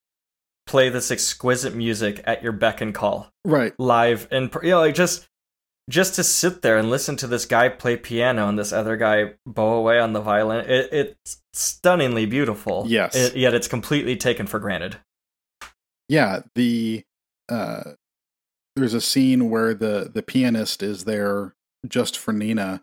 play 0.66 0.88
this 0.90 1.10
exquisite 1.10 1.74
music 1.74 2.22
at 2.24 2.42
your 2.42 2.52
beck 2.52 2.80
and 2.80 2.94
call 2.94 3.30
Right. 3.44 3.72
live 3.80 4.28
and 4.30 4.48
you 4.62 4.70
know 4.70 4.80
like 4.80 4.94
just 4.94 5.26
just 5.90 6.14
to 6.14 6.24
sit 6.24 6.62
there 6.62 6.78
and 6.78 6.88
listen 6.88 7.16
to 7.16 7.26
this 7.26 7.44
guy 7.46 7.68
play 7.68 7.96
piano 7.96 8.48
and 8.48 8.58
this 8.58 8.72
other 8.72 8.96
guy 8.96 9.34
bow 9.44 9.74
away 9.74 9.98
on 9.98 10.12
the 10.14 10.20
violin 10.20 10.64
it, 10.70 10.88
it's 10.92 11.42
stunningly 11.52 12.24
beautiful 12.26 12.84
Yes. 12.86 13.14
It- 13.16 13.36
yet 13.36 13.54
it's 13.54 13.68
completely 13.68 14.16
taken 14.16 14.46
for 14.46 14.58
granted 14.60 14.96
Yeah. 16.08 16.40
The 16.54 17.02
uh, 17.48 17.92
there's 18.76 18.94
a 18.94 19.00
scene 19.00 19.50
where 19.50 19.74
the 19.74 20.10
the 20.12 20.22
pianist 20.22 20.82
is 20.82 21.04
there 21.04 21.54
just 21.86 22.18
for 22.18 22.32
Nina, 22.32 22.82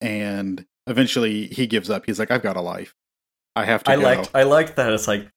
and 0.00 0.66
eventually 0.86 1.46
he 1.46 1.66
gives 1.66 1.90
up. 1.90 2.06
He's 2.06 2.18
like, 2.18 2.30
"I've 2.30 2.42
got 2.42 2.56
a 2.56 2.60
life. 2.60 2.94
I 3.54 3.64
have 3.64 3.84
to 3.84 3.90
I 3.90 3.96
go." 3.96 4.02
liked 4.02 4.30
I 4.34 4.42
liked 4.44 4.76
that. 4.76 4.92
It's 4.92 5.08
like, 5.08 5.28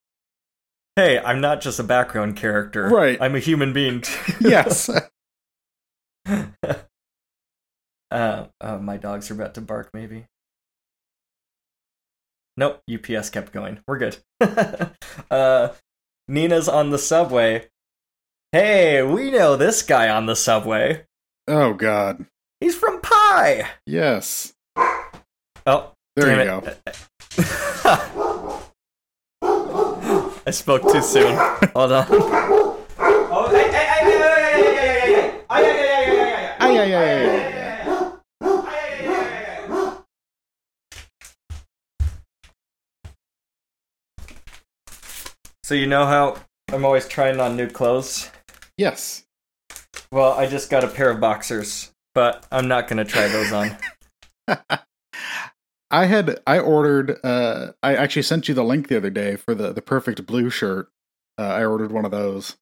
hey, 0.99 1.19
I'm 1.19 1.39
not 1.41 1.61
just 1.61 1.79
a 1.79 1.83
background 1.83 2.35
character. 2.35 2.87
Right. 2.87 3.17
I'm 3.21 3.35
a 3.35 3.39
human 3.39 3.71
being. 3.73 4.03
yes. 4.41 4.89
uh, 6.27 6.75
uh, 8.11 8.77
my 8.77 8.97
dogs 8.97 9.31
are 9.31 9.33
about 9.33 9.53
to 9.55 9.61
bark. 9.61 9.91
Maybe. 9.93 10.25
Nope. 12.57 12.81
UPS 12.93 13.29
kept 13.29 13.53
going. 13.53 13.79
We're 13.87 13.97
good. 13.97 14.17
uh, 15.31 15.69
Nina's 16.27 16.67
on 16.67 16.89
the 16.89 16.99
subway. 16.99 17.69
Hey, 18.51 19.03
we 19.03 19.29
know 19.31 19.55
this 19.55 19.81
guy 19.83 20.09
on 20.09 20.25
the 20.25 20.35
subway. 20.35 21.05
oh 21.47 21.73
God. 21.73 22.25
He's 22.59 22.75
from 22.75 22.99
Pi. 23.01 23.63
Yes. 23.85 24.53
Oh, 25.65 25.91
There 26.15 26.25
damn 26.25 26.63
you 26.63 26.67
it. 26.67 26.77
go. 26.95 28.59
I 30.45 30.51
spoke 30.51 30.91
too 30.91 31.01
soon. 31.01 31.35
Hold 31.75 31.91
on. 31.91 32.05
Oh, 32.11 33.47
hey, 33.51 33.71
hey, 33.71 33.85
hey, 33.85 34.01
hey, 34.01 34.17
hey, 34.17 34.71
hey, 34.71 35.49
hey, 35.49 35.49
hey, 35.49 35.59
hey, 35.59 35.65
hey, 35.69 36.05
hey, 36.05 36.05
hey, 36.05 36.09
hey, 36.09 36.15
hey, 36.15 36.35
hey, 36.35 36.55
Ay, 36.59 36.77
ay, 36.77 36.93
ay, 36.93 36.95
ay, 36.95 37.53
ay. 39.77 39.97
So 45.63 45.75
you 45.75 45.85
know 45.85 46.05
how 46.05 46.37
I'm 46.73 46.83
always 46.83 47.07
trying 47.07 47.39
on 47.39 47.55
new 47.55 47.69
clothes? 47.69 48.29
Yes. 48.79 49.25
Well, 50.09 50.31
I 50.31 50.47
just 50.47 50.69
got 50.69 50.85
a 50.85 50.87
pair 50.87 51.09
of 51.09 51.19
boxers, 51.19 51.91
but 52.15 52.47
I'm 52.49 52.69
not 52.69 52.87
gonna 52.87 53.03
try 53.03 53.27
those 53.27 53.51
on. 53.51 53.77
I 55.91 56.05
had 56.05 56.39
I 56.47 56.59
ordered 56.59 57.17
uh 57.25 57.73
I 57.83 57.97
actually 57.97 58.21
sent 58.21 58.47
you 58.47 58.53
the 58.53 58.63
link 58.63 58.87
the 58.87 58.95
other 58.95 59.09
day 59.09 59.35
for 59.35 59.53
the 59.53 59.73
the 59.73 59.81
perfect 59.81 60.25
blue 60.25 60.49
shirt. 60.49 60.87
Uh, 61.37 61.47
I 61.47 61.65
ordered 61.65 61.91
one 61.91 62.05
of 62.05 62.11
those, 62.11 62.55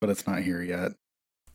but 0.00 0.08
it's 0.08 0.24
not 0.24 0.42
here 0.42 0.62
yet. 0.62 0.92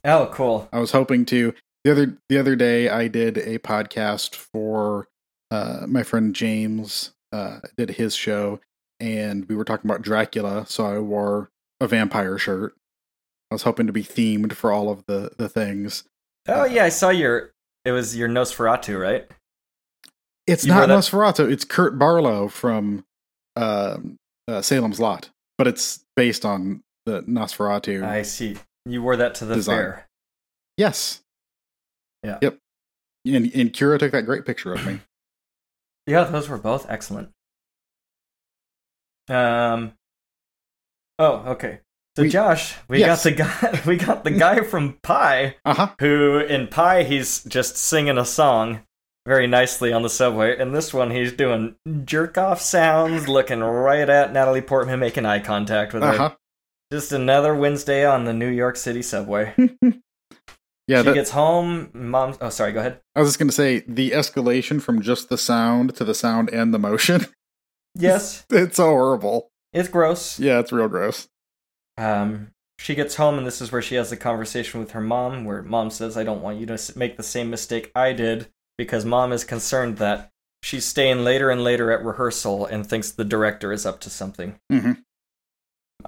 Oh, 0.03 0.29
cool. 0.33 0.67
I 0.73 0.79
was 0.79 0.91
hoping 0.91 1.25
to. 1.27 1.53
The 1.85 1.91
other 1.91 2.17
the 2.27 2.37
other 2.37 2.57
day, 2.57 2.89
I 2.89 3.07
did 3.07 3.37
a 3.37 3.59
podcast 3.59 4.35
for 4.35 5.07
uh, 5.51 5.85
my 5.87 6.03
friend 6.03 6.35
James. 6.35 7.13
Uh, 7.31 7.59
did 7.77 7.91
his 7.91 8.13
show, 8.13 8.59
and 8.99 9.47
we 9.47 9.55
were 9.55 9.63
talking 9.65 9.89
about 9.89 10.01
Dracula. 10.01 10.65
So 10.67 10.85
I 10.85 10.99
wore 10.99 11.49
a 11.79 11.87
vampire 11.87 12.37
shirt. 12.37 12.75
I 13.51 13.55
was 13.55 13.63
hoping 13.63 13.87
to 13.87 13.93
be 13.93 14.03
themed 14.03 14.53
for 14.53 14.71
all 14.71 14.89
of 14.89 15.05
the 15.05 15.31
the 15.37 15.47
things. 15.49 16.03
Oh 16.47 16.65
yeah, 16.65 16.83
I 16.85 16.89
saw 16.89 17.09
your. 17.09 17.51
It 17.83 17.91
was 17.91 18.15
your 18.17 18.27
Nosferatu, 18.27 18.99
right? 18.99 19.27
It's 20.47 20.65
You 20.65 20.73
not 20.73 20.89
Nosferatu. 20.89 21.51
It's 21.51 21.63
Kurt 21.65 21.99
Barlow 21.99 22.47
from 22.47 23.05
um 23.55 24.17
uh, 24.47 24.61
Salem's 24.61 24.99
Lot, 24.99 25.29
but 25.57 25.67
it's 25.67 26.03
based 26.15 26.45
on 26.45 26.83
the 27.05 27.21
Nosferatu. 27.23 28.03
I 28.03 28.23
see. 28.23 28.57
You 28.85 29.01
wore 29.01 29.15
that 29.17 29.35
to 29.35 29.45
the 29.45 29.55
Design. 29.55 29.75
fair. 29.77 30.07
yes. 30.77 31.21
Yeah. 32.23 32.37
Yep. 32.41 32.57
And, 33.27 33.51
and 33.55 33.73
Kira 33.73 33.97
took 33.99 34.11
that 34.11 34.23
great 34.25 34.45
picture 34.45 34.73
of 34.73 34.85
me. 34.85 34.99
Yeah, 36.07 36.25
those 36.25 36.47
were 36.47 36.59
both 36.59 36.87
excellent. 36.87 37.31
Um. 39.27 39.93
Oh, 41.17 41.37
okay. 41.53 41.79
So 42.15 42.23
We- 42.23 42.29
Josh, 42.29 42.75
we 42.87 42.99
Yes. 42.99 43.23
got 43.23 43.29
the 43.29 43.31
guy. 43.43 43.81
We 43.85 43.95
got 43.97 44.23
the 44.23 44.31
guy 44.31 44.61
from 44.61 44.97
Pi, 45.03 45.55
Uh 45.65 45.73
huh. 45.73 45.89
who 45.99 46.39
in 46.39 46.67
Pi 46.67 47.03
he's 47.03 47.43
just 47.43 47.75
singing 47.77 48.17
a 48.17 48.25
song 48.25 48.81
very 49.27 49.47
nicely 49.47 49.91
on 49.91 50.01
the 50.03 50.09
subway, 50.09 50.57
and 50.57 50.73
this 50.73 50.93
one 50.93 51.11
he's 51.11 51.33
doing 51.33 51.75
jerk 52.05 52.37
off 52.37 52.61
sounds, 52.61 53.27
looking 53.27 53.59
right 53.61 54.07
at 54.09 54.31
Natalie 54.31 54.61
Portman, 54.61 54.99
making 54.99 55.25
eye 55.25 55.39
contact 55.39 55.93
with 55.93 56.03
her. 56.03 56.09
Uh 56.09 56.17
huh. 56.17 56.35
Just 56.91 57.11
another 57.11 57.53
Wednesday 57.55 58.05
on 58.05 58.25
the 58.25 58.33
New 58.33 58.47
York 58.49 58.75
City 58.77 59.01
subway. 59.01 59.53
Yeah. 60.87 60.99
she 60.99 61.05
That, 61.05 61.13
gets 61.15 61.31
home. 61.31 61.89
Mom. 61.95 62.35
Oh, 62.39 62.49
sorry. 62.49 62.71
Go 62.71 62.79
ahead. 62.79 62.99
I 63.15 63.19
was 63.19 63.29
just 63.29 63.39
going 63.39 63.47
to 63.47 63.55
say 63.55 63.83
the 63.87 64.11
escalation 64.11 64.79
from 64.79 65.01
just 65.01 65.29
the 65.29 65.37
sound 65.39 65.95
to 65.95 66.03
the 66.03 66.13
sound 66.13 66.49
and 66.51 66.71
the 66.73 66.77
motion. 66.79 67.25
Yes, 67.97 68.45
it's 68.51 68.75
so 68.75 68.89
horrible. 68.89 69.49
it's 69.73 69.87
gross. 69.89 70.37
Yeah, 70.39 70.59
it's 70.59 70.71
real 70.73 70.87
gross. 70.89 71.27
Um, 71.97 72.51
she 72.77 72.95
gets 72.95 73.15
home, 73.15 73.37
and 73.37 73.47
this 73.47 73.61
is 73.61 73.71
where 73.71 73.81
she 73.81 73.95
has 73.95 74.09
the 74.09 74.17
conversation 74.17 74.79
with 74.79 74.91
her 74.91 75.01
mom, 75.01 75.45
where 75.45 75.61
mom 75.61 75.89
says, 75.89 76.17
I 76.17 76.23
don't 76.23 76.41
want 76.41 76.59
you 76.59 76.65
to 76.65 76.93
make 76.95 77.17
the 77.17 77.23
same 77.23 77.49
mistake 77.49 77.91
I 77.95 78.13
did, 78.13 78.47
because 78.77 79.05
mom 79.05 79.31
is 79.31 79.43
concerned 79.43 79.97
that 79.97 80.31
she's 80.61 80.85
staying 80.85 81.23
later 81.23 81.49
and 81.49 81.63
later 81.63 81.91
at 81.91 82.03
rehearsal 82.03 82.65
and 82.65 82.85
thinks 82.85 83.11
the 83.11 83.23
director 83.23 83.71
is 83.71 83.85
up 83.85 83.99
to 84.01 84.09
something. 84.09 84.59
Mm-hmm. 84.71 84.93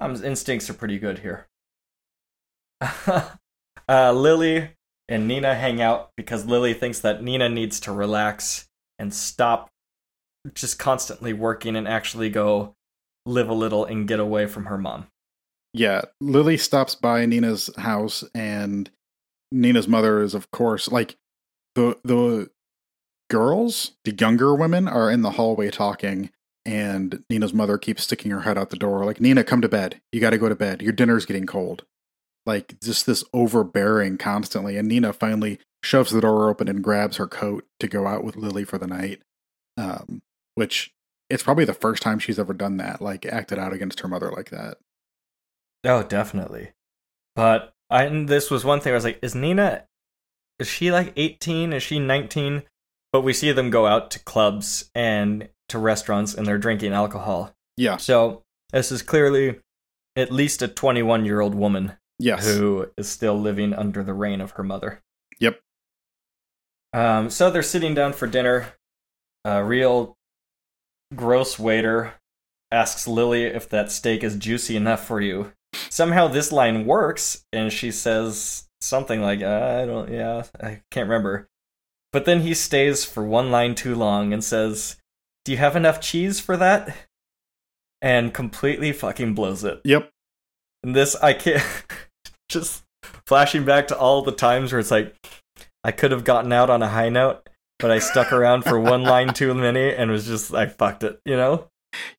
Mom's 0.00 0.22
instincts 0.22 0.68
are 0.68 0.74
pretty 0.74 0.98
good 0.98 1.20
here. 1.20 1.46
uh, 3.88 4.12
Lily 4.12 4.70
and 5.08 5.26
Nina 5.26 5.54
hang 5.54 5.80
out 5.80 6.10
because 6.16 6.44
Lily 6.44 6.74
thinks 6.74 7.00
that 7.00 7.22
Nina 7.22 7.48
needs 7.48 7.80
to 7.80 7.92
relax 7.92 8.68
and 8.98 9.14
stop 9.14 9.70
just 10.54 10.78
constantly 10.78 11.32
working 11.32 11.76
and 11.76 11.88
actually 11.88 12.30
go 12.30 12.74
live 13.26 13.48
a 13.48 13.54
little 13.54 13.84
and 13.84 14.08
get 14.08 14.20
away 14.20 14.46
from 14.46 14.66
her 14.66 14.78
mom. 14.78 15.06
Yeah, 15.74 16.02
Lily 16.20 16.56
stops 16.56 16.94
by 16.94 17.26
Nina's 17.26 17.70
house, 17.76 18.24
and 18.34 18.90
Nina's 19.52 19.88
mother 19.88 20.20
is, 20.20 20.34
of 20.34 20.50
course, 20.50 20.90
like 20.90 21.16
the 21.74 21.98
the 22.04 22.50
girls, 23.30 23.92
the 24.04 24.14
younger 24.14 24.54
women, 24.54 24.88
are 24.88 25.10
in 25.10 25.22
the 25.22 25.32
hallway 25.32 25.70
talking, 25.70 26.30
and 26.64 27.22
Nina's 27.30 27.54
mother 27.54 27.78
keeps 27.78 28.04
sticking 28.04 28.30
her 28.30 28.40
head 28.40 28.58
out 28.58 28.70
the 28.70 28.76
door, 28.76 29.04
like 29.04 29.20
Nina, 29.20 29.44
come 29.44 29.60
to 29.60 29.68
bed. 29.68 30.00
You 30.12 30.20
got 30.20 30.30
to 30.30 30.38
go 30.38 30.48
to 30.48 30.54
bed. 30.54 30.82
Your 30.82 30.92
dinner's 30.92 31.26
getting 31.26 31.46
cold. 31.46 31.84
Like 32.46 32.80
just 32.80 33.04
this 33.06 33.24
overbearing 33.34 34.16
constantly, 34.16 34.76
and 34.78 34.88
Nina 34.88 35.12
finally 35.12 35.60
shoves 35.84 36.10
the 36.10 36.20
door 36.20 36.48
open 36.48 36.68
and 36.68 36.82
grabs 36.82 37.16
her 37.18 37.26
coat 37.26 37.64
to 37.80 37.88
go 37.88 38.06
out 38.06 38.24
with 38.24 38.36
Lily 38.36 38.64
for 38.64 38.78
the 38.78 38.86
night. 38.86 39.20
Um, 39.76 40.22
which 40.54 40.90
it's 41.30 41.42
probably 41.42 41.64
the 41.64 41.74
first 41.74 42.02
time 42.02 42.18
she's 42.18 42.38
ever 42.38 42.54
done 42.54 42.78
that, 42.78 43.00
like 43.00 43.26
acted 43.26 43.58
out 43.58 43.72
against 43.72 44.00
her 44.00 44.08
mother 44.08 44.30
like 44.30 44.50
that. 44.50 44.78
Oh, 45.84 46.02
definitely. 46.02 46.72
But 47.36 47.72
I 47.90 48.04
and 48.04 48.28
this 48.28 48.50
was 48.50 48.64
one 48.64 48.80
thing 48.80 48.92
I 48.92 48.96
was 48.96 49.04
like, 49.04 49.18
is 49.22 49.34
Nina 49.34 49.84
is 50.58 50.66
she 50.66 50.90
like 50.90 51.12
18? 51.16 51.72
Is 51.72 51.82
she 51.84 51.98
19? 52.00 52.64
But 53.12 53.22
we 53.22 53.32
see 53.32 53.52
them 53.52 53.70
go 53.70 53.86
out 53.86 54.10
to 54.12 54.18
clubs 54.24 54.90
and 54.94 55.48
to 55.68 55.78
restaurants 55.78 56.34
and 56.34 56.46
they're 56.46 56.58
drinking 56.58 56.92
alcohol. 56.92 57.54
Yeah. 57.76 57.96
So 57.96 58.42
this 58.72 58.90
is 58.90 59.02
clearly 59.02 59.60
at 60.16 60.32
least 60.32 60.62
a 60.62 60.68
21 60.68 61.24
year 61.24 61.40
old 61.40 61.54
woman 61.54 61.92
Yes. 62.18 62.44
who 62.46 62.88
is 62.98 63.08
still 63.08 63.38
living 63.40 63.72
under 63.72 64.02
the 64.02 64.14
reign 64.14 64.40
of 64.40 64.50
her 64.52 64.64
mother. 64.64 65.00
Yep. 65.38 65.60
Um, 66.92 67.30
so 67.30 67.50
they're 67.50 67.62
sitting 67.62 67.94
down 67.94 68.12
for 68.12 68.26
dinner. 68.26 68.74
A 69.44 69.62
real 69.62 70.16
gross 71.14 71.58
waiter 71.58 72.14
asks 72.72 73.06
Lily 73.06 73.44
if 73.44 73.68
that 73.68 73.92
steak 73.92 74.24
is 74.24 74.36
juicy 74.36 74.74
enough 74.76 75.06
for 75.06 75.20
you. 75.20 75.52
Somehow 75.90 76.28
this 76.28 76.52
line 76.52 76.86
works, 76.86 77.44
and 77.52 77.72
she 77.72 77.90
says 77.90 78.68
something 78.80 79.20
like, 79.20 79.42
uh, 79.42 79.80
"I 79.82 79.86
don't, 79.86 80.10
yeah, 80.10 80.44
I 80.60 80.82
can't 80.90 81.08
remember." 81.08 81.48
But 82.12 82.24
then 82.24 82.40
he 82.40 82.54
stays 82.54 83.04
for 83.04 83.24
one 83.24 83.50
line 83.50 83.74
too 83.74 83.94
long 83.94 84.32
and 84.32 84.42
says, 84.42 84.96
"Do 85.44 85.52
you 85.52 85.58
have 85.58 85.76
enough 85.76 86.00
cheese 86.00 86.40
for 86.40 86.56
that?" 86.56 86.96
And 88.00 88.32
completely 88.32 88.92
fucking 88.92 89.34
blows 89.34 89.64
it. 89.64 89.80
Yep. 89.84 90.10
And 90.82 90.94
this 90.94 91.16
I 91.16 91.32
can't 91.32 91.64
just 92.48 92.84
flashing 93.26 93.64
back 93.64 93.88
to 93.88 93.98
all 93.98 94.22
the 94.22 94.32
times 94.32 94.72
where 94.72 94.80
it's 94.80 94.90
like 94.90 95.14
I 95.84 95.92
could 95.92 96.12
have 96.12 96.24
gotten 96.24 96.52
out 96.52 96.70
on 96.70 96.82
a 96.82 96.88
high 96.88 97.08
note, 97.08 97.48
but 97.78 97.90
I 97.90 97.98
stuck 97.98 98.32
around 98.32 98.62
for 98.62 98.78
one 98.78 99.02
line 99.02 99.32
too 99.34 99.54
many 99.54 99.94
and 99.94 100.10
was 100.10 100.26
just 100.26 100.54
I 100.54 100.66
fucked 100.66 101.04
it, 101.04 101.20
you 101.24 101.36
know? 101.36 101.68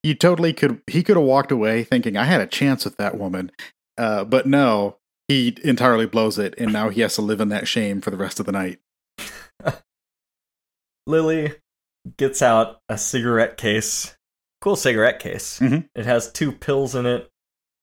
You 0.04 0.16
totally 0.16 0.54
could. 0.54 0.82
He 0.88 1.04
could 1.04 1.18
have 1.18 1.26
walked 1.26 1.52
away 1.52 1.84
thinking 1.84 2.18
I 2.18 2.26
had 2.26 2.42
a 2.42 2.48
chance 2.48 2.86
with 2.86 2.98
that 2.98 3.18
woman, 3.18 3.52
uh, 3.98 4.24
but 4.24 4.46
no, 4.46 4.98
he 5.28 5.56
entirely 5.64 6.06
blows 6.06 6.40
it, 6.40 6.56
and 6.58 6.74
now 6.74 6.90
he 6.90 7.02
has 7.02 7.16
to 7.16 7.22
live 7.22 7.40
in 7.42 7.50
that 7.50 7.68
shame 7.68 8.02
for 8.02 8.10
the 8.12 8.18
rest 8.18 8.40
of 8.40 8.46
the 8.46 8.52
night. 8.52 8.80
Lily 11.08 11.54
gets 12.18 12.42
out 12.42 12.80
a 12.90 12.98
cigarette 12.98 13.58
case. 13.58 14.16
Cool 14.62 14.76
cigarette 14.76 15.20
case. 15.20 15.60
Mhm. 15.60 15.88
It 15.96 16.06
has 16.06 16.32
two 16.32 16.52
pills 16.52 16.96
in 16.96 17.06
it. 17.06 17.30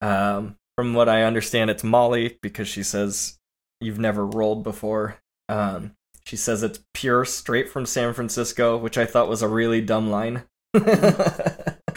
Um, 0.01 0.57
from 0.77 0.93
what 0.95 1.09
I 1.09 1.23
understand, 1.23 1.71
it's 1.71 1.85
Molly 1.85 2.39
because 2.43 2.69
she 2.69 2.83
says 2.83 3.39
you've 3.81 3.99
never 3.99 4.27
rolled 4.27 4.63
before. 4.63 5.17
Um, 5.49 5.93
she 6.27 6.37
says 6.37 6.63
it's 6.63 6.81
pure, 6.93 7.25
straight 7.25 7.69
from 7.71 7.87
San 7.87 8.13
Francisco, 8.13 8.77
which 8.77 8.99
I 8.99 9.07
thought 9.07 9.29
was 9.29 9.43
a 9.43 9.49
really 9.49 9.81
dumb 9.81 10.11
line. 10.11 10.43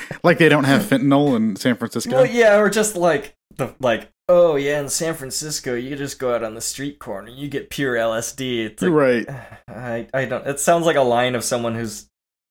Like 0.24 0.38
they 0.38 0.50
don't 0.50 0.66
have 0.66 0.82
fentanyl 0.84 1.36
in 1.36 1.56
San 1.56 1.76
Francisco. 1.76 2.12
Well, 2.12 2.26
yeah, 2.26 2.58
or 2.60 2.70
just 2.70 2.96
like 2.96 3.36
the 3.56 3.74
like, 3.80 4.10
oh 4.28 4.56
yeah, 4.56 4.80
in 4.82 4.90
San 4.90 5.14
Francisco, 5.14 5.76
you 5.76 5.96
just 5.96 6.20
go 6.20 6.34
out 6.36 6.44
on 6.44 6.56
the 6.56 6.62
street 6.62 7.00
corner, 7.00 7.30
you 7.30 7.48
get 7.48 7.70
pure 7.70 7.96
LSD. 7.96 8.66
It's 8.66 8.82
like, 8.84 8.92
right. 8.92 9.26
I 9.68 10.08
I 10.14 10.26
don't. 10.26 10.46
It 10.48 10.60
sounds 10.60 10.86
like 10.86 10.96
a 10.98 11.02
line 11.02 11.36
of 11.36 11.44
someone 11.44 11.76
who's 11.76 12.08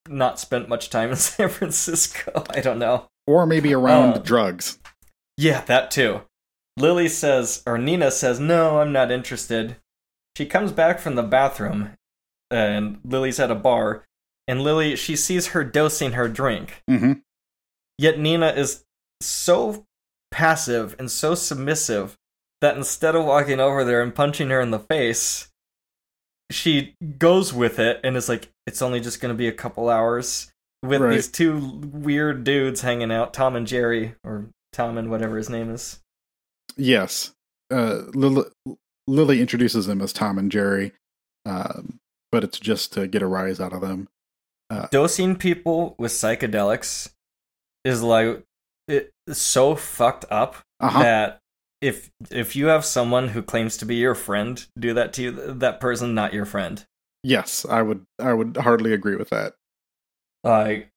not 0.09 0.41
spent 0.41 0.69
much 0.69 0.89
time 0.91 1.11
in 1.11 1.17
San 1.31 1.49
Francisco. 1.49 2.45
I 2.51 2.61
don't 2.61 2.79
know. 2.79 3.07
Or 3.27 3.45
maybe 3.47 3.75
around 3.75 4.15
Uh, 4.15 4.19
drugs. 4.19 4.79
Yeah, 5.37 5.61
that 5.63 5.91
too. 5.91 6.23
Lily 6.79 7.09
says, 7.09 7.63
or 7.67 7.77
Nina 7.77 8.11
says, 8.11 8.39
no, 8.41 8.81
I'm 8.81 8.93
not 8.93 9.11
interested. 9.11 9.77
She 10.37 10.47
comes 10.47 10.71
back 10.73 11.01
from 11.01 11.17
the 11.17 11.23
bathroom, 11.25 11.91
and 12.51 13.01
Lily's 13.05 13.39
at 13.41 13.51
a 13.51 13.55
bar, 13.57 14.05
and 14.47 14.63
Lily 14.63 14.95
she 14.97 15.17
sees 15.17 15.49
her 15.49 15.65
dosing 15.65 16.13
her 16.13 16.29
drink. 16.29 16.83
hmm 16.89 17.15
Yet 17.99 18.19
Nina 18.19 18.49
is 18.49 18.85
so 19.21 19.85
passive 20.31 20.95
and 20.99 21.11
so 21.11 21.35
submissive 21.35 22.17
that 22.61 22.77
instead 22.77 23.15
of 23.15 23.25
walking 23.25 23.61
over 23.61 23.85
there 23.85 24.03
and 24.03 24.15
punching 24.15 24.51
her 24.51 24.61
in 24.61 24.71
the 24.71 24.79
face, 24.79 25.49
she 26.51 26.95
goes 27.19 27.53
with 27.53 27.79
it 27.79 28.01
and 28.05 28.17
is 28.17 28.29
like, 28.29 28.49
it's 28.67 28.83
only 28.83 29.01
just 29.01 29.21
going 29.21 29.35
to 29.35 29.39
be 29.39 29.49
a 29.49 29.53
couple 29.53 29.89
hours 29.89 30.51
with 30.83 31.01
Right. 31.01 31.15
these 31.15 31.29
two 31.29 31.59
weird 31.93 32.45
dudes 32.45 32.81
hanging 32.83 33.11
out, 33.13 33.35
Tom 33.35 33.57
and 33.57 33.67
Jerry, 33.67 34.15
or 34.25 34.47
Tom 34.73 34.97
and 34.97 35.11
whatever 35.11 35.37
his 35.37 35.51
name 35.51 35.71
is. 35.71 35.99
Yes. 36.77 37.33
Uh, 37.71 38.03
Lily, 38.15 38.45
Lily 39.07 39.41
introduces 39.41 39.87
them 39.87 40.01
as 40.01 40.13
Tom 40.13 40.39
and 40.39 40.51
Jerry, 40.53 40.93
um, 41.45 41.99
but 42.31 42.45
it's 42.45 42.61
just 42.61 42.93
to 42.93 43.07
get 43.09 43.23
a 43.23 43.27
rise 43.27 43.61
out 43.61 43.73
of 43.73 43.81
them. 43.81 44.09
Dosing 44.91 45.35
people 45.37 45.95
with 45.99 46.13
psychedelics 46.13 47.11
is 47.85 48.03
like, 48.03 48.45
it's 48.89 49.11
so 49.41 49.75
fucked 49.75 50.25
up 50.31 50.57
Uh 50.81 50.89
huh. 50.91 51.03
that 51.03 51.39
if 51.81 52.11
if 52.31 52.57
you 52.57 52.67
have 52.67 52.85
someone 52.85 53.29
who 53.29 53.43
claims 53.43 53.77
to 53.77 53.85
be 53.87 53.97
your 53.97 54.15
friend 54.15 54.67
do 54.79 54.95
that 54.95 55.13
to 55.15 55.23
you, 55.23 55.31
that 55.55 55.79
person 55.81 56.15
not 56.15 56.33
your 56.33 56.45
friend. 56.47 56.85
Yes, 57.23 57.67
I 57.69 57.83
would. 57.83 58.05
I 58.19 58.33
would 58.33 58.57
hardly 58.57 58.93
agree 58.93 59.17
with 59.17 59.31
that. 59.31 59.55
Like 60.45 60.89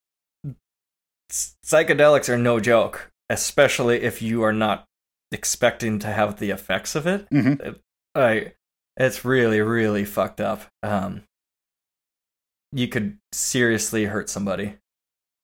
psychedelics 1.32 2.30
are 2.30 2.38
no 2.38 2.60
joke, 2.60 3.12
especially 3.30 4.02
if 4.02 4.22
you 4.22 4.44
are 4.44 4.54
not 4.54 4.86
expecting 5.32 6.00
to 6.00 6.08
have 6.08 6.40
the 6.40 6.50
effects 6.52 6.96
of 6.96 7.08
it. 7.08 7.30
Mhm. 7.30 7.60
It- 7.62 7.82
Like 8.16 8.56
it's 8.98 9.24
really, 9.24 9.62
really 9.62 10.04
fucked 10.06 10.42
up. 10.42 10.68
Um, 10.84 11.24
you 12.74 12.88
could 12.90 13.18
seriously 13.32 14.06
hurt 14.06 14.30
somebody. 14.30 14.78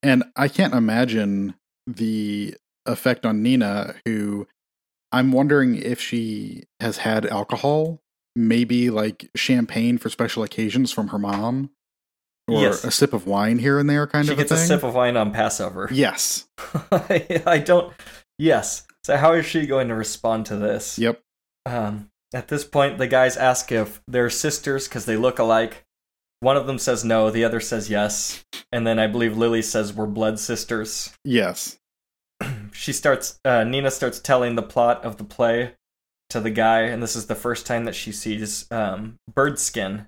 And 0.08 0.24
I 0.38 0.48
can't 0.48 0.74
imagine 0.74 1.56
the 1.86 2.56
effect 2.86 3.26
on 3.26 3.44
Nina, 3.44 3.96
who 4.06 4.48
I'm 5.12 5.32
wondering 5.34 5.76
if 5.76 6.00
she 6.00 6.64
has 6.80 6.98
had 6.98 7.26
alcohol, 7.26 8.00
maybe 8.36 8.90
like 8.90 9.30
champagne 9.36 9.98
for 9.98 10.10
special 10.10 10.44
occasions 10.44 10.92
from 10.94 11.10
her 11.10 11.20
mom, 11.20 11.72
or 12.48 12.62
Yes. 12.62 12.86
a 12.86 12.92
sip 12.92 13.12
of 13.12 13.28
wine 13.28 13.60
here 13.60 13.80
and 13.80 13.90
there, 13.90 14.08
kind 14.08 14.26
she 14.26 14.32
of 14.32 14.38
She 14.38 14.44
gets 14.44 14.52
a 14.52 14.56
a, 14.56 14.58
sip 14.58 14.84
of 14.84 14.94
wine 14.96 15.18
on 15.18 15.34
Passover. 15.34 15.90
yes. 15.92 16.48
I 16.92 17.62
don't. 17.66 17.94
Yes. 18.38 18.88
So 19.04 19.18
how 19.18 19.34
is 19.34 19.46
she 19.46 19.66
going 19.66 19.90
to 19.90 19.96
respond 19.96 20.46
to 20.46 20.56
this? 20.56 20.98
Yep. 20.98 21.22
Um, 21.66 22.10
at 22.34 22.48
this 22.48 22.64
point, 22.64 22.98
the 22.98 23.08
guys 23.08 23.36
ask 23.36 23.72
if 23.74 24.02
they're 24.08 24.30
sisters 24.30 24.88
because 24.88 25.06
they 25.06 25.18
look 25.18 25.38
alike. 25.40 25.84
One 26.40 26.58
of 26.58 26.68
them 26.68 26.78
says 26.78 27.04
no, 27.04 27.32
the 27.32 27.44
other 27.44 27.60
says 27.60 27.90
yes, 27.90 28.46
and 28.72 28.86
then 28.86 29.00
I 29.00 29.08
believe 29.08 29.38
Lily 29.38 29.62
says 29.62 29.94
we're 29.94 30.06
blood 30.06 30.40
sisters. 30.40 31.14
Yes. 31.24 31.80
She 32.74 32.94
starts. 32.94 33.40
Uh, 33.44 33.64
Nina 33.64 33.90
starts 33.90 34.20
telling 34.20 34.54
the 34.54 34.62
plot 34.62 35.04
of 35.04 35.18
the 35.18 35.24
play 35.24 35.74
to 36.30 36.40
the 36.40 36.52
guy, 36.52 36.82
and 36.82 37.02
this 37.02 37.16
is 37.16 37.26
the 37.26 37.34
first 37.34 37.66
time 37.66 37.86
that 37.86 37.96
she 37.96 38.12
sees 38.12 38.72
um, 38.72 39.18
bird 39.34 39.58
skin. 39.58 40.08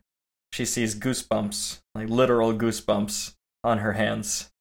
She 0.54 0.66
sees 0.66 0.96
goosebumps, 0.96 1.80
like 1.96 2.10
literal 2.10 2.54
goosebumps, 2.54 3.34
on 3.64 3.80
her 3.80 3.94
hands. 3.94 4.52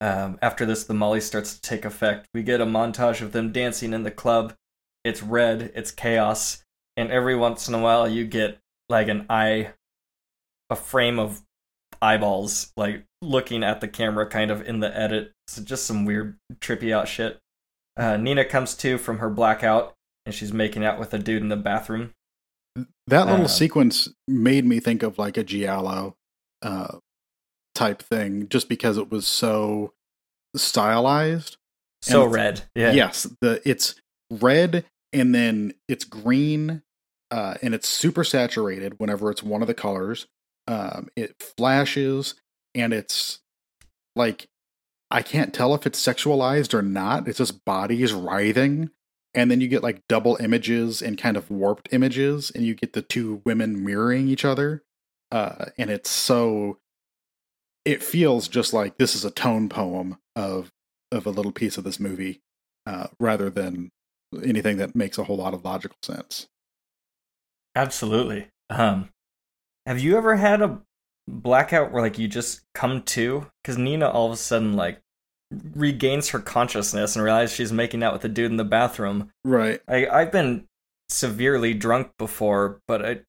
Um, 0.00 0.38
after 0.40 0.64
this, 0.64 0.84
the 0.84 0.94
Molly 0.94 1.20
starts 1.20 1.54
to 1.54 1.60
take 1.60 1.84
effect. 1.84 2.26
We 2.32 2.42
get 2.42 2.60
a 2.60 2.66
montage 2.66 3.20
of 3.20 3.32
them 3.32 3.52
dancing 3.52 3.92
in 3.92 4.02
the 4.02 4.10
club. 4.10 4.54
It's 5.04 5.22
red, 5.22 5.72
it's 5.74 5.90
chaos, 5.90 6.64
and 6.96 7.10
every 7.10 7.36
once 7.36 7.68
in 7.68 7.74
a 7.74 7.80
while 7.80 8.08
you 8.08 8.24
get 8.24 8.58
like 8.88 9.08
an 9.08 9.26
eye, 9.28 9.72
a 10.70 10.76
frame 10.76 11.18
of 11.18 11.42
eyeballs, 12.00 12.72
like 12.76 13.04
looking 13.20 13.62
at 13.62 13.80
the 13.80 13.88
camera 13.88 14.26
kind 14.26 14.50
of 14.50 14.62
in 14.66 14.80
the 14.80 14.96
edit. 14.96 15.32
So 15.48 15.62
just 15.62 15.84
some 15.84 16.04
weird, 16.04 16.38
trippy 16.60 16.94
out 16.94 17.08
shit. 17.08 17.38
Uh, 17.96 18.16
Nina 18.16 18.44
comes 18.44 18.74
to 18.76 18.96
from 18.96 19.18
her 19.18 19.28
blackout, 19.28 19.94
and 20.24 20.34
she's 20.34 20.52
making 20.52 20.84
out 20.84 20.98
with 20.98 21.12
a 21.12 21.18
dude 21.18 21.42
in 21.42 21.48
the 21.48 21.56
bathroom. 21.56 22.12
That 23.08 23.26
little 23.26 23.42
Um, 23.42 23.48
sequence 23.48 24.08
made 24.28 24.64
me 24.64 24.78
think 24.80 25.02
of 25.02 25.18
like 25.18 25.36
a 25.36 25.42
Giallo 25.44 26.14
uh, 26.62 26.98
type 27.74 28.00
thing, 28.00 28.48
just 28.48 28.68
because 28.68 28.96
it 28.96 29.10
was 29.10 29.26
so 29.26 29.92
stylized. 30.56 31.56
So 32.02 32.24
red, 32.24 32.62
yeah, 32.74 32.92
Yes, 32.92 33.24
the 33.40 33.60
it's 33.68 33.94
red 34.30 34.84
and 35.12 35.34
then 35.34 35.74
it's 35.88 36.04
green, 36.04 36.82
uh, 37.30 37.56
and 37.60 37.74
it's 37.74 37.88
super 37.88 38.24
saturated 38.24 38.94
whenever 38.98 39.30
it's 39.30 39.42
one 39.42 39.60
of 39.60 39.66
the 39.68 39.74
colors. 39.74 40.26
Um, 40.70 41.08
it 41.16 41.34
flashes 41.56 42.36
and 42.76 42.92
it's 42.92 43.40
like 44.14 44.46
I 45.10 45.22
can't 45.22 45.52
tell 45.52 45.74
if 45.74 45.84
it's 45.84 46.00
sexualized 46.00 46.72
or 46.72 46.82
not. 46.82 47.26
It's 47.26 47.38
just 47.38 47.64
bodies 47.64 48.12
writhing, 48.12 48.90
and 49.34 49.50
then 49.50 49.60
you 49.60 49.66
get 49.66 49.82
like 49.82 50.06
double 50.08 50.36
images 50.36 51.02
and 51.02 51.18
kind 51.18 51.36
of 51.36 51.50
warped 51.50 51.88
images, 51.90 52.52
and 52.54 52.64
you 52.64 52.74
get 52.74 52.92
the 52.92 53.02
two 53.02 53.42
women 53.44 53.84
mirroring 53.84 54.28
each 54.28 54.44
other, 54.44 54.84
uh, 55.32 55.66
and 55.76 55.90
it's 55.90 56.10
so. 56.10 56.78
It 57.84 58.02
feels 58.04 58.46
just 58.46 58.72
like 58.72 58.98
this 58.98 59.16
is 59.16 59.24
a 59.24 59.30
tone 59.30 59.68
poem 59.68 60.18
of 60.36 60.70
of 61.10 61.26
a 61.26 61.30
little 61.30 61.50
piece 61.52 61.76
of 61.76 61.82
this 61.82 61.98
movie, 61.98 62.40
uh, 62.86 63.08
rather 63.18 63.50
than 63.50 63.90
anything 64.44 64.76
that 64.76 64.94
makes 64.94 65.18
a 65.18 65.24
whole 65.24 65.38
lot 65.38 65.54
of 65.54 65.64
logical 65.64 65.98
sense. 66.04 66.46
absolutely. 67.74 68.48
Um, 68.68 69.08
have 69.86 70.00
you 70.00 70.16
ever 70.16 70.36
had 70.36 70.62
a 70.62 70.80
blackout 71.28 71.92
where 71.92 72.02
like 72.02 72.18
you 72.18 72.28
just 72.28 72.62
come 72.74 73.02
to? 73.02 73.46
Because 73.62 73.78
Nina 73.78 74.08
all 74.08 74.26
of 74.26 74.32
a 74.32 74.36
sudden 74.36 74.74
like 74.74 75.00
regains 75.74 76.30
her 76.30 76.38
consciousness 76.38 77.16
and 77.16 77.24
realizes 77.24 77.54
she's 77.54 77.72
making 77.72 78.02
out 78.02 78.12
with 78.12 78.22
the 78.22 78.28
dude 78.28 78.50
in 78.50 78.56
the 78.56 78.64
bathroom. 78.64 79.30
Right. 79.44 79.80
I 79.88 80.06
I've 80.06 80.32
been 80.32 80.66
severely 81.08 81.74
drunk 81.74 82.12
before, 82.18 82.80
but 82.86 83.04
I 83.04 83.20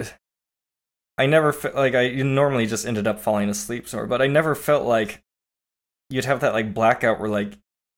I 1.17 1.25
never 1.25 1.53
felt 1.53 1.75
like 1.75 1.95
I 1.95 2.09
normally 2.09 2.65
just 2.65 2.85
ended 2.85 3.07
up 3.07 3.19
falling 3.19 3.49
asleep 3.49 3.87
somewhere, 3.87 4.07
but 4.07 4.21
I 4.21 4.27
never 4.27 4.55
felt 4.55 4.85
like 4.85 5.21
you'd 6.09 6.25
have 6.25 6.41
that 6.41 6.53
like 6.53 6.73
blackout 6.73 7.19
where 7.19 7.29
like 7.29 7.57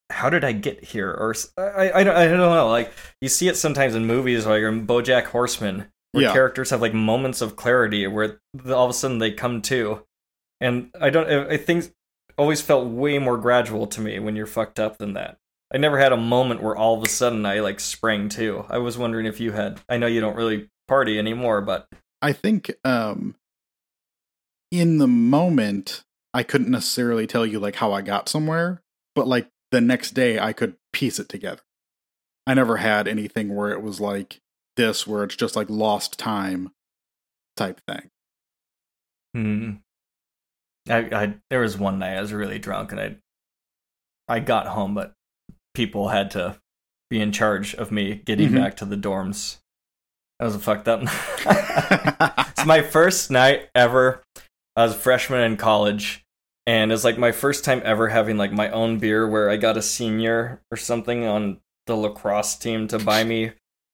how 0.09 0.29
did 0.29 0.43
I 0.43 0.51
get 0.51 0.83
here 0.83 1.09
or 1.09 1.33
I 1.57 1.91
I 1.91 2.03
don't, 2.03 2.15
I 2.15 2.27
don't 2.27 2.37
know 2.37 2.67
like 2.67 2.91
you 3.21 3.29
see 3.29 3.47
it 3.47 3.57
sometimes 3.57 3.95
in 3.95 4.05
movies 4.05 4.45
like 4.45 4.61
in 4.61 4.85
BoJack 4.85 5.25
Horseman 5.25 5.87
where 6.13 6.23
Yeah. 6.23 6.33
characters 6.33 6.69
have 6.69 6.81
like 6.81 6.93
moments 6.93 7.41
of 7.41 7.55
clarity 7.57 8.07
where 8.07 8.39
all 8.67 8.85
of 8.85 8.89
a 8.89 8.93
sudden 8.93 9.17
they 9.19 9.31
come 9.31 9.61
to 9.63 10.05
and 10.61 10.89
I 10.99 11.09
don't 11.09 11.29
I 11.29 11.53
I 11.55 11.57
think 11.57 11.91
always 12.37 12.61
felt 12.61 12.87
way 12.87 13.19
more 13.19 13.37
gradual 13.37 13.85
to 13.87 14.01
me 14.01 14.17
when 14.19 14.35
you're 14.35 14.45
fucked 14.47 14.79
up 14.79 14.97
than 14.97 15.13
that. 15.13 15.37
I 15.73 15.77
never 15.77 15.97
had 15.99 16.13
a 16.13 16.17
moment 16.17 16.61
where 16.63 16.75
all 16.75 16.95
of 16.97 17.03
a 17.03 17.09
sudden 17.09 17.45
I 17.45 17.59
like 17.59 17.79
sprang 17.79 18.29
to. 18.29 18.65
I 18.69 18.77
was 18.77 18.97
wondering 18.97 19.25
if 19.25 19.39
you 19.39 19.51
had. 19.51 19.81
I 19.89 19.97
know 19.97 20.07
you 20.07 20.21
don't 20.21 20.35
really 20.35 20.69
party 20.87 21.17
anymore, 21.19 21.61
but 21.61 21.87
I 22.21 22.31
think 22.31 22.71
um, 22.83 23.35
in 24.71 24.97
the 24.99 25.07
moment, 25.07 26.03
I 26.33 26.43
couldn't 26.43 26.69
necessarily 26.71 27.27
tell 27.27 27.45
you 27.45 27.59
like 27.59 27.75
how 27.75 27.91
I 27.91 28.01
got 28.01 28.29
somewhere, 28.29 28.81
but 29.15 29.27
like 29.27 29.47
the 29.71 29.81
next 29.81 30.11
day, 30.11 30.39
I 30.39 30.53
could 30.53 30.75
piece 30.91 31.19
it 31.19 31.29
together. 31.29 31.61
I 32.45 32.53
never 32.53 32.77
had 32.77 33.07
anything 33.07 33.55
where 33.55 33.71
it 33.71 33.81
was 33.81 33.99
like 33.99 34.39
this, 34.75 35.05
where 35.07 35.23
it's 35.23 35.35
just 35.35 35.55
like 35.55 35.69
lost 35.69 36.17
time 36.19 36.71
type 37.57 37.79
thing. 37.87 38.09
hmm. 39.33 39.71
I, 40.89 40.97
I 40.97 41.33
there 41.49 41.61
was 41.61 41.77
one 41.77 41.99
night 41.99 42.17
I 42.17 42.21
was 42.21 42.33
really 42.33 42.59
drunk 42.59 42.91
and 42.91 42.99
I 42.99 43.15
I 44.27 44.39
got 44.39 44.67
home, 44.67 44.93
but 44.93 45.13
people 45.73 46.09
had 46.09 46.31
to 46.31 46.57
be 47.09 47.21
in 47.21 47.31
charge 47.31 47.73
of 47.75 47.91
me 47.91 48.15
getting 48.25 48.49
Mhm. 48.49 48.55
back 48.55 48.77
to 48.77 48.85
the 48.85 48.97
dorms. 48.97 49.57
That 50.39 50.45
was 50.45 50.55
a 50.55 50.59
fucked 50.59 50.87
up. 50.87 51.01
it's 52.49 52.65
my 52.65 52.81
first 52.81 53.31
night 53.31 53.69
ever. 53.75 54.21
I 54.75 54.83
was 54.83 54.93
a 54.95 54.97
freshman 54.99 55.41
in 55.41 55.55
college, 55.57 56.23
and 56.65 56.91
it's 56.91 57.03
like 57.03 57.17
my 57.17 57.31
first 57.31 57.63
time 57.63 57.81
ever 57.85 58.09
having 58.09 58.37
like 58.37 58.51
my 58.51 58.69
own 58.69 58.97
beer. 58.97 59.27
Where 59.27 59.49
I 59.49 59.57
got 59.57 59.77
a 59.77 59.81
senior 59.81 60.61
or 60.71 60.77
something 60.77 61.23
on 61.25 61.59
the 61.85 61.95
lacrosse 61.95 62.55
team 62.55 62.87
to 62.89 62.97
buy 62.99 63.23
me 63.23 63.51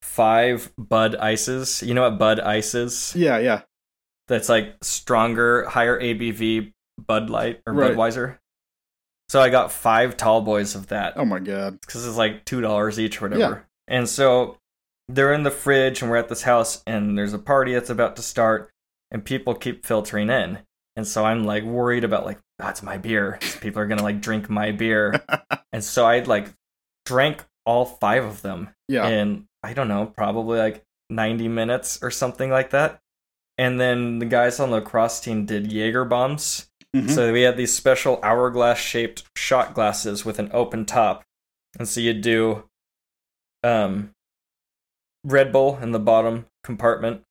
five 0.10 0.72
Bud 0.78 1.16
Ices. 1.16 1.84
You 1.84 1.94
know 1.94 2.02
what 2.02 2.18
Bud 2.18 2.40
Ice 2.40 2.74
is? 2.76 3.14
yeah, 3.16 3.38
yeah. 3.38 3.62
That's 4.28 4.50
like 4.50 4.76
stronger, 4.84 5.66
higher 5.70 6.00
ABV 6.00 6.74
Bud 7.08 7.30
Light 7.30 7.62
or 7.66 7.74
Right. 7.74 7.92
Budweiser. 7.94 8.38
So 9.30 9.42
I 9.42 9.50
got 9.50 9.72
five 9.72 10.18
tall 10.18 10.42
boys 10.42 10.74
of 10.76 10.88
that 10.88 11.14
Oh 11.16 11.26
my 11.26 11.40
god. 11.40 11.80
because 11.82 12.06
it's 12.08 12.18
like 12.18 12.46
two 12.46 12.62
dollars 12.62 13.00
each 13.00 13.22
or 13.22 13.30
whatever. 13.30 13.66
Yeah. 13.88 13.96
And 13.98 14.10
so 14.10 14.58
they're 15.08 15.34
in 15.34 15.42
the 15.44 15.52
fridge, 15.52 16.02
and 16.02 16.12
we're 16.12 16.18
at 16.18 16.30
this 16.30 16.44
house, 16.44 16.84
and 16.86 17.18
there's 17.18 17.34
a 17.34 17.40
party 17.40 17.74
that's 17.74 17.90
about 17.90 18.16
to 18.18 18.22
start, 18.22 18.70
and 19.12 19.26
people 19.26 19.56
keep 19.56 19.84
filtering 19.86 20.30
in, 20.30 20.60
and 20.96 21.08
so 21.08 21.26
I'm 21.26 21.44
like 21.44 21.64
worried 21.64 22.04
about 22.04 22.26
like 22.26 22.38
that's 22.60 22.84
my 22.84 22.98
beer. 22.98 23.40
People 23.62 23.82
are 23.82 23.88
gonna 23.88 24.04
like 24.04 24.22
drink 24.22 24.50
my 24.50 24.72
beer, 24.72 25.20
and 25.74 25.84
so 25.84 26.06
I 26.06 26.20
like 26.20 26.54
drank 27.06 27.44
all 27.66 27.86
five 27.86 28.24
of 28.24 28.44
them 28.44 28.70
Yeah. 28.88 29.08
in 29.10 29.48
I 29.64 29.74
don't 29.74 29.88
know, 29.88 30.06
probably 30.18 30.58
like 30.60 30.86
90 31.10 31.48
minutes 31.48 32.00
or 32.02 32.12
something 32.12 32.50
like 32.50 32.70
that. 32.72 33.00
And 33.58 33.80
then 33.80 34.20
the 34.20 34.26
guys 34.26 34.60
on 34.60 34.70
the 34.70 34.78
lacrosse 34.78 35.20
team 35.20 35.46
did 35.46 35.72
Jaeger 35.72 36.06
bombs. 36.06 36.70
Mhm. 36.96 37.10
So 37.12 37.34
we 37.34 37.42
had 37.42 37.58
these 37.58 37.76
special 37.76 38.20
hourglass 38.24 38.78
shaped 38.80 39.24
shot 39.36 39.74
glasses 39.74 40.24
with 40.26 40.40
an 40.40 40.50
open 40.54 40.86
top. 40.86 41.24
And 41.78 41.88
so 41.88 42.00
you'd 42.00 42.22
do 42.22 42.70
um 43.64 44.12
Red 45.26 45.52
Bull 45.52 45.78
in 45.82 45.92
the 45.92 46.00
bottom 46.00 46.46
compartment 46.64 47.24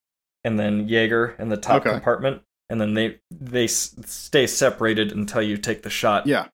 and 0.43 0.59
then 0.59 0.87
Jaeger 0.87 1.35
in 1.39 1.49
the 1.49 1.57
top 1.57 1.81
Okay. 1.81 1.89
compartment 1.91 2.43
and 2.69 2.79
then 2.79 2.93
they 2.93 3.19
they 3.31 3.63
s- 3.65 3.95
stay 4.05 4.45
separated 4.45 5.11
until 5.11 5.41
you 5.41 5.57
take 5.57 5.81
the 5.81 5.89
shot. 5.89 6.27
yeah. 6.27 6.47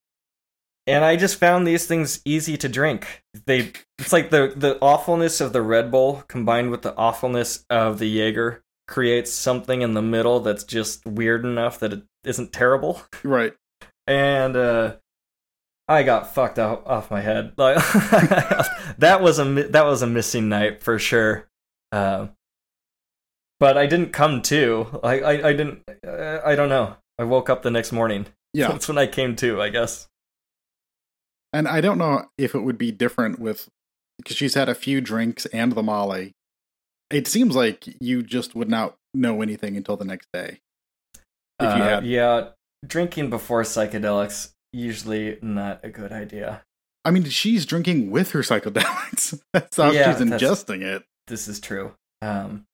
And 0.87 1.03
I 1.03 1.15
just 1.15 1.39
found 1.39 1.65
these 1.65 1.87
things 1.87 2.21
easy 2.25 2.57
to 2.57 2.69
drink. 2.69 3.23
They 3.45 3.71
it's 3.97 4.13
like 4.13 4.29
the 4.29 4.53
the 4.55 4.77
awfulness 4.81 5.41
of 5.41 5.51
the 5.51 5.61
Red 5.61 5.89
Bull 5.89 6.23
combined 6.27 6.71
with 6.71 6.83
the 6.83 6.95
awfulness 6.95 7.65
of 7.69 7.99
the 7.99 8.07
Jaeger 8.07 8.63
creates 8.87 9.31
something 9.31 9.81
in 9.81 9.95
the 9.95 10.01
middle 10.01 10.39
that's 10.41 10.63
just 10.63 11.03
weird 11.05 11.43
enough 11.43 11.79
that 11.79 11.93
it 11.93 12.03
isn't 12.23 12.53
terrible. 12.53 13.01
Right. 13.23 13.53
And 14.05 14.55
uh 14.55 14.97
I 15.87 16.03
got 16.03 16.33
fucked 16.33 16.57
off, 16.59 16.81
off 16.85 17.11
my 17.11 17.21
head. 17.21 17.53
Like 17.57 17.77
that 18.97 19.19
was 19.21 19.39
a 19.39 19.45
that 19.45 19.85
was 19.85 20.01
a 20.01 20.07
missing 20.07 20.49
night 20.49 20.83
for 20.83 20.97
sure. 20.99 21.47
Uh, 21.91 22.27
but 23.59 23.77
I 23.77 23.85
didn't 23.85 24.11
come 24.11 24.41
to. 24.43 24.99
I 25.03 25.19
I, 25.19 25.49
I 25.49 25.53
didn't. 25.53 25.83
Uh, 26.05 26.39
I 26.45 26.55
don't 26.55 26.69
know. 26.69 26.95
I 27.17 27.23
woke 27.23 27.49
up 27.49 27.61
the 27.61 27.71
next 27.71 27.91
morning. 27.91 28.25
Yeah. 28.53 28.67
That's 28.71 28.87
when 28.87 28.97
I 28.97 29.07
came 29.07 29.35
to. 29.37 29.61
I 29.61 29.69
guess. 29.69 30.07
And 31.55 31.69
I 31.69 31.79
don't 31.79 31.97
know 31.97 32.25
if 32.37 32.53
it 32.53 32.59
would 32.59 32.77
be 32.77 32.91
different 32.91 33.39
with 33.39 33.69
because 34.17 34.35
she's 34.35 34.55
had 34.55 34.67
a 34.67 34.75
few 34.75 34.99
drinks 34.99 35.45
and 35.47 35.71
the 35.71 35.81
Molly. 35.83 36.33
it 37.09 37.27
seems 37.27 37.55
like 37.55 37.85
you 38.01 38.21
just 38.23 38.55
would 38.55 38.67
not 38.67 38.95
know 39.13 39.41
anything 39.41 39.77
until 39.77 39.95
the 39.95 40.03
next 40.03 40.27
day. 40.33 40.59
If 41.13 41.21
you 41.61 41.65
Uh, 41.83 41.89
had, 41.89 42.05
yeah, 42.05 42.49
drinking 42.85 43.29
before 43.29 43.61
psychedelics 43.63 44.51
usually 44.73 45.37
not 45.41 45.79
a 45.85 45.89
good 45.89 46.11
idea. 46.11 46.63
I 47.05 47.11
mean, 47.11 47.23
she's 47.25 47.65
drinking 47.65 48.11
with 48.11 48.31
her 48.31 48.39
psychedelics. 48.41 49.39
That's 49.53 49.77
how 49.77 49.91
Yeah, 49.91 50.11
she's 50.17 50.25
ingesting 50.27 50.81
it. 50.81 51.03
This 51.27 51.47
is 51.47 51.59
true. 51.61 51.93
Um, 52.21 52.65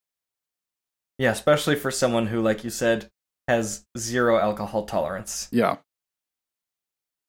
yeah, 1.19 1.31
especially 1.31 1.75
for 1.75 1.91
someone 1.91 2.27
who, 2.27 2.41
like 2.41 2.63
you 2.63 2.69
said, 2.71 3.09
has 3.47 3.85
zero 3.97 4.39
alcohol 4.39 4.85
tolerance. 4.85 5.49
Yeah, 5.51 5.77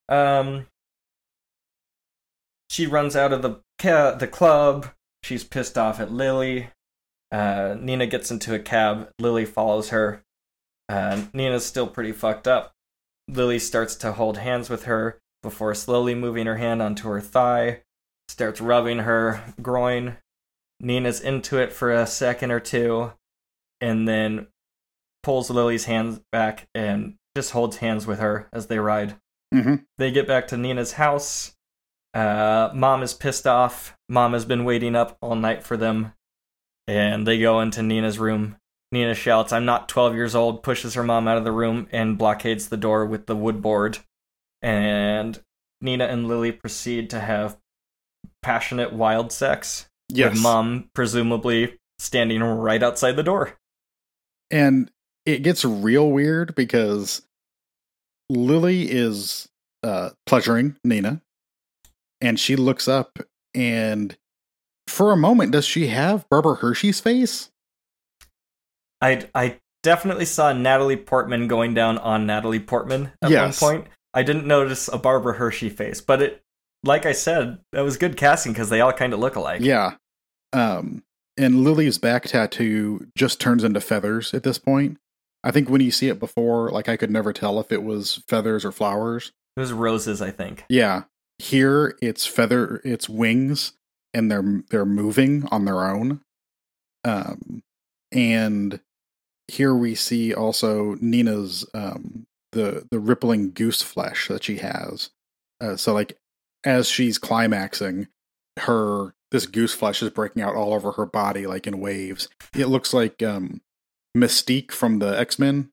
Um, 0.09 0.67
she 2.73 2.86
runs 2.86 3.15
out 3.15 3.34
of 3.34 3.42
the 3.42 3.60
ca- 3.78 4.15
the 4.15 4.26
club. 4.26 4.89
She's 5.23 5.44
pissed 5.44 5.76
off 5.76 6.01
at 6.01 6.10
Lily. 6.10 6.70
Uh, 7.31 7.76
Nina 7.78 8.07
gets 8.07 8.31
into 8.31 8.55
a 8.55 8.59
cab. 8.59 9.10
Lily 9.18 9.44
follows 9.44 9.91
her. 9.91 10.23
Uh, 10.89 11.25
Nina's 11.34 11.67
still 11.67 11.86
pretty 11.86 12.12
fucked 12.12 12.49
up. 12.49 12.73
Lily 13.28 13.59
starts 13.59 13.94
to 13.97 14.12
hold 14.12 14.39
hands 14.39 14.70
with 14.70 14.84
her 14.84 15.20
before 15.42 15.75
slowly 15.75 16.15
moving 16.15 16.47
her 16.47 16.57
hand 16.57 16.81
onto 16.81 17.09
her 17.09 17.20
thigh. 17.20 17.83
Starts 18.28 18.60
rubbing 18.60 19.01
her 19.01 19.42
groin. 19.60 20.17
Nina's 20.81 21.20
into 21.20 21.59
it 21.59 21.73
for 21.73 21.92
a 21.92 22.07
second 22.07 22.51
or 22.51 22.60
two, 22.60 23.12
and 23.81 24.09
then 24.09 24.47
pulls 25.23 25.51
Lily's 25.51 25.84
hands 25.84 26.20
back 26.33 26.68
and 26.75 27.17
just 27.36 27.52
holds 27.52 27.76
hands 27.76 28.07
with 28.07 28.18
her 28.18 28.49
as 28.52 28.67
they 28.68 28.78
ride. 28.78 29.17
hmm 29.52 29.76
They 29.99 30.10
get 30.10 30.26
back 30.26 30.49
to 30.49 30.57
Nina's 30.57 30.92
house. 30.94 31.55
Uh, 32.15 32.71
Mom 32.75 33.03
is 33.03 33.15
pissed 33.15 33.47
off. 33.47 33.97
Mom 34.09 34.33
has 34.33 34.45
been 34.45 34.65
waiting 34.65 34.95
up 34.95 35.17
all 35.21 35.35
night 35.35 35.63
for 35.63 35.77
them. 35.77 36.13
And 36.87 37.27
they 37.27 37.39
go 37.39 37.61
into 37.61 37.83
Nina's 37.83 38.19
room. 38.19 38.57
Nina 38.91 39.15
shouts, 39.15 39.53
I'm 39.53 39.65
not 39.65 39.89
12 39.89 40.15
years 40.15 40.35
old, 40.35 40.63
pushes 40.63 40.93
her 40.95 41.03
mom 41.03 41.27
out 41.27 41.39
of 41.39 41.45
the 41.45 41.53
room, 41.53 41.89
and 41.93 42.19
blockades 42.19 42.69
the 42.69 42.77
door 42.77 43.07
with 43.07 43.25
the 43.27 43.35
wood 43.35 43.63
board. 43.63 43.99
And 44.61 45.41
Nina 45.81 46.05
and 46.05 46.29
Lily 46.29 46.53
proceed 46.53 47.09
to 47.11 47.21
have 47.21 47.57
passionate, 48.43 48.93
wild 48.93 49.33
sex. 49.33 49.89
yes. 50.11 50.35
With 50.35 50.43
mom 50.43 50.91
presumably 50.95 51.79
standing 51.99 52.43
right 52.43 52.83
outside 52.83 53.17
the 53.17 53.23
door. 53.23 53.57
and 54.51 54.91
it 55.25 55.43
gets 55.43 55.65
real 55.65 56.11
weird 56.11 56.55
because 56.55 57.23
Lily 58.29 58.91
is 58.91 59.49
uh, 59.83 60.11
pleasuring 60.27 60.77
Nina, 60.85 61.23
and 62.23 62.41
she 62.41 62.57
looks 62.57 62.89
up, 62.89 63.18
and 63.55 64.17
for 64.89 65.12
a 65.12 65.17
moment, 65.17 65.52
does 65.52 65.67
she 65.67 65.89
have 65.89 66.26
Barbara 66.31 66.55
Hershey's 66.57 67.01
face? 67.01 67.51
I 69.01 69.26
I 69.34 69.59
definitely 69.83 70.25
saw 70.25 70.52
Natalie 70.52 70.97
Portman 70.97 71.49
going 71.49 71.75
down 71.75 71.99
on 71.99 72.26
Natalie 72.26 72.60
Portman 72.60 73.12
at 73.20 73.31
Yes. 73.31 73.60
one 73.60 73.75
point. 73.76 73.89
I 74.15 74.23
didn't 74.23 74.47
notice 74.47 74.89
a 74.89 74.99
Barbara 74.99 75.34
Hershey 75.34 75.70
face, 75.70 76.01
but 76.01 76.20
it, 76.23 76.42
like 76.84 77.07
I 77.07 77.12
said, 77.12 77.59
that 77.73 77.81
was 77.83 77.97
good 77.97 78.17
casting 78.17 78.52
because 78.52 78.68
they 78.68 78.81
all 78.81 78.92
kind 78.92 79.12
of 79.12 79.18
look 79.20 79.36
alike. 79.36 79.62
Yeah. 79.62 79.94
Um, 80.52 81.02
and 81.39 81.65
Lily's 81.65 81.97
back 81.99 82.25
tattoo 82.25 83.07
just 83.17 83.41
turns 83.41 83.65
into 83.65 83.81
feathers 83.81 84.34
at 84.34 84.42
this 84.42 84.59
point. 84.59 84.99
I 85.42 85.51
think 85.51 85.70
when 85.70 85.81
you 85.81 85.91
see 85.91 86.09
it 86.09 86.20
before, 86.20 86.70
like 86.70 86.89
I 86.91 86.97
could 86.99 87.10
never 87.10 87.33
tell 87.33 87.59
if 87.59 87.73
it 87.73 87.83
was 87.83 88.23
feathers 88.28 88.65
or 88.65 88.70
flowers. 88.70 89.33
it 89.57 89.60
was 89.60 89.73
roses, 89.73 90.20
I 90.23 90.31
think. 90.31 90.65
Yeah. 90.68 91.05
Here 91.43 91.99
it's 92.01 92.25
feather 92.25 92.81
it's 92.85 93.09
wings 93.09 93.73
and 94.15 94.31
they're 94.31 94.62
they're 94.71 94.85
moving 94.85 95.49
on 95.51 95.65
their 95.65 95.85
own. 95.85 96.21
Um 97.05 97.62
and 98.12 98.81
here 99.49 99.75
we 99.75 99.97
see 99.97 100.33
also 100.33 100.97
Nina's 101.01 101.67
um 101.75 102.27
the 102.53 102.87
the 102.91 103.01
rippling 103.01 103.51
goose 103.51 103.83
flesh 103.83 104.29
that 104.29 104.45
she 104.45 104.59
has. 104.59 105.11
Uh, 105.61 105.77
so 105.77 105.93
like 105.93 106.17
as 106.65 106.89
she's 106.89 107.19
climaxing, 107.19 108.07
her 108.61 109.15
this 109.33 109.47
goose 109.47 109.75
flesh 109.75 110.01
is 110.01 110.11
breaking 110.11 110.43
out 110.43 110.55
all 110.55 110.73
over 110.73 110.93
her 110.93 111.07
body 111.07 111.47
like 111.47 111.67
in 111.67 111.81
waves. 111.81 112.29
It 112.55 112.67
looks 112.67 112.95
like 112.95 113.21
um 113.23 113.62
Mystique 114.17 114.71
from 114.71 114.99
the 114.99 115.19
X-Men 115.19 115.71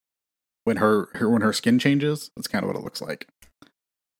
when 0.63 0.77
her, 0.77 1.09
her 1.15 1.29
when 1.29 1.41
her 1.41 1.53
skin 1.53 1.77
changes. 1.77 2.31
That's 2.35 2.47
kind 2.47 2.63
of 2.63 2.69
what 2.69 2.77
it 2.77 2.83
looks 2.83 3.01
like. 3.01 3.27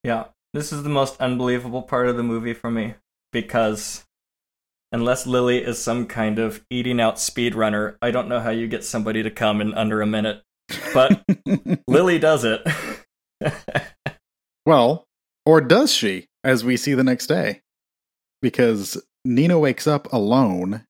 Yeah, 0.03 0.26
this 0.53 0.72
is 0.72 0.84
the 0.84 0.90
most 0.90 1.19
unbelievable 1.19 1.82
part 1.82 2.08
of 2.08 2.18
the 2.18 2.24
movie 2.24 2.53
for 2.53 2.72
me 2.72 2.95
because 3.32 4.06
unless 4.92 5.28
Lily 5.28 5.64
is 5.64 5.82
some 5.82 6.08
kind 6.08 6.40
of 6.40 6.66
eating 6.69 7.00
out 7.00 7.16
speedrunner, 7.16 7.98
I 8.02 8.11
don't 8.11 8.28
know 8.28 8.40
how 8.40 8.50
you 8.50 8.68
get 8.68 8.84
somebody 8.84 9.24
to 9.24 9.32
come 9.32 9.61
in 9.61 9.74
under 9.74 10.02
a 10.02 10.08
minute. 10.08 10.44
But 10.94 11.24
Lily 11.88 12.19
does 12.19 12.44
it. 12.44 12.61
Well, 14.69 15.08
or 15.48 15.61
does 15.61 15.92
she, 15.92 16.28
as 16.44 16.64
we 16.64 16.78
see 16.78 16.94
the 16.94 17.03
next 17.03 17.26
day? 17.26 17.61
Because 18.40 19.02
Nina 19.26 19.58
wakes 19.58 19.88
up 19.88 20.14
alone. 20.14 20.86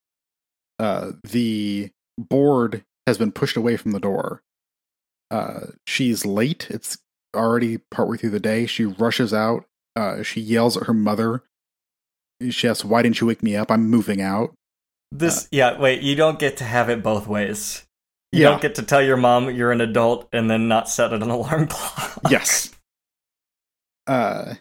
Uh, 0.77 1.13
the 1.23 1.89
board 2.17 2.83
has 3.07 3.17
been 3.17 3.31
pushed 3.31 3.55
away 3.55 3.77
from 3.77 3.93
the 3.93 3.99
door. 4.01 4.41
Uh, 5.31 5.67
she's 5.87 6.25
late. 6.25 6.67
It's 6.69 6.97
already 7.35 7.77
partway 7.91 8.17
through 8.17 8.31
the 8.31 8.39
day. 8.39 8.65
She 8.65 8.85
rushes 8.85 9.33
out. 9.33 9.65
Uh, 9.95 10.23
she 10.23 10.41
yells 10.41 10.77
at 10.77 10.83
her 10.87 10.93
mother. 10.93 11.43
She 12.49 12.67
asks, 12.67 12.85
Why 12.85 13.01
didn't 13.01 13.19
you 13.21 13.27
wake 13.27 13.43
me 13.43 13.55
up? 13.55 13.69
I'm 13.71 13.89
moving 13.89 14.21
out. 14.21 14.53
This, 15.11 15.47
yeah, 15.51 15.77
wait, 15.79 16.01
you 16.01 16.15
don't 16.15 16.37
get 16.39 16.57
to 16.57 16.63
have 16.63 16.89
it 16.89 17.01
both 17.03 17.27
ways. 17.27 17.85
You 18.31 18.43
Yeah. 18.43 18.49
don't 18.51 18.61
get 18.61 18.75
to 18.75 18.83
tell 18.83 19.01
your 19.01 19.17
mom 19.17 19.49
you're 19.49 19.71
an 19.71 19.81
adult 19.81 20.29
and 20.31 20.49
then 20.49 20.67
not 20.67 20.87
set 20.87 21.11
an 21.13 21.21
alarm 21.29 21.67
clock. 21.67 22.19
Yes. 22.29 22.69
Uh, 24.07 24.55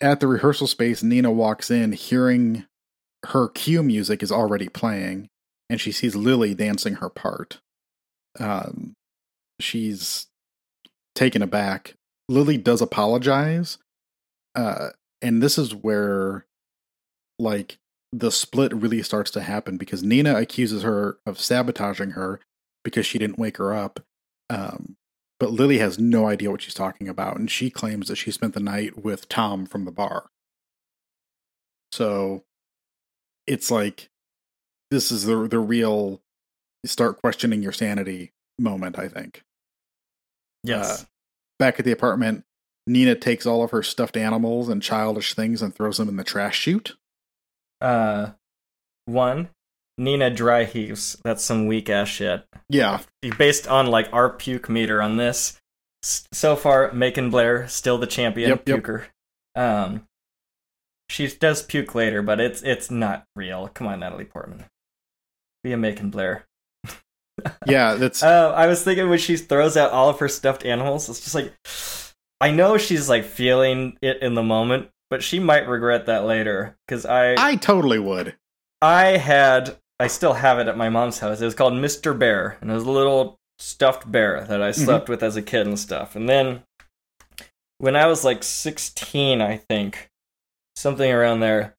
at 0.00 0.20
the 0.20 0.26
rehearsal 0.26 0.66
space, 0.66 1.02
Nina 1.02 1.30
walks 1.30 1.70
in, 1.70 1.92
hearing 1.92 2.66
her 3.26 3.48
cue 3.48 3.82
music 3.82 4.22
is 4.22 4.32
already 4.32 4.68
playing, 4.68 5.28
and 5.70 5.80
she 5.80 5.92
sees 5.92 6.14
Lily 6.16 6.54
dancing 6.54 6.94
her 6.94 7.08
part. 7.08 7.60
Um, 8.38 8.94
she's 9.60 10.26
taken 11.14 11.42
aback. 11.42 11.94
Lily 12.32 12.56
does 12.56 12.80
apologize, 12.80 13.78
uh, 14.54 14.88
and 15.20 15.42
this 15.42 15.58
is 15.58 15.74
where, 15.74 16.46
like, 17.38 17.78
the 18.10 18.30
split 18.30 18.74
really 18.74 19.02
starts 19.02 19.30
to 19.32 19.42
happen 19.42 19.76
because 19.76 20.02
Nina 20.02 20.36
accuses 20.36 20.82
her 20.82 21.18
of 21.26 21.38
sabotaging 21.38 22.10
her 22.12 22.40
because 22.84 23.06
she 23.06 23.18
didn't 23.18 23.38
wake 23.38 23.58
her 23.58 23.74
up. 23.74 24.00
Um, 24.50 24.96
but 25.38 25.50
Lily 25.50 25.78
has 25.78 25.98
no 25.98 26.26
idea 26.26 26.50
what 26.50 26.62
she's 26.62 26.74
talking 26.74 27.08
about, 27.08 27.36
and 27.36 27.50
she 27.50 27.68
claims 27.70 28.08
that 28.08 28.16
she 28.16 28.30
spent 28.30 28.54
the 28.54 28.60
night 28.60 29.02
with 29.02 29.28
Tom 29.28 29.66
from 29.66 29.84
the 29.84 29.92
bar. 29.92 30.30
So 31.90 32.44
it's 33.46 33.70
like 33.70 34.08
this 34.90 35.10
is 35.10 35.24
the 35.24 35.48
the 35.48 35.58
real 35.58 36.22
start 36.86 37.20
questioning 37.20 37.62
your 37.62 37.72
sanity 37.72 38.32
moment, 38.58 38.98
I 38.98 39.08
think. 39.08 39.42
Yes. 40.64 41.02
Uh, 41.02 41.06
back 41.62 41.78
at 41.78 41.84
the 41.84 41.92
apartment, 41.92 42.44
Nina 42.86 43.14
takes 43.14 43.46
all 43.46 43.62
of 43.62 43.70
her 43.70 43.82
stuffed 43.82 44.16
animals 44.16 44.68
and 44.68 44.82
childish 44.82 45.34
things 45.34 45.62
and 45.62 45.72
throws 45.72 45.98
them 45.98 46.08
in 46.08 46.16
the 46.16 46.24
trash 46.24 46.58
chute. 46.58 46.96
Uh, 47.80 48.30
one, 49.06 49.48
Nina 49.96 50.28
dry 50.30 50.64
heaves. 50.64 51.16
That's 51.22 51.44
some 51.44 51.66
weak 51.68 51.88
ass 51.88 52.08
shit. 52.08 52.44
Yeah, 52.68 53.00
Based 53.38 53.68
on 53.68 53.86
like 53.86 54.08
our 54.12 54.30
puke 54.30 54.68
meter 54.68 55.00
on 55.00 55.16
this, 55.16 55.60
so 56.02 56.56
far, 56.56 56.90
Macon 56.92 57.30
Blair 57.30 57.68
still 57.68 57.98
the 57.98 58.06
champion 58.08 58.50
Yep, 58.50 58.68
yep. 58.68 58.82
puker. 58.82 59.04
Um, 59.54 60.06
she 61.08 61.28
does 61.28 61.62
puke 61.62 61.94
later, 61.94 62.22
but 62.22 62.40
it's 62.40 62.62
it's 62.62 62.90
not 62.90 63.24
real. 63.36 63.68
Come 63.68 63.86
on, 63.86 64.00
Natalie 64.00 64.24
Portman, 64.24 64.64
be 65.62 65.72
a 65.72 65.76
Macon 65.76 66.10
Blair. 66.10 66.44
Yeah, 67.66 67.94
that's 67.94 68.22
Uh, 68.22 68.52
I 68.54 68.66
was 68.66 68.82
thinking 68.82 69.08
when 69.08 69.18
she 69.18 69.36
throws 69.36 69.76
out 69.76 69.92
all 69.92 70.08
of 70.08 70.18
her 70.18 70.28
stuffed 70.28 70.64
animals, 70.64 71.08
it's 71.08 71.20
just 71.20 71.34
like 71.34 71.52
I 72.40 72.50
know 72.50 72.76
she's 72.76 73.08
like 73.08 73.24
feeling 73.24 73.96
it 74.02 74.20
in 74.22 74.34
the 74.34 74.42
moment, 74.42 74.88
but 75.10 75.22
she 75.22 75.38
might 75.38 75.68
regret 75.68 76.06
that 76.06 76.24
later. 76.24 76.76
Because 76.86 77.06
I 77.06 77.34
I 77.38 77.56
totally 77.56 77.98
would. 77.98 78.36
I 78.80 79.16
had 79.18 79.76
I 80.00 80.08
still 80.08 80.32
have 80.32 80.58
it 80.58 80.66
at 80.66 80.76
my 80.76 80.88
mom's 80.88 81.20
house. 81.20 81.40
It 81.40 81.44
was 81.44 81.54
called 81.54 81.74
Mr. 81.74 82.18
Bear, 82.18 82.58
and 82.60 82.70
it 82.70 82.74
was 82.74 82.84
a 82.84 82.90
little 82.90 83.38
stuffed 83.60 84.10
bear 84.10 84.44
that 84.44 84.60
I 84.60 84.72
slept 84.72 85.08
with 85.08 85.22
as 85.22 85.36
a 85.36 85.42
kid 85.42 85.68
and 85.68 85.78
stuff. 85.78 86.16
And 86.16 86.28
then 86.28 86.64
when 87.78 87.94
I 87.94 88.06
was 88.06 88.24
like 88.24 88.42
16, 88.42 89.40
I 89.40 89.56
think, 89.56 90.10
something 90.74 91.10
around 91.10 91.40
there, 91.40 91.76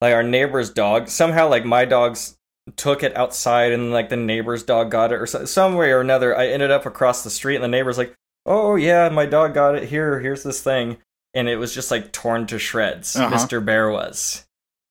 like 0.00 0.14
our 0.14 0.22
neighbor's 0.22 0.70
dog, 0.70 1.08
somehow 1.08 1.48
like 1.48 1.66
my 1.66 1.84
dogs 1.84 2.37
took 2.76 3.02
it 3.02 3.16
outside 3.16 3.72
and 3.72 3.92
like 3.92 4.08
the 4.08 4.16
neighbor's 4.16 4.62
dog 4.62 4.90
got 4.90 5.12
it 5.12 5.16
or 5.16 5.26
so, 5.26 5.44
some 5.44 5.74
way 5.74 5.90
or 5.90 6.00
another. 6.00 6.36
I 6.36 6.48
ended 6.48 6.70
up 6.70 6.86
across 6.86 7.24
the 7.24 7.30
street 7.30 7.56
and 7.56 7.64
the 7.64 7.68
neighbor's 7.68 7.98
like, 7.98 8.14
"Oh 8.46 8.76
yeah, 8.76 9.08
my 9.08 9.26
dog 9.26 9.54
got 9.54 9.74
it. 9.74 9.88
Here, 9.88 10.20
here's 10.20 10.42
this 10.42 10.62
thing." 10.62 10.98
And 11.34 11.48
it 11.48 11.56
was 11.56 11.74
just 11.74 11.90
like 11.90 12.12
torn 12.12 12.46
to 12.46 12.58
shreds. 12.58 13.14
Uh-huh. 13.16 13.34
Mr. 13.34 13.64
Bear 13.64 13.90
was. 13.90 14.46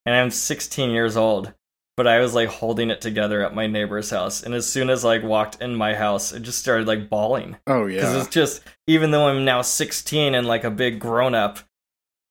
And 0.06 0.16
I'm 0.16 0.32
16 0.32 0.92
years 0.92 1.18
old 1.18 1.54
but 1.98 2.08
I 2.08 2.20
was 2.20 2.36
like 2.36 2.48
holding 2.48 2.92
it 2.92 3.02
together 3.02 3.44
at 3.44 3.56
my 3.56 3.66
neighbor's 3.66 4.12
house. 4.12 4.44
And 4.44 4.54
as 4.54 4.72
soon 4.72 4.90
as 4.90 5.04
like 5.04 5.24
walked 5.24 5.62
in 5.62 5.76
my 5.76 5.96
house, 5.96 6.32
it 6.32 6.42
just 6.42 6.60
started 6.60 6.88
like 6.88 7.10
bawling. 7.10 7.58
Oh 7.66 7.88
yeah 7.88 8.02
Because 8.02 8.16
it's 8.16 8.34
just, 8.34 8.62
even 8.86 9.10
though 9.12 9.28
I'm 9.28 9.44
now 9.44 9.64
16 9.64 10.36
and 10.36 10.48
like 10.48 10.64
a 10.64 10.72
big 10.72 11.00
grown 11.00 11.34
up, 11.34 11.60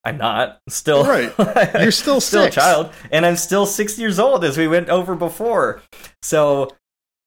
I'm 0.07 0.19
not 0.19 0.61
still 0.69 1.05
Right. 1.05 1.33
You're 1.81 1.91
still 1.91 2.21
still 2.21 2.45
six. 2.45 2.57
a 2.57 2.61
child, 2.61 2.93
and 3.11 3.27
I'm 3.27 3.37
still 3.37 3.67
six 3.67 3.99
years 3.99 4.19
old, 4.19 4.45
as 4.45 4.57
we 4.57 4.69
went 4.69 4.89
over 4.89 5.15
before. 5.17 5.83
So, 6.23 6.71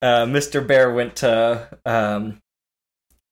uh, 0.02 0.26
Mr. 0.26 0.66
Bear 0.66 0.94
went 0.94 1.18
to 1.18 1.78
um, 1.86 2.40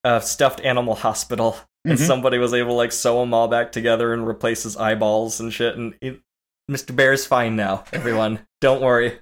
a 0.03 0.21
stuffed 0.21 0.59
animal 0.61 0.95
hospital, 0.95 1.57
and 1.85 1.97
Mhm. 1.97 2.05
somebody 2.05 2.37
was 2.37 2.53
able 2.53 2.71
to 2.71 2.75
like 2.75 2.91
sew 2.91 3.21
them 3.21 3.33
all 3.33 3.47
back 3.47 3.71
together 3.71 4.13
and 4.13 4.27
replace 4.27 4.63
his 4.63 4.75
eyeballs 4.75 5.39
and 5.39 5.53
shit. 5.53 5.77
And 5.77 5.95
he, 6.01 6.19
Mr. 6.69 6.93
Bear's 6.93 7.25
fine 7.25 7.55
now. 7.55 7.85
Everyone, 7.93 8.45
don't 8.59 8.81
worry. 8.81 9.19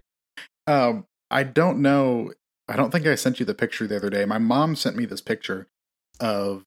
Um, 0.66 1.06
I 1.30 1.44
don't 1.44 1.80
know. 1.80 2.34
I 2.68 2.76
don't 2.76 2.90
think 2.90 3.06
I 3.06 3.14
sent 3.14 3.40
you 3.40 3.46
the 3.46 3.54
picture 3.54 3.86
the 3.86 3.98
other 3.98 4.10
day. 4.10 4.26
My 4.26 4.40
mom 4.40 4.76
sent 4.76 4.96
me 4.96 5.06
this 5.06 5.22
picture 5.22 5.68
of 6.20 6.64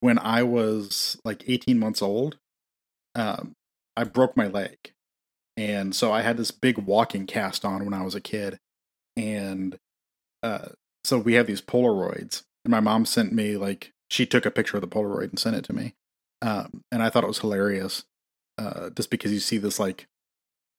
when 0.00 0.18
I 0.18 0.42
was 0.42 1.20
like 1.24 1.44
18 1.48 1.78
months 1.78 2.02
old. 2.02 2.36
Um, 3.18 3.52
I 3.96 4.04
broke 4.04 4.36
my 4.36 4.46
leg. 4.46 4.76
And 5.56 5.94
so 5.94 6.12
I 6.12 6.22
had 6.22 6.36
this 6.36 6.52
big 6.52 6.78
walking 6.78 7.26
cast 7.26 7.64
on 7.64 7.84
when 7.84 7.92
I 7.92 8.04
was 8.04 8.14
a 8.14 8.20
kid. 8.20 8.58
And 9.16 9.76
uh, 10.42 10.68
so 11.02 11.18
we 11.18 11.34
have 11.34 11.48
these 11.48 11.60
Polaroids. 11.60 12.44
And 12.64 12.70
my 12.70 12.80
mom 12.80 13.04
sent 13.04 13.32
me, 13.32 13.56
like, 13.56 13.92
she 14.08 14.24
took 14.24 14.46
a 14.46 14.50
picture 14.50 14.76
of 14.76 14.82
the 14.82 14.88
Polaroid 14.88 15.30
and 15.30 15.38
sent 15.38 15.56
it 15.56 15.64
to 15.64 15.72
me. 15.72 15.94
Um, 16.40 16.84
and 16.92 17.02
I 17.02 17.10
thought 17.10 17.24
it 17.24 17.28
was 17.28 17.40
hilarious 17.40 18.04
uh, 18.56 18.90
just 18.90 19.10
because 19.10 19.32
you 19.32 19.40
see 19.40 19.58
this, 19.58 19.80
like, 19.80 20.06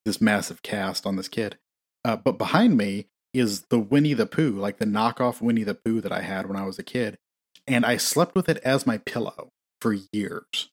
this 0.06 0.22
massive 0.22 0.62
cast 0.62 1.06
on 1.06 1.18
this 1.18 1.28
kid. 1.28 1.58
Uh, 2.06 2.16
but 2.16 2.38
behind 2.38 2.78
me 2.78 3.08
is 3.34 3.64
the 3.64 3.80
Winnie 3.80 4.14
the 4.14 4.26
Pooh, 4.26 4.52
like 4.52 4.78
the 4.78 4.86
knockoff 4.86 5.42
Winnie 5.42 5.64
the 5.64 5.76
Pooh 5.76 6.02
that 6.02 6.12
I 6.12 6.22
had 6.22 6.48
when 6.48 6.58
I 6.58 6.66
was 6.66 6.80
a 6.80 6.84
kid, 6.84 7.18
and 7.68 7.86
I 7.86 7.98
slept 7.98 8.36
with 8.36 8.50
it 8.50 8.58
as 8.64 8.88
my 8.88 8.98
pillow 8.98 9.52
for 9.82 9.96
years. 10.12 10.70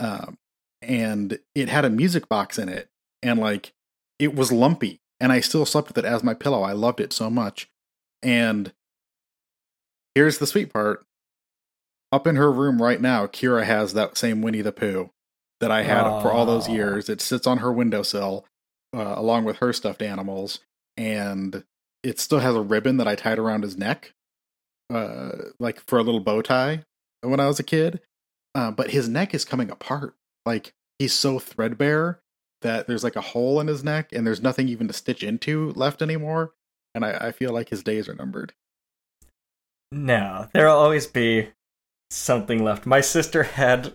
Um, 0.00 0.38
and 0.82 1.38
it 1.54 1.68
had 1.68 1.84
a 1.84 1.90
music 1.90 2.28
box 2.28 2.58
in 2.58 2.68
it, 2.68 2.88
and 3.22 3.38
like 3.38 3.72
it 4.18 4.34
was 4.34 4.52
lumpy, 4.52 5.00
and 5.18 5.32
I 5.32 5.40
still 5.40 5.66
slept 5.66 5.88
with 5.88 5.98
it 5.98 6.04
as 6.04 6.24
my 6.24 6.34
pillow. 6.34 6.62
I 6.62 6.72
loved 6.72 7.00
it 7.00 7.12
so 7.12 7.30
much. 7.30 7.68
And 8.22 8.72
here's 10.14 10.38
the 10.38 10.46
sweet 10.46 10.72
part: 10.72 11.04
up 12.12 12.26
in 12.26 12.36
her 12.36 12.50
room 12.50 12.82
right 12.82 13.00
now, 13.00 13.26
Kira 13.26 13.64
has 13.64 13.94
that 13.94 14.16
same 14.16 14.42
Winnie 14.42 14.62
the 14.62 14.72
Pooh 14.72 15.10
that 15.60 15.70
I 15.70 15.82
had 15.82 16.22
for 16.22 16.32
all 16.32 16.46
those 16.46 16.68
years. 16.68 17.08
It 17.08 17.20
sits 17.20 17.46
on 17.46 17.58
her 17.58 17.70
windowsill 17.70 18.46
uh, 18.94 19.14
along 19.16 19.44
with 19.44 19.58
her 19.58 19.72
stuffed 19.72 20.02
animals, 20.02 20.60
and 20.96 21.64
it 22.02 22.18
still 22.18 22.40
has 22.40 22.54
a 22.54 22.62
ribbon 22.62 22.96
that 22.96 23.06
I 23.08 23.14
tied 23.14 23.38
around 23.38 23.62
his 23.62 23.76
neck, 23.76 24.12
uh, 24.92 25.30
like 25.58 25.80
for 25.86 25.98
a 25.98 26.02
little 26.02 26.20
bow 26.20 26.42
tie 26.42 26.84
when 27.20 27.40
I 27.40 27.46
was 27.46 27.60
a 27.60 27.64
kid. 27.64 28.00
Uh, 28.54 28.70
but 28.72 28.90
his 28.90 29.08
neck 29.08 29.32
is 29.32 29.44
coming 29.44 29.70
apart. 29.70 30.14
Like 30.50 30.72
he's 30.98 31.12
so 31.12 31.38
threadbare 31.38 32.18
that 32.62 32.88
there's 32.88 33.04
like 33.04 33.14
a 33.14 33.20
hole 33.20 33.60
in 33.60 33.68
his 33.68 33.84
neck, 33.84 34.10
and 34.12 34.26
there's 34.26 34.42
nothing 34.42 34.68
even 34.68 34.88
to 34.88 34.92
stitch 34.92 35.22
into 35.22 35.70
left 35.76 36.02
anymore. 36.02 36.54
And 36.92 37.04
I, 37.04 37.28
I 37.28 37.32
feel 37.32 37.52
like 37.52 37.68
his 37.68 37.84
days 37.84 38.08
are 38.08 38.14
numbered. 38.14 38.52
No, 39.92 40.48
there'll 40.52 40.76
always 40.76 41.06
be 41.06 41.50
something 42.10 42.64
left. 42.64 42.84
My 42.84 43.00
sister 43.00 43.44
had 43.44 43.94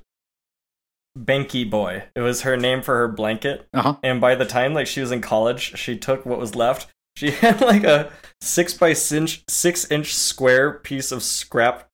Banky 1.20 1.70
Boy. 1.70 2.06
It 2.16 2.22
was 2.22 2.44
her 2.44 2.56
name 2.56 2.82
for 2.82 3.00
her 3.00 3.10
blanket. 3.10 3.68
Uh 3.74 3.82
huh. 3.82 3.96
And 4.02 4.22
by 4.22 4.36
the 4.36 4.46
time 4.46 4.74
like 4.74 4.88
she 4.88 5.02
was 5.02 5.12
in 5.12 5.20
college, 5.20 5.78
she 5.78 5.98
took 5.98 6.26
what 6.26 6.40
was 6.40 6.56
left. 6.56 6.88
She 7.18 7.32
had 7.44 7.60
like 7.60 7.84
a 7.84 8.14
six 8.40 8.74
by 8.74 8.94
six 8.94 9.92
inch 9.92 10.16
square 10.16 10.72
piece 10.72 11.12
of 11.12 11.22
scrap 11.22 11.90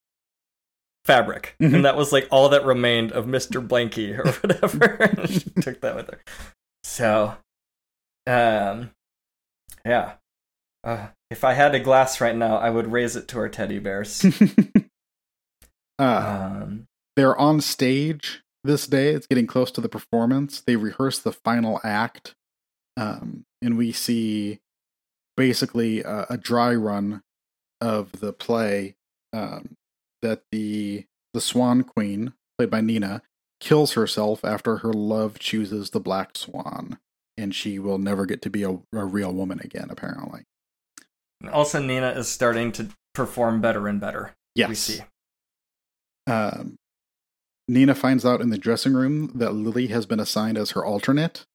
fabric, 1.06 1.56
Mhm. 1.62 1.76
and 1.76 1.86
that 1.86 1.96
was 1.98 2.12
like 2.12 2.28
all 2.32 2.50
that 2.50 2.66
remained 2.66 3.12
of 3.12 3.28
Mister 3.28 3.62
Blanky 3.62 4.18
or 4.18 4.32
whatever. 4.42 5.28
she 5.28 5.50
took 5.62 5.82
that 5.82 5.96
with 5.96 6.10
her. 6.10 6.20
So, 6.84 7.38
um, 8.28 8.92
yeah. 9.86 10.14
Uh, 10.84 11.08
if 11.30 11.44
I 11.44 11.54
had 11.54 11.76
a 11.76 11.80
glass 11.80 12.20
right 12.20 12.36
now, 12.36 12.58
I 12.58 12.70
would 12.72 12.92
raise 12.92 13.16
it 13.16 13.28
to 13.30 13.38
our 13.40 13.50
teddy 13.50 13.78
bears. 13.80 14.26
uh, 16.00 16.04
um, 16.64 16.88
they're 17.16 17.38
on 17.38 17.62
stage 17.62 18.42
this 18.64 18.88
day. 18.88 19.10
It's 19.10 19.28
getting 19.28 19.48
close 19.48 19.72
to 19.72 19.82
the 19.82 19.90
performance. 19.90 20.62
They 20.62 20.76
rehearse 20.76 21.20
the 21.20 21.32
final 21.32 21.80
act, 21.84 22.34
um, 22.98 23.44
and 23.62 23.78
we 23.78 23.92
see 23.92 24.60
basically 25.38 26.02
a, 26.02 26.26
a 26.32 26.38
dry 26.38 26.74
run 26.74 27.22
of 27.80 28.12
the 28.20 28.34
play 28.34 28.96
um, 29.34 29.76
that 30.22 30.44
the 30.52 31.06
the 31.34 31.42
Swan 31.42 31.84
Queen, 31.84 32.34
played 32.58 32.70
by 32.70 32.82
Nina, 32.82 33.22
kills 33.60 33.94
herself 33.94 34.44
after 34.44 34.78
her 34.78 34.92
love 34.92 35.40
chooses 35.40 35.92
the 35.92 36.00
Black 36.00 36.36
Swan, 36.36 36.98
and 37.38 37.56
she 37.56 37.80
will 37.80 37.98
never 37.98 38.26
get 38.26 38.42
to 38.42 38.50
be 38.50 38.64
a, 38.64 38.80
a 38.94 39.06
real 39.06 39.34
woman 39.34 39.60
again. 39.64 39.88
Apparently, 39.90 40.44
also, 41.52 41.80
Nina 41.82 42.12
is 42.12 42.28
starting 42.28 42.72
to 42.74 42.90
perform 43.14 43.62
better 43.62 43.88
and 43.88 44.00
better. 44.00 44.34
yes. 44.56 44.70
We 44.70 44.76
see. 44.76 45.02
Um, 46.28 46.78
Nina 47.68 47.96
finds 47.96 48.26
out 48.26 48.42
in 48.42 48.50
the 48.50 48.58
dressing 48.58 48.94
room 48.94 49.32
that 49.34 49.54
Lily 49.54 49.88
has 49.88 50.06
been 50.06 50.20
assigned 50.20 50.58
as 50.58 50.72
her 50.72 50.86
alternate. 50.86 51.46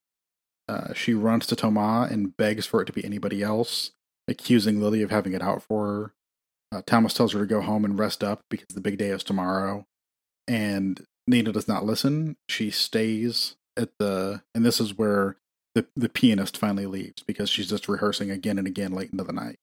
Uh, 0.69 0.93
she 0.95 1.15
runs 1.15 1.47
to 1.47 1.57
Toma 1.57 2.09
and 2.11 2.37
begs 2.37 2.67
for 2.67 2.83
it 2.83 2.87
to 2.87 2.93
be 2.93 3.05
anybody 3.05 3.43
else, 3.43 3.93
accusing 4.27 4.81
Lily 4.81 5.03
of 5.03 5.11
having 5.11 5.35
it 5.35 5.43
out 5.43 5.63
for 5.63 5.87
her. 5.87 6.13
Uh, 6.73 6.83
Thomas 6.87 7.15
tells 7.15 7.33
her 7.33 7.41
to 7.41 7.47
go 7.47 7.61
home 7.61 7.85
and 7.85 7.99
rest 7.99 8.25
up 8.25 8.43
because 8.51 8.75
the 8.75 8.81
big 8.81 8.99
day 8.99 9.09
is 9.09 9.23
tomorrow. 9.23 9.87
And 10.49 11.05
Nina 11.27 11.53
does 11.53 11.69
not 11.69 11.85
listen. 11.85 12.37
She 12.49 12.71
stays 12.71 13.57
at 13.77 13.91
the, 13.99 14.43
and 14.55 14.65
this 14.65 14.81
is 14.81 14.97
where 14.97 15.37
the, 15.75 15.87
the 15.97 16.09
pianist 16.09 16.57
finally 16.57 16.87
leaves 16.87 17.23
because 17.23 17.51
she's 17.51 17.69
just 17.69 17.89
rehearsing 17.89 18.31
again 18.31 18.59
and 18.59 18.67
again 18.67 18.93
late 18.93 19.11
into 19.11 19.25
the 19.25 19.33
night. 19.33 19.59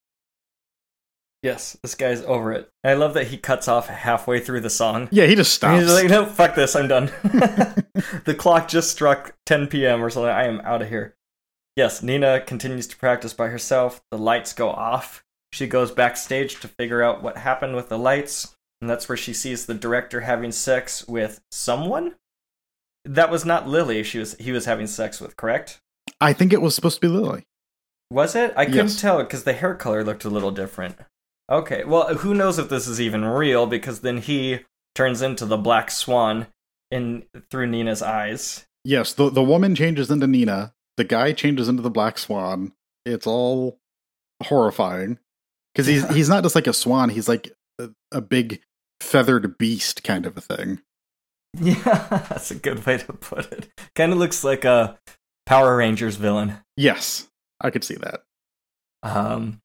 Yes, 1.42 1.76
this 1.84 1.94
guy's 1.94 2.22
over 2.22 2.54
it. 2.54 2.70
I 2.86 2.94
love 2.94 3.14
that 3.16 3.28
he 3.28 3.38
cuts 3.38 3.68
off 3.68 3.88
halfway 3.90 4.40
through 4.40 4.62
the 4.62 4.70
song. 4.70 5.10
Yeah, 5.12 5.26
he 5.26 5.36
just 5.36 5.62
And 5.62 5.78
stops. 5.78 5.82
He's 5.82 5.94
like, 5.94 6.10
no, 6.10 6.26
fuck 6.26 6.56
this, 6.56 6.74
I'm 6.74 6.88
done. 6.88 7.08
the 8.26 8.36
clock 8.38 8.70
just 8.70 8.92
struck 8.92 9.36
10 9.46 9.68
p.m. 9.68 10.02
or 10.02 10.10
something. 10.10 10.30
I 10.30 10.46
am 10.46 10.62
out 10.62 10.82
of 10.82 10.88
here. 10.88 11.16
Yes, 11.76 12.02
Nina 12.02 12.40
continues 12.40 12.88
to 12.88 12.96
practice 12.96 13.34
by 13.34 13.48
herself. 13.48 14.02
The 14.10 14.18
lights 14.18 14.54
go 14.54 14.70
off. 14.70 15.26
She 15.54 15.68
goes 15.68 15.92
backstage 15.92 16.60
to 16.62 16.68
figure 16.68 17.04
out 17.04 17.22
what 17.22 17.38
happened 17.38 17.76
with 17.76 17.88
the 17.88 17.98
lights, 18.00 18.56
and 18.82 18.90
that's 18.90 19.08
where 19.08 19.16
she 19.18 19.34
sees 19.34 19.68
the 19.68 19.76
director 19.76 20.22
having 20.22 20.52
sex 20.52 21.08
with 21.08 21.42
someone. 21.52 22.16
That 23.06 23.30
was 23.30 23.46
not 23.46 23.68
Lily. 23.68 24.02
She 24.02 24.18
was 24.18 24.36
he 24.40 24.52
was 24.52 24.66
having 24.66 24.88
sex 24.88 25.22
with, 25.22 25.38
correct? 25.38 25.80
I 26.20 26.34
think 26.34 26.54
it 26.54 26.62
was 26.62 26.74
supposed 26.74 26.96
to 26.96 27.02
be 27.02 27.08
Lily. 27.08 27.46
Was 28.10 28.36
it? 28.36 28.52
I 28.58 28.66
couldn't 28.66 28.88
Yes. 28.88 29.00
tell 29.02 29.20
because 29.20 29.44
the 29.44 29.54
hair 29.54 29.76
color 29.76 30.04
looked 30.04 30.26
a 30.26 30.30
little 30.30 30.50
different. 30.50 30.96
Okay, 31.52 31.84
well, 31.84 32.16
who 32.16 32.34
knows 32.34 32.58
if 32.58 32.70
this 32.70 32.88
is 32.88 33.00
even 33.00 33.24
real 33.24 33.68
because 33.68 34.00
then 34.00 34.18
he 34.18 34.62
turns 34.96 35.22
into 35.22 35.46
the 35.46 35.58
black 35.58 35.92
swan 35.92 36.48
in 36.90 37.26
through 37.52 37.68
Nina's 37.68 38.02
eyes. 38.02 38.66
Yes, 38.84 39.14
the 39.14 39.30
the 39.30 39.44
woman 39.44 39.76
changes 39.76 40.10
into 40.10 40.26
Nina. 40.26 40.74
The 40.98 41.04
guy 41.04 41.32
changes 41.34 41.70
into 41.70 41.84
the 41.84 41.90
Black 41.92 42.18
Swan. 42.18 42.74
It's 43.06 43.26
all 43.28 43.78
horrifying 44.44 45.20
because 45.74 45.88
he's 45.88 46.08
he's 46.14 46.30
not 46.30 46.44
just 46.44 46.56
like 46.56 46.68
a 46.68 46.74
swan. 46.74 47.10
He's 47.10 47.28
like 47.28 47.52
a, 47.80 47.90
a 48.12 48.22
big 48.22 48.62
feathered 49.00 49.58
beast 49.58 50.04
kind 50.04 50.26
of 50.26 50.38
a 50.38 50.42
thing. 50.42 50.82
Yeah, 51.56 52.08
that's 52.10 52.50
a 52.50 52.56
good 52.56 52.84
way 52.84 52.98
to 52.98 53.14
put 53.14 53.52
it. 53.52 53.70
Kind 53.94 54.12
of 54.12 54.18
looks 54.18 54.44
like 54.44 54.66
a 54.66 54.98
Power 55.46 55.78
Rangers 55.78 56.16
villain. 56.16 56.58
Yes, 56.76 57.30
I 57.62 57.70
could 57.70 57.84
see 57.84 57.94
that. 57.94 58.24
Um, 59.04 59.62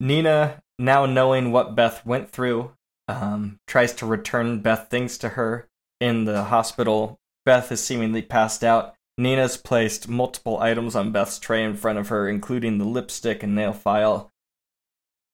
Nina, 0.00 0.62
now 0.78 1.04
knowing 1.04 1.52
what 1.52 1.74
Beth 1.74 2.06
went 2.06 2.30
through, 2.30 2.72
um, 3.08 3.58
tries 3.66 3.92
to 3.96 4.06
return 4.06 4.60
Beth 4.60 4.88
things 4.88 5.18
to 5.18 5.30
her 5.30 5.68
in 6.00 6.24
the 6.24 6.44
hospital. 6.44 7.20
Beth 7.44 7.70
is 7.70 7.84
seemingly 7.84 8.22
passed 8.22 8.64
out. 8.64 8.94
Nina's 9.18 9.56
placed 9.58 10.08
multiple 10.08 10.60
items 10.60 10.96
on 10.96 11.12
Beth's 11.12 11.38
tray 11.38 11.62
in 11.62 11.76
front 11.76 11.98
of 11.98 12.08
her, 12.08 12.26
including 12.28 12.78
the 12.78 12.86
lipstick 12.86 13.42
and 13.42 13.54
nail 13.54 13.74
file. 13.74 14.31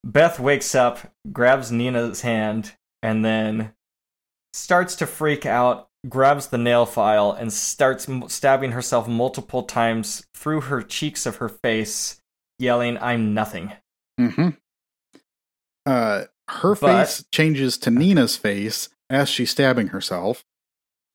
Beth 0.04 0.38
wakes 0.40 0.74
up, 0.74 1.12
grabs 1.32 1.70
Nina's 1.72 2.22
hand, 2.22 2.72
and 3.02 3.24
then 3.24 3.72
starts 4.52 4.94
to 4.96 5.06
freak 5.06 5.44
out, 5.44 5.88
grabs 6.08 6.48
the 6.48 6.58
nail 6.58 6.86
file, 6.86 7.32
and 7.32 7.52
starts 7.52 8.08
m- 8.08 8.28
stabbing 8.28 8.72
herself 8.72 9.08
multiple 9.08 9.62
times 9.64 10.26
through 10.34 10.62
her 10.62 10.82
cheeks 10.82 11.26
of 11.26 11.36
her 11.36 11.48
face, 11.48 12.20
yelling, 12.58 12.96
I'm 12.98 13.34
nothing. 13.34 13.72
hmm 14.18 14.50
Uh, 15.86 16.24
her 16.48 16.74
But- 16.74 17.06
face 17.06 17.24
changes 17.32 17.78
to 17.78 17.90
Nina's 17.90 18.36
face 18.36 18.88
as 19.10 19.28
she's 19.28 19.50
stabbing 19.50 19.88
herself, 19.88 20.44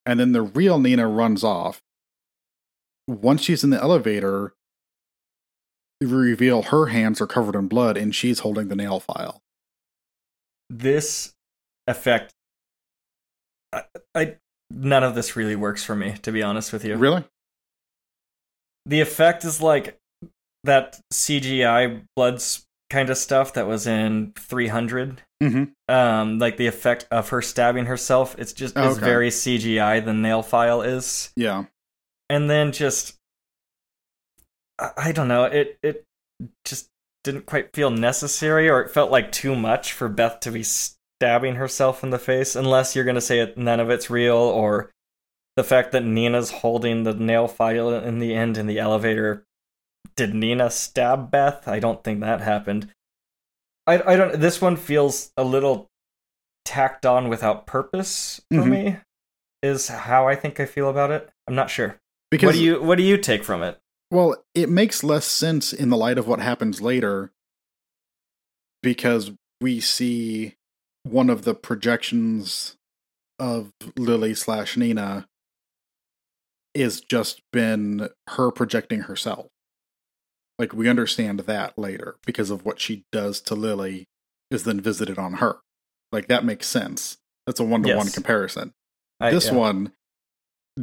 and 0.05 0.19
then 0.19 0.31
the 0.31 0.41
real 0.41 0.79
Nina 0.79 1.07
runs 1.07 1.43
off. 1.43 1.81
Once 3.07 3.41
she's 3.43 3.63
in 3.63 3.69
the 3.69 3.81
elevator, 3.81 4.53
reveal 6.05 6.63
her 6.63 6.87
hands 6.87 7.19
are 7.21 7.27
covered 7.27 7.55
in 7.55 7.67
blood 7.67 7.97
and 7.97 8.13
she's 8.13 8.39
holding 8.39 8.67
the 8.67 8.75
nail 8.75 8.99
file. 8.99 9.41
This 10.69 11.33
effect, 11.87 12.33
I, 13.71 13.83
I 14.15 14.35
none 14.71 15.03
of 15.03 15.15
this 15.15 15.35
really 15.35 15.55
works 15.55 15.83
for 15.83 15.95
me, 15.95 16.15
to 16.23 16.31
be 16.31 16.41
honest 16.41 16.73
with 16.73 16.83
you. 16.85 16.95
Really? 16.95 17.23
The 18.85 19.01
effect 19.01 19.45
is 19.45 19.61
like 19.61 19.99
that 20.63 20.99
CGI 21.13 22.03
blood 22.15 22.41
kind 22.89 23.09
of 23.09 23.17
stuff 23.17 23.53
that 23.53 23.67
was 23.67 23.87
in 23.87 24.33
300. 24.37 25.21
Mm-hmm. 25.41 25.93
Um, 25.93 26.39
like 26.39 26.57
the 26.57 26.67
effect 26.67 27.05
of 27.11 27.29
her 27.29 27.41
stabbing 27.41 27.85
herself. 27.85 28.35
It's 28.37 28.53
just 28.53 28.75
it's 28.77 28.97
Okay. 28.97 29.05
very 29.05 29.29
CGI. 29.29 30.03
The 30.03 30.13
nail 30.13 30.41
file 30.41 30.81
is. 30.81 31.31
Yeah. 31.35 31.65
and 32.29 32.49
then 32.49 32.71
just 32.71 33.15
I, 34.79 35.11
don't 35.11 35.27
know. 35.27 35.45
It 35.45 35.77
it 35.83 36.03
just 36.65 36.89
didn't 37.23 37.45
quite 37.45 37.73
feel 37.73 37.89
necessary 37.89 38.69
or 38.69 38.81
it 38.81 38.91
felt 38.91 39.11
like 39.11 39.31
too 39.31 39.55
much 39.55 39.93
for 39.93 40.09
beth 40.09 40.39
to 40.41 40.51
be 40.51 40.63
stabbing 40.63 41.55
herself 41.55 42.03
in 42.03 42.09
the 42.09 42.19
face 42.19 42.55
unless 42.55 42.95
you're 42.95 43.05
going 43.05 43.15
to 43.15 43.21
say 43.21 43.39
it, 43.39 43.57
none 43.57 43.79
of 43.79 43.89
it's 43.89 44.09
real 44.09 44.35
or 44.35 44.91
the 45.55 45.63
fact 45.63 45.91
that 45.93 46.03
nina's 46.03 46.49
holding 46.51 47.03
the 47.03 47.13
nail 47.13 47.47
file 47.47 47.89
in 47.93 48.19
the 48.19 48.33
end 48.33 48.57
in 48.57 48.67
the 48.67 48.79
elevator. 48.79 49.45
Did 50.15 50.33
nina 50.35 50.69
stab 50.69 51.31
beth? 51.31 51.67
I 51.67 51.79
don't 51.79 52.03
think 52.03 52.19
that 52.19 52.41
happened. 52.41 52.89
I, 53.87 54.01
I 54.13 54.15
don't 54.15 54.39
this 54.39 54.59
one 54.61 54.75
feels 54.75 55.31
a 55.37 55.43
little 55.43 55.87
tacked 56.65 57.05
on 57.05 57.29
without 57.29 57.65
purpose 57.67 58.41
for 58.51 58.61
Mhm. 58.63 58.69
me 58.69 58.97
is 59.61 59.87
how 59.89 60.27
i 60.27 60.35
think 60.35 60.59
i 60.59 60.65
feel 60.65 60.89
about 60.89 61.11
it. 61.11 61.29
I'm 61.47 61.55
not 61.55 61.69
sure. 61.69 61.97
Because 62.31 62.47
what 62.47 62.53
do 62.53 62.63
you 62.63 62.81
what 62.81 62.97
do 62.97 63.03
you 63.03 63.17
take 63.17 63.43
from 63.43 63.63
it? 63.63 63.79
Well, 64.13 64.35
it 64.53 64.69
makes 64.69 65.03
less 65.03 65.25
sense 65.25 65.73
in 65.73 65.89
the 65.89 65.97
light 65.97 66.19
of 66.19 66.27
what 66.27 66.39
happens 66.39 66.83
later 66.83 67.31
because 68.83 69.31
we 69.59 69.79
see 69.79 70.53
one 71.01 71.31
of 71.31 71.45
the 71.45 71.55
projections 71.55 72.77
of 73.39 73.71
Lily 73.97 74.35
slash 74.35 74.77
Nina 74.77 75.25
is 76.75 77.01
just 77.01 77.41
been 77.51 78.07
her 78.27 78.51
projecting 78.51 78.99
herself. 79.01 79.47
Like 80.59 80.73
we 80.73 80.87
understand 80.87 81.39
that 81.39 81.75
later 81.75 82.17
because 82.23 82.51
of 82.51 82.63
what 82.63 82.79
she 82.79 83.05
does 83.11 83.41
to 83.41 83.55
Lily 83.55 84.05
is 84.51 84.63
then 84.63 84.79
visited 84.79 85.17
on 85.17 85.33
her. 85.33 85.57
Like 86.11 86.27
that 86.27 86.45
makes 86.45 86.67
sense. 86.67 87.17
That's 87.47 87.59
a 87.59 87.63
one 87.63 87.81
to 87.81 87.95
one 87.95 88.09
comparison. 88.09 88.73
I, 89.19 89.31
this 89.31 89.47
yeah. 89.47 89.53
one 89.53 89.93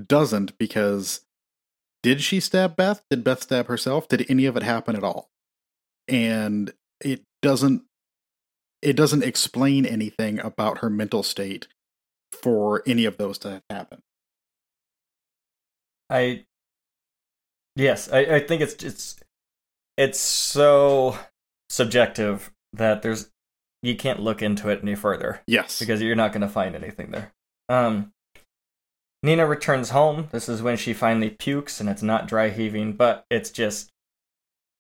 doesn't 0.08 0.58
because 0.58 1.20
did 2.02 2.22
she 2.22 2.40
stab 2.40 2.76
Beth? 2.76 3.02
Did 3.10 3.24
Beth 3.24 3.42
stab 3.42 3.66
herself? 3.66 4.08
Did 4.08 4.26
any 4.30 4.46
of 4.46 4.56
it 4.56 4.62
happen 4.62 4.96
at 4.96 5.04
all? 5.04 5.28
And 6.08 6.72
it 7.00 7.22
doesn't 7.42 7.82
it 8.82 8.94
doesn't 8.96 9.22
explain 9.24 9.84
anything 9.84 10.38
about 10.40 10.78
her 10.78 10.88
mental 10.90 11.22
state 11.22 11.68
for 12.32 12.82
any 12.86 13.04
of 13.04 13.18
those 13.18 13.36
to 13.38 13.62
happen. 13.68 14.00
I 16.08 16.44
yes, 17.76 18.10
I, 18.12 18.18
I 18.20 18.40
think 18.40 18.62
it's 18.62 18.82
it's 18.82 19.16
it's 19.96 20.18
so 20.18 21.18
subjective 21.68 22.50
that 22.72 23.02
there's 23.02 23.30
you 23.82 23.96
can't 23.96 24.20
look 24.20 24.42
into 24.42 24.68
it 24.68 24.80
any 24.82 24.94
further 24.94 25.40
Yes. 25.46 25.78
because 25.78 26.02
you're 26.02 26.16
not 26.16 26.32
going 26.32 26.42
to 26.42 26.48
find 26.48 26.74
anything 26.74 27.10
there. 27.10 27.32
Um, 27.68 28.12
Nina 29.22 29.46
returns 29.46 29.90
home. 29.90 30.28
This 30.32 30.48
is 30.48 30.62
when 30.62 30.76
she 30.76 30.92
finally 30.92 31.30
pukes, 31.30 31.80
and 31.80 31.88
it's 31.88 32.02
not 32.02 32.26
dry 32.26 32.48
heaving, 32.48 32.94
but 32.94 33.24
it's 33.30 33.50
just 33.50 33.90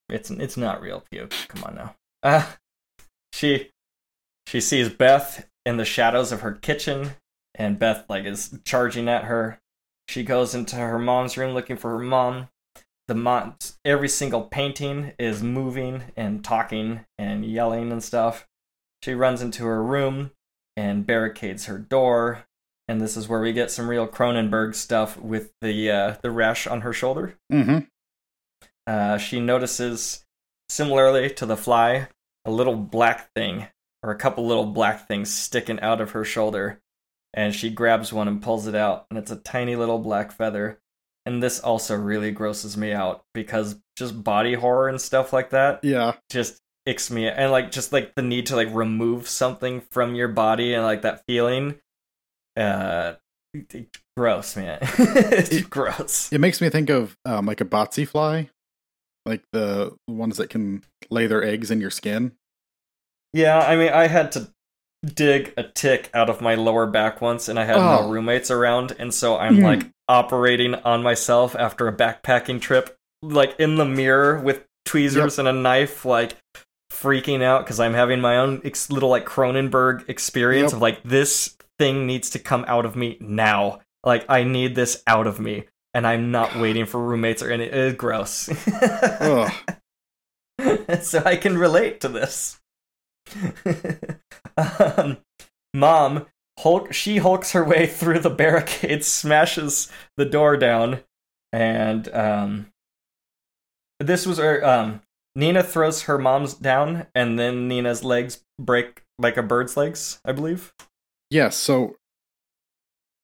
it's 0.08 0.30
it's 0.30 0.56
not 0.56 0.80
real 0.80 1.04
puke. 1.10 1.34
Come 1.48 1.64
on 1.64 1.74
now. 1.74 1.94
Uh, 2.22 2.46
she 3.32 3.70
she 4.46 4.60
sees 4.60 4.88
Beth 4.88 5.46
in 5.64 5.76
the 5.76 5.84
shadows 5.84 6.32
of 6.32 6.40
her 6.40 6.52
kitchen, 6.52 7.12
and 7.54 7.78
Beth 7.78 8.04
like 8.08 8.24
is 8.24 8.58
charging 8.64 9.08
at 9.08 9.24
her. 9.24 9.60
She 10.08 10.24
goes 10.24 10.54
into 10.54 10.76
her 10.76 10.98
mom's 10.98 11.36
room 11.36 11.54
looking 11.54 11.76
for 11.76 11.90
her 11.90 11.98
mom. 11.98 12.48
The 13.06 13.14
mom, 13.14 13.56
every 13.84 14.08
single 14.08 14.42
painting 14.42 15.12
is 15.18 15.42
moving 15.42 16.04
and 16.16 16.44
talking 16.44 17.00
and 17.18 17.44
yelling 17.44 17.92
and 17.92 18.02
stuff. 18.02 18.46
She 19.02 19.14
runs 19.14 19.42
into 19.42 19.64
her 19.64 19.82
room 19.82 20.30
and 20.76 21.06
barricades 21.06 21.66
her 21.66 21.78
door. 21.78 22.46
And 22.90 23.00
this 23.00 23.16
is 23.16 23.28
where 23.28 23.40
we 23.40 23.52
get 23.52 23.70
some 23.70 23.88
real 23.88 24.08
Cronenberg 24.08 24.74
stuff 24.74 25.16
with 25.16 25.52
the 25.60 25.90
uh, 25.92 26.16
the 26.22 26.30
rash 26.32 26.66
on 26.66 26.80
her 26.80 26.92
shoulder. 26.92 27.36
mm-hmm. 27.52 27.78
Uh, 28.84 29.16
she 29.16 29.38
notices, 29.38 30.24
similarly 30.68 31.30
to 31.30 31.46
the 31.46 31.56
fly, 31.56 32.08
a 32.44 32.50
little 32.50 32.74
black 32.74 33.32
thing, 33.32 33.68
or 34.02 34.10
a 34.10 34.16
couple 34.18 34.44
little 34.44 34.66
black 34.66 35.06
things 35.06 35.32
sticking 35.32 35.78
out 35.78 36.00
of 36.00 36.10
her 36.10 36.24
shoulder. 36.24 36.80
And 37.32 37.54
she 37.54 37.70
grabs 37.70 38.12
one 38.12 38.26
and 38.26 38.42
pulls 38.42 38.66
it 38.66 38.74
out, 38.74 39.06
and 39.08 39.16
it's 39.16 39.30
a 39.30 39.36
tiny 39.36 39.76
little 39.76 40.00
black 40.00 40.32
feather. 40.32 40.80
And 41.24 41.40
this 41.40 41.60
also 41.60 41.96
really 41.96 42.32
grosses 42.32 42.76
me 42.76 42.92
out 42.92 43.22
because 43.34 43.76
just 43.96 44.24
body 44.24 44.54
horror 44.54 44.88
and 44.88 45.00
stuff 45.00 45.32
like 45.32 45.50
that 45.50 45.84
Yeah. 45.84 46.14
just 46.28 46.58
icks 46.88 47.08
me 47.08 47.28
and 47.28 47.52
like 47.52 47.70
just 47.70 47.92
like 47.92 48.16
the 48.16 48.22
need 48.22 48.46
to 48.46 48.56
like 48.56 48.74
remove 48.74 49.28
something 49.28 49.82
from 49.92 50.16
your 50.16 50.26
body 50.26 50.74
and 50.74 50.82
like 50.82 51.02
that 51.02 51.24
feeling 51.26 51.78
uh 52.56 53.12
gross 54.16 54.56
man 54.56 54.78
it's 54.82 55.60
gross 55.62 56.32
It 56.32 56.40
makes 56.40 56.60
me 56.60 56.68
think 56.68 56.88
of 56.90 57.16
um, 57.24 57.46
like 57.46 57.60
a 57.60 57.64
botsy 57.64 58.06
fly, 58.06 58.48
like 59.26 59.42
the 59.52 59.96
ones 60.06 60.36
that 60.36 60.50
can 60.50 60.84
lay 61.10 61.26
their 61.26 61.42
eggs 61.42 61.70
in 61.70 61.80
your 61.80 61.90
skin. 61.90 62.32
yeah 63.32 63.58
i 63.58 63.74
mean 63.76 63.90
i 63.92 64.06
had 64.06 64.30
to 64.32 64.50
dig 65.04 65.52
a 65.56 65.62
tick 65.64 66.10
out 66.14 66.28
of 66.30 66.40
my 66.40 66.54
lower 66.54 66.86
back 66.86 67.20
once 67.20 67.48
and 67.48 67.58
i 67.58 67.64
had 67.64 67.76
Oh. 67.76 68.02
no 68.06 68.10
roommates 68.12 68.50
around 68.50 68.94
and 68.98 69.12
so 69.14 69.36
i'm 69.36 69.56
Mm. 69.58 69.62
like 69.64 69.90
operating 70.08 70.74
on 70.76 71.02
myself 71.02 71.56
after 71.56 71.88
a 71.88 71.92
backpacking 71.92 72.60
trip 72.60 72.96
like 73.22 73.54
in 73.58 73.76
the 73.76 73.84
mirror 73.84 74.40
with 74.40 74.64
tweezers 74.84 75.38
and 75.38 75.48
a 75.48 75.52
knife 75.52 76.04
like 76.04 76.36
freaking 76.92 77.42
out 77.42 77.64
because 77.64 77.80
i'm 77.80 77.94
having 77.94 78.20
my 78.20 78.36
own 78.36 78.60
ex- 78.64 78.90
little 78.90 79.08
like 79.08 79.24
cronenberg 79.24 80.06
experience 80.08 80.72
Yep. 80.72 80.76
of 80.76 80.82
like 80.82 81.02
this 81.02 81.56
thing 81.80 82.06
needs 82.06 82.30
to 82.30 82.38
come 82.38 82.64
out 82.68 82.84
of 82.84 82.94
me 82.94 83.16
now 83.20 83.80
like 84.04 84.24
i 84.28 84.44
need 84.44 84.74
this 84.74 85.02
out 85.06 85.26
of 85.26 85.40
me 85.40 85.64
and 85.94 86.06
i'm 86.06 86.30
not 86.30 86.54
waiting 86.64 86.86
for 86.86 87.00
roommates 87.00 87.42
or 87.42 87.50
any 87.50 87.64
it's 87.64 87.96
gross 87.96 88.48
so 91.02 91.22
I 91.24 91.36
can 91.36 91.58
relate 91.58 92.00
to 92.00 92.08
this. 92.08 92.60
um, 94.56 95.18
Mom, 95.74 96.26
Hulk, 96.58 96.92
she 96.92 97.18
hulks 97.18 97.52
her 97.52 97.64
way 97.64 97.86
through 97.86 98.20
the 98.20 98.30
barricade, 98.30 99.04
smashes 99.04 99.90
the 100.16 100.24
door 100.24 100.56
down, 100.56 101.00
and 101.52 102.12
um, 102.14 102.72
this 103.98 104.26
was 104.26 104.38
her. 104.38 104.64
Um, 104.64 105.02
Nina 105.36 105.62
throws 105.62 106.02
her 106.02 106.18
mom's 106.18 106.54
down, 106.54 107.06
and 107.14 107.38
then 107.38 107.68
Nina's 107.68 108.02
legs 108.02 108.44
break 108.58 109.02
like 109.18 109.36
a 109.36 109.42
bird's 109.42 109.76
legs, 109.76 110.20
I 110.24 110.32
believe. 110.32 110.74
Yes. 111.30 111.56
So 111.56 111.96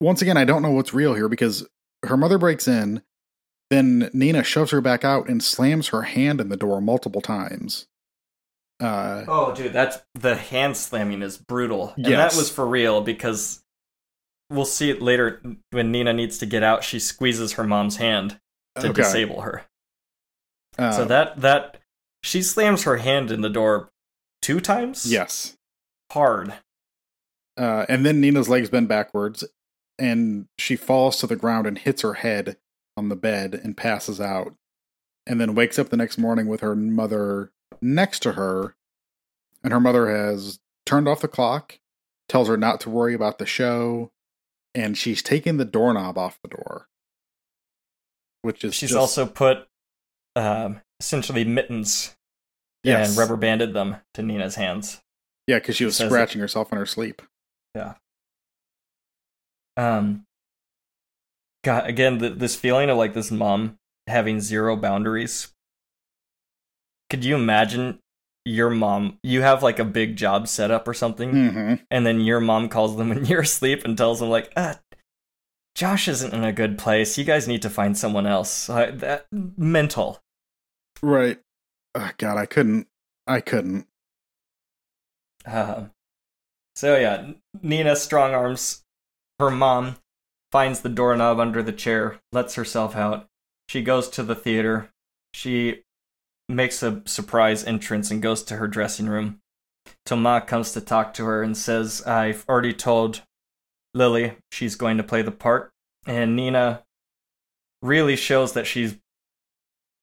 once 0.00 0.22
again, 0.22 0.36
I 0.36 0.44
don't 0.44 0.62
know 0.62 0.70
what's 0.70 0.94
real 0.94 1.14
here 1.14 1.28
because 1.28 1.66
her 2.04 2.16
mother 2.16 2.38
breaks 2.38 2.68
in, 2.68 3.02
then 3.70 4.10
Nina 4.12 4.44
shoves 4.44 4.70
her 4.70 4.80
back 4.80 5.04
out 5.04 5.28
and 5.28 5.42
slams 5.42 5.88
her 5.88 6.02
hand 6.02 6.40
in 6.40 6.48
the 6.48 6.56
door 6.56 6.80
multiple 6.80 7.20
times. 7.20 7.86
Uh, 8.78 9.24
Oh, 9.26 9.54
dude, 9.54 9.72
that's 9.72 9.98
the 10.14 10.36
hand 10.36 10.76
slamming 10.76 11.22
is 11.22 11.38
brutal, 11.38 11.94
and 11.96 12.06
Yes. 12.06 12.32
that 12.34 12.38
was 12.38 12.50
for 12.50 12.66
real 12.66 13.00
because 13.00 13.62
we'll 14.50 14.66
see 14.66 14.90
it 14.90 15.00
later 15.00 15.40
when 15.70 15.90
Nina 15.90 16.12
needs 16.12 16.36
to 16.38 16.46
get 16.46 16.62
out. 16.62 16.84
She 16.84 16.98
squeezes 16.98 17.52
her 17.52 17.64
mom's 17.64 17.96
hand 17.96 18.38
to 18.78 18.88
okay. 18.90 19.02
disable 19.02 19.40
her. 19.40 19.64
Uh, 20.78 20.92
so 20.92 21.04
that 21.06 21.40
that 21.40 21.78
she 22.22 22.42
slams 22.42 22.82
her 22.82 22.98
hand 22.98 23.30
in 23.30 23.40
the 23.40 23.48
door 23.48 23.88
two 24.42 24.60
times. 24.60 25.10
yes. 25.10 25.56
hard. 26.12 26.52
Uh, 27.56 27.86
and 27.88 28.04
then 28.04 28.20
Nina's 28.20 28.48
legs 28.48 28.68
bend 28.70 28.88
backwards, 28.88 29.44
and 29.98 30.46
she 30.58 30.76
falls 30.76 31.16
to 31.18 31.26
the 31.26 31.36
ground 31.36 31.66
and 31.66 31.78
hits 31.78 32.02
her 32.02 32.14
head 32.14 32.56
on 32.96 33.08
the 33.08 33.16
bed 33.16 33.54
and 33.62 33.76
passes 33.76 34.20
out. 34.20 34.54
And 35.26 35.40
then 35.40 35.54
wakes 35.54 35.78
up 35.78 35.88
the 35.88 35.96
next 35.96 36.18
morning 36.18 36.46
with 36.46 36.60
her 36.60 36.76
mother 36.76 37.50
next 37.82 38.20
to 38.20 38.32
her, 38.32 38.76
and 39.64 39.72
her 39.72 39.80
mother 39.80 40.08
has 40.08 40.60
turned 40.84 41.08
off 41.08 41.20
the 41.20 41.28
clock, 41.28 41.80
tells 42.28 42.46
her 42.48 42.56
not 42.56 42.80
to 42.82 42.90
worry 42.90 43.12
about 43.14 43.38
the 43.38 43.46
show, 43.46 44.12
and 44.74 44.96
she's 44.96 45.22
taking 45.22 45.56
the 45.56 45.64
doorknob 45.64 46.16
off 46.16 46.38
the 46.42 46.48
door. 46.48 46.86
Which 48.42 48.62
is 48.64 48.74
She's 48.74 48.90
just- 48.90 48.98
also 49.00 49.26
put 49.26 49.66
um, 50.36 50.80
essentially 51.00 51.44
mittens 51.44 52.14
yes, 52.84 53.08
and 53.08 53.18
rubber 53.18 53.36
banded 53.36 53.72
them 53.74 53.96
to 54.14 54.22
Nina's 54.22 54.54
hands. 54.54 55.00
yeah, 55.48 55.58
because 55.58 55.74
she 55.76 55.84
was 55.84 55.96
says 55.96 56.06
it. 56.06 56.10
scratching 56.10 56.40
herself 56.40 56.70
in 56.70 56.78
her 56.78 56.86
sleep. 56.86 57.22
Um, 59.76 60.24
God, 61.64 61.86
again, 61.86 62.18
th- 62.18 62.38
this 62.38 62.56
feeling 62.56 62.88
of 62.90 62.96
like 62.96 63.14
this 63.14 63.30
mom 63.30 63.76
having 64.06 64.40
zero 64.40 64.76
boundaries. 64.76 65.48
could 67.10 67.24
you 67.24 67.34
imagine 67.34 67.98
your 68.44 68.70
mom? 68.70 69.18
You 69.22 69.42
have 69.42 69.62
like 69.62 69.78
a 69.78 69.84
big 69.84 70.16
job 70.16 70.48
set 70.48 70.70
up 70.70 70.86
or 70.88 70.94
something, 70.94 71.30
hmm 71.30 71.74
and 71.90 72.06
then 72.06 72.20
your 72.20 72.40
mom 72.40 72.68
calls 72.68 72.96
them 72.96 73.10
when 73.10 73.24
you're 73.26 73.40
asleep 73.42 73.84
and 73.84 73.96
tells 73.98 74.20
them 74.20 74.28
like, 74.30 74.52
ah, 74.56 74.78
Josh 75.74 76.08
isn't 76.08 76.32
in 76.32 76.42
a 76.44 76.52
good 76.52 76.78
place. 76.78 77.18
You 77.18 77.24
guys 77.24 77.46
need 77.46 77.62
to 77.62 77.70
find 77.70 77.98
someone 77.98 78.26
else. 78.26 78.70
Uh, 78.70 78.92
that 78.94 79.26
mental. 79.32 80.20
Right. 81.02 81.38
Oh, 81.94 82.10
God, 82.16 82.38
I 82.38 82.46
couldn't. 82.46 82.86
I 83.26 83.40
couldn't. 83.40 83.86
Uh, 85.44 85.86
so 86.76 86.96
yeah, 86.96 87.32
Nina 87.60 87.96
strong 87.96 88.32
arms 88.32 88.84
her 89.38 89.50
mom, 89.50 89.96
finds 90.50 90.80
the 90.80 90.88
doorknob 90.88 91.38
under 91.38 91.62
the 91.62 91.72
chair, 91.72 92.20
lets 92.32 92.54
herself 92.54 92.96
out. 92.96 93.26
She 93.68 93.82
goes 93.82 94.08
to 94.10 94.22
the 94.22 94.34
theater. 94.34 94.90
She 95.34 95.82
makes 96.48 96.82
a 96.82 97.02
surprise 97.04 97.64
entrance 97.64 98.10
and 98.10 98.22
goes 98.22 98.42
to 98.44 98.56
her 98.56 98.68
dressing 98.68 99.08
room. 99.08 99.40
Toma 100.04 100.40
comes 100.40 100.72
to 100.72 100.80
talk 100.80 101.14
to 101.14 101.24
her 101.24 101.42
and 101.42 101.56
says, 101.56 102.02
I've 102.06 102.44
already 102.48 102.72
told 102.72 103.22
Lily 103.94 104.36
she's 104.50 104.76
going 104.76 104.96
to 104.96 105.02
play 105.02 105.22
the 105.22 105.32
part. 105.32 105.70
And 106.06 106.36
Nina 106.36 106.84
really 107.82 108.16
shows 108.16 108.52
that 108.52 108.66
she's 108.66 108.96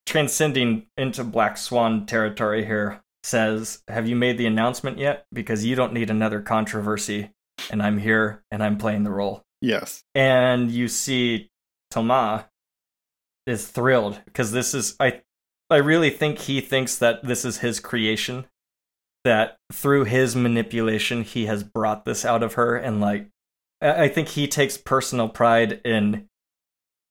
transcending 0.05 0.87
into 0.97 1.23
Black 1.23 1.57
Swan 1.57 2.05
territory 2.05 2.65
here. 2.65 3.01
Says, 3.23 3.81
Have 3.87 4.07
you 4.07 4.15
made 4.15 4.37
the 4.37 4.45
announcement 4.45 4.97
yet? 4.97 5.25
Because 5.31 5.65
you 5.65 5.75
don't 5.75 5.93
need 5.93 6.09
another 6.09 6.41
controversy. 6.41 7.31
And 7.71 7.81
I'm 7.81 7.97
here 7.97 8.43
and 8.51 8.63
I'm 8.63 8.77
playing 8.77 9.03
the 9.03 9.11
role. 9.11 9.43
Yes. 9.61 10.03
And 10.13 10.69
you 10.69 10.87
see 10.87 11.49
Toma 11.89 12.49
is 13.45 13.67
thrilled 13.67 14.19
because 14.25 14.51
this 14.51 14.73
is 14.73 14.95
I 14.99 15.21
I 15.69 15.77
really 15.77 16.09
think 16.09 16.39
he 16.39 16.59
thinks 16.59 16.97
that 16.97 17.23
this 17.23 17.45
is 17.45 17.59
his 17.59 17.79
creation. 17.79 18.45
That 19.23 19.57
through 19.71 20.03
his 20.03 20.35
manipulation 20.35 21.23
he 21.23 21.45
has 21.45 21.63
brought 21.63 22.03
this 22.03 22.25
out 22.25 22.43
of 22.43 22.55
her 22.55 22.75
and 22.75 22.99
like 22.99 23.29
I 23.81 24.03
I 24.03 24.07
think 24.09 24.29
he 24.29 24.47
takes 24.47 24.77
personal 24.77 25.29
pride 25.29 25.79
in 25.85 26.27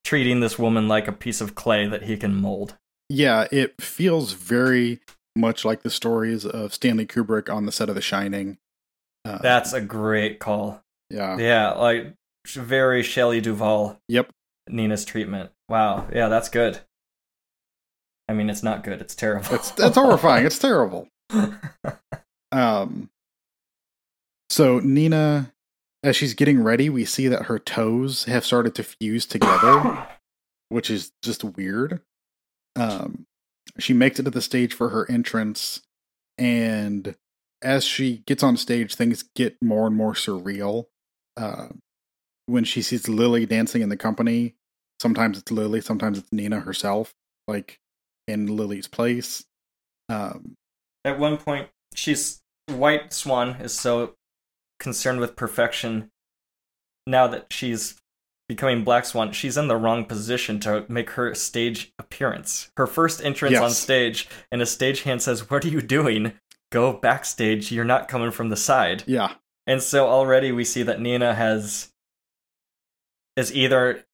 treating 0.04 0.40
this 0.40 0.58
woman 0.58 0.88
like 0.88 1.08
a 1.08 1.12
piece 1.12 1.40
of 1.40 1.54
clay 1.54 1.86
that 1.86 2.02
he 2.02 2.16
can 2.16 2.34
mold. 2.34 2.76
Yeah, 3.08 3.46
it 3.50 3.80
feels 3.80 4.32
very 4.32 5.00
much 5.36 5.64
like 5.64 5.82
the 5.82 5.90
stories 5.90 6.44
of 6.44 6.74
Stanley 6.74 7.06
Kubrick 7.06 7.52
on 7.52 7.66
the 7.66 7.72
set 7.72 7.88
of 7.88 7.94
The 7.94 8.00
Shining. 8.00 8.58
Uh, 9.24 9.38
That's 9.38 9.72
a 9.72 9.80
great 9.80 10.38
call. 10.40 10.82
yeah. 11.10 11.36
Yeah, 11.38 11.70
like 11.72 12.14
very 12.46 13.02
Shelley 13.02 13.40
Duvall 13.40 13.98
Yep. 14.08 14.30
Nina's 14.68 15.04
treatment. 15.04 15.50
Wow. 15.68 16.08
Yeah, 16.12 16.28
that's 16.28 16.48
good. 16.48 16.80
I 18.28 18.32
mean, 18.32 18.50
it's 18.50 18.62
not 18.62 18.82
good. 18.84 19.00
It's 19.00 19.14
terrible. 19.14 19.54
It's 19.54 19.70
that's 19.72 19.96
horrifying. 19.96 20.46
It's 20.46 20.58
terrible. 20.58 21.08
Um. 22.52 23.08
So 24.50 24.78
Nina, 24.80 25.52
as 26.02 26.16
she's 26.16 26.34
getting 26.34 26.62
ready, 26.62 26.90
we 26.90 27.06
see 27.06 27.26
that 27.28 27.44
her 27.46 27.58
toes 27.58 28.24
have 28.24 28.44
started 28.44 28.74
to 28.74 28.82
fuse 28.82 29.24
together, 29.24 30.06
which 30.68 30.90
is 30.90 31.12
just 31.22 31.42
weird. 31.44 32.02
Um, 32.76 33.24
she 33.78 33.92
makes 33.92 34.18
it 34.18 34.24
to 34.24 34.30
the 34.30 34.42
stage 34.42 34.74
for 34.74 34.90
her 34.90 35.10
entrance, 35.10 35.80
and 36.38 37.14
as 37.62 37.84
she 37.84 38.22
gets 38.26 38.42
on 38.42 38.56
stage, 38.56 38.94
things 38.94 39.24
get 39.34 39.56
more 39.62 39.86
and 39.86 39.96
more 39.96 40.14
surreal. 40.14 40.86
Uh, 41.36 41.68
when 42.46 42.64
she 42.64 42.82
sees 42.82 43.08
Lily 43.08 43.46
dancing 43.46 43.82
in 43.82 43.88
the 43.88 43.96
company, 43.96 44.56
sometimes 45.00 45.38
it's 45.38 45.52
Lily, 45.52 45.80
sometimes 45.80 46.18
it's 46.18 46.32
Nina 46.32 46.60
herself, 46.60 47.14
like 47.46 47.78
in 48.26 48.56
Lily's 48.56 48.88
place. 48.88 49.44
Um, 50.08 50.54
At 51.04 51.18
one 51.18 51.38
point, 51.38 51.68
she's 51.94 52.40
White 52.68 53.12
Swan 53.12 53.50
is 53.60 53.72
so 53.72 54.14
concerned 54.78 55.20
with 55.20 55.36
perfection. 55.36 56.10
Now 57.06 57.26
that 57.28 57.46
she's 57.50 57.96
becoming 58.54 58.84
Black 58.84 59.06
Swan, 59.06 59.32
she's 59.32 59.56
in 59.56 59.68
the 59.68 59.76
wrong 59.76 60.04
position 60.04 60.60
to 60.60 60.84
make 60.86 61.10
her 61.10 61.34
stage 61.34 61.92
appearance. 61.98 62.70
Her 62.76 62.86
first 62.86 63.24
entrance 63.24 63.56
on 63.56 63.70
stage, 63.70 64.28
and 64.50 64.60
a 64.60 64.66
stagehand 64.66 65.22
says, 65.22 65.48
"What 65.48 65.64
are 65.64 65.68
you 65.68 65.80
doing? 65.80 66.34
Go 66.70 66.92
backstage. 66.92 67.72
You're 67.72 67.84
not 67.84 68.08
coming 68.08 68.30
from 68.30 68.50
the 68.50 68.56
side." 68.56 69.04
yeah, 69.06 69.34
And 69.66 69.82
so 69.82 70.06
already 70.06 70.52
we 70.52 70.64
see 70.64 70.82
that 70.82 71.00
Nina 71.00 71.34
has 71.34 71.92
is 73.36 73.54
either 73.54 74.04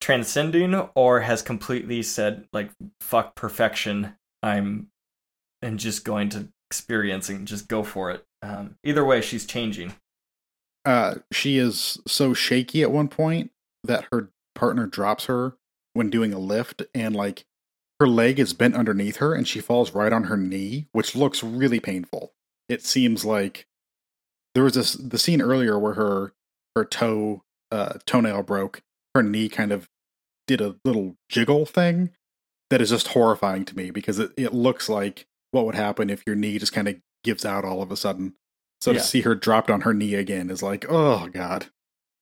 transcending 0.00 0.74
or 0.96 1.20
has 1.20 1.42
completely 1.42 2.02
said 2.02 2.48
like 2.52 2.70
fuck 3.00 3.36
perfection. 3.36 4.16
I'm 4.42 4.88
and 5.62 5.78
just 5.78 6.04
going 6.04 6.30
to 6.30 6.48
experiencing, 6.70 7.46
just 7.46 7.68
go 7.68 7.82
for 7.84 8.10
it. 8.10 8.24
Um, 8.42 8.76
either 8.82 9.04
way, 9.04 9.20
she's 9.20 9.46
changing. 9.46 9.94
uh, 10.84 11.16
she 11.30 11.58
is 11.58 11.98
so 12.06 12.32
shaky 12.34 12.82
at 12.82 12.90
one 12.90 13.06
point 13.08 13.52
that 13.84 14.06
her 14.12 14.30
partner 14.54 14.86
drops 14.86 15.26
her 15.26 15.54
when 15.94 16.10
doing 16.10 16.32
a 16.32 16.38
lift, 16.38 16.82
and 16.94 17.14
like 17.14 17.44
her 17.98 18.06
leg 18.08 18.38
is 18.38 18.52
bent 18.52 18.74
underneath 18.76 19.16
her, 19.16 19.34
and 19.34 19.46
she 19.46 19.60
falls 19.60 19.92
right 19.94 20.12
on 20.12 20.24
her 20.24 20.36
knee, 20.36 20.86
which 20.92 21.14
looks 21.16 21.42
really 21.42 21.80
painful. 21.80 22.32
It 22.68 22.82
seems 22.84 23.24
like 23.24 23.66
there 24.54 24.64
was 24.64 24.74
this 24.74 24.92
the 24.94 25.18
scene 25.18 25.42
earlier 25.42 25.78
where 25.78 25.94
her 25.94 26.32
her 26.76 26.84
toe 26.84 27.42
uh, 27.70 27.94
toenail 28.06 28.42
broke. 28.42 28.82
Her 29.14 29.22
knee 29.22 29.48
kind 29.48 29.72
of 29.72 29.88
did 30.46 30.60
a 30.60 30.76
little 30.84 31.16
jiggle 31.28 31.66
thing 31.66 32.10
that 32.70 32.80
is 32.80 32.90
just 32.90 33.08
horrifying 33.08 33.64
to 33.64 33.76
me 33.76 33.90
because 33.90 34.18
it, 34.20 34.30
it 34.36 34.54
looks 34.54 34.88
like 34.88 35.26
what 35.50 35.66
would 35.66 35.74
happen 35.74 36.08
if 36.10 36.22
your 36.26 36.36
knee 36.36 36.58
just 36.58 36.72
kind 36.72 36.86
of 36.88 36.96
gives 37.24 37.44
out 37.44 37.64
all 37.64 37.82
of 37.82 37.90
a 37.90 37.96
sudden. 37.96 38.34
So 38.80 38.92
Yeah. 38.92 38.98
to 38.98 39.04
see 39.04 39.20
her 39.22 39.34
dropped 39.34 39.68
on 39.70 39.80
her 39.82 39.92
knee 39.92 40.14
again 40.14 40.48
is 40.48 40.62
like, 40.62 40.86
oh 40.88 41.28
god. 41.28 41.66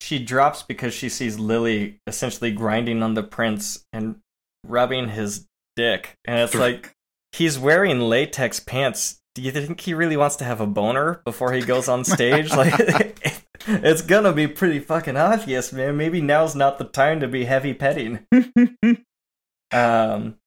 She 0.01 0.19
drops 0.19 0.63
because 0.63 0.95
she 0.95 1.09
sees 1.09 1.39
Lily 1.39 2.01
essentially 2.07 2.53
grinding 2.53 3.03
on 3.03 3.15
the 3.15 3.23
prince 3.23 3.85
and 3.93 4.17
rubbing 4.65 5.09
his 5.09 5.47
dick. 5.77 6.15
And 6.25 6.41
it's 6.41 6.55
like 6.55 6.95
he's 7.33 7.59
wearing 7.59 8.01
latex 8.01 8.61
pants. 8.61 9.21
Do 9.35 9.43
you 9.43 9.51
think 9.51 9.81
he 9.81 9.95
really 9.95 10.17
wants 10.17 10.37
to 10.37 10.45
have 10.45 10.61
a 10.61 10.67
boner 10.67 11.21
before 11.25 11.53
he 11.53 11.61
goes 11.61 11.89
on 11.89 12.05
stage? 12.05 12.51
like 12.53 13.45
it's 13.67 14.03
gonna 14.03 14.33
be 14.33 14.47
pretty 14.47 14.79
fucking 14.79 15.17
obvious, 15.17 15.73
man. 15.73 15.97
Maybe 15.97 16.21
now's 16.21 16.55
not 16.55 16.79
the 16.79 16.85
time 16.85 17.21
to 17.21 17.29
be 17.29 17.45
heavy 17.45 17.75
petting. 17.75 18.27
Um 19.71 20.39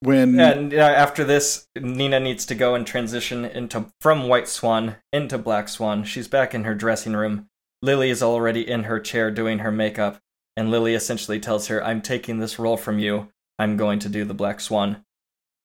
when 0.00 0.40
and 0.40 0.74
uh, 0.74 0.78
after 0.78 1.22
this, 1.22 1.68
Nina 1.76 2.18
needs 2.18 2.46
to 2.46 2.56
go 2.56 2.74
and 2.74 2.84
transition 2.84 3.44
into 3.44 3.86
from 4.00 4.26
White 4.26 4.48
Swan 4.48 4.96
into 5.12 5.38
Black 5.38 5.68
Swan. 5.68 6.02
She's 6.02 6.26
back 6.26 6.52
in 6.54 6.64
her 6.64 6.74
dressing 6.74 7.14
room. 7.14 7.46
Lily 7.80 8.10
is 8.10 8.22
already 8.22 8.68
in 8.68 8.84
her 8.84 8.98
chair 9.00 9.30
doing 9.30 9.60
her 9.60 9.70
makeup, 9.70 10.20
and 10.56 10.70
Lily 10.70 10.94
essentially 10.94 11.38
tells 11.38 11.68
her, 11.68 11.82
"I'm 11.84 12.02
taking 12.02 12.38
this 12.38 12.58
role 12.58 12.76
from 12.76 12.98
you. 12.98 13.28
I'm 13.58 13.76
going 13.76 13.98
to 14.00 14.08
do 14.08 14.24
the 14.24 14.34
Black 14.34 14.60
Swan." 14.60 15.04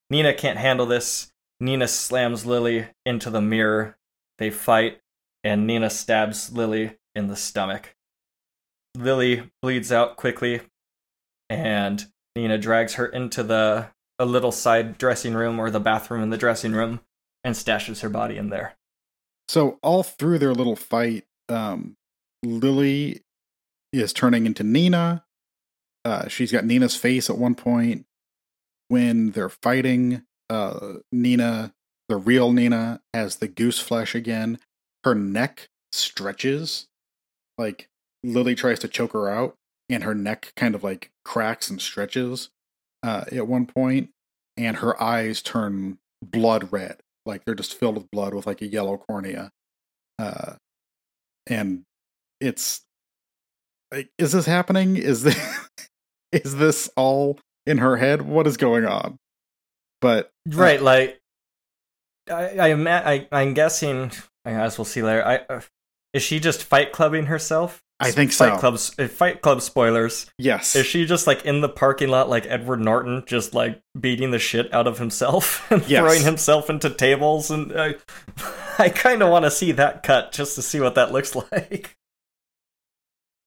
Nina 0.10 0.34
can't 0.34 0.60
handle 0.60 0.86
this. 0.86 1.32
Nina 1.60 1.88
slams 1.88 2.46
Lily 2.46 2.88
into 3.06 3.30
the 3.30 3.42
mirror. 3.42 3.98
They 4.38 4.50
fight, 4.50 5.02
and 5.44 5.66
Nina 5.66 5.90
stabs 5.90 6.52
Lily 6.52 6.98
in 7.16 7.28
the 7.28 7.36
stomach. 7.36 7.96
Lily 8.96 9.50
bleeds 9.62 9.92
out 9.92 10.18
quickly, 10.18 10.62
and 11.50 12.06
Nina 12.36 12.58
drags 12.58 12.96
her 12.96 13.08
into 13.08 13.44
the 13.44 13.90
a 14.20 14.26
little 14.26 14.52
side 14.52 14.98
dressing 15.00 15.34
room 15.34 15.60
or 15.60 15.72
the 15.72 15.80
bathroom 15.80 16.22
in 16.22 16.30
the 16.30 16.38
dressing 16.38 16.74
room 16.74 17.00
and 17.44 17.56
stashes 17.56 18.02
her 18.02 18.10
body 18.10 18.38
in 18.38 18.50
there. 18.50 18.76
so 19.48 19.80
all 19.82 20.04
through 20.04 20.40
their 20.40 20.54
little 20.54 20.76
fight, 20.76 21.26
um, 21.50 21.98
Lily 22.44 23.22
is 23.92 24.14
turning 24.14 24.46
into 24.46 24.64
Nina. 24.64 25.24
Uh, 26.06 26.28
she's 26.28 26.52
got 26.52 26.66
Nina's 26.66 26.96
face 26.96 27.30
at 27.30 27.38
one 27.38 27.56
point. 27.56 28.06
When 28.90 29.32
they're 29.32 29.50
fighting, 29.50 30.24
uh, 30.50 30.96
Nina, 31.12 31.74
the 32.10 32.18
real 32.18 32.52
Nina, 32.52 33.02
has 33.14 33.38
the 33.38 33.48
goose 33.48 33.80
flesh 33.80 34.14
again. 34.14 34.60
Her 35.04 35.16
neck 35.16 35.70
stretches. 35.92 36.88
Like 37.58 37.88
Lily 38.24 38.56
tries 38.56 38.80
to 38.80 38.88
choke 38.88 39.14
her 39.14 39.30
out, 39.30 39.56
and 39.90 40.04
her 40.04 40.16
neck 40.16 40.54
kind 40.56 40.76
of 40.76 40.84
like 40.84 41.12
cracks 41.24 41.70
and 41.70 41.82
stretches 41.82 42.50
uh, 43.04 43.26
at 43.32 43.48
one 43.48 43.66
point, 43.66 44.10
and 44.58 44.78
her 44.78 45.02
eyes 45.02 45.42
turn 45.42 46.00
blood 46.22 46.72
red. 46.72 46.98
Like 47.26 47.46
they're 47.46 47.56
just 47.56 47.74
filled 47.74 47.96
with 47.96 48.12
blood 48.12 48.34
with 48.34 48.48
like 48.48 48.62
a 48.62 48.68
yellow 48.68 48.98
cornea. 48.98 49.52
Uh, 50.20 50.54
and 51.48 51.84
it's 52.40 52.82
like, 53.92 54.10
is 54.18 54.32
this 54.32 54.46
happening? 54.46 54.98
Is 54.98 55.24
this 55.24 55.60
is 56.32 56.56
this 56.56 56.90
all 56.96 57.40
in 57.66 57.78
her 57.80 57.98
head? 57.98 58.22
What 58.24 58.48
is 58.48 58.58
going 58.58 58.86
on? 58.86 59.18
But 60.02 60.32
Right, 60.48 60.82
like 60.82 61.22
I, 62.30 62.58
I, 62.58 63.14
I 63.14 63.28
I'm 63.32 63.54
guessing. 63.54 64.12
I 64.46 64.52
guess 64.52 64.78
we'll 64.78 64.86
see 64.86 65.02
later. 65.04 65.26
I 65.26 65.38
uh, 65.54 65.62
is 66.14 66.22
she 66.24 66.40
just 66.40 66.64
fight 66.64 66.92
clubbing 66.92 67.28
herself? 67.28 67.82
I 68.00 68.12
think 68.12 68.34
Fight 68.34 68.56
so. 68.56 68.58
Club, 68.60 68.74
uh, 69.00 69.08
Fight 69.08 69.42
Club 69.42 69.62
spoilers. 69.62 70.30
Yes. 70.38 70.76
Is 70.76 70.86
she 70.86 71.06
just 71.06 71.26
like 71.26 71.46
in 71.46 71.62
the 71.62 71.70
parking 71.70 72.10
lot, 72.10 72.28
like 72.28 72.46
Edward 72.48 72.82
Norton, 72.82 73.24
just 73.26 73.54
like 73.54 73.80
beating 73.98 74.32
the 74.32 74.40
shit 74.40 74.74
out 74.74 74.88
of 74.88 75.00
himself 75.00 75.66
and 75.72 75.88
Yes. 75.88 76.02
throwing 76.02 76.24
himself 76.24 76.70
into 76.70 76.90
tables? 76.90 77.50
And 77.50 77.72
uh, 77.72 77.94
I 78.80 78.90
kind 78.90 79.24
of 79.24 79.30
want 79.30 79.46
to 79.46 79.52
see 79.52 79.72
that 79.74 80.04
cut 80.04 80.34
just 80.34 80.56
to 80.56 80.62
see 80.62 80.82
what 80.82 80.96
that 80.96 81.14
looks 81.14 81.34
like. 81.34 81.96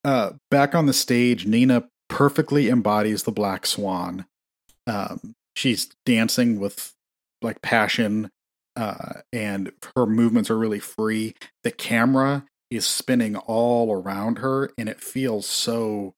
Uh, 0.07 0.35
back 0.53 0.77
on 0.77 0.87
the 0.87 0.93
stage, 0.93 1.47
Nina 1.47 1.89
perfectly 2.09 2.69
embodies 2.69 3.25
the 3.25 3.33
Black 3.33 3.67
Swan. 3.67 4.25
Um, 4.87 5.35
she's 5.57 5.89
dancing 6.07 6.61
with 6.61 6.95
like 7.43 7.61
passion, 7.61 8.31
uh, 8.77 9.23
and 9.33 9.73
her 9.97 10.07
movements 10.07 10.49
are 10.49 10.57
really 10.57 10.79
free. 10.79 11.35
The 11.65 11.73
camera 11.73 12.45
is 12.71 12.87
spinning 12.87 13.35
all 13.35 13.93
around 13.93 14.39
her, 14.39 14.71
and 14.79 14.89
it 14.89 15.01
feels 15.01 15.45
so. 15.45 16.15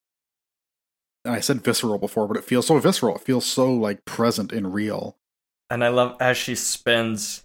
I 1.25 1.41
said 1.41 1.65
visceral 1.65 1.99
before, 1.99 2.29
but 2.29 2.37
it 2.37 2.45
feels 2.45 2.67
so 2.67 2.79
visceral. 2.79 3.17
It 3.17 3.23
feels 3.23 3.47
so 3.47 3.73
like 3.73 4.05
present 4.05 4.53
and 4.53 4.75
real. 4.75 5.17
And 5.71 5.83
I 5.83 5.89
love 5.89 6.15
as 6.21 6.37
she 6.37 6.55
spins, 6.55 7.43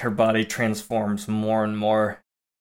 her 0.00 0.10
body 0.10 0.44
transforms 0.44 1.28
more 1.28 1.64
and 1.64 1.78
more. 1.78 2.20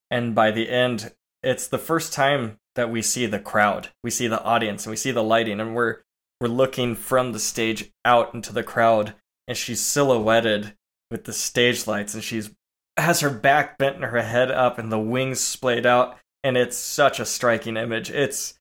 And 0.09 0.33
by 0.33 0.51
the 0.51 0.69
end, 0.69 1.11
it's 1.43 1.67
the 1.67 1.77
first 1.77 2.13
time 2.13 2.57
that 2.75 2.89
we 2.89 3.01
see 3.01 3.25
the 3.25 3.39
crowd. 3.39 3.89
We 4.03 4.11
see 4.11 4.27
the 4.27 4.41
audience 4.43 4.85
and 4.85 4.91
we 4.91 4.97
see 4.97 5.11
the 5.11 5.23
lighting 5.23 5.59
and 5.59 5.75
we're 5.75 5.97
we're 6.39 6.47
looking 6.47 6.95
from 6.95 7.31
the 7.33 7.39
stage 7.39 7.91
out 8.05 8.33
into 8.33 8.51
the 8.53 8.63
crowd 8.63 9.13
and 9.47 9.55
she's 9.57 9.81
silhouetted 9.81 10.73
with 11.11 11.25
the 11.25 11.33
stage 11.33 11.85
lights 11.87 12.13
and 12.13 12.23
she's 12.23 12.51
has 12.97 13.19
her 13.19 13.29
back 13.29 13.77
bent 13.77 13.95
and 13.95 14.05
her 14.05 14.21
head 14.21 14.49
up 14.51 14.77
and 14.79 14.91
the 14.91 14.99
wings 14.99 15.39
splayed 15.39 15.85
out 15.85 16.17
and 16.43 16.57
it's 16.57 16.77
such 16.77 17.19
a 17.19 17.25
striking 17.25 17.77
image. 17.77 18.09
It's 18.09 18.53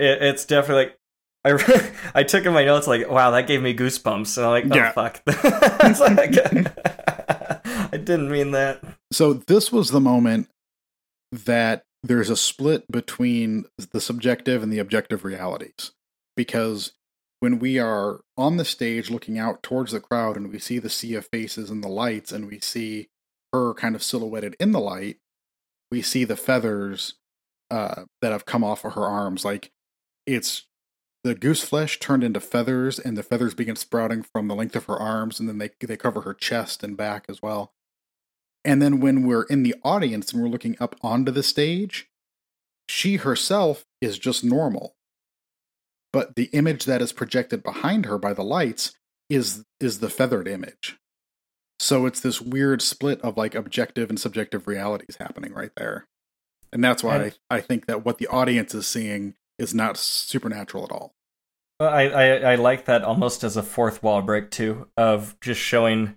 it, 0.00 0.22
it's 0.22 0.44
definitely 0.44 0.84
like 0.86 0.96
I, 1.46 1.92
I 2.20 2.22
took 2.24 2.46
in 2.46 2.52
my 2.54 2.64
notes 2.64 2.86
like, 2.86 3.08
wow, 3.08 3.30
that 3.32 3.46
gave 3.46 3.62
me 3.62 3.74
goosebumps. 3.76 4.36
And 4.38 4.46
I'm 4.46 4.50
like, 4.52 4.64
oh 4.72 4.74
Yeah. 4.76 4.92
fuck. 4.92 5.20
It's 5.26 6.00
like- 6.00 6.74
I 7.92 7.96
didn't 7.96 8.30
mean 8.30 8.50
that. 8.52 8.80
So 9.12 9.34
this 9.34 9.70
was 9.70 9.90
the 9.90 10.00
moment 10.00 10.48
that 11.44 11.82
there's 12.04 12.28
a 12.28 12.36
split 12.36 12.90
between 12.92 13.64
the 13.92 14.00
subjective 14.00 14.62
and 14.62 14.70
the 14.70 14.78
objective 14.78 15.24
realities. 15.24 15.92
Because 16.36 16.92
when 17.40 17.58
we 17.58 17.78
are 17.78 18.20
on 18.36 18.58
the 18.58 18.64
stage 18.64 19.10
looking 19.10 19.38
out 19.38 19.62
towards 19.62 19.92
the 19.92 20.00
crowd 20.00 20.36
and 20.36 20.50
we 20.50 20.58
see 20.58 20.78
the 20.78 20.90
sea 20.90 21.14
of 21.14 21.26
faces 21.32 21.70
and 21.70 21.82
the 21.82 21.88
lights 21.88 22.30
and 22.30 22.46
we 22.46 22.60
see 22.60 23.08
her 23.54 23.72
kind 23.72 23.94
of 23.94 24.02
silhouetted 24.02 24.54
in 24.60 24.72
the 24.72 24.80
light, 24.80 25.16
we 25.90 26.02
see 26.02 26.24
the 26.24 26.36
feathers 26.36 27.14
uh, 27.70 28.04
that 28.20 28.32
have 28.32 28.44
come 28.44 28.62
off 28.62 28.84
of 28.84 28.92
her 28.92 29.06
arms. 29.06 29.42
Like 29.42 29.72
it's 30.26 30.66
the 31.22 31.34
goose 31.34 31.64
flesh 31.64 31.98
turned 32.00 32.22
into 32.22 32.40
feathers 32.40 32.98
and 32.98 33.16
the 33.16 33.22
feathers 33.22 33.54
begin 33.54 33.76
sprouting 33.76 34.22
from 34.22 34.48
the 34.48 34.54
length 34.54 34.76
of 34.76 34.84
her 34.84 34.98
arms 34.98 35.40
and 35.40 35.48
then 35.48 35.56
they, 35.56 35.70
they 35.80 35.96
cover 35.96 36.20
her 36.20 36.34
chest 36.34 36.84
and 36.84 36.98
back 36.98 37.24
as 37.30 37.40
well. 37.40 37.72
And 38.64 38.80
then 38.80 39.00
when 39.00 39.26
we're 39.26 39.44
in 39.44 39.62
the 39.62 39.74
audience 39.84 40.32
and 40.32 40.42
we're 40.42 40.48
looking 40.48 40.76
up 40.80 40.96
onto 41.02 41.30
the 41.30 41.42
stage, 41.42 42.08
she 42.88 43.16
herself 43.16 43.84
is 44.00 44.18
just 44.18 44.42
normal. 44.44 44.94
But 46.12 46.36
the 46.36 46.44
image 46.52 46.84
that 46.84 47.02
is 47.02 47.12
projected 47.12 47.62
behind 47.62 48.06
her 48.06 48.18
by 48.18 48.32
the 48.32 48.44
lights 48.44 48.94
is 49.28 49.64
is 49.80 49.98
the 49.98 50.10
feathered 50.10 50.48
image. 50.48 50.96
So 51.80 52.06
it's 52.06 52.20
this 52.20 52.40
weird 52.40 52.80
split 52.82 53.20
of 53.22 53.36
like 53.36 53.54
objective 53.54 54.08
and 54.08 54.18
subjective 54.18 54.66
realities 54.68 55.16
happening 55.18 55.52
right 55.52 55.72
there. 55.76 56.06
And 56.72 56.82
that's 56.82 57.02
why 57.02 57.16
And- 57.16 57.36
I, 57.50 57.56
I 57.56 57.60
think 57.60 57.86
that 57.86 58.04
what 58.04 58.18
the 58.18 58.28
audience 58.28 58.74
is 58.74 58.86
seeing 58.86 59.34
is 59.58 59.74
not 59.74 59.96
supernatural 59.96 60.84
at 60.84 60.92
all. 60.92 61.14
I, 61.80 62.08
I, 62.08 62.52
I 62.52 62.54
like 62.54 62.84
that 62.84 63.02
almost 63.02 63.42
as 63.42 63.56
a 63.56 63.62
fourth 63.62 64.02
wall 64.02 64.22
break, 64.22 64.50
too, 64.50 64.88
of 64.96 65.38
just 65.40 65.60
showing 65.60 66.14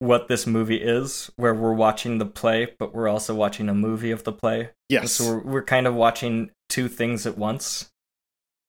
what 0.00 0.28
this 0.28 0.46
movie 0.46 0.80
is, 0.80 1.30
where 1.36 1.54
we're 1.54 1.72
watching 1.72 2.18
the 2.18 2.26
play, 2.26 2.74
but 2.78 2.94
we're 2.94 3.08
also 3.08 3.34
watching 3.34 3.68
a 3.68 3.74
movie 3.74 4.10
of 4.12 4.24
the 4.24 4.32
play. 4.32 4.70
Yes. 4.88 5.12
So 5.12 5.24
we're, 5.24 5.38
we're 5.40 5.64
kind 5.64 5.86
of 5.86 5.94
watching 5.94 6.50
two 6.68 6.88
things 6.88 7.26
at 7.26 7.36
once. 7.36 7.90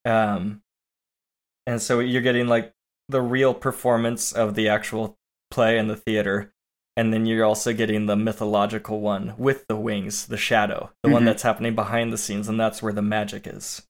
Um, 0.06 0.61
and 1.67 1.82
so 1.82 1.99
you're 1.99 2.22
getting 2.24 2.48
like 2.48 2.72
the 3.09 3.22
real 3.22 3.53
performance 3.53 4.32
of 4.32 4.56
the 4.56 4.69
actual 4.69 5.16
play 5.51 5.77
in 5.77 5.88
the 5.88 5.95
theater, 5.95 6.51
and 6.98 7.14
then 7.14 7.25
you're 7.25 7.45
also 7.45 7.74
getting 7.74 8.08
the 8.08 8.16
mythological 8.16 8.99
one 8.99 9.33
with 9.38 9.66
the 9.67 9.75
wings, 9.75 10.25
the 10.27 10.38
shadow, 10.38 10.91
the 11.03 11.09
one 11.09 11.24
Mhm. 11.24 11.25
that's 11.25 11.43
happening 11.43 11.75
behind 11.75 12.11
the 12.11 12.17
scenes, 12.17 12.48
and 12.48 12.59
that's 12.59 12.82
where 12.82 12.93
the 12.93 13.01
magic 13.03 13.45
is. 13.45 13.83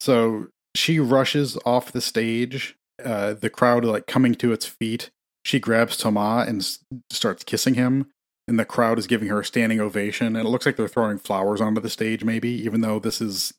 So 0.00 0.48
she 0.74 0.98
rushes 1.00 1.58
off 1.66 1.92
the 1.92 2.00
stage, 2.00 2.76
uh, 3.04 3.34
the 3.34 3.50
crowd 3.50 3.84
like 3.84 4.06
coming 4.06 4.34
to 4.36 4.52
its 4.52 4.66
feet. 4.66 5.10
She 5.44 5.58
grabs 5.58 5.96
Thomas 5.96 6.48
and 6.48 6.64
starts 7.10 7.42
kissing 7.44 7.74
him, 7.74 8.06
and 8.46 8.58
the 8.58 8.64
crowd 8.64 8.98
is 8.98 9.06
giving 9.06 9.28
her 9.28 9.40
a 9.40 9.44
standing 9.44 9.80
ovation. 9.80 10.36
And 10.36 10.46
it 10.46 10.50
looks 10.50 10.66
like 10.66 10.76
they're 10.76 10.88
throwing 10.88 11.18
flowers 11.18 11.60
onto 11.60 11.80
the 11.80 11.90
stage, 11.90 12.24
maybe, 12.24 12.50
even 12.50 12.80
though 12.80 12.98
this 12.98 13.20
is 13.20 13.52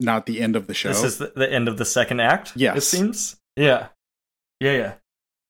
not 0.00 0.26
the 0.26 0.40
end 0.40 0.56
of 0.56 0.66
the 0.66 0.74
show. 0.74 0.88
This 0.88 1.02
is 1.04 1.18
the, 1.18 1.32
the 1.36 1.52
end 1.52 1.68
of 1.68 1.76
the 1.78 1.84
second 1.84 2.20
act. 2.20 2.50
It 2.50 2.62
Yes. 2.62 2.86
seems. 2.86 3.36
Yeah. 3.56 3.88
Yeah, 4.60 4.72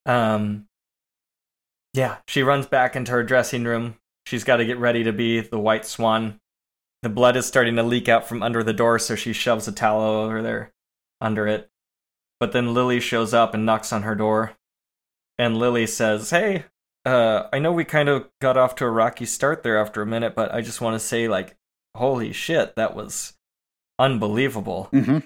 yeah. 0.07 0.35
Um 0.35 0.67
Yeah, 1.95 2.17
she 2.27 2.43
runs 2.43 2.67
back 2.67 2.97
into 2.97 3.13
her 3.13 3.23
dressing 3.23 3.65
room. 3.65 3.97
She's 4.27 4.45
got 4.45 4.57
to 4.57 4.65
get 4.65 4.79
ready 4.79 5.05
to 5.05 5.13
be 5.13 5.41
the 5.41 5.59
white 5.59 5.85
swan. 5.87 6.39
The 7.03 7.09
blood 7.09 7.37
is 7.37 7.47
starting 7.47 7.77
to 7.77 7.83
leak 7.83 8.09
out 8.09 8.27
from 8.29 8.43
under 8.43 8.63
the 8.63 8.73
door, 8.73 8.99
so 8.99 9.15
she 9.17 9.33
shoves 9.33 9.67
a 9.69 9.73
towel 9.73 10.03
over 10.03 10.43
there 10.43 10.73
under 11.21 11.47
it. 11.49 11.69
But 12.41 12.53
then 12.53 12.75
Lily 12.75 13.01
shows 13.01 13.33
up 13.35 13.55
and 13.55 13.67
knocks 13.67 13.93
on 13.93 14.03
her 14.03 14.15
door. 14.15 14.53
And 15.43 15.59
Lily 15.59 15.87
says, 15.87 16.31
Hey, 16.31 16.65
uh, 17.05 17.45
I 17.53 17.59
know 17.59 17.73
we 17.73 17.85
kind 17.85 18.09
of 18.09 18.29
got 18.41 18.57
off 18.57 18.75
to 18.77 18.85
a 18.85 18.91
rocky 18.91 19.27
start 19.27 19.63
there 19.63 19.79
after 19.79 20.03
a 20.03 20.07
minute, 20.07 20.35
but 20.35 20.55
I 20.55 20.61
just 20.61 20.81
want 20.81 20.95
to 20.95 21.01
say, 21.01 21.29
like, 21.29 21.57
holy 21.97 22.33
shit, 22.33 22.77
that 22.77 22.95
was 22.95 23.35
unbelievable. 23.99 24.89
Hmm 24.93 25.19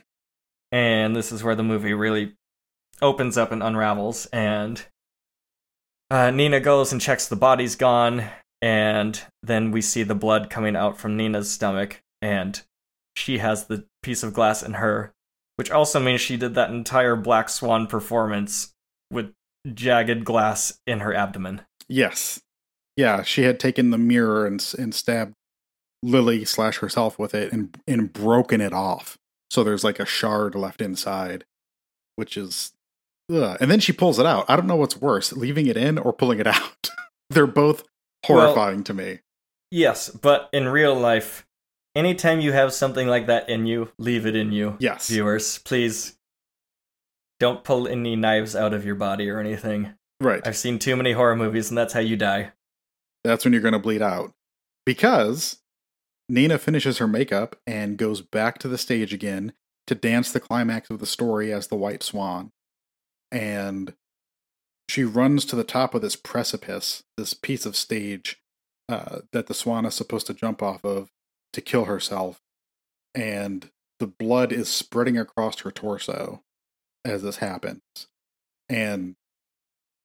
and 0.73 1.15
this 1.15 1.33
is 1.33 1.45
where 1.45 1.55
the 1.55 1.63
movie 1.63 1.95
really 1.95 2.35
opens 3.01 3.37
up 3.37 3.53
and 3.53 3.63
unravels 3.63 4.27
and 4.27 4.87
uh, 6.11 6.31
nina 6.31 6.61
goes 6.61 6.93
and 6.93 7.01
checks 7.01 7.29
the 7.29 7.37
body's 7.37 7.77
gone 7.77 8.25
and 8.63 9.23
then 9.43 9.71
we 9.71 9.81
see 9.81 10.03
the 10.03 10.15
blood 10.15 10.49
coming 10.49 10.75
out 10.75 10.99
from 10.99 11.17
nina's 11.17 11.51
stomach 11.51 12.03
and 12.23 12.63
she 13.15 13.39
has 13.39 13.67
the 13.67 13.85
piece 14.03 14.23
of 14.23 14.33
glass 14.33 14.63
in 14.63 14.75
her 14.75 15.13
which 15.57 15.71
also 15.71 16.01
means 16.01 16.21
she 16.21 16.37
did 16.37 16.55
that 16.55 16.71
entire 16.71 17.17
black 17.17 17.49
swan 17.49 17.87
performance 17.87 18.75
with 19.11 19.33
jagged 19.75 20.25
glass 20.25 20.79
in 20.87 21.01
her 21.01 21.15
abdomen 21.15 21.61
Yes. 21.89 22.41
Yeah, 22.97 23.23
she 23.23 23.43
had 23.43 23.61
taken 23.61 23.91
the 23.91 23.99
mirror 23.99 24.47
and, 24.47 24.75
and 24.79 24.93
stabbed 24.95 25.35
Lily 26.03 26.45
slash 26.45 26.79
herself 26.79 27.19
with 27.19 27.35
it 27.35 27.53
and, 27.53 27.77
and 27.87 28.13
broken 28.13 28.61
it 28.61 28.73
off. 28.73 29.19
So 29.51 29.63
there's 29.63 29.85
like 29.85 30.01
a 30.01 30.05
shard 30.07 30.55
left 30.55 30.81
inside, 30.81 31.45
which 32.17 32.37
is. 32.37 32.73
Ugh. 33.33 33.57
And 33.61 33.71
then 33.71 33.79
she 33.81 33.93
pulls 33.93 34.19
it 34.19 34.27
out. 34.27 34.47
I 34.49 34.57
don't 34.57 34.67
know 34.67 34.77
what's 34.77 34.97
worse, 35.01 35.33
leaving 35.33 35.67
it 35.67 35.77
in 35.77 35.97
or 35.99 36.13
pulling 36.13 36.41
it 36.41 36.47
out. 36.59 36.89
They're 37.31 37.47
both 37.47 37.85
horrifying 38.25 38.83
to 38.85 38.95
me. 38.95 39.21
yes 39.71 40.09
but 40.11 40.49
in 40.53 40.67
real 40.69 40.95
life 40.95 41.47
anytime 41.95 42.41
you 42.41 42.51
have 42.53 42.73
something 42.73 43.07
like 43.07 43.27
that 43.27 43.49
in 43.49 43.67
you 43.67 43.91
leave 43.99 44.27
it 44.27 44.35
in 44.35 44.51
you 44.51 44.77
Yes. 44.81 45.09
viewers, 45.09 45.59
please 45.59 46.17
don't 47.39 47.65
pull 47.65 47.87
any 47.87 48.17
knives 48.17 48.57
out 48.57 48.75
of 48.75 48.85
your 48.85 48.95
body 48.95 49.29
or 49.29 49.41
anything. 49.41 49.95
Right. 50.21 50.47
I've 50.47 50.57
seen 50.57 50.79
too 50.79 50.97
many 50.97 51.13
horror 51.13 51.37
movies, 51.37 51.69
and 51.69 51.77
that's 51.77 51.93
how 51.93 52.01
you 52.01 52.17
die. 52.17 52.53
That's 53.25 53.45
when 53.45 53.53
you're 53.53 53.63
going 53.63 53.73
to 53.73 53.79
bleed 53.79 54.03
out. 54.03 54.33
Because 54.85 55.59
Nina 56.29 56.59
finishes 56.59 56.99
her 56.99 57.07
makeup 57.07 57.57
and 57.67 57.99
goes 57.99 58.23
back 58.23 58.59
to 58.59 58.69
the 58.69 58.79
stage 58.79 59.13
again 59.13 59.53
to 59.87 59.95
dance 59.95 60.33
the 60.33 60.41
climax 60.41 60.91
of 60.91 60.99
the 60.99 61.07
story 61.07 61.53
as 61.53 61.67
the 61.67 61.77
White 61.77 62.03
Swan. 62.03 62.53
And 63.31 63.95
she 64.89 65.05
runs 65.05 65.45
to 65.47 65.57
the 65.57 65.65
top 65.65 65.95
of 65.95 66.03
this 66.03 66.17
precipice, 66.17 67.03
this 67.17 67.35
piece 67.35 67.67
of 67.67 67.77
stage 67.77 68.41
uh, 68.89 69.21
that 69.33 69.49
the 69.49 69.55
swan 69.55 69.85
is 69.85 69.95
supposed 69.95 70.27
to 70.29 70.35
jump 70.35 70.63
off 70.63 70.85
of 70.85 71.11
to 71.53 71.61
kill 71.61 71.87
herself. 71.87 72.41
And 73.15 73.71
the 73.99 74.07
blood 74.07 74.53
is 74.53 74.69
spreading 74.69 75.19
across 75.19 75.61
her 75.61 75.71
torso 75.71 76.43
as 77.07 77.23
this 77.23 77.37
happens. 77.37 77.81
And 78.69 79.15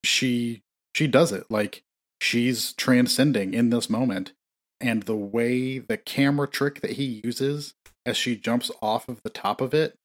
she 0.04 0.62
she 0.96 1.08
does 1.08 1.32
it 1.32 1.46
like 1.50 1.84
she's 2.20 2.74
transcending 2.74 3.54
in 3.54 3.70
this 3.70 3.90
moment 3.90 4.34
and 4.80 5.04
the 5.04 5.16
way 5.16 5.80
the 5.80 5.98
camera 5.98 6.48
trick 6.48 6.82
that 6.82 6.92
he 6.92 7.22
uses 7.24 7.74
as 8.06 8.18
she 8.18 8.36
jumps 8.36 8.72
off 8.82 9.08
of 9.08 9.22
the 9.24 9.30
top 9.30 9.62
of 9.62 9.74
it 9.74 9.96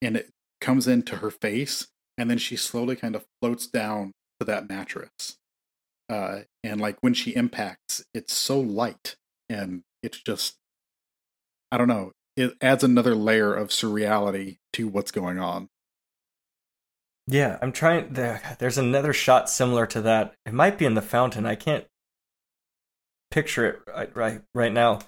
and 0.00 0.16
it 0.16 0.30
comes 0.60 0.86
into 0.86 1.16
her 1.16 1.30
face 1.30 1.88
and 2.16 2.30
then 2.30 2.38
she 2.38 2.56
slowly 2.56 2.94
kind 2.94 3.16
of 3.16 3.24
floats 3.40 3.66
down 3.66 4.12
to 4.38 4.44
that 4.44 4.68
mattress 4.68 5.38
uh 6.10 6.40
and 6.62 6.80
like 6.80 6.96
when 7.00 7.14
she 7.14 7.34
impacts 7.34 8.04
it's 8.14 8.34
so 8.34 8.60
light 8.60 9.16
and 9.48 9.82
it's 10.02 10.20
just 10.20 10.58
I 11.70 11.76
don't 11.76 11.88
know. 11.88 12.12
It 12.36 12.54
adds 12.60 12.84
another 12.84 13.14
layer 13.14 13.52
of 13.52 13.68
surreality 13.68 14.58
to 14.74 14.88
what's 14.88 15.10
going 15.10 15.38
on. 15.38 15.68
Yeah, 17.30 17.58
I'm 17.60 17.72
trying. 17.72 18.14
There, 18.14 18.40
there's 18.58 18.78
another 18.78 19.12
shot 19.12 19.50
similar 19.50 19.84
to 19.86 20.00
that. 20.02 20.34
It 20.46 20.54
might 20.54 20.78
be 20.78 20.86
in 20.86 20.94
the 20.94 21.02
fountain. 21.02 21.44
I 21.44 21.56
can't 21.56 21.84
picture 23.30 23.66
it 23.66 23.80
right 23.86 24.16
right, 24.16 24.40
right 24.54 24.72
now, 24.72 25.00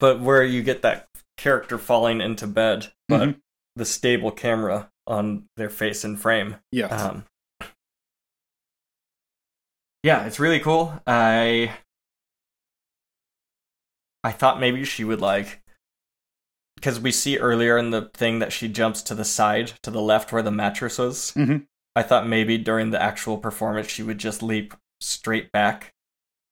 but 0.00 0.18
where 0.20 0.42
you 0.42 0.62
get 0.62 0.80
that 0.82 1.08
character 1.36 1.76
falling 1.76 2.22
into 2.22 2.46
bed, 2.46 2.92
but 3.08 3.20
Mhm. 3.28 3.40
the 3.74 3.84
stable 3.84 4.30
camera 4.30 4.90
on 5.06 5.48
their 5.58 5.68
face 5.68 6.02
and 6.02 6.18
frame. 6.18 6.56
Yeah. 6.72 6.86
Um, 6.86 7.26
yeah, 10.02 10.24
it's 10.24 10.40
really 10.40 10.60
cool. 10.60 10.98
I 11.06 11.76
I 14.24 14.32
thought 14.32 14.58
maybe 14.58 14.84
she 14.84 15.04
would 15.04 15.20
like 15.20 15.60
because 16.76 17.00
we 17.00 17.10
see 17.10 17.38
earlier 17.38 17.76
in 17.76 17.90
the 17.90 18.10
thing 18.14 18.38
that 18.38 18.52
she 18.52 18.68
jumps 18.68 19.02
to 19.02 19.14
the 19.14 19.24
side 19.24 19.72
to 19.82 19.90
the 19.90 20.00
left 20.00 20.30
where 20.32 20.42
the 20.42 20.50
mattress 20.52 20.98
was. 20.98 21.32
Mhm. 21.34 21.66
I 21.96 22.02
thought 22.02 22.28
maybe 22.28 22.58
during 22.58 22.90
the 22.90 23.02
actual 23.02 23.38
performance 23.38 23.88
she 23.88 24.02
would 24.02 24.18
just 24.18 24.42
leap 24.42 24.74
straight 25.00 25.50
back. 25.52 25.92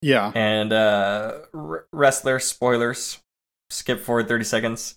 yeah. 0.02 0.32
And 0.34 0.72
uh 0.72 1.38
r- 1.54 1.86
wrestler 1.92 2.38
spoilers. 2.40 3.20
Skip 3.70 4.00
forward 4.00 4.28
30 4.28 4.44
seconds. 4.44 4.94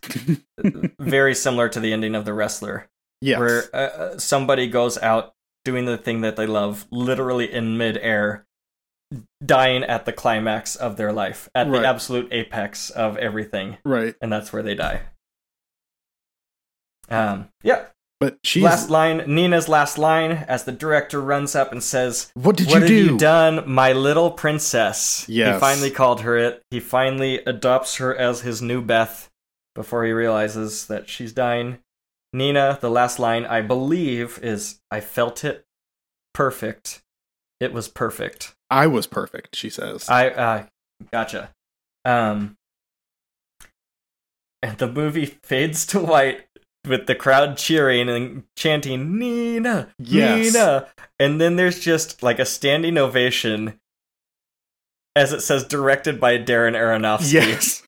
Very 1.00 1.34
similar 1.34 1.70
to 1.70 1.80
the 1.80 1.94
ending 1.94 2.16
of 2.16 2.26
the 2.26 2.34
wrestler 2.34 2.88
yes. 3.22 3.40
where 3.40 3.64
uh, 3.74 3.78
uh, 3.78 4.18
somebody 4.20 4.68
goes 4.68 4.98
out 4.98 5.34
doing 5.66 5.86
the 5.86 5.98
thing 5.98 6.22
that 6.22 6.36
they 6.36 6.46
love, 6.46 6.86
literally 6.92 7.52
in 7.52 7.78
midair, 7.78 8.46
dying 9.44 9.84
at 9.84 10.06
the 10.06 10.14
climax 10.14 10.76
of 10.76 10.98
their 10.98 11.12
life, 11.14 11.50
at 11.56 11.68
Right. 11.68 11.82
the 11.82 11.88
absolute 11.88 12.28
apex 12.32 12.90
of 12.90 13.18
everything, 13.18 13.78
right. 13.86 14.16
and 14.22 14.32
that's 14.32 14.52
where 14.54 14.62
they 14.64 14.76
die. 14.76 15.02
Um, 17.10 17.50
yeah. 17.64 17.86
But 18.20 18.40
she's. 18.44 18.64
Last 18.64 18.90
line, 18.90 19.24
Nina's 19.28 19.70
last 19.70 19.98
line, 20.00 20.32
as 20.32 20.64
the 20.64 20.72
director 20.72 21.22
runs 21.22 21.56
up 21.56 21.72
and 21.72 21.84
says, 21.84 22.32
what 22.34 22.58
did 22.58 22.68
"What 22.68 22.76
you 22.76 22.80
have 22.82 22.88
do? 22.88 22.96
you 22.96 23.18
done, 23.18 23.64
my 23.70 23.94
little 23.94 24.32
princess?" 24.32 25.26
Yes. 25.30 25.56
He 25.56 25.60
finally 25.60 25.92
called 25.92 26.22
her 26.22 26.36
it. 26.36 26.64
He 26.72 26.80
finally 26.80 27.38
adopts 27.46 27.98
her 27.98 28.16
as 28.16 28.42
his 28.42 28.60
new 28.62 28.82
Beth 28.82 29.30
before 29.76 30.04
he 30.04 30.12
realizes 30.12 30.88
that 30.88 31.08
she's 31.08 31.32
dying. 31.32 31.78
Nina, 32.34 32.80
the 32.82 32.90
last 32.90 33.20
line 33.20 33.46
I 33.46 33.62
believe 33.62 34.40
is 34.42 34.80
I 34.90 35.00
felt 35.00 35.44
it 35.46 35.66
perfect. 36.34 37.04
It 37.60 37.72
was 37.74 37.88
perfect. 37.88 38.56
I 38.72 38.88
was 38.88 39.06
perfect, 39.08 39.56
she 39.56 39.70
says. 39.70 40.10
I 40.10 40.30
uh 40.30 40.66
gotcha. 41.12 41.52
Um 42.04 42.58
and 44.62 44.78
the 44.78 44.92
movie 44.92 45.26
fades 45.44 45.86
to 45.88 46.00
white 46.00 46.47
with 46.88 47.08
the 47.08 47.16
crowd 47.16 47.58
cheering 47.58 48.10
and 48.10 48.44
chanting 48.56 49.18
Nina, 49.18 49.90
Yes. 50.00 50.54
Nina, 50.54 50.88
and 51.20 51.40
then 51.42 51.56
there's 51.56 51.80
just 51.80 52.24
like 52.24 52.40
a 52.40 52.46
standing 52.46 52.98
ovation 52.98 53.80
as 55.16 55.34
it 55.34 55.42
says 55.42 55.64
directed 55.64 56.20
by 56.20 56.38
Darren 56.38 56.76
Aronofsky. 56.76 57.34
yes. 57.34 57.84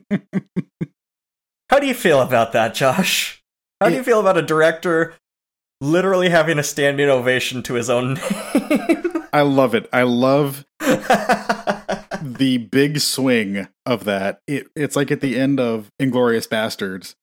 How 1.68 1.78
do 1.78 1.86
you 1.86 1.94
feel 1.94 2.20
about 2.20 2.52
that, 2.52 2.74
Josh? 2.74 3.42
How 3.80 3.88
do 3.90 3.94
you 3.94 4.02
feel 4.02 4.18
about 4.20 4.36
a 4.36 4.42
director 4.42 5.14
literally 5.80 6.28
having 6.30 6.58
a 6.58 6.62
standing 6.62 7.08
ovation 7.08 7.62
to 7.64 7.74
his 7.74 7.88
own 7.88 8.14
name? 8.14 9.24
I 9.32 9.42
love 9.42 9.74
it. 9.74 9.88
I 9.92 10.02
love 10.02 10.64
the 10.80 12.66
big 12.70 12.98
swing 12.98 13.68
of 13.86 14.04
that. 14.04 14.40
It, 14.48 14.66
it's 14.74 14.96
like 14.96 15.10
at 15.10 15.20
the 15.20 15.38
end 15.38 15.60
of 15.60 15.90
Inglourious 16.00 16.48
Basterds, 16.48 17.14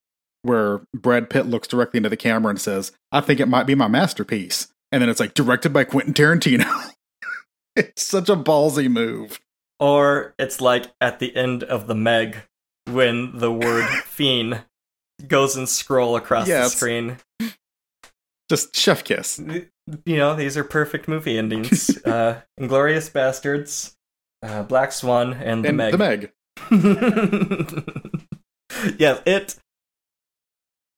where 0.47 0.81
Brad 0.95 1.29
Pitt 1.29 1.45
looks 1.45 1.67
directly 1.67 1.97
into 1.97 2.09
the 2.09 2.17
camera 2.17 2.49
and 2.49 2.59
says, 2.61 2.91
I 3.11 3.21
think 3.21 3.39
it 3.39 3.47
might 3.47 3.67
be 3.67 3.75
my 3.75 3.87
masterpiece. 3.87 4.67
And 4.91 5.01
then 5.01 5.09
it's 5.09 5.19
like 5.19 5.33
directed 5.33 5.73
by 5.73 5.83
Quentin 5.83 6.13
Tarantino. 6.13 6.91
it's 7.75 8.03
such 8.03 8.29
a 8.29 8.35
ballsy 8.35 8.89
move. 8.89 9.39
or 9.79 10.33
it's 10.39 10.59
like 10.61 10.85
at 11.01 11.19
the 11.19 11.35
end 11.35 11.63
of 11.63 11.87
the 11.87 11.95
Meg 11.95 12.37
when 12.85 13.37
the 13.37 13.51
word 13.51 13.87
fiend 14.05 14.63
goes 15.27 15.55
and 15.57 15.67
scroll 15.67 16.15
across 16.15 16.47
Yeah, 16.47 16.63
the 16.63 16.69
screen. 16.69 17.17
Just 18.49 18.75
chef 18.75 19.03
kiss. 19.03 19.39
You 20.05 20.17
know, 20.17 20.35
these 20.35 20.55
are 20.57 20.63
perfect 20.63 21.07
movie 21.07 21.37
endings. 21.37 21.89
uh, 22.05 22.41
Inglourious 22.59 23.11
Basterds, 23.11 23.93
uh, 24.41 24.63
Black 24.63 24.91
Swan, 24.93 25.33
and 25.33 25.63
the 25.65 25.69
And 25.69 25.77
Meg. 25.77 25.91
the 25.91 25.97
Meg. 25.97 26.31
yes, 28.99 29.21
it 29.25 29.55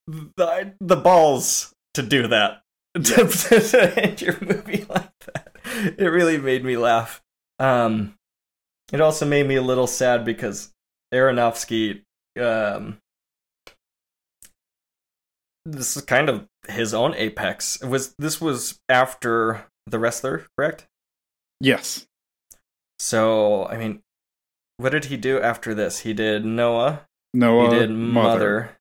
the, 0.10 0.74
the 0.80 0.96
balls 0.96 1.74
to 1.94 2.02
do 2.02 2.28
that 2.28 2.62
to, 2.96 3.28
to 3.28 3.94
end 3.98 4.22
your 4.22 4.38
movie 4.42 4.86
like 4.90 5.12
that. 5.26 5.52
It 5.98 6.08
really 6.08 6.38
made 6.38 6.64
me 6.64 6.78
laugh. 6.78 7.22
Um, 7.60 8.16
it 8.92 9.02
also 9.02 9.26
made 9.26 9.48
me 9.48 9.56
a 9.56 9.62
little 9.62 9.88
sad 9.88 10.26
because 10.26 10.72
Aronofsky, 11.14 12.02
um, 12.40 12.98
this 15.66 15.96
is 15.96 16.04
kind 16.04 16.30
of 16.30 16.48
his 16.68 16.94
own 16.94 17.14
apex. 17.16 17.82
It 17.82 17.88
was 17.88 18.16
this 18.18 18.42
was 18.42 18.80
after 18.90 19.66
the 19.86 20.00
wrestler, 20.00 20.48
correct? 20.58 20.88
Yes. 21.60 22.08
So 22.98 23.68
I 23.68 23.78
mean, 23.78 24.02
what 24.78 24.92
did 24.92 25.06
he 25.06 25.18
do 25.18 25.40
after 25.40 25.76
this? 25.76 26.00
He 26.00 26.14
did 26.14 26.46
Noah. 26.46 27.06
Noah. 27.34 27.72
he 27.72 27.80
did 27.80 27.92
Mother. 27.92 28.40
Mother. 28.40 28.79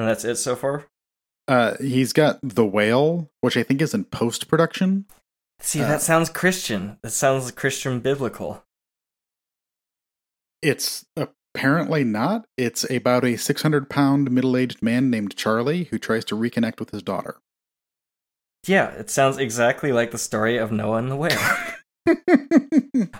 And 0.00 0.08
that's 0.08 0.24
it 0.24 0.36
so 0.36 0.56
far? 0.56 0.86
Uh, 1.46 1.74
he's 1.78 2.14
got 2.14 2.38
The 2.42 2.64
Whale, 2.64 3.30
which 3.42 3.54
I 3.58 3.62
think 3.62 3.82
is 3.82 3.92
in 3.92 4.04
post 4.04 4.48
production. 4.48 5.04
See, 5.58 5.82
Uh, 5.82 5.88
that 5.88 6.00
sounds 6.00 6.30
Christian. 6.30 6.96
That 7.02 7.10
sounds 7.10 7.50
Christian 7.50 8.00
biblical. 8.00 8.64
It's 10.62 11.04
apparently 11.18 12.02
not. 12.02 12.46
It's 12.56 12.90
about 12.90 13.26
a 13.26 13.36
600 13.36 13.90
pound 13.90 14.30
middle 14.30 14.56
aged 14.56 14.80
man 14.80 15.10
named 15.10 15.36
Charlie 15.36 15.84
who 15.84 15.98
tries 15.98 16.24
to 16.26 16.34
reconnect 16.34 16.80
with 16.80 16.92
his 16.92 17.02
daughter. 17.02 17.36
Yeah, 18.66 18.88
it 18.92 19.10
sounds 19.10 19.36
exactly 19.36 19.92
like 19.92 20.12
the 20.12 20.18
story 20.18 20.56
of 20.56 20.72
Noah 20.72 20.96
and 20.96 21.10
the 21.10 21.16
whale. 21.16 21.38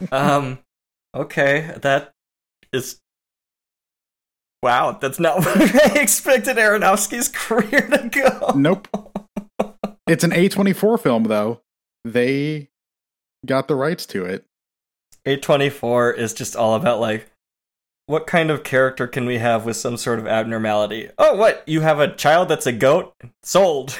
um, 0.12 0.60
okay, 1.15 1.75
that 1.83 2.12
is. 2.73 3.00
Wow, 4.62 4.98
that's 5.00 5.18
not 5.18 5.44
where 5.44 5.56
I 5.56 5.98
expected 5.98 6.56
Aronofsky's 6.56 7.28
career 7.28 7.89
to 7.89 8.08
go. 8.08 8.52
nope. 8.56 8.89
It's 10.06 10.24
an 10.24 10.32
A24 10.32 11.00
film, 11.00 11.24
though. 11.24 11.60
They 12.05 12.68
got 13.47 13.68
the 13.68 13.74
rights 13.76 14.06
to 14.06 14.24
it. 14.24 14.44
A24 15.26 16.16
is 16.18 16.34
just 16.34 16.56
all 16.56 16.74
about 16.74 17.00
like 17.00 17.30
what 18.06 18.26
kind 18.26 18.50
of 18.50 18.64
character 18.64 19.06
can 19.06 19.24
we 19.24 19.39
have 19.39 19.64
with 19.64 19.76
some 19.76 19.97
sort 19.97 20.18
of 20.18 20.26
abnormality? 20.26 21.10
Oh, 21.16 21.36
what? 21.36 21.62
You 21.66 21.82
have 21.82 22.00
a 22.00 22.12
child 22.12 22.48
that's 22.48 22.66
a 22.66 22.72
goat? 22.72 23.14
Sold. 23.44 23.97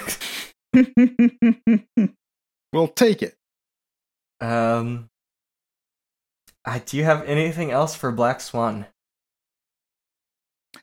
we'll 2.73 2.89
take 2.89 3.23
it. 3.23 3.37
um 4.41 5.07
I, 6.65 6.79
do 6.81 6.97
you 6.97 7.05
have 7.05 7.23
anything 7.25 7.71
else 7.71 7.95
for 7.95 8.11
Black 8.13 8.41
Swan? 8.41 8.87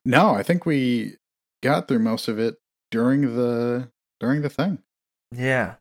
No, 0.08 0.34
I 0.34 0.42
think 0.42 0.66
we 0.66 1.18
got 1.62 1.90
through 1.90 2.00
most 2.00 2.30
of 2.30 2.40
it 2.40 2.56
during 2.92 3.36
the 3.36 3.92
during 4.22 4.42
the 4.42 4.50
thing. 4.50 4.80
Yeah. 5.36 5.76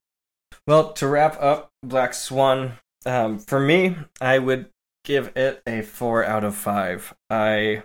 Well, 0.66 0.92
to 0.94 1.06
wrap 1.06 1.40
up 1.40 1.70
Black 1.84 2.12
Swan, 2.12 2.72
um, 3.05 3.38
for 3.38 3.60
me, 3.60 3.94
I 4.20 4.40
would 4.40 4.70
give 5.05 5.30
it 5.36 5.62
a 5.64 5.82
four 5.82 6.24
out 6.24 6.42
of 6.42 6.56
five. 6.56 7.14
I, 7.30 7.84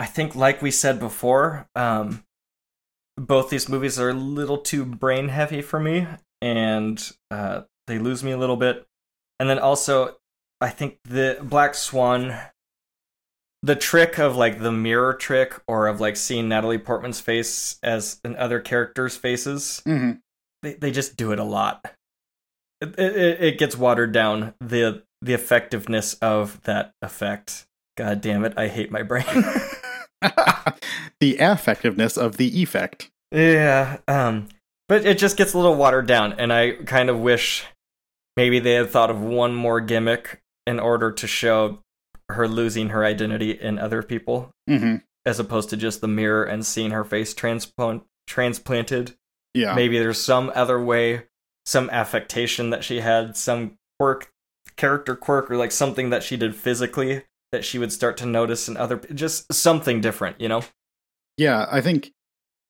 I 0.00 0.06
think, 0.06 0.34
like 0.34 0.60
we 0.60 0.72
said 0.72 0.98
before, 0.98 1.68
um, 1.76 2.24
both 3.16 3.50
these 3.50 3.68
movies 3.68 4.00
are 4.00 4.10
a 4.10 4.14
little 4.14 4.58
too 4.58 4.84
brain 4.84 5.28
heavy 5.28 5.62
for 5.62 5.78
me, 5.78 6.08
and 6.42 7.12
uh, 7.30 7.62
they 7.86 8.00
lose 8.00 8.24
me 8.24 8.32
a 8.32 8.38
little 8.38 8.56
bit. 8.56 8.84
And 9.38 9.48
then 9.48 9.60
also, 9.60 10.16
I 10.60 10.70
think 10.70 10.98
the 11.04 11.38
Black 11.40 11.76
Swan, 11.76 12.36
the 13.64 13.74
trick 13.76 14.18
of 14.18 14.36
like 14.36 14.60
the 14.60 14.70
mirror 14.72 15.14
trick, 15.14 15.54
or 15.66 15.86
of 15.86 16.00
like 16.00 16.16
seeing 16.16 16.48
Natalie 16.48 16.76
Portman's 16.78 17.20
face 17.20 17.78
as 17.82 18.20
in 18.24 18.36
other 18.36 18.60
characters' 18.60 19.16
faces, 19.16 19.82
Mm-hmm. 19.86 20.12
they 20.62 20.74
they 20.74 20.90
just 20.90 21.16
do 21.16 21.32
it 21.32 21.38
a 21.38 21.44
lot. 21.44 21.84
It, 22.80 22.98
it, 22.98 23.42
it 23.42 23.58
gets 23.58 23.76
watered 23.76 24.12
down 24.12 24.54
the 24.60 25.02
the 25.22 25.32
effectiveness 25.32 26.14
of 26.14 26.60
that 26.64 26.92
effect. 27.00 27.66
God 27.96 28.20
damn 28.20 28.44
it! 28.44 28.52
I 28.58 28.68
hate 28.68 28.90
my 28.90 29.02
brain. 29.02 29.24
the 31.20 31.36
effectiveness 31.38 32.16
of 32.16 32.36
the 32.36 32.60
effect. 32.62 33.10
yeah, 33.30 33.98
um, 34.08 34.48
but 34.88 35.04
it 35.04 35.18
just 35.18 35.36
gets 35.36 35.52
a 35.54 35.58
little 35.58 35.76
watered 35.76 36.06
down, 36.06 36.34
and 36.34 36.52
I 36.52 36.72
kind 36.72 37.08
of 37.10 37.18
wish 37.20 37.64
maybe 38.36 38.58
they 38.58 38.74
had 38.74 38.90
thought 38.90 39.10
of 39.10 39.20
one 39.20 39.54
more 39.54 39.80
gimmick 39.80 40.40
in 40.66 40.80
order 40.80 41.12
to 41.12 41.26
show 41.26 41.78
her 42.34 42.46
losing 42.46 42.90
her 42.90 43.04
identity 43.04 43.50
in 43.50 43.78
other 43.78 44.02
people 44.02 44.50
hmm 44.68 44.96
as 45.26 45.40
opposed 45.40 45.70
to 45.70 45.76
just 45.76 46.00
the 46.00 46.08
mirror 46.08 46.44
and 46.44 46.66
seeing 46.66 46.90
her 46.90 47.04
face 47.04 47.34
transplant 47.34 48.02
transplanted. 48.26 49.14
Yeah. 49.54 49.74
Maybe 49.74 49.98
there's 49.98 50.20
some 50.20 50.50
other 50.54 50.82
way, 50.82 51.24
some 51.64 51.88
affectation 51.90 52.70
that 52.70 52.84
she 52.84 53.00
had, 53.00 53.36
some 53.36 53.76
quirk, 53.98 54.30
character 54.76 55.16
quirk, 55.16 55.50
or 55.50 55.56
like 55.56 55.72
something 55.72 56.10
that 56.10 56.22
she 56.22 56.36
did 56.36 56.54
physically 56.54 57.24
that 57.52 57.64
she 57.64 57.78
would 57.78 57.92
start 57.92 58.16
to 58.18 58.26
notice 58.26 58.68
in 58.68 58.76
other, 58.76 58.96
just 59.14 59.52
something 59.52 60.00
different, 60.00 60.40
you 60.40 60.48
know? 60.48 60.62
Yeah, 61.36 61.66
I 61.70 61.80
think 61.80 62.10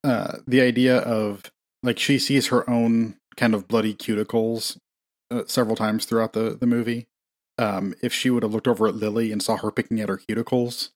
uh, 0.02 0.38
the 0.46 0.60
idea 0.60 0.98
of 0.98 1.50
like 1.82 1.98
she 1.98 2.18
sees 2.18 2.48
her 2.48 2.68
own 2.68 3.16
kind 3.36 3.54
of 3.54 3.66
bloody 3.66 3.94
cuticles 3.94 4.76
uh, 5.30 5.42
several 5.46 5.76
times 5.76 6.04
throughout 6.04 6.34
the 6.34 6.56
the 6.58 6.66
movie. 6.66 7.06
Um, 7.56 7.94
if 8.02 8.12
she 8.12 8.30
would 8.30 8.42
have 8.42 8.52
looked 8.52 8.66
over 8.66 8.88
at 8.88 8.96
Lily 8.96 9.30
and 9.30 9.42
saw 9.42 9.56
her 9.56 9.70
picking 9.70 10.00
at 10.00 10.08
her 10.08 10.18
cuticles, 10.18 10.90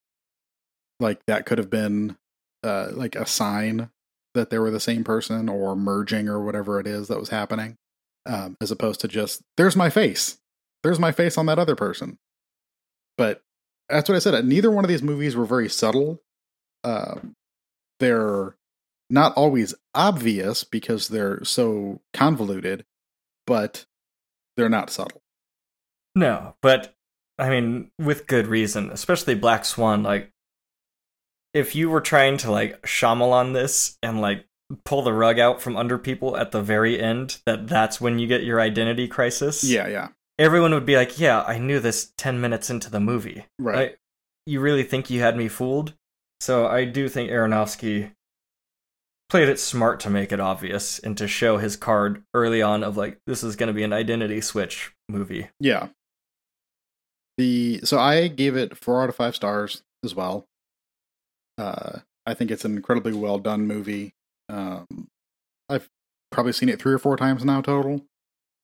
like 0.98 1.20
that 1.26 1.46
could 1.46 1.58
have 1.58 1.70
been 1.70 2.16
uh, 2.64 2.88
like 2.92 3.14
a 3.14 3.26
sign 3.26 3.90
that 4.34 4.50
they 4.50 4.58
were 4.58 4.70
the 4.70 4.80
same 4.80 5.04
person 5.04 5.48
or 5.48 5.76
merging 5.76 6.28
or 6.28 6.44
whatever 6.44 6.80
it 6.80 6.86
is 6.86 7.08
that 7.08 7.20
was 7.20 7.28
happening, 7.28 7.76
um, 8.26 8.56
as 8.60 8.70
opposed 8.70 9.00
to 9.00 9.08
just 9.08 9.42
there's 9.56 9.76
my 9.76 9.90
face, 9.90 10.38
there's 10.82 10.98
my 10.98 11.12
face 11.12 11.38
on 11.38 11.46
that 11.46 11.58
other 11.58 11.76
person. 11.76 12.18
But 13.16 13.40
that's 13.88 14.08
what 14.08 14.16
I 14.16 14.20
said. 14.20 14.44
Neither 14.44 14.70
one 14.70 14.84
of 14.84 14.88
these 14.88 15.02
movies 15.02 15.36
were 15.36 15.44
very 15.46 15.68
subtle. 15.68 16.20
Um, 16.84 17.34
they're 18.00 18.54
not 19.10 19.34
always 19.34 19.74
obvious 19.94 20.64
because 20.64 21.08
they're 21.08 21.42
so 21.44 22.00
convoluted, 22.12 22.84
but 23.46 23.86
they're 24.56 24.68
not 24.68 24.90
subtle. 24.90 25.22
No, 26.18 26.54
but 26.62 26.94
I 27.38 27.48
mean, 27.50 27.90
with 27.98 28.26
good 28.26 28.46
reason, 28.48 28.90
especially 28.90 29.34
Black 29.36 29.64
Swan. 29.64 30.02
Like, 30.02 30.30
if 31.54 31.76
you 31.76 31.88
were 31.90 32.00
trying 32.00 32.36
to 32.38 32.50
like 32.50 32.82
Shyamalan 32.82 33.52
this 33.54 33.96
and 34.02 34.20
like 34.20 34.44
pull 34.84 35.02
the 35.02 35.12
rug 35.12 35.38
out 35.38 35.62
from 35.62 35.76
under 35.76 35.96
people 35.96 36.36
at 36.36 36.50
the 36.50 36.60
very 36.60 37.00
end, 37.00 37.40
that 37.46 37.68
that's 37.68 38.00
when 38.00 38.18
you 38.18 38.26
get 38.26 38.42
your 38.42 38.60
identity 38.60 39.06
crisis. 39.08 39.62
Yeah, 39.64 39.86
yeah. 39.88 40.08
everyone 40.38 40.72
would 40.74 40.86
be 40.86 40.96
like, 40.96 41.18
"Yeah, 41.20 41.42
I 41.42 41.58
knew 41.58 41.78
this 41.80 42.12
ten 42.18 42.40
minutes 42.40 42.68
into 42.70 42.90
the 42.90 43.00
movie. 43.00 43.46
Right. 43.58 43.90
I- 43.92 43.94
you 44.46 44.60
really 44.60 44.82
think 44.82 45.08
you 45.10 45.20
had 45.20 45.36
me 45.36 45.46
fooled?" 45.48 45.94
So 46.40 46.66
I 46.66 46.84
do 46.84 47.08
think 47.08 47.30
Aronofsky 47.30 48.12
played 49.28 49.48
it 49.48 49.60
smart 49.60 50.00
to 50.00 50.10
make 50.10 50.32
it 50.32 50.40
obvious 50.40 50.98
and 50.98 51.16
to 51.18 51.28
show 51.28 51.58
his 51.58 51.76
card 51.76 52.22
early 52.32 52.62
on 52.62 52.82
of 52.82 52.96
like, 52.96 53.18
this 53.26 53.44
is 53.44 53.56
going 53.56 53.66
to 53.66 53.74
be 53.74 53.82
an 53.82 53.92
identity 53.92 54.40
switch 54.40 54.92
movie. 55.08 55.48
Yeah. 55.60 55.88
The 57.38 57.80
so 57.84 57.98
I 57.98 58.28
gave 58.28 58.56
it 58.56 58.76
four 58.76 59.02
out 59.02 59.08
of 59.08 59.16
five 59.16 59.34
stars 59.34 59.82
as 60.04 60.14
well. 60.14 60.44
Uh, 61.56 62.00
I 62.26 62.34
think 62.34 62.50
it's 62.50 62.64
an 62.64 62.76
incredibly 62.76 63.12
well 63.12 63.38
done 63.38 63.66
movie. 63.66 64.12
Um, 64.48 64.86
I've 65.68 65.88
probably 66.30 66.52
seen 66.52 66.68
it 66.68 66.80
three 66.80 66.92
or 66.92 66.98
four 66.98 67.16
times 67.16 67.44
now 67.44 67.60
total, 67.60 68.04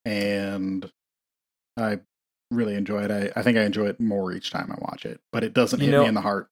and 0.05 0.91
I 1.77 2.01
really 2.51 2.75
enjoy 2.75 3.05
it. 3.05 3.11
I, 3.11 3.39
I 3.39 3.43
think 3.43 3.57
I 3.59 3.62
enjoy 3.62 3.86
it 3.86 4.01
more 4.01 4.33
each 4.33 4.51
time 4.51 4.70
I 4.70 4.77
watch 4.81 5.07
it, 5.07 5.20
but 5.33 5.43
it 5.44 5.55
doesn't 5.55 5.81
You 5.81 5.86
hit 5.86 5.93
know- 5.93 6.03
me 6.03 6.09
in 6.09 6.15
the 6.15 6.20
heart. 6.20 6.49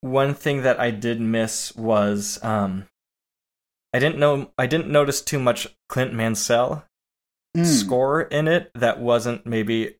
One 0.00 0.34
thing 0.34 0.62
that 0.62 0.78
I 0.78 0.90
did 0.90 1.20
miss 1.20 1.74
was 1.76 2.38
um 2.44 2.86
I 3.92 3.98
didn't 3.98 4.18
know 4.18 4.50
I 4.58 4.66
didn't 4.66 4.88
notice 4.90 5.20
too 5.22 5.38
much 5.40 5.66
Clint 5.88 6.12
Mansell 6.14 6.84
Mm, 7.56 7.64
score 7.66 8.22
in 8.22 8.48
it 8.48 8.70
that 8.74 8.98
wasn't 9.00 9.46
maybe 9.46 9.94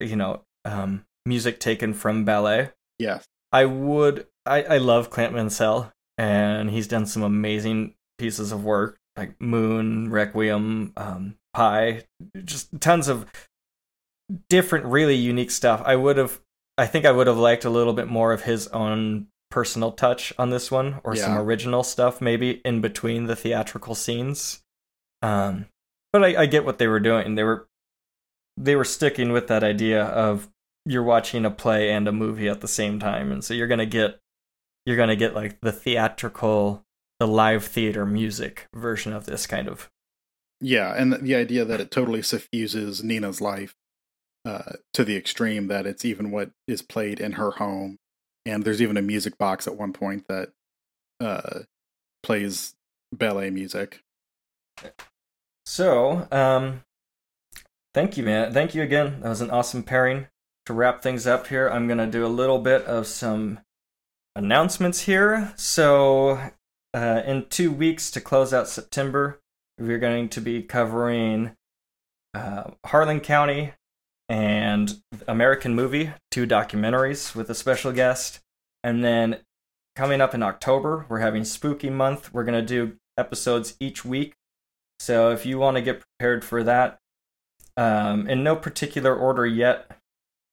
you 0.00 0.16
know 0.16 0.42
um 0.64 1.04
music 1.26 1.60
taken 1.60 1.94
from 1.94 2.24
ballet. 2.24 2.70
Yes. 2.98 3.24
I 3.52 3.64
would. 3.64 4.26
I, 4.46 4.62
I 4.62 4.78
love 4.78 5.10
Clint 5.10 5.34
Mansell, 5.34 5.92
and 6.16 6.70
he's 6.70 6.86
done 6.86 7.06
some 7.06 7.22
amazing 7.22 7.94
pieces 8.18 8.52
of 8.52 8.64
work 8.64 8.98
like 9.16 9.40
Moon, 9.40 10.10
Requiem, 10.10 10.92
um, 10.96 11.36
Pi, 11.52 12.04
just 12.44 12.80
tons 12.80 13.08
of 13.08 13.26
different, 14.48 14.86
really 14.86 15.16
unique 15.16 15.50
stuff. 15.50 15.82
I 15.84 15.96
would 15.96 16.16
have. 16.16 16.40
I 16.78 16.86
think 16.86 17.04
I 17.04 17.10
would 17.10 17.26
have 17.26 17.36
liked 17.36 17.64
a 17.64 17.70
little 17.70 17.92
bit 17.92 18.08
more 18.08 18.32
of 18.32 18.44
his 18.44 18.68
own 18.68 19.26
personal 19.50 19.92
touch 19.92 20.32
on 20.38 20.50
this 20.50 20.70
one, 20.70 21.00
or 21.04 21.14
some 21.16 21.36
original 21.36 21.82
stuff, 21.82 22.20
maybe 22.20 22.60
in 22.64 22.80
between 22.80 23.24
the 23.24 23.36
theatrical 23.36 23.94
scenes. 23.94 24.62
Um, 25.22 25.66
but 26.12 26.24
I, 26.24 26.42
I 26.42 26.46
get 26.46 26.64
what 26.64 26.78
they 26.78 26.86
were 26.86 27.00
doing. 27.00 27.34
They 27.34 27.42
were 27.42 27.66
they 28.56 28.76
were 28.76 28.84
sticking 28.84 29.32
with 29.32 29.48
that 29.48 29.64
idea 29.64 30.04
of 30.04 30.48
you're 30.84 31.02
watching 31.02 31.44
a 31.44 31.50
play 31.50 31.90
and 31.90 32.08
a 32.08 32.12
movie 32.12 32.48
at 32.48 32.60
the 32.60 32.68
same 32.68 32.98
time 32.98 33.30
and 33.30 33.44
so 33.44 33.54
you're 33.54 33.68
going 33.68 33.78
to 33.78 33.86
get 33.86 34.18
you're 34.86 34.96
going 34.96 35.08
to 35.08 35.16
get 35.16 35.34
like 35.34 35.60
the 35.60 35.72
theatrical 35.72 36.84
the 37.20 37.26
live 37.26 37.64
theater 37.64 38.06
music 38.06 38.66
version 38.74 39.12
of 39.12 39.26
this 39.26 39.46
kind 39.46 39.68
of 39.68 39.90
Yeah, 40.60 40.94
and 40.96 41.12
the, 41.12 41.18
the 41.18 41.34
idea 41.34 41.64
that 41.64 41.80
it 41.80 41.90
totally 41.90 42.22
suffuses 42.22 43.04
Nina's 43.04 43.40
life 43.40 43.74
uh, 44.44 44.72
to 44.94 45.04
the 45.04 45.16
extreme 45.16 45.68
that 45.68 45.86
it's 45.86 46.04
even 46.04 46.30
what 46.30 46.50
is 46.66 46.80
played 46.80 47.20
in 47.20 47.32
her 47.32 47.52
home, 47.52 47.98
and 48.46 48.64
there's 48.64 48.80
even 48.80 48.96
a 48.96 49.02
music 49.02 49.36
box 49.36 49.66
at 49.66 49.76
one 49.76 49.92
point 49.92 50.24
that 50.28 50.48
uh, 51.20 51.60
plays 52.22 52.74
ballet 53.12 53.50
music. 53.50 54.02
so 55.66 56.26
um 56.32 56.82
thank 57.94 58.16
you 58.16 58.24
man. 58.24 58.52
Thank 58.52 58.74
you 58.74 58.82
again. 58.82 59.20
That 59.20 59.28
was 59.28 59.40
an 59.40 59.50
awesome 59.50 59.82
pairing. 59.82 60.26
To 60.66 60.74
wrap 60.74 61.02
things 61.02 61.26
up 61.26 61.48
here 61.48 61.68
i'm 61.68 61.88
going 61.88 61.98
to 61.98 62.06
do 62.06 62.24
a 62.24 62.28
little 62.28 62.60
bit 62.60 62.84
of 62.84 63.06
some 63.06 63.58
announcements 64.36 65.00
here. 65.00 65.52
So 65.56 66.38
uh, 66.94 67.22
in 67.26 67.46
two 67.48 67.72
weeks 67.72 68.10
to 68.12 68.20
close 68.20 68.54
out 68.54 68.68
september 68.68 69.40
we're 69.78 69.98
going 69.98 70.28
to 70.28 70.40
be 70.40 70.62
covering 70.62 71.56
uh, 72.34 72.70
harlan 72.86 73.20
county 73.20 73.72
and 74.28 75.00
american 75.26 75.74
movie 75.74 76.12
two 76.30 76.46
documentaries 76.46 77.34
with 77.34 77.50
a 77.50 77.54
special 77.54 77.90
guest. 77.90 78.38
And 78.84 79.02
then 79.02 79.38
coming 79.96 80.20
up 80.20 80.34
in 80.34 80.42
october 80.42 81.06
we're 81.08 81.18
having 81.18 81.44
spooky 81.44 81.90
month. 81.90 82.32
We're 82.32 82.44
going 82.44 82.64
to 82.64 82.66
do 82.66 82.96
episodes 83.18 83.74
each 83.80 84.04
week. 84.04 84.34
So 85.00 85.32
if 85.32 85.44
you 85.44 85.58
want 85.58 85.78
to 85.78 85.82
get 85.82 86.04
prepared 86.18 86.44
for 86.44 86.62
that 86.62 86.99
um, 87.76 88.28
in 88.28 88.42
no 88.42 88.56
particular 88.56 89.14
order 89.14 89.46
yet 89.46 89.90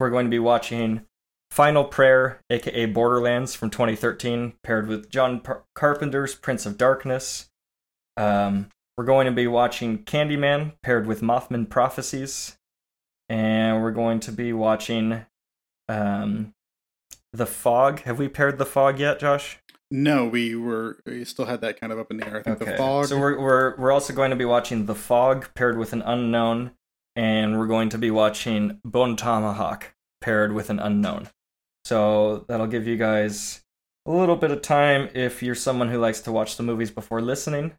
we're 0.00 0.10
going 0.10 0.26
to 0.26 0.30
be 0.30 0.38
watching 0.38 1.04
Final 1.50 1.84
Prayer, 1.84 2.40
aka 2.50 2.86
Borderlands 2.86 3.54
from 3.54 3.70
2013, 3.70 4.52
paired 4.62 4.86
with 4.86 5.10
John 5.10 5.40
Par- 5.40 5.64
Carpenter's 5.74 6.34
Prince 6.34 6.66
of 6.66 6.76
Darkness. 6.78 7.48
Um, 8.16 8.68
we're 8.96 9.04
going 9.04 9.26
to 9.26 9.32
be 9.32 9.46
watching 9.46 10.04
Candyman, 10.04 10.74
paired 10.82 11.06
with 11.06 11.20
Mothman 11.20 11.68
Prophecies. 11.68 12.56
And 13.28 13.82
we're 13.82 13.92
going 13.92 14.20
to 14.20 14.32
be 14.32 14.52
watching 14.52 15.24
um, 15.88 16.54
The 17.32 17.46
Fog. 17.46 18.00
Have 18.02 18.18
we 18.18 18.28
paired 18.28 18.58
The 18.58 18.66
Fog 18.66 18.98
yet, 18.98 19.18
Josh? 19.20 19.58
No, 19.90 20.26
we 20.26 20.54
were 20.54 20.98
we 21.06 21.24
still 21.24 21.46
had 21.46 21.60
that 21.62 21.80
kind 21.80 21.92
of 21.92 21.98
up 21.98 22.10
in 22.10 22.18
the 22.18 22.26
air. 22.28 22.38
I 22.38 22.42
think 22.42 22.58
the 22.58 22.66
Okay. 22.66 22.76
fog. 22.76 23.06
So 23.06 23.18
we're, 23.18 23.40
we're, 23.40 23.76
we're 23.76 23.92
also 23.92 24.12
going 24.12 24.30
to 24.30 24.36
be 24.36 24.44
watching 24.44 24.86
The 24.86 24.94
Fog, 24.94 25.48
paired 25.54 25.78
with 25.78 25.92
an 25.92 26.02
unknown. 26.02 26.72
And 27.18 27.58
we're 27.58 27.66
going 27.66 27.88
to 27.88 27.98
be 27.98 28.12
watching 28.12 28.78
Bone 28.84 29.16
Tomahawk, 29.16 29.92
paired 30.20 30.52
with 30.52 30.70
an 30.70 30.78
unknown. 30.78 31.28
So 31.84 32.44
that'll 32.46 32.68
give 32.68 32.86
you 32.86 32.96
guys 32.96 33.62
a 34.06 34.12
little 34.12 34.36
bit 34.36 34.52
of 34.52 34.62
time 34.62 35.08
if 35.14 35.42
you're 35.42 35.56
someone 35.56 35.88
who 35.88 35.98
likes 35.98 36.20
to 36.20 36.32
watch 36.32 36.56
the 36.56 36.62
movies 36.62 36.92
before 36.92 37.20
listening. 37.20 37.72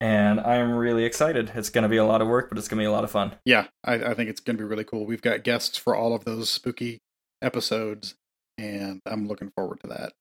And 0.00 0.40
I'm 0.40 0.72
really 0.72 1.04
excited. 1.04 1.52
It's 1.54 1.70
going 1.70 1.84
to 1.84 1.88
be 1.88 1.96
a 1.96 2.04
lot 2.04 2.20
of 2.20 2.26
work, 2.26 2.48
but 2.48 2.58
it's 2.58 2.66
going 2.66 2.78
to 2.78 2.82
be 2.82 2.86
a 2.86 2.90
lot 2.90 3.04
of 3.04 3.10
fun. 3.12 3.36
yeah, 3.44 3.66
I, 3.84 3.94
I 3.94 4.14
think 4.14 4.28
it's 4.28 4.40
going 4.40 4.56
to 4.56 4.64
be 4.64 4.68
really 4.68 4.82
cool. 4.82 5.06
We've 5.06 5.22
got 5.22 5.44
guests 5.44 5.78
for 5.78 5.94
all 5.94 6.12
of 6.12 6.24
those 6.24 6.50
spooky 6.50 6.98
episodes, 7.40 8.16
and 8.58 9.00
I'm 9.06 9.28
looking 9.28 9.52
forward 9.54 9.78
to 9.82 9.86
that. 9.86 10.12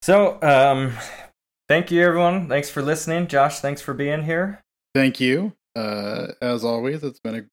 So, 0.00 0.38
um, 0.42 0.92
thank 1.68 1.90
you, 1.90 2.02
everyone. 2.02 2.48
Thanks 2.48 2.70
for 2.70 2.82
listening. 2.82 3.26
Josh, 3.26 3.58
thanks 3.58 3.80
for 3.80 3.94
being 3.94 4.22
here. 4.22 4.60
Thank 4.94 5.18
you. 5.18 5.54
Uh, 5.76 6.28
as 6.40 6.64
always, 6.64 7.02
it's 7.02 7.20
been 7.20 7.34
a 7.34 7.44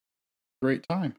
great 0.62 0.88
time. 0.88 1.16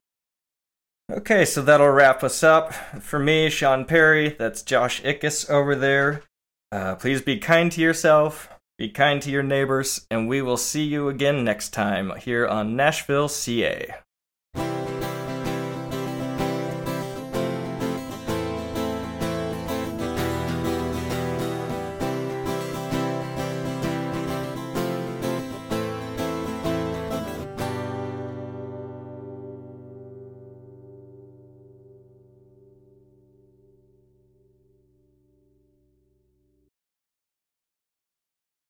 Okay, 1.11 1.45
so 1.45 1.61
that'll 1.61 1.91
wrap 1.91 2.23
us 2.23 2.43
up. 2.43 2.73
For 2.73 3.19
me, 3.19 3.51
Sean 3.51 3.85
Perry, 3.85 4.31
that's 4.31 4.63
Josh 4.63 5.03
Ickes 5.03 5.51
over 5.51 5.75
there. 5.75 6.23
Uh, 6.71 6.95
please 6.95 7.21
be 7.21 7.39
kind 7.39 7.71
to 7.73 7.81
yourself, 7.81 8.49
be 8.79 8.89
kind 8.89 9.21
to 9.23 9.31
your 9.31 9.43
neighbors, 9.43 10.07
and 10.11 10.27
we 10.27 10.41
will 10.41 10.57
see 10.57 10.85
you 10.85 11.09
again 11.09 11.45
next 11.45 11.71
time 11.71 12.13
here 12.17 12.47
on 12.47 12.77
Nashville, 12.77 13.29
CA. 13.29 13.95